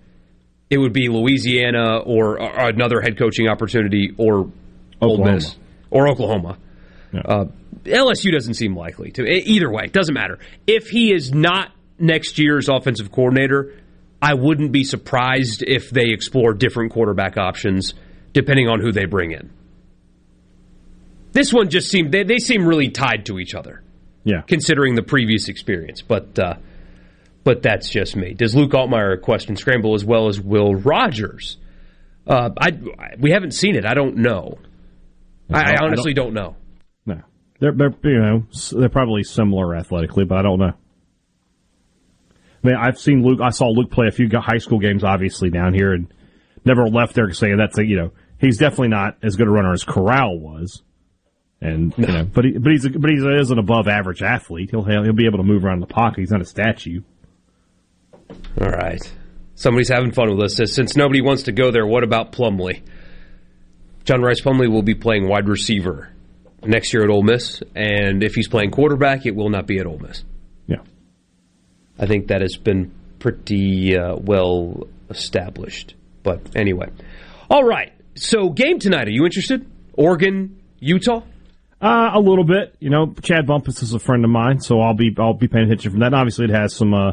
it 0.70 0.78
would 0.78 0.92
be 0.92 1.08
Louisiana 1.08 1.98
or, 1.98 2.40
or 2.40 2.68
another 2.68 3.00
head 3.00 3.18
coaching 3.18 3.48
opportunity 3.48 4.12
or 4.16 4.50
Oklahoma. 5.00 5.30
Ole 5.30 5.34
Miss 5.34 5.56
or 5.90 6.08
Oklahoma. 6.08 6.58
Yeah. 7.12 7.20
Uh, 7.20 7.44
LSU 7.84 8.32
doesn't 8.32 8.54
seem 8.54 8.76
likely 8.76 9.10
to. 9.12 9.24
Either 9.24 9.70
way, 9.70 9.86
doesn't 9.86 10.14
matter. 10.14 10.38
If 10.66 10.88
he 10.88 11.12
is 11.12 11.32
not 11.32 11.70
next 11.98 12.38
year's 12.38 12.68
offensive 12.68 13.12
coordinator, 13.12 13.74
I 14.20 14.34
wouldn't 14.34 14.72
be 14.72 14.84
surprised 14.84 15.62
if 15.66 15.90
they 15.90 16.10
explore 16.10 16.54
different 16.54 16.92
quarterback 16.92 17.36
options 17.36 17.94
depending 18.32 18.68
on 18.68 18.80
who 18.80 18.90
they 18.90 19.04
bring 19.04 19.32
in. 19.32 19.50
This 21.32 21.52
one 21.52 21.68
just 21.68 21.88
seemed 21.88 22.10
they, 22.10 22.24
they 22.24 22.38
seem 22.38 22.66
really 22.66 22.90
tied 22.90 23.26
to 23.26 23.38
each 23.38 23.54
other. 23.54 23.82
Yeah. 24.24 24.40
Considering 24.46 24.94
the 24.94 25.02
previous 25.02 25.48
experience. 25.48 26.00
But 26.00 26.38
uh, 26.38 26.54
but 27.44 27.62
that's 27.62 27.89
just 27.89 28.16
me. 28.16 28.34
Does 28.34 28.55
Luke 28.55 28.73
Altmyer 28.73 29.20
question 29.20 29.56
scramble 29.56 29.94
as 29.94 30.05
well 30.05 30.28
as 30.28 30.40
Will 30.40 30.74
Rogers? 30.74 31.58
Uh, 32.26 32.50
I 32.58 32.73
we 33.18 33.31
haven't 33.31 33.52
seen 33.52 33.76
it. 33.76 33.84
I 33.84 33.94
don't 33.94 34.16
know. 34.16 34.58
I, 35.52 35.73
I 35.73 35.76
honestly 35.82 36.12
I 36.12 36.14
don't, 36.14 36.32
don't, 36.32 36.34
know. 36.34 36.56
No, 37.05 37.23
they're, 37.60 37.73
they're 37.73 37.94
you 38.02 38.18
know 38.18 38.47
they're 38.73 38.89
probably 38.89 39.23
similar 39.24 39.76
athletically, 39.76 40.24
but 40.24 40.39
I 40.39 40.42
don't 40.42 40.58
know. 40.58 40.73
I 42.64 42.66
mean, 42.66 42.76
I've 42.76 42.98
seen 42.98 43.23
Luke. 43.23 43.40
I 43.42 43.50
saw 43.50 43.68
Luke 43.68 43.90
play 43.90 44.06
a 44.08 44.10
few 44.10 44.28
high 44.32 44.56
school 44.56 44.78
games, 44.78 45.05
obviously 45.05 45.50
down 45.50 45.74
here, 45.74 45.92
and 45.92 46.12
never 46.64 46.89
left 46.89 47.14
there 47.14 47.31
saying 47.34 47.58
that's 47.58 47.76
a 47.76 47.84
you 47.84 47.97
know 47.97 48.12
he's 48.39 48.56
definitely 48.56 48.89
not 48.89 49.18
as 49.23 49.36
good 49.36 49.47
a 49.47 49.50
runner 49.50 49.74
as 49.74 49.84
Corral 49.84 50.39
was. 50.39 50.82
And 51.60 51.94
you 51.98 52.06
know, 52.06 52.24
but 52.24 52.44
he, 52.44 52.52
but 52.58 52.73
he's 52.73 52.86
a, 52.86 52.90
but 52.90 53.10
he 53.10 53.16
is 53.16 53.50
an 53.50 53.58
above 53.58 53.86
average 53.86 54.23
athlete. 54.23 54.70
He'll 54.70 54.84
he'll 54.84 55.12
be 55.12 55.26
able 55.26 55.39
to 55.39 55.44
move 55.44 55.64
around 55.64 55.81
the 55.81 55.86
pocket. 55.86 56.20
He's 56.20 56.31
not 56.31 56.40
a 56.40 56.47
statue. 56.47 57.02
All 58.30 58.68
right. 58.68 59.00
Somebody's 59.54 59.88
having 59.88 60.12
fun 60.12 60.30
with 60.36 60.44
us. 60.44 60.72
Since 60.72 60.96
nobody 60.96 61.20
wants 61.20 61.44
to 61.44 61.52
go 61.52 61.70
there, 61.70 61.86
what 61.86 62.02
about 62.02 62.32
Plumlee? 62.32 62.82
John 64.04 64.20
Rhys 64.20 64.42
Plumlee 64.42 64.70
will 64.70 64.82
be 64.82 64.94
playing 64.94 65.28
wide 65.28 65.48
receiver 65.48 66.10
next 66.62 66.92
year 66.92 67.04
at 67.04 67.10
Ole 67.10 67.22
Miss, 67.22 67.62
and 67.74 68.22
if 68.22 68.34
he's 68.34 68.48
playing 68.48 68.70
quarterback, 68.70 69.26
it 69.26 69.34
will 69.34 69.50
not 69.50 69.66
be 69.66 69.78
at 69.78 69.86
Ole 69.86 69.98
Miss. 69.98 70.24
Yeah, 70.66 70.82
I 71.98 72.06
think 72.06 72.28
that 72.28 72.40
has 72.42 72.56
been 72.56 72.92
pretty 73.18 73.96
uh, 73.96 74.16
well 74.16 74.88
established. 75.08 75.94
But 76.22 76.54
anyway, 76.54 76.90
all 77.50 77.64
right. 77.64 77.92
So 78.14 78.50
game 78.50 78.78
tonight. 78.78 79.08
Are 79.08 79.12
you 79.12 79.24
interested? 79.24 79.66
Oregon, 79.94 80.60
Utah. 80.80 81.22
Uh, 81.80 82.10
a 82.14 82.20
little 82.20 82.44
bit. 82.44 82.74
You 82.80 82.90
know, 82.90 83.14
Chad 83.22 83.46
Bumphis 83.46 83.82
is 83.82 83.94
a 83.94 83.98
friend 83.98 84.24
of 84.24 84.30
mine, 84.30 84.60
so 84.60 84.80
I'll 84.80 84.94
be 84.94 85.14
I'll 85.18 85.34
be 85.34 85.48
paying 85.48 85.64
attention 85.64 85.90
from 85.92 86.00
that. 86.00 86.06
And 86.06 86.14
obviously, 86.14 86.46
it 86.46 86.50
has 86.50 86.74
some 86.74 86.94
uh, 86.94 87.12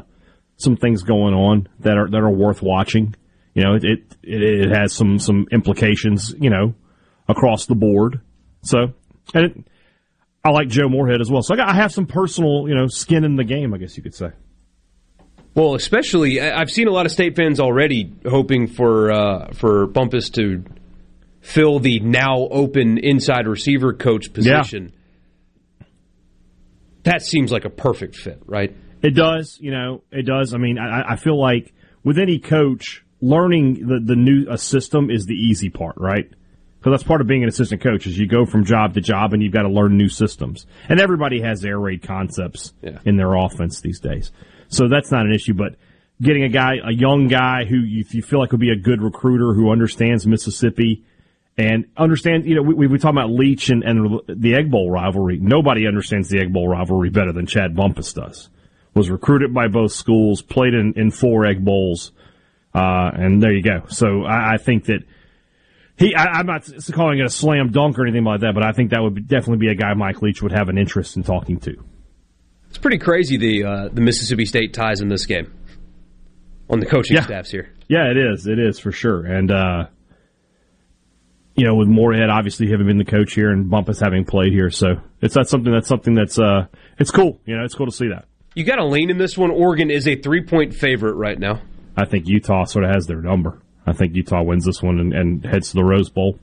some 0.62 0.78
things 0.78 1.04
going 1.04 1.34
on 1.34 1.68
that 1.80 1.98
are 1.98 2.10
that 2.10 2.22
are 2.22 2.32
worth 2.32 2.62
watching. 2.62 3.16
You 3.54 3.64
know, 3.64 3.76
it 3.76 3.84
it, 3.84 4.18
it 4.24 4.70
has 4.72 4.94
some 4.94 5.20
some 5.20 5.48
implications. 5.52 6.34
You 6.40 6.50
know, 6.50 6.76
across 7.32 7.66
the 7.66 7.76
board. 7.76 8.22
So, 8.64 8.94
and 9.34 9.46
it, 9.46 9.58
I 10.44 10.52
like 10.52 10.68
Joe 10.68 10.90
Moorhead 10.90 11.22
as 11.22 11.32
well. 11.32 11.42
So 11.42 11.54
I, 11.54 11.58
got, 11.58 11.70
I 11.70 11.74
have 11.76 11.92
some 11.92 12.06
personal, 12.06 12.68
you 12.68 12.76
know, 12.76 12.88
skin 12.88 13.24
in 13.24 13.36
the 13.36 13.44
game, 13.44 13.74
I 13.74 13.78
guess 13.78 13.98
you 13.98 14.04
could 14.04 14.16
say. 14.16 14.32
Well, 15.54 15.76
especially 15.76 16.40
I've 16.40 16.72
seen 16.72 16.88
a 16.88 16.92
lot 16.92 17.06
of 17.06 17.12
state 17.12 17.36
fans 17.36 17.60
already 17.60 18.14
hoping 18.26 18.68
for 18.68 19.12
uh, 19.12 19.52
for 19.54 19.86
Bumphis 19.88 20.30
to 20.36 20.64
fill 21.42 21.80
the 21.80 22.00
now 22.00 22.38
open 22.38 22.98
inside 22.98 23.48
receiver 23.48 23.94
coach 23.94 24.32
position. 24.32 24.94
Yeah. 24.94 25.86
That 27.04 27.22
seems 27.24 27.52
like 27.52 27.66
a 27.66 27.70
perfect 27.70 28.16
fit, 28.16 28.42
right? 28.46 28.74
It 29.02 29.12
does, 29.12 29.58
you 29.60 29.72
know, 29.72 30.04
it 30.12 30.24
does. 30.24 30.54
I 30.54 30.58
mean, 30.58 30.78
I, 30.78 31.14
I 31.14 31.16
feel 31.16 31.40
like 31.40 31.74
with 32.04 32.18
any 32.20 32.40
coach, 32.40 33.04
learning 33.22 33.88
the 33.88 34.00
the 34.00 34.16
new 34.16 34.48
a 34.50 34.58
system 34.58 35.10
is 35.10 35.26
the 35.26 35.36
easy 35.36 35.70
part, 35.70 35.96
right? 35.98 36.30
Because 36.80 36.94
that's 36.94 37.04
part 37.04 37.22
of 37.22 37.28
being 37.28 37.44
an 37.44 37.50
assistant 37.50 37.82
coach 37.82 38.08
is 38.08 38.18
you 38.18 38.28
go 38.28 38.46
from 38.46 38.66
job 38.66 38.96
to 38.96 39.02
job 39.02 39.34
and 39.34 39.44
you've 39.44 39.54
got 39.54 39.64
to 39.64 39.70
learn 39.70 39.98
new 39.98 40.10
systems. 40.10 40.66
And 40.90 41.00
everybody 41.00 41.40
has 41.42 41.64
air 41.64 41.80
raid 41.80 42.02
concepts 42.02 42.74
yeah. 42.82 42.98
in 43.06 43.18
their 43.18 43.36
offense 43.36 43.82
these 43.82 44.00
days. 44.00 44.32
So 44.68 44.88
that's 44.88 45.12
not 45.12 45.28
an 45.28 45.32
issue, 45.32 45.54
but 45.54 45.76
getting 46.20 46.44
a 46.44 46.50
guy, 46.50 46.78
a 46.84 46.92
young 46.92 47.28
guy 47.28 47.66
who 47.66 47.78
you, 47.78 48.04
you 48.10 48.24
feel 48.24 48.40
like 48.40 48.52
would 48.52 48.62
be 48.62 48.72
a 48.72 48.76
good 48.76 49.00
recruiter 49.00 49.54
who 49.54 49.72
understands 49.72 50.26
Mississippi 50.26 51.04
and 51.56 51.86
understand, 51.98 52.46
you 52.46 52.56
know, 52.56 52.64
we, 52.64 52.88
we 52.88 52.98
talk 52.98 53.12
about 53.12 53.30
Leach 53.30 53.70
and, 53.70 53.84
and 53.84 54.20
the 54.28 54.56
Egg 54.56 54.72
Bowl 54.72 54.90
rivalry. 54.90 55.38
Nobody 55.40 55.86
understands 55.86 56.30
the 56.30 56.40
Egg 56.40 56.52
Bowl 56.52 56.68
rivalry 56.68 57.12
better 57.12 57.32
than 57.32 57.46
Chad 57.46 57.76
Bumphis 57.76 58.14
does. 58.14 58.50
Was 58.94 59.10
recruited 59.10 59.54
by 59.54 59.68
both 59.68 59.94
schools, 59.94 60.42
played 60.42 60.74
in, 60.74 60.94
in 60.98 61.12
four 61.12 61.46
Egg 61.46 61.64
Bowls, 61.64 62.12
uh, 62.76 63.10
and 63.14 63.42
there 63.42 63.54
you 63.54 63.64
go. 63.64 63.86
So 63.88 64.24
I, 64.26 64.56
I 64.56 64.58
think 64.58 64.86
that 64.86 65.04
he, 65.98 66.16
I, 66.16 66.40
am 66.40 66.46
not 66.46 66.68
calling 66.92 67.20
it 67.20 67.26
a 67.26 67.30
slam 67.30 67.72
dunk 67.72 68.00
or 68.00 68.04
anything 68.04 68.24
like 68.24 68.42
that, 68.42 68.54
but 68.54 68.66
I 68.66 68.72
think 68.72 68.92
that 68.92 69.02
would 69.02 69.28
definitely 69.28 69.66
be 69.66 69.72
a 69.72 69.76
guy 69.76 69.94
Mike 69.94 70.22
Leach 70.22 70.42
would 70.42 70.52
have 70.52 70.68
an 70.68 70.78
interest 70.78 71.16
in 71.16 71.24
talking 71.24 71.60
to. 71.62 71.76
It's 72.70 72.78
pretty 72.78 72.98
crazy 72.98 73.38
the 73.38 73.64
uh, 73.66 73.90
the 73.90 74.02
Mississippi 74.02 74.46
State 74.46 74.74
ties 74.74 75.02
in 75.02 75.10
this 75.10 75.26
game 75.26 75.54
on 76.70 76.80
the 76.80 76.86
coaching 76.86 77.18
yeah. 77.18 77.24
staffs 77.24 77.52
here. 77.52 77.70
Yeah, 77.88 78.10
it 78.10 78.18
is. 78.18 78.48
It 78.48 78.58
is 78.58 78.80
for 78.80 78.92
sure. 78.92 79.26
And 79.26 79.52
uh, 79.52 79.88
you 81.56 81.66
know, 81.66 81.76
with 81.76 81.90
Moorhead 81.90 82.30
obviously 82.30 82.72
having 82.72 82.88
been 82.88 82.98
the 82.98 83.06
coach 83.06 83.34
here 83.34 83.52
and 83.52 83.70
Bumphis 83.70 84.00
having 84.00 84.26
played 84.26 84.54
here, 84.54 84.70
so 84.70 85.02
it's 85.22 85.36
not 85.36 85.50
something 85.50 85.72
that's 85.72 85.88
something 85.88 86.14
that's 86.14 86.40
uh, 86.40 86.68
it's 86.98 87.12
cool. 87.12 87.42
You 87.46 87.58
know, 87.58 87.66
it's 87.66 87.76
cool 87.76 87.88
to 87.88 87.92
see 87.92 88.08
that. 88.08 88.26
You 88.54 88.64
got 88.64 88.80
a 88.80 88.86
lean 88.86 89.10
in 89.10 89.18
this 89.18 89.38
one. 89.38 89.52
Oregon 89.52 89.90
is 89.90 90.08
a 90.08 90.16
three 90.16 90.44
point 90.44 90.74
favorite 90.74 91.16
right 91.16 91.40
now. 91.40 91.62
I 91.96 92.06
think 92.06 92.28
Utah 92.28 92.66
sort 92.66 92.86
of 92.86 92.92
has 92.92 93.06
their 93.08 93.22
number. 93.22 93.62
I 93.86 93.94
think 93.94 94.16
Utah 94.16 94.44
wins 94.44 94.66
this 94.66 94.82
one 94.82 95.00
and, 95.00 95.14
and 95.14 95.46
heads 95.46 95.70
to 95.70 95.76
the 95.76 95.84
Rose 95.84 96.10
Bowl 96.10 96.38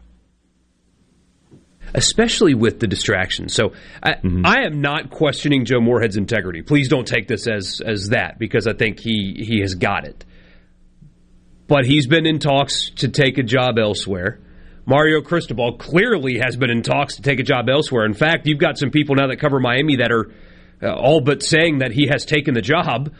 especially 1.94 2.54
with 2.54 2.80
the 2.80 2.86
distraction. 2.86 3.48
So 3.48 3.72
I, 4.02 4.12
mm-hmm. 4.12 4.44
I, 4.44 4.64
am 4.66 4.80
not 4.80 5.10
questioning 5.10 5.64
Joe 5.64 5.80
Moorhead's 5.80 6.16
integrity. 6.16 6.62
Please 6.62 6.88
don't 6.88 7.06
take 7.06 7.28
this 7.28 7.46
as 7.46 7.80
as 7.84 8.08
that 8.08 8.38
because 8.38 8.66
I 8.66 8.74
think 8.74 9.00
he 9.00 9.34
he 9.38 9.60
has 9.60 9.74
got 9.74 10.04
it. 10.04 10.24
But 11.66 11.84
he's 11.84 12.06
been 12.06 12.26
in 12.26 12.38
talks 12.38 12.90
to 12.96 13.08
take 13.08 13.38
a 13.38 13.42
job 13.42 13.78
elsewhere. 13.78 14.40
Mario 14.86 15.20
Cristobal 15.20 15.76
clearly 15.76 16.38
has 16.38 16.56
been 16.56 16.70
in 16.70 16.82
talks 16.82 17.16
to 17.16 17.22
take 17.22 17.40
a 17.40 17.42
job 17.42 17.68
elsewhere. 17.68 18.06
In 18.06 18.14
fact, 18.14 18.46
you've 18.46 18.58
got 18.58 18.78
some 18.78 18.90
people 18.90 19.16
now 19.16 19.26
that 19.26 19.36
cover 19.36 19.60
Miami 19.60 19.96
that 19.96 20.10
are 20.10 20.30
uh, 20.82 20.92
all 20.92 21.20
but 21.20 21.42
saying 21.42 21.78
that 21.78 21.92
he 21.92 22.08
has 22.08 22.24
taken 22.24 22.54
the 22.54 22.62
job. 22.62 23.12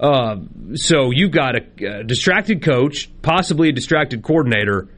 Uh, 0.00 0.36
so 0.74 1.10
you've 1.10 1.30
got 1.30 1.54
a, 1.54 2.00
a, 2.00 2.04
distracted 2.04 2.62
coach, 2.62 3.08
possibly 3.22 3.68
a 3.68 3.72
distracted 3.72 4.22
coordinator, 4.22 4.88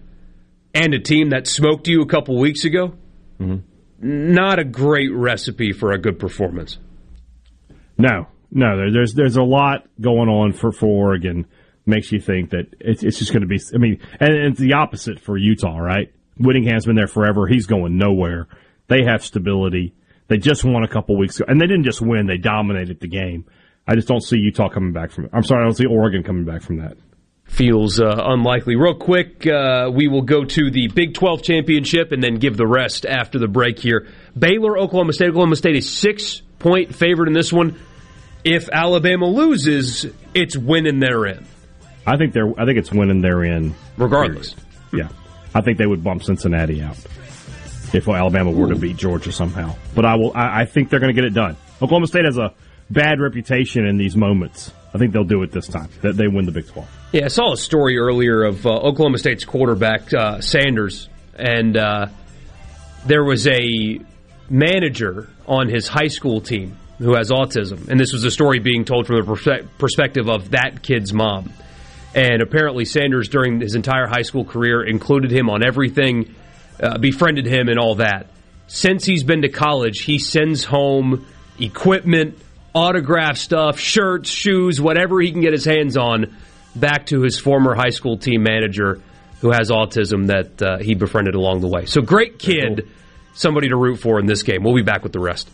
and 0.72 0.94
a 0.94 0.98
team 0.98 1.30
that 1.30 1.46
smoked 1.46 1.88
you 1.88 2.00
a 2.00 2.06
couple 2.06 2.38
weeks 2.38 2.64
ago. 2.64 2.94
Mm-hmm. 3.38 3.58
Not 4.00 4.58
a 4.58 4.64
great 4.64 5.12
recipe 5.12 5.72
for 5.72 5.92
a 5.92 5.98
good 5.98 6.18
performance. 6.18 6.78
No, 7.98 8.26
no. 8.50 8.90
There's 8.90 9.14
there's 9.14 9.36
a 9.36 9.42
lot 9.42 9.86
going 10.00 10.28
on 10.28 10.52
for, 10.52 10.72
for 10.72 10.86
Oregon. 10.86 11.46
Makes 11.86 12.12
you 12.12 12.20
think 12.20 12.50
that 12.50 12.74
it's, 12.80 13.02
it's 13.02 13.18
just 13.18 13.32
going 13.32 13.42
to 13.42 13.46
be. 13.46 13.60
I 13.74 13.78
mean, 13.78 14.00
and 14.18 14.34
it's 14.34 14.58
the 14.58 14.72
opposite 14.74 15.20
for 15.20 15.36
Utah, 15.36 15.76
right? 15.76 16.12
Whittingham's 16.38 16.86
been 16.86 16.96
there 16.96 17.06
forever. 17.06 17.46
He's 17.46 17.66
going 17.66 17.98
nowhere. 17.98 18.48
They 18.88 19.04
have 19.04 19.24
stability. 19.24 19.94
They 20.28 20.38
just 20.38 20.64
won 20.64 20.82
a 20.82 20.88
couple 20.88 21.18
weeks 21.18 21.36
ago, 21.36 21.46
and 21.48 21.60
they 21.60 21.66
didn't 21.66 21.84
just 21.84 22.00
win; 22.00 22.26
they 22.26 22.38
dominated 22.38 23.00
the 23.00 23.08
game. 23.08 23.44
I 23.86 23.94
just 23.94 24.08
don't 24.08 24.22
see 24.22 24.38
Utah 24.38 24.68
coming 24.68 24.92
back 24.92 25.10
from 25.10 25.26
it. 25.26 25.30
I'm 25.34 25.42
sorry, 25.42 25.62
I 25.62 25.64
don't 25.64 25.76
see 25.76 25.86
Oregon 25.86 26.22
coming 26.22 26.44
back 26.44 26.62
from 26.62 26.78
that. 26.78 26.96
Feels 27.44 28.00
uh, 28.00 28.22
unlikely. 28.24 28.76
Real 28.76 28.94
quick, 28.94 29.46
uh, 29.46 29.90
we 29.92 30.08
will 30.08 30.22
go 30.22 30.44
to 30.44 30.70
the 30.70 30.88
Big 30.88 31.12
12 31.12 31.42
championship 31.42 32.10
and 32.10 32.22
then 32.22 32.36
give 32.36 32.56
the 32.56 32.66
rest 32.66 33.04
after 33.04 33.38
the 33.38 33.48
break 33.48 33.78
here. 33.78 34.08
Baylor, 34.36 34.78
Oklahoma 34.78 35.12
State. 35.12 35.28
Oklahoma 35.28 35.56
State 35.56 35.76
is 35.76 35.90
six 35.90 36.40
point 36.58 36.94
favorite 36.94 37.28
in 37.28 37.34
this 37.34 37.52
one. 37.52 37.78
If 38.44 38.70
Alabama 38.70 39.26
loses, 39.26 40.06
it's 40.32 40.56
winning 40.56 41.00
their 41.00 41.26
in. 41.26 41.46
I 42.06 42.16
think 42.16 42.32
they're. 42.32 42.48
I 42.58 42.64
think 42.64 42.78
it's 42.78 42.90
winning 42.90 43.20
their 43.20 43.44
in. 43.44 43.74
Regardless, 43.98 44.54
yeah, 44.92 45.08
I 45.54 45.60
think 45.60 45.76
they 45.76 45.86
would 45.86 46.02
bump 46.02 46.22
Cincinnati 46.22 46.82
out 46.82 46.96
if 47.94 48.08
Alabama 48.08 48.50
were 48.50 48.68
to 48.68 48.76
beat 48.76 48.96
Georgia 48.96 49.32
somehow. 49.32 49.74
But 49.94 50.04
I 50.04 50.16
will. 50.16 50.32
I, 50.34 50.62
I 50.62 50.64
think 50.64 50.90
they're 50.90 51.00
going 51.00 51.14
to 51.14 51.20
get 51.20 51.24
it 51.24 51.34
done. 51.34 51.56
Oklahoma 51.76 52.06
State 52.06 52.24
has 52.24 52.38
a 52.38 52.52
bad 52.90 53.20
reputation 53.20 53.86
in 53.86 53.96
these 53.96 54.16
moments. 54.16 54.72
I 54.94 54.98
think 54.98 55.12
they'll 55.12 55.24
do 55.24 55.42
it 55.42 55.50
this 55.50 55.66
time. 55.66 55.88
That 56.02 56.16
they 56.16 56.28
win 56.28 56.46
the 56.46 56.52
Big 56.52 56.68
12. 56.68 56.88
Yeah, 57.12 57.24
I 57.24 57.28
saw 57.28 57.52
a 57.52 57.56
story 57.56 57.98
earlier 57.98 58.44
of 58.44 58.64
uh, 58.64 58.70
Oklahoma 58.70 59.18
State's 59.18 59.44
quarterback 59.44 60.12
uh, 60.14 60.40
Sanders 60.40 61.08
and 61.36 61.76
uh, 61.76 62.06
there 63.06 63.24
was 63.24 63.46
a 63.46 64.00
manager 64.48 65.28
on 65.46 65.68
his 65.68 65.88
high 65.88 66.08
school 66.08 66.40
team 66.40 66.76
who 66.98 67.14
has 67.16 67.30
autism, 67.30 67.88
and 67.88 67.98
this 67.98 68.12
was 68.12 68.24
a 68.24 68.30
story 68.30 68.60
being 68.60 68.84
told 68.84 69.06
from 69.06 69.16
the 69.16 69.22
perspe- 69.22 69.66
perspective 69.78 70.28
of 70.28 70.52
that 70.52 70.82
kid's 70.82 71.12
mom. 71.12 71.52
And 72.14 72.40
apparently, 72.40 72.84
Sanders, 72.84 73.28
during 73.28 73.60
his 73.60 73.74
entire 73.74 74.06
high 74.06 74.22
school 74.22 74.44
career, 74.44 74.86
included 74.86 75.32
him 75.32 75.50
on 75.50 75.64
everything, 75.64 76.34
uh, 76.82 76.98
befriended 76.98 77.46
him, 77.46 77.68
and 77.68 77.78
all 77.78 77.96
that. 77.96 78.28
Since 78.66 79.04
he's 79.04 79.22
been 79.22 79.42
to 79.42 79.48
college, 79.48 80.00
he 80.00 80.18
sends 80.18 80.64
home 80.64 81.26
equipment, 81.58 82.38
autograph 82.74 83.36
stuff, 83.36 83.78
shirts, 83.78 84.30
shoes, 84.30 84.80
whatever 84.80 85.20
he 85.20 85.30
can 85.30 85.40
get 85.40 85.52
his 85.52 85.64
hands 85.64 85.96
on, 85.96 86.36
back 86.74 87.06
to 87.06 87.22
his 87.22 87.38
former 87.38 87.74
high 87.74 87.90
school 87.90 88.16
team 88.18 88.42
manager 88.42 89.00
who 89.40 89.50
has 89.50 89.70
autism 89.70 90.28
that 90.28 90.62
uh, 90.62 90.78
he 90.78 90.94
befriended 90.94 91.34
along 91.34 91.60
the 91.60 91.68
way. 91.68 91.84
So, 91.84 92.00
great 92.00 92.38
kid, 92.38 92.88
somebody 93.34 93.68
to 93.68 93.76
root 93.76 93.96
for 93.96 94.18
in 94.18 94.26
this 94.26 94.42
game. 94.42 94.62
We'll 94.62 94.74
be 94.74 94.82
back 94.82 95.02
with 95.02 95.12
the 95.12 95.20
rest. 95.20 95.50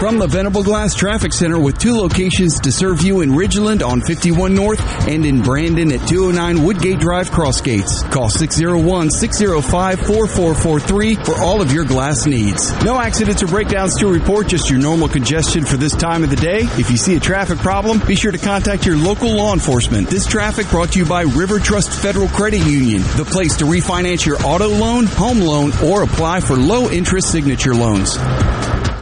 From 0.00 0.18
the 0.18 0.26
Venable 0.26 0.62
Glass 0.62 0.94
Traffic 0.94 1.34
Center 1.34 1.60
with 1.60 1.78
two 1.78 1.94
locations 1.94 2.58
to 2.60 2.72
serve 2.72 3.02
you 3.02 3.20
in 3.20 3.32
Ridgeland 3.32 3.86
on 3.86 4.00
51 4.00 4.54
North 4.54 4.80
and 5.06 5.26
in 5.26 5.42
Brandon 5.42 5.92
at 5.92 6.08
209 6.08 6.64
Woodgate 6.64 6.98
Drive 6.98 7.30
Crossgates. 7.30 8.10
Call 8.10 8.30
601-605-4443 8.30 11.26
for 11.26 11.38
all 11.42 11.60
of 11.60 11.70
your 11.70 11.84
glass 11.84 12.24
needs. 12.24 12.72
No 12.82 12.98
accidents 12.98 13.42
or 13.42 13.48
breakdowns 13.48 13.98
to 13.98 14.10
report, 14.10 14.48
just 14.48 14.70
your 14.70 14.78
normal 14.78 15.06
congestion 15.06 15.66
for 15.66 15.76
this 15.76 15.94
time 15.94 16.24
of 16.24 16.30
the 16.30 16.36
day. 16.36 16.60
If 16.62 16.90
you 16.90 16.96
see 16.96 17.16
a 17.16 17.20
traffic 17.20 17.58
problem, 17.58 17.98
be 18.06 18.16
sure 18.16 18.32
to 18.32 18.38
contact 18.38 18.86
your 18.86 18.96
local 18.96 19.36
law 19.36 19.52
enforcement. 19.52 20.08
This 20.08 20.24
traffic 20.24 20.70
brought 20.70 20.92
to 20.92 21.00
you 21.00 21.04
by 21.04 21.24
River 21.24 21.58
Trust 21.58 21.90
Federal 21.90 22.28
Credit 22.28 22.66
Union, 22.66 23.02
the 23.18 23.26
place 23.26 23.58
to 23.58 23.66
refinance 23.66 24.24
your 24.24 24.38
auto 24.46 24.68
loan, 24.68 25.04
home 25.04 25.40
loan, 25.40 25.72
or 25.84 26.04
apply 26.04 26.40
for 26.40 26.56
low 26.56 26.88
interest 26.88 27.30
signature 27.30 27.74
loans. 27.74 28.16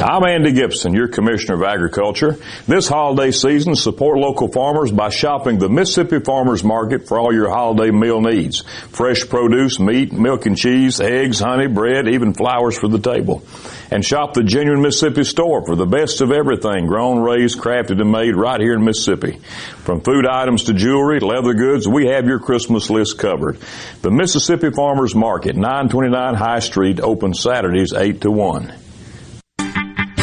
I'm 0.00 0.24
Andy 0.24 0.52
Gibson, 0.52 0.94
your 0.94 1.08
Commissioner 1.08 1.54
of 1.54 1.64
Agriculture. 1.64 2.36
This 2.68 2.86
holiday 2.86 3.32
season, 3.32 3.74
support 3.74 4.18
local 4.18 4.46
farmers 4.46 4.92
by 4.92 5.08
shopping 5.08 5.58
the 5.58 5.68
Mississippi 5.68 6.20
Farmers 6.20 6.62
Market 6.62 7.08
for 7.08 7.18
all 7.18 7.34
your 7.34 7.48
holiday 7.48 7.90
meal 7.90 8.20
needs. 8.20 8.60
Fresh 8.90 9.28
produce, 9.28 9.80
meat, 9.80 10.12
milk 10.12 10.46
and 10.46 10.56
cheese, 10.56 11.00
eggs, 11.00 11.40
honey, 11.40 11.66
bread, 11.66 12.06
even 12.06 12.32
flowers 12.32 12.78
for 12.78 12.86
the 12.86 13.00
table. 13.00 13.42
And 13.90 14.04
shop 14.04 14.34
the 14.34 14.44
genuine 14.44 14.82
Mississippi 14.82 15.24
store 15.24 15.66
for 15.66 15.74
the 15.74 15.86
best 15.86 16.20
of 16.20 16.30
everything 16.30 16.86
grown, 16.86 17.18
raised, 17.18 17.58
crafted, 17.58 18.00
and 18.00 18.12
made 18.12 18.36
right 18.36 18.60
here 18.60 18.74
in 18.74 18.84
Mississippi. 18.84 19.40
From 19.78 20.02
food 20.02 20.28
items 20.28 20.64
to 20.64 20.74
jewelry, 20.74 21.18
leather 21.18 21.54
goods, 21.54 21.88
we 21.88 22.06
have 22.06 22.24
your 22.24 22.38
Christmas 22.38 22.88
list 22.88 23.18
covered. 23.18 23.58
The 24.02 24.12
Mississippi 24.12 24.70
Farmers 24.70 25.16
Market, 25.16 25.56
929 25.56 26.34
High 26.34 26.60
Street, 26.60 27.00
open 27.00 27.34
Saturdays 27.34 27.92
8 27.92 28.20
to 28.20 28.30
1. 28.30 28.72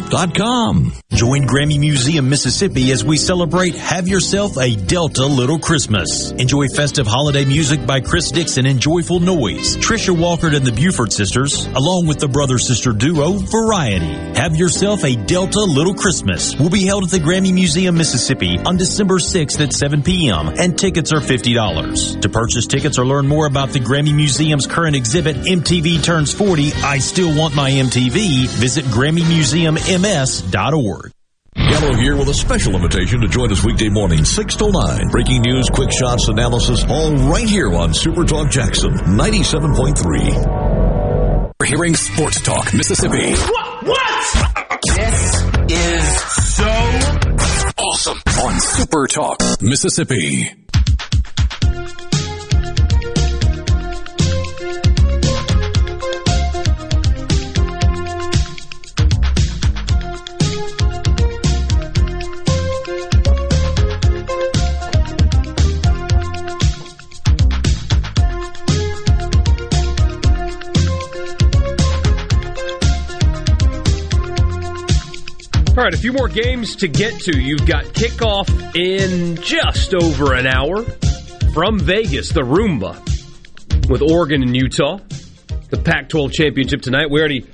JumpstartTestPrep.com. 0.00 0.92
Join 1.12 1.42
Grammy 1.42 1.78
Museum 1.78 2.28
Mississippi 2.30 2.92
as 2.92 3.04
we 3.04 3.16
celebrate 3.16 3.74
Have 3.74 4.08
Yourself 4.08 4.56
a 4.58 4.74
Delta 4.74 5.26
Little 5.26 5.58
Christmas. 5.58 6.30
Enjoy 6.32 6.66
festive 6.68 7.06
holiday 7.06 7.44
music 7.44 7.84
by 7.84 8.00
Chris 8.00 8.30
Dixon 8.30 8.64
and 8.64 8.80
Joyful 8.80 9.20
Noise, 9.20 9.76
Trisha 9.76 10.16
Walker 10.16 10.46
and 10.46 10.64
the 10.64 10.72
Buford 10.72 11.12
Sisters, 11.12 11.66
along 11.66 12.06
with 12.06 12.20
the 12.20 12.28
brother-sister 12.28 12.92
duo 12.92 13.32
Variety. 13.32 14.38
Have 14.38 14.56
Yourself 14.56 15.04
a 15.04 15.16
Delta 15.16 15.60
Little 15.60 15.94
Christmas 15.94 16.54
will 16.56 16.70
be 16.70 16.86
held 16.86 17.04
at 17.04 17.10
the 17.10 17.18
Grammy 17.18 17.52
Museum 17.52 17.96
Mississippi 17.96 18.58
on 18.58 18.76
December 18.76 19.18
6th 19.18 19.60
at 19.60 19.72
7 19.72 20.02
p.m. 20.02 20.48
and 20.48 20.78
tickets 20.78 21.12
are 21.12 21.20
$50. 21.20 22.20
To 22.22 22.28
purchase 22.28 22.66
tickets 22.66 22.98
or 22.98 23.04
learn 23.04 23.26
more 23.26 23.46
about 23.46 23.70
the 23.70 23.80
Grammy 23.80 24.14
Museum's 24.14 24.66
current 24.66 24.96
exhibit, 24.96 25.36
MTV 25.36 26.02
Turns 26.02 26.32
40, 26.32 26.72
I 26.84 26.98
Still 26.98 27.36
Want 27.36 27.54
My 27.54 27.70
MTV, 27.70 28.46
visit 28.48 28.84
GrammyMuseumMS.org. 29.90 31.10
Gallo 31.56 31.94
here 31.94 32.16
with 32.16 32.28
a 32.28 32.34
special 32.34 32.74
invitation 32.76 33.20
to 33.20 33.26
join 33.28 33.50
us 33.50 33.64
weekday 33.64 33.88
morning, 33.88 34.24
6 34.24 34.56
to 34.56 34.70
9. 34.70 35.08
Breaking 35.08 35.42
news, 35.42 35.68
quick 35.68 35.90
shots, 35.90 36.28
analysis, 36.28 36.84
all 36.88 37.12
right 37.28 37.48
here 37.48 37.74
on 37.74 37.92
Super 37.92 38.24
Talk 38.24 38.50
Jackson 38.50 38.92
97.3. 38.92 41.52
We're 41.58 41.66
hearing 41.66 41.96
Sports 41.96 42.40
Talk 42.40 42.72
Mississippi. 42.72 43.32
What? 43.32 43.82
What? 43.84 44.80
This 44.96 45.42
is 45.70 46.20
so 46.54 46.68
Awesome 47.76 48.18
on 48.42 48.60
Super 48.60 49.06
Talk 49.08 49.40
Mississippi. 49.60 50.50
Right, 75.84 75.94
a 75.94 75.98
few 75.98 76.12
more 76.12 76.28
games 76.28 76.76
to 76.76 76.88
get 76.88 77.20
to. 77.20 77.38
You've 77.38 77.66
got 77.66 77.84
kickoff 77.84 78.48
in 78.76 79.36
just 79.36 79.94
over 79.94 80.34
an 80.34 80.46
hour 80.46 80.82
from 81.54 81.78
Vegas, 81.78 82.30
the 82.30 82.42
Roomba, 82.42 82.98
with 83.88 84.02
Oregon 84.02 84.42
and 84.42 84.54
Utah. 84.54 84.98
The 85.70 85.78
Pac 85.78 86.08
12 86.08 86.32
championship 86.32 86.82
tonight. 86.82 87.08
We 87.10 87.20
already 87.20 87.46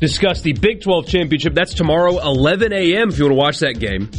discussed 0.00 0.44
the 0.44 0.52
Big 0.54 0.80
12 0.80 1.08
championship. 1.08 1.54
That's 1.54 1.74
tomorrow, 1.74 2.18
11 2.20 2.72
a.m., 2.72 3.10
if 3.10 3.18
you 3.18 3.24
want 3.24 3.32
to 3.32 3.38
watch 3.38 3.58
that 3.58 3.78
game. 3.78 4.10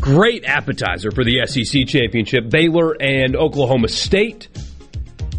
Great 0.00 0.44
appetizer 0.44 1.10
for 1.10 1.24
the 1.24 1.46
SEC 1.46 1.86
championship. 1.86 2.50
Baylor 2.50 3.00
and 3.00 3.36
Oklahoma 3.36 3.88
State. 3.88 4.48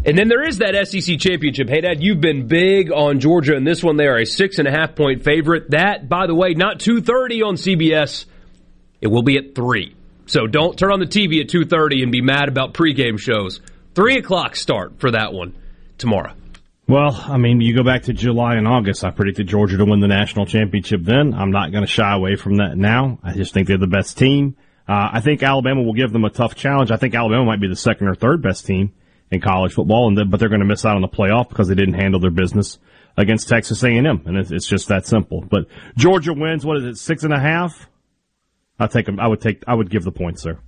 And 0.04 0.18
then 0.18 0.26
there 0.26 0.42
is 0.42 0.58
that 0.58 0.74
SEC 0.88 1.18
championship. 1.20 1.68
Hey, 1.68 1.80
Dad, 1.80 2.02
you've 2.02 2.20
been 2.20 2.48
big 2.48 2.90
on 2.90 3.20
Georgia 3.20 3.54
in 3.54 3.62
this 3.62 3.84
one. 3.84 3.96
They 3.96 4.08
are 4.08 4.18
a 4.18 4.26
six 4.26 4.58
and 4.58 4.66
a 4.66 4.70
half 4.70 4.96
point 4.96 5.22
favorite. 5.22 5.70
That, 5.70 6.08
by 6.08 6.26
the 6.26 6.34
way, 6.34 6.54
not 6.54 6.80
two 6.80 7.00
thirty 7.00 7.42
on 7.42 7.54
CBS. 7.54 8.24
It 9.00 9.06
will 9.06 9.22
be 9.22 9.36
at 9.36 9.54
three. 9.54 9.94
So 10.26 10.48
don't 10.48 10.76
turn 10.76 10.92
on 10.92 10.98
the 10.98 11.06
TV 11.06 11.40
at 11.40 11.48
two 11.48 11.64
thirty 11.64 12.02
and 12.02 12.10
be 12.10 12.20
mad 12.20 12.48
about 12.48 12.74
pregame 12.74 13.18
shows. 13.18 13.60
Three 13.94 14.16
o'clock 14.18 14.56
start 14.56 14.98
for 14.98 15.12
that 15.12 15.32
one 15.32 15.54
tomorrow. 15.98 16.32
Well, 16.88 17.14
I 17.28 17.36
mean, 17.36 17.60
you 17.60 17.76
go 17.76 17.84
back 17.84 18.04
to 18.04 18.12
July 18.12 18.56
and 18.56 18.66
August. 18.66 19.04
I 19.04 19.10
predicted 19.10 19.46
Georgia 19.46 19.76
to 19.76 19.84
win 19.84 20.00
the 20.00 20.08
national 20.08 20.46
championship 20.46 21.02
then. 21.04 21.32
I'm 21.32 21.52
not 21.52 21.70
going 21.70 21.84
to 21.84 21.90
shy 21.90 22.12
away 22.12 22.34
from 22.34 22.56
that 22.56 22.76
now. 22.76 23.20
I 23.22 23.34
just 23.34 23.54
think 23.54 23.68
they're 23.68 23.78
the 23.78 23.86
best 23.86 24.18
team. 24.18 24.56
Uh, 24.88 25.10
I 25.12 25.20
think 25.20 25.44
Alabama 25.44 25.82
will 25.82 25.94
give 25.94 26.12
them 26.12 26.24
a 26.24 26.30
tough 26.30 26.56
challenge. 26.56 26.90
I 26.90 26.96
think 26.96 27.14
Alabama 27.14 27.44
might 27.44 27.60
be 27.60 27.68
the 27.68 27.76
second 27.76 28.08
or 28.08 28.16
third 28.16 28.42
best 28.42 28.66
team 28.66 28.92
in 29.32 29.40
college 29.40 29.72
football, 29.72 30.06
and 30.06 30.30
but 30.30 30.38
they're 30.38 30.50
going 30.50 30.60
to 30.60 30.66
miss 30.66 30.84
out 30.84 30.94
on 30.94 31.02
the 31.02 31.08
playoff 31.08 31.48
because 31.48 31.66
they 31.66 31.74
didn't 31.74 31.94
handle 31.94 32.20
their 32.20 32.30
business 32.30 32.78
against 33.16 33.48
Texas 33.48 33.82
A&M, 33.82 34.06
and 34.06 34.36
it's, 34.36 34.52
it's 34.52 34.66
just 34.66 34.88
that 34.88 35.06
simple. 35.06 35.40
But 35.40 35.66
Georgia 35.96 36.34
wins. 36.34 36.64
What 36.64 36.76
is 36.76 36.84
it? 36.84 36.96
Six 36.98 37.24
and 37.24 37.32
a 37.32 37.40
half. 37.40 37.88
I 38.78 38.86
take 38.86 39.06
them. 39.06 39.18
I 39.18 39.26
would 39.26 39.40
take. 39.40 39.64
I 39.66 39.74
would 39.74 39.90
give 39.90 40.04
the 40.04 40.12
points 40.12 40.42
there. 40.42 40.58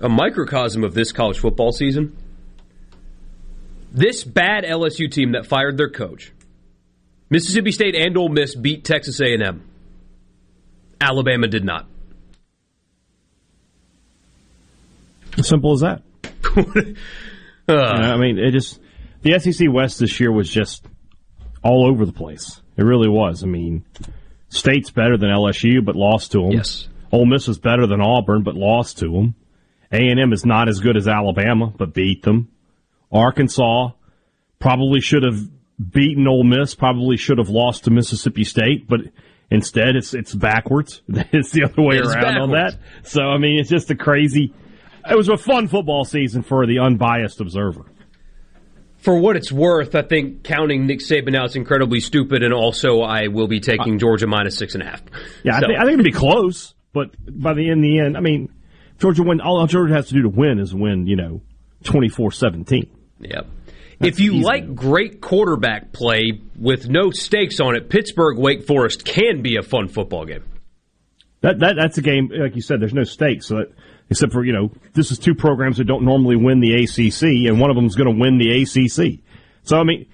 A 0.00 0.08
microcosm 0.08 0.84
of 0.84 0.92
this 0.92 1.12
college 1.12 1.38
football 1.38 1.72
season. 1.72 2.16
This 3.92 4.24
bad 4.24 4.64
LSU 4.64 5.10
team 5.10 5.32
that 5.32 5.46
fired 5.46 5.78
their 5.78 5.88
coach, 5.88 6.32
Mississippi 7.30 7.70
State 7.72 7.94
and 7.94 8.16
Ole 8.18 8.28
Miss 8.28 8.54
beat 8.54 8.84
Texas 8.84 9.20
A&M. 9.20 9.62
Alabama 11.00 11.46
did 11.46 11.64
not. 11.64 11.86
Simple 15.40 15.72
as 15.74 15.80
that. 15.80 16.02
Uh, 17.68 17.74
I 17.74 18.16
mean, 18.16 18.38
it 18.38 18.52
just 18.52 18.80
the 19.22 19.38
SEC 19.38 19.68
West 19.70 19.98
this 19.98 20.20
year 20.20 20.30
was 20.30 20.48
just 20.50 20.86
all 21.62 21.86
over 21.86 22.06
the 22.06 22.12
place. 22.12 22.60
It 22.76 22.84
really 22.84 23.08
was. 23.08 23.42
I 23.42 23.46
mean, 23.46 23.84
State's 24.48 24.90
better 24.90 25.16
than 25.16 25.30
LSU, 25.30 25.84
but 25.84 25.96
lost 25.96 26.32
to 26.32 26.42
them. 26.42 26.52
Yes. 26.52 26.88
Ole 27.12 27.26
Miss 27.26 27.48
is 27.48 27.58
better 27.58 27.86
than 27.86 28.00
Auburn, 28.00 28.42
but 28.42 28.54
lost 28.54 28.98
to 28.98 29.10
them. 29.10 29.34
A 29.92 29.96
and 29.96 30.20
M 30.20 30.32
is 30.32 30.44
not 30.44 30.68
as 30.68 30.80
good 30.80 30.96
as 30.96 31.08
Alabama, 31.08 31.72
but 31.76 31.94
beat 31.94 32.22
them. 32.22 32.48
Arkansas 33.12 33.90
probably 34.58 35.00
should 35.00 35.22
have 35.22 35.38
beaten 35.90 36.26
Ole 36.26 36.44
Miss. 36.44 36.74
Probably 36.74 37.16
should 37.16 37.38
have 37.38 37.48
lost 37.48 37.84
to 37.84 37.90
Mississippi 37.90 38.44
State, 38.44 38.88
but 38.88 39.00
instead 39.50 39.96
it's 39.96 40.14
it's 40.14 40.34
backwards. 40.34 41.02
It's 41.08 41.52
the 41.52 41.64
other 41.64 41.82
way 41.82 41.98
around 41.98 42.38
on 42.38 42.50
that. 42.52 42.78
So 43.04 43.22
I 43.22 43.38
mean, 43.38 43.58
it's 43.58 43.70
just 43.70 43.90
a 43.90 43.96
crazy. 43.96 44.52
It 45.10 45.16
was 45.16 45.28
a 45.28 45.36
fun 45.36 45.68
football 45.68 46.04
season 46.04 46.42
for 46.42 46.66
the 46.66 46.78
unbiased 46.80 47.40
observer. 47.40 47.84
For 48.98 49.18
what 49.18 49.36
it's 49.36 49.52
worth, 49.52 49.94
I 49.94 50.02
think 50.02 50.42
counting 50.42 50.86
Nick 50.86 50.98
Saban 50.98 51.36
out 51.36 51.50
is 51.50 51.56
incredibly 51.56 52.00
stupid, 52.00 52.42
and 52.42 52.52
also 52.52 53.02
I 53.02 53.28
will 53.28 53.46
be 53.46 53.60
taking 53.60 53.98
Georgia 53.98 54.26
minus 54.26 54.58
six 54.58 54.74
and 54.74 54.82
a 54.82 54.86
half. 54.86 55.02
Yeah, 55.44 55.56
I, 55.56 55.60
think, 55.60 55.78
I 55.78 55.82
think 55.82 55.92
it'll 55.92 56.04
be 56.04 56.12
close, 56.12 56.74
but 56.92 57.10
by 57.28 57.54
the 57.54 57.68
in 57.68 57.82
the 57.82 58.00
end, 58.00 58.16
I 58.16 58.20
mean, 58.20 58.52
Georgia 58.98 59.22
win. 59.22 59.40
All 59.40 59.64
Georgia 59.66 59.94
has 59.94 60.08
to 60.08 60.14
do 60.14 60.22
to 60.22 60.28
win 60.28 60.58
is 60.58 60.74
win. 60.74 61.06
You 61.06 61.16
know, 61.16 61.40
24-17. 61.84 62.88
Yep. 63.20 63.46
if 64.00 64.20
you 64.20 64.40
like 64.42 64.74
great 64.74 65.20
quarterback 65.20 65.92
play 65.92 66.40
with 66.58 66.88
no 66.88 67.10
stakes 67.10 67.60
on 67.60 67.76
it, 67.76 67.88
Pittsburgh 67.88 68.38
Wake 68.38 68.66
Forest 68.66 69.04
can 69.04 69.40
be 69.40 69.56
a 69.56 69.62
fun 69.62 69.88
football 69.88 70.24
game. 70.26 70.44
That 71.42 71.60
that 71.60 71.76
that's 71.76 71.98
a 71.98 72.02
game 72.02 72.30
like 72.32 72.56
you 72.56 72.62
said. 72.62 72.80
There's 72.80 72.94
no 72.94 73.04
stakes, 73.04 73.46
so 73.46 73.56
that, 73.56 73.72
except 74.10 74.32
for 74.32 74.44
you 74.44 74.52
know, 74.52 74.70
this 74.94 75.10
is 75.10 75.18
two 75.18 75.34
programs 75.34 75.78
that 75.78 75.84
don't 75.84 76.04
normally 76.04 76.36
win 76.36 76.60
the 76.60 76.74
ACC, 76.74 77.48
and 77.48 77.60
one 77.60 77.70
of 77.70 77.76
them 77.76 77.86
is 77.86 77.96
going 77.96 78.12
to 78.12 78.20
win 78.20 78.38
the 78.38 78.62
ACC. 78.62 79.20
So 79.62 79.78
I 79.78 79.84
mean, 79.84 80.06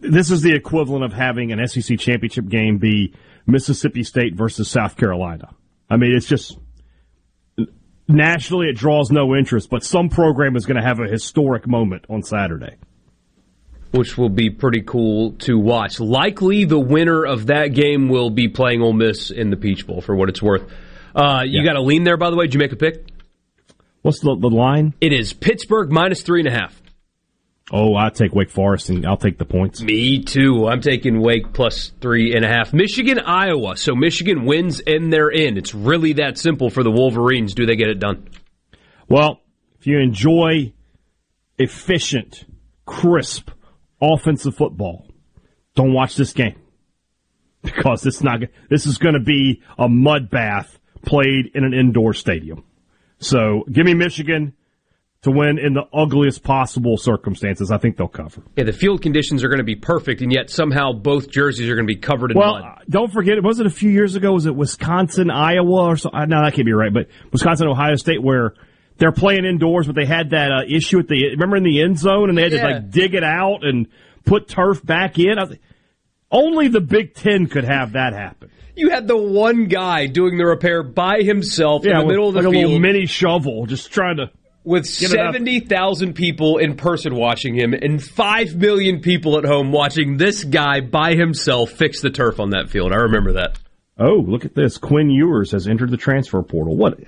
this 0.00 0.30
is 0.30 0.42
the 0.42 0.54
equivalent 0.54 1.04
of 1.04 1.12
having 1.12 1.52
an 1.52 1.66
SEC 1.66 1.98
championship 1.98 2.48
game 2.48 2.78
be 2.78 3.14
Mississippi 3.46 4.02
State 4.02 4.34
versus 4.34 4.70
South 4.70 4.96
Carolina. 4.96 5.54
I 5.90 5.96
mean, 5.96 6.12
it's 6.14 6.26
just 6.26 6.58
nationally 8.08 8.68
it 8.68 8.76
draws 8.76 9.10
no 9.10 9.34
interest, 9.36 9.68
but 9.70 9.84
some 9.84 10.08
program 10.08 10.56
is 10.56 10.66
going 10.66 10.76
to 10.76 10.82
have 10.82 11.00
a 11.00 11.06
historic 11.08 11.66
moment 11.66 12.06
on 12.08 12.22
Saturday. 12.22 12.76
which 13.94 14.18
will 14.18 14.28
be 14.28 14.50
pretty 14.50 14.82
cool 14.82 15.32
to 15.34 15.56
watch. 15.56 16.00
Likely, 16.00 16.64
the 16.64 16.78
winner 16.78 17.24
of 17.24 17.46
that 17.46 17.68
game 17.68 18.08
will 18.08 18.28
be 18.28 18.48
playing 18.48 18.82
Ole 18.82 18.92
Miss 18.92 19.30
in 19.30 19.50
the 19.50 19.56
Peach 19.56 19.86
Bowl. 19.86 20.00
For 20.00 20.16
what 20.16 20.28
it's 20.28 20.42
worth, 20.42 20.68
uh, 21.14 21.42
you 21.44 21.60
Yeah. 21.60 21.64
got 21.66 21.76
a 21.76 21.82
lean 21.82 22.04
there. 22.04 22.16
By 22.16 22.30
the 22.30 22.36
way, 22.36 22.46
did 22.46 22.54
you 22.54 22.60
make 22.60 22.72
a 22.72 22.76
pick? 22.76 23.06
What's 24.02 24.20
the 24.20 24.36
the 24.36 24.50
line? 24.50 24.94
It 25.00 25.12
is 25.12 25.32
Pittsburgh 25.32 25.90
minus 25.90 26.22
three 26.22 26.40
and 26.40 26.48
a 26.48 26.52
half. 26.52 26.80
Oh, 27.72 27.96
I 27.96 28.10
take 28.10 28.34
Wake 28.34 28.50
Forest 28.50 28.90
and 28.90 29.06
I'll 29.06 29.16
take 29.16 29.38
the 29.38 29.46
points. 29.46 29.80
Me 29.82 30.22
too. 30.22 30.66
I'm 30.68 30.82
taking 30.82 31.20
Wake 31.22 31.54
plus 31.54 31.92
three 32.02 32.34
and 32.36 32.44
a 32.44 32.48
half. 32.48 32.74
Michigan, 32.74 33.18
Iowa. 33.18 33.76
So 33.78 33.94
Michigan 33.94 34.44
wins 34.44 34.80
and 34.86 35.10
they're 35.10 35.30
in. 35.30 35.56
It's 35.56 35.74
really 35.74 36.12
that 36.14 36.36
simple 36.36 36.68
for 36.68 36.82
the 36.82 36.90
Wolverines. 36.90 37.54
Do 37.54 37.64
they 37.64 37.76
get 37.76 37.88
it 37.88 37.98
done? 37.98 38.28
Well, 39.08 39.40
if 39.80 39.86
you 39.86 39.98
enjoy 39.98 40.74
efficient, 41.58 42.44
crisp 42.84 43.50
offensive 44.00 44.54
football, 44.56 45.06
don't 45.74 45.94
watch 45.94 46.16
this 46.16 46.34
game 46.34 46.56
because 47.62 48.04
it's 48.06 48.22
not. 48.22 48.40
This 48.68 48.84
is 48.86 48.98
going 48.98 49.14
to 49.14 49.20
be 49.20 49.62
a 49.78 49.88
mud 49.88 50.28
bath 50.28 50.78
played 51.04 51.50
in 51.54 51.64
an 51.64 51.74
indoor 51.74 52.14
stadium. 52.14 52.64
So, 53.18 53.64
give 53.70 53.86
me 53.86 53.94
Michigan 53.94 54.54
to 55.22 55.30
win 55.30 55.58
in 55.58 55.72
the 55.72 55.84
ugliest 55.94 56.42
possible 56.42 56.98
circumstances. 56.98 57.70
I 57.70 57.78
think 57.78 57.96
they'll 57.96 58.08
cover. 58.08 58.42
Yeah, 58.56 58.64
the 58.64 58.72
field 58.74 59.00
conditions 59.00 59.42
are 59.42 59.48
going 59.48 59.58
to 59.58 59.64
be 59.64 59.76
perfect, 59.76 60.20
and 60.20 60.30
yet 60.30 60.50
somehow 60.50 60.92
both 60.92 61.30
jerseys 61.30 61.68
are 61.70 61.74
going 61.74 61.86
to 61.86 61.94
be 61.94 61.98
covered 61.98 62.30
in 62.32 62.36
Well, 62.38 62.54
mud. 62.54 62.62
uh, 62.62 62.82
don't 62.90 63.10
forget, 63.10 63.38
it, 63.38 63.42
was 63.42 63.58
it 63.58 63.66
a 63.66 63.70
few 63.70 63.88
years 63.90 64.16
ago? 64.16 64.32
Was 64.32 64.44
it 64.44 64.54
Wisconsin, 64.54 65.30
Iowa, 65.30 65.86
or 65.86 65.96
something? 65.96 66.28
No, 66.28 66.44
that 66.44 66.52
can't 66.52 66.66
be 66.66 66.74
right. 66.74 66.92
But 66.92 67.08
Wisconsin, 67.32 67.68
Ohio 67.68 67.94
State, 67.96 68.22
where 68.22 68.52
they're 68.98 69.12
playing 69.12 69.46
indoors, 69.46 69.86
but 69.86 69.96
they 69.96 70.04
had 70.04 70.30
that 70.30 70.52
uh, 70.52 70.62
issue 70.68 70.98
at 70.98 71.08
the 71.08 71.30
remember 71.30 71.56
in 71.56 71.62
the 71.64 71.80
end 71.80 71.98
zone, 71.98 72.28
and 72.28 72.36
they 72.36 72.42
had 72.42 72.52
to 72.52 72.62
like 72.62 72.90
dig 72.90 73.14
it 73.14 73.24
out 73.24 73.64
and 73.64 73.88
put 74.26 74.46
turf 74.48 74.84
back 74.84 75.18
in. 75.18 75.38
I 75.38 75.44
was, 75.44 75.56
only 76.30 76.68
the 76.68 76.80
Big 76.80 77.14
Ten 77.14 77.46
could 77.46 77.64
have 77.64 77.92
that 77.92 78.12
happen. 78.12 78.50
You 78.76 78.90
had 78.90 79.06
the 79.06 79.16
one 79.16 79.66
guy 79.66 80.06
doing 80.06 80.36
the 80.36 80.46
repair 80.46 80.82
by 80.82 81.22
himself 81.22 81.84
in 81.84 81.96
the 81.96 82.04
middle 82.04 82.28
of 82.28 82.34
the 82.34 82.40
like 82.40 82.48
a 82.48 82.50
field. 82.50 82.64
little 82.64 82.80
mini 82.80 83.06
shovel, 83.06 83.66
just 83.66 83.92
trying 83.92 84.16
to 84.16 84.30
with 84.64 84.84
Get 84.98 85.12
it 85.12 85.20
up. 85.20 85.34
70,000 85.34 86.14
people 86.14 86.58
in 86.58 86.76
person 86.76 87.14
watching 87.14 87.54
him 87.54 87.74
and 87.74 88.02
5 88.02 88.56
million 88.56 89.00
people 89.00 89.38
at 89.38 89.44
home 89.44 89.72
watching 89.72 90.16
this 90.16 90.42
guy 90.42 90.80
by 90.80 91.14
himself 91.14 91.70
fix 91.70 92.00
the 92.00 92.10
turf 92.10 92.40
on 92.40 92.50
that 92.50 92.70
field. 92.70 92.92
I 92.92 92.96
remember 92.96 93.34
that. 93.34 93.58
Oh, 93.98 94.24
look 94.26 94.44
at 94.44 94.54
this. 94.54 94.78
Quinn 94.78 95.08
Ewers 95.10 95.52
has 95.52 95.68
entered 95.68 95.90
the 95.90 95.96
transfer 95.96 96.42
portal. 96.42 96.76
What? 96.76 96.98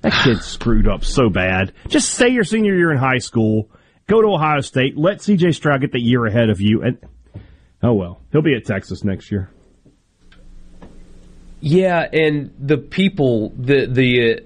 That 0.00 0.12
kid 0.24 0.38
screwed 0.42 0.88
up 0.88 1.04
so 1.04 1.28
bad. 1.28 1.72
Just 1.88 2.10
say 2.10 2.28
your 2.28 2.44
senior 2.44 2.74
year 2.74 2.90
in 2.90 2.98
high 2.98 3.18
school, 3.18 3.70
go 4.08 4.20
to 4.20 4.28
Ohio 4.28 4.60
State, 4.60 4.96
let 4.96 5.18
CJ 5.18 5.54
Stroud 5.54 5.82
get 5.82 5.92
the 5.92 6.00
year 6.00 6.24
ahead 6.26 6.50
of 6.50 6.60
you, 6.60 6.82
and 6.82 6.98
oh 7.82 7.92
well, 7.92 8.20
he'll 8.32 8.42
be 8.42 8.56
at 8.56 8.64
Texas 8.64 9.04
next 9.04 9.30
year. 9.30 9.50
Yeah, 11.64 12.08
and 12.12 12.52
the 12.58 12.76
people, 12.76 13.50
the 13.56 13.86
the 13.86 14.32
uh, 14.32 14.40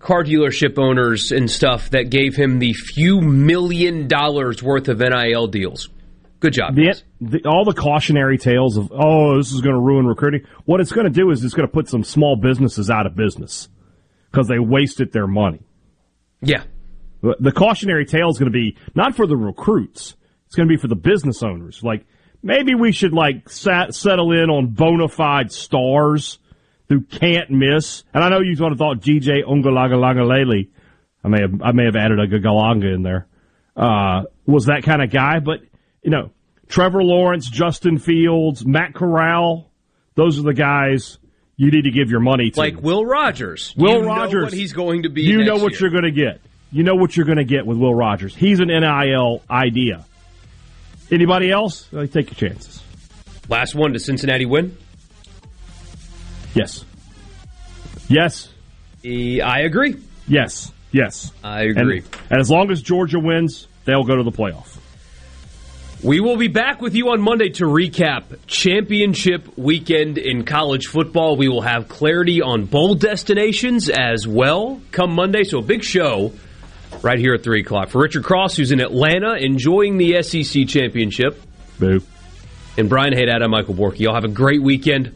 car 0.00 0.24
dealership 0.24 0.78
owners 0.78 1.30
and 1.30 1.48
stuff 1.48 1.90
that 1.90 2.10
gave 2.10 2.34
him 2.34 2.58
the 2.58 2.72
few 2.72 3.20
million 3.20 4.08
dollars 4.08 4.64
worth 4.64 4.88
of 4.88 4.98
NIL 4.98 5.46
deals. 5.46 5.88
Good 6.40 6.54
job. 6.54 6.74
The, 6.74 7.00
the, 7.20 7.48
all 7.48 7.64
the 7.64 7.72
cautionary 7.72 8.36
tales 8.36 8.76
of 8.76 8.90
oh 8.92 9.36
this 9.36 9.52
is 9.52 9.60
going 9.60 9.76
to 9.76 9.80
ruin 9.80 10.06
recruiting. 10.06 10.44
What 10.64 10.80
it's 10.80 10.90
going 10.90 11.06
to 11.06 11.12
do 11.12 11.30
is 11.30 11.44
it's 11.44 11.54
going 11.54 11.68
to 11.68 11.72
put 11.72 11.88
some 11.88 12.02
small 12.02 12.34
businesses 12.34 12.90
out 12.90 13.06
of 13.06 13.14
business 13.14 13.68
because 14.32 14.48
they 14.48 14.58
wasted 14.58 15.12
their 15.12 15.28
money. 15.28 15.60
Yeah. 16.42 16.64
The 17.22 17.36
the 17.38 17.52
cautionary 17.52 18.06
tale 18.06 18.28
is 18.28 18.40
going 18.40 18.50
to 18.50 18.58
be 18.58 18.76
not 18.96 19.14
for 19.14 19.28
the 19.28 19.36
recruits. 19.36 20.16
It's 20.46 20.56
going 20.56 20.68
to 20.68 20.74
be 20.74 20.80
for 20.80 20.88
the 20.88 20.96
business 20.96 21.44
owners. 21.44 21.84
Like 21.84 22.04
maybe 22.42 22.74
we 22.74 22.90
should 22.90 23.12
like 23.12 23.48
sat, 23.48 23.94
settle 23.94 24.32
in 24.32 24.50
on 24.50 24.66
bona 24.74 25.06
fide 25.06 25.52
stars 25.52 26.40
who 26.88 27.00
can't 27.00 27.50
miss. 27.50 28.04
And 28.14 28.22
I 28.22 28.28
know 28.28 28.40
you 28.40 28.56
sort 28.56 28.72
of 28.72 28.78
thought 28.78 29.00
GJ 29.00 29.44
Ungalagalagalalele. 29.44 30.68
I 31.24 31.28
may 31.28 31.40
have 31.40 31.62
I 31.62 31.72
may 31.72 31.84
have 31.84 31.96
added 31.96 32.20
a 32.20 32.26
Gagalanga 32.26 32.94
in 32.94 33.02
there. 33.02 33.26
Uh, 33.76 34.24
was 34.46 34.66
that 34.66 34.84
kind 34.84 35.02
of 35.02 35.10
guy, 35.10 35.40
but 35.40 35.60
you 36.02 36.10
know, 36.10 36.30
Trevor 36.68 37.02
Lawrence, 37.02 37.48
Justin 37.50 37.98
Fields, 37.98 38.64
Matt 38.64 38.94
Corral, 38.94 39.70
those 40.14 40.38
are 40.38 40.42
the 40.42 40.54
guys 40.54 41.18
you 41.56 41.70
need 41.70 41.82
to 41.82 41.90
give 41.90 42.10
your 42.10 42.20
money 42.20 42.50
to. 42.50 42.58
Like 42.60 42.80
Will 42.82 43.04
Rogers. 43.04 43.74
Will 43.76 43.96
You 43.96 44.02
know 44.02 44.06
Rogers, 44.06 44.44
what 44.44 44.52
he's 44.52 44.72
going 44.72 45.02
to 45.02 45.08
be. 45.08 45.22
You 45.22 45.44
know 45.44 45.56
what 45.56 45.72
year. 45.72 45.82
you're 45.82 45.90
going 45.90 46.04
to 46.04 46.10
get. 46.10 46.40
You 46.70 46.82
know 46.82 46.94
what 46.94 47.16
you're 47.16 47.26
going 47.26 47.38
to 47.38 47.44
get 47.44 47.66
with 47.66 47.78
Will 47.78 47.94
Rogers. 47.94 48.34
He's 48.34 48.60
an 48.60 48.68
NIL 48.68 49.42
idea. 49.50 50.04
Anybody 51.10 51.50
else? 51.50 51.88
Take 51.92 52.14
your 52.14 52.50
chances. 52.50 52.82
Last 53.48 53.74
one. 53.74 53.92
Does 53.92 54.04
Cincinnati 54.04 54.44
win? 54.44 54.76
Yes. 56.56 56.84
Yes. 58.08 58.48
I 59.04 59.60
agree. 59.60 59.96
Yes. 60.26 60.72
Yes. 60.90 61.30
I 61.44 61.64
agree. 61.64 61.98
And, 61.98 62.16
and 62.30 62.40
as 62.40 62.50
long 62.50 62.70
as 62.70 62.80
Georgia 62.80 63.18
wins, 63.20 63.68
they'll 63.84 64.04
go 64.04 64.16
to 64.16 64.22
the 64.22 64.32
playoff. 64.32 64.78
We 66.02 66.20
will 66.20 66.36
be 66.36 66.48
back 66.48 66.80
with 66.80 66.94
you 66.94 67.10
on 67.10 67.20
Monday 67.20 67.50
to 67.50 67.64
recap 67.64 68.38
championship 68.46 69.58
weekend 69.58 70.18
in 70.18 70.44
college 70.44 70.86
football. 70.86 71.36
We 71.36 71.48
will 71.48 71.62
have 71.62 71.88
clarity 71.88 72.40
on 72.40 72.64
bowl 72.64 72.94
destinations 72.94 73.90
as 73.90 74.26
well 74.26 74.80
come 74.92 75.12
Monday. 75.12 75.44
So 75.44 75.58
a 75.58 75.62
big 75.62 75.82
show 75.82 76.32
right 77.02 77.18
here 77.18 77.34
at 77.34 77.42
3 77.42 77.60
o'clock. 77.60 77.88
For 77.88 78.00
Richard 78.00 78.24
Cross, 78.24 78.56
who's 78.56 78.72
in 78.72 78.80
Atlanta 78.80 79.34
enjoying 79.34 79.98
the 79.98 80.22
SEC 80.22 80.68
championship. 80.68 81.40
Boo. 81.78 82.02
And 82.78 82.88
Brian 82.88 83.12
Haydad, 83.12 83.42
I'm 83.42 83.50
Michael 83.50 83.74
Borky. 83.74 84.00
Y'all 84.00 84.14
have 84.14 84.24
a 84.24 84.28
great 84.28 84.62
weekend, 84.62 85.14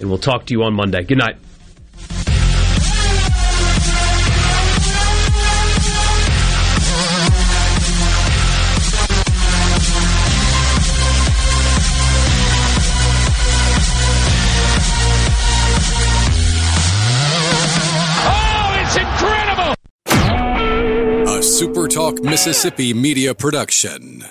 and 0.00 0.08
we'll 0.08 0.18
talk 0.18 0.46
to 0.46 0.54
you 0.54 0.62
on 0.62 0.74
Monday. 0.74 1.02
Good 1.02 1.18
night. 1.18 1.36
Oh, 18.22 18.76
it's 18.80 18.96
incredible! 18.96 19.74
A 21.26 21.40
SuperTalk 21.42 22.22
Mississippi 22.22 22.94
media 22.94 23.34
production. 23.34 24.24